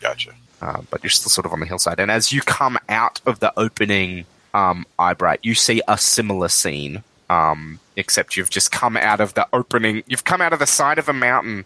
Gotcha. 0.00 0.32
Uh, 0.60 0.82
but 0.90 1.02
you're 1.02 1.10
still 1.10 1.30
sort 1.30 1.46
of 1.46 1.52
on 1.52 1.60
the 1.60 1.66
hillside. 1.66 2.00
And 2.00 2.10
as 2.10 2.32
you 2.32 2.40
come 2.40 2.78
out 2.88 3.20
of 3.26 3.38
the 3.40 3.52
opening 3.58 4.24
um, 4.54 4.86
Eyebright, 4.98 5.40
you 5.42 5.54
see 5.54 5.80
a 5.86 5.96
similar 5.96 6.48
scene, 6.48 7.04
um, 7.30 7.78
except 7.96 8.36
you've 8.36 8.50
just 8.50 8.72
come 8.72 8.96
out 8.96 9.20
of 9.20 9.34
the 9.34 9.46
opening. 9.52 10.02
You've 10.06 10.24
come 10.24 10.40
out 10.40 10.52
of 10.52 10.58
the 10.58 10.66
side 10.66 10.98
of 10.98 11.08
a 11.08 11.12
mountain, 11.12 11.64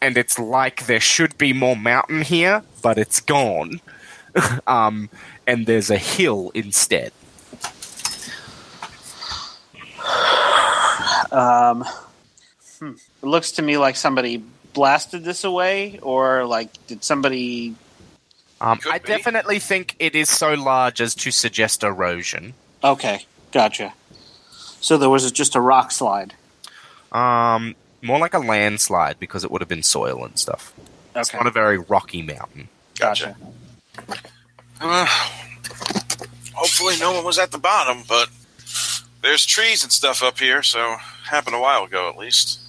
and 0.00 0.16
it's 0.16 0.38
like 0.38 0.86
there 0.86 1.00
should 1.00 1.38
be 1.38 1.52
more 1.52 1.76
mountain 1.76 2.22
here, 2.22 2.62
but 2.82 2.98
it's 2.98 3.20
gone. 3.20 3.80
um, 4.66 5.08
and 5.46 5.66
there's 5.66 5.90
a 5.90 5.98
hill 5.98 6.50
instead. 6.54 7.12
Um, 11.30 11.84
hmm. 12.78 12.92
It 13.22 13.26
looks 13.26 13.52
to 13.52 13.62
me 13.62 13.78
like 13.78 13.96
somebody 13.96 14.42
blasted 14.74 15.24
this 15.24 15.44
away, 15.44 15.98
or 16.02 16.44
like 16.44 16.70
did 16.86 17.02
somebody? 17.02 17.74
Um, 18.62 18.78
I 18.88 18.98
be. 18.98 19.06
definitely 19.08 19.58
think 19.58 19.96
it 19.98 20.14
is 20.14 20.30
so 20.30 20.54
large 20.54 21.00
as 21.00 21.14
to 21.16 21.30
suggest 21.32 21.82
erosion. 21.82 22.54
Okay, 22.84 23.26
gotcha. 23.50 23.92
So 24.80 24.96
there 24.96 25.10
was 25.10 25.30
just 25.32 25.56
a 25.56 25.60
rock 25.60 25.90
slide. 25.90 26.34
Um, 27.10 27.74
more 28.02 28.18
like 28.20 28.34
a 28.34 28.38
landslide 28.38 29.18
because 29.18 29.42
it 29.44 29.50
would 29.50 29.60
have 29.60 29.68
been 29.68 29.82
soil 29.82 30.24
and 30.24 30.38
stuff. 30.38 30.72
It's 31.16 31.28
Okay, 31.30 31.38
not 31.38 31.46
a 31.46 31.50
very 31.50 31.76
rocky 31.78 32.22
mountain. 32.22 32.68
Gotcha. 32.98 33.36
Uh, 34.80 35.06
hopefully, 36.54 36.94
no 37.00 37.12
one 37.12 37.24
was 37.24 37.38
at 37.38 37.50
the 37.50 37.58
bottom, 37.58 38.02
but 38.08 38.28
there's 39.22 39.44
trees 39.44 39.82
and 39.82 39.92
stuff 39.92 40.22
up 40.22 40.38
here, 40.38 40.62
so 40.62 40.96
happened 41.24 41.56
a 41.56 41.60
while 41.60 41.84
ago 41.84 42.08
at 42.08 42.16
least. 42.16 42.60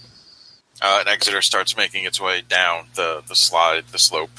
Uh, 0.82 0.98
and 1.02 1.08
Exeter 1.10 1.42
starts 1.42 1.78
making 1.78 2.04
its 2.06 2.20
way 2.20 2.42
down 2.42 2.88
the, 2.96 3.24
the 3.28 3.36
slide, 3.36 3.86
the 3.92 4.00
slope. 4.00 4.32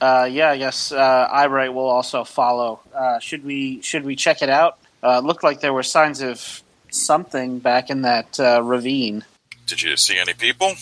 Uh, 0.00 0.24
yeah, 0.30 0.50
I 0.50 0.58
guess 0.58 0.92
uh, 0.92 1.28
Eyebright 1.30 1.74
will 1.74 1.88
also 1.88 2.24
follow. 2.24 2.80
Uh, 2.94 3.18
should 3.18 3.44
we 3.44 3.80
should 3.82 4.04
we 4.04 4.16
check 4.16 4.42
it 4.42 4.48
out? 4.48 4.78
Uh, 5.02 5.20
looked 5.20 5.44
like 5.44 5.60
there 5.60 5.72
were 5.72 5.82
signs 5.82 6.20
of 6.20 6.62
something 6.90 7.58
back 7.58 7.90
in 7.90 8.02
that 8.02 8.40
uh, 8.40 8.62
ravine. 8.62 9.24
Did 9.66 9.82
you 9.82 9.96
see 9.96 10.18
any 10.18 10.34
people? 10.34 10.74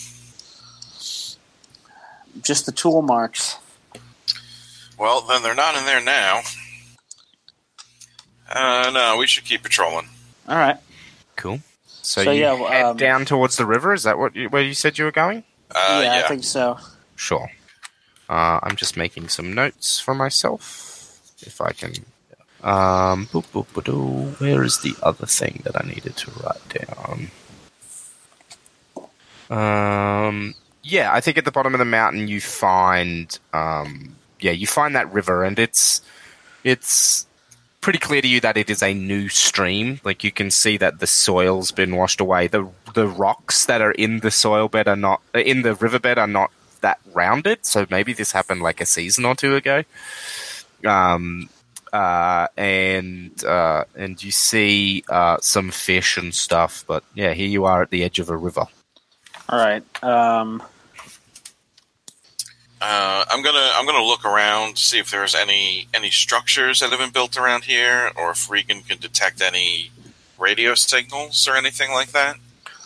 Just 2.41 2.65
the 2.65 2.71
tool 2.71 3.01
marks. 3.01 3.57
Well, 4.97 5.21
then 5.21 5.43
they're 5.43 5.55
not 5.55 5.75
in 5.75 5.85
there 5.85 6.01
now. 6.01 6.41
Uh, 8.49 8.91
no, 8.93 9.17
we 9.17 9.27
should 9.27 9.43
keep 9.43 9.63
patrolling. 9.63 10.07
All 10.47 10.57
right. 10.57 10.77
Cool. 11.35 11.59
So, 11.85 12.23
So, 12.23 12.31
you 12.31 12.41
yeah, 12.41 12.53
well, 12.53 12.71
head 12.71 12.85
um, 12.85 12.97
down 12.97 13.25
towards 13.25 13.57
the 13.57 13.65
river. 13.65 13.93
Is 13.93 14.03
that 14.03 14.17
what 14.17 14.35
you, 14.35 14.47
where 14.49 14.61
you 14.61 14.73
said 14.73 14.97
you 14.97 15.05
were 15.05 15.11
going? 15.11 15.43
Uh, 15.71 16.01
yeah, 16.03 16.19
yeah. 16.19 16.25
I 16.25 16.27
think 16.27 16.43
so. 16.43 16.77
Sure. 17.15 17.49
Uh, 18.29 18.59
I'm 18.63 18.75
just 18.75 18.97
making 18.97 19.29
some 19.29 19.53
notes 19.53 19.99
for 19.99 20.15
myself, 20.15 21.19
if 21.41 21.61
I 21.61 21.71
can. 21.71 21.93
Um, 22.63 23.27
boop, 23.27 23.45
boop, 23.53 23.67
boop, 23.67 24.39
where 24.39 24.63
is 24.63 24.79
the 24.79 24.95
other 25.03 25.27
thing 25.27 25.61
that 25.65 25.79
I 25.79 25.87
needed 25.87 26.17
to 26.17 26.31
write 26.31 26.87
down? 26.87 27.29
Um, 29.49 30.55
yeah, 30.81 31.13
I 31.13 31.21
think 31.21 31.37
at 31.37 31.45
the 31.45 31.51
bottom 31.51 31.75
of 31.75 31.79
the 31.79 31.85
mountain 31.85 32.27
you 32.27 32.41
find, 32.41 33.37
um, 33.53 34.15
yeah, 34.39 34.51
you 34.51 34.65
find 34.65 34.95
that 34.95 35.11
river, 35.13 35.43
and 35.43 35.59
it's 35.59 36.01
it's 36.63 37.27
pretty 37.81 37.99
clear 37.99 38.19
to 38.19 38.27
you 38.27 38.39
that 38.39 38.57
it 38.57 38.69
is 38.71 38.81
a 38.81 38.95
new 38.95 39.29
stream. 39.29 39.99
Like 40.03 40.23
you 40.23 40.31
can 40.31 40.49
see 40.49 40.77
that 40.77 40.99
the 40.99 41.07
soil's 41.07 41.71
been 41.71 41.95
washed 41.95 42.19
away. 42.19 42.47
The 42.47 42.67
the 42.95 43.07
rocks 43.07 43.65
that 43.67 43.81
are 43.81 43.91
in 43.91 44.21
the 44.21 44.31
soil 44.31 44.67
bed 44.67 44.87
are 44.87 44.95
not 44.95 45.21
in 45.35 45.61
the 45.61 45.75
riverbed 45.75 46.17
are 46.17 46.25
not 46.25 46.49
that 46.85 46.99
rounded. 47.13 47.65
So 47.65 47.87
maybe 47.89 48.13
this 48.13 48.31
happened 48.31 48.61
like 48.61 48.79
a 48.79 48.85
season 48.85 49.25
or 49.25 49.35
two 49.35 49.55
ago. 49.55 49.83
Um, 50.85 51.49
uh, 51.91 52.47
and 52.55 53.33
uh, 53.43 53.85
and 53.95 54.21
you 54.23 54.31
see 54.31 55.03
uh, 55.09 55.37
some 55.41 55.71
fish 55.71 56.17
and 56.17 56.33
stuff. 56.33 56.83
But 56.87 57.03
yeah, 57.15 57.33
here 57.33 57.47
you 57.47 57.65
are 57.65 57.81
at 57.81 57.89
the 57.89 58.03
edge 58.03 58.19
of 58.19 58.29
a 58.29 58.37
river. 58.37 58.65
All 59.49 59.59
right. 59.59 59.83
Um, 60.03 60.61
Uh, 62.81 63.23
I'm 63.31 63.41
gonna 63.41 63.71
I'm 63.75 63.85
gonna 63.85 64.03
look 64.05 64.25
around 64.25 64.77
see 64.77 64.99
if 64.99 65.09
there's 65.09 65.33
any 65.33 65.87
any 65.93 66.11
structures 66.11 66.81
that 66.81 66.91
have 66.91 66.99
been 66.99 67.15
built 67.19 67.35
around 67.37 67.63
here, 67.63 68.11
or 68.15 68.31
if 68.31 68.49
Regan 68.49 68.81
can 68.81 68.99
detect 68.99 69.41
any 69.41 69.89
radio 70.37 70.75
signals 70.75 71.47
or 71.47 71.55
anything 71.55 71.91
like 71.91 72.11
that. 72.11 72.35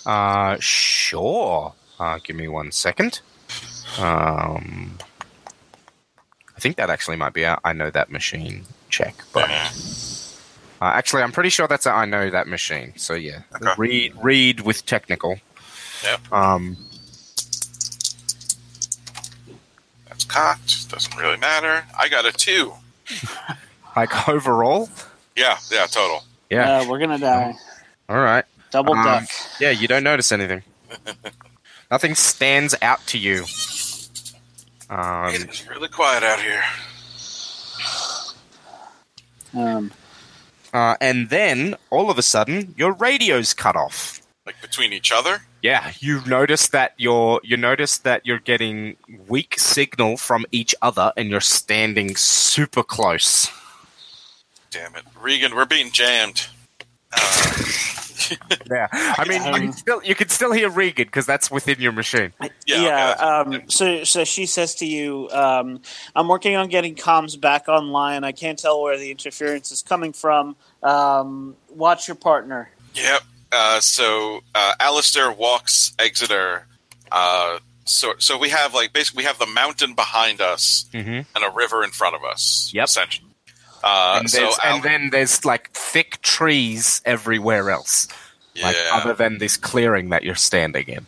Uh, 0.05 0.55
sure. 0.59 1.73
Uh, 1.99 2.19
give 2.23 2.35
me 2.35 2.47
one 2.47 2.71
second. 2.71 3.19
Um, 3.97 4.97
I 6.55 6.59
think 6.59 6.75
that 6.77 6.89
actually 6.89 7.15
might 7.17 7.33
be 7.33 7.43
a 7.43 7.57
I 7.63 7.73
know 7.73 7.89
that 7.89 8.11
machine 8.11 8.65
check, 8.89 9.15
but 9.33 9.49
uh, 9.49 10.85
actually, 10.85 11.23
I'm 11.23 11.31
pretty 11.31 11.49
sure 11.49 11.67
that's 11.67 11.85
a 11.85 11.91
I 11.91 12.05
know 12.05 12.29
that 12.29 12.47
machine. 12.47 12.93
So 12.97 13.13
yeah, 13.13 13.41
Okay. 13.55 13.71
read 13.77 14.13
read 14.21 14.59
with 14.61 14.85
technical. 14.85 15.39
Yep. 16.03 16.31
Um, 16.33 16.77
That's 20.07 20.23
cocked. 20.25 20.89
Doesn't 20.89 21.15
really 21.17 21.37
matter. 21.37 21.83
I 21.97 22.09
got 22.09 22.25
a 22.25 22.31
two. 22.31 22.73
like 23.95 24.29
overall, 24.29 24.89
Yeah, 25.35 25.57
yeah, 25.71 25.85
total. 25.87 26.23
yeah. 26.49 26.79
uh, 26.81 26.85
we're 26.87 26.99
gonna 26.99 27.17
die. 27.19 27.53
All 28.07 28.17
right. 28.17 28.45
Double 28.71 28.93
Um, 28.93 29.03
duck. 29.03 29.23
Yeah, 29.59 29.71
you 29.71 29.87
don't 29.87 30.03
notice 30.03 30.31
anything. 30.31 30.63
Nothing 31.91 32.13
stands 32.15 32.75
out 32.81 33.05
to 33.07 33.17
you. 33.17 33.45
Um, 34.89 35.33
It's 35.33 35.67
really 35.67 35.87
quiet 35.87 36.23
out 36.23 36.41
here. 36.41 36.63
Um, 39.53 39.91
uh, 40.73 40.95
and 41.01 41.29
then 41.29 41.75
all 41.89 42.09
of 42.09 42.17
a 42.17 42.21
sudden, 42.21 42.73
your 42.77 42.93
radio's 42.93 43.53
cut 43.53 43.75
off. 43.75 44.21
Like 44.45 44.61
between 44.61 44.93
each 44.93 45.11
other. 45.11 45.41
Yeah, 45.61 45.91
you 45.99 46.21
notice 46.25 46.67
that 46.69 46.93
you're 46.97 47.41
you 47.43 47.57
notice 47.57 47.97
that 47.99 48.25
you're 48.25 48.39
getting 48.39 48.95
weak 49.27 49.59
signal 49.59 50.17
from 50.17 50.45
each 50.51 50.73
other, 50.81 51.11
and 51.17 51.29
you're 51.29 51.41
standing 51.41 52.15
super 52.15 52.81
close. 52.81 53.51
Damn 54.71 54.95
it, 54.95 55.03
Regan, 55.19 55.55
we're 55.55 55.65
being 55.65 55.91
jammed. 55.91 56.47
Uh, 57.11 57.53
Yeah, 58.69 58.87
I 58.91 59.25
mean, 59.27 59.43
you 59.45 59.51
can 59.53 59.71
still 59.73 60.03
you 60.03 60.15
can 60.15 60.29
still 60.29 60.51
hear 60.51 60.69
Regan 60.69 61.05
because 61.05 61.25
that's 61.25 61.49
within 61.49 61.79
your 61.79 61.91
machine. 61.91 62.33
Yeah, 62.65 62.81
yeah. 62.81 63.11
um, 63.13 63.61
so, 63.69 64.03
so 64.03 64.23
she 64.23 64.45
says 64.45 64.75
to 64.75 64.85
you, 64.85 65.29
um, 65.31 65.81
"I'm 66.15 66.27
working 66.27 66.55
on 66.55 66.67
getting 66.69 66.95
comms 66.95 67.39
back 67.39 67.67
online. 67.67 68.23
I 68.23 68.31
can't 68.31 68.59
tell 68.59 68.81
where 68.81 68.97
the 68.97 69.09
interference 69.11 69.71
is 69.71 69.81
coming 69.81 70.13
from. 70.13 70.55
Um, 70.83 71.55
watch 71.69 72.07
your 72.07 72.15
partner." 72.15 72.69
Yep. 72.93 73.21
Uh, 73.51 73.79
so 73.79 74.41
uh, 74.53 74.73
Alistair 74.79 75.31
walks 75.31 75.93
Exeter. 75.97 76.67
Uh, 77.11 77.59
so 77.85 78.13
so 78.19 78.37
we 78.37 78.49
have 78.49 78.73
like 78.75 78.93
basically 78.93 79.21
we 79.21 79.25
have 79.25 79.39
the 79.39 79.47
mountain 79.47 79.95
behind 79.95 80.41
us 80.41 80.85
Mhm. 80.93 81.25
and 81.35 81.43
a 81.43 81.49
river 81.49 81.83
in 81.83 81.89
front 81.89 82.15
of 82.15 82.23
us. 82.23 82.69
Yep. 82.73 82.83
Essentially. 82.83 83.28
Uh, 83.83 84.17
and, 84.19 84.29
so 84.29 84.51
and 84.63 84.83
then 84.83 85.09
there's 85.11 85.45
like 85.45 85.71
thick 85.71 86.21
trees 86.21 87.01
everywhere 87.05 87.69
else, 87.69 88.07
like 88.61 88.75
other 88.91 89.13
than 89.13 89.37
this 89.37 89.57
clearing 89.57 90.09
that 90.09 90.23
you're 90.23 90.35
standing 90.35 90.85
in. 90.87 91.05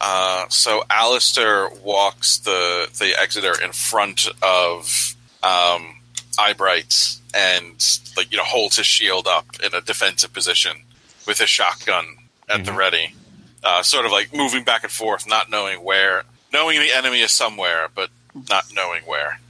Uh, 0.00 0.46
so 0.48 0.84
Alistair 0.90 1.68
walks 1.82 2.38
the 2.38 2.88
the 2.98 3.14
Exeter 3.20 3.54
in 3.62 3.72
front 3.72 4.28
of 4.42 5.14
um, 5.42 5.96
Eyebright 6.38 7.16
and 7.34 8.00
like 8.16 8.30
you 8.30 8.38
know 8.38 8.44
holds 8.44 8.76
his 8.76 8.86
shield 8.86 9.26
up 9.26 9.46
in 9.64 9.74
a 9.74 9.80
defensive 9.80 10.32
position 10.32 10.82
with 11.26 11.38
his 11.38 11.50
shotgun 11.50 12.06
at 12.48 12.64
the 12.64 12.72
ready, 12.72 13.14
uh, 13.62 13.82
sort 13.82 14.06
of 14.06 14.12
like 14.12 14.34
moving 14.34 14.64
back 14.64 14.82
and 14.82 14.92
forth, 14.92 15.26
not 15.28 15.50
knowing 15.50 15.84
where, 15.84 16.22
knowing 16.52 16.78
the 16.80 16.90
enemy 16.96 17.20
is 17.20 17.32
somewhere, 17.32 17.88
but 17.94 18.08
not 18.48 18.64
knowing 18.74 19.02
where. 19.02 19.40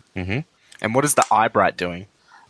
And 0.81 0.95
what 0.95 1.05
is 1.05 1.15
the 1.15 1.25
Eyebright 1.31 1.77
doing? 1.77 2.07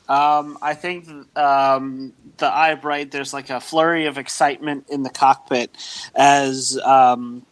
Um, 0.09 0.59
I 0.63 0.75
think 0.75 1.07
um, 1.37 2.13
the 2.39 2.47
Eyebright, 2.47 3.11
there's 3.11 3.35
like 3.35 3.51
a 3.51 3.61
flurry 3.61 4.07
of 4.07 4.17
excitement 4.17 4.87
in 4.89 5.03
the 5.03 5.11
cockpit 5.11 5.71
as 6.15 6.79
um, 6.79 7.45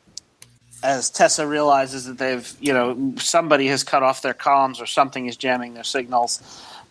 as 0.82 1.10
Tessa 1.10 1.46
realizes 1.46 2.06
that 2.06 2.18
they've, 2.18 2.56
you 2.60 2.72
know, 2.72 3.14
somebody 3.16 3.66
has 3.68 3.82
cut 3.82 4.02
off 4.02 4.22
their 4.22 4.34
comms 4.34 4.80
or 4.80 4.86
something 4.86 5.26
is 5.26 5.36
jamming 5.36 5.74
their 5.74 5.84
signals. 5.84 6.40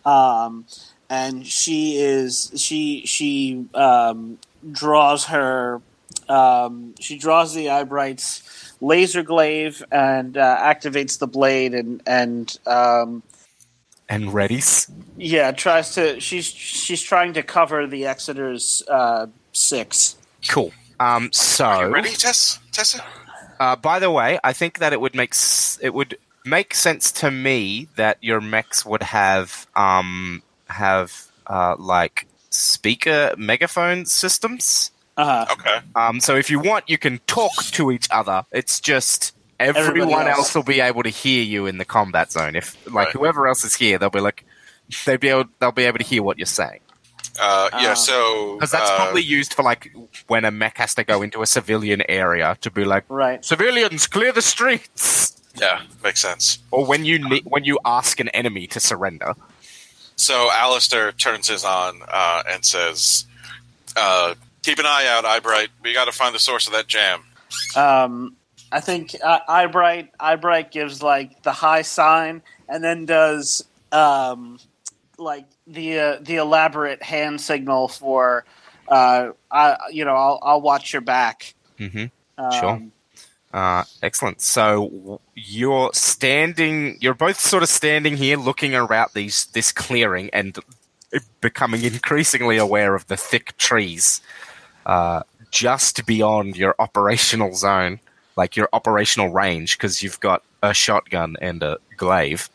Um, 0.04 0.66
and 1.08 1.46
she 1.46 1.96
is 1.96 2.52
she 2.56 3.04
she 3.06 3.66
um, 3.74 4.38
draws 4.70 5.26
her 5.26 5.80
um, 6.28 6.94
she 7.00 7.18
draws 7.18 7.54
the 7.54 7.70
Eyebright's 7.70 8.74
laser 8.80 9.22
glaive 9.22 9.84
and 9.90 10.36
uh, 10.36 10.58
activates 10.60 11.18
the 11.18 11.26
blade 11.26 11.74
and 11.74 12.02
and 12.06 12.56
And 14.08 14.26
readies. 14.28 14.88
yeah, 15.16 15.50
tries 15.52 15.94
to. 15.94 16.20
She's 16.20 16.46
she's 16.46 17.02
trying 17.02 17.32
to 17.34 17.42
cover 17.42 17.86
the 17.86 18.06
Exeter's 18.06 18.82
uh, 18.88 19.26
six. 19.52 20.16
Cool. 20.48 20.72
Um, 21.00 21.24
Are 21.26 21.32
so, 21.32 21.80
you 21.80 21.86
ready, 21.94 22.10
Tess? 22.10 22.58
Tessa? 22.72 23.04
uh, 23.58 23.74
by 23.76 23.98
the 23.98 24.10
way, 24.10 24.38
I 24.44 24.52
think 24.52 24.78
that 24.78 24.92
it 24.92 25.00
would 25.00 25.14
make 25.16 25.32
s- 25.32 25.78
it 25.82 25.92
would 25.92 26.16
make 26.44 26.72
sense 26.74 27.10
to 27.12 27.30
me 27.32 27.88
that 27.96 28.18
your 28.22 28.40
mechs 28.40 28.86
would 28.86 29.02
have 29.02 29.66
um 29.74 30.42
have 30.68 31.26
uh 31.48 31.74
like 31.78 32.26
speaker 32.50 33.34
megaphone 33.36 34.06
systems. 34.06 34.92
Uh, 35.16 35.46
Okay. 35.50 35.78
Um, 35.96 36.20
so 36.20 36.36
if 36.36 36.48
you 36.50 36.60
want, 36.60 36.88
you 36.88 36.98
can 36.98 37.18
talk 37.26 37.64
to 37.72 37.90
each 37.90 38.06
other. 38.10 38.44
It's 38.52 38.78
just 38.80 39.32
Everybody 39.58 40.00
everyone 40.02 40.26
else. 40.28 40.38
else. 40.38 40.54
will 40.54 40.62
be 40.62 40.80
able 40.80 41.02
to 41.02 41.08
hear 41.08 41.42
you 41.42 41.66
in 41.66 41.78
the 41.78 41.84
combat 41.84 42.30
zone. 42.32 42.56
If 42.56 42.76
like 42.86 43.06
Right. 43.06 43.12
whoever 43.12 43.46
else 43.48 43.64
is 43.64 43.74
here, 43.74 43.98
they'll 43.98 44.10
be 44.10 44.20
like 44.20 44.44
they'll 45.04 45.18
be 45.18 45.28
able 45.28 45.44
they'll 45.60 45.72
be 45.72 45.84
able 45.84 45.98
to 45.98 46.04
hear 46.04 46.22
what 46.22 46.38
you're 46.38 46.46
saying 46.46 46.80
Uh, 47.40 47.68
yeah. 47.72 47.90
Ah. 47.90 47.94
So 47.94 48.54
because 48.54 48.70
that's 48.70 48.90
uh, 48.90 48.96
probably 48.96 49.22
used 49.22 49.52
for 49.54 49.62
like 49.62 49.92
when 50.28 50.44
a 50.44 50.50
mech 50.50 50.78
has 50.78 50.94
to 50.94 51.04
go 51.04 51.22
into 51.22 51.42
a 51.42 51.46
civilian 51.46 52.02
area 52.08 52.56
to 52.60 52.70
be 52.70 52.84
like 52.84 53.04
right. 53.08 53.44
civilians 53.44 54.06
clear 54.06 54.32
the 54.32 54.42
streets, 54.42 55.36
yeah 55.60 55.82
makes 56.04 56.20
sense. 56.20 56.58
or 56.70 56.84
when 56.86 57.04
you 57.04 57.18
ne- 57.18 57.42
when 57.44 57.64
you 57.64 57.78
ask 57.84 58.20
an 58.20 58.28
enemy 58.30 58.66
to 58.68 58.80
surrender. 58.80 59.34
So 60.16 60.48
Alistair 60.52 61.12
turns 61.12 61.48
his 61.48 61.62
on 61.64 62.00
uh, 62.08 62.42
and 62.48 62.64
says, 62.64 63.26
uh, 63.96 64.34
"Keep 64.62 64.78
an 64.78 64.86
eye 64.86 65.06
out, 65.08 65.24
Eyebright. 65.26 65.68
We 65.82 65.92
got 65.92 66.06
to 66.06 66.12
find 66.12 66.34
the 66.34 66.38
source 66.38 66.66
of 66.66 66.72
that 66.72 66.86
jam." 66.86 67.20
Um, 67.76 68.34
I 68.72 68.80
think 68.80 69.14
uh, 69.22 69.40
Eyebright 69.48 70.10
Eyebright 70.18 70.70
gives 70.70 71.02
like 71.02 71.42
the 71.42 71.52
high 71.52 71.82
sign 71.82 72.42
and 72.68 72.82
then 72.82 73.06
does 73.06 73.64
um, 73.92 74.58
like 75.18 75.46
the 75.66 75.98
uh, 75.98 76.16
the 76.20 76.36
elaborate 76.36 77.02
hand 77.02 77.40
signal 77.40 77.88
for 77.88 78.44
uh, 78.88 79.30
I 79.50 79.76
you 79.90 80.04
know 80.04 80.14
I'll 80.14 80.38
I'll 80.42 80.60
watch 80.60 80.92
your 80.92 81.02
back. 81.02 81.54
Mm-hmm. 81.78 82.06
Um, 82.38 82.52
Sure. 82.52 82.82
Uh, 83.52 83.84
excellent. 84.02 84.42
So 84.42 85.20
you're 85.34 85.90
standing. 85.94 86.98
You're 87.00 87.14
both 87.14 87.40
sort 87.40 87.62
of 87.62 87.70
standing 87.70 88.16
here, 88.16 88.36
looking 88.36 88.74
around 88.74 89.10
these 89.14 89.46
this 89.46 89.72
clearing, 89.72 90.28
and 90.32 90.58
becoming 91.40 91.82
increasingly 91.82 92.56
aware 92.56 92.94
of 92.94 93.06
the 93.06 93.16
thick 93.16 93.56
trees 93.56 94.20
uh, 94.84 95.22
just 95.50 96.06
beyond 96.06 96.56
your 96.56 96.74
operational 96.78 97.54
zone, 97.54 98.00
like 98.36 98.56
your 98.56 98.68
operational 98.72 99.28
range, 99.30 99.76
because 99.78 100.02
you've 100.02 100.20
got 100.20 100.42
a 100.62 100.72
shotgun 100.74 101.36
and 101.40 101.62
a 101.62 101.78
glaive. 101.96 102.48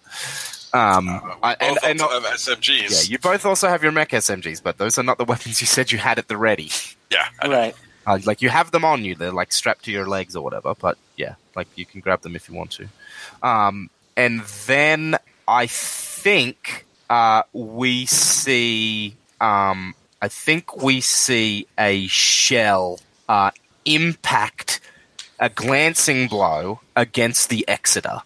Um, 0.73 1.09
I- 1.43 1.57
and, 1.59 1.75
Both 1.75 1.83
and 1.83 1.99
not- 1.99 2.23
SMGs. 2.23 2.91
yeah, 3.05 3.11
you 3.11 3.19
both 3.19 3.45
also 3.45 3.67
have 3.67 3.83
your 3.83 3.91
mech 3.91 4.09
SMGs, 4.11 4.61
but 4.63 4.77
those 4.77 4.97
are 4.97 5.03
not 5.03 5.17
the 5.17 5.25
weapons 5.31 5.59
you 5.59 5.67
said 5.67 5.91
you 5.91 5.97
had 5.97 6.17
at 6.17 6.27
the 6.27 6.37
ready. 6.37 6.71
yeah. 7.09 7.27
Right. 7.45 7.75
Uh, 8.07 8.17
like 8.25 8.41
you 8.41 8.49
have 8.49 8.71
them 8.71 8.83
on 8.85 9.03
you, 9.05 9.13
they're 9.15 9.31
like 9.31 9.51
strapped 9.51 9.85
to 9.85 9.91
your 9.91 10.07
legs 10.07 10.35
or 10.35 10.43
whatever. 10.43 10.73
But 10.73 10.97
yeah, 11.17 11.35
like 11.55 11.67
you 11.75 11.85
can 11.85 11.99
grab 12.01 12.21
them 12.21 12.35
if 12.35 12.49
you 12.49 12.55
want 12.55 12.71
to. 12.71 12.87
Um, 13.43 13.89
and 14.17 14.41
then 14.65 15.17
I 15.47 15.67
think 15.67 16.85
uh, 17.11 17.43
we 17.53 18.05
see, 18.07 19.15
um, 19.39 19.93
I 20.21 20.29
think 20.29 20.81
we 20.81 21.01
see 21.01 21.67
a 21.77 22.07
shell 22.07 22.99
uh, 23.29 23.51
impact 23.85 24.79
a 25.41 25.49
glancing 25.49 26.27
blow 26.27 26.79
against 26.95 27.49
the 27.49 27.67
Exeter. 27.67 28.19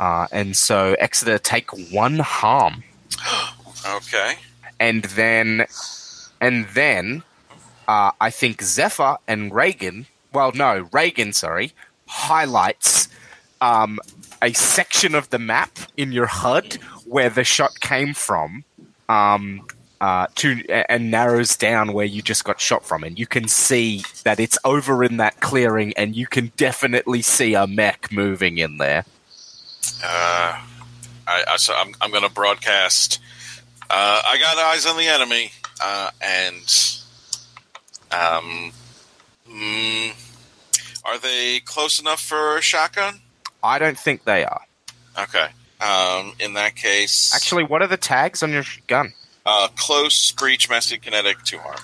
Uh, 0.00 0.26
and 0.32 0.56
so 0.56 0.96
Exeter 0.98 1.38
take 1.38 1.70
one 1.92 2.18
harm 2.18 2.82
Okay. 3.86 4.34
and 4.80 5.04
then 5.04 5.66
and 6.40 6.66
then 6.74 7.22
uh, 7.88 8.10
I 8.20 8.30
think 8.30 8.62
Zephyr 8.62 9.16
and 9.28 9.54
Reagan, 9.54 10.06
well, 10.32 10.52
no, 10.52 10.88
Reagan, 10.92 11.32
sorry, 11.32 11.72
highlights 12.08 13.08
um, 13.60 13.98
a 14.42 14.52
section 14.52 15.14
of 15.14 15.30
the 15.30 15.38
map 15.38 15.78
in 15.96 16.12
your 16.12 16.26
HUD 16.26 16.74
where 17.04 17.30
the 17.30 17.44
shot 17.44 17.80
came 17.80 18.12
from, 18.12 18.64
um, 19.08 19.66
uh, 20.00 20.26
to 20.36 20.62
and 20.88 21.10
narrows 21.10 21.56
down 21.56 21.92
where 21.92 22.04
you 22.04 22.22
just 22.22 22.44
got 22.44 22.60
shot 22.60 22.84
from, 22.84 23.04
and 23.04 23.18
you 23.18 23.26
can 23.26 23.48
see 23.48 24.02
that 24.24 24.38
it's 24.38 24.58
over 24.64 25.02
in 25.02 25.16
that 25.18 25.40
clearing, 25.40 25.92
and 25.96 26.14
you 26.14 26.26
can 26.26 26.52
definitely 26.56 27.22
see 27.22 27.54
a 27.54 27.66
mech 27.66 28.12
moving 28.12 28.58
in 28.58 28.78
there. 28.78 29.04
Uh, 30.04 30.60
I, 31.26 31.44
I, 31.48 31.56
so 31.56 31.74
I'm, 31.74 31.94
I'm 32.00 32.10
going 32.10 32.22
to 32.22 32.30
broadcast. 32.30 33.20
Uh, 33.88 34.22
I 34.26 34.38
got 34.38 34.58
eyes 34.58 34.84
on 34.84 34.96
the 34.96 35.06
enemy, 35.06 35.52
uh, 35.82 36.10
and 36.20 37.00
um, 38.12 38.72
mm, 39.48 40.12
are 41.04 41.18
they 41.18 41.60
close 41.60 42.00
enough 42.00 42.20
for 42.20 42.58
a 42.58 42.62
shotgun? 42.62 43.20
I 43.62 43.78
don't 43.78 43.98
think 43.98 44.24
they 44.24 44.44
are. 44.44 44.62
Okay. 45.18 45.48
Um, 45.80 46.32
in 46.40 46.54
that 46.54 46.74
case, 46.74 47.34
Actually, 47.34 47.64
what 47.64 47.82
are 47.82 47.86
the 47.86 47.96
tags 47.96 48.42
on 48.42 48.50
your 48.50 48.64
gun? 48.86 49.12
Uh, 49.46 49.68
close, 49.76 50.32
breach, 50.32 50.68
messy, 50.68 50.98
kinetic, 50.98 51.42
two 51.44 51.58
harm. 51.58 51.78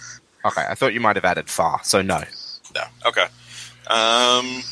Okay, 0.44 0.64
I 0.68 0.74
thought 0.74 0.92
you 0.92 1.00
might 1.00 1.16
have 1.16 1.24
added 1.24 1.48
far, 1.48 1.80
so 1.84 2.02
no. 2.02 2.22
No. 2.74 2.82
Okay. 3.06 3.26
Um, 3.86 4.62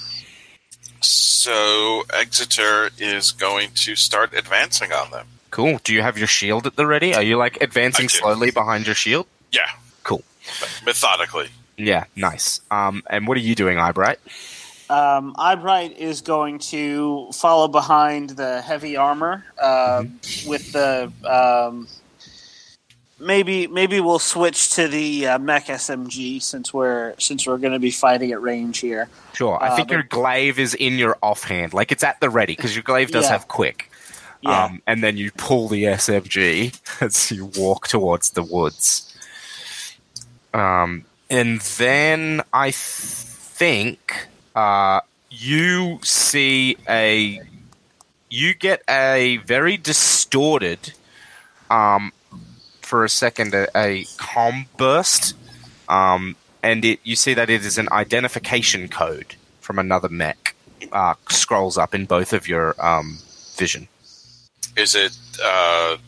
so 1.00 2.02
Exeter 2.12 2.90
is 2.98 3.32
going 3.32 3.70
to 3.76 3.96
start 3.96 4.34
advancing 4.34 4.92
on 4.92 5.10
them. 5.10 5.26
Cool. 5.50 5.80
Do 5.82 5.94
you 5.94 6.02
have 6.02 6.18
your 6.18 6.26
shield 6.26 6.66
at 6.66 6.76
the 6.76 6.86
ready? 6.86 7.14
Are 7.14 7.22
you 7.22 7.36
like 7.36 7.60
advancing 7.60 8.08
slowly 8.08 8.50
behind 8.50 8.86
your 8.86 8.94
shield? 8.94 9.26
Yeah. 9.52 9.68
Cool. 10.02 10.22
Methodically. 10.84 11.48
Yeah, 11.76 12.04
nice. 12.14 12.60
Um, 12.70 13.02
and 13.08 13.26
what 13.26 13.36
are 13.36 13.40
you 13.40 13.54
doing, 13.54 13.78
Eyebright? 13.78 14.18
Um, 14.90 15.34
Eyebright 15.38 15.96
is 15.98 16.20
going 16.20 16.58
to 16.58 17.30
follow 17.32 17.68
behind 17.68 18.30
the 18.30 18.60
heavy 18.60 18.96
armor 18.96 19.44
uh, 19.60 20.04
with 20.46 20.72
the. 20.72 21.12
Um, 21.24 21.86
maybe 23.20 23.66
maybe 23.66 24.00
we'll 24.00 24.18
switch 24.18 24.70
to 24.74 24.88
the 24.88 25.26
uh, 25.28 25.38
mech 25.38 25.66
SMG 25.66 26.42
since 26.42 26.72
we're 26.74 27.14
since 27.18 27.46
we're 27.46 27.58
going 27.58 27.72
to 27.72 27.78
be 27.78 27.90
fighting 27.90 28.32
at 28.32 28.40
range 28.42 28.78
here. 28.78 29.08
Sure. 29.34 29.62
I 29.62 29.68
Uh, 29.68 29.76
think 29.76 29.88
but- 29.88 29.94
your 29.94 30.02
glaive 30.04 30.58
is 30.58 30.74
in 30.74 30.94
your 30.98 31.16
offhand, 31.22 31.72
like 31.74 31.92
it's 31.92 32.02
at 32.04 32.20
the 32.20 32.30
ready 32.30 32.54
because 32.56 32.74
your 32.74 32.82
glaive 32.82 33.10
does 33.10 33.24
Yeah. 33.26 33.32
have 33.32 33.48
quick. 33.48 33.90
Yeah. 34.42 34.64
Um, 34.64 34.82
and 34.86 35.02
then 35.04 35.16
you 35.18 35.30
pull 35.32 35.68
the 35.68 35.84
SMG 35.84 36.72
as 37.02 37.30
you 37.30 37.50
walk 37.56 37.88
towards 37.88 38.30
the 38.30 38.42
woods. 38.42 39.06
Um, 40.54 41.04
and 41.28 41.60
then 41.60 42.42
I 42.52 42.70
think 42.72 44.28
uh, 44.54 45.00
you 45.30 46.00
see 46.02 46.76
a. 46.88 47.40
You 48.32 48.54
get 48.54 48.82
a 48.88 49.38
very 49.38 49.76
distorted, 49.76 50.92
um, 51.68 52.12
for 52.90 53.04
a 53.04 53.08
second, 53.08 53.54
a, 53.54 53.68
a 53.76 54.04
com 54.16 54.66
burst, 54.76 55.36
um, 55.88 56.34
and 56.60 56.84
it 56.84 56.98
you 57.04 57.14
see 57.14 57.34
that 57.34 57.48
it 57.48 57.64
is 57.64 57.78
an 57.78 57.88
identification 57.92 58.88
code 58.88 59.36
from 59.60 59.78
another 59.78 60.08
mech. 60.08 60.56
Uh, 60.90 61.14
scrolls 61.28 61.78
up 61.78 61.94
in 61.94 62.04
both 62.04 62.32
of 62.32 62.48
your 62.48 62.74
um, 62.84 63.18
vision. 63.56 63.86
Is 64.76 64.96
it 64.96 65.16
uh, 65.42 65.98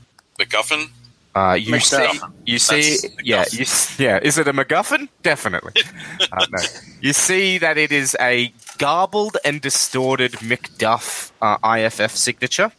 MacGuffin? 0.40 0.90
Uh, 1.36 1.56
you 1.58 1.78
see, 1.78 2.20
you 2.44 2.58
see, 2.58 2.96
That's 2.96 3.22
yeah, 3.22 3.44
you, 3.52 3.64
yeah. 4.04 4.18
Is 4.20 4.38
it 4.38 4.48
a 4.48 4.52
MacGuffin? 4.52 5.08
Definitely. 5.22 5.74
uh, 6.32 6.46
no. 6.50 6.62
You 7.00 7.12
see 7.12 7.58
that 7.58 7.78
it 7.78 7.92
is 7.92 8.16
a 8.20 8.52
garbled 8.78 9.36
and 9.44 9.60
distorted 9.60 10.32
Macduff 10.50 11.30
uh, 11.40 11.58
IFF 11.76 12.10
signature. 12.10 12.72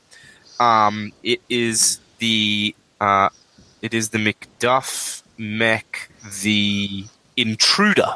Um, 0.59 1.13
it 1.23 1.41
is 1.47 1.99
the 2.19 2.75
uh, 2.99 3.29
it 3.83 3.93
is 3.93 4.09
the 4.09 4.17
Macduff 4.17 5.21
mech, 5.37 6.09
the 6.41 7.05
intruder. 7.35 8.15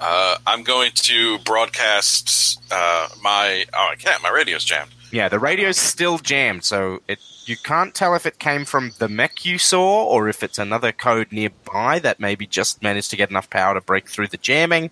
Uh, 0.00 0.36
I'm 0.46 0.64
going 0.64 0.90
to 0.94 1.38
broadcast 1.38 2.60
uh, 2.70 3.08
my. 3.22 3.64
Oh, 3.72 3.88
I 3.92 3.94
can't. 3.94 4.20
My 4.22 4.30
radio's 4.30 4.64
jammed. 4.64 4.90
Yeah, 5.12 5.28
the 5.28 5.38
radio's 5.38 5.76
still 5.76 6.18
jammed, 6.18 6.64
so 6.64 7.00
it 7.06 7.20
you 7.46 7.56
can't 7.56 7.94
tell 7.94 8.14
if 8.14 8.26
it 8.26 8.38
came 8.38 8.64
from 8.64 8.92
the 8.98 9.08
mech 9.08 9.44
you 9.44 9.58
saw 9.58 10.04
or 10.04 10.28
if 10.28 10.42
it's 10.42 10.58
another 10.58 10.92
code 10.92 11.32
nearby 11.32 11.98
that 12.00 12.20
maybe 12.20 12.46
just 12.46 12.82
managed 12.82 13.10
to 13.10 13.16
get 13.16 13.30
enough 13.30 13.48
power 13.50 13.74
to 13.74 13.80
break 13.80 14.08
through 14.08 14.28
the 14.28 14.36
jamming. 14.36 14.90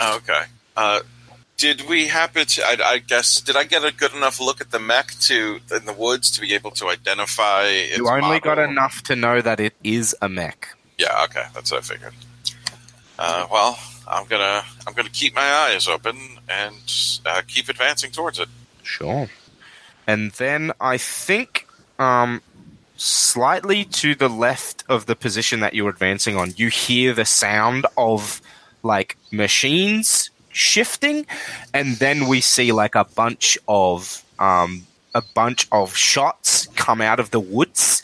Okay. 0.00 0.42
Uh, 0.76 1.00
did 1.58 1.88
we 1.88 2.06
happen 2.06 2.46
to? 2.46 2.62
I, 2.64 2.76
I 2.82 2.98
guess 2.98 3.40
did 3.40 3.56
I 3.56 3.64
get 3.64 3.84
a 3.84 3.92
good 3.92 4.14
enough 4.14 4.40
look 4.40 4.60
at 4.60 4.70
the 4.70 4.78
mech 4.78 5.10
to 5.22 5.60
in 5.74 5.84
the 5.84 5.92
woods 5.92 6.30
to 6.30 6.40
be 6.40 6.54
able 6.54 6.70
to 6.72 6.88
identify? 6.88 7.68
You 7.68 8.08
only 8.08 8.40
got 8.40 8.58
enough 8.58 9.02
to 9.04 9.16
know 9.16 9.42
that 9.42 9.60
it 9.60 9.74
is 9.84 10.16
a 10.22 10.28
mech. 10.28 10.68
Yeah. 10.96 11.24
Okay. 11.24 11.44
That's 11.52 11.70
what 11.70 11.78
I 11.78 11.82
figured. 11.82 12.14
Uh, 13.18 13.46
well, 13.50 13.78
I'm 14.06 14.26
gonna 14.26 14.62
I'm 14.86 14.94
gonna 14.94 15.10
keep 15.10 15.34
my 15.34 15.42
eyes 15.42 15.88
open 15.88 16.16
and 16.48 16.76
uh, 17.26 17.42
keep 17.46 17.68
advancing 17.68 18.12
towards 18.12 18.38
it. 18.38 18.48
Sure. 18.84 19.28
And 20.06 20.30
then 20.32 20.72
I 20.80 20.96
think 20.96 21.66
um, 21.98 22.40
slightly 22.96 23.84
to 23.84 24.14
the 24.14 24.28
left 24.28 24.84
of 24.88 25.06
the 25.06 25.16
position 25.16 25.58
that 25.60 25.74
you're 25.74 25.90
advancing 25.90 26.36
on, 26.36 26.54
you 26.56 26.68
hear 26.68 27.12
the 27.12 27.24
sound 27.24 27.84
of 27.96 28.40
like 28.84 29.16
machines 29.32 30.30
shifting, 30.58 31.26
and 31.72 31.96
then 31.96 32.26
we 32.26 32.40
see 32.40 32.72
like 32.72 32.94
a 32.94 33.04
bunch 33.04 33.58
of 33.68 34.24
um, 34.38 34.86
a 35.14 35.22
bunch 35.34 35.68
of 35.72 35.96
shots 35.96 36.66
come 36.76 37.00
out 37.00 37.20
of 37.20 37.30
the 37.30 37.40
woods, 37.40 38.02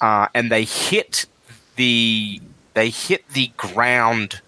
uh, 0.00 0.26
and 0.34 0.50
they 0.50 0.64
hit 0.64 1.26
the 1.76 2.40
they 2.74 2.90
hit 2.90 3.28
the 3.28 3.50
ground 3.56 4.40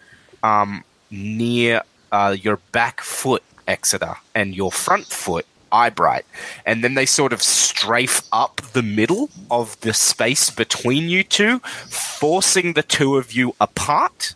um, 0.42 0.84
near 1.10 1.82
uh, 2.12 2.36
your 2.40 2.58
back 2.72 3.00
foot, 3.00 3.42
Exeter, 3.66 4.16
and 4.34 4.54
your 4.54 4.72
front 4.72 5.06
foot, 5.06 5.46
Eyebright. 5.72 6.24
And 6.64 6.82
then 6.82 6.94
they 6.94 7.06
sort 7.06 7.32
of 7.32 7.42
strafe 7.42 8.22
up 8.32 8.60
the 8.72 8.82
middle 8.82 9.30
of 9.50 9.78
the 9.80 9.92
space 9.92 10.50
between 10.50 11.08
you 11.08 11.22
two, 11.24 11.58
forcing 11.58 12.74
the 12.74 12.82
two 12.82 13.16
of 13.16 13.32
you 13.32 13.54
apart. 13.60 14.34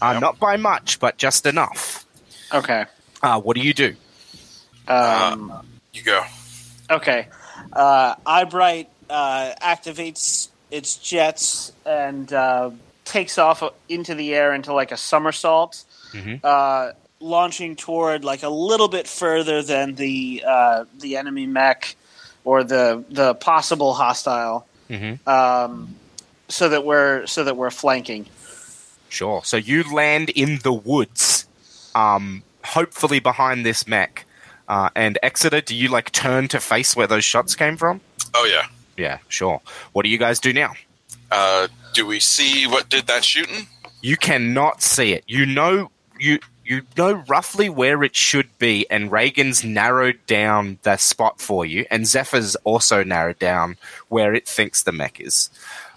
Uh, 0.00 0.12
Yep. 0.14 0.20
Not 0.20 0.38
by 0.40 0.56
much, 0.56 0.98
but 0.98 1.16
just 1.16 1.46
enough. 1.46 2.01
Okay. 2.52 2.84
Uh, 3.22 3.40
what 3.40 3.56
do 3.56 3.62
you 3.62 3.72
do? 3.74 3.94
Um, 4.88 5.52
You 5.92 6.02
go. 6.02 6.24
okay. 6.90 7.28
Uh, 7.72 8.14
Eyebright 8.26 8.88
uh, 9.08 9.52
activates 9.62 10.48
its 10.70 10.96
jets 10.96 11.72
and 11.86 12.32
uh, 12.32 12.70
takes 13.04 13.38
off 13.38 13.62
into 13.88 14.14
the 14.14 14.34
air 14.34 14.52
into 14.54 14.72
like 14.72 14.92
a 14.92 14.96
somersault, 14.96 15.84
Mhm. 16.12 16.40
uh, 16.44 16.92
launching 17.20 17.76
toward 17.76 18.24
like 18.24 18.42
a 18.42 18.48
little 18.48 18.88
bit 18.88 19.06
further 19.06 19.62
than 19.62 19.94
the 19.94 20.42
uh, 20.46 20.84
the 20.98 21.16
enemy 21.16 21.46
mech 21.46 21.94
or 22.44 22.64
the 22.64 23.04
the 23.10 23.34
possible 23.34 23.94
hostile, 23.94 24.66
Mhm. 24.90 25.24
um, 25.28 25.94
so 26.48 26.68
that 26.68 26.84
we're 26.84 27.26
so 27.26 27.44
that 27.44 27.56
we're 27.56 27.70
flanking. 27.70 28.26
Sure. 29.08 29.42
So 29.44 29.56
you 29.58 29.84
land 29.94 30.30
in 30.30 30.58
the 30.62 30.72
woods, 30.72 31.46
um, 31.94 32.42
hopefully 32.64 33.20
behind 33.20 33.64
this 33.64 33.86
mech. 33.86 34.24
Uh, 34.68 34.90
and 34.94 35.18
Exeter, 35.22 35.60
do 35.60 35.74
you 35.74 35.88
like 35.88 36.12
turn 36.12 36.48
to 36.48 36.60
face 36.60 36.96
where 36.96 37.06
those 37.06 37.24
shots 37.24 37.54
came 37.54 37.76
from? 37.76 38.00
Oh 38.34 38.48
yeah. 38.50 38.66
Yeah, 38.96 39.18
sure. 39.28 39.60
What 39.92 40.04
do 40.04 40.08
you 40.08 40.18
guys 40.18 40.38
do 40.38 40.52
now? 40.52 40.74
Uh, 41.30 41.68
do 41.94 42.06
we 42.06 42.20
see 42.20 42.66
what 42.66 42.88
did 42.88 43.06
that 43.06 43.24
shooting? 43.24 43.66
You 44.00 44.16
cannot 44.16 44.82
see 44.82 45.12
it. 45.12 45.24
You 45.26 45.46
know 45.46 45.90
you 46.18 46.38
you 46.64 46.82
know 46.96 47.24
roughly 47.28 47.68
where 47.68 48.02
it 48.02 48.14
should 48.14 48.48
be, 48.58 48.86
and 48.90 49.10
Reagan's 49.10 49.64
narrowed 49.64 50.18
down 50.26 50.78
the 50.82 50.96
spot 50.96 51.40
for 51.40 51.66
you, 51.66 51.84
and 51.90 52.06
Zephyr's 52.06 52.56
also 52.64 53.02
narrowed 53.02 53.38
down 53.38 53.76
where 54.08 54.34
it 54.34 54.46
thinks 54.46 54.82
the 54.82 54.92
mech 54.92 55.20
is. 55.20 55.50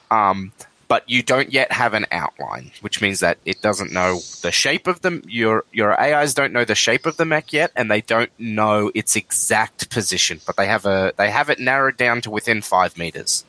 Um, 0.10 0.52
but 0.88 1.10
you 1.10 1.24
don't 1.24 1.52
yet 1.52 1.72
have 1.72 1.94
an 1.94 2.06
outline, 2.12 2.72
which 2.82 3.02
means 3.02 3.20
that 3.22 3.38
it 3.46 3.62
doesn't 3.62 3.92
know 3.92 4.20
the 4.42 4.52
shape 4.52 4.88
of 4.88 5.02
them. 5.02 5.24
Your 5.28 5.64
your 5.72 6.00
AIs 6.00 6.34
don't 6.34 6.54
know 6.54 6.66
the 6.66 6.76
shape 6.76 7.06
of 7.06 7.18
the 7.18 7.26
mech 7.26 7.52
yet, 7.54 7.72
and 7.76 7.90
they 7.90 8.02
don't 8.02 8.30
know 8.38 8.92
its 8.94 9.16
exact 9.16 9.90
position. 9.90 10.42
But 10.46 10.58
they 10.58 10.68
have 10.68 10.86
a 10.86 11.14
they 11.18 11.32
have 11.32 11.50
it 11.50 11.60
narrowed 11.60 11.98
down 11.98 12.22
to 12.22 12.32
within 12.32 12.62
five 12.62 12.98
meters, 12.98 13.46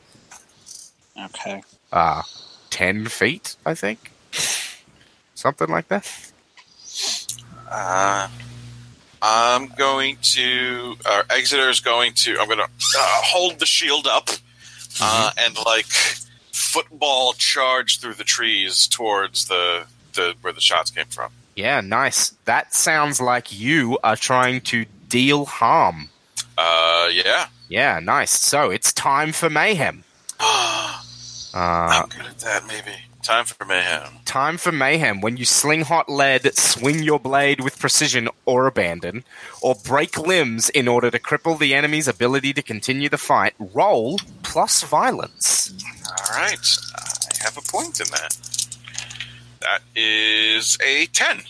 Okay. 1.17 1.61
uh, 1.91 2.23
ten 2.69 3.05
feet, 3.07 3.55
I 3.65 3.75
think, 3.75 4.11
something 5.35 5.67
like 5.69 5.87
that. 5.89 6.31
Uh, 7.69 8.27
I'm 9.21 9.67
going 9.67 10.17
to. 10.21 10.95
Uh, 11.05 11.23
Exeter's 11.29 11.79
going 11.81 12.13
to. 12.15 12.39
I'm 12.39 12.47
going 12.47 12.59
to 12.59 12.63
uh, 12.63 13.21
hold 13.23 13.59
the 13.59 13.65
shield 13.65 14.07
up 14.07 14.29
uh, 15.01 15.31
and 15.37 15.55
like 15.65 15.85
football 16.57 17.33
charge 17.33 17.99
through 17.99 18.15
the 18.15 18.23
trees 18.23 18.87
towards 18.87 19.47
the 19.47 19.85
the 20.13 20.33
where 20.41 20.53
the 20.53 20.61
shots 20.61 20.91
came 20.91 21.05
from. 21.05 21.31
Yeah, 21.55 21.81
nice. 21.81 22.29
That 22.45 22.73
sounds 22.73 23.21
like 23.21 23.57
you 23.57 23.97
are 24.03 24.15
trying 24.15 24.61
to 24.61 24.85
deal 25.07 25.45
harm. 25.45 26.09
Uh, 26.57 27.09
yeah. 27.11 27.47
Yeah, 27.69 27.99
nice. 27.99 28.31
So 28.31 28.69
it's 28.69 28.91
time 28.93 29.31
for 29.31 29.49
mayhem. 29.49 30.03
Uh, 31.53 32.03
I'm 32.03 32.09
good 32.09 32.25
at 32.27 32.39
that. 32.39 32.67
Maybe 32.67 32.91
time 33.23 33.45
for 33.45 33.65
mayhem. 33.65 34.09
time 34.25 34.57
for 34.57 34.71
mayhem. 34.71 35.21
When 35.21 35.37
you 35.37 35.45
sling 35.45 35.81
hot 35.81 36.07
lead, 36.09 36.55
swing 36.57 37.03
your 37.03 37.19
blade 37.19 37.61
with 37.61 37.79
precision 37.79 38.29
or 38.45 38.67
abandon, 38.67 39.23
or 39.61 39.75
break 39.75 40.17
limbs 40.17 40.69
in 40.69 40.87
order 40.87 41.11
to 41.11 41.19
cripple 41.19 41.57
the 41.59 41.73
enemy's 41.73 42.07
ability 42.07 42.53
to 42.53 42.61
continue 42.61 43.09
the 43.09 43.17
fight, 43.17 43.53
roll 43.59 44.17
plus 44.43 44.83
violence. 44.83 45.73
All 46.07 46.35
right, 46.35 46.77
I 46.95 47.43
have 47.43 47.57
a 47.57 47.61
point 47.61 47.99
in 47.99 48.07
that. 48.11 48.37
That 49.61 49.81
is 49.95 50.77
a 50.85 51.07
ten. 51.07 51.41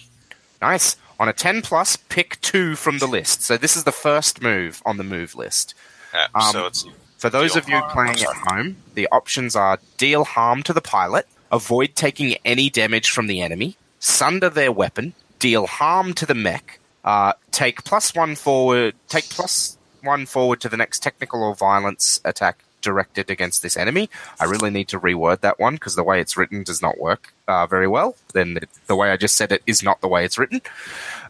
Nice. 0.61 0.95
On 1.19 1.27
a 1.27 1.33
10 1.33 1.63
plus, 1.63 1.95
pick 1.95 2.39
two 2.41 2.75
from 2.75 2.99
the 2.99 3.07
list. 3.07 3.41
So 3.41 3.57
this 3.57 3.75
is 3.75 3.85
the 3.85 3.91
first 3.91 4.39
move 4.39 4.83
on 4.85 4.97
the 4.97 5.03
move 5.03 5.33
list. 5.33 5.73
Yeah, 6.13 6.27
Um, 6.35 6.51
so 6.51 6.69
For 7.17 7.31
those 7.31 7.55
of 7.55 7.67
you 7.67 7.81
playing 7.89 8.19
at 8.21 8.35
home, 8.47 8.77
the 8.93 9.07
options 9.11 9.55
are 9.55 9.79
deal 9.97 10.25
harm 10.25 10.61
to 10.61 10.73
the 10.73 10.81
pilot, 10.81 11.25
avoid 11.51 11.95
taking 11.95 12.35
any 12.45 12.69
damage 12.69 13.09
from 13.09 13.27
the 13.27 13.41
enemy, 13.41 13.77
sunder 13.99 14.49
their 14.49 14.71
weapon, 14.71 15.13
deal 15.39 15.67
harm 15.67 16.13
to 16.13 16.25
the 16.25 16.35
mech, 16.35 16.79
uh, 17.03 17.33
take 17.51 17.83
plus 17.83 18.13
one 18.13 18.35
forward, 18.35 18.95
take 19.07 19.29
plus 19.29 19.77
one 20.01 20.25
forward 20.25 20.61
to 20.61 20.69
the 20.69 20.77
next 20.77 21.01
technical 21.01 21.43
or 21.43 21.55
violence 21.55 22.19
attack 22.25 22.63
directed 22.81 23.29
against 23.29 23.63
this 23.63 23.75
enemy. 23.75 24.09
I 24.39 24.45
really 24.45 24.69
need 24.69 24.87
to 24.89 24.99
reword 24.99 25.41
that 25.41 25.59
one 25.59 25.75
because 25.75 25.95
the 25.95 26.03
way 26.03 26.21
it's 26.21 26.37
written 26.37 26.63
does 26.63 26.81
not 26.81 26.97
work 26.97 27.33
uh, 27.47 27.67
very 27.67 27.87
well. 27.87 28.15
Then 28.33 28.57
it, 28.57 28.69
the 28.87 28.95
way 28.95 29.11
I 29.11 29.17
just 29.17 29.35
said 29.35 29.51
it 29.51 29.63
is 29.65 29.83
not 29.83 30.01
the 30.01 30.07
way 30.07 30.23
it's 30.23 30.37
written. 30.37 30.61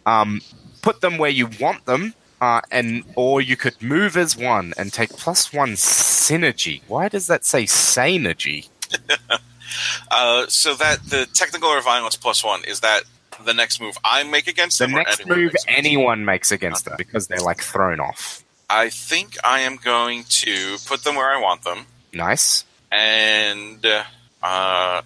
Um, 0.05 0.41
put 0.81 1.01
them 1.01 1.17
where 1.17 1.29
you 1.29 1.49
want 1.59 1.85
them, 1.85 2.13
uh, 2.41 2.61
and 2.71 3.03
or 3.15 3.41
you 3.41 3.57
could 3.57 3.81
move 3.81 4.15
as 4.17 4.37
one 4.37 4.73
and 4.77 4.93
take 4.93 5.09
plus 5.11 5.53
one 5.53 5.71
synergy. 5.71 6.81
Why 6.87 7.09
does 7.09 7.27
that 7.27 7.45
say 7.45 7.63
synergy? 7.63 8.69
uh, 10.11 10.47
so 10.47 10.73
that 10.75 11.03
the 11.09 11.25
technical 11.33 11.69
or 11.69 11.81
violence 11.81 12.15
plus 12.15 12.43
one 12.43 12.63
is 12.65 12.79
that 12.81 13.03
the 13.45 13.53
next 13.53 13.79
move 13.79 13.97
I 14.03 14.23
make 14.23 14.47
against 14.47 14.79
The 14.79 14.87
them. 14.87 14.95
or 14.95 14.97
next 14.99 15.19
anyone 15.21 15.39
move 15.39 15.53
makes 15.53 15.65
anyone 15.67 16.25
makes 16.25 16.51
against 16.51 16.85
them 16.85 16.95
because 16.97 17.27
they're 17.27 17.39
like 17.39 17.61
thrown 17.61 17.99
off. 17.99 18.43
I 18.69 18.89
think 18.89 19.35
I 19.43 19.59
am 19.61 19.77
going 19.77 20.23
to 20.29 20.77
put 20.85 21.03
them 21.03 21.15
where 21.15 21.29
I 21.29 21.39
want 21.39 21.63
them, 21.63 21.85
Nice. 22.13 22.65
and 22.91 23.85
uh, 24.43 25.01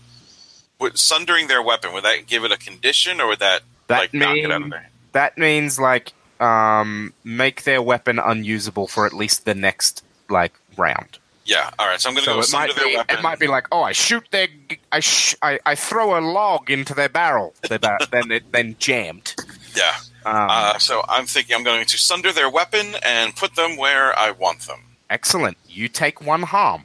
would 0.79 0.97
sundering 0.97 1.47
their 1.47 1.61
weapon 1.61 1.93
would 1.93 2.03
that 2.03 2.25
give 2.25 2.43
it 2.43 2.51
a 2.51 2.57
condition, 2.57 3.21
or 3.21 3.27
would 3.27 3.39
that, 3.39 3.61
That 3.87 3.99
like 3.99 4.13
knock 4.13 4.35
it 4.37 4.45
out 4.45 4.51
of 4.51 4.61
mean- 4.61 4.69
there? 4.71 4.89
That 5.11 5.37
means 5.37 5.77
like 5.77 6.13
um, 6.39 7.13
make 7.23 7.63
their 7.63 7.81
weapon 7.81 8.17
unusable 8.17 8.87
for 8.87 9.05
at 9.05 9.13
least 9.13 9.43
the 9.45 9.53
next 9.53 10.03
like 10.29 10.53
round. 10.77 11.19
Yeah. 11.51 11.69
All 11.79 11.87
right. 11.87 11.99
So 11.99 12.07
I'm 12.09 12.15
going 12.15 12.23
to 12.25 12.43
So 12.43 12.57
go 12.59 12.63
it 12.63 12.75
their 12.75 12.85
be 12.87 12.95
weapon. 12.97 13.17
it 13.17 13.21
might 13.21 13.39
be 13.39 13.47
like 13.47 13.67
oh 13.71 13.83
I 13.83 13.91
shoot 13.91 14.25
their 14.31 14.47
I 14.91 14.99
sh- 15.01 15.35
I, 15.41 15.59
I 15.65 15.75
throw 15.75 16.17
a 16.17 16.21
log 16.21 16.69
into 16.71 16.93
their 16.93 17.09
barrel. 17.09 17.53
Their 17.67 17.79
bar- 17.79 17.99
then 18.11 18.31
it 18.31 18.51
then 18.51 18.75
jammed. 18.79 19.35
yeah. 19.75 19.95
Um, 20.25 20.47
Uh, 20.49 20.77
so 20.79 21.03
I'm 21.09 21.25
thinking 21.25 21.55
I'm 21.55 21.63
going 21.63 21.85
to 21.85 21.97
sunder 21.97 22.31
their 22.31 22.49
weapon 22.49 22.95
and 23.03 23.35
put 23.35 23.55
them 23.55 23.75
where 23.75 24.17
I 24.17 24.31
want 24.31 24.59
them. 24.69 24.81
excellent. 25.09 25.57
You 25.67 25.87
take 25.89 26.21
one 26.33 26.43
harm. 26.43 26.83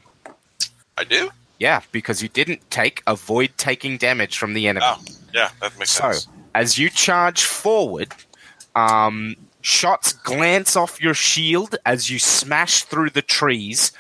I 0.99 1.05
do. 1.05 1.31
Yeah, 1.59 1.81
because 1.93 2.23
you 2.23 2.29
didn't 2.29 2.63
take 2.71 3.03
avoid 3.07 3.51
taking 3.57 3.99
damage 3.99 4.37
from 4.39 4.53
the 4.55 4.67
enemy. 4.69 4.85
Oh, 4.89 4.99
yeah, 5.35 5.51
that 5.61 5.79
makes 5.79 5.91
So, 5.93 6.03
sense. 6.13 6.25
So 6.25 6.31
as 6.55 6.77
you 6.79 6.89
charge 6.91 7.45
forward, 7.45 8.13
um, 8.75 9.37
shots 9.61 10.13
glance 10.13 10.77
off 10.77 11.01
your 11.01 11.15
shield 11.15 11.77
as 11.85 12.11
you 12.11 12.19
smash 12.19 12.83
through 12.85 13.11
the 13.11 13.23
trees. 13.23 13.93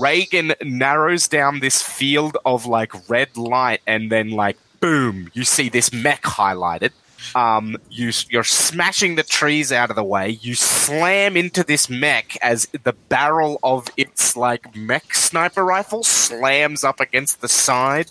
Reagan 0.00 0.54
narrows 0.62 1.28
down 1.28 1.60
this 1.60 1.82
field 1.82 2.36
of 2.44 2.66
like 2.66 3.08
red 3.08 3.36
light, 3.36 3.80
and 3.86 4.10
then 4.10 4.30
like 4.30 4.56
boom, 4.80 5.30
you 5.32 5.44
see 5.44 5.68
this 5.68 5.92
mech 5.92 6.22
highlighted. 6.22 6.90
Um, 7.36 7.76
you 7.88 8.10
you're 8.30 8.44
smashing 8.44 9.14
the 9.14 9.22
trees 9.22 9.70
out 9.72 9.90
of 9.90 9.96
the 9.96 10.04
way. 10.04 10.30
You 10.30 10.54
slam 10.54 11.36
into 11.36 11.62
this 11.62 11.88
mech 11.88 12.36
as 12.42 12.66
the 12.82 12.92
barrel 12.92 13.58
of 13.62 13.88
its 13.96 14.36
like 14.36 14.74
mech 14.74 15.14
sniper 15.14 15.64
rifle 15.64 16.02
slams 16.02 16.82
up 16.84 17.00
against 17.00 17.40
the 17.40 17.48
side 17.48 18.08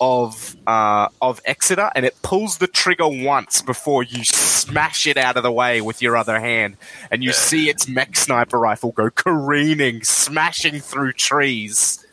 of 0.00 0.56
uh, 0.66 1.08
of 1.20 1.40
Exeter, 1.44 1.90
and 1.94 2.04
it 2.06 2.14
pulls 2.22 2.58
the 2.58 2.66
trigger 2.66 3.08
once 3.08 3.62
before 3.62 4.02
you 4.02 4.22
smash 4.24 5.06
it 5.06 5.16
out 5.16 5.36
of 5.36 5.42
the 5.42 5.52
way 5.52 5.80
with 5.80 6.00
your 6.02 6.16
other 6.16 6.38
hand, 6.40 6.76
and 7.10 7.22
you 7.24 7.30
Yeah. 7.30 7.36
see 7.36 7.68
its 7.68 7.88
mech 7.88 8.16
sniper 8.16 8.58
rifle 8.58 8.92
go 8.92 9.10
careening, 9.10 10.04
smashing 10.04 10.80
through 10.80 11.12
trees 11.14 12.04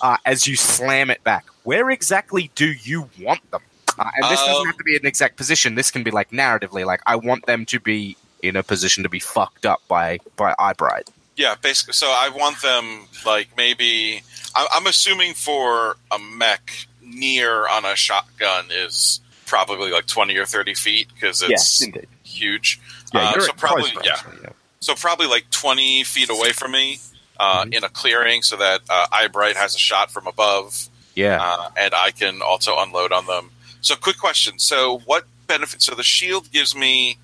uh, 0.00 0.16
as 0.24 0.46
you 0.46 0.56
slam 0.56 1.10
it 1.10 1.22
back. 1.24 1.44
Where 1.64 1.90
exactly 1.90 2.50
do 2.54 2.66
you 2.72 3.10
want 3.20 3.50
them? 3.50 3.62
Uh, 3.98 4.10
and 4.16 4.30
this 4.30 4.40
doesn't 4.40 4.60
Um, 4.60 4.66
have 4.66 4.76
to 4.76 4.84
be 4.84 4.96
an 4.96 5.06
exact 5.06 5.36
position. 5.36 5.74
This 5.74 5.90
can 5.90 6.02
be 6.02 6.10
like 6.10 6.30
narratively, 6.30 6.84
like 6.86 7.00
I 7.06 7.16
want 7.16 7.46
them 7.46 7.64
to 7.66 7.80
be 7.80 8.16
in 8.42 8.56
a 8.56 8.62
position 8.62 9.02
to 9.02 9.08
be 9.08 9.18
fucked 9.20 9.66
up 9.66 9.80
by 9.88 10.20
by 10.36 10.54
Eyebright. 10.58 11.08
Yeah, 11.36 11.54
basically. 11.60 11.92
So 11.94 12.06
I 12.06 12.28
want 12.30 12.62
them 12.62 13.08
like 13.26 13.48
maybe. 13.56 14.22
I'm, 14.54 14.66
I'm 14.72 14.86
assuming 14.86 15.34
for 15.34 15.96
a 16.10 16.18
mech 16.18 16.86
near 17.16 17.66
on 17.68 17.84
a 17.84 17.96
shotgun 17.96 18.66
is 18.70 19.20
probably 19.46 19.90
like 19.90 20.06
20 20.06 20.36
or 20.36 20.44
30 20.46 20.74
feet 20.74 21.08
because 21.14 21.42
it's 21.42 21.84
huge. 22.24 22.80
Yeah, 23.14 23.20
Uh, 23.30 23.40
so 23.40 23.50
at 23.50 23.56
probably 23.56 23.92
yeah. 24.04 24.16
so, 24.16 24.26
yeah. 24.42 24.48
So 24.80 24.94
probably 24.94 25.26
like 25.26 25.48
20 25.50 26.04
feet 26.04 26.30
away 26.30 26.52
from 26.52 26.72
me 26.72 26.98
uh, 27.38 27.64
Mhm. 27.64 27.74
in 27.74 27.84
a 27.84 27.88
clearing 27.88 28.42
so 28.42 28.56
that 28.56 28.80
uh, 28.88 29.06
Eyebright 29.12 29.56
has 29.56 29.74
a 29.74 29.78
shot 29.78 30.10
from 30.10 30.26
above 30.26 30.88
Yeah. 31.14 31.40
uh, 31.42 31.70
and 31.76 31.94
I 31.94 32.10
can 32.10 32.42
also 32.42 32.78
unload 32.78 33.12
on 33.12 33.26
them. 33.26 33.50
So, 33.82 33.94
quick 33.94 34.18
question. 34.18 34.58
So, 34.58 34.98
what 35.04 35.24
benefit? 35.46 35.80
So, 35.82 35.94
the 35.94 36.02
shield 36.02 36.50
gives 36.50 36.74
me 36.74 37.18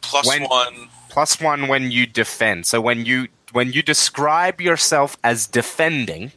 plus 0.00 0.26
When- 0.28 0.44
one. 0.44 0.90
plus 1.08 1.40
one 1.40 1.66
when 1.68 1.90
you 1.90 2.06
defend. 2.06 2.66
So 2.66 2.80
when 2.80 3.04
you 3.06 3.28
when 3.52 3.72
you 3.72 3.82
describe 3.82 4.60
yourself 4.60 5.16
as 5.24 5.46
defending, 5.46 6.32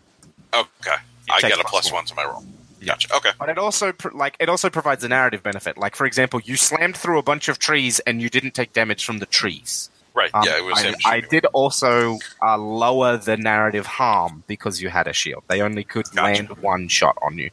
Okay. 0.54 0.96
I 1.32 1.42
get 1.42 1.54
a 1.54 1.64
plus 1.64 1.70
plus 1.72 1.86
one. 1.88 1.94
one 1.94 2.06
to 2.06 2.16
my 2.16 2.24
roll. 2.26 2.46
Gotcha. 2.88 3.16
Okay. 3.16 3.32
but 3.40 3.50
it 3.50 3.58
also 3.58 3.94
like 4.14 4.36
it 4.40 4.50
also 4.50 4.70
provides 4.70 5.04
a 5.04 5.10
narrative 5.10 5.44
benefit. 5.44 5.78
Like 5.78 5.96
for 5.96 6.06
example, 6.06 6.40
you 6.44 6.56
slammed 6.56 6.98
through 6.98 7.20
a 7.20 7.24
bunch 7.24 7.48
of 7.50 7.60
trees 7.60 8.00
and 8.02 8.22
you 8.22 8.30
didn't 8.30 8.52
take 8.52 8.74
damage 8.74 9.06
from 9.06 9.20
the 9.20 9.26
trees. 9.26 9.90
Right. 10.14 10.32
Um, 10.34 10.44
yeah, 10.46 10.58
it 10.58 10.64
was 10.66 10.84
I. 11.06 11.18
I 11.18 11.20
did 11.22 11.46
also 11.48 12.18
uh, 12.42 12.58
lower 12.58 13.18
the 13.18 13.38
narrative 13.38 13.86
harm 13.86 14.44
because 14.48 14.82
you 14.82 14.90
had 14.90 15.08
a 15.08 15.14
shield. 15.14 15.44
They 15.48 15.62
only 15.62 15.84
could 15.84 16.06
Gotcha. 16.06 16.22
land 16.22 16.50
one 16.58 16.88
shot 16.88 17.18
on 17.22 17.38
you. 17.38 17.52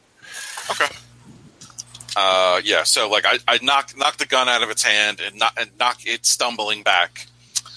Okay. 0.71 0.87
Uh, 2.17 2.61
yeah. 2.63 2.81
So, 2.81 3.07
like, 3.07 3.25
I, 3.25 3.37
I 3.47 3.59
knock 3.61 3.95
knock 3.95 4.17
the 4.17 4.25
gun 4.25 4.49
out 4.49 4.63
of 4.63 4.71
its 4.71 4.81
hand 4.81 5.19
and 5.19 5.37
knock 5.37 5.53
and 5.59 5.69
knock 5.77 6.07
it 6.07 6.25
stumbling 6.25 6.81
back. 6.81 7.27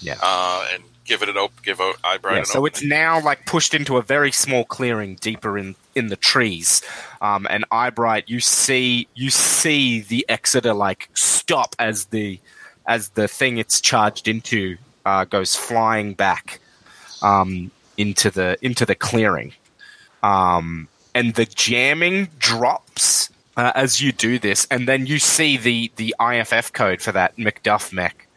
Yeah. 0.01 0.17
Uh, 0.23 0.67
and 0.73 0.85
give 1.05 1.23
it 1.23 1.29
an 1.29 1.37
op- 1.37 1.63
give 1.63 1.81
Eyebright 2.05 2.37
Yeah, 2.37 2.43
so 2.45 2.65
it's 2.67 2.83
now 2.83 3.21
like 3.21 3.47
pushed 3.47 3.75
into 3.75 3.97
a 3.97 4.03
very 4.03 4.31
small 4.31 4.65
clearing 4.65 5.17
deeper 5.17 5.59
in 5.59 5.75
in 5.99 6.09
the 6.09 6.17
trees. 6.17 6.83
Um, 7.21 7.47
and 7.51 7.65
Eyebright, 7.71 8.29
you 8.29 8.41
see 8.41 9.09
you 9.15 9.31
see 9.31 10.01
the 10.01 10.25
Exeter 10.29 10.73
like 10.73 11.11
stop 11.15 11.75
as 11.79 12.07
the 12.07 12.41
as 12.87 13.11
the 13.11 13.29
thing 13.29 13.59
it's 13.59 13.81
charged 13.81 14.29
into 14.29 14.79
uh, 15.05 15.25
goes 15.25 15.57
flying 15.57 16.15
back 16.15 16.61
um, 17.23 17.71
into 17.97 18.31
the 18.31 18.57
into 18.63 18.87
the 18.87 18.95
clearing. 18.95 19.53
Um, 20.23 20.89
and 21.15 21.35
the 21.35 21.47
jamming 21.47 22.29
drops 22.39 23.31
uh, 23.57 23.73
as 23.75 24.01
you 24.01 24.13
do 24.13 24.39
this, 24.39 24.67
and 24.71 24.87
then 24.87 25.07
you 25.07 25.19
see 25.19 25.57
the 25.57 25.91
the 25.97 26.15
IFF 26.21 26.73
code 26.73 27.03
for 27.03 27.13
that 27.13 27.37
Macduff 27.37 27.93
mech 27.93 28.28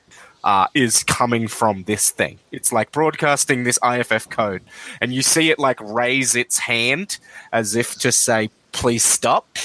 uh, 0.44 0.68
is 0.74 1.03
coming 1.03 1.48
from 1.48 1.84
this 1.84 2.10
thing. 2.10 2.40
It's 2.52 2.72
like 2.72 2.92
broadcasting 2.92 3.64
this 3.64 3.80
IFF 3.84 4.30
code, 4.30 4.64
and 5.00 5.14
you 5.14 5.22
see 5.22 5.50
it 5.50 5.60
like 5.60 5.80
raise 5.82 6.36
its 6.36 6.60
hand 6.60 7.20
as 7.52 7.76
if 7.76 7.95
to 8.00 8.11
say, 8.11 8.50
"Please 8.72 9.03
stop." 9.03 9.58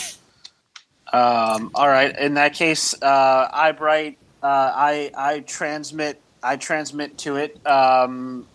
Um, 1.13 1.71
all 1.75 1.89
right. 1.89 2.17
In 2.19 2.35
that 2.35 2.55
case, 2.55 2.95
uh, 3.01 3.49
Eyebright, 3.53 4.19
uh, 4.43 4.47
I 4.47 5.11
I 5.17 5.41
transmit 5.41 6.21
I 6.43 6.57
transmit 6.57 7.19
to 7.19 7.37
it. 7.37 7.65
Um, 7.67 8.47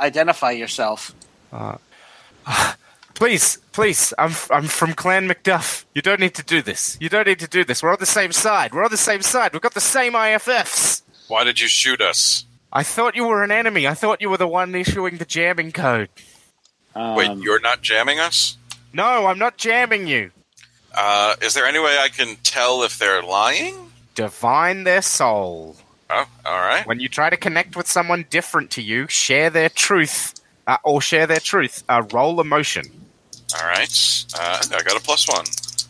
identify 0.00 0.52
yourself. 0.52 1.14
Please, 3.14 3.58
please, 3.72 4.14
I'm 4.16 4.30
I'm 4.48 4.68
from 4.68 4.92
Clan 4.92 5.28
Macduff. 5.28 5.84
You 5.92 6.02
don't 6.02 6.20
need 6.20 6.34
to 6.36 6.44
do 6.44 6.62
this. 6.62 6.96
You 7.00 7.08
don't 7.08 7.26
need 7.26 7.40
to 7.40 7.48
do 7.48 7.64
this. 7.64 7.82
We're 7.82 7.90
on 7.90 7.96
the 7.98 8.06
same 8.06 8.30
side. 8.30 8.72
We're 8.72 8.84
on 8.84 8.92
the 8.92 8.96
same 8.96 9.22
side. 9.22 9.52
We've 9.52 9.60
got 9.60 9.74
the 9.74 9.80
same 9.80 10.12
IFFs. 10.12 11.02
Why 11.28 11.44
did 11.44 11.60
you 11.60 11.68
shoot 11.68 12.00
us? 12.00 12.44
I 12.72 12.82
thought 12.82 13.16
you 13.16 13.26
were 13.26 13.42
an 13.42 13.50
enemy. 13.50 13.86
I 13.86 13.94
thought 13.94 14.20
you 14.20 14.28
were 14.28 14.36
the 14.36 14.48
one 14.48 14.74
issuing 14.74 15.18
the 15.18 15.24
jamming 15.24 15.72
code. 15.72 16.08
Um, 16.94 17.14
Wait, 17.14 17.38
you're 17.38 17.60
not 17.60 17.82
jamming 17.82 18.18
us? 18.18 18.56
No, 18.92 19.26
I'm 19.26 19.38
not 19.38 19.56
jamming 19.56 20.06
you. 20.06 20.30
Uh, 20.94 21.36
is 21.42 21.54
there 21.54 21.66
any 21.66 21.78
way 21.78 21.98
I 21.98 22.08
can 22.08 22.36
tell 22.42 22.82
if 22.82 22.98
they're 22.98 23.22
lying? 23.22 23.92
Divine 24.14 24.84
their 24.84 25.02
soul. 25.02 25.76
Oh, 26.10 26.26
all 26.44 26.58
right. 26.58 26.86
When 26.86 27.00
you 27.00 27.08
try 27.08 27.30
to 27.30 27.36
connect 27.36 27.76
with 27.76 27.86
someone 27.86 28.26
different 28.30 28.70
to 28.72 28.82
you, 28.82 29.06
share 29.08 29.50
their 29.50 29.68
truth, 29.68 30.34
uh, 30.66 30.78
or 30.82 31.00
share 31.00 31.26
their 31.26 31.40
truth. 31.40 31.84
Uh, 31.88 32.02
roll 32.12 32.40
emotion. 32.40 32.84
All 33.60 33.66
right. 33.66 34.24
Uh, 34.38 34.62
I 34.72 34.82
got 34.82 34.96
a 34.96 35.00
plus 35.00 35.28
one. 35.28 35.44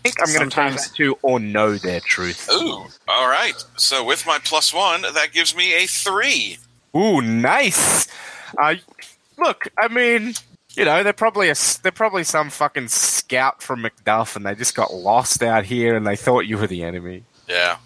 I 0.08 0.26
think 0.26 0.28
I'm 0.28 0.34
going 0.34 0.50
to 0.50 0.56
change 0.56 0.78
Sometimes- 0.80 0.90
that 0.90 0.96
to 0.96 1.18
or 1.22 1.40
know 1.40 1.74
their 1.76 2.00
truth. 2.00 2.48
Ooh. 2.52 2.86
All 3.08 3.28
right. 3.28 3.54
So 3.76 4.04
with 4.04 4.26
my 4.26 4.38
plus 4.38 4.72
one, 4.74 5.02
that 5.02 5.32
gives 5.32 5.54
me 5.54 5.74
a 5.74 5.86
three. 5.86 6.58
Ooh, 6.96 7.20
nice. 7.20 8.08
Uh, 8.56 8.76
look, 9.36 9.68
I 9.78 9.88
mean, 9.88 10.34
you 10.74 10.84
know, 10.84 11.02
they're 11.02 11.12
probably 11.12 11.50
a, 11.50 11.54
they're 11.82 11.92
probably 11.92 12.24
some 12.24 12.50
fucking 12.50 12.88
scout 12.88 13.62
from 13.62 13.82
Macduff, 13.82 14.36
and 14.36 14.46
they 14.46 14.54
just 14.54 14.74
got 14.74 14.92
lost 14.94 15.42
out 15.42 15.64
here, 15.64 15.96
and 15.96 16.06
they 16.06 16.16
thought 16.16 16.40
you 16.46 16.56
were 16.58 16.66
the 16.66 16.82
enemy. 16.84 17.24
Yeah. 17.48 17.76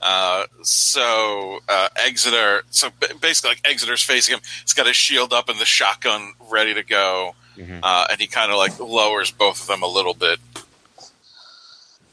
Uh, 0.00 0.44
so 0.62 1.60
uh, 1.68 1.88
Exeter. 1.96 2.62
So 2.70 2.90
basically, 3.20 3.50
like 3.50 3.60
Exeter's 3.64 4.02
facing 4.02 4.34
him. 4.34 4.40
He's 4.62 4.72
got 4.74 4.86
his 4.86 4.96
shield 4.96 5.32
up 5.32 5.48
and 5.48 5.58
the 5.58 5.64
shotgun 5.64 6.34
ready 6.50 6.72
to 6.74 6.82
go, 6.84 7.34
Mhm. 7.56 7.80
uh, 7.82 8.06
and 8.10 8.20
he 8.20 8.26
kind 8.28 8.50
of 8.52 8.58
like 8.58 8.78
lowers 8.78 9.30
both 9.32 9.60
of 9.62 9.66
them 9.66 9.82
a 9.82 9.88
little 9.88 10.14
bit. 10.14 10.38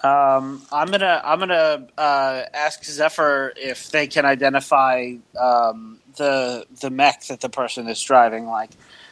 Um, 0.06 0.62
I'm 0.72 0.88
gonna 0.90 1.22
I'm 1.24 1.40
gonna 1.40 1.88
uh, 1.98 2.44
ask 2.54 2.84
Zephyr 2.84 3.54
if 3.56 3.90
they 3.90 4.08
can 4.08 4.26
identify 4.26 5.16
um, 5.40 6.00
the 6.18 6.66
the 6.82 6.90
mech 6.90 7.26
that 7.28 7.42
the 7.42 7.50
person 7.50 7.88
is 7.88 8.02
driving. 8.02 8.46
Like, 8.46 8.70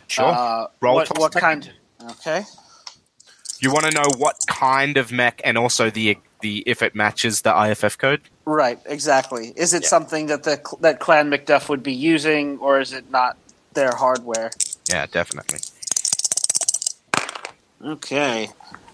Sure. 0.07 0.31
uh, 0.31 0.67
Roll 0.81 0.95
what, 0.95 1.17
what 1.17 1.33
kind? 1.33 1.71
Okay. 2.11 2.43
You 3.59 3.71
want 3.71 3.85
to 3.85 3.91
know 3.91 4.09
what 4.17 4.35
kind 4.47 4.97
of 4.97 5.11
mech, 5.11 5.41
and 5.43 5.57
also 5.57 5.89
the 5.89 6.17
the 6.41 6.63
if 6.67 6.81
it 6.83 6.93
matches 6.93 7.41
the 7.41 7.57
IFF 7.69 7.97
code. 7.97 8.21
Right. 8.45 8.79
Exactly. 8.85 9.53
Is 9.55 9.73
it 9.73 9.83
Yeah. 9.83 9.89
something 9.89 10.27
that 10.27 10.43
the 10.43 10.61
that 10.81 10.99
Clan 10.99 11.31
Macduff 11.31 11.69
would 11.69 11.81
be 11.81 11.93
using, 11.93 12.59
or 12.59 12.79
is 12.79 12.93
it 12.93 13.09
not 13.09 13.37
their 13.73 13.95
hardware? 13.95 14.51
Yeah, 14.89 15.07
definitely. 15.07 15.59
Okay. 17.83 18.49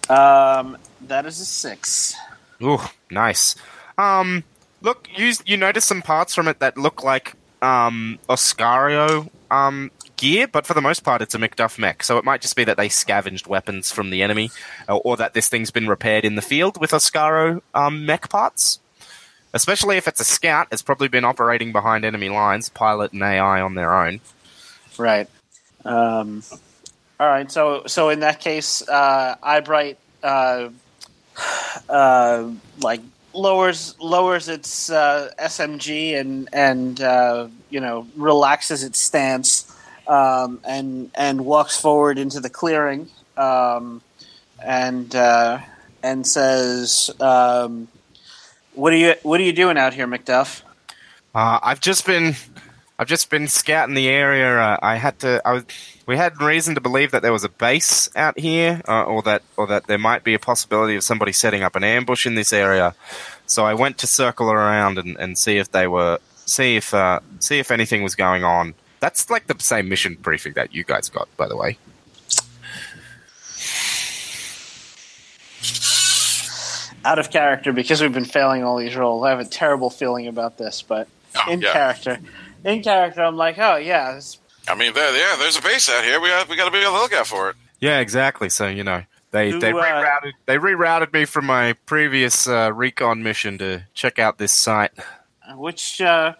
Um, 0.07 0.77
that 1.07 1.25
is 1.25 1.39
a 1.39 1.45
six. 1.45 2.15
Ooh, 2.61 2.79
nice. 3.09 3.55
Um, 3.97 4.43
look, 4.81 5.07
you 5.15 5.33
you 5.45 5.57
notice 5.57 5.85
some 5.85 6.01
parts 6.01 6.35
from 6.35 6.47
it 6.47 6.59
that 6.59 6.77
look 6.77 7.03
like 7.03 7.35
um, 7.61 8.19
Oscario 8.29 9.29
um, 9.51 9.91
gear, 10.17 10.47
but 10.47 10.65
for 10.65 10.73
the 10.73 10.81
most 10.81 11.03
part, 11.03 11.21
it's 11.21 11.35
a 11.35 11.37
Macduff 11.37 11.77
mech. 11.77 12.03
So 12.03 12.17
it 12.17 12.25
might 12.25 12.41
just 12.41 12.55
be 12.55 12.63
that 12.63 12.77
they 12.77 12.89
scavenged 12.89 13.47
weapons 13.47 13.91
from 13.91 14.09
the 14.09 14.21
enemy, 14.21 14.51
or, 14.87 15.01
or 15.03 15.17
that 15.17 15.33
this 15.33 15.49
thing's 15.49 15.71
been 15.71 15.87
repaired 15.87 16.25
in 16.25 16.35
the 16.35 16.41
field 16.41 16.79
with 16.79 16.91
Oscaro 16.91 17.61
um, 17.73 18.05
mech 18.05 18.29
parts. 18.29 18.79
Especially 19.51 19.97
if 19.97 20.07
it's 20.07 20.19
a 20.19 20.25
scout, 20.25 20.67
it's 20.71 20.83
probably 20.83 21.07
been 21.07 21.25
operating 21.25 21.71
behind 21.71 22.05
enemy 22.05 22.29
lines, 22.29 22.69
pilot 22.69 23.13
and 23.13 23.23
AI 23.23 23.61
on 23.61 23.73
their 23.73 23.95
own. 23.95 24.19
Right. 24.97 25.27
Um, 25.83 26.43
all 27.19 27.27
right. 27.27 27.51
So 27.51 27.83
so 27.87 28.09
in 28.09 28.19
that 28.19 28.39
case, 28.39 28.87
uh, 28.87 29.35
Eyebright 29.41 29.97
uh, 30.21 30.69
uh, 31.89 32.49
like 32.81 33.01
lowers 33.33 33.95
lowers 33.99 34.47
its 34.49 34.89
uh, 34.89 35.31
SMG 35.39 36.19
and 36.19 36.49
and 36.53 37.01
uh, 37.01 37.47
you 37.69 37.79
know 37.79 38.07
relaxes 38.15 38.83
its 38.83 38.99
stance 38.99 39.75
um, 40.07 40.59
and 40.67 41.11
and 41.15 41.45
walks 41.45 41.79
forward 41.79 42.17
into 42.17 42.39
the 42.39 42.49
clearing 42.49 43.09
um, 43.37 44.01
and 44.63 45.15
uh, 45.15 45.59
and 46.03 46.25
says, 46.25 47.09
um, 47.19 47.87
"What 48.73 48.93
are 48.93 48.97
you 48.97 49.15
What 49.23 49.39
are 49.39 49.43
you 49.43 49.53
doing 49.53 49.77
out 49.77 49.93
here, 49.93 50.07
Macduff?" 50.07 50.61
Uh, 51.33 51.59
I've 51.61 51.79
just 51.79 52.05
been, 52.05 52.35
I've 52.97 53.07
just 53.07 53.29
been 53.29 53.47
scouting 53.47 53.95
the 53.95 54.09
area. 54.09 54.59
Uh, 54.59 54.77
I 54.81 54.95
had 54.95 55.19
to. 55.19 55.41
I 55.45 55.53
was, 55.53 55.63
we 56.09 56.17
had 56.17 56.41
reason 56.41 56.73
to 56.73 56.81
believe 56.81 57.11
that 57.11 57.21
there 57.21 57.31
was 57.31 57.43
a 57.43 57.49
base 57.49 58.09
out 58.15 58.39
here, 58.39 58.81
uh, 58.87 59.03
or 59.03 59.21
that, 59.21 59.43
or 59.57 59.67
that 59.67 59.85
there 59.85 59.99
might 59.99 60.23
be 60.23 60.33
a 60.33 60.39
possibility 60.39 60.95
of 60.95 61.03
somebody 61.03 61.31
setting 61.31 61.61
up 61.61 61.75
an 61.75 61.83
ambush 61.83 62.25
in 62.25 62.33
this 62.33 62.51
area. 62.51 62.95
So 63.45 63.63
I 63.63 63.75
went 63.75 63.99
to 63.99 64.07
circle 64.07 64.51
around 64.51 64.97
and, 64.97 65.15
and 65.17 65.37
see 65.37 65.57
if 65.57 65.71
they 65.71 65.85
were, 65.85 66.17
see 66.47 66.77
if, 66.77 66.95
uh, 66.95 67.19
see 67.37 67.59
if 67.59 67.69
anything 67.69 68.01
was 68.01 68.15
going 68.15 68.43
on. 68.43 68.73
That's 68.99 69.29
like 69.29 69.45
the 69.45 69.55
same 69.59 69.87
mission 69.87 70.15
briefing 70.19 70.53
that 70.53 70.73
you 70.73 70.83
guys 70.83 71.09
got, 71.09 71.29
by 71.37 71.47
the 71.47 71.55
way. 71.55 71.77
Out 77.05 77.19
of 77.19 77.29
character 77.29 77.71
because 77.71 78.01
we've 78.01 78.11
been 78.11 78.25
failing 78.25 78.63
all 78.63 78.77
these 78.77 78.95
rolls. 78.95 79.23
I 79.23 79.29
have 79.29 79.39
a 79.39 79.45
terrible 79.45 79.91
feeling 79.91 80.25
about 80.27 80.57
this, 80.57 80.81
but 80.81 81.07
Oh, 81.35 81.51
in 81.51 81.61
yeah. 81.61 81.71
character, 81.71 82.17
in 82.65 82.81
character, 82.81 83.21
I'm 83.21 83.35
like, 83.37 83.59
oh 83.59 83.75
yeah, 83.77 84.15
this, 84.15 84.39
I 84.69 84.75
mean, 84.75 84.93
there, 84.93 85.15
yeah, 85.17 85.35
there's 85.39 85.57
a 85.57 85.61
base 85.61 85.89
out 85.89 86.03
here. 86.03 86.19
We 86.21 86.29
got, 86.29 86.47
we 86.47 86.55
got 86.55 86.65
to 86.65 86.71
be 86.71 86.83
on 86.85 86.93
the 86.93 86.99
lookout 86.99 87.27
for 87.27 87.49
it. 87.49 87.55
Yeah, 87.79 87.99
exactly. 87.99 88.49
So 88.49 88.67
you 88.67 88.83
know, 88.83 89.03
they 89.31 89.51
Who, 89.51 89.59
they 89.59 89.71
uh, 89.71 89.75
rerouted 89.75 90.31
they 90.45 90.57
rerouted 90.57 91.13
me 91.13 91.25
from 91.25 91.45
my 91.45 91.73
previous 91.85 92.47
uh, 92.47 92.71
recon 92.73 93.23
mission 93.23 93.57
to 93.59 93.83
check 93.93 94.19
out 94.19 94.37
this 94.37 94.51
site. 94.51 94.91
which 95.55 95.99
uh, 96.01 96.33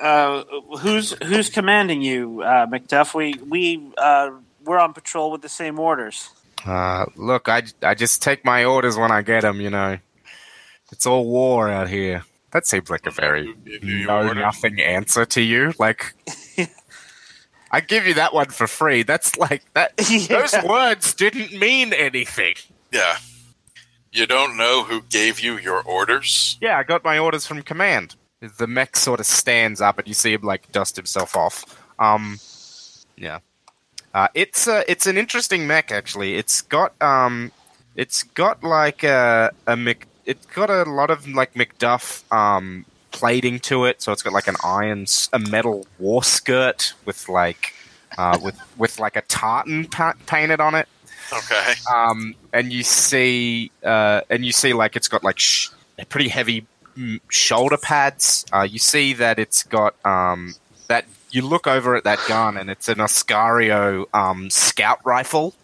uh, 0.00 0.44
who's 0.80 1.12
who's 1.24 1.50
commanding 1.50 2.02
you, 2.02 2.42
uh, 2.42 2.66
Macduff? 2.66 3.14
We 3.14 3.34
we 3.48 3.90
uh, 3.98 4.30
we're 4.64 4.78
on 4.78 4.92
patrol 4.92 5.30
with 5.30 5.42
the 5.42 5.48
same 5.48 5.78
orders. 5.78 6.30
Uh, 6.66 7.06
look, 7.14 7.48
I, 7.48 7.62
I 7.82 7.94
just 7.94 8.22
take 8.22 8.44
my 8.44 8.64
orders 8.64 8.96
when 8.96 9.12
I 9.12 9.22
get 9.22 9.42
them, 9.42 9.60
you 9.60 9.70
know. 9.70 9.98
It's 10.90 11.06
all 11.06 11.24
war 11.24 11.68
out 11.68 11.88
here. 11.88 12.24
That 12.50 12.66
seems 12.66 12.90
like 12.90 13.06
a 13.06 13.10
very 13.10 13.46
You- 13.64 13.78
you 13.82 14.06
no 14.06 14.16
order? 14.28 14.34
nothing 14.34 14.80
answer 14.80 15.24
to 15.26 15.40
you. 15.40 15.72
Like, 15.78 16.14
I 17.76 17.80
give 17.80 18.06
you 18.06 18.14
that 18.14 18.32
one 18.32 18.48
for 18.48 18.66
free. 18.66 19.02
That's 19.02 19.36
like 19.36 19.62
that. 19.74 19.92
Yeah. 20.08 20.46
Those 20.46 20.64
words 20.64 21.12
didn't 21.12 21.52
mean 21.52 21.92
anything. 21.92 22.54
Yeah. 22.90 23.18
You 24.12 24.26
don't 24.26 24.56
know 24.56 24.82
who 24.84 25.02
gave 25.02 25.40
you 25.40 25.58
your 25.58 25.82
orders? 25.82 26.56
Yeah, 26.62 26.78
I 26.78 26.84
got 26.84 27.04
my 27.04 27.18
orders 27.18 27.46
from 27.46 27.60
command. 27.60 28.16
The 28.40 28.66
mech 28.66 28.96
sort 28.96 29.20
of 29.20 29.26
stands 29.26 29.82
up, 29.82 29.98
and 29.98 30.08
you 30.08 30.14
see 30.14 30.32
him 30.32 30.40
like 30.40 30.72
dust 30.72 30.96
himself 30.96 31.36
off. 31.36 31.78
Um, 31.98 32.38
yeah, 33.18 33.40
uh, 34.14 34.28
it's 34.32 34.66
uh, 34.66 34.82
it's 34.88 35.06
an 35.06 35.18
interesting 35.18 35.66
mech 35.66 35.92
actually. 35.92 36.36
It's 36.36 36.62
got 36.62 36.94
um, 37.02 37.52
it's 37.94 38.22
got 38.22 38.64
like 38.64 39.04
a 39.04 39.50
a 39.66 39.76
Mc, 39.76 40.06
it's 40.24 40.46
got 40.46 40.70
a 40.70 40.84
lot 40.84 41.10
of 41.10 41.28
like 41.28 41.52
Macduff 41.52 42.24
um 42.32 42.86
plating 43.18 43.58
to 43.60 43.84
it. 43.86 44.02
So 44.02 44.12
it's 44.12 44.22
got 44.22 44.32
like 44.32 44.48
an 44.48 44.56
iron, 44.64 45.06
a 45.32 45.38
metal 45.38 45.86
war 45.98 46.22
skirt 46.22 46.92
with 47.04 47.28
like 47.28 47.72
uh, 48.18 48.38
with 48.44 48.58
with 48.76 48.98
like 48.98 49.16
a 49.16 49.22
tartan 49.22 49.86
pa- 49.86 50.14
painted 50.26 50.60
on 50.60 50.74
it 50.74 50.88
Okay. 51.32 51.72
um, 51.92 52.34
and 52.52 52.72
you 52.72 52.82
see, 52.82 53.70
uh, 53.84 54.20
and 54.30 54.44
you 54.44 54.52
see 54.52 54.72
like 54.72 54.96
it's 54.96 55.08
got 55.08 55.24
like 55.24 55.38
sh- 55.38 55.68
pretty 56.08 56.28
heavy 56.28 56.66
mm, 56.96 57.20
shoulder 57.28 57.76
pads. 57.76 58.44
Uh, 58.52 58.62
you 58.62 58.78
see 58.78 59.12
that 59.14 59.38
it's 59.38 59.62
got 59.62 59.94
um, 60.04 60.54
that. 60.88 61.04
You 61.32 61.42
look 61.42 61.66
over 61.66 61.96
at 61.96 62.04
that 62.04 62.20
gun, 62.28 62.56
and 62.56 62.70
it's 62.70 62.88
an 62.88 62.98
Oscario 62.98 64.06
um, 64.14 64.48
scout 64.50 65.00
rifle, 65.04 65.54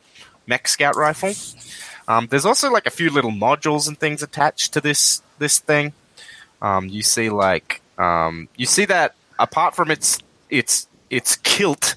mech 0.47 0.67
scout 0.69 0.97
rifle. 0.97 1.33
Um, 2.09 2.27
there's 2.27 2.45
also 2.45 2.71
like 2.71 2.87
a 2.87 2.91
few 2.91 3.09
little 3.11 3.31
modules 3.31 3.87
and 3.87 3.97
things 3.99 4.23
attached 4.23 4.73
to 4.75 4.81
this 4.81 5.23
this 5.39 5.61
thing. 5.61 5.93
Um, 6.63 6.89
you 6.89 7.03
see 7.03 7.29
like 7.29 7.83
um, 7.99 8.49
you 8.57 8.65
see 8.67 8.85
that 8.87 9.15
apart 9.39 9.75
from 9.75 9.91
its 9.91 10.19
its 10.49 10.87
its 11.11 11.37
kilt, 11.37 11.95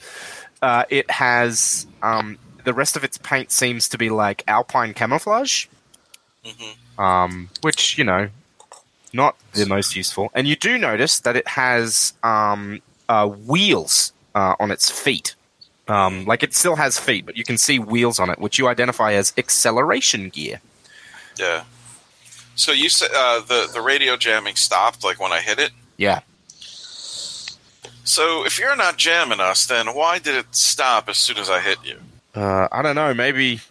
uh, 0.62 0.84
it 0.90 1.10
has 1.12 1.86
um, 2.02 2.38
the 2.66 2.74
rest 2.74 2.98
of 2.98 3.04
its 3.04 3.18
paint 3.18 3.52
seems 3.52 3.88
to 3.90 3.98
be 3.98 4.10
like 4.10 4.44
alpine 4.48 4.94
camouflage, 4.94 5.68
Mhm. 6.44 7.00
um, 7.00 7.50
which 7.62 7.98
you 7.98 8.04
know, 8.04 8.30
not 9.14 9.36
the 9.54 9.66
most 9.66 9.96
useful. 9.96 10.32
And 10.34 10.48
you 10.48 10.56
do 10.56 10.78
notice 10.78 11.20
that 11.20 11.36
it 11.38 11.48
has 11.50 12.14
um, 12.24 12.82
uh, 13.08 13.28
wheels 13.28 14.12
uh, 14.34 14.56
on 14.60 14.72
its 14.72 14.90
feet. 14.92 15.36
Um, 15.88 16.26
like 16.26 16.42
it 16.42 16.56
still 16.56 16.78
has 16.78 16.98
feet, 16.98 17.28
but 17.28 17.38
you 17.38 17.44
can 17.44 17.60
see 17.60 17.78
wheels 17.78 18.20
on 18.20 18.32
it, 18.32 18.40
which 18.40 18.58
you 18.58 18.68
identify 18.68 19.14
as 19.14 19.32
acceleration 19.38 20.30
gear. 20.30 20.60
Yeah. 21.38 21.66
So 22.56 22.72
you 22.72 22.90
said 22.90 23.10
uh, 23.14 23.42
the 23.42 23.70
the 23.72 23.82
radio 23.82 24.18
jamming 24.18 24.56
stopped 24.56 25.04
like 25.04 25.20
when 25.20 25.32
I 25.32 25.42
hit 25.42 25.60
it. 25.60 25.72
Yeah. 25.98 26.22
So 28.06 28.46
if 28.46 28.60
you're 28.60 28.76
not 28.76 28.98
jamming 28.98 29.40
us, 29.40 29.66
then 29.66 29.88
why 29.88 30.20
did 30.20 30.36
it 30.36 30.46
stop 30.52 31.10
as 31.10 31.18
soon 31.18 31.38
as 31.38 31.50
I 31.50 31.60
hit 31.60 31.80
you? 31.84 31.98
Uh, 32.36 32.68
I 32.72 32.82
don't 32.82 32.96
know. 32.96 33.14
Maybe, 33.14 33.62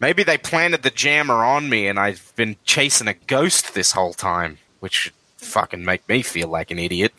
maybe 0.00 0.22
they 0.22 0.36
planted 0.36 0.82
the 0.82 0.90
jammer 0.90 1.44
on 1.44 1.70
me, 1.70 1.86
and 1.86 1.98
I've 1.98 2.32
been 2.36 2.56
chasing 2.64 3.08
a 3.08 3.14
ghost 3.14 3.72
this 3.72 3.92
whole 3.92 4.12
time, 4.12 4.58
which 4.80 4.94
should 4.94 5.12
fucking 5.38 5.84
make 5.84 6.06
me 6.08 6.20
feel 6.20 6.48
like 6.48 6.70
an 6.70 6.78
idiot. 6.78 7.12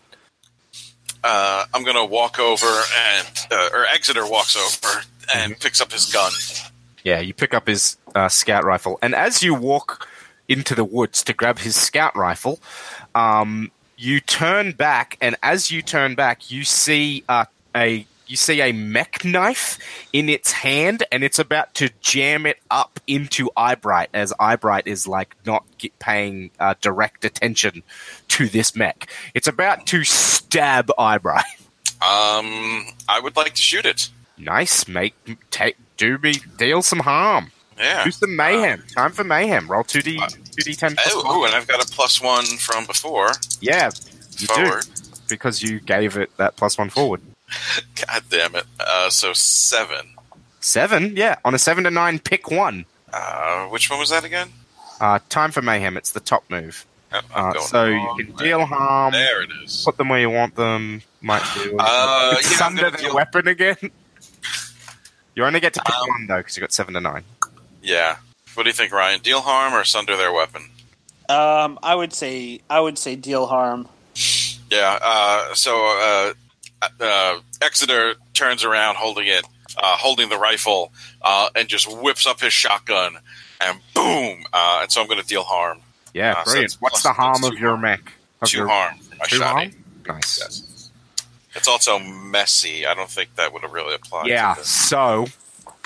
Uh, 1.24 1.66
I'm 1.74 1.84
gonna 1.84 2.06
walk 2.06 2.40
over 2.40 2.66
and 2.66 3.48
uh, 3.52 3.70
or 3.74 3.86
Exeter 3.86 4.28
walks 4.28 4.56
over 4.56 5.02
and 5.36 5.60
picks 5.60 5.82
up 5.82 5.92
his 5.92 6.12
gun. 6.12 6.32
Yeah, 7.04 7.20
you 7.20 7.34
pick 7.34 7.54
up 7.54 7.68
his 7.68 7.98
uh, 8.14 8.30
scout 8.30 8.64
rifle, 8.64 9.00
and 9.02 9.16
as 9.16 9.42
you 9.42 9.56
walk 9.56 10.08
into 10.52 10.76
the 10.76 10.84
woods 10.84 11.24
to 11.24 11.34
grab 11.34 11.60
his 11.60 11.76
scout 11.76 12.16
rifle, 12.16 12.60
um, 13.16 13.72
you 13.98 14.20
turn 14.20 14.72
back, 14.74 15.18
and 15.22 15.36
as 15.44 15.72
you 15.72 15.82
turn 15.82 16.16
back, 16.16 16.52
you 16.52 16.64
see 16.64 17.24
uh, 17.30 17.46
a 17.76 18.06
you 18.32 18.38
see 18.38 18.62
a 18.62 18.72
mech 18.72 19.26
knife 19.26 19.78
in 20.14 20.30
its 20.30 20.52
hand, 20.54 21.04
and 21.12 21.24
it's 21.24 21.38
about 21.38 21.74
to 21.76 21.90
jam 22.00 22.46
it 22.46 22.58
up 22.72 23.00
into 23.06 23.52
Eyebright, 23.58 24.10
as 24.14 24.34
Eyebright 24.40 24.88
is 24.88 25.08
like 25.08 25.36
not 25.46 25.66
paying 26.00 26.50
uh, 26.60 26.74
direct 26.82 27.26
attention 27.26 27.84
to 28.30 28.48
this 28.48 28.76
mech. 28.76 29.12
It's 29.34 29.48
about 29.48 29.86
to 29.88 30.04
stab 30.04 30.90
Eyebright. 30.98 31.46
Um, 32.04 32.88
I 33.08 33.20
would 33.22 33.36
like 33.36 33.54
to 33.54 33.62
shoot 33.62 33.86
it. 33.86 34.10
Nice, 34.36 34.88
make 34.88 35.14
take 35.52 35.78
do 35.98 36.18
me 36.18 36.34
deal 36.58 36.82
some 36.82 37.02
harm. 37.02 37.52
Yeah. 37.82 38.04
Do 38.04 38.12
some 38.12 38.36
mayhem. 38.36 38.84
Time 38.96 39.12
for 39.12 39.24
mayhem. 39.24 39.68
Roll 39.70 39.84
two 39.84 40.02
d 40.02 40.22
two 40.52 40.62
d 40.64 40.76
ten. 40.76 40.96
Oh, 41.08 41.46
and 41.46 41.56
I've 41.56 41.68
got 41.68 41.84
a 41.84 41.88
plus 41.92 42.22
one 42.22 42.46
from 42.46 42.86
before. 42.86 43.32
Yeah, 43.60 43.90
you 44.38 44.48
Forward. 44.48 44.86
do 44.96 45.02
because 45.28 45.64
you 45.64 45.80
gave 45.80 46.16
it 46.18 46.36
that 46.38 46.56
plus 46.58 46.78
one 46.78 46.90
forward. 46.90 47.22
God 48.08 48.24
damn 48.30 48.56
it. 48.56 48.66
Uh, 48.80 49.10
so 49.10 49.34
seven. 49.34 50.08
Seven, 50.60 51.16
yeah. 51.18 51.38
On 51.44 51.56
a 51.56 51.60
seven 51.60 51.84
to 51.86 51.92
nine, 51.92 52.20
pick 52.20 52.52
one. 52.52 52.86
Uh, 53.12 53.66
which 53.68 53.90
one 53.90 54.00
was 54.00 54.10
that 54.12 54.24
again? 54.24 54.50
Uh, 55.00 55.20
time 55.30 55.52
for 55.52 55.62
mayhem. 55.62 55.98
It's 55.98 56.12
the 56.12 56.20
top 56.20 56.44
move. 56.50 56.86
Oh, 57.14 57.20
Uh, 57.34 57.60
so 57.62 57.86
you 57.88 58.14
can 58.18 58.36
way. 58.36 58.44
deal 58.46 58.66
harm, 58.66 59.12
There 59.14 59.42
it 59.42 59.50
is. 59.64 59.84
put 59.84 59.98
them 59.98 60.08
where 60.10 60.20
you 60.22 60.30
want 60.30 60.56
them. 60.56 61.02
Might 61.22 61.44
do. 61.56 61.76
Uh, 61.80 62.36
it's 62.40 62.60
yeah, 62.60 62.68
under 62.68 62.90
the 62.92 62.98
deal- 62.98 63.16
weapon 63.16 63.48
again. 63.48 63.76
You 65.34 65.46
only 65.46 65.62
get 65.62 65.74
to 65.76 65.82
pick 65.82 65.96
Um, 65.96 66.10
one 66.10 66.28
though, 66.28 66.38
because 66.38 66.58
you 66.58 66.62
got 66.62 66.74
seven 66.74 66.94
to 66.94 67.00
nine. 67.00 67.24
Yeah. 67.82 68.18
What 68.54 68.64
do 68.64 68.70
you 68.70 68.74
think, 68.74 68.92
Ryan? 68.92 69.22
Deal 69.22 69.42
harm 69.42 69.74
or 69.74 69.84
sunder 69.84 70.16
their 70.18 70.32
weapon? 70.32 70.64
Um, 71.30 71.80
I 71.82 71.96
would 71.96 72.14
say 72.14 72.62
I 72.70 72.80
would 72.80 72.98
say 72.98 73.16
deal 73.16 73.46
harm. 73.48 73.88
Yeah. 74.70 75.00
Uh, 75.02 75.54
so 75.54 76.34
uh, 76.82 76.88
uh, 77.00 77.40
Exeter 77.62 78.16
turns 78.34 78.64
around, 78.64 78.96
holding 78.96 79.28
it, 79.28 79.46
uh, 79.78 79.96
holding 79.98 80.30
the 80.30 80.38
rifle, 80.38 80.92
uh, 81.22 81.50
and 81.56 81.68
just 81.70 81.92
whips 82.02 82.28
up 82.28 82.40
his 82.42 82.52
shotgun, 82.54 83.18
and 83.62 83.80
boom! 83.94 84.44
Uh, 84.52 84.80
and 84.82 84.92
so 84.92 85.02
I'm 85.02 85.08
going 85.08 85.22
to 85.22 85.26
deal 85.28 85.44
harm. 85.44 85.80
Yeah, 86.14 86.32
Uh, 86.34 86.36
so 86.40 86.44
brilliant. 86.46 86.66
it's 86.66 86.82
What's 86.82 87.02
plus- 87.02 87.04
the 87.04 87.14
harm 87.14 87.44
of 87.46 87.54
your 87.60 87.70
harm. 87.72 87.82
mech? 87.82 88.12
Of 88.42 88.50
two 88.50 88.58
your- 88.58 88.68
harm 88.68 88.98
for 88.98 89.16
my 89.16 89.26
Two 89.26 89.36
shoddy. 89.38 89.70
harm? 89.72 89.84
Nice. 90.18 90.40
Yes. 90.42 90.90
It's 91.56 91.68
also 91.68 92.00
messy. 92.00 92.86
I 92.86 92.94
don't 92.94 93.10
think 93.10 93.36
that 93.36 93.54
would 93.54 93.62
have 93.62 93.72
really 93.72 93.94
applied. 93.96 94.28
Yeah. 94.28 94.54
To 94.56 94.60
this. 94.62 94.70
So, 94.70 95.28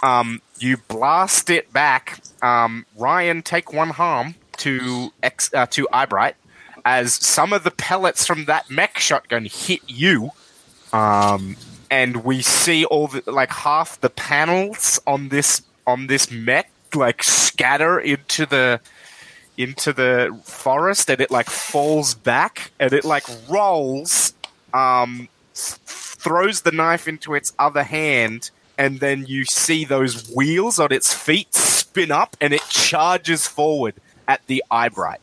um, 0.04 0.42
you 0.60 0.78
blast 0.78 1.50
it 1.50 1.72
back. 1.72 2.20
Um, 2.42 2.86
Ryan, 2.96 3.42
take 3.42 3.74
one 3.74 3.90
harm 3.90 4.36
to 4.58 5.12
ex- 5.24 5.54
uh, 5.54 5.66
to 5.68 5.88
Eyebright 5.92 6.36
as 6.84 7.14
some 7.14 7.54
of 7.54 7.64
the 7.64 7.72
pellets 7.72 8.26
from 8.26 8.46
that 8.46 8.70
mech 8.70 8.98
shotgun 9.00 9.46
hit 9.46 9.82
you. 9.88 10.32
Um, 10.94 11.58
and 11.90 12.24
we 12.24 12.42
see 12.42 12.86
all 12.86 13.08
the 13.08 13.24
like 13.26 13.52
half 13.52 14.00
the 14.02 14.10
panels 14.10 15.00
on 15.06 15.30
this 15.30 15.62
on 15.86 16.08
this 16.08 16.32
mech 16.32 16.70
like 16.94 17.22
scatter 17.22 18.00
into 18.00 18.46
the 18.46 18.80
into 19.58 19.94
the 19.94 20.38
forest 20.44 21.10
and 21.10 21.22
it 21.22 21.30
like 21.32 21.50
falls 21.50 22.14
back 22.14 22.72
and 22.80 22.92
it 22.94 23.06
like 23.06 23.24
rolls 23.50 24.34
um 24.74 25.28
throws 26.26 26.62
the 26.62 26.72
knife 26.72 27.08
into 27.08 27.34
its 27.34 27.54
other 27.60 27.84
hand, 27.84 28.50
and 28.78 29.00
then 29.00 29.26
you 29.28 29.46
see 29.46 29.86
those 29.86 30.30
wheels 30.30 30.80
on 30.80 30.92
its 30.92 31.14
feet 31.14 31.54
spin 31.54 32.12
up, 32.12 32.36
and 32.42 32.54
it 32.54 32.62
charges 32.70 33.48
forward 33.48 33.96
at 34.28 34.46
the 34.48 34.64
Eyebright. 34.72 35.22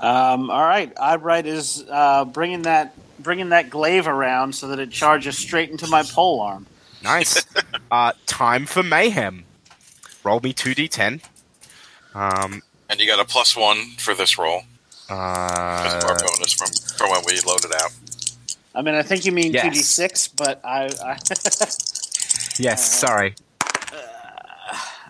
Um, 0.00 0.50
all 0.50 0.62
right, 0.62 0.92
Eyebright 1.00 1.46
is 1.46 1.84
uh, 1.88 2.24
bringing 2.24 2.62
that 2.62 2.94
bringing 3.18 3.50
that 3.50 3.70
glaive 3.70 4.06
around 4.08 4.54
so 4.54 4.68
that 4.68 4.78
it 4.78 4.90
charges 4.90 5.38
straight 5.38 5.70
into 5.70 5.86
my 5.86 6.02
pole 6.02 6.40
arm. 6.40 6.66
Nice. 7.02 7.44
uh, 7.90 8.12
time 8.26 8.66
for 8.66 8.82
mayhem. 8.82 9.44
Roll 10.24 10.40
me 10.40 10.52
two 10.52 10.74
d10. 10.74 11.22
Um, 12.14 12.62
And 12.88 13.00
you 13.00 13.06
got 13.06 13.20
a 13.20 13.24
plus 13.24 13.56
one 13.56 13.90
for 13.98 14.14
this 14.14 14.36
roll 14.38 14.62
because 15.06 15.94
of 15.94 16.10
our 16.10 16.16
uh, 16.16 16.26
bonus 16.26 16.52
from, 16.52 16.68
from 16.96 17.10
when 17.10 17.22
we 17.26 17.40
loaded 17.40 17.72
out. 17.74 17.92
I 18.74 18.82
mean, 18.82 18.94
I 18.94 19.02
think 19.02 19.24
you 19.24 19.32
mean 19.32 19.52
Yes. 19.52 19.64
two 19.64 19.70
d 19.70 19.76
six, 19.78 20.28
but 20.28 20.60
I, 20.64 20.86
I 21.04 21.14
yes, 22.58 22.98
sorry. 23.00 23.34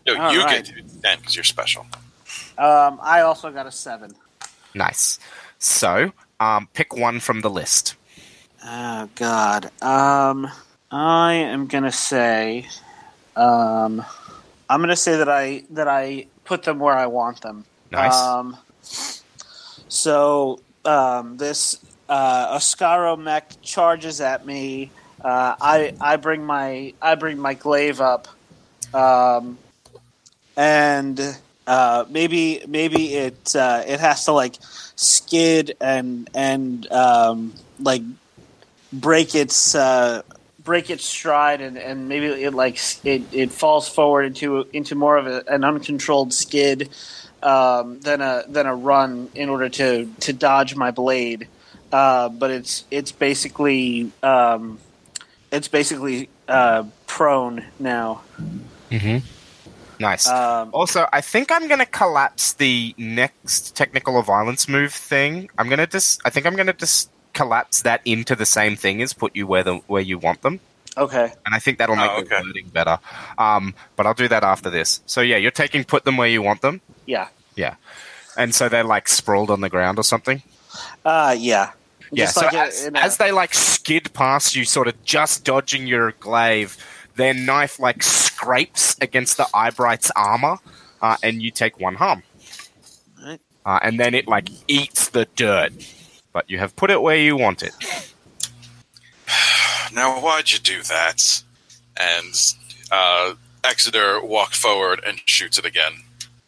No, 0.06 0.16
All 0.16 0.32
you 0.34 0.40
right. 0.40 0.56
get 0.56 0.64
to 0.66 0.82
do 0.82 0.88
ten 1.02 1.18
because 1.18 1.34
you're 1.34 1.44
special. 1.44 1.86
um, 2.58 2.98
I 3.02 3.22
also 3.22 3.50
got 3.50 3.66
a 3.66 3.72
seven. 3.72 4.14
Nice. 4.74 5.18
So, 5.58 6.12
um, 6.40 6.68
pick 6.74 6.94
one 6.94 7.20
from 7.20 7.40
the 7.40 7.48
list. 7.48 7.94
Oh 8.64 9.08
God. 9.14 9.70
Um, 9.82 10.48
I 10.90 11.32
am 11.34 11.66
gonna 11.66 11.92
say, 11.92 12.66
um, 13.34 14.04
I'm 14.68 14.80
gonna 14.80 14.94
say 14.96 15.16
that 15.16 15.28
I 15.28 15.64
that 15.70 15.88
I 15.88 16.26
put 16.44 16.64
them 16.64 16.78
where 16.80 16.94
I 16.94 17.06
want 17.06 17.40
them. 17.40 17.64
Nice. 17.90 18.14
Um, 18.14 18.58
so 19.88 20.60
um, 20.84 21.38
this 21.38 21.78
uh, 22.08 22.56
Oscaro 22.56 23.18
mech 23.18 23.60
charges 23.62 24.20
at 24.20 24.44
me. 24.44 24.90
Uh, 25.24 25.56
I 25.58 25.94
I 26.00 26.16
bring 26.16 26.44
my 26.44 26.92
I 27.00 27.14
bring 27.14 27.38
my 27.38 27.54
glaive 27.54 28.02
up, 28.02 28.28
um, 28.92 29.56
and 30.54 31.18
uh, 31.66 32.04
maybe 32.10 32.62
maybe 32.68 33.14
it 33.14 33.56
uh, 33.56 33.82
it 33.86 34.00
has 34.00 34.26
to 34.26 34.32
like 34.32 34.56
skid 34.96 35.76
and 35.80 36.28
and 36.34 36.90
um, 36.92 37.54
like 37.80 38.02
break 38.92 39.34
its 39.34 39.74
uh, 39.74 40.20
break 40.62 40.90
its 40.90 41.04
stride 41.04 41.62
and, 41.62 41.78
and 41.78 42.08
maybe 42.08 42.26
it 42.26 42.52
like 42.52 42.78
it, 43.04 43.22
it 43.32 43.50
falls 43.50 43.88
forward 43.88 44.26
into 44.26 44.66
into 44.72 44.94
more 44.94 45.16
of 45.16 45.26
a, 45.26 45.42
an 45.48 45.64
uncontrolled 45.64 46.34
skid 46.34 46.90
um, 47.42 47.98
than 48.00 48.20
a 48.20 48.44
than 48.48 48.66
a 48.66 48.74
run 48.74 49.30
in 49.34 49.48
order 49.48 49.70
to 49.70 50.12
to 50.20 50.32
dodge 50.34 50.76
my 50.76 50.90
blade. 50.90 51.48
Uh, 51.90 52.28
but 52.28 52.50
it's 52.50 52.84
it's 52.90 53.12
basically 53.12 54.10
um, 54.22 54.78
it's 55.54 55.68
basically 55.68 56.28
uh, 56.48 56.84
prone 57.06 57.64
now. 57.78 58.22
Mm-hmm. 58.90 59.18
Nice. 60.00 60.26
Um, 60.28 60.70
Also, 60.72 61.06
I 61.12 61.20
think 61.20 61.52
I'm 61.52 61.68
going 61.68 61.78
to 61.80 61.86
collapse 61.86 62.52
the 62.54 62.94
next 62.98 63.76
technical 63.76 64.16
or 64.16 64.22
violence 64.22 64.68
move 64.68 64.92
thing. 64.92 65.48
I'm 65.56 65.68
going 65.68 65.78
to 65.78 65.86
just. 65.86 66.20
I 66.24 66.30
think 66.30 66.46
I'm 66.46 66.54
going 66.56 66.66
to 66.66 66.72
just 66.72 67.10
collapse 67.32 67.82
that 67.82 68.00
into 68.04 68.36
the 68.36 68.46
same 68.46 68.76
thing 68.76 69.02
as 69.02 69.12
put 69.12 69.34
you 69.34 69.46
where 69.46 69.62
the 69.62 69.76
where 69.86 70.02
you 70.02 70.18
want 70.18 70.42
them, 70.42 70.60
okay. 70.96 71.32
and 71.46 71.54
I 71.54 71.58
think 71.58 71.78
that'll 71.78 71.96
make 71.96 72.10
Oh, 72.10 72.20
the 72.22 72.26
okay. 72.26 72.42
wording 72.44 72.68
better. 72.68 72.98
Um, 73.38 73.74
but 73.96 74.06
I'll 74.06 74.14
do 74.14 74.28
that 74.28 74.44
after 74.44 74.70
this. 74.70 75.00
So 75.06 75.20
yeah, 75.20 75.36
you're 75.36 75.50
taking 75.50 75.84
put 75.84 76.04
them 76.04 76.16
where 76.16 76.28
you 76.28 76.42
want 76.42 76.60
them. 76.60 76.80
Yeah. 77.06 77.28
Yeah, 77.56 77.76
and 78.36 78.54
so 78.54 78.68
they're 78.68 78.84
like 78.84 79.08
sprawled 79.08 79.50
on 79.50 79.60
the 79.60 79.70
ground 79.70 79.98
or 79.98 80.02
something. 80.04 80.42
Uh, 81.04 81.34
yeah. 81.38 81.70
Yeah, 82.12 82.24
Just 82.24 82.34
so 82.36 82.46
like 82.46 82.54
as, 82.54 82.84
in 82.86 82.96
a- 82.96 83.00
as 83.00 83.16
they 83.16 83.32
like 83.32 83.54
skid 83.54 84.12
past 84.12 84.54
you, 84.54 84.64
sort 84.64 84.88
of 84.88 85.02
just 85.04 85.44
dodging 85.44 85.86
your 85.86 86.12
glaive, 86.12 86.76
their 87.16 87.34
knife 87.34 87.78
like 87.80 88.02
scrapes 88.02 88.96
against 89.00 89.36
the 89.36 89.46
Eyebright's 89.54 90.10
armor, 90.14 90.58
uh, 91.02 91.16
and 91.22 91.42
you 91.42 91.50
take 91.50 91.80
one 91.80 91.94
harm. 91.94 92.22
Right. 93.22 93.40
Uh, 93.66 93.78
and 93.82 93.98
then 93.98 94.14
it 94.14 94.28
like 94.28 94.48
eats 94.68 95.08
the 95.08 95.26
dirt, 95.36 95.72
but 96.32 96.48
you 96.50 96.58
have 96.58 96.76
put 96.76 96.90
it 96.90 97.00
where 97.02 97.16
you 97.16 97.36
want 97.36 97.62
it. 97.62 97.72
Now, 99.92 100.20
why'd 100.20 100.50
you 100.50 100.58
do 100.58 100.82
that? 100.82 101.42
And 101.96 102.54
uh, 102.90 103.34
Exeter 103.62 104.20
walked 104.24 104.56
forward 104.56 105.00
and 105.06 105.20
shoots 105.26 105.58
it 105.58 105.64
again. 105.64 105.92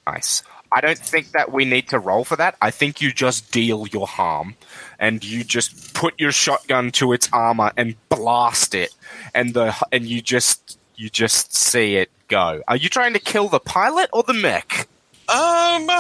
Nice. 0.07 0.43
I 0.73 0.81
don't 0.81 0.99
think 0.99 1.31
that 1.31 1.53
we 1.53 1.65
need 1.65 1.89
to 1.91 1.99
roll 1.99 2.25
for 2.25 2.37
that. 2.37 2.57
I 2.61 2.71
think 2.73 3.01
you 3.01 3.13
just 3.13 3.53
deal 3.53 3.87
your 3.87 4.07
harm, 4.07 4.57
and 4.99 5.25
you 5.25 5.45
just 5.45 5.95
put 5.95 6.19
your 6.19 6.33
shotgun 6.33 6.91
to 6.93 7.13
its 7.13 7.29
armor 7.33 7.73
and 7.77 7.97
blast 8.09 8.75
it, 8.75 8.95
and 9.35 9.55
the 9.55 9.75
and 9.93 10.07
you 10.07 10.21
just 10.21 10.79
you 10.97 11.11
just 11.11 11.55
see 11.55 11.97
it 11.97 12.11
go. 12.29 12.63
Are 12.69 12.77
you 12.77 12.89
trying 12.89 13.13
to 13.13 13.21
kill 13.21 13.49
the 13.49 13.61
pilot 13.61 14.11
or 14.13 14.23
the 14.23 14.35
mech? 14.35 14.89
Um, 15.29 15.91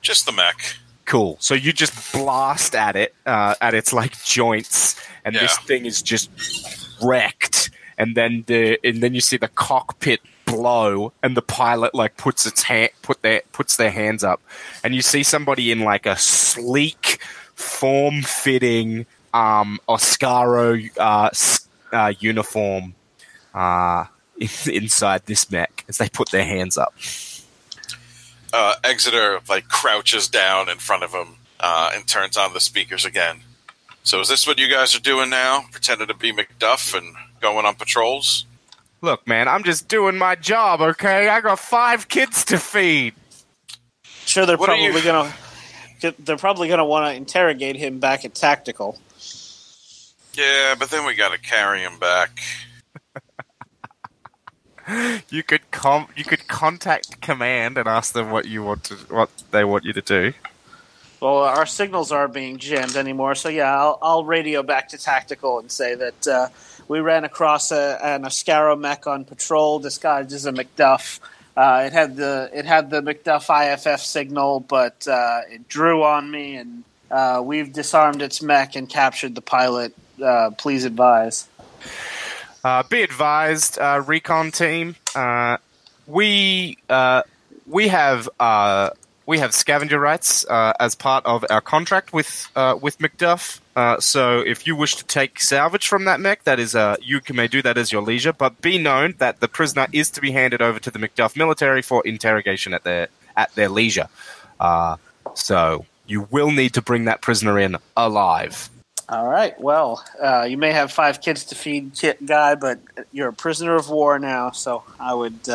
just 0.00 0.26
the 0.26 0.32
mech. 0.32 0.76
Cool. 1.04 1.36
So 1.40 1.54
you 1.54 1.72
just 1.72 2.12
blast 2.12 2.74
at 2.74 2.94
it, 2.94 3.14
uh, 3.26 3.54
at 3.60 3.74
its 3.74 3.92
like 3.92 4.22
joints, 4.22 5.00
and 5.24 5.34
this 5.34 5.56
thing 5.58 5.86
is 5.86 6.02
just 6.02 6.30
wrecked. 7.02 7.70
And 7.98 8.16
then 8.16 8.44
the 8.46 8.78
and 8.84 9.02
then 9.02 9.14
you 9.14 9.20
see 9.20 9.36
the 9.36 9.48
cockpit 9.48 10.20
blow, 10.46 11.12
and 11.22 11.36
the 11.36 11.42
pilot 11.42 11.94
like 11.94 12.16
puts 12.16 12.46
its 12.46 12.62
hand 12.62 12.90
put 13.02 13.22
their 13.22 13.42
puts 13.52 13.76
their 13.76 13.90
hands 13.90 14.22
up, 14.22 14.40
and 14.84 14.94
you 14.94 15.02
see 15.02 15.22
somebody 15.22 15.72
in 15.72 15.80
like 15.80 16.06
a 16.06 16.16
sleek, 16.16 17.20
form 17.70 18.22
fitting 18.22 19.06
um, 19.32 19.78
Oscaro 19.88 20.90
uh, 20.98 21.30
uh, 21.96 22.12
uniform 22.18 22.94
uh, 23.54 24.04
inside 24.66 25.24
this 25.26 25.50
mech 25.50 25.84
as 25.88 25.98
they 25.98 26.08
put 26.08 26.30
their 26.30 26.44
hands 26.44 26.76
up. 26.76 26.94
Uh, 28.52 28.74
Exeter 28.82 29.40
like 29.48 29.68
crouches 29.68 30.26
down 30.28 30.68
in 30.68 30.78
front 30.78 31.04
of 31.04 31.12
him 31.12 31.36
uh, 31.60 31.90
and 31.94 32.06
turns 32.08 32.36
on 32.36 32.52
the 32.52 32.60
speakers 32.60 33.04
again. 33.04 33.40
So, 34.02 34.18
is 34.20 34.28
this 34.28 34.46
what 34.46 34.58
you 34.58 34.66
guys 34.68 34.94
are 34.96 35.00
doing 35.00 35.30
now? 35.30 35.64
Pretending 35.70 36.08
to 36.08 36.14
be 36.14 36.32
Macduff 36.32 36.96
and 36.96 37.14
going 37.40 37.64
on 37.66 37.74
patrols? 37.76 38.46
Look, 39.02 39.26
man, 39.28 39.46
I'm 39.46 39.62
just 39.62 39.88
doing 39.88 40.18
my 40.18 40.34
job, 40.34 40.80
okay? 40.80 41.28
I 41.28 41.40
got 41.40 41.58
five 41.58 42.08
kids 42.08 42.44
to 42.46 42.58
feed. 42.58 43.14
Sure, 44.26 44.46
they're 44.46 44.56
What 44.56 44.66
probably 44.66 44.86
you- 44.86 45.02
gonna 45.02 45.32
they're 46.00 46.36
probably 46.36 46.68
gonna 46.68 46.84
want 46.84 47.12
to 47.12 47.16
interrogate 47.16 47.76
him 47.76 47.98
back 47.98 48.24
at 48.24 48.34
tactical. 48.34 48.98
Yeah, 50.34 50.74
but 50.78 50.90
then 50.90 51.04
we 51.04 51.14
got 51.14 51.32
to 51.32 51.38
carry 51.38 51.80
him 51.80 51.98
back. 51.98 52.40
You 55.28 55.44
could 55.44 55.70
com- 55.70 56.08
you 56.16 56.24
could 56.24 56.48
contact 56.48 57.20
command 57.20 57.78
and 57.78 57.86
ask 57.86 58.12
them 58.12 58.30
what 58.30 58.46
you 58.46 58.64
want 58.64 58.82
to 58.84 58.94
what 59.14 59.30
they 59.52 59.62
want 59.62 59.84
you 59.84 59.92
to 59.92 60.02
do. 60.02 60.32
Well, 61.20 61.44
our 61.44 61.66
signals 61.66 62.10
aren't 62.10 62.32
being 62.32 62.56
jammed 62.56 62.96
anymore, 62.96 63.36
so 63.36 63.50
yeah, 63.50 63.78
I'll, 63.78 63.98
I'll 64.02 64.24
radio 64.24 64.64
back 64.64 64.88
to 64.88 64.98
tactical 64.98 65.60
and 65.60 65.70
say 65.70 65.94
that 65.94 66.26
uh, 66.26 66.48
we 66.88 66.98
ran 66.98 67.24
across 67.24 67.70
a, 67.70 68.00
an 68.02 68.22
Oscaro 68.22 68.76
mech 68.76 69.06
on 69.06 69.24
patrol 69.24 69.78
disguised 69.78 70.32
as 70.32 70.46
a 70.46 70.52
Macduff. 70.52 71.20
Uh, 71.60 71.82
it 71.84 71.92
had 71.92 72.16
the 72.16 72.48
it 72.54 72.64
had 72.64 72.88
the 72.88 73.02
Macduff 73.02 73.50
IFF 73.50 74.00
signal, 74.00 74.60
but 74.60 75.06
uh, 75.06 75.42
it 75.50 75.68
drew 75.68 76.02
on 76.02 76.30
me, 76.30 76.56
and 76.56 76.84
uh, 77.10 77.42
we've 77.44 77.70
disarmed 77.70 78.22
its 78.22 78.40
mech 78.40 78.76
and 78.76 78.88
captured 78.88 79.34
the 79.34 79.42
pilot. 79.42 79.94
Uh, 80.24 80.52
please 80.56 80.86
advise. 80.86 81.46
Uh, 82.64 82.82
be 82.84 83.02
advised, 83.02 83.78
uh, 83.78 84.02
recon 84.06 84.50
team. 84.50 84.96
We 86.06 86.78
uh, 86.88 87.24
we 87.66 87.88
have 87.88 88.26
uh, 88.40 88.90
we 89.26 89.38
have 89.38 89.54
scavenger 89.54 90.00
rights 90.00 90.44
uh, 90.48 90.72
as 90.80 90.94
part 90.94 91.24
of 91.24 91.44
our 91.50 91.60
contract 91.60 92.12
with 92.12 92.50
uh, 92.56 92.76
with 92.80 92.98
Macduff. 92.98 93.60
Uh, 93.76 94.00
so 94.00 94.40
if 94.40 94.66
you 94.66 94.74
wish 94.74 94.96
to 94.96 95.04
take 95.04 95.40
salvage 95.40 95.86
from 95.86 96.04
that 96.04 96.20
mech, 96.20 96.44
that 96.44 96.58
is 96.58 96.74
uh, 96.74 96.96
you 97.00 97.20
may 97.32 97.46
do 97.46 97.62
that 97.62 97.78
as 97.78 97.92
your 97.92 98.02
leisure. 98.02 98.32
But 98.32 98.60
be 98.60 98.78
known 98.78 99.14
that 99.18 99.40
the 99.40 99.48
prisoner 99.48 99.86
is 99.92 100.10
to 100.10 100.20
be 100.20 100.32
handed 100.32 100.60
over 100.60 100.78
to 100.80 100.90
the 100.90 100.98
Macduff 100.98 101.36
military 101.36 101.82
for 101.82 102.04
interrogation 102.06 102.74
at 102.74 102.84
their 102.84 103.08
at 103.36 103.54
their 103.54 103.68
leisure. 103.68 104.08
Uh, 104.58 104.96
so 105.34 105.86
you 106.06 106.26
will 106.30 106.50
need 106.50 106.74
to 106.74 106.82
bring 106.82 107.04
that 107.04 107.20
prisoner 107.20 107.58
in 107.58 107.76
alive. 107.96 108.68
All 109.08 109.28
right. 109.28 109.58
Well, 109.60 110.04
uh, 110.22 110.46
you 110.48 110.56
may 110.56 110.72
have 110.72 110.92
five 110.92 111.20
kids 111.20 111.44
to 111.46 111.54
feed, 111.54 111.92
guy, 112.24 112.54
but 112.54 112.78
you're 113.12 113.28
a 113.28 113.32
prisoner 113.32 113.74
of 113.74 113.90
war 113.90 114.18
now. 114.18 114.50
So 114.50 114.82
I 114.98 115.14
would. 115.14 115.48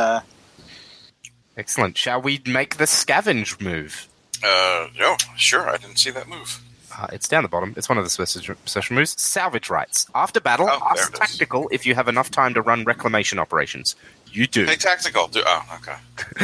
Uh, 1.56 1.59
Excellent. 1.59 1.98
Shall 1.98 2.22
we 2.22 2.42
make 2.45 2.77
the 2.77 2.85
scavenge 2.85 3.61
move? 3.61 4.08
Uh, 4.43 4.88
no, 4.98 5.16
sure. 5.38 5.69
I 5.69 5.77
didn't 5.77 5.98
see 5.98 6.11
that 6.11 6.27
move. 6.27 6.61
Uh, 6.98 7.08
it's 7.11 7.27
down 7.27 7.43
the 7.43 7.50
bottom. 7.50 7.74
It's 7.75 7.90
one 7.90 7.98
of 7.98 8.03
the 8.06 8.09
special, 8.09 8.56
special 8.66 8.95
moves. 8.95 9.19
Salvage 9.19 9.69
rights. 9.69 10.08
After 10.16 10.40
battle, 10.40 10.67
Oh, 10.69 10.80
ask 10.92 11.09
it 11.09 11.14
is. 11.14 11.19
tactical 11.19 11.67
if 11.72 11.85
you 11.85 11.93
have 11.95 12.08
enough 12.08 12.32
time 12.32 12.53
to 12.53 12.61
run 12.61 12.85
reclamation 12.85 13.38
operations. 13.40 13.95
You 14.32 14.48
do. 14.48 14.66
Hey, 14.66 14.75
tactical. 14.75 15.27
Do, 15.27 15.43
oh, 15.45 15.64
okay. 15.82 15.95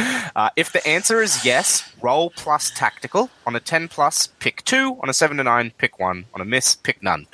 Uh, 0.34 0.48
if 0.56 0.72
the 0.72 0.86
answer 0.88 1.20
is 1.20 1.44
yes, 1.44 1.92
roll 2.00 2.30
plus 2.30 2.70
tactical. 2.74 3.28
On 3.46 3.54
a 3.54 3.60
10 3.60 3.88
plus, 3.88 4.28
pick 4.40 4.64
2. 4.64 4.98
On 5.02 5.10
a 5.10 5.12
7 5.12 5.36
to 5.36 5.44
9, 5.44 5.72
pick 5.76 5.98
1. 5.98 6.24
On 6.34 6.40
a 6.40 6.44
miss, 6.44 6.74
pick 6.74 7.02
none. 7.02 7.26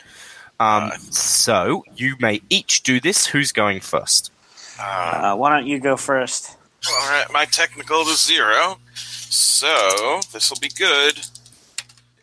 Um, 0.59 0.89
Right. 0.91 1.01
So, 1.15 1.85
you 1.95 2.17
may 2.19 2.41
each 2.51 2.83
do 2.83 2.99
this. 2.99 3.29
Who's 3.29 3.53
going 3.53 3.79
first? 3.81 4.33
uh, 4.81 5.37
why 5.37 5.51
don't 5.51 5.67
you 5.69 5.79
go 5.79 5.97
first? 5.97 6.57
All 6.87 7.09
right, 7.11 7.27
my 7.33 7.45
technical 7.45 8.03
is 8.03 8.25
zero, 8.25 8.79
so 8.95 10.21
this 10.33 10.51
will 10.51 10.61
be 10.61 10.69
good. 10.69 11.21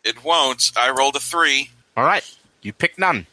It 0.03 0.23
won't. 0.23 0.71
I 0.77 0.89
rolled 0.91 1.15
a 1.15 1.19
three. 1.19 1.71
All 1.97 2.03
right, 2.03 2.23
you 2.61 2.71
pick 2.73 2.97
none. 2.97 3.27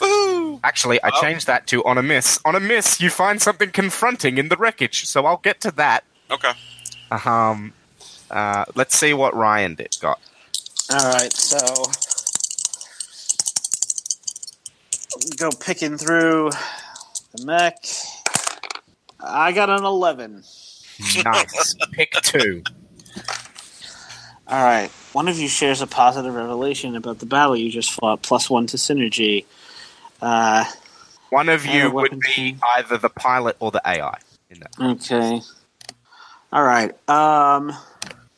Woo! 0.00 0.60
Actually, 0.62 1.02
I 1.02 1.10
Oh. 1.12 1.20
changed 1.22 1.46
that 1.46 1.66
to 1.68 1.82
on 1.84 1.96
a 1.96 2.02
miss. 2.02 2.38
On 2.44 2.54
a 2.54 2.60
miss, 2.60 3.00
you 3.00 3.08
find 3.10 3.40
something 3.40 3.70
confronting 3.70 4.36
in 4.38 4.48
the 4.48 4.56
wreckage, 4.56 5.06
so 5.06 5.24
I'll 5.26 5.38
get 5.38 5.60
to 5.62 5.70
that. 5.72 6.04
Okay. 6.30 6.52
Um, 7.10 7.72
uh, 8.30 8.64
let's 8.74 8.98
see 8.98 9.14
what 9.14 9.34
Ryan 9.34 9.74
did. 9.76 9.96
Got 10.00 10.20
All 10.92 11.12
right. 11.12 11.32
So 11.32 11.58
go 15.38 15.50
picking 15.60 15.96
through 15.96 16.50
the 17.32 17.44
mech. 17.46 17.76
I 19.20 19.52
got 19.52 19.70
an 19.70 19.84
eleven. 19.84 20.42
nice. 21.24 21.74
pick 21.92 22.12
two. 22.22 22.62
All 24.48 24.62
right. 24.62 24.90
One 25.12 25.28
of 25.28 25.38
you 25.38 25.48
shares 25.48 25.80
a 25.82 25.86
positive 25.86 26.34
revelation 26.34 26.94
about 26.96 27.18
the 27.18 27.26
battle 27.26 27.56
you 27.56 27.70
just 27.70 27.90
fought, 27.92 28.22
plus 28.22 28.48
one 28.48 28.66
to 28.68 28.76
synergy. 28.76 29.44
Uh, 30.22 30.64
One 31.30 31.48
of 31.48 31.66
you 31.66 31.90
would 31.90 32.20
be 32.20 32.28
change. 32.28 32.60
either 32.76 32.96
the 32.98 33.08
pilot 33.08 33.56
or 33.58 33.70
the 33.70 33.82
AI. 33.84 34.18
In 34.50 34.60
that. 34.60 34.70
okay. 34.80 35.40
All 36.52 36.62
right. 36.62 36.90
Um, 37.08 37.72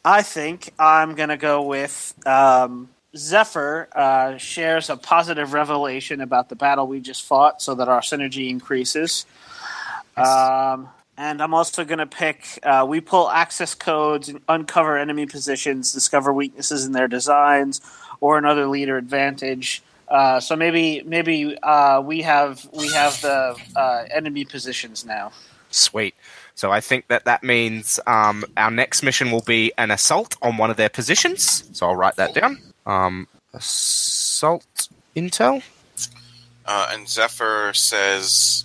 I 0.05 0.23
think 0.23 0.73
I'm 0.79 1.15
gonna 1.15 1.37
go 1.37 1.63
with 1.63 2.15
um, 2.27 2.89
Zephyr. 3.15 3.89
Uh, 3.95 4.39
shares 4.39 4.89
a 4.89 4.97
positive 4.97 5.53
revelation 5.53 6.21
about 6.23 6.49
the 6.49 6.57
battle 6.57 6.87
we 6.87 7.01
just 7.01 7.25
fought, 7.25 7.61
so 7.61 7.75
that 7.75 7.89
our 7.89 8.01
synergy 8.01 8.49
increases. 8.49 9.27
Um, 10.21 10.89
and 11.17 11.43
I'm 11.43 11.53
also 11.53 11.85
going 11.85 11.99
to 11.99 12.07
pick. 12.07 12.61
Uh, 12.63 12.87
we 12.89 13.01
pull 13.01 13.29
access 13.29 13.75
codes, 13.75 14.29
and 14.29 14.41
uncover 14.49 14.97
enemy 14.97 15.27
positions, 15.27 15.93
discover 15.93 16.33
weaknesses 16.33 16.85
in 16.85 16.93
their 16.93 17.09
designs, 17.09 17.81
or 18.21 18.39
another 18.39 18.67
leader 18.67 18.97
advantage. 18.97 19.83
Uh, 20.07 20.41
so 20.41 20.57
maybe 20.57 21.03
maybe 21.05 21.59
uh, 21.63 22.01
we 22.01 22.23
have 22.23 22.67
we 22.73 22.89
have 22.93 23.21
the 23.21 23.57
uh, 23.77 24.05
enemy 24.11 24.45
positions 24.45 25.05
now. 25.05 25.33
Sweet. 25.71 26.15
So 26.55 26.73
I 26.73 26.81
think 26.81 27.09
that 27.09 27.25
that 27.27 27.45
means 27.45 28.01
um, 28.07 28.45
our 28.57 28.71
next 28.71 29.03
mission 29.03 29.31
will 29.31 29.43
be 29.43 29.73
an 29.79 29.91
assault 29.91 30.37
on 30.43 30.57
one 30.57 30.71
of 30.71 30.77
their 30.77 30.89
positions. 30.89 31.69
So 31.73 31.87
I'll 31.87 31.97
write 31.97 32.17
that 32.17 32.35
down. 32.35 32.59
Um, 32.87 33.29
assault 33.53 34.89
intel. 35.15 35.63
Uh, 36.65 36.91
and 36.93 37.09
Zephyr 37.09 37.73
says, 37.75 38.65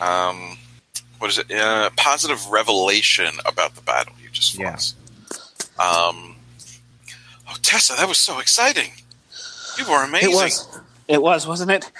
um, 0.00 0.58
"What 1.24 1.30
is 1.30 1.38
it? 1.38 1.50
Uh, 1.50 1.88
positive 1.96 2.46
revelation 2.48 3.28
about 3.46 3.76
the 3.76 3.80
battle 3.80 4.12
you 4.22 4.28
just 4.30 4.58
Yeah. 4.58 4.76
fought." 4.76 6.08
Um, 6.10 6.36
oh, 7.48 7.56
Tessa, 7.62 7.94
that 7.94 8.06
was 8.06 8.18
so 8.18 8.40
exciting. 8.40 8.92
You 9.78 9.86
were 9.90 10.04
amazing. 10.04 10.30
It 10.32 10.34
was. 10.34 10.78
It 11.08 11.22
was, 11.22 11.46
wasn't 11.46 11.70
it? 11.70 11.90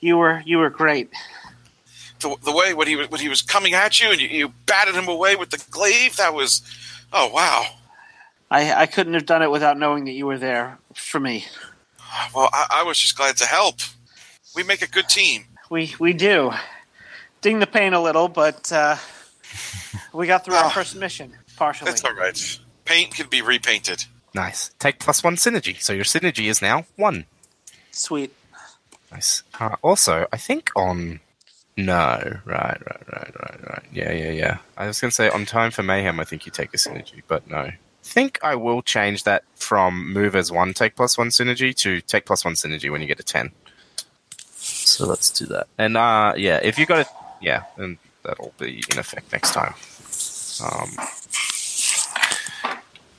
You 0.00 0.16
were 0.18 0.42
you 0.44 0.58
were 0.58 0.68
great. 0.68 1.10
the, 2.18 2.34
the 2.42 2.50
way 2.50 2.74
when 2.74 2.88
he 2.88 2.96
was 2.96 3.08
when 3.08 3.20
he 3.20 3.28
was 3.28 3.40
coming 3.40 3.72
at 3.74 4.00
you 4.00 4.10
and 4.10 4.20
you, 4.20 4.26
you 4.26 4.48
batted 4.66 4.96
him 4.96 5.06
away 5.06 5.36
with 5.36 5.50
the 5.50 5.62
glaive. 5.70 6.16
That 6.16 6.34
was, 6.34 6.60
oh 7.12 7.28
wow. 7.28 7.64
I 8.50 8.72
I 8.74 8.86
couldn't 8.86 9.14
have 9.14 9.26
done 9.26 9.42
it 9.42 9.50
without 9.52 9.78
knowing 9.78 10.06
that 10.06 10.12
you 10.12 10.26
were 10.26 10.38
there 10.38 10.78
for 10.94 11.20
me. 11.20 11.46
Well, 12.34 12.50
I, 12.52 12.66
I 12.80 12.82
was 12.82 12.98
just 12.98 13.16
glad 13.16 13.36
to 13.36 13.46
help. 13.46 13.76
We 14.56 14.64
make 14.64 14.82
a 14.82 14.88
good 14.88 15.08
team. 15.08 15.44
We 15.70 15.94
we 16.00 16.12
do. 16.12 16.50
Ding 17.42 17.58
the 17.58 17.66
pain 17.66 17.92
a 17.92 18.00
little, 18.00 18.28
but 18.28 18.72
uh, 18.72 18.96
we 20.14 20.26
got 20.26 20.44
through 20.44 20.54
our 20.54 20.64
Ah. 20.64 20.70
first 20.70 20.96
mission 20.96 21.32
partially. 21.56 21.90
That's 21.90 22.04
all 22.04 22.14
right. 22.14 22.58
Paint 22.84 23.14
can 23.14 23.28
be 23.28 23.42
repainted. 23.42 24.04
Nice. 24.34 24.70
Take 24.78 24.98
plus 24.98 25.22
one 25.22 25.36
synergy. 25.36 25.80
So 25.80 25.92
your 25.92 26.04
synergy 26.04 26.48
is 26.48 26.62
now 26.62 26.86
one. 26.96 27.26
Sweet. 27.90 28.32
Nice. 29.10 29.42
Uh, 29.60 29.76
also, 29.82 30.26
I 30.32 30.36
think 30.38 30.70
on. 30.74 31.20
No. 31.76 32.38
Right, 32.44 32.78
right, 32.86 33.02
right, 33.12 33.34
right, 33.40 33.68
right. 33.68 33.82
Yeah, 33.92 34.12
yeah, 34.12 34.30
yeah. 34.30 34.58
I 34.76 34.86
was 34.86 35.00
going 35.00 35.10
to 35.10 35.14
say 35.14 35.28
on 35.30 35.44
Time 35.46 35.70
for 35.70 35.82
Mayhem, 35.82 36.20
I 36.20 36.24
think 36.24 36.44
you 36.46 36.52
take 36.52 36.72
a 36.74 36.76
synergy, 36.76 37.22
but 37.28 37.48
no. 37.48 37.58
I 37.58 37.78
think 38.02 38.38
I 38.42 38.54
will 38.56 38.82
change 38.82 39.24
that 39.24 39.44
from 39.54 40.12
move 40.12 40.34
as 40.36 40.50
one 40.52 40.74
take 40.74 40.96
plus 40.96 41.16
one 41.16 41.28
synergy 41.28 41.74
to 41.76 42.00
take 42.02 42.26
plus 42.26 42.44
one 42.44 42.54
synergy 42.54 42.90
when 42.90 43.00
you 43.00 43.06
get 43.06 43.20
a 43.20 43.22
10. 43.22 43.52
So 44.56 45.06
let's 45.06 45.30
do 45.30 45.46
that. 45.46 45.66
And 45.78 45.96
uh, 45.96 46.34
yeah, 46.36 46.60
if 46.62 46.78
you 46.78 46.86
got 46.86 47.06
a. 47.06 47.21
Yeah, 47.42 47.64
and 47.76 47.98
that'll 48.22 48.54
be 48.58 48.82
in 48.92 48.98
effect 48.98 49.32
next 49.32 49.52
time. 49.52 49.74
Um, 50.64 50.90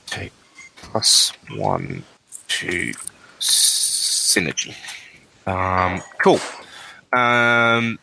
take 0.08 0.32
plus 0.78 1.34
one 1.56 2.04
to 2.48 2.94
synergy. 3.40 4.76
Um, 5.46 6.02
cool. 6.24 6.40
Um, 7.12 8.00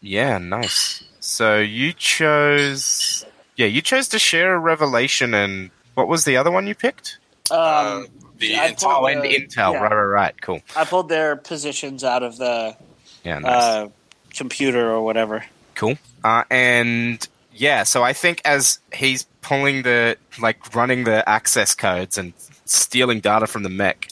yeah, 0.00 0.38
nice. 0.38 1.04
So 1.20 1.58
you 1.58 1.92
chose, 1.92 3.24
yeah, 3.56 3.66
you 3.66 3.80
chose 3.80 4.08
to 4.08 4.18
share 4.18 4.54
a 4.54 4.58
revelation, 4.58 5.34
and 5.34 5.70
what 5.94 6.08
was 6.08 6.24
the 6.24 6.36
other 6.36 6.50
one 6.50 6.66
you 6.66 6.74
picked? 6.74 7.18
Um, 7.50 7.58
Uh, 7.58 8.02
the 8.38 8.56
I 8.58 8.72
intel- 8.72 9.00
Oh, 9.00 9.06
and 9.06 9.22
the- 9.22 9.28
Intel. 9.28 9.72
yeah. 9.72 9.78
Right, 9.78 9.92
right, 9.92 10.02
right. 10.04 10.40
Cool. 10.42 10.60
I 10.76 10.84
pulled 10.84 11.08
their 11.08 11.36
positions 11.36 12.02
out 12.04 12.22
of 12.22 12.36
the 12.38 12.76
Yeah, 13.24 13.38
nice. 13.38 13.52
uh, 13.62 13.88
computer 14.34 14.90
or 14.90 15.02
whatever. 15.04 15.44
Cool. 15.74 15.98
Uh, 16.22 16.44
and 16.50 17.26
yeah, 17.54 17.82
so 17.82 18.02
I 18.02 18.12
think 18.12 18.40
as 18.44 18.78
he's 18.92 19.24
pulling 19.40 19.82
the 19.82 20.16
like 20.40 20.74
running 20.74 21.04
the 21.04 21.28
access 21.28 21.74
codes 21.74 22.16
and 22.16 22.32
stealing 22.64 23.20
data 23.20 23.46
from 23.46 23.62
the 23.62 23.68
mech, 23.68 24.08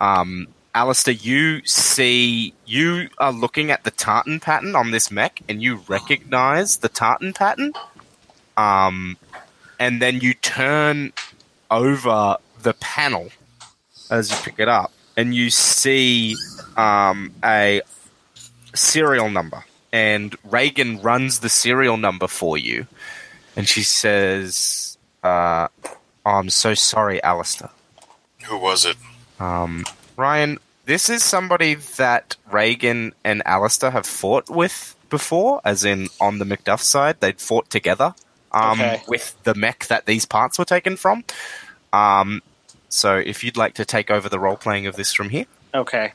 um, 0.00 0.48
Alistair, 0.74 1.14
you 1.14 1.64
see 1.64 2.54
you 2.64 3.08
are 3.18 3.32
looking 3.32 3.70
at 3.70 3.84
the 3.84 3.90
tartan 3.90 4.40
pattern 4.40 4.74
on 4.74 4.90
this 4.90 5.10
mech, 5.10 5.40
and 5.48 5.62
you 5.62 5.82
recognize 5.88 6.78
the 6.78 6.88
tartan 6.88 7.32
pattern. 7.32 7.72
Um, 8.56 9.16
and 9.78 10.00
then 10.00 10.20
you 10.20 10.34
turn 10.34 11.12
over 11.70 12.36
the 12.62 12.74
panel 12.74 13.30
as 14.10 14.30
you 14.30 14.36
pick 14.36 14.58
it 14.58 14.68
up, 14.68 14.92
and 15.16 15.34
you 15.34 15.50
see 15.50 16.36
um, 16.76 17.34
a 17.44 17.82
serial 18.74 19.28
number 19.28 19.64
and 19.92 20.34
Reagan 20.44 21.00
runs 21.02 21.40
the 21.40 21.48
serial 21.48 21.96
number 21.96 22.26
for 22.26 22.56
you, 22.56 22.86
and 23.56 23.68
she 23.68 23.82
says, 23.82 24.96
uh, 25.22 25.68
oh, 25.84 25.96
"I'm 26.24 26.50
so 26.50 26.74
sorry, 26.74 27.22
Alistair. 27.22 27.70
Who 28.44 28.58
was 28.58 28.84
it? 28.84 28.96
Um, 29.38 29.84
Ryan, 30.16 30.58
this 30.84 31.08
is 31.08 31.22
somebody 31.22 31.74
that 31.74 32.36
Reagan 32.50 33.12
and 33.24 33.42
Alistair 33.46 33.90
have 33.90 34.06
fought 34.06 34.48
with 34.50 34.96
before, 35.10 35.60
as 35.64 35.84
in 35.84 36.08
on 36.20 36.38
the 36.38 36.44
Macduff 36.44 36.80
side, 36.80 37.20
they'd 37.20 37.40
fought 37.40 37.68
together 37.70 38.14
um, 38.52 38.80
Okay. 38.80 39.02
with 39.06 39.36
the 39.44 39.54
mech 39.54 39.86
that 39.86 40.06
these 40.06 40.24
parts 40.24 40.58
were 40.58 40.64
taken 40.64 40.96
from. 40.96 41.24
Um, 41.92 42.42
so, 42.88 43.16
if 43.16 43.44
you'd 43.44 43.56
like 43.56 43.74
to 43.74 43.84
take 43.84 44.10
over 44.10 44.28
the 44.28 44.38
role 44.38 44.56
playing 44.56 44.86
of 44.86 44.96
this 44.96 45.12
from 45.12 45.28
here, 45.30 45.46
Okay. 45.74 46.12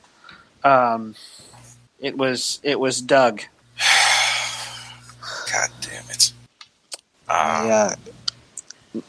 Um, 0.64 1.16
it 2.00 2.18
was 2.18 2.60
it 2.64 2.80
was 2.80 3.02
Doug. 3.02 3.42
God 5.52 5.70
damn 5.82 6.10
it. 6.10 6.32
Uh, 7.28 7.64
yeah. 7.68 7.96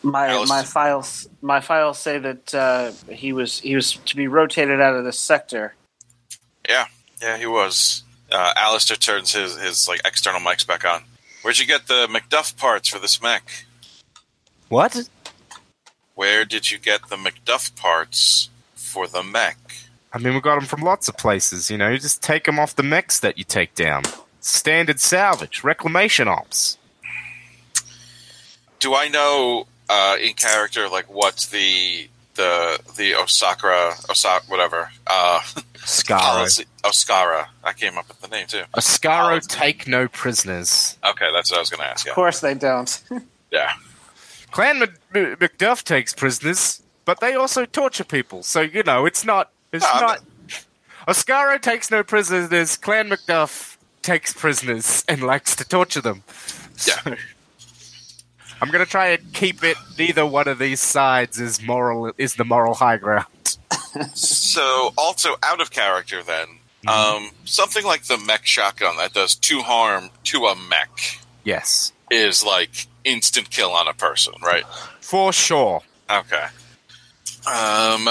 My 0.03 0.29
Alice- 0.29 0.49
my 0.49 0.63
files 0.63 1.29
my 1.41 1.61
files 1.61 1.99
say 1.99 2.19
that 2.19 2.55
uh, 2.55 2.93
he 3.11 3.33
was 3.33 3.61
he 3.61 3.75
was 3.75 3.93
to 3.95 4.17
be 4.17 4.29
rotated 4.29 4.81
out 4.81 4.95
of 4.95 5.05
this 5.05 5.19
sector. 5.19 5.75
Yeah, 6.69 6.87
he 7.39 7.47
was. 7.47 8.03
Uh, 8.31 8.53
Alistair 8.57 8.97
turns 8.97 9.33
his, 9.33 9.57
his 9.57 9.89
like 9.89 10.01
external 10.05 10.41
mics 10.41 10.67
back 10.67 10.85
on. 10.85 11.03
Where'd 11.43 11.59
you 11.59 11.67
get 11.67 11.87
the 11.87 12.07
Macduff 12.07 12.57
parts 12.57 12.89
for 12.89 12.99
this 12.99 13.23
mech? 13.23 13.65
what? 14.69 15.09
where 16.19 16.45
did 16.45 16.69
you 16.69 16.79
get 16.79 17.09
the 17.09 17.17
Macduff 17.17 17.75
parts 17.77 18.51
for 18.75 19.07
the 19.07 19.23
mech? 19.23 19.57
I 20.13 20.19
mean, 20.19 20.35
we 20.35 20.41
got 20.41 20.57
them 20.57 20.65
from 20.65 20.83
lots 20.83 21.09
of 21.09 21.17
places. 21.17 21.71
You 21.71 21.79
know, 21.79 21.91
you 21.91 21.99
just 21.99 22.23
take 22.23 22.43
them 22.43 22.59
off 22.59 22.75
the 22.75 22.83
mechs 22.83 23.21
that 23.21 23.39
you 23.39 23.45
take 23.45 23.75
down. 23.77 24.03
Standard 24.41 25.01
salvage, 25.01 25.65
reclamation 25.65 26.29
ops. 26.29 26.79
Do 28.79 28.95
I 28.95 29.09
know 29.09 29.67
uh, 29.89 30.17
in 30.21 30.35
character 30.35 30.89
like 30.89 31.13
what's 31.13 31.47
the 31.49 32.09
the 32.35 32.79
the 32.97 33.13
Osakura 33.13 34.09
Osaka 34.09 34.47
whatever 34.47 34.91
uh, 35.07 35.41
Scaro. 35.79 36.65
Oscara? 36.85 37.47
I 37.65 37.73
came 37.73 37.99
up 37.99 38.07
with 38.09 38.21
the 38.21 38.29
name 38.29 38.47
too. 38.47 38.63
Oscaro 38.77 39.45
take 39.47 39.89
no 39.89 40.07
prisoners. 40.09 40.97
Okay, 41.05 41.27
that's 41.33 41.51
what 41.51 41.57
I 41.57 41.61
was 41.61 41.71
going 41.71 41.81
to 41.81 41.87
ask. 41.91 42.07
Of 42.07 42.11
Yeah, 42.11 42.15
course 42.15 42.41
they 42.41 42.55
don't. 42.55 43.03
yeah. 43.51 43.73
Clan 44.53 44.79
Mc- 44.79 44.95
M- 45.15 45.37
Macduff 45.37 45.83
takes 45.83 46.15
prisoners, 46.15 46.81
but 47.05 47.19
they 47.21 47.35
also 47.35 47.65
torture 47.65 48.05
people. 48.05 48.43
So 48.45 48.61
you 48.61 48.85
know, 48.85 49.05
it's 49.07 49.25
not. 49.25 49.51
It's 49.73 49.85
No, 49.95 50.01
not. 50.01 50.21
Oscaro 51.09 51.61
takes 51.61 51.91
no 51.91 52.05
prisoners. 52.05 52.77
Clan 52.77 53.09
Macduff 53.11 53.77
takes 54.09 54.33
prisoners 54.33 55.05
and 55.07 55.23
likes 55.23 55.55
to 55.57 55.65
torture 55.69 56.01
them. 56.01 56.23
Yeah. 56.87 57.15
I'm 58.61 58.71
gonna 58.71 58.87
try 58.87 59.09
and 59.09 59.33
keep 59.35 59.63
it. 59.63 59.77
Neither 59.99 60.25
one 60.27 60.49
of 60.49 60.59
these 60.59 60.81
sides 60.81 61.39
is 61.39 61.61
moral. 61.63 62.13
Is 62.19 62.35
the 62.35 62.45
moral 62.45 62.75
high 62.75 62.97
ground. 62.97 63.27
So, 64.15 64.93
also 64.97 65.37
out 65.43 65.61
of 65.61 65.71
character, 65.71 66.23
then 66.23 66.47
um, 66.87 67.31
something 67.45 67.85
like 67.85 68.05
the 68.05 68.17
mech 68.19 68.47
shotgun 68.47 68.97
that 68.97 69.13
does 69.13 69.35
two 69.35 69.61
harm 69.61 70.11
to 70.25 70.47
a 70.47 70.55
mech 70.57 71.21
Yes, 71.45 71.93
is 72.11 72.45
like 72.45 72.87
instant 73.05 73.51
kill 73.51 73.71
on 73.73 73.89
a 73.89 73.95
person, 73.95 74.35
right? 74.43 74.65
for 75.01 75.33
sure. 75.33 75.83
Okay. 76.11 76.47
Um, 77.47 78.09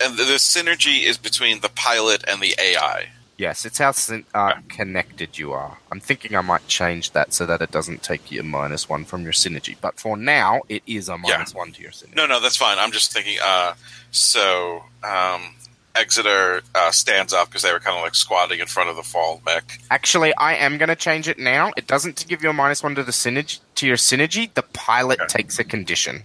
and 0.00 0.16
the 0.18 0.36
synergy 0.38 1.02
is 1.04 1.16
between 1.18 1.60
the 1.60 1.70
pilot 1.70 2.24
and 2.28 2.40
the 2.40 2.54
AI. 2.60 3.08
Yes, 3.38 3.66
it's 3.66 3.78
how 3.78 3.92
uh, 4.34 4.54
connected 4.68 5.36
you 5.38 5.52
are. 5.52 5.76
I'm 5.92 6.00
thinking 6.00 6.34
I 6.34 6.40
might 6.40 6.66
change 6.68 7.10
that 7.10 7.34
so 7.34 7.44
that 7.44 7.60
it 7.60 7.70
doesn't 7.70 8.02
take 8.02 8.30
you 8.30 8.40
a 8.40 8.42
minus 8.42 8.88
one 8.88 9.04
from 9.04 9.24
your 9.24 9.32
synergy. 9.34 9.76
But 9.78 10.00
for 10.00 10.16
now, 10.16 10.62
it 10.70 10.82
is 10.86 11.10
a 11.10 11.18
minus 11.18 11.54
one 11.54 11.72
to 11.72 11.82
your 11.82 11.90
synergy. 11.90 12.16
No, 12.16 12.26
no, 12.26 12.40
that's 12.40 12.56
fine. 12.56 12.78
I'm 12.78 12.92
just 12.92 13.12
thinking. 13.12 13.36
Uh, 13.44 13.74
so 14.10 14.84
um, 15.04 15.54
Exeter 15.94 16.62
uh, 16.74 16.90
stands 16.90 17.34
up 17.34 17.48
because 17.48 17.60
they 17.60 17.72
were 17.72 17.78
kind 17.78 17.98
of 17.98 18.02
like 18.02 18.14
squatting 18.14 18.58
in 18.58 18.66
front 18.66 18.88
of 18.88 18.96
the 18.96 19.02
fall 19.02 19.42
mech. 19.44 19.80
Actually, 19.90 20.34
I 20.36 20.54
am 20.54 20.78
going 20.78 20.88
to 20.88 20.96
change 20.96 21.28
it 21.28 21.38
now. 21.38 21.72
It 21.76 21.86
doesn't 21.86 22.26
give 22.26 22.42
you 22.42 22.48
a 22.48 22.54
minus 22.54 22.82
one 22.82 22.94
to 22.94 23.02
the 23.04 23.12
synergy. 23.12 23.60
To 23.74 23.86
your 23.86 23.96
synergy, 23.96 24.52
the 24.54 24.62
pilot 24.62 25.20
Okay. 25.20 25.42
takes 25.42 25.58
a 25.58 25.64
condition, 25.64 26.24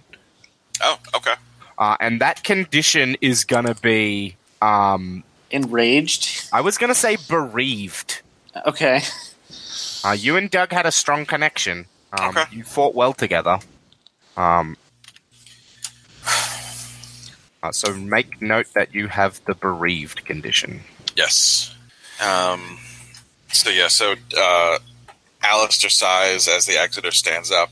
Oh, 0.82 0.98
okay. 1.14 1.34
uh, 1.76 1.98
and 2.00 2.22
that 2.22 2.42
condition 2.42 3.16
is 3.20 3.44
going 3.44 3.66
to 3.66 3.74
be. 3.74 4.36
Um, 4.62 5.24
Enraged. 5.52 6.48
I 6.52 6.60
was 6.62 6.78
going 6.78 6.88
to 6.88 6.94
say 6.94 7.16
bereaved. 7.28 8.22
Okay. 8.66 9.02
Uh, 10.04 10.12
you 10.12 10.36
and 10.36 10.50
Doug 10.50 10.72
had 10.72 10.86
a 10.86 10.90
strong 10.92 11.26
connection. 11.26 11.86
Um, 12.12 12.30
Okay. 12.36 12.44
You 12.56 12.64
fought 12.64 12.94
well 12.94 13.12
together. 13.12 13.58
Um, 14.36 14.76
uh, 17.62 17.70
so 17.70 17.94
make 17.94 18.40
note 18.42 18.72
that 18.74 18.94
you 18.94 19.08
have 19.08 19.40
the 19.44 19.54
bereaved 19.54 20.24
condition. 20.24 20.80
Yes. 21.14 21.74
Um, 22.20 22.78
so 23.52 23.70
yeah. 23.70 23.88
So 23.88 24.14
uh, 24.36 24.78
Alistair 25.42 25.90
sighs 25.90 26.48
as 26.48 26.66
the 26.66 26.76
Exeter 26.80 27.10
stands 27.12 27.50
up. 27.50 27.70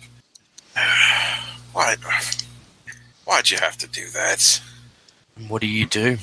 Why? 1.73 1.97
Why'd 3.25 3.51
you 3.51 3.59
have 3.59 3.77
to 3.79 3.89
do 3.89 4.09
that? 4.11 4.61
What 5.49 5.61
do 5.63 5.67
you 5.67 5.87
do? 5.87 6.19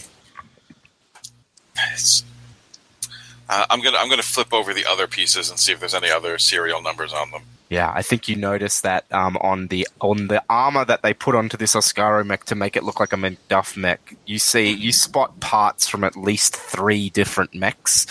Uh, 3.49 3.65
I'm 3.69 3.81
gonna 3.81 3.97
I'm 3.97 4.09
gonna 4.09 4.21
flip 4.23 4.53
over 4.53 4.73
the 4.73 4.85
other 4.85 5.07
pieces 5.07 5.49
and 5.49 5.57
see 5.57 5.71
if 5.71 5.79
there's 5.79 5.93
any 5.93 6.09
other 6.11 6.37
serial 6.37 6.81
numbers 6.81 7.13
on 7.13 7.31
them. 7.31 7.43
Yeah, 7.69 7.91
I 7.93 8.01
think 8.01 8.27
you 8.29 8.35
noticed 8.35 8.83
that 8.83 9.05
um, 9.11 9.37
on 9.37 9.67
the 9.67 9.87
on 10.01 10.27
the 10.27 10.43
armor 10.49 10.83
that 10.85 11.01
they 11.01 11.13
put 11.13 11.35
onto 11.35 11.55
this 11.57 11.73
Oscaro 11.75 12.25
mech 12.25 12.43
to 12.45 12.55
make 12.55 12.75
it 12.75 12.83
look 12.83 12.99
like 12.99 13.13
a 13.13 13.17
Macduff 13.17 13.77
mech. 13.77 14.15
You 14.25 14.39
see, 14.39 14.69
you 14.71 14.91
spot 14.91 15.39
parts 15.39 15.87
from 15.87 16.03
at 16.03 16.15
least 16.17 16.55
three 16.55 17.09
different 17.09 17.53
mechs. 17.55 18.05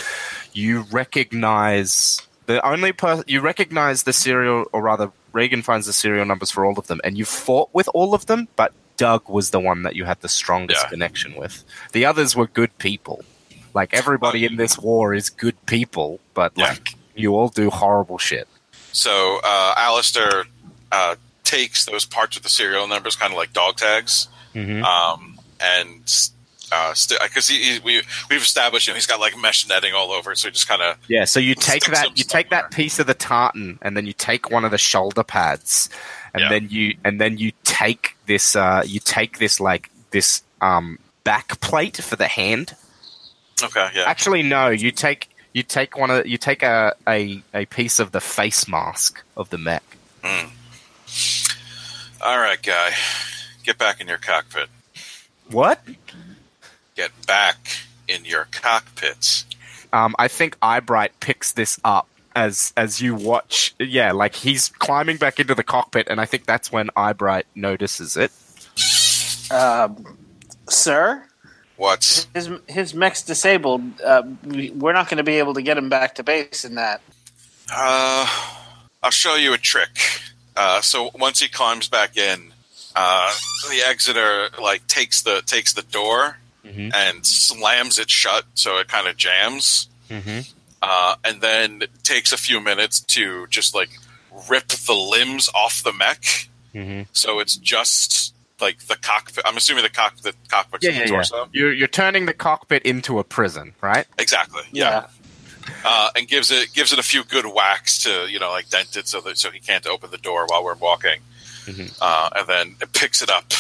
You 0.54 0.82
recognize 0.90 2.22
the 2.46 2.64
only 2.66 2.92
person 2.92 3.24
you 3.28 3.40
recognize 3.40 4.04
the 4.04 4.12
serial, 4.14 4.66
or 4.72 4.80
rather, 4.82 5.10
Reagan 5.32 5.62
finds 5.62 5.86
the 5.86 5.92
serial 5.92 6.24
numbers 6.24 6.50
for 6.50 6.64
all 6.64 6.78
of 6.78 6.86
them, 6.86 7.00
and 7.04 7.18
you 7.18 7.24
fought 7.26 7.68
with 7.74 7.88
all 7.92 8.14
of 8.14 8.24
them, 8.26 8.48
but 8.56 8.72
Doug 8.96 9.28
was 9.28 9.50
the 9.50 9.60
one 9.60 9.82
that 9.82 9.94
you 9.96 10.04
had 10.06 10.20
the 10.22 10.28
strongest 10.30 10.82
Yeah. 10.84 10.88
connection 10.88 11.34
with. 11.34 11.62
The 11.92 12.06
others 12.06 12.34
were 12.34 12.46
good 12.46 12.76
people. 12.78 13.22
Like 13.76 13.92
everybody 13.92 14.44
in 14.48 14.56
this 14.56 14.78
war 14.78 15.14
is 15.14 15.28
good 15.28 15.54
people, 15.66 16.18
but 16.34 16.52
Yeah. 16.56 16.68
like 16.70 16.94
you 17.14 17.36
all 17.36 17.48
do 17.48 17.68
horrible 17.70 18.18
shit. 18.18 18.48
So 18.92 19.40
uh, 19.44 19.74
Alistair 19.76 20.44
uh, 20.90 21.14
takes 21.44 21.84
those 21.84 22.04
parts 22.06 22.36
of 22.38 22.42
the 22.42 22.48
serial 22.48 22.88
numbers, 22.88 23.14
kind 23.16 23.32
of 23.32 23.36
like 23.36 23.52
dog 23.52 23.76
tags, 23.76 24.28
Mm-hmm. 24.54 24.82
um, 24.84 25.38
and 25.60 26.00
because 26.70 27.46
he, 27.48 27.56
he, 27.62 27.78
we 27.80 28.02
we've 28.30 28.42
established 28.42 28.86
you 28.86 28.92
know, 28.92 28.96
he's 28.96 29.06
got 29.06 29.20
like 29.20 29.36
mesh 29.38 29.68
netting 29.68 29.92
all 29.94 30.10
over, 30.10 30.34
so 30.34 30.48
he 30.48 30.52
just 30.52 30.66
kind 30.66 30.82
of 30.82 30.96
Yeah, 31.08 31.24
so 31.26 31.38
you 31.38 31.54
take 31.54 31.84
that 31.86 32.16
you 32.18 32.24
take 32.24 32.48
that 32.50 32.70
piece 32.70 32.98
of 32.98 33.06
the 33.06 33.14
tartan 33.14 33.78
and 33.82 33.96
then 33.96 34.06
you 34.06 34.12
take 34.12 34.50
one 34.50 34.64
of 34.64 34.70
the 34.70 34.78
shoulder 34.78 35.22
pads 35.22 35.88
and 36.34 36.40
Yeah. 36.42 36.48
then 36.48 36.68
you 36.70 36.94
and 37.04 37.20
then 37.20 37.36
you 37.38 37.52
take 37.64 38.16
this 38.26 38.56
uh 38.56 38.82
you 38.86 38.98
take 39.00 39.38
this 39.38 39.60
like 39.60 39.90
this 40.10 40.42
um 40.60 40.98
back 41.24 41.60
plate 41.60 41.98
for 41.98 42.16
the 42.16 42.28
hand. 42.28 42.74
Okay, 43.62 43.88
yeah, 43.94 44.04
Actually 44.06 44.42
no, 44.42 44.68
you 44.68 44.90
take 44.90 45.30
you 45.52 45.62
take 45.62 45.96
one 45.96 46.10
of 46.10 46.26
you 46.26 46.38
take 46.38 46.62
a 46.62 46.94
a, 47.08 47.42
a 47.54 47.66
piece 47.66 47.98
of 47.98 48.12
the 48.12 48.20
face 48.20 48.68
mask 48.68 49.22
of 49.36 49.50
the 49.50 49.58
mech. 49.58 49.82
all 52.22 52.38
right, 52.38 52.62
guy, 52.62 52.90
get 53.64 53.78
back 53.78 54.00
in 54.00 54.08
your 54.08 54.18
cockpit. 54.18 54.68
What? 55.50 55.80
Get 56.94 57.10
back 57.26 57.78
in 58.08 58.24
your 58.24 58.48
cockpits. 58.50 59.46
Um 59.92 60.14
I 60.18 60.28
think 60.28 60.56
Eyebright 60.60 61.20
picks 61.20 61.52
this 61.52 61.78
up 61.84 62.08
as 62.34 62.72
as 62.76 63.00
you 63.00 63.14
watch 63.14 63.74
yeah, 63.78 64.12
like 64.12 64.34
he's 64.34 64.68
climbing 64.68 65.16
back 65.16 65.40
into 65.40 65.54
the 65.54 65.64
cockpit 65.64 66.08
and 66.08 66.20
I 66.20 66.26
think 66.26 66.44
that's 66.44 66.70
when 66.70 66.90
Eyebright 66.96 67.46
notices 67.54 68.16
it. 68.16 68.30
Um, 69.50 70.18
sir, 70.68 71.24
What? 71.76 72.26
his 72.34 72.50
his 72.68 72.94
mech's 72.94 73.22
disabled. 73.22 74.00
Uh, 74.00 74.22
we, 74.44 74.70
we're 74.70 74.92
not 74.94 75.08
going 75.08 75.18
to 75.18 75.24
be 75.24 75.38
able 75.38 75.54
to 75.54 75.62
get 75.62 75.76
him 75.76 75.88
back 75.88 76.14
to 76.16 76.22
base 76.22 76.64
in 76.64 76.76
that. 76.76 77.00
Uh, 77.72 78.26
I'll 79.02 79.10
show 79.10 79.34
you 79.36 79.52
a 79.52 79.58
trick. 79.58 79.90
Uh, 80.56 80.80
so 80.80 81.10
once 81.14 81.40
he 81.40 81.48
climbs 81.48 81.88
back 81.88 82.16
in, 82.16 82.52
uh, 82.94 83.30
the 83.68 83.82
Exeter 83.86 84.48
like 84.60 84.86
takes 84.86 85.20
the 85.22 85.42
takes 85.46 85.72
the 85.74 85.82
door 85.82 86.38
Mhm. 86.66 86.92
and 86.94 87.24
slams 87.26 87.98
it 87.98 88.10
shut, 88.10 88.44
so 88.54 88.78
it 88.78 88.88
kind 88.88 89.06
of 89.06 89.16
jams. 89.16 89.88
Mm-hmm. 90.10 90.40
uh, 90.82 91.16
and 91.24 91.40
then 91.40 91.82
takes 92.04 92.32
a 92.32 92.36
few 92.36 92.60
minutes 92.60 93.00
to 93.00 93.46
just 93.48 93.74
like 93.74 93.90
rip 94.48 94.68
the 94.68 94.94
limbs 94.94 95.48
off 95.54 95.82
the 95.82 95.92
mech. 95.92 96.48
Mm-hmm. 96.74 97.02
So 97.12 97.40
it's 97.40 97.56
just 97.56 98.32
like 98.60 98.78
the 98.86 98.96
cockpit. 98.96 99.44
I'm 99.46 99.56
assuming 99.56 99.82
the 99.84 99.90
cock 99.90 100.16
the 100.22 100.32
cockpit's 100.48 100.84
Yeah, 100.84 100.90
in 100.92 101.06
the 101.08 101.12
yeah, 101.14 101.24
yeah. 101.32 101.44
You're, 101.52 101.72
you're 101.72 101.88
turning 101.88 102.26
the 102.26 102.32
cockpit 102.34 102.82
into 102.84 103.18
a 103.18 103.24
prison, 103.24 103.74
right? 103.80 104.06
Exactly. 104.18 104.62
Yeah. 104.72 105.06
Uh, 105.84 106.10
and 106.16 106.28
gives 106.28 106.50
it 106.50 106.72
gives 106.72 106.92
it 106.92 106.98
a 106.98 107.02
few 107.02 107.24
good 107.24 107.44
whacks 107.46 108.02
to 108.04 108.26
you 108.30 108.38
know 108.38 108.50
like 108.50 108.68
dent 108.70 108.96
it 108.96 109.08
so 109.08 109.20
that 109.22 109.36
so 109.36 109.50
he 109.50 109.58
can't 109.60 109.86
open 109.86 110.10
the 110.10 110.18
door 110.18 110.46
while 110.46 110.62
we're 110.64 110.74
walking. 110.74 111.20
Mhm. 111.66 111.96
Uh, 112.00 112.30
and 112.36 112.46
then 112.48 112.76
it 112.80 112.92
picks 112.92 113.20
it 113.22 113.28
up. 113.30 113.52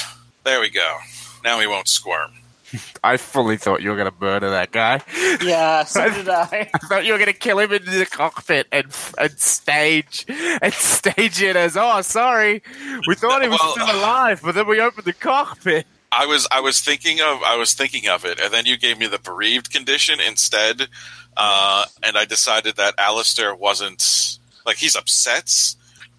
There 0.44 0.60
we 0.60 0.70
go. 0.70 0.98
Now 1.44 1.58
he 1.60 1.66
won't 1.66 1.88
squirm. 1.88 2.30
I 3.04 3.16
fully 3.16 3.56
thought 3.56 3.82
you 3.82 3.90
were 3.90 3.96
going 3.96 4.10
to 4.10 4.16
murder 4.20 4.50
that 4.50 4.72
guy. 4.72 5.00
Yeah, 5.42 5.84
so 5.84 6.08
did 6.10 6.28
I. 6.28 6.70
I 6.74 6.78
thought 6.88 7.04
you 7.04 7.12
were 7.12 7.18
going 7.18 7.32
to 7.32 7.38
kill 7.38 7.58
him 7.58 7.72
in 7.72 7.84
the 7.84 8.06
cockpit 8.06 8.66
and 8.72 8.86
and 9.18 9.38
stage 9.38 10.24
and 10.28 10.72
stage 10.72 11.42
it 11.42 11.56
as, 11.56 11.76
oh, 11.76 12.00
sorry, 12.02 12.62
we 13.06 13.14
thought 13.14 13.42
he 13.42 13.48
was 13.48 13.60
Well- 13.60 13.72
still 13.72 13.96
alive, 14.00 14.40
but 14.42 14.54
then 14.54 14.66
we 14.66 14.80
opened 14.80 15.04
the 15.04 15.12
cockpit. 15.12 15.86
I 16.12 16.24
was 16.26 16.46
I 16.50 16.60
was 16.60 16.80
thinking 16.80 17.20
of 17.20 17.42
I 17.42 17.56
was 17.56 17.74
thinking 17.74 18.08
of 18.08 18.24
it, 18.24 18.40
and 18.40 18.52
then 18.52 18.64
you 18.64 18.76
gave 18.78 18.98
me 18.98 19.06
the 19.06 19.18
bereaved 19.18 19.72
condition 19.72 20.18
instead, 20.20 20.88
uh, 21.36 21.84
and 22.02 22.16
I 22.16 22.24
decided 22.24 22.76
that 22.76 22.94
Alistair 22.98 23.54
wasn't 23.54 24.38
like 24.64 24.76
he's 24.76 24.96
upset, 24.96 25.74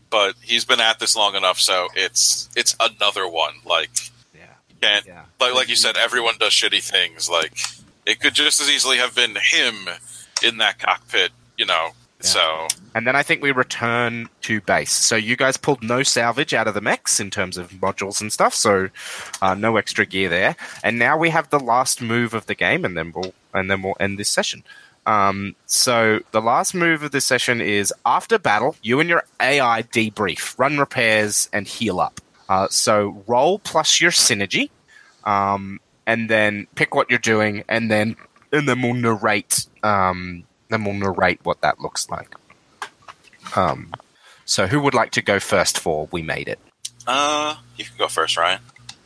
but 0.10 0.36
he's 0.42 0.66
been 0.66 0.82
at 0.82 1.00
this 1.00 1.16
long 1.16 1.36
enough, 1.36 1.58
so 1.60 1.88
it's 1.96 2.50
it's 2.56 2.76
another 2.80 3.28
one. 3.28 3.54
Like 3.66 3.90
Yeah, 3.98 4.17
can't 4.88 5.06
yeah. 5.06 5.26
like 5.40 5.54
like 5.54 5.70
you 5.70 5.76
said, 5.76 5.98
everyone 5.98 6.36
does 6.40 6.54
shitty 6.54 6.84
things. 6.84 7.30
Like 7.30 7.58
it 8.06 8.20
could 8.20 8.34
just 8.34 8.62
as 8.62 8.70
easily 8.70 8.98
have 8.98 9.16
been 9.16 9.36
him 9.36 9.90
in 10.44 10.58
that 10.58 10.80
cockpit, 10.80 11.32
you 11.58 11.66
know, 11.66 11.92
So 12.20 12.68
And 12.96 13.06
then 13.06 13.16
I 13.16 13.22
think 13.22 13.42
we 13.42 13.52
return 13.52 14.28
to 14.42 14.60
base. 14.62 14.92
So 14.92 15.16
you 15.16 15.36
guys 15.36 15.56
pulled 15.56 15.84
no 15.84 16.02
salvage 16.04 16.54
out 16.54 16.68
of 16.68 16.74
the 16.74 16.82
mechs 16.82 17.20
in 17.20 17.30
terms 17.30 17.58
of 17.58 17.72
modules 17.72 18.22
and 18.22 18.34
stuff, 18.34 18.54
so 18.54 18.90
uh, 19.42 19.54
no 19.54 19.78
extra 19.78 20.06
gear 20.06 20.30
there. 20.30 20.56
And 20.84 20.98
now 20.98 21.18
we 21.18 21.30
have 21.30 21.50
the 21.50 21.60
last 21.60 22.02
move 22.02 22.34
of 22.34 22.48
the 22.48 22.56
game, 22.56 22.86
and 22.86 22.98
then 22.98 23.12
we'll 23.14 23.34
and 23.54 23.70
then 23.70 23.82
we'll 23.82 23.98
end 24.00 24.18
this 24.18 24.30
session. 24.30 24.64
Um, 25.06 25.56
so 25.68 26.20
the 26.32 26.42
last 26.42 26.74
move 26.74 27.02
of 27.02 27.12
this 27.12 27.24
session 27.24 27.62
is 27.62 27.94
after 28.06 28.38
battle, 28.38 28.76
you 28.82 29.00
and 29.00 29.08
your 29.08 29.24
AI 29.40 29.84
debrief, 29.84 30.58
run 30.60 30.78
repairs, 30.78 31.50
and 31.54 31.66
heal 31.66 32.00
up. 32.00 32.20
Uh, 32.50 32.68
so 32.70 33.24
roll 33.28 33.60
plus 33.60 34.02
your 34.02 34.12
synergy, 34.12 34.70
um, 35.28 35.80
and 36.08 36.30
then 36.30 36.66
pick 36.74 36.96
what 36.96 37.12
you're 37.12 37.20
doing, 37.20 37.64
and 37.70 37.92
then 37.92 38.16
and 38.52 38.68
then 38.68 38.82
we'll 38.82 38.96
narrate. 38.96 39.68
Um, 39.84 40.46
then 40.70 40.84
we'll 40.84 40.96
narrate 40.96 41.40
what 41.44 41.62
that 41.62 41.80
looks 41.80 42.10
like. 42.10 42.34
Um, 43.56 43.92
so 44.46 44.68
who 44.68 44.80
would 44.82 44.94
like 44.94 45.12
to 45.12 45.22
go 45.22 45.40
first 45.40 45.78
for 45.78 46.08
we 46.12 46.22
made 46.24 46.48
it? 46.48 46.60
uh, 47.08 47.56
you 47.78 47.86
can 47.86 47.96
go 47.98 48.08
first, 48.08 48.36
Ryan. 48.38 48.60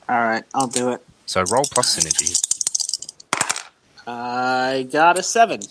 All 0.08 0.20
right, 0.20 0.44
I'll 0.54 0.68
do 0.68 0.92
it. 0.92 1.04
So 1.26 1.44
roll 1.52 1.64
plus 1.64 1.98
synergy. 1.98 2.38
I 4.08 4.88
got 4.92 5.18
a 5.20 5.24
seven. 5.24 5.62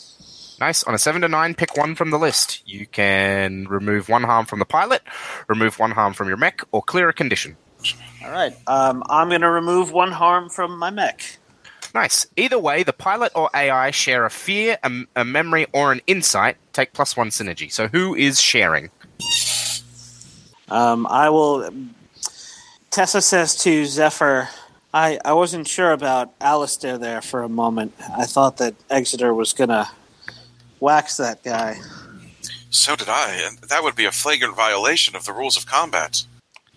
Nice. 0.60 0.82
On 0.84 0.94
a 0.94 0.98
seven 0.98 1.22
to 1.22 1.28
nine, 1.28 1.54
pick 1.54 1.76
one 1.76 1.94
from 1.94 2.10
the 2.10 2.18
list. 2.18 2.62
You 2.66 2.86
can 2.86 3.66
remove 3.68 4.08
one 4.08 4.22
harm 4.24 4.46
from 4.46 4.58
the 4.58 4.64
pilot, 4.66 5.02
remove 5.48 5.78
one 5.78 5.90
harm 5.92 6.12
from 6.12 6.28
your 6.28 6.36
mech, 6.36 6.60
or 6.70 6.82
clear 6.82 7.08
a 7.08 7.12
condition. 7.14 7.56
All 8.24 8.30
right, 8.30 8.54
um, 8.66 9.02
I'm 9.08 9.28
going 9.28 9.40
to 9.40 9.50
remove 9.50 9.92
one 9.92 10.12
harm 10.12 10.48
from 10.50 10.78
my 10.78 10.90
mech. 10.90 11.38
Nice. 11.94 12.26
Either 12.36 12.58
way, 12.58 12.82
the 12.82 12.92
pilot 12.92 13.32
or 13.34 13.50
AI 13.54 13.90
share 13.90 14.24
a 14.24 14.30
fear, 14.30 14.78
a, 14.82 14.90
a 15.16 15.24
memory, 15.24 15.66
or 15.72 15.92
an 15.92 16.00
insight. 16.06 16.56
Take 16.72 16.92
plus 16.92 17.16
one 17.16 17.30
synergy. 17.30 17.72
So 17.72 17.88
who 17.88 18.14
is 18.14 18.40
sharing? 18.40 18.90
Um, 20.68 21.06
I 21.08 21.30
will. 21.30 21.68
Tessa 22.90 23.20
says 23.20 23.56
to 23.62 23.84
Zephyr, 23.86 24.48
I, 24.92 25.18
I 25.24 25.32
wasn't 25.32 25.68
sure 25.68 25.92
about 25.92 26.32
Alistair 26.40 26.98
there 26.98 27.22
for 27.22 27.42
a 27.42 27.48
moment. 27.48 27.94
I 28.16 28.26
thought 28.26 28.56
that 28.58 28.74
Exeter 28.88 29.32
was 29.32 29.52
going 29.52 29.70
to 29.70 29.88
wax 30.80 31.16
that 31.18 31.42
guy. 31.42 31.78
So 32.70 32.96
did 32.96 33.08
I, 33.08 33.32
and 33.46 33.58
that 33.58 33.82
would 33.82 33.96
be 33.96 34.04
a 34.04 34.12
flagrant 34.12 34.56
violation 34.56 35.16
of 35.16 35.24
the 35.24 35.32
rules 35.32 35.56
of 35.56 35.66
combat. 35.66 36.24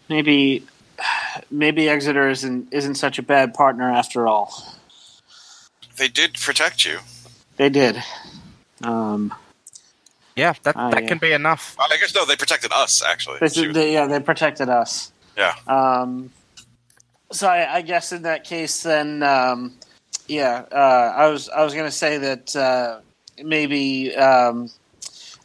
Maybe. 0.09 0.63
Maybe 1.49 1.89
Exeter 1.89 2.29
isn't 2.29 2.71
isn't 2.71 2.95
such 2.95 3.17
a 3.19 3.23
bad 3.23 3.53
partner 3.53 3.91
after 3.91 4.27
all. 4.27 4.77
They 5.97 6.07
did 6.07 6.35
protect 6.35 6.85
you. 6.85 6.99
They 7.57 7.69
did. 7.69 8.03
Um, 8.83 9.33
Yeah, 10.35 10.53
that, 10.63 10.75
Ah, 10.75 10.89
that 10.89 11.03
yeah. 11.03 11.07
can 11.07 11.19
be 11.19 11.31
enough. 11.31 11.75
I 11.79 11.97
guess 11.97 12.13
no, 12.15 12.25
they 12.25 12.35
protected 12.35 12.71
us 12.73 13.03
actually. 13.03 13.39
this 13.39 13.53
She 13.53 13.61
is, 13.61 13.67
was- 13.67 13.75
they, 13.75 13.93
yeah, 13.93 14.07
they 14.07 14.19
protected 14.19 14.69
us. 14.69 15.11
yeah. 15.37 15.53
Um, 15.67 16.31
so 17.31 17.47
I, 17.47 17.75
I 17.77 17.81
guess 17.81 18.11
in 18.11 18.23
that 18.23 18.43
case, 18.43 18.83
then, 18.83 19.23
um, 19.23 19.73
yeah, 20.27 20.65
uh, 20.71 21.13
I 21.15 21.27
was 21.27 21.49
I 21.49 21.63
was 21.63 21.73
going 21.73 21.85
to 21.87 21.91
say 21.91 22.17
that 22.19 22.55
uh, 22.55 22.99
maybe 23.43 24.15
um, 24.15 24.69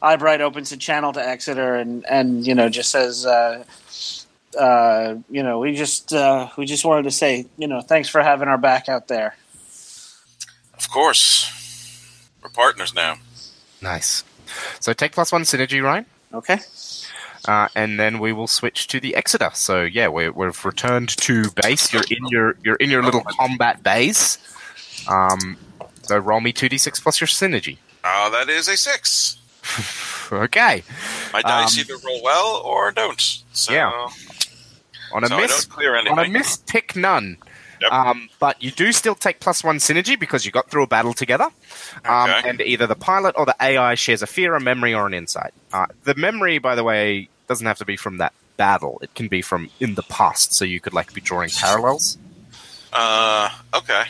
Eyebright 0.03 0.41
opens 0.41 0.73
a 0.73 0.77
channel 0.77 1.13
to 1.15 1.21
Exeter 1.27 1.77
and 1.77 2.05
and 2.07 2.47
you 2.47 2.55
know 2.55 2.69
just 2.69 2.91
says. 2.91 3.25
Uh, 4.59 5.19
you 5.31 5.43
know, 5.43 5.61
we 5.61 5.75
just 5.75 6.13
uh, 6.13 6.49
we 6.57 6.67
just 6.67 6.85
wanted 6.85 7.05
to 7.05 7.11
say, 7.11 7.47
you 7.57 7.69
know, 7.69 7.81
thanks 7.81 8.09
for 8.09 8.23
having 8.23 8.49
our 8.49 8.59
back 8.59 8.89
out 8.89 9.09
there. 9.09 9.37
Of 10.75 10.91
course. 10.91 11.55
We're 12.43 12.51
partners 12.51 12.95
now. 12.95 13.17
Nice. 13.81 14.25
So 14.81 14.93
take 14.93 15.13
plus 15.13 15.31
one 15.33 15.43
synergy, 15.43 15.83
Ryan. 15.83 16.07
Okay. 16.35 16.59
Uh, 17.47 17.69
and 17.75 17.99
then 17.99 18.19
we 18.19 18.33
will 18.33 18.47
switch 18.47 18.89
to 18.89 19.01
the 19.01 19.15
Exeter. 19.15 19.51
So 19.55 19.83
yeah, 19.85 20.09
we, 20.09 20.29
we've 20.29 20.65
returned 20.65 21.11
to 21.19 21.51
base. 21.63 21.93
You're 21.93 22.03
in 22.11 22.27
your 22.29 22.57
you're 22.65 22.77
in 22.77 22.91
your 22.91 23.03
little 23.03 23.23
combat 23.23 23.83
base. 23.83 24.39
Um, 25.09 25.57
so 26.03 26.19
roll 26.19 26.41
me 26.41 26.53
two 26.53 26.69
d 26.69 26.79
six 26.79 27.01
plus 27.01 27.21
your 27.21 27.29
synergy. 27.29 27.79
Uh, 28.05 28.29
that 28.31 28.49
is 28.49 28.69
a 28.69 28.77
six. 28.77 29.39
Okay. 30.31 30.83
My 31.33 31.41
dice 31.41 31.75
Um, 31.79 31.81
either 31.81 31.95
roll 32.07 32.23
well 32.23 32.61
or 32.63 32.93
don't. 32.93 33.19
So, 33.55 33.73
Yeah. 33.73 34.09
On 35.13 35.25
a 35.25 35.29
so 35.29 35.37
miss, 35.37 35.65
don't 35.65 35.75
clear 35.75 35.97
anything. 35.97 36.19
on 36.19 36.25
a 36.25 36.29
miss, 36.29 36.57
tick 36.59 36.97
none. 36.97 37.37
Yep. 37.81 37.93
Um, 37.93 38.29
but 38.41 38.61
you 38.61 38.73
do 38.73 38.91
still 38.93 39.15
take 39.15 39.39
plus 39.39 39.63
one 39.63 39.77
synergy 39.79 40.19
because 40.19 40.45
you 40.45 40.51
got 40.51 40.69
through 40.69 40.83
a 40.83 40.87
battle 40.89 41.15
together. 41.15 41.49
Um, 42.05 42.31
Okay. 42.31 42.49
And 42.49 42.61
either 42.61 42.87
the 42.89 42.97
pilot 42.97 43.37
or 43.39 43.47
the 43.47 43.55
AI 43.61 43.95
shares 43.95 44.21
a 44.21 44.27
fear, 44.27 44.55
a 44.57 44.61
memory, 44.61 44.95
or 44.95 45.07
an 45.07 45.15
insight. 45.15 45.55
Uh, 45.73 45.87
the 46.03 46.17
memory, 46.17 46.59
by 46.59 46.75
the 46.75 46.83
way, 46.83 47.29
doesn't 47.47 47.67
have 47.67 47.79
to 47.79 47.85
be 47.85 47.97
from 47.97 48.19
that 48.19 48.33
battle. 48.57 48.99
It 49.01 49.15
can 49.15 49.29
be 49.29 49.43
from 49.43 49.71
in 49.79 49.95
the 49.95 50.03
past, 50.03 50.53
so 50.55 50.65
you 50.65 50.81
could 50.81 50.93
like 50.93 51.15
be 51.15 51.21
drawing 51.21 51.51
parallels. 51.51 52.19
Uh, 52.93 53.49
okay. 53.75 54.03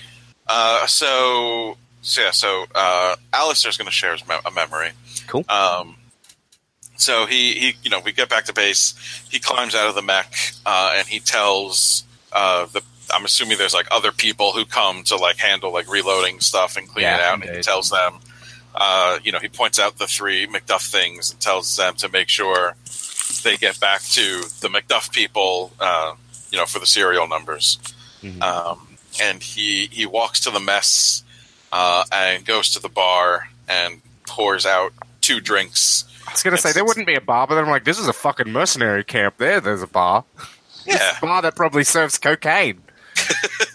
Uh, 0.47 0.87
so, 0.87 1.77
so 2.01 2.23
yeah, 2.23 2.31
so 2.31 2.65
uh, 2.75 3.17
Alistair's 3.35 3.77
going 3.77 3.85
to 3.87 3.93
share 3.93 4.13
his 4.13 4.27
mem- 4.27 4.41
a 4.47 4.51
memory. 4.51 4.93
Cool. 5.27 5.45
Um, 5.51 5.97
so 6.99 7.25
he, 7.27 7.55
he, 7.55 7.75
you 7.83 7.91
know, 7.91 8.01
we 8.01 8.13
get 8.13 8.29
back 8.29 8.45
to 8.45 8.53
base. 8.53 8.95
He 9.31 9.39
climbs 9.39 9.75
out 9.75 9.89
of 9.89 9.95
the 9.95 10.03
mech 10.03 10.31
uh, 10.67 10.93
and 10.97 11.09
he 11.09 11.21
tells 11.21 12.05
uh, 12.33 12.67
the. 12.67 12.83
I'm 13.11 13.25
assuming 13.25 13.57
there's 13.57 13.73
like 13.73 13.89
other 13.91 14.13
people 14.13 14.53
who 14.53 14.67
come 14.67 15.03
to 15.05 15.17
like 15.17 15.39
handle 15.39 15.73
like 15.73 15.91
reloading 15.91 16.41
stuff 16.41 16.77
and 16.77 16.87
clean 16.87 17.07
it 17.07 17.09
Yeah, 17.09 17.31
out. 17.33 17.43
And 17.43 17.57
he 17.57 17.63
tells 17.63 17.89
them, 17.89 18.19
uh, 18.75 19.19
you 19.25 19.33
know, 19.33 19.39
he 19.39 19.49
points 19.49 19.79
out 19.79 19.97
the 19.97 20.07
three 20.07 20.47
Macduff 20.47 20.91
things 20.91 21.31
and 21.31 21.41
tells 21.41 21.75
them 21.77 21.95
to 21.95 22.11
make 22.11 22.29
sure 22.29 22.75
they 23.45 23.57
get 23.57 23.81
back 23.81 24.03
to 24.03 24.43
the 24.61 24.69
Macduff 24.69 25.11
people, 25.11 25.73
uh, 25.81 26.13
you 26.51 26.59
know, 26.59 26.67
for 26.67 26.81
the 26.81 26.87
serial 26.87 27.27
numbers. 27.27 27.79
Mhm. 28.23 28.43
Um, 28.43 28.99
and 29.23 29.43
he 29.43 29.87
he 29.91 30.05
walks 30.05 30.41
to 30.41 30.51
the 30.51 30.61
mess 30.61 31.23
uh, 31.73 32.05
and 32.13 32.45
goes 32.45 32.71
to 32.73 32.79
the 32.79 32.91
bar 32.91 33.49
and 33.69 34.03
pours 34.27 34.67
out 34.67 34.93
two 35.23 35.41
drinks. 35.41 36.05
I 36.29 36.33
was 36.33 36.43
gonna 36.43 36.59
say 36.59 36.73
there 36.73 36.85
wouldn't 36.85 37.07
be 37.07 37.15
a 37.15 37.21
bar, 37.21 37.47
but 37.47 37.55
then 37.55 37.65
I'm 37.65 37.71
like, 37.71 37.85
this 37.85 37.99
is 37.99 38.07
a 38.07 38.13
fucking 38.13 38.53
mercenary 38.53 39.03
camp. 39.05 39.39
There, 39.39 39.61
there's 39.61 39.83
a 39.83 39.87
bar. 39.87 40.25
Yeah. 40.87 41.17
A 41.17 41.21
bar 41.21 41.43
that 41.43 41.57
probably 41.57 41.85
serves 41.85 42.19
cocaine. 42.19 42.83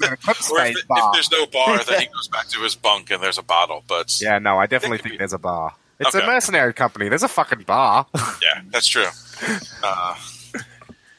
Or 0.06 0.14
if, 0.14 0.38
state 0.42 0.76
if 0.78 0.86
there's 1.14 1.32
no 1.32 1.46
bar, 1.46 1.82
then 1.86 2.02
he 2.02 2.06
goes 2.14 2.28
back 2.28 2.48
to 2.50 2.60
his 2.60 2.76
bunk 2.76 3.10
and 3.10 3.24
there's 3.24 3.38
a 3.38 3.44
bottle. 3.44 3.84
But 3.88 4.20
Yeah, 4.22 4.38
no, 4.38 4.58
I 4.58 4.66
definitely 4.66 4.98
think 4.98 5.14
be- 5.14 5.18
there's 5.18 5.32
a 5.32 5.38
bar. 5.38 5.74
It's 6.00 6.14
a 6.14 6.26
mercenary 6.26 6.74
company. 6.74 7.08
There's 7.08 7.24
a 7.24 7.30
fucking 7.30 7.62
bar. 7.64 8.06
yeah, 8.42 8.62
that's 8.70 8.88
true. 8.88 9.08
Uh, 9.82 10.16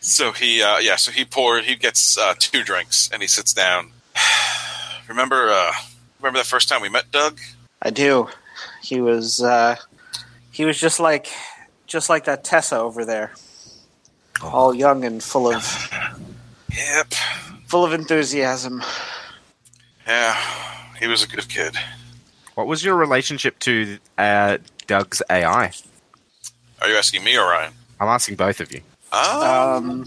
so 0.01 0.33
he, 0.33 0.63
uh, 0.63 0.79
yeah, 0.79 0.97
so 0.97 1.11
he 1.13 1.25
poured, 1.25 1.65
he 1.65 1.77
gets 1.77 2.17
uh, 2.19 2.35
two 2.39 2.63
drinks 2.63 3.09
and 3.13 3.23
he 3.23 3.29
sits 3.29 3.53
down. 3.55 3.91
remember, 5.09 5.49
uh, 5.51 5.73
remember 6.21 6.39
the 6.39 6.45
first 6.45 6.69
time 6.69 6.81
we 6.83 6.89
met 6.89 7.11
Doug? 7.11 7.41
I 7.83 7.91
do. 7.91 8.29
He 8.83 9.01
was 9.01 9.43
uh, 9.43 9.77
he 10.55 10.65
was 10.65 10.79
just 10.79 11.01
like 11.01 11.27
just 11.87 12.09
like 12.09 12.25
that 12.25 12.45
Tessa 12.45 12.79
over 12.79 13.05
there, 13.05 13.33
all 14.43 14.73
young 14.75 15.05
and 15.05 15.23
full 15.23 15.53
of 15.53 15.91
Yep. 16.77 17.13
full 17.67 17.85
of 17.85 17.93
enthusiasm. 17.93 18.83
Yeah, 20.07 20.37
he 21.01 21.09
was 21.09 21.25
a 21.25 21.27
good 21.27 21.49
kid. 21.49 21.77
what 22.55 22.67
was 22.69 22.85
your 22.85 22.95
relationship 22.95 23.59
to 23.61 23.99
uh, 24.17 24.59
Doug's 24.87 25.23
AI? 25.29 25.73
Are 26.81 26.89
you 26.89 26.97
asking 26.97 27.25
me 27.25 27.37
or 27.37 27.45
Ryan? 27.47 27.73
I'm 28.01 28.09
asking 28.09 28.37
both 28.37 28.61
of 28.61 28.73
you. 28.73 28.81
Oh. 29.13 29.77
Um, 29.77 30.05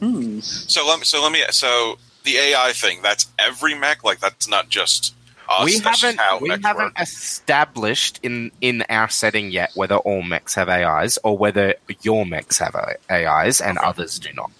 hmm. 0.00 0.40
So 0.40 0.86
let 0.86 0.98
me. 1.00 1.04
So 1.04 1.22
let 1.22 1.32
me. 1.32 1.42
So 1.50 1.98
the 2.24 2.36
AI 2.38 2.72
thing. 2.74 3.00
That's 3.02 3.26
every 3.38 3.74
mech. 3.74 4.04
Like 4.04 4.20
that's 4.20 4.48
not 4.48 4.68
just 4.70 5.14
us. 5.52 5.64
we 5.64 5.78
that's 5.78 6.00
haven't 6.02 6.18
how 6.18 6.38
we 6.38 6.50
haven't 6.62 6.92
established 6.98 8.20
in 8.22 8.50
in 8.60 8.84
our 8.88 9.08
setting 9.08 9.50
yet 9.50 9.70
whether 9.74 9.96
all 9.96 10.22
mechs 10.22 10.54
have 10.54 10.68
AIs 10.68 11.18
or 11.24 11.36
whether 11.38 11.74
your 12.02 12.24
mechs 12.26 12.58
have 12.58 12.74
AIs 13.10 13.60
and 13.60 13.78
Okay. 13.78 13.86
others 13.86 14.18
do 14.18 14.32
not. 14.34 14.50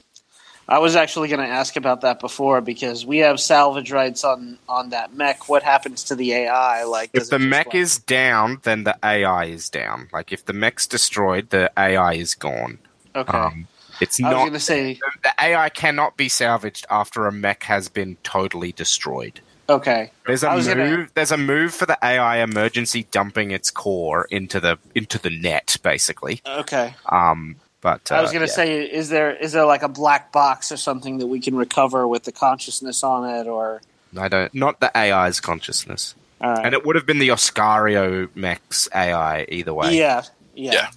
I 0.68 0.78
was 0.78 0.94
actually 0.96 1.28
going 1.28 1.40
to 1.40 1.52
ask 1.52 1.76
about 1.76 2.02
that 2.02 2.20
before 2.20 2.60
because 2.60 3.04
we 3.04 3.18
have 3.18 3.40
salvage 3.40 3.90
rights 3.90 4.24
on 4.24 4.58
on 4.68 4.90
that 4.90 5.12
mech. 5.14 5.48
What 5.48 5.62
happens 5.62 6.04
to 6.04 6.14
the 6.14 6.32
AI? 6.32 6.84
Like, 6.84 7.10
If 7.12 7.28
the 7.30 7.36
it 7.36 7.40
mech 7.40 7.66
like- 7.66 7.74
is 7.74 7.98
down, 7.98 8.60
then 8.62 8.84
the 8.84 8.96
AI 9.04 9.46
is 9.46 9.68
down. 9.68 10.08
Like 10.12 10.32
if 10.32 10.44
the 10.44 10.52
mech's 10.52 10.86
destroyed, 10.86 11.50
the 11.50 11.70
AI 11.76 12.14
is 12.14 12.34
gone. 12.34 12.78
okay, 13.14 13.36
Um, 13.36 13.66
it's 14.00 14.18
I 14.22 14.30
not 14.30 14.38
going 14.38 14.52
to 14.54 14.60
say 14.60 14.98
the 15.22 15.34
AI 15.40 15.68
cannot 15.68 16.16
be 16.16 16.28
salvaged 16.28 16.86
after 16.88 17.26
a 17.26 17.32
mech 17.32 17.64
has 17.64 17.88
been 17.88 18.16
totally 18.22 18.72
destroyed. 18.72 19.40
Okay. 19.76 20.10
There's 20.26 20.42
a 20.42 20.48
I 20.50 20.54
was 20.54 20.66
move. 20.68 20.76
gonna- 20.76 21.08
There's 21.14 21.32
a 21.32 21.36
move 21.36 21.74
for 21.74 21.86
the 21.86 21.98
AI 22.02 22.38
emergency 22.38 23.06
dumping 23.10 23.50
its 23.50 23.70
core 23.70 24.26
into 24.30 24.60
the 24.60 24.78
into 24.94 25.18
the 25.18 25.30
net, 25.30 25.76
basically. 25.82 26.40
Okay, 26.46 26.94
Um, 27.06 27.56
but 27.80 28.10
uh, 28.12 28.16
I 28.16 28.20
was 28.22 28.30
going 28.32 28.44
to 28.46 28.50
yeah. 28.50 28.54
say, 28.54 28.82
is 28.82 29.08
there 29.08 29.34
is 29.34 29.52
there 29.52 29.64
like 29.66 29.82
a 29.82 29.88
black 29.88 30.32
box 30.32 30.70
or 30.72 30.76
something 30.76 31.18
that 31.18 31.26
we 31.26 31.40
can 31.40 31.54
recover 31.56 32.06
with 32.06 32.24
the 32.24 32.32
consciousness 32.32 33.02
on 33.02 33.28
it, 33.28 33.46
or 33.46 33.80
I 34.18 34.28
don't. 34.28 34.52
Not 34.54 34.80
the 34.80 34.96
AI's 34.96 35.40
consciousness, 35.40 36.14
all 36.40 36.50
right. 36.54 36.64
and 36.66 36.74
it 36.74 36.84
would 36.86 36.96
have 36.96 37.06
been 37.06 37.18
the 37.18 37.28
Oscario 37.30 38.28
Max 38.36 38.88
AI 38.94 39.46
either 39.48 39.74
way. 39.74 39.96
Yeah, 39.96 40.22
Yeah. 40.54 40.72
Yeah. 40.72 40.90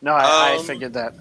No, 0.00 0.12
I, 0.14 0.52
I 0.52 0.56
Um, 0.58 0.64
figured 0.64 0.94
that. 0.94 1.14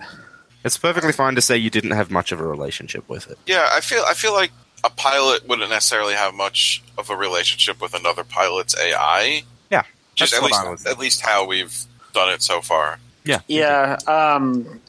It's 0.63 0.77
perfectly 0.77 1.11
fine 1.11 1.35
to 1.35 1.41
say 1.41 1.57
you 1.57 1.69
didn't 1.69 1.91
have 1.91 2.11
much 2.11 2.31
of 2.31 2.39
a 2.39 2.45
relationship 2.47 3.07
with 3.09 3.29
it. 3.29 3.37
Yeah, 3.47 3.67
I 3.71 3.79
feel 3.81 4.03
I 4.07 4.13
feel 4.13 4.33
like 4.33 4.51
a 4.83 4.89
pilot 4.89 5.47
wouldn't 5.47 5.69
necessarily 5.69 6.13
have 6.13 6.33
much 6.33 6.83
of 6.97 7.09
a 7.09 7.15
relationship 7.15 7.81
with 7.81 7.93
another 7.93 8.23
pilot's 8.23 8.75
AI. 8.77 9.43
Yeah, 9.69 9.83
just 10.15 10.33
at 10.33 10.43
least 10.43 10.87
at 10.87 10.99
least 10.99 11.21
how 11.21 11.45
we've 11.45 11.85
done 12.13 12.29
it 12.29 12.41
so 12.41 12.61
far. 12.61 12.99
Yeah. 13.23 13.39
Yeah. 13.47 13.97
Um, 14.07 14.81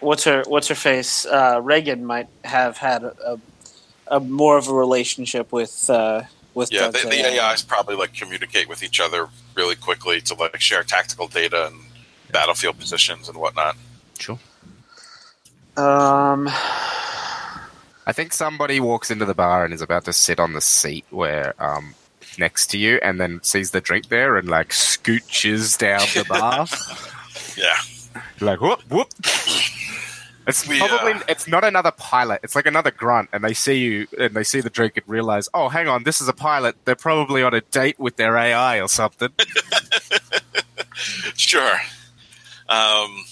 what's 0.00 0.24
her 0.24 0.44
What's 0.46 0.68
her 0.68 0.74
face? 0.74 1.26
Uh, 1.26 1.60
Reagan 1.62 2.04
might 2.04 2.28
have 2.44 2.76
had 2.76 3.04
a, 3.04 3.14
a, 3.26 3.40
a 4.16 4.20
more 4.20 4.58
of 4.58 4.68
a 4.68 4.74
relationship 4.74 5.52
with 5.52 5.88
uh, 5.88 6.22
with 6.54 6.72
Yeah, 6.72 6.88
the, 6.88 6.98
Doug's 6.98 7.10
the 7.10 7.40
AIs 7.40 7.62
probably 7.62 7.96
like 7.96 8.14
communicate 8.14 8.68
with 8.68 8.82
each 8.82 9.00
other 9.00 9.28
really 9.54 9.76
quickly 9.76 10.20
to 10.22 10.34
like 10.34 10.60
share 10.60 10.82
tactical 10.82 11.28
data 11.28 11.68
and 11.68 11.80
battlefield 12.30 12.78
positions 12.78 13.28
and 13.28 13.38
whatnot. 13.38 13.76
Sure. 14.18 14.38
Um, 15.76 16.50
I 18.06 18.12
think 18.12 18.32
somebody 18.32 18.80
walks 18.80 19.10
into 19.10 19.24
the 19.24 19.34
bar 19.34 19.64
and 19.64 19.72
is 19.72 19.82
about 19.82 20.04
to 20.06 20.12
sit 20.12 20.40
on 20.40 20.52
the 20.52 20.60
seat 20.60 21.04
where 21.10 21.54
um 21.62 21.94
next 22.38 22.68
to 22.68 22.78
you 22.78 22.98
and 23.02 23.20
then 23.20 23.42
sees 23.42 23.70
the 23.72 23.80
drink 23.80 24.08
there 24.08 24.36
and 24.36 24.48
like 24.48 24.70
scooches 24.70 25.76
down 25.78 26.00
the 26.14 26.24
bar. 26.28 26.66
Yeah, 27.56 27.76
like 28.40 28.60
whoop 28.60 28.80
whoop. 28.90 29.08
It's 30.44 30.66
We, 30.66 30.78
probably 30.78 31.12
uh, 31.12 31.20
it's 31.28 31.46
not 31.46 31.62
another 31.62 31.92
pilot. 31.92 32.40
It's 32.42 32.56
like 32.56 32.66
another 32.66 32.90
grunt, 32.90 33.28
and 33.32 33.44
they 33.44 33.54
see 33.54 33.78
you 33.78 34.06
and 34.18 34.34
they 34.34 34.42
see 34.42 34.60
the 34.60 34.70
drink 34.70 34.96
and 34.96 35.08
realize, 35.08 35.48
oh, 35.54 35.68
hang 35.68 35.86
on, 35.86 36.02
this 36.02 36.20
is 36.20 36.26
a 36.28 36.32
pilot. 36.32 36.74
They're 36.84 36.96
probably 36.96 37.44
on 37.44 37.54
a 37.54 37.60
date 37.60 37.96
with 38.00 38.16
their 38.16 38.36
AI 38.36 38.80
or 38.80 38.88
something. 38.88 39.28
sure. 41.36 41.78
Um, 42.68 43.24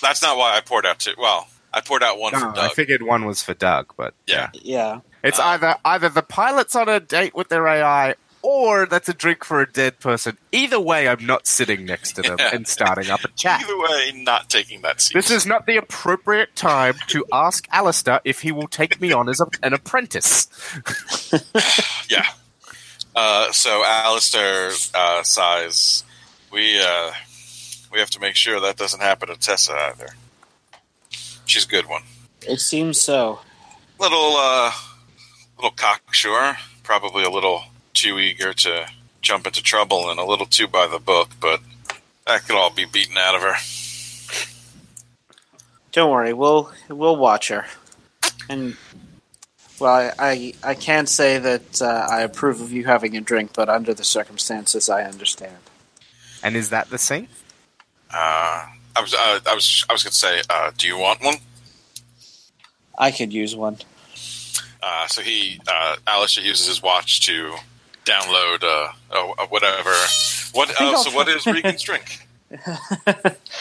that's 0.00 0.22
not 0.22 0.36
why 0.38 0.56
I 0.56 0.60
poured 0.60 0.86
out 0.86 1.00
two. 1.00 1.14
Well, 1.18 1.48
I 1.72 1.80
poured 1.80 2.02
out 2.02 2.18
one 2.18 2.32
No, 2.32 2.40
for 2.52 2.58
I 2.58 2.68
figured 2.70 3.02
one 3.02 3.24
was 3.26 3.42
for 3.42 3.54
Doug, 3.54 3.92
but 3.96 4.14
Yeah. 4.26 4.50
yeah. 4.54 5.00
it's 5.22 5.38
Uh, 5.38 5.44
either 5.44 5.76
either 5.84 6.08
the 6.08 6.22
pilot's 6.22 6.74
on 6.74 6.88
a 6.88 7.00
date 7.00 7.34
with 7.34 7.48
their 7.48 7.66
AI. 7.66 8.14
Or 8.42 8.86
that's 8.86 9.06
a 9.06 9.12
drink 9.12 9.44
for 9.44 9.60
a 9.60 9.70
dead 9.70 10.00
person. 10.00 10.38
Either 10.50 10.80
way, 10.80 11.06
I'm 11.06 11.26
not 11.26 11.46
sitting 11.46 11.84
next 11.84 12.12
to 12.12 12.22
them 12.22 12.36
Yeah. 12.38 12.54
and 12.54 12.66
starting 12.66 13.10
up 13.10 13.22
a 13.22 13.28
chat. 13.36 13.60
Either 13.60 13.78
way, 13.78 14.12
not 14.14 14.48
taking 14.48 14.80
that 14.80 15.02
seat. 15.02 15.12
This 15.12 15.30
is 15.30 15.44
not 15.44 15.66
the 15.66 15.76
appropriate 15.76 16.56
time 16.56 16.94
to 17.08 17.22
ask 17.30 17.68
Alistair 17.70 18.22
if 18.24 18.40
he 18.40 18.50
will 18.50 18.66
take 18.66 18.98
me 18.98 19.12
on 19.12 19.28
as 19.28 19.40
a, 19.42 19.46
an 19.62 19.74
apprentice. 19.74 20.48
yeah. 22.08 22.24
Uh, 23.14 23.52
so 23.52 23.84
Alistair 23.84 24.70
uh, 24.94 25.22
sighs. 25.22 26.04
We 26.50 26.80
uh, 26.80 27.12
we 27.92 27.98
have 27.98 28.08
to 28.10 28.20
make 28.20 28.36
sure 28.36 28.58
that 28.60 28.76
doesn't 28.78 29.00
happen 29.00 29.28
to 29.28 29.36
Tessa 29.36 29.74
either. 29.74 30.14
She's 31.50 31.64
a 31.64 31.68
good 31.68 31.88
one. 31.88 32.02
It 32.46 32.60
seems 32.60 33.00
so. 33.00 33.40
Little 33.98 34.36
uh, 34.36 34.70
little 35.56 35.72
cocksure, 35.72 36.56
probably 36.84 37.24
a 37.24 37.28
little 37.28 37.64
too 37.92 38.20
eager 38.20 38.52
to 38.52 38.86
jump 39.20 39.48
into 39.48 39.60
trouble 39.60 40.10
and 40.10 40.20
a 40.20 40.24
little 40.24 40.46
too 40.46 40.68
by 40.68 40.86
the 40.86 41.00
book, 41.00 41.30
but 41.40 41.60
that 42.24 42.46
could 42.46 42.54
all 42.54 42.70
be 42.70 42.84
beaten 42.84 43.16
out 43.16 43.34
of 43.34 43.42
her. 43.42 43.54
Don't 45.90 46.12
worry, 46.12 46.32
we'll 46.32 46.70
we'll 46.88 47.16
watch 47.16 47.48
her. 47.48 47.66
And 48.48 48.76
well, 49.80 49.92
I 49.92 50.12
I, 50.20 50.54
I 50.62 50.74
can't 50.76 51.08
say 51.08 51.38
that 51.38 51.82
uh, 51.82 52.06
I 52.08 52.20
approve 52.20 52.60
of 52.60 52.70
you 52.70 52.84
having 52.84 53.16
a 53.16 53.20
drink, 53.20 53.54
but 53.54 53.68
under 53.68 53.92
the 53.92 54.04
circumstances, 54.04 54.88
I 54.88 55.02
understand. 55.02 55.58
And 56.44 56.54
is 56.54 56.70
that 56.70 56.90
the 56.90 56.98
scene? 56.98 57.26
Uh, 58.08 58.66
I 58.96 59.00
was 59.00 59.14
uh, 59.14 59.40
I 59.46 59.54
was 59.54 59.84
I 59.88 59.92
was 59.92 60.02
going 60.02 60.12
to 60.12 60.16
say, 60.18 60.42
uh, 60.50 60.72
do 60.76 60.86
you 60.86 60.98
want 60.98 61.22
one? 61.22 61.36
I 62.98 63.10
could 63.10 63.32
use 63.32 63.56
one. 63.56 63.78
Uh, 64.82 65.06
so 65.08 65.20
he, 65.22 65.60
uh, 65.68 65.96
Alistair 66.06 66.44
uses 66.44 66.66
his 66.66 66.82
watch 66.82 67.20
to 67.26 67.54
download 68.04 68.62
uh, 68.62 68.92
oh, 69.12 69.34
uh, 69.38 69.46
whatever. 69.46 69.92
What? 70.52 70.70
Uh, 70.80 70.96
so 70.96 71.10
what 71.14 71.26
try- 71.26 71.34
is 71.36 71.46
Regan's 71.46 71.82
drink? 71.88 72.26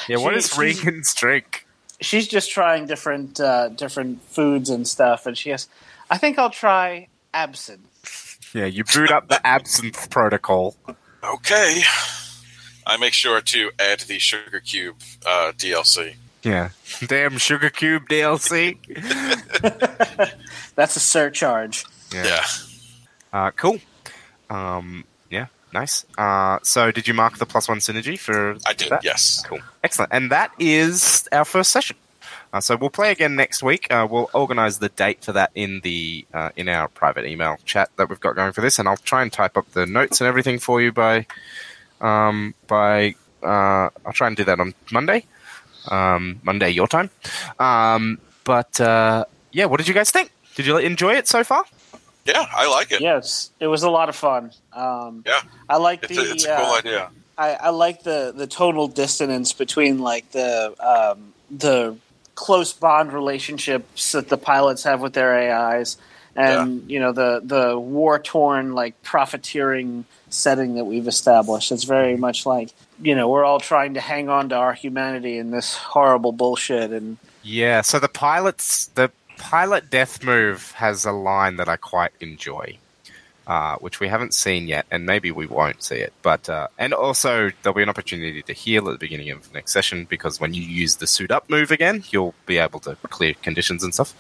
Yeah, 0.08 0.18
what 0.18 0.34
She- 0.34 0.38
is 0.40 0.58
Regan's 0.58 1.14
drink? 1.14 1.66
She's 2.02 2.28
just 2.28 2.50
trying 2.52 2.86
different 2.86 3.40
uh, 3.40 3.70
different 3.70 4.24
foods 4.24 4.70
and 4.70 4.88
stuff, 4.88 5.26
and 5.26 5.38
she 5.38 5.50
has. 5.50 5.68
I 6.10 6.18
think 6.18 6.40
I'll 6.40 6.50
try 6.50 7.08
absinthe. 7.34 8.38
Yeah, 8.54 8.66
you 8.66 8.84
boot 8.86 9.12
up 9.12 9.28
the 9.28 9.46
absinthe 9.46 10.10
protocol. 10.10 10.76
Okay. 11.24 11.82
I 12.90 12.98
make 12.98 13.14
sure 13.14 13.40
to 13.40 13.72
add 13.80 14.00
the 14.02 14.18
sugar 14.18 14.60
cube 14.60 14.98
uh, 15.26 15.52
DLC. 15.56 16.16
Yeah. 16.42 16.70
Damn 17.08 17.38
Sugar 17.38 17.70
Cube 17.70 18.08
DLC. 18.10 18.78
That's 20.76 20.96
a 20.96 21.00
surcharge. 21.00 21.86
Yeah. 22.14 22.44
Uh, 23.32 23.52
cool. 23.52 23.80
Um, 24.50 25.04
yeah, 25.30 25.48
nice. 25.74 26.06
Uh, 26.18 26.58
so 26.64 26.92
did 26.92 27.08
you 27.08 27.14
mark 27.14 27.38
the 27.38 27.46
plus 27.46 27.70
one 27.70 27.78
synergy 27.78 28.18
for 28.18 28.56
I 28.66 28.74
did. 28.74 28.90
that? 28.90 29.04
Yes. 29.04 29.44
Cool. 29.46 29.60
Excellent. 29.84 30.12
And 30.12 30.32
that 30.32 30.52
is 30.58 31.28
our 31.32 31.46
first 31.46 31.72
session. 31.72 31.98
Uh, 32.52 32.60
so 32.60 32.76
we'll 32.76 32.90
play 32.90 33.12
again 33.12 33.36
next 33.36 33.62
week. 33.62 33.86
Uh, 33.92 34.08
we'll 34.10 34.30
organise 34.34 34.78
the 34.78 34.90
date 34.90 35.24
for 35.24 35.34
that 35.34 35.52
in 35.54 35.82
the 35.82 36.26
uh, 36.34 36.50
in 36.56 36.68
our 36.68 36.88
private 36.88 37.26
email 37.28 37.58
chat 37.66 37.92
that 37.98 38.10
we've 38.10 38.20
got 38.20 38.36
going 38.36 38.54
for 38.54 38.62
this, 38.62 38.80
and 38.80 38.88
I'll 38.90 38.98
try 38.98 39.22
and 39.22 39.32
type 39.32 39.56
up 39.56 39.72
the 39.74 39.86
notes 39.86 40.20
and 40.20 40.28
everything 40.28 40.58
for 40.58 40.82
you 40.82 40.92
by 40.92 41.28
um, 42.02 42.54
by 42.68 43.16
uh, 43.44 43.90
I'll 44.06 44.14
try 44.14 44.28
and 44.28 44.36
do 44.36 44.44
that 44.46 44.60
on 44.60 44.74
Monday, 44.92 45.26
um, 45.90 46.40
Monday 46.44 46.70
your 46.72 46.88
time. 46.88 47.10
Um, 47.60 48.20
but 48.44 48.80
uh, 48.82 49.26
yeah, 49.52 49.66
what 49.66 49.78
did 49.78 49.88
you 49.88 49.94
guys 49.94 50.12
think? 50.12 50.32
Did 50.56 50.66
you 50.66 50.78
enjoy 50.78 51.14
it 51.14 51.28
so 51.28 51.44
far? 51.44 51.64
Yeah, 52.26 52.46
I 52.54 52.68
like 52.68 52.92
it. 52.92 53.02
Yes, 53.02 53.50
it 53.60 53.68
was 53.68 53.84
a 53.84 53.90
lot 53.90 54.10
of 54.10 54.16
fun. 54.16 54.52
Um, 54.74 55.24
Yeah. 55.26 55.42
I 55.68 55.78
like 55.78 56.04
It's 56.04 56.16
the. 56.16 56.22
a, 56.22 56.32
it's 56.34 56.46
a 56.46 56.56
cool 56.58 56.66
uh, 56.66 56.78
idea. 56.78 57.10
I, 57.38 57.54
I 57.54 57.70
like 57.70 58.04
the 58.04 58.34
the 58.36 58.46
tonal 58.48 58.88
dissonance 58.90 59.54
between 59.54 60.00
like 60.00 60.30
the 60.32 60.76
um, 60.80 61.34
the 61.50 61.96
close 62.36 62.74
bond 62.74 63.14
relationships 63.14 64.12
that 64.12 64.28
the 64.28 64.38
pilots 64.38 64.84
have 64.84 65.00
with 65.02 65.14
their 65.14 65.34
AIs, 65.54 65.98
and 66.36 66.92
you 66.92 67.00
know 67.00 67.14
the 67.14 67.42
the 67.44 67.80
war 67.80 68.20
torn 68.20 68.74
like 68.76 69.02
profiteering 69.04 70.04
setting 70.30 70.76
that 70.76 70.86
we've 70.86 71.08
established. 71.08 71.72
It's 71.72 71.84
very 71.84 72.18
much 72.18 72.46
like 72.46 72.70
you 73.02 73.16
know 73.16 73.30
we're 73.30 73.46
all 73.46 73.60
trying 73.60 73.94
to 73.96 74.02
hang 74.02 74.30
on 74.30 74.50
to 74.50 74.56
our 74.56 74.74
humanity 74.74 75.38
in 75.38 75.52
this 75.52 75.76
horrible 75.76 76.32
bullshit, 76.32 76.92
and 76.92 77.18
Yeah, 77.44 77.82
so 77.82 78.00
the 78.00 78.10
pilot's 78.10 78.88
the 78.88 79.12
pilot 79.38 79.90
death 79.90 80.24
move 80.24 80.72
has 80.74 81.06
a 81.06 81.12
line 81.12 81.56
that 81.56 81.70
I 81.70 81.78
quite 81.78 82.12
enjoy, 82.20 82.78
uh, 83.48 83.78
which 83.78 84.00
we 84.00 84.08
haven't 84.08 84.34
seen 84.34 84.68
yet, 84.68 84.86
and 84.92 85.06
maybe 85.06 85.32
we 85.32 85.48
won't 85.48 85.82
see 85.82 85.96
it. 85.96 86.14
But 86.22 86.50
uh, 86.50 86.68
and 86.78 86.94
also 86.94 87.52
there'll 87.64 87.76
be 87.76 87.84
an 87.84 87.90
opportunity 87.90 88.42
to 88.44 88.54
heal 88.54 88.88
at 88.88 88.94
the 88.94 88.98
beginning 88.98 89.32
of 89.32 89.48
the 89.48 89.54
next 89.54 89.72
session 89.72 90.06
because 90.06 90.40
when 90.40 90.54
you 90.54 90.62
use 90.62 90.98
the 90.98 91.08
suit 91.08 91.32
up 91.32 91.50
move 91.50 91.72
again, 91.72 92.04
you'll 92.12 92.36
be 92.46 92.58
able 92.58 92.80
to 92.82 92.96
clear 93.10 93.34
conditions 93.42 93.84
and 93.84 93.94
stuff. 93.94 94.14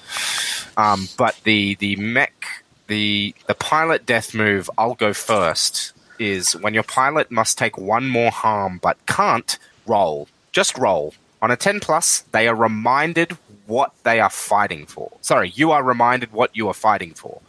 Um, 0.78 1.08
but 1.18 1.40
the 1.44 1.76
the 1.76 1.96
mech 1.98 2.64
the 2.90 3.34
the 3.48 3.56
pilot 3.56 4.06
death 4.06 4.34
move, 4.34 4.70
I'll 4.78 4.96
go 4.96 5.14
first. 5.14 5.94
Is 6.20 6.54
when 6.56 6.74
your 6.74 6.84
pilot 6.84 7.32
must 7.32 7.58
take 7.58 7.78
one 7.78 8.08
more 8.10 8.32
harm 8.32 8.80
but 8.82 8.98
can't 9.06 9.58
roll. 9.88 10.28
Just 10.52 10.78
roll. 10.78 11.14
On 11.42 11.52
a 11.52 11.56
10 11.56 11.80
plus, 11.80 12.22
they 12.32 12.48
are 12.48 12.56
reminded 12.56 13.38
what 13.66 13.94
they 14.04 14.20
are 14.20 14.30
fighting 14.30 14.86
for. 14.86 15.12
Sorry, 15.22 15.50
you 15.56 15.72
are 15.72 15.84
reminded 15.84 16.34
what 16.34 16.56
you 16.56 16.68
are 16.68 16.74
fighting 16.74 17.14
for. 17.14 17.40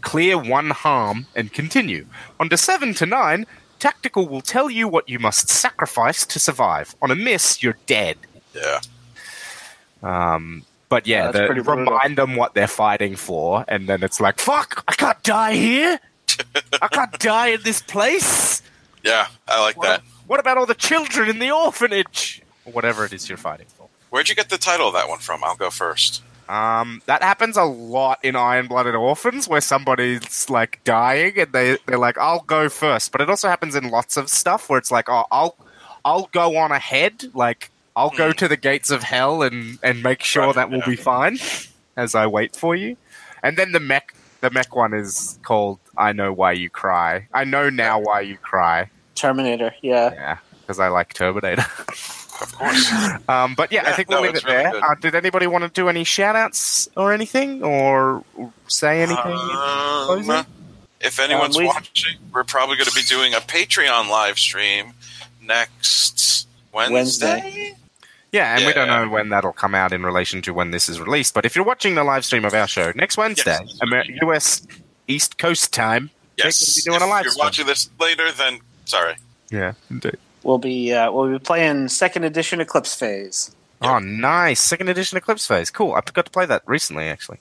Clear 0.00 0.36
one 0.36 0.70
harm 0.70 1.26
and 1.34 1.52
continue. 1.52 2.06
On 2.38 2.48
to 2.48 2.56
7 2.56 2.94
to 2.94 3.06
9, 3.06 3.46
tactical 3.78 4.28
will 4.28 4.40
tell 4.40 4.68
you 4.68 4.88
what 4.88 5.08
you 5.08 5.18
must 5.18 5.48
sacrifice 5.48 6.26
to 6.26 6.38
survive. 6.38 6.94
On 7.00 7.10
a 7.10 7.14
miss, 7.14 7.62
you're 7.62 7.78
dead. 7.86 8.18
Yeah. 8.54 8.80
Um, 10.02 10.64
but 10.88 11.06
yeah, 11.06 11.26
Yeah, 11.26 11.48
the, 11.48 11.62
remind 11.62 12.18
them 12.18 12.36
what 12.36 12.54
they're 12.54 12.66
fighting 12.66 13.16
for, 13.16 13.64
and 13.68 13.88
then 13.88 14.02
it's 14.02 14.20
like, 14.20 14.38
fuck, 14.38 14.84
I 14.88 14.92
can't 14.94 15.22
die 15.22 15.54
here. 15.54 16.00
I 16.82 16.88
can't 16.88 17.18
die 17.18 17.48
in 17.48 17.62
this 17.62 17.80
place. 17.82 18.62
Yeah, 19.02 19.28
I 19.46 19.60
like 19.60 19.80
that. 19.80 20.02
What 20.26 20.40
about 20.40 20.58
all 20.58 20.66
the 20.66 20.74
children 20.74 21.28
in 21.28 21.38
the 21.38 21.50
orphanage? 21.50 22.42
Or 22.64 22.72
whatever 22.72 23.04
it 23.04 23.12
is 23.12 23.28
you're 23.28 23.38
fighting 23.38 23.66
for. 23.76 23.88
Where'd 24.10 24.28
you 24.28 24.34
get 24.34 24.50
the 24.50 24.58
title 24.58 24.88
of 24.88 24.94
that 24.94 25.08
one 25.08 25.18
from? 25.18 25.42
I'll 25.44 25.56
go 25.56 25.70
first. 25.70 26.22
Um, 26.48 27.02
that 27.06 27.22
happens 27.22 27.56
a 27.58 27.64
lot 27.64 28.20
in 28.22 28.34
Iron 28.34 28.68
Blooded 28.68 28.94
Orphans, 28.94 29.48
where 29.48 29.60
somebody's 29.60 30.48
like 30.48 30.80
dying 30.84 31.38
and 31.38 31.52
they 31.52 31.76
they're 31.86 31.98
like, 31.98 32.16
"I'll 32.16 32.40
go 32.40 32.68
first. 32.70 33.12
But 33.12 33.20
it 33.20 33.28
also 33.28 33.48
happens 33.48 33.74
in 33.74 33.90
lots 33.90 34.16
of 34.16 34.30
stuff 34.30 34.68
where 34.70 34.78
it's 34.78 34.90
like, 34.90 35.10
"Oh, 35.10 35.24
I'll 35.30 35.56
I'll 36.04 36.28
go 36.32 36.56
on 36.56 36.72
ahead. 36.72 37.24
Like, 37.34 37.70
I'll 37.94 38.10
go 38.10 38.32
to 38.32 38.48
the 38.48 38.56
gates 38.56 38.90
of 38.90 39.02
hell 39.02 39.42
and 39.42 39.78
and 39.82 40.02
make 40.02 40.22
sure 40.22 40.46
Right, 40.46 40.54
that 40.54 40.70
will 40.70 40.78
yeah. 40.78 40.86
be 40.86 40.96
fine 40.96 41.38
as 41.96 42.14
I 42.14 42.26
wait 42.26 42.56
for 42.56 42.74
you." 42.74 42.96
And 43.42 43.58
then 43.58 43.72
the 43.72 43.80
mech 43.80 44.14
the 44.40 44.50
mech 44.50 44.74
one 44.74 44.94
is 44.94 45.38
called 45.42 45.78
"I 45.96 46.12
know 46.12 46.32
why 46.32 46.52
you 46.52 46.70
cry." 46.70 47.26
I 47.32 47.44
know 47.44 47.70
now 47.70 47.98
why 48.00 48.20
you 48.20 48.36
cry. 48.36 48.90
Terminator. 49.14 49.74
Yeah, 49.82 50.12
Yeah. 50.12 50.38
because 50.60 50.78
I 50.78 50.88
like 50.88 51.12
Terminator. 51.14 51.64
Of 52.40 52.54
course. 52.54 52.92
um, 53.28 53.56
but 53.56 53.72
yeah, 53.72 53.82
I 53.84 53.94
think 53.94 54.08
we'll 54.08 54.20
no, 54.20 54.26
leave 54.28 54.36
it 54.36 54.44
really 54.44 54.62
there. 54.62 54.76
Uh, 54.76 54.94
did 55.00 55.16
anybody 55.16 55.48
want 55.48 55.64
to 55.64 55.70
do 55.70 55.88
any 55.88 56.04
shout 56.04 56.36
outs 56.36 56.88
or 56.96 57.12
anything? 57.12 57.64
Or 57.64 58.22
say 58.68 59.02
anything? 59.02 59.32
Um, 59.32 60.46
if 61.00 61.18
anyone's 61.18 61.56
Um, 61.56 61.62
we- 61.62 61.66
watching, 61.66 62.16
we're 62.32 62.44
probably 62.44 62.76
going 62.76 62.86
to 62.88 62.94
be 62.94 63.02
doing 63.02 63.34
a 63.34 63.38
Patreon 63.40 64.08
live 64.08 64.38
stream 64.38 64.92
next 65.42 66.46
Wednesday. 66.72 67.40
Wednesday. 67.42 67.74
Yeah, 68.32 68.56
and 68.56 68.66
we 68.66 68.72
don't 68.72 68.88
Yeah. 68.88 69.04
know 69.04 69.08
when 69.08 69.30
that'll 69.30 69.52
come 69.52 69.74
out 69.74 69.92
in 69.92 70.04
relation 70.04 70.42
to 70.42 70.52
when 70.52 70.70
this 70.70 70.88
is 70.88 71.00
released. 71.00 71.32
But 71.34 71.44
if 71.46 71.56
you're 71.56 71.64
watching 71.64 71.94
the 71.94 72.04
live 72.04 72.24
stream 72.24 72.44
of 72.44 72.52
our 72.54 72.68
show 72.68 72.92
next 72.94 73.16
Wednesday, 73.16 73.58
Yes. 73.64 73.78
Amer- 73.82 74.04
US 74.22 74.66
East 75.06 75.38
Coast 75.38 75.72
time, 75.72 76.10
Yes. 76.36 76.58
Jake 76.58 76.68
will 76.68 76.74
be 76.74 76.82
doing 76.82 76.96
if 76.96 77.02
a 77.02 77.10
live 77.10 77.24
you're 77.24 77.32
stream. 77.32 77.44
watching 77.44 77.66
this 77.66 77.90
later, 77.98 78.30
then 78.32 78.60
sorry. 78.84 79.14
yeah, 79.50 79.72
indeed. 79.90 80.18
We'll 80.42 80.58
be 80.58 80.92
uh, 80.92 81.10
we'll 81.10 81.30
be 81.30 81.38
playing 81.38 81.88
second 81.88 82.24
edition 82.24 82.60
Eclipse 82.60 82.94
Phase. 82.94 83.50
Oh, 83.80 83.98
nice! 83.98 84.60
Second 84.60 84.88
edition 84.88 85.16
Eclipse 85.18 85.46
Phase, 85.46 85.70
cool. 85.70 85.92
I 85.94 86.00
got 86.00 86.24
to 86.24 86.30
play 86.30 86.46
that 86.46 86.62
recently, 86.66 87.04
actually. 87.08 87.38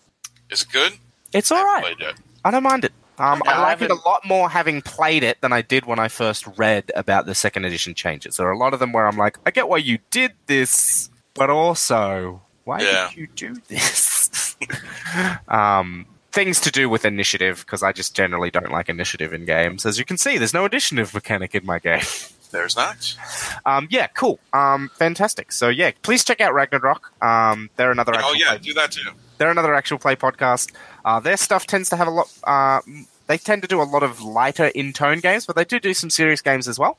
Is 0.49 0.61
it 0.64 0.69
good? 0.72 0.93
It's 1.33 1.51
all 1.51 1.57
I 1.59 1.64
right. 1.64 1.83
haven't 1.83 1.98
played 1.98 2.07
yet. 2.07 2.16
I 2.45 2.51
don't 2.51 2.64
mind 2.64 2.85
it. 2.85 2.93
Um, 3.19 3.41
I 3.47 3.53
I 3.53 3.61
like 3.61 3.81
it 3.81 3.89
a 3.91 3.95
lot 3.95 4.25
more 4.25 4.49
having 4.49 4.81
played 4.81 5.23
it 5.23 5.41
than 5.41 5.51
I 5.51 5.61
did 5.61 5.85
when 5.85 5.97
I 5.99 6.07
first 6.07 6.45
read 6.57 6.91
about 6.95 7.25
the 7.25 7.33
second 7.35 7.65
edition 7.65 7.93
changes. 7.95 8.37
There 8.37 8.47
are 8.47 8.51
a 8.51 8.57
lot 8.57 8.73
of 8.73 8.79
them 8.79 8.91
where 8.91 9.07
I'm 9.07 9.17
like, 9.17 9.37
I 9.45 9.51
get 9.51 9.67
why 9.69 9.77
you 9.77 9.97
did 10.11 10.33
this, 10.45 11.09
but 11.33 11.49
also, 11.49 12.41
why 12.63 12.81
Yeah. 12.81 13.09
did 13.09 13.17
you 13.17 13.27
do 13.35 13.55
this? 13.67 14.55
um, 15.47 16.05
things 16.31 16.59
to 16.61 16.71
do 16.71 16.89
with 16.89 17.05
initiative, 17.05 17.59
because 17.65 17.81
I 17.83 17.91
just 17.91 18.15
generally 18.15 18.51
don't 18.51 18.71
like 18.71 18.89
initiative 18.89 19.33
in 19.33 19.45
games. 19.45 19.85
As 19.85 19.97
you 19.97 20.05
can 20.05 20.17
see, 20.17 20.37
there's 20.37 20.53
no 20.53 20.65
initiative 20.65 21.13
mechanic 21.13 21.55
in 21.55 21.65
my 21.65 21.79
game. 21.79 22.01
There's 22.49 22.77
not. 22.77 23.17
Um, 23.65 23.89
yeah, 23.91 24.07
cool. 24.07 24.39
Um, 24.53 24.89
fantastic. 24.95 25.51
So 25.51 25.67
yeah, 25.67 25.91
please 26.01 26.23
check 26.23 26.39
out 26.39 26.53
Ragnarok. 26.53 27.11
Um, 27.21 27.69
they're 27.75 27.91
another. 27.91 28.13
Oh 28.15 28.33
yeah, 28.33 28.51
play- 28.51 28.59
do 28.59 28.73
that 28.75 28.89
too. 28.93 29.11
they're 29.37 29.51
another 29.51 29.73
actual 29.75 29.97
play 29.97 30.15
podcast. 30.15 30.71
Uh, 31.07 31.19
their 31.21 31.37
stuff 31.37 31.65
tends 31.65 31.87
to 31.89 31.95
have 31.95 32.07
a 32.07 32.11
lot. 32.11 32.27
Uh, 32.43 32.81
they 33.27 33.37
tend 33.37 33.61
to 33.61 33.67
do 33.67 33.81
a 33.81 33.83
lot 33.83 34.03
of 34.03 34.21
lighter 34.21 34.65
in 34.67 34.91
tone 34.91 35.19
games, 35.21 35.45
but 35.45 35.55
they 35.55 35.63
do 35.63 35.79
do 35.79 35.93
some 35.93 36.09
serious 36.09 36.41
games 36.41 36.67
as 36.67 36.77
well. 36.77 36.97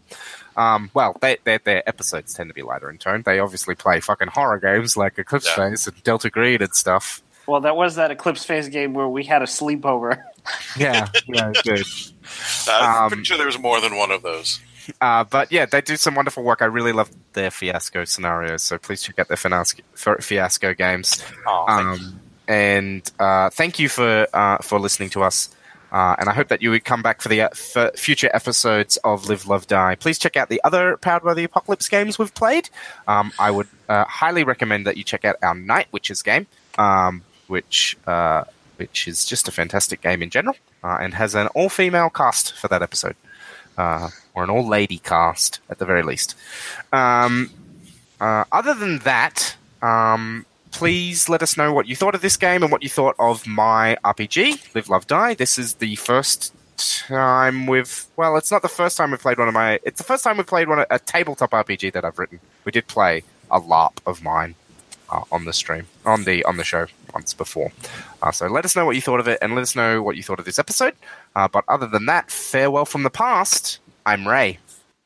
Um, 0.57 0.91
well, 0.95 1.15
they, 1.21 1.37
their 1.45 1.59
their 1.59 1.87
episodes 1.89 2.33
tend 2.33 2.49
to 2.49 2.55
be 2.55 2.63
lighter 2.63 2.89
in 2.89 2.97
tone. 2.99 3.23
They 3.25 3.39
obviously 3.39 3.75
play 3.75 4.01
fucking 4.01 4.29
horror 4.29 4.59
games 4.59 4.97
like 4.97 5.19
Eclipse 5.19 5.47
Yeah. 5.47 5.71
Phase 5.71 5.87
and 5.87 6.03
Delta 6.05 6.31
Green 6.31 6.63
and 6.63 6.75
stuff. 6.75 7.23
Well, 7.47 7.61
that 7.63 7.77
was 7.77 7.97
that 7.97 8.11
Eclipse 8.11 8.45
Phase 8.45 8.69
game 8.69 8.93
where 8.95 9.09
we 9.09 9.25
had 9.25 9.43
a 9.43 9.47
sleepover. 9.47 10.23
Yeah, 10.79 11.09
yeah, 11.27 11.53
good. 11.63 11.85
I'm 12.71 13.03
Um, 13.05 13.09
pretty 13.11 13.25
sure 13.25 13.37
there's 13.37 13.59
more 13.59 13.83
than 13.83 13.97
one 13.99 14.11
of 14.11 14.23
those. 14.23 14.61
Uh, 14.99 15.23
but 15.25 15.53
yeah, 15.53 15.67
they 15.67 15.83
do 15.83 15.97
some 15.99 16.15
wonderful 16.15 16.43
work. 16.43 16.63
I 16.63 16.65
really 16.65 16.93
love 16.93 17.11
their 17.35 17.51
fiasco 17.51 18.05
scenarios, 18.07 18.63
so 18.63 18.79
please 18.79 19.03
check 19.03 19.19
out 19.19 19.29
their 19.29 19.37
fiasco, 19.37 19.83
fiasco 20.21 20.73
games. 20.73 21.23
Oh, 21.47 21.65
thank 21.69 22.01
you. 22.01 22.07
Um, 22.07 22.21
and 22.49 23.09
uh, 23.21 23.51
thank 23.51 23.79
you 23.79 23.89
for 23.89 24.27
uh, 24.33 24.59
for 24.59 24.81
listening 24.81 25.11
to 25.11 25.23
us. 25.23 25.51
Uh, 25.93 26.17
and 26.19 26.29
I 26.29 26.35
hope 26.35 26.49
that 26.49 26.61
you 26.61 26.71
would 26.71 26.85
come 26.85 27.03
back 27.03 27.23
for 27.23 27.31
the 27.31 27.43
uh, 27.43 27.91
future 27.97 28.29
episodes 28.35 28.99
of 29.05 29.27
Live, 29.29 29.47
Love, 29.47 29.67
Die. 29.67 29.95
Please 29.95 30.19
check 30.19 30.37
out 30.37 30.51
the 30.51 30.61
other 30.63 30.99
Powered 30.99 31.23
by 31.23 31.33
the 31.33 31.45
Apocalypse 31.45 31.89
games 31.89 32.19
we've 32.19 32.35
played. 32.35 32.69
Um, 33.07 33.33
I 33.39 33.51
would 33.51 33.69
uh, 33.89 34.05
highly 34.05 34.45
recommend 34.45 34.87
that 34.87 34.99
you 34.99 35.05
check 35.05 35.25
out 35.25 35.37
our 35.43 35.55
Night 35.55 35.87
Witches 35.91 36.23
game, 36.23 36.47
um, 36.77 37.23
which 37.47 37.97
uh, 38.07 38.45
which 38.77 39.09
is 39.09 39.25
just 39.25 39.49
a 39.49 39.51
fantastic 39.51 40.03
game 40.03 40.23
in 40.23 40.29
general, 40.29 40.57
and 40.83 41.15
has 41.15 41.35
an 41.35 41.47
all 41.49 41.71
female 41.71 42.11
cast 42.11 42.53
for 42.53 42.69
that 42.69 42.83
episode, 42.83 43.17
or 43.79 44.45
an 44.45 44.51
all 44.51 44.67
lady 44.67 44.99
cast 44.99 45.61
at 45.71 45.79
the 45.79 45.87
very 45.87 46.03
least. 46.03 46.35
Um, 46.93 47.51
other 48.21 48.75
than 48.75 48.99
that, 49.01 49.57
um, 49.81 50.45
please 50.71 51.29
let 51.29 51.43
us 51.43 51.57
know 51.57 51.73
what 51.73 51.87
you 51.87 51.97
thought 51.97 52.15
of 52.15 52.21
this 52.21 52.37
game 52.37 52.63
and 52.63 52.73
what 52.73 52.83
you 52.83 52.89
thought 52.89 53.17
of 53.19 53.47
my 53.47 53.97
RPG, 54.05 54.75
Live, 54.75 54.89
Love, 54.89 55.07
Die. 55.07 55.35
This 55.35 55.59
is 55.59 55.75
the 55.75 55.97
first 55.97 56.55
time 56.77 57.67
we've 57.67 58.05
well, 58.17 58.37
it's 58.37 58.51
not 58.51 58.63
the 58.63 58.69
first 58.69 58.97
time 58.97 59.11
we've 59.11 59.21
played 59.21 59.39
one 59.39 59.49
of 59.49 59.55
my. 59.55 59.81
It's 59.83 59.99
the 59.99 60.05
first 60.05 60.25
time 60.25 60.37
we've 60.37 60.47
played 60.47 60.69
one 60.69 60.85
a 60.91 60.99
tabletop 60.99 61.51
RPG 61.51 61.93
that 61.93 62.05
I've 62.05 62.19
written. 62.19 62.41
We 62.65 62.73
did 62.73 62.87
play 62.87 63.25
a 63.51 63.61
LARP 63.61 63.99
of 64.07 64.23
mine 64.23 64.55
uh, 65.11 65.23
on 65.33 65.45
the 65.45 65.53
stream 65.53 65.87
on 66.05 66.25
the 66.25 66.45
on 66.45 66.57
the 66.57 66.65
show 66.65 66.87
once 67.15 67.35
before. 67.35 67.73
Uh, 68.23 68.33
so 68.33 68.47
let 68.47 68.65
us 68.65 68.77
know 68.77 68.85
what 68.87 68.95
you 68.95 69.03
thought 69.03 69.21
of 69.21 69.29
it 69.29 69.39
and 69.43 69.55
let 69.55 69.63
us 69.63 69.75
know 69.75 70.03
what 70.03 70.17
you 70.17 70.23
thought 70.23 70.39
of 70.39 70.45
this 70.45 70.59
episode. 70.59 70.95
Uh, 71.35 71.49
but 71.49 71.65
other 71.69 71.87
than 71.87 72.07
that, 72.07 72.31
farewell 72.31 72.85
from 72.85 73.03
the 73.03 73.11
past. 73.11 73.79
I'm 74.07 74.27
Ray. 74.27 74.59